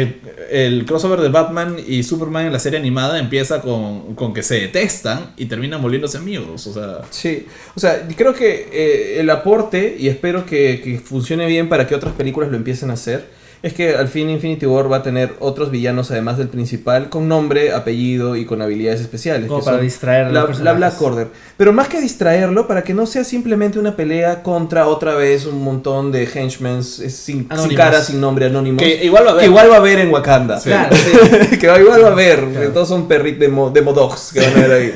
El, 0.00 0.84
crossover 0.86 1.20
de 1.20 1.28
Batman 1.28 1.76
y 1.86 2.02
Superman 2.02 2.46
en 2.46 2.52
la 2.52 2.58
serie 2.58 2.78
animada 2.78 3.18
empieza 3.18 3.60
con, 3.60 4.14
con 4.14 4.34
que 4.34 4.42
se 4.42 4.56
detestan 4.56 5.32
y 5.36 5.46
terminan 5.46 5.80
volviéndose 5.80 6.18
amigos, 6.18 6.66
o 6.66 6.72
sea... 6.72 7.02
Sí, 7.10 7.46
o 7.76 7.80
sea, 7.80 8.06
creo 8.16 8.34
que 8.34 8.68
eh, 8.72 9.20
el 9.20 9.30
aporte, 9.30 9.96
y 9.98 10.08
espero 10.08 10.46
que 10.46 11.00
funcione 11.04 11.46
bien 11.46 11.68
para 11.68 11.86
que 11.86 11.94
otras 11.94 12.14
películas 12.14 12.50
lo 12.50 12.56
empiecen 12.56 12.90
a 12.90 12.94
hacer, 12.94 13.24
es 13.64 13.72
que 13.72 13.96
al 13.96 14.08
fin 14.08 14.28
Infinity 14.28 14.66
War 14.66 14.92
va 14.92 14.98
a 14.98 15.02
tener 15.02 15.36
otros 15.40 15.70
villanos 15.70 16.10
además 16.10 16.36
del 16.36 16.48
principal, 16.48 17.08
con 17.08 17.26
nombre, 17.28 17.72
apellido 17.72 18.36
y 18.36 18.44
con 18.44 18.60
habilidades 18.60 19.00
especiales. 19.00 19.48
Como 19.48 19.60
que 19.60 19.64
para 19.64 19.78
distraer 19.78 20.30
la, 20.30 20.46
la. 20.62 20.72
Black 20.74 21.00
Order. 21.00 21.28
Pero 21.56 21.72
más 21.72 21.88
que 21.88 21.98
distraerlo, 21.98 22.68
para 22.68 22.82
que 22.84 22.92
no 22.92 23.06
sea 23.06 23.24
simplemente 23.24 23.78
una 23.78 23.96
pelea 23.96 24.42
contra 24.42 24.86
otra 24.86 25.14
vez 25.14 25.46
un 25.46 25.62
montón 25.64 26.12
de 26.12 26.28
henchmen 26.32 26.84
sin, 26.84 27.44
cara, 27.74 28.02
sin 28.02 28.20
nombre, 28.20 28.44
anónimos. 28.44 28.82
Que 28.82 29.02
igual 29.02 29.24
va 29.24 29.28
a 29.28 29.32
haber. 29.32 29.40
Que 29.44 29.48
igual 29.48 29.70
va 29.70 29.74
a 29.76 29.78
haber 29.78 29.98
en 30.00 30.10
Wakanda. 30.12 30.60
Sí. 30.60 30.68
Claro, 30.68 30.94
que 31.58 31.66
igual 31.82 32.02
va 32.04 32.08
a 32.08 32.12
haber. 32.12 32.44
que 32.52 32.66
Todos 32.66 32.88
son 32.88 33.08
perritos 33.08 33.40
de, 33.40 33.48
mo- 33.48 33.70
de 33.70 33.80
modogs 33.80 34.30
que 34.34 34.40
van 34.40 34.50
a 34.58 34.66
ver 34.66 34.72
ahí. 34.72 34.92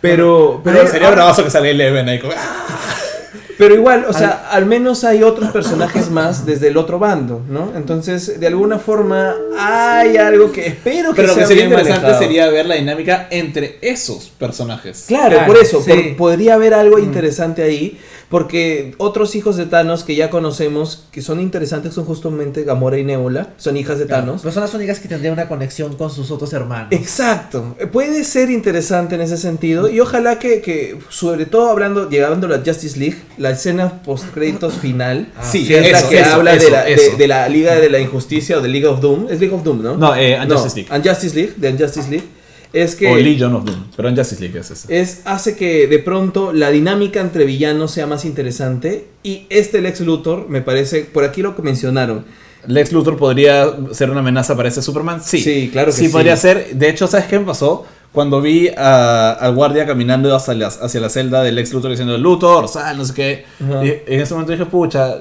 Pero, 0.00 0.60
pero 0.62 0.78
Pero 0.78 0.88
sería 0.90 1.10
bravazo 1.10 1.42
que 1.42 1.50
sale 1.50 1.72
Eleven 1.72 2.08
ahí 2.08 2.20
como... 2.20 2.32
pero 3.58 3.74
igual, 3.74 4.06
o 4.08 4.12
sea, 4.12 4.48
al 4.50 4.64
menos 4.66 5.04
hay 5.04 5.22
otros 5.22 5.50
personajes 5.50 6.10
más 6.10 6.46
desde 6.46 6.68
el 6.68 6.76
otro 6.76 6.98
bando, 6.98 7.42
¿no? 7.50 7.72
Entonces, 7.76 8.38
de 8.40 8.46
alguna 8.46 8.78
forma, 8.78 9.34
hay 9.58 10.16
algo 10.16 10.50
que 10.52 10.66
espero 10.68 11.10
que 11.10 11.16
Pero 11.16 11.28
lo 11.28 11.34
sea 11.34 11.42
que 11.42 11.48
sería 11.48 11.64
bien 11.66 11.72
interesante 11.78 12.02
manejado. 12.06 12.22
sería 12.24 12.48
ver 12.50 12.66
la 12.66 12.74
dinámica 12.76 13.26
entre 13.30 13.78
esos 13.82 14.30
personajes. 14.38 15.04
Claro, 15.08 15.36
Claro, 15.36 15.46
por 15.52 15.56
eso, 15.60 15.82
sí. 15.82 15.90
por- 15.90 16.16
podría 16.16 16.54
haber 16.54 16.72
algo 16.74 16.98
interesante 16.98 17.62
ahí, 17.62 17.98
porque 18.28 18.94
otros 18.98 19.34
hijos 19.34 19.56
de 19.56 19.64
Thanos 19.66 20.04
que 20.04 20.14
ya 20.14 20.28
conocemos, 20.30 21.06
que 21.10 21.22
son 21.22 21.40
interesantes, 21.40 21.94
son 21.94 22.04
justamente 22.04 22.62
Gamora 22.62 22.98
y 22.98 23.04
Nebula, 23.04 23.54
son 23.56 23.76
hijas 23.76 23.98
de 23.98 24.04
Thanos. 24.06 24.42
Pero 24.42 24.52
son 24.52 24.62
las 24.62 24.74
únicas 24.74 25.00
que 25.00 25.08
tendrían 25.08 25.32
una 25.32 25.48
conexión 25.48 25.96
con 25.96 26.10
sus 26.10 26.30
otros 26.30 26.52
hermanos. 26.52 26.88
Exacto, 26.92 27.74
puede 27.90 28.24
ser 28.24 28.50
interesante 28.50 29.14
en 29.14 29.22
ese 29.22 29.38
sentido 29.38 29.88
y 29.88 29.98
ojalá 30.00 30.38
que, 30.38 30.60
que, 30.60 30.98
sobre 31.08 31.46
todo 31.46 31.70
hablando, 31.70 32.08
llegando 32.10 32.46
a 32.46 32.50
la 32.50 32.58
Justice 32.64 32.98
League, 32.98 33.16
la 33.38 33.47
escena 33.50 34.02
post 34.02 34.26
créditos 34.34 34.74
final, 34.74 35.28
Ah, 35.36 35.42
Sí, 35.44 35.66
que 35.66 35.78
es 35.78 35.92
la 35.92 35.98
eso, 35.98 36.08
que 36.08 36.20
eso, 36.20 36.30
habla 36.34 36.52
de, 36.52 36.56
eso, 36.58 36.70
la, 36.70 36.84
de- 36.84 36.94
eso. 36.94 37.16
de 37.16 37.26
la 37.28 37.48
Liga 37.48 37.76
de 37.76 37.90
la 37.90 37.98
Injusticia 38.00 38.58
o 38.58 38.60
de 38.60 38.68
League 38.68 38.86
of 38.86 39.00
Doom, 39.00 39.26
es 39.30 39.40
League 39.40 39.54
of 39.54 39.62
Doom, 39.64 39.82
¿no? 39.82 39.96
No, 39.96 40.14
eh, 40.16 40.38
Unjustice 40.42 40.76
League. 40.76 40.96
Unjustice 40.96 41.34
League, 41.36 41.52
de 41.56 41.70
Unjustice 41.72 42.10
League, 42.10 42.24
es 42.72 42.94
que 42.94 43.08
O 43.10 43.16
Legion 43.16 43.54
of 43.54 43.64
Doom. 43.64 43.84
Pero 43.96 44.08
en 44.08 44.16
Justice 44.16 44.40
League 44.42 44.58
es 44.58 44.70
ese. 44.70 45.00
es, 45.00 45.20
hace 45.24 45.56
que 45.56 45.86
de 45.86 45.98
pronto 46.00 46.52
la 46.52 46.70
dinámica 46.70 47.20
entre 47.20 47.44
villanos 47.44 47.90
sea 47.92 48.06
más 48.06 48.24
interesante 48.24 49.06
y 49.22 49.46
este 49.48 49.80
Lex 49.80 50.00
Luthor 50.00 50.48
me 50.48 50.60
parece, 50.62 51.00
por 51.02 51.24
aquí 51.24 51.42
lo 51.42 51.56
que 51.56 51.62
mencionaron, 51.62 52.24
Lex 52.66 52.92
Luthor 52.92 53.16
podría 53.16 53.66
ser 53.92 54.10
una 54.10 54.20
amenaza 54.20 54.54
para 54.56 54.68
ese 54.68 54.82
Superman. 54.82 55.22
Sí, 55.24 55.40
Sí, 55.40 55.70
claro 55.72 55.86
que 55.92 55.96
sí. 55.96 56.06
sí. 56.06 56.12
podría 56.12 56.36
ser. 56.36 56.74
De 56.74 56.88
hecho, 56.90 57.06
¿sabes 57.06 57.26
qué 57.26 57.38
me 57.38 57.46
pasó? 57.46 57.86
Cuando 58.18 58.40
vi 58.40 58.66
a- 58.76 59.30
al 59.34 59.54
guardia 59.54 59.86
caminando 59.86 60.34
hacia 60.34 60.52
la, 60.54 60.66
hacia 60.66 61.00
la 61.00 61.08
celda 61.08 61.40
del 61.44 61.54
Lex 61.54 61.72
Luthor 61.72 61.92
diciendo 61.92 62.18
Luthor, 62.18 62.66
sal, 62.66 62.98
no 62.98 63.04
sé 63.04 63.14
qué. 63.14 63.44
Y 63.84 63.90
en 64.12 64.20
ese 64.20 64.34
momento 64.34 64.50
dije, 64.50 64.66
pucha. 64.66 65.18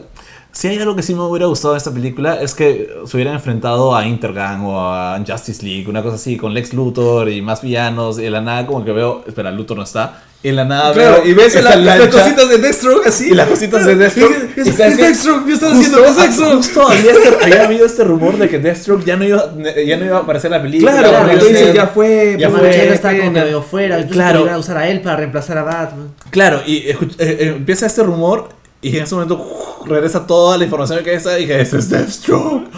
Si 0.58 0.68
hay 0.68 0.80
algo 0.80 0.96
que 0.96 1.04
sí 1.04 1.14
me 1.14 1.22
hubiera 1.22 1.46
gustado 1.46 1.76
de 1.76 1.78
esta 1.78 1.92
película 1.92 2.42
es 2.42 2.56
que 2.56 2.90
se 3.06 3.16
hubieran 3.16 3.36
enfrentado 3.36 3.96
a 3.96 4.08
Intergang 4.08 4.66
o 4.66 4.80
a 4.92 5.20
Justice 5.24 5.64
League, 5.64 5.86
una 5.88 6.02
cosa 6.02 6.16
así, 6.16 6.36
con 6.36 6.52
Lex 6.56 6.74
Luthor 6.74 7.30
y 7.30 7.44
más 7.44 7.62
villanos. 7.62 8.18
Y 8.18 8.26
en 8.26 8.34
la 8.34 8.42
nada, 8.42 8.66
como 8.66 8.84
que 8.84 8.92
veo, 8.92 9.24
espera, 9.28 9.52
Luthor 9.52 9.78
no 9.78 9.84
está. 9.84 10.24
En 10.42 10.56
la 10.56 10.66
nada 10.66 10.94
Claro, 10.94 11.22
veo 11.22 11.28
y 11.28 11.34
ves 11.36 11.64
la- 11.64 11.76
las 11.76 12.08
cositas 12.08 12.50
de 12.50 12.58
Deathstroke 12.58 13.06
así. 13.06 13.28
y 13.30 13.36
las 13.36 13.48
cositas 13.48 13.86
de 13.86 13.96
Deathstroke. 13.98 14.58
Es, 14.58 14.68
¿Y 14.68 14.72
sabes 14.72 14.94
es 14.94 14.98
qué? 14.98 15.04
Deathstroke, 15.04 15.48
yo 15.48 15.54
estaba 15.54 15.74
que 15.74 15.80
es 15.82 16.18
Deathstroke. 16.18 16.56
Justo 16.56 16.88
había, 16.90 17.12
este- 17.12 17.44
había 17.46 17.64
habido 17.66 17.86
este 17.86 18.04
rumor 18.04 18.38
de 18.40 18.50
que 18.50 18.58
Deathstroke 18.58 19.06
ya 19.06 19.16
no 19.16 19.26
iba, 19.26 19.54
ya 19.86 19.98
no 19.98 20.06
iba 20.06 20.18
a 20.18 20.22
aparecer 20.22 20.48
en 20.52 20.58
la 20.58 20.64
película. 20.64 20.92
Claro, 20.92 21.10
Claro, 21.10 21.28
porque 21.30 21.46
dices, 21.54 21.74
ya 21.76 21.86
fue, 21.86 22.36
Ya 22.40 22.48
puta, 22.50 22.60
fue, 22.62 22.72
qué 22.72 22.94
está 22.94 23.10
pena. 23.12 23.44
medio 23.44 23.62
fuera, 23.62 24.08
Claro. 24.08 24.40
iban 24.42 24.56
a 24.56 24.58
usar 24.58 24.78
a 24.78 24.88
él 24.90 25.02
para 25.02 25.18
reemplazar 25.18 25.60
a 25.60 25.64
Batman. 25.64 26.08
Claro, 26.32 26.62
y 26.66 26.78
eh, 26.78 26.98
eh, 27.20 27.54
empieza 27.58 27.86
este 27.86 28.02
rumor 28.02 28.50
y 28.88 28.98
en 28.98 29.04
ese 29.04 29.16
momento 29.16 29.46
regresa 29.86 30.26
toda 30.26 30.58
la 30.58 30.64
información 30.64 31.04
que 31.04 31.14
está 31.14 31.38
y 31.38 31.42
dije, 31.42 31.62
ese 31.62 31.78
es 31.78 31.90
Deathstroke. 31.90 32.70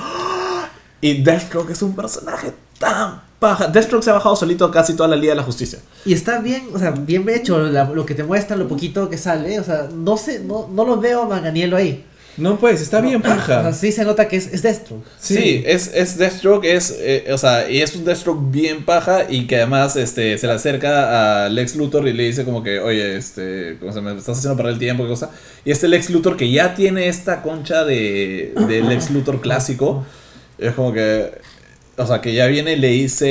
Y 1.02 1.22
Deathstroke 1.22 1.72
es 1.72 1.82
un 1.82 1.96
personaje 1.96 2.54
tan 2.78 3.22
paja. 3.40 3.68
Deathstroke 3.68 4.04
se 4.04 4.10
ha 4.10 4.14
bajado 4.14 4.36
solito 4.36 4.70
casi 4.72 4.96
toda 4.96 5.08
la 5.08 5.16
Liga 5.16 5.32
de 5.32 5.38
la 5.38 5.44
Justicia. 5.44 5.80
Y 6.06 6.14
está 6.14 6.40
bien, 6.40 6.70
o 6.74 6.80
sea, 6.80 6.92
bien 6.92 7.28
hecho 7.30 7.58
lo 7.60 8.06
que 8.06 8.16
te 8.16 8.24
muestran, 8.24 8.60
lo 8.60 8.68
poquito 8.68 9.10
que 9.10 9.18
sale, 9.18 9.60
o 9.60 9.64
sea, 9.64 9.88
no 9.94 10.18
sé, 10.18 10.40
no, 10.40 10.68
no 10.72 10.86
lo 10.86 10.98
veo 10.98 11.24
a 11.24 11.28
Manganiello 11.28 11.78
ahí. 11.78 12.06
No, 12.40 12.58
pues, 12.58 12.82
está 12.82 13.02
bien, 13.02 13.22
paja. 13.22 13.72
sí 13.74 13.92
se 13.92 14.04
nota 14.06 14.28
que 14.28 14.38
es, 14.38 14.48
es 14.54 14.62
Deathstroke. 14.64 15.04
Sí, 15.20 15.62
es, 15.66 15.92
es 15.94 16.18
Deathstroke, 16.18 16.66
es, 16.66 16.96
eh, 17.00 17.26
o 17.32 17.38
sea, 17.38 17.70
y 17.70 17.82
es 17.82 17.96
un 17.96 18.06
Deathstroke 18.06 18.40
bien 18.50 18.86
paja 18.86 19.26
y 19.30 19.46
que 19.46 19.58
además 19.58 19.96
este, 19.96 20.38
se 20.38 20.48
le 20.48 20.54
acerca 20.54 21.46
a 21.46 21.50
Lex 21.50 21.76
Luthor 21.76 22.08
y 22.08 22.14
le 22.14 22.24
dice 22.24 22.46
como 22.46 22.64
que, 22.64 22.80
oye, 22.80 23.18
este, 23.18 23.78
¿cómo 23.80 23.92
se 23.92 24.02
me 24.02 24.18
estás 24.18 24.38
haciendo 24.38 24.56
perder 24.58 24.74
el 24.74 24.80
tiempo, 24.80 25.04
qué 25.04 25.10
cosa. 25.10 25.32
Y 25.66 25.72
este 25.72 25.88
Lex 25.88 26.10
Luthor 26.10 26.38
que 26.38 26.50
ya 26.50 26.74
tiene 26.76 27.08
esta 27.08 27.42
concha 27.42 27.84
de, 27.84 28.54
de 28.68 28.82
Lex 28.82 29.12
Luthor 29.12 29.42
clásico, 29.42 30.06
es 30.58 30.74
como 30.74 30.94
que, 30.94 31.32
o 31.98 32.08
sea, 32.08 32.22
que 32.22 32.34
ya 32.34 32.48
viene 32.48 32.74
y 32.74 32.76
le 32.78 32.88
dice... 32.90 33.28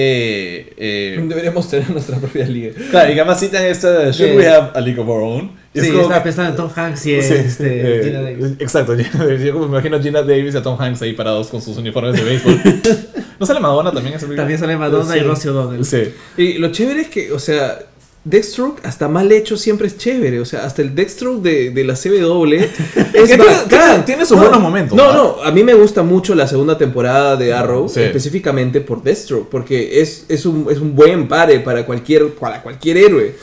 eh, 0.77 1.25
Deberíamos 1.27 1.69
tener 1.71 1.89
nuestra 1.91 2.19
propia 2.19 2.47
liga. 2.47 2.73
claro, 2.91 3.11
y 3.11 3.15
que 3.15 3.21
además 3.21 3.41
citan 3.41 3.65
esto 3.65 3.91
de, 3.91 4.13
should 4.13 4.37
we 4.37 4.47
have 4.47 4.71
a 4.75 4.81
league 4.81 5.01
of 5.01 5.09
our 5.09 5.23
own? 5.23 5.58
Y 5.79 5.81
es 5.81 5.87
Sí, 5.87 5.91
como 5.93 6.03
estaba 6.03 6.23
que- 6.23 6.25
pensando 6.29 6.51
en 6.51 6.57
Tom 6.57 6.71
Hanks 6.75 7.07
y 7.07 7.15
en 7.15 7.23
Sí, 7.23 7.35
este, 7.35 8.01
eh, 8.01 8.05
Gina 8.05 8.21
Davis. 8.23 8.47
Exacto, 8.59 8.97
Gina 8.97 9.11
Davis. 9.25 9.41
yo 9.43 9.53
como 9.53 9.67
me 9.67 9.71
imagino 9.73 9.97
a 9.97 10.01
Gina 10.03 10.23
Davis 10.23 10.55
y 10.55 10.57
a 10.59 10.63
Tom 10.63 10.81
Hanks 10.81 11.03
ahí 11.03 11.13
parados 11.13 11.49
con 11.49 11.63
sus 11.63 11.77
uniformes 11.77 12.15
de 12.17 12.23
béisbol. 12.25 12.61
¿No 13.41 13.47
sale 13.47 13.61
Madonna 13.61 13.93
también? 13.93 14.17
También 14.37 14.59
sale 14.59 14.77
Madonna 14.77 15.13
Sí. 15.13 15.21
y 15.21 15.23
Rosie 15.23 15.51
O'Donnell. 15.51 15.85
Sí. 15.85 16.13
Y 16.37 16.55
lo 16.55 16.73
chévere 16.73 17.03
es 17.03 17.09
que, 17.09 17.31
o 17.33 17.39
sea, 17.39 17.79
Deathstroke, 18.25 18.85
hasta 18.85 19.09
mal 19.09 19.31
hecho, 19.33 19.57
siempre 19.57 19.87
es 19.87 19.97
chévere. 19.97 20.41
O 20.41 20.45
sea, 20.45 20.65
hasta 20.67 20.83
el 20.83 20.95
Deathstroke 20.95 21.41
de, 21.41 21.71
de 21.71 21.85
la 21.85 21.95
CW 21.95 22.53
es 22.55 22.67
Que 23.13 23.37
tiene- 23.37 24.03
tiene- 24.05 24.27
sus 24.27 24.39
buenos 24.39 24.61
momentos, 24.61 24.97
No, 24.99 25.13
¿no? 25.13 25.37
no, 25.39 25.43
a 25.43 25.51
mí 25.53 25.63
me 25.63 25.73
gusta 25.75 26.03
mucho 26.03 26.35
la 26.35 26.47
segunda 26.49 26.77
temporada 26.77 27.37
de 27.37 27.55
Arrow, 27.55 27.89
Sí. 27.89 28.01
específicamente 28.03 28.81
por 28.81 29.03
Deathstroke, 29.03 29.49
porque 29.49 30.03
es, 30.03 30.27
es, 30.29 30.45
un, 30.45 30.67
es 30.71 30.79
un 30.79 30.95
buen 30.97 31.29
pare 31.29 31.61
para 31.61 31.87
cualquier, 31.87 32.31
para 32.35 32.61
cualquier 32.63 32.97
héroe. 32.99 33.35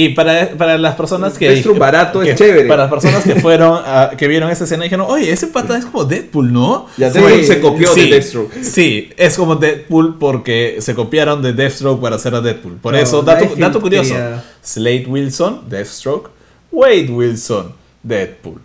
Y 0.00 0.10
para, 0.10 0.50
para 0.50 0.78
las 0.78 0.94
personas 0.94 1.36
que. 1.38 1.48
Deathstroke 1.48 1.78
barato 1.78 2.22
es 2.22 2.28
que- 2.30 2.34
chévere. 2.36 2.68
Para 2.68 2.82
las 2.84 2.90
personas 2.90 3.24
que 3.24 3.34
fueron, 3.40 3.80
a- 3.84 4.10
que 4.16 4.28
vieron 4.28 4.50
esa 4.50 4.64
escena 4.64 4.84
y 4.84 4.88
dijeron, 4.88 5.06
oye, 5.08 5.30
ese 5.30 5.48
pata 5.48 5.76
es 5.76 5.84
como 5.86 6.04
Deadpool, 6.04 6.52
¿no? 6.52 6.86
Ya 6.96 7.10
Sí. 7.10 7.18
Deadpool 7.18 7.44
se 7.44 7.60
copió 7.60 7.88
Sí, 7.88 8.00
de 8.02 8.06
Deathstroke. 8.10 8.62
Sí, 8.62 9.10
es 9.16 9.36
como 9.36 9.56
Deadpool 9.56 10.18
porque 10.18 10.76
se 10.80 10.94
copiaron 10.94 11.42
de 11.42 11.52
Deathstroke 11.52 12.00
para 12.00 12.16
hacer 12.16 12.34
a 12.34 12.40
Deadpool. 12.40 12.74
Por 12.76 12.92
No, 12.94 12.98
eso, 13.00 13.22
dato, 13.22 13.80
curioso: 13.80 14.14
quería- 14.14 14.44
Slade 14.62 15.06
Wilson, 15.08 15.62
Deathstroke. 15.68 16.30
Wade 16.70 17.08
Wilson, 17.10 17.72
Deadpool. 18.02 18.60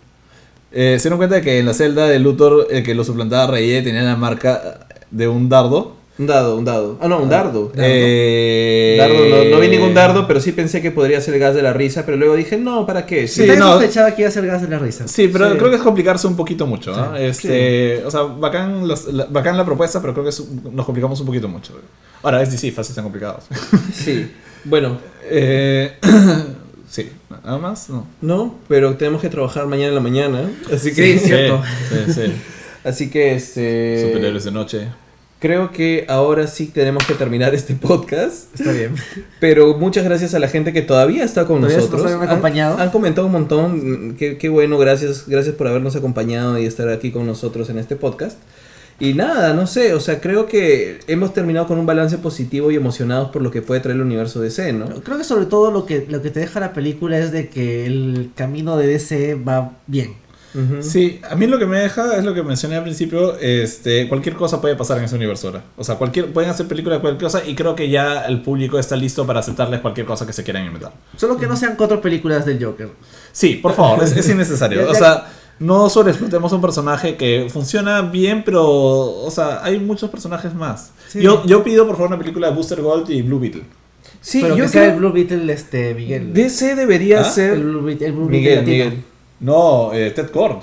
Eh, 0.72 0.96
¿Se 0.98 1.04
dieron 1.04 1.18
cuenta 1.18 1.36
de 1.36 1.42
que 1.42 1.58
en 1.58 1.66
la 1.66 1.74
celda 1.74 2.06
de 2.08 2.18
Luthor, 2.18 2.66
el 2.70 2.82
que 2.82 2.94
lo 2.94 3.02
suplantaba 3.04 3.46
Reyes 3.46 3.82
tenía 3.84 4.02
la 4.02 4.16
marca 4.16 4.86
de 5.10 5.26
un 5.28 5.48
dardo? 5.48 5.96
Un 6.16 6.28
dado, 6.28 6.56
un 6.56 6.64
dado. 6.64 6.96
Ah, 7.00 7.08
no, 7.08 7.18
un 7.18 7.28
dardo. 7.28 7.72
Eh, 7.76 8.96
Dardo, 8.98 9.14
no, 9.28 9.44
no 9.50 9.58
vi 9.60 9.66
ningún 9.68 9.94
dardo, 9.94 10.28
pero 10.28 10.38
sí 10.40 10.52
pensé 10.52 10.80
que 10.80 10.92
podría 10.92 11.20
ser 11.20 11.34
el 11.34 11.40
gas 11.40 11.56
de 11.56 11.62
la 11.62 11.72
risa, 11.72 12.04
pero 12.06 12.16
luego 12.16 12.36
dije, 12.36 12.56
no, 12.56 12.86
¿para 12.86 13.04
qué? 13.04 13.26
Sí, 13.26 13.40
también 13.40 13.58
no. 13.58 13.72
sospechaba 13.72 14.14
que 14.14 14.22
iba 14.22 14.28
a 14.28 14.32
ser 14.32 14.46
gas 14.46 14.62
de 14.62 14.68
la 14.68 14.78
risa. 14.78 15.08
Sí, 15.08 15.28
pero 15.32 15.50
Sí. 15.50 15.58
creo 15.58 15.70
que 15.70 15.76
es 15.76 15.82
complicarse 15.82 16.28
un 16.28 16.36
poquito 16.36 16.66
mucho. 16.68 16.94
¿no? 16.96 17.16
Sí, 17.16 17.22
este, 17.24 18.04
O 18.04 18.10
sea, 18.12 18.22
bacán, 18.22 18.86
los- 18.86 19.12
la, 19.12 19.24
bacán 19.26 19.56
la 19.56 19.64
propuesta, 19.64 20.00
pero 20.00 20.12
creo 20.12 20.22
que 20.24 20.30
es- 20.30 20.44
nos 20.72 20.86
complicamos 20.86 21.18
un 21.18 21.26
poquito 21.26 21.48
mucho. 21.48 21.72
Ahora, 22.22 22.42
es 22.42 22.48
sí, 22.50 22.70
fácil, 22.70 22.92
están 22.92 23.04
complicados. 23.04 23.44
Sí. 23.92 24.30
Bueno, 24.64 24.98
Eh, 25.28 25.94
sí, 26.88 27.10
nada 27.44 27.58
más, 27.58 27.88
no. 27.90 28.06
no, 28.20 28.54
pero 28.68 28.94
tenemos 28.96 29.20
que 29.20 29.28
trabajar 29.30 29.66
mañana 29.66 29.88
en 29.88 29.94
la 29.96 30.00
mañana, 30.00 30.50
así 30.72 30.90
Sí, 30.90 30.94
que... 30.94 31.18
sí. 31.18 31.26
Cierto. 31.26 31.62
Sí, 32.06 32.12
sí. 32.12 32.32
Así 32.84 33.08
que, 33.10 33.34
este... 33.34 34.08
Superhéroes 34.08 34.44
de 34.44 34.50
noche. 34.52 34.88
Creo 35.44 35.72
que 35.72 36.06
ahora 36.08 36.46
sí 36.46 36.68
tenemos 36.68 37.04
que 37.06 37.12
terminar 37.12 37.54
este 37.54 37.74
podcast. 37.74 38.58
Está 38.58 38.72
bien. 38.72 38.94
Pero 39.40 39.76
muchas 39.76 40.02
gracias 40.02 40.32
a 40.32 40.38
la 40.38 40.48
gente 40.48 40.72
que 40.72 40.80
todavía 40.80 41.22
está 41.22 41.44
con 41.44 41.60
Todavía 41.60 41.76
nosotros. 41.76 42.02
nos 42.02 42.12
han 42.12 42.22
acompañado. 42.22 42.78
Han, 42.78 42.88
comentado 42.88 43.26
un 43.26 43.34
montón. 43.34 44.16
Qué, 44.18 44.38
qué 44.38 44.48
bueno, 44.48 44.78
gracias, 44.78 45.28
gracias 45.28 45.54
por 45.54 45.68
habernos 45.68 45.96
acompañado 45.96 46.58
y 46.58 46.64
estar 46.64 46.88
aquí 46.88 47.10
con 47.10 47.26
nosotros 47.26 47.68
en 47.68 47.78
este 47.78 47.94
podcast. 47.94 48.38
Y 48.98 49.12
nada, 49.12 49.52
no 49.52 49.66
sé, 49.66 49.92
o 49.92 50.00
sea, 50.00 50.22
creo 50.22 50.46
que 50.46 51.00
hemos 51.08 51.34
terminado 51.34 51.66
con 51.66 51.78
un 51.78 51.84
balance 51.84 52.16
positivo 52.16 52.70
y 52.70 52.76
emocionados 52.76 53.28
por 53.28 53.42
lo 53.42 53.50
que 53.50 53.60
puede 53.60 53.82
traer 53.82 53.96
el 53.96 54.02
universo 54.02 54.40
DC, 54.40 54.72
¿no? 54.72 54.86
Creo 55.02 55.18
que 55.18 55.24
sobre 55.24 55.44
todo 55.44 55.70
lo 55.70 55.84
que, 55.84 56.06
lo 56.08 56.22
que 56.22 56.30
te 56.30 56.40
deja 56.40 56.58
la 56.58 56.72
película 56.72 57.18
es 57.18 57.32
de 57.32 57.50
que 57.50 57.84
el 57.84 58.30
camino 58.34 58.78
de 58.78 58.86
DC 58.86 59.34
va 59.34 59.72
bien. 59.86 60.23
Sí, 60.80 61.20
a 61.28 61.34
mí 61.34 61.46
lo 61.46 61.58
que 61.58 61.66
me 61.66 61.78
deja 61.78 62.16
es 62.16 62.24
lo 62.24 62.32
que 62.32 62.42
mencioné 62.42 62.76
al 62.76 62.82
principio, 62.82 63.36
este, 63.38 64.08
cualquier 64.08 64.36
cosa 64.36 64.60
puede 64.60 64.76
pasar 64.76 64.98
en 64.98 65.04
ese 65.04 65.16
universo 65.16 65.48
ahora. 65.48 65.64
O 65.76 65.82
sea, 65.82 65.96
cualquier, 65.96 66.32
pueden 66.32 66.50
hacer 66.50 66.66
películas 66.68 66.98
de 66.98 67.00
cualquier 67.00 67.30
cosa 67.30 67.44
y 67.44 67.54
creo 67.54 67.74
que 67.74 67.88
ya 67.88 68.24
el 68.26 68.40
público 68.40 68.78
está 68.78 68.96
listo 68.96 69.26
para 69.26 69.40
aceptarles 69.40 69.80
cualquier 69.80 70.06
cosa 70.06 70.26
que 70.26 70.32
se 70.32 70.44
quieran 70.44 70.64
inventar. 70.64 70.92
Solo 71.16 71.36
que 71.36 71.46
no 71.46 71.56
sean 71.56 71.74
cuatro 71.76 72.00
películas 72.00 72.46
del 72.46 72.64
Joker. 72.64 72.90
Sí, 73.32 73.56
por 73.56 73.74
favor, 73.74 74.04
es, 74.04 74.16
es 74.16 74.28
innecesario. 74.28 74.88
O 74.94 74.96
sea, 74.96 75.26
no 75.58 75.88
sobreexplotemos 75.88 76.52
un 76.52 76.60
personaje 76.60 77.16
que 77.16 77.48
funciona 77.50 78.02
bien, 78.02 78.42
pero, 78.44 78.64
o 78.64 79.30
sea, 79.30 79.64
hay 79.64 79.80
muchos 79.80 80.08
personajes 80.08 80.54
más. 80.54 80.92
Sí. 81.08 81.20
Yo, 81.20 81.44
yo 81.46 81.64
pido, 81.64 81.86
por 81.86 81.96
favor, 81.96 82.08
una 82.08 82.18
película 82.18 82.48
de 82.48 82.54
Booster 82.54 82.80
Gold 82.80 83.10
y 83.10 83.22
Blue 83.22 83.40
Beetle. 83.40 83.64
Sí, 84.20 84.40
Pero 84.40 84.56
yo 84.56 84.64
que 84.64 84.70
sea 84.70 84.86
el 84.86 84.96
Blue 84.96 85.12
Beetle, 85.12 85.52
este, 85.52 85.94
Miguel. 85.94 86.32
DC 86.32 86.76
debería 86.76 87.20
¿Ah? 87.20 87.24
ser... 87.24 87.54
El 87.54 87.64
Blue 87.64 87.82
Beetle, 87.82 88.06
el 88.06 88.12
Blue 88.12 88.28
Miguel, 88.28 88.64
Beetle 88.64 88.78
latino. 88.78 88.84
Miguel. 88.90 89.04
No, 89.44 89.92
eh, 89.92 90.10
Ted 90.10 90.30
Cord. 90.30 90.58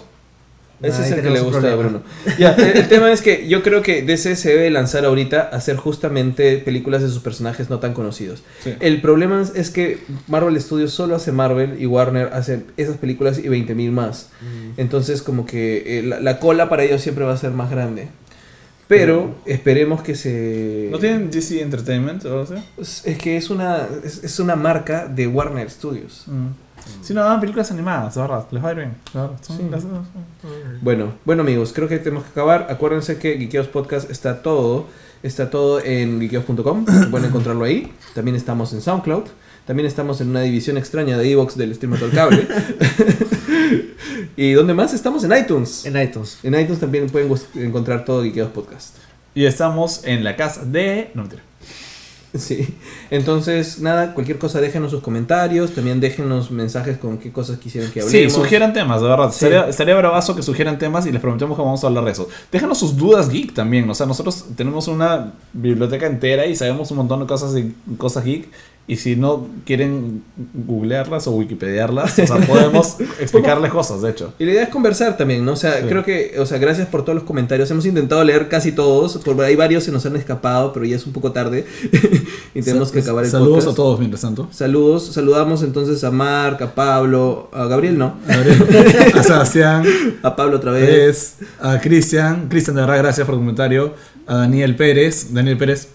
Ese 0.82 1.04
Ah, 1.04 1.06
es 1.06 1.12
el 1.12 1.22
que 1.22 1.30
le 1.30 1.40
gusta 1.42 1.72
a. 1.72 1.76
Bruno. 1.76 2.02
Ya, 2.40 2.54
el, 2.54 2.78
el 2.78 2.88
tema 2.90 3.12
es 3.12 3.22
que 3.22 3.48
yo 3.48 3.62
creo 3.62 3.84
que 3.84 4.02
DC 4.02 4.36
se 4.36 4.50
debe 4.50 4.72
lanzar 4.72 5.06
ahorita 5.06 5.50
a 5.54 5.56
hacer 5.58 5.76
justamente 5.78 6.58
películas 6.58 7.04
de 7.04 7.10
sus 7.10 7.20
personajes 7.20 7.70
no 7.70 7.78
tan 7.78 7.94
conocidos. 7.94 8.42
Sí. 8.64 8.74
El 8.80 9.00
problema 9.00 9.40
es- 9.44 9.54
es 9.56 9.70
que 9.70 10.00
Marvel 10.28 10.60
Studios 10.60 10.92
solo 10.92 11.16
hace 11.16 11.32
Marvel 11.32 11.80
y 11.80 11.86
Warner 11.86 12.32
hace 12.34 12.64
esas 12.78 12.98
películas 12.98 13.38
y 13.38 13.44
20.000 13.44 13.92
más. 13.92 14.30
Mm. 14.42 14.80
Entonces 14.80 15.22
como 15.22 15.46
que 15.46 16.00
eh, 16.00 16.02
la, 16.02 16.20
la 16.20 16.40
cola 16.40 16.68
para 16.68 16.84
ellos 16.84 17.00
siempre 17.02 17.26
va 17.26 17.34
a 17.34 17.38
ser 17.38 17.52
más 17.52 17.70
grande. 17.70 18.08
Pero 18.88 19.36
esperemos 19.46 20.02
que 20.02 20.16
se... 20.16 20.90
¿No 20.92 20.98
tienen 21.00 21.30
DC 21.30 21.62
Entertainment 21.62 22.26
o? 22.26 22.42
Es, 22.78 23.04
es 23.06 23.18
que 23.20 23.38
es 23.38 23.50
una, 23.52 23.88
es, 24.04 24.22
es 24.24 24.40
una 24.40 24.56
marca 24.58 25.08
de 25.08 25.28
Warner 25.28 25.70
Studios. 25.70 26.24
Mm. 26.26 26.48
Sí, 27.02 27.14
no, 27.14 27.22
hagan 27.24 27.40
películas 27.40 27.72
animadas, 27.72 28.16
de 28.16 28.22
verdad. 28.22 28.46
Les 28.52 28.64
va 28.64 28.70
a 28.70 28.72
ir 28.72 28.78
bien. 28.78 28.96
Sí. 29.42 29.68
las- 29.70 29.84
Bueno, 30.82 31.14
bueno 31.26 31.42
amigos, 31.44 31.72
creo 31.74 31.88
que 31.88 31.98
tenemos 32.00 32.24
que 32.26 32.30
acabar. 32.32 32.68
Acuérdense 32.70 33.18
que 33.18 33.38
Geekeos 33.38 33.68
Podcast 33.68 34.10
está 34.10 34.42
todo, 34.42 34.88
está 35.24 35.50
todo 35.50 35.80
en 35.84 36.20
geekeos.com, 36.20 36.86
pueden 37.12 37.28
encontrarlo 37.30 37.64
ahí. 37.66 37.92
También 38.16 38.36
estamos 38.36 38.74
en 38.74 38.82
SoundCloud, 38.82 39.24
también 39.66 39.88
estamos 39.88 40.22
en 40.22 40.30
una 40.30 40.42
división 40.42 40.78
extraña 40.78 41.18
de 41.18 41.32
Evox 41.32 41.56
del 41.58 41.74
stream 41.76 41.94
al 41.94 42.12
cable. 42.12 42.48
y 44.38 44.52
¿dónde 44.54 44.74
más? 44.74 44.94
Estamos 44.94 45.24
en 45.24 45.32
iTunes. 45.38 45.86
En 45.86 46.02
iTunes. 46.02 46.40
En 46.44 46.54
iTunes 46.60 46.80
también 46.80 47.08
pueden 47.10 47.32
encontrar 47.56 48.06
todo 48.06 48.24
Geekeos 48.24 48.50
Podcast. 48.52 48.98
Y 49.34 49.46
estamos 49.46 50.04
en 50.04 50.24
la 50.24 50.36
casa 50.36 50.66
de... 50.66 51.12
No, 51.14 51.22
mentira. 51.24 51.44
Sí. 52.38 52.76
Entonces, 53.10 53.80
nada, 53.82 54.14
cualquier 54.14 54.38
cosa 54.38 54.62
déjenos 54.62 54.92
sus 54.92 55.02
comentarios, 55.02 55.74
también 55.74 56.00
déjenos 56.00 56.50
mensajes 56.50 56.98
con 56.98 57.18
qué 57.18 57.32
cosas 57.32 57.60
quisieran 57.60 57.92
que 57.92 58.02
Sí, 58.02 58.08
hablemos. 58.08 58.34
sugieran 58.34 58.74
temas, 58.74 59.02
de 59.02 59.08
verdad. 59.08 59.32
Sí. 59.32 59.46
Estaría, 59.46 59.68
estaría 59.68 59.96
bravazo 59.96 60.36
que 60.36 60.42
sugieran 60.42 60.78
temas 60.80 61.06
y 61.06 61.12
les 61.12 61.20
prometemos 61.22 61.58
que 61.58 61.62
vamos 61.64 61.84
a 61.84 61.88
hablar 61.88 62.06
de 62.06 62.12
eso. 62.12 62.30
Déjanos 62.52 62.78
sus 62.80 62.96
dudas 62.96 63.30
geek 63.30 63.54
también. 63.54 63.90
O 63.90 63.94
sea, 63.94 64.06
nosotros 64.06 64.46
tenemos 64.56 64.88
una 64.88 65.34
biblioteca 65.52 66.08
entera 66.08 66.46
y 66.46 66.56
sabemos 66.56 66.90
un 66.92 66.98
montón 66.98 67.20
de 67.20 67.26
cosas, 67.26 67.54
de, 67.54 67.72
cosas 67.98 68.24
geek. 68.24 68.48
Y 68.88 68.98
si 68.98 69.16
no 69.16 69.48
quieren 69.66 70.22
googlearlas 70.54 71.26
o 71.28 71.32
wikipediarlas, 71.32 72.20
o 72.20 72.28
sea, 72.28 72.38
podemos 72.40 72.98
explicarles 73.22 73.72
cosas, 73.72 74.02
de 74.02 74.10
hecho. 74.10 74.34
Y 74.38 74.44
la 74.46 74.52
idea 74.52 74.64
es 74.64 74.70
conversar 74.70 75.16
también, 75.16 75.46
¿no? 75.46 75.54
O 75.54 75.56
sea, 75.56 75.80
Sí. 75.82 75.86
creo 75.88 76.04
que, 76.04 76.36
o 76.40 76.46
sea, 76.46 76.58
gracias 76.58 76.88
por 76.90 77.04
todos 77.04 77.16
los 77.16 77.24
comentarios. 77.24 77.72
Hemos 77.72 77.86
intentado 77.86 78.22
leer 78.24 78.50
casi 78.50 78.74
todos, 78.74 79.18
por 79.20 79.40
ahí 79.44 79.56
varios 79.56 79.84
se 79.86 79.92
nos 79.94 80.06
han 80.06 80.16
escapado, 80.18 80.74
pero 80.74 80.86
ya 80.86 80.96
es 80.98 81.06
un 81.06 81.14
poco 81.14 81.32
tarde 81.32 81.66
y 82.54 82.62
tenemos 82.64 82.92
que 82.92 83.00
acabar 83.00 83.24
el 83.24 83.30
Saludos 83.32 83.60
podcast. 83.64 83.74
a 83.74 83.76
todos, 83.76 84.00
mientras 84.00 84.22
tanto. 84.22 84.50
Saludos, 84.52 85.06
saludamos 85.14 85.64
entonces 85.64 86.04
a 86.04 86.12
Marc, 86.12 86.62
a 86.62 86.76
Pablo, 86.76 87.50
a 87.54 87.68
Gabriel 87.68 87.98
no, 87.98 88.16
A 89.16 89.24
Sebastián, 89.24 89.86
a 90.22 90.36
Pablo 90.36 90.58
otra 90.58 90.72
vez, 90.74 91.36
a 91.62 91.80
Cristian. 91.80 92.48
Cristian, 92.50 92.76
de 92.76 92.82
verdad, 92.82 92.98
gracias 92.98 93.26
por 93.26 93.36
el 93.36 93.40
comentario. 93.42 93.94
A 94.28 94.36
Daniel 94.38 94.76
Pérez. 94.76 95.34
Daniel 95.34 95.58
Pérez. 95.58 95.88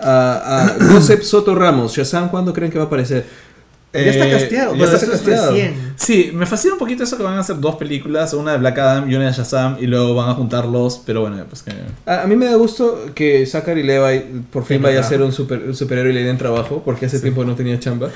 A, 0.00 0.64
a 0.64 0.76
Josep 0.92 1.22
Soto 1.22 1.54
Ramos. 1.54 1.96
Shazam, 1.96 2.28
¿cuándo 2.30 2.52
creen 2.52 2.70
que 2.70 2.78
va 2.78 2.84
a 2.84 2.86
aparecer? 2.86 3.24
ya 3.90 4.00
está 4.02 4.28
Eh, 4.28 4.30
casteado. 4.32 4.76
ya 4.76 4.84
está 4.84 5.06
casteado. 5.10 5.56
Sí, 5.96 6.30
me 6.34 6.44
fascina 6.46 6.74
un 6.74 6.78
poquito 6.78 7.02
eso 7.02 7.16
que 7.16 7.22
van 7.22 7.38
a 7.38 7.40
hacer 7.40 7.58
dos 7.58 7.76
películas, 7.76 8.32
una 8.34 8.52
de 8.52 8.58
Black 8.58 8.78
Adam 8.78 9.10
y 9.10 9.14
una 9.16 9.26
de 9.26 9.32
Shazam, 9.32 9.78
y 9.80 9.86
luego 9.86 10.14
van 10.14 10.28
a 10.28 10.34
juntarlos, 10.34 11.00
pero 11.06 11.22
bueno, 11.22 11.42
pues 11.48 11.62
que... 11.62 11.72
A, 12.04 12.22
a 12.22 12.26
mí 12.26 12.36
me 12.36 12.44
da 12.44 12.54
gusto 12.56 13.06
que 13.14 13.46
Zachary 13.46 13.82
Levi 13.82 14.42
por 14.52 14.64
fin 14.64 14.76
Sí, 14.76 14.82
vaya 14.84 15.00
a 15.00 15.02
ser 15.02 15.22
un, 15.22 15.32
super, 15.32 15.60
un 15.66 15.74
superhéroe 15.74 16.12
y 16.12 16.14
le 16.14 16.22
den 16.22 16.36
trabajo, 16.36 16.82
porque 16.84 17.06
hace 17.06 17.18
tiempo 17.18 17.44
no 17.46 17.54
tenía 17.56 17.80
chamba. 17.80 18.10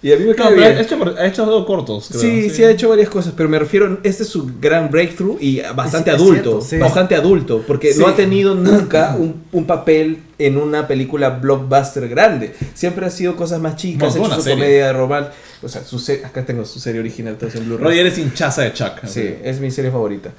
Y 0.00 0.12
a 0.12 0.16
mí 0.16 0.24
me 0.24 0.30
No, 0.30 0.36
cae 0.36 0.54
bien. 0.54 0.78
ha 0.78 0.80
hecho, 0.80 0.96
ha 1.18 1.26
hecho 1.26 1.44
dos 1.44 1.66
cortos, 1.66 2.06
creo. 2.08 2.20
Sí, 2.20 2.48
sí, 2.48 2.62
ha 2.62 2.70
hecho 2.70 2.88
varias 2.88 3.10
cosas, 3.10 3.34
pero 3.36 3.48
me 3.48 3.58
refiero, 3.58 3.98
este 4.04 4.22
es 4.22 4.28
su 4.28 4.48
gran 4.60 4.90
breakthrough 4.90 5.38
y 5.40 5.60
bastante 5.74 6.10
Es- 6.10 6.16
es 6.16 6.22
adulto, 6.22 6.42
cierto, 6.42 6.62
sí. 6.62 6.78
bastante 6.78 7.14
adulto, 7.16 7.64
porque 7.66 7.92
Sí. 7.92 8.00
no 8.00 8.06
ha 8.06 8.14
tenido 8.14 8.54
nunca 8.54 9.16
un, 9.18 9.42
un 9.52 9.64
papel 9.66 10.20
en 10.38 10.56
una 10.58 10.86
película 10.86 11.30
blockbuster 11.30 12.08
grande. 12.08 12.54
Siempre 12.74 13.06
ha 13.06 13.10
sido 13.10 13.36
cosas 13.36 13.60
más 13.60 13.76
chicas, 13.76 14.14
hecho 14.16 14.24
su 14.34 14.40
serie. 14.42 14.54
comedia 14.64 14.86
de 14.88 14.92
romance. 14.92 15.30
O 15.62 15.68
sea, 15.68 15.82
su 15.82 15.98
se- 15.98 16.24
acá 16.24 16.44
tengo 16.44 16.64
su 16.64 16.78
serie 16.78 17.00
original, 17.00 17.32
entonces 17.34 17.60
en 17.60 17.66
Blu-ray. 17.66 17.84
Roger 17.84 18.06
es 18.06 18.18
hinchaza 18.18 18.62
de 18.62 18.72
Chuck. 18.72 19.06
Sí, 19.06 19.34
es 19.42 19.60
mi 19.60 19.70
serie 19.70 19.90
favorita. 19.90 20.30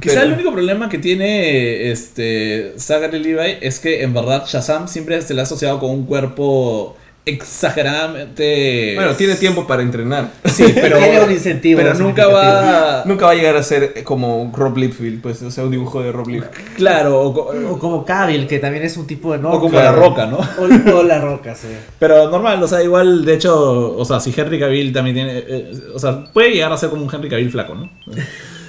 Quizá 0.00 0.14
Pero- 0.14 0.26
el 0.26 0.32
único 0.32 0.52
problema 0.52 0.88
que 0.88 0.98
tiene 0.98 1.90
este 1.90 2.74
Zachary 2.76 3.18
Levi 3.18 3.58
es 3.60 3.78
que 3.78 4.02
en 4.02 4.12
verdad 4.12 4.44
Shazam 4.46 4.88
siempre 4.88 5.20
se 5.22 5.32
le 5.32 5.40
ha 5.40 5.44
asociado 5.44 5.78
con 5.78 5.90
un 5.90 6.04
cuerpo 6.06 6.96
exageradamente... 7.26 8.92
Bueno, 8.94 9.12
tiene 9.14 9.34
tiempo 9.34 9.66
para 9.66 9.82
entrenar. 9.82 10.30
Sí, 10.44 10.64
pero, 10.74 10.96
Tiene 11.00 11.20
un 11.22 11.30
incentivo 11.32 11.80
pero 11.82 11.94
nunca 11.94 12.26
va... 12.28 13.02
Nunca 13.04 13.26
va 13.26 13.32
a 13.32 13.34
llegar 13.34 13.56
a 13.56 13.62
ser 13.62 14.02
como 14.04 14.52
Rob 14.56 14.76
Liefeld, 14.76 15.20
pues, 15.20 15.42
o 15.42 15.50
sea, 15.50 15.64
un 15.64 15.70
dibujo 15.72 16.00
de 16.02 16.12
Rob 16.12 16.28
Liefeld. 16.28 16.52
Claro, 16.76 17.20
o, 17.20 17.34
co- 17.34 17.52
O 17.72 17.78
como 17.78 18.04
Cavill, 18.04 18.46
que 18.46 18.58
también 18.58 18.84
es 18.84 18.96
un 18.96 19.06
tipo 19.06 19.32
de 19.36 19.38
o 19.44 19.50
como 19.60 19.70
Claro. 19.70 20.00
la 20.00 20.06
roca, 20.08 20.26
¿no? 20.26 20.38
O, 20.38 20.98
o 20.98 21.02
la 21.02 21.20
roca, 21.20 21.54
sí. 21.54 21.68
Pero 21.98 22.30
normal, 22.30 22.62
o 22.62 22.68
sea, 22.68 22.82
igual, 22.82 23.24
de 23.24 23.34
hecho, 23.34 23.96
o 23.96 24.04
sea, 24.04 24.20
si 24.20 24.32
Henry 24.36 24.58
Cavill 24.58 24.92
también 24.92 25.16
tiene... 25.16 25.38
eh, 25.38 25.72
o 25.94 25.98
sea, 25.98 26.24
puede 26.32 26.50
llegar 26.52 26.72
a 26.72 26.76
ser 26.76 26.90
como 26.90 27.02
un 27.04 27.12
Henry 27.14 27.28
Cavill 27.28 27.50
flaco, 27.50 27.74
¿no? 27.74 27.90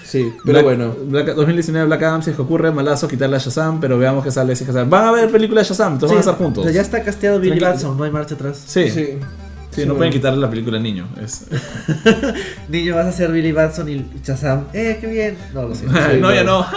Sí, 0.09 0.31
pero 0.45 0.53
Black- 0.53 0.63
bueno. 0.63 0.95
Black- 1.07 1.35
2019 1.35 1.85
Black 1.87 2.03
Adam, 2.03 2.23
si 2.23 2.29
es 2.29 2.35
que 2.37 2.41
ocurre, 2.41 2.71
malazo, 2.71 3.07
quitarle 3.09 3.35
a 3.35 3.39
Shazam, 3.39 3.81
pero 3.81 3.97
veamos 3.97 4.23
que 4.23 4.31
sale, 4.31 4.55
si 4.55 4.63
es 4.63 4.67
que 4.67 4.73
sale. 4.73 4.89
Van 4.89 5.05
a 5.05 5.11
ver 5.11 5.29
películas 5.29 5.67
de 5.67 5.73
Shazam, 5.73 5.93
entonces 5.93 6.15
van 6.15 6.17
a 6.17 6.31
estar 6.31 6.35
juntos. 6.37 6.73
Ya 6.73 6.81
está 6.81 7.03
casteado 7.03 7.39
Billy. 7.41 7.59
Batson, 7.59 7.97
no 7.97 8.03
hay 8.05 8.11
marcha 8.11 8.35
atrás. 8.35 8.61
Sí, 8.65 8.89
sí, 8.89 8.89
Sí. 8.89 9.19
Sí, 9.71 9.81
no 9.81 9.87
bueno. 9.89 9.97
pueden 9.97 10.13
quitarle 10.13 10.39
la 10.39 10.49
película 10.49 10.77
al 10.77 10.83
niño. 10.83 11.07
Es... 11.23 11.45
Niño, 12.69 12.95
vas 12.95 13.05
a 13.07 13.11
ser 13.11 13.31
Billy 13.31 13.51
Batson 13.51 13.87
y 13.89 14.05
Shazam. 14.25 14.65
Eh, 14.73 14.97
qué 14.99 15.07
bien. 15.07 15.37
No, 15.53 15.63
lo 15.67 15.75
siento. 15.75 15.95
Sí, 16.11 16.17
no, 16.19 16.33
ya 16.33 16.43
no. 16.43 16.61
no. 16.61 16.67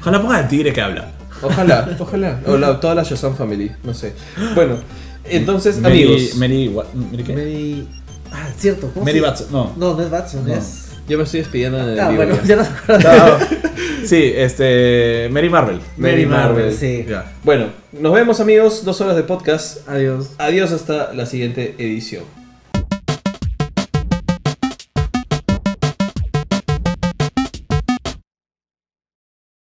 Ojalá 0.00 0.22
pongan 0.22 0.44
al 0.44 0.48
tigre 0.48 0.72
que 0.72 0.80
habla. 0.80 1.10
Ojalá, 1.42 1.88
ojalá. 1.98 2.40
O 2.46 2.56
la- 2.56 2.78
toda 2.78 2.94
la 2.94 3.02
Shazam 3.02 3.34
Family, 3.34 3.72
no 3.82 3.92
sé. 3.94 4.12
Bueno, 4.54 4.76
entonces, 5.24 5.78
Mary, 5.80 6.04
amigos. 6.04 6.36
Mary, 6.36 6.68
Mary 7.10 7.22
qué? 7.24 7.32
Mary... 7.34 7.88
Ah, 8.30 8.48
cierto. 8.56 8.90
¿cómo 8.94 9.04
Mary 9.04 9.20
Batson, 9.20 9.46
no. 9.50 9.72
No, 9.76 9.94
no 9.94 10.02
es 10.02 10.10
Batson, 10.10 10.46
No. 10.46 10.54
es... 10.54 10.81
Yo 11.08 11.18
me 11.18 11.24
estoy 11.24 11.40
despidiendo 11.40 11.78
en 11.80 11.88
el 11.90 12.00
Ah, 12.00 12.08
vivo 12.10 12.24
bueno, 12.24 12.38
ya. 12.44 12.56
ya 12.56 12.56
no. 12.56 13.62
Sí, 14.04 14.32
este. 14.34 15.28
Mary 15.30 15.48
Marvel. 15.48 15.78
Mary 15.96 16.26
Marvel. 16.26 16.74
sí. 16.74 17.04
Ya. 17.08 17.32
Bueno, 17.44 17.66
nos 17.92 18.12
vemos 18.12 18.40
amigos, 18.40 18.84
dos 18.84 19.00
horas 19.00 19.14
de 19.16 19.22
podcast. 19.22 19.88
Adiós. 19.88 20.30
Adiós 20.38 20.72
hasta 20.72 21.12
la 21.14 21.24
siguiente 21.26 21.76
edición. 21.78 22.24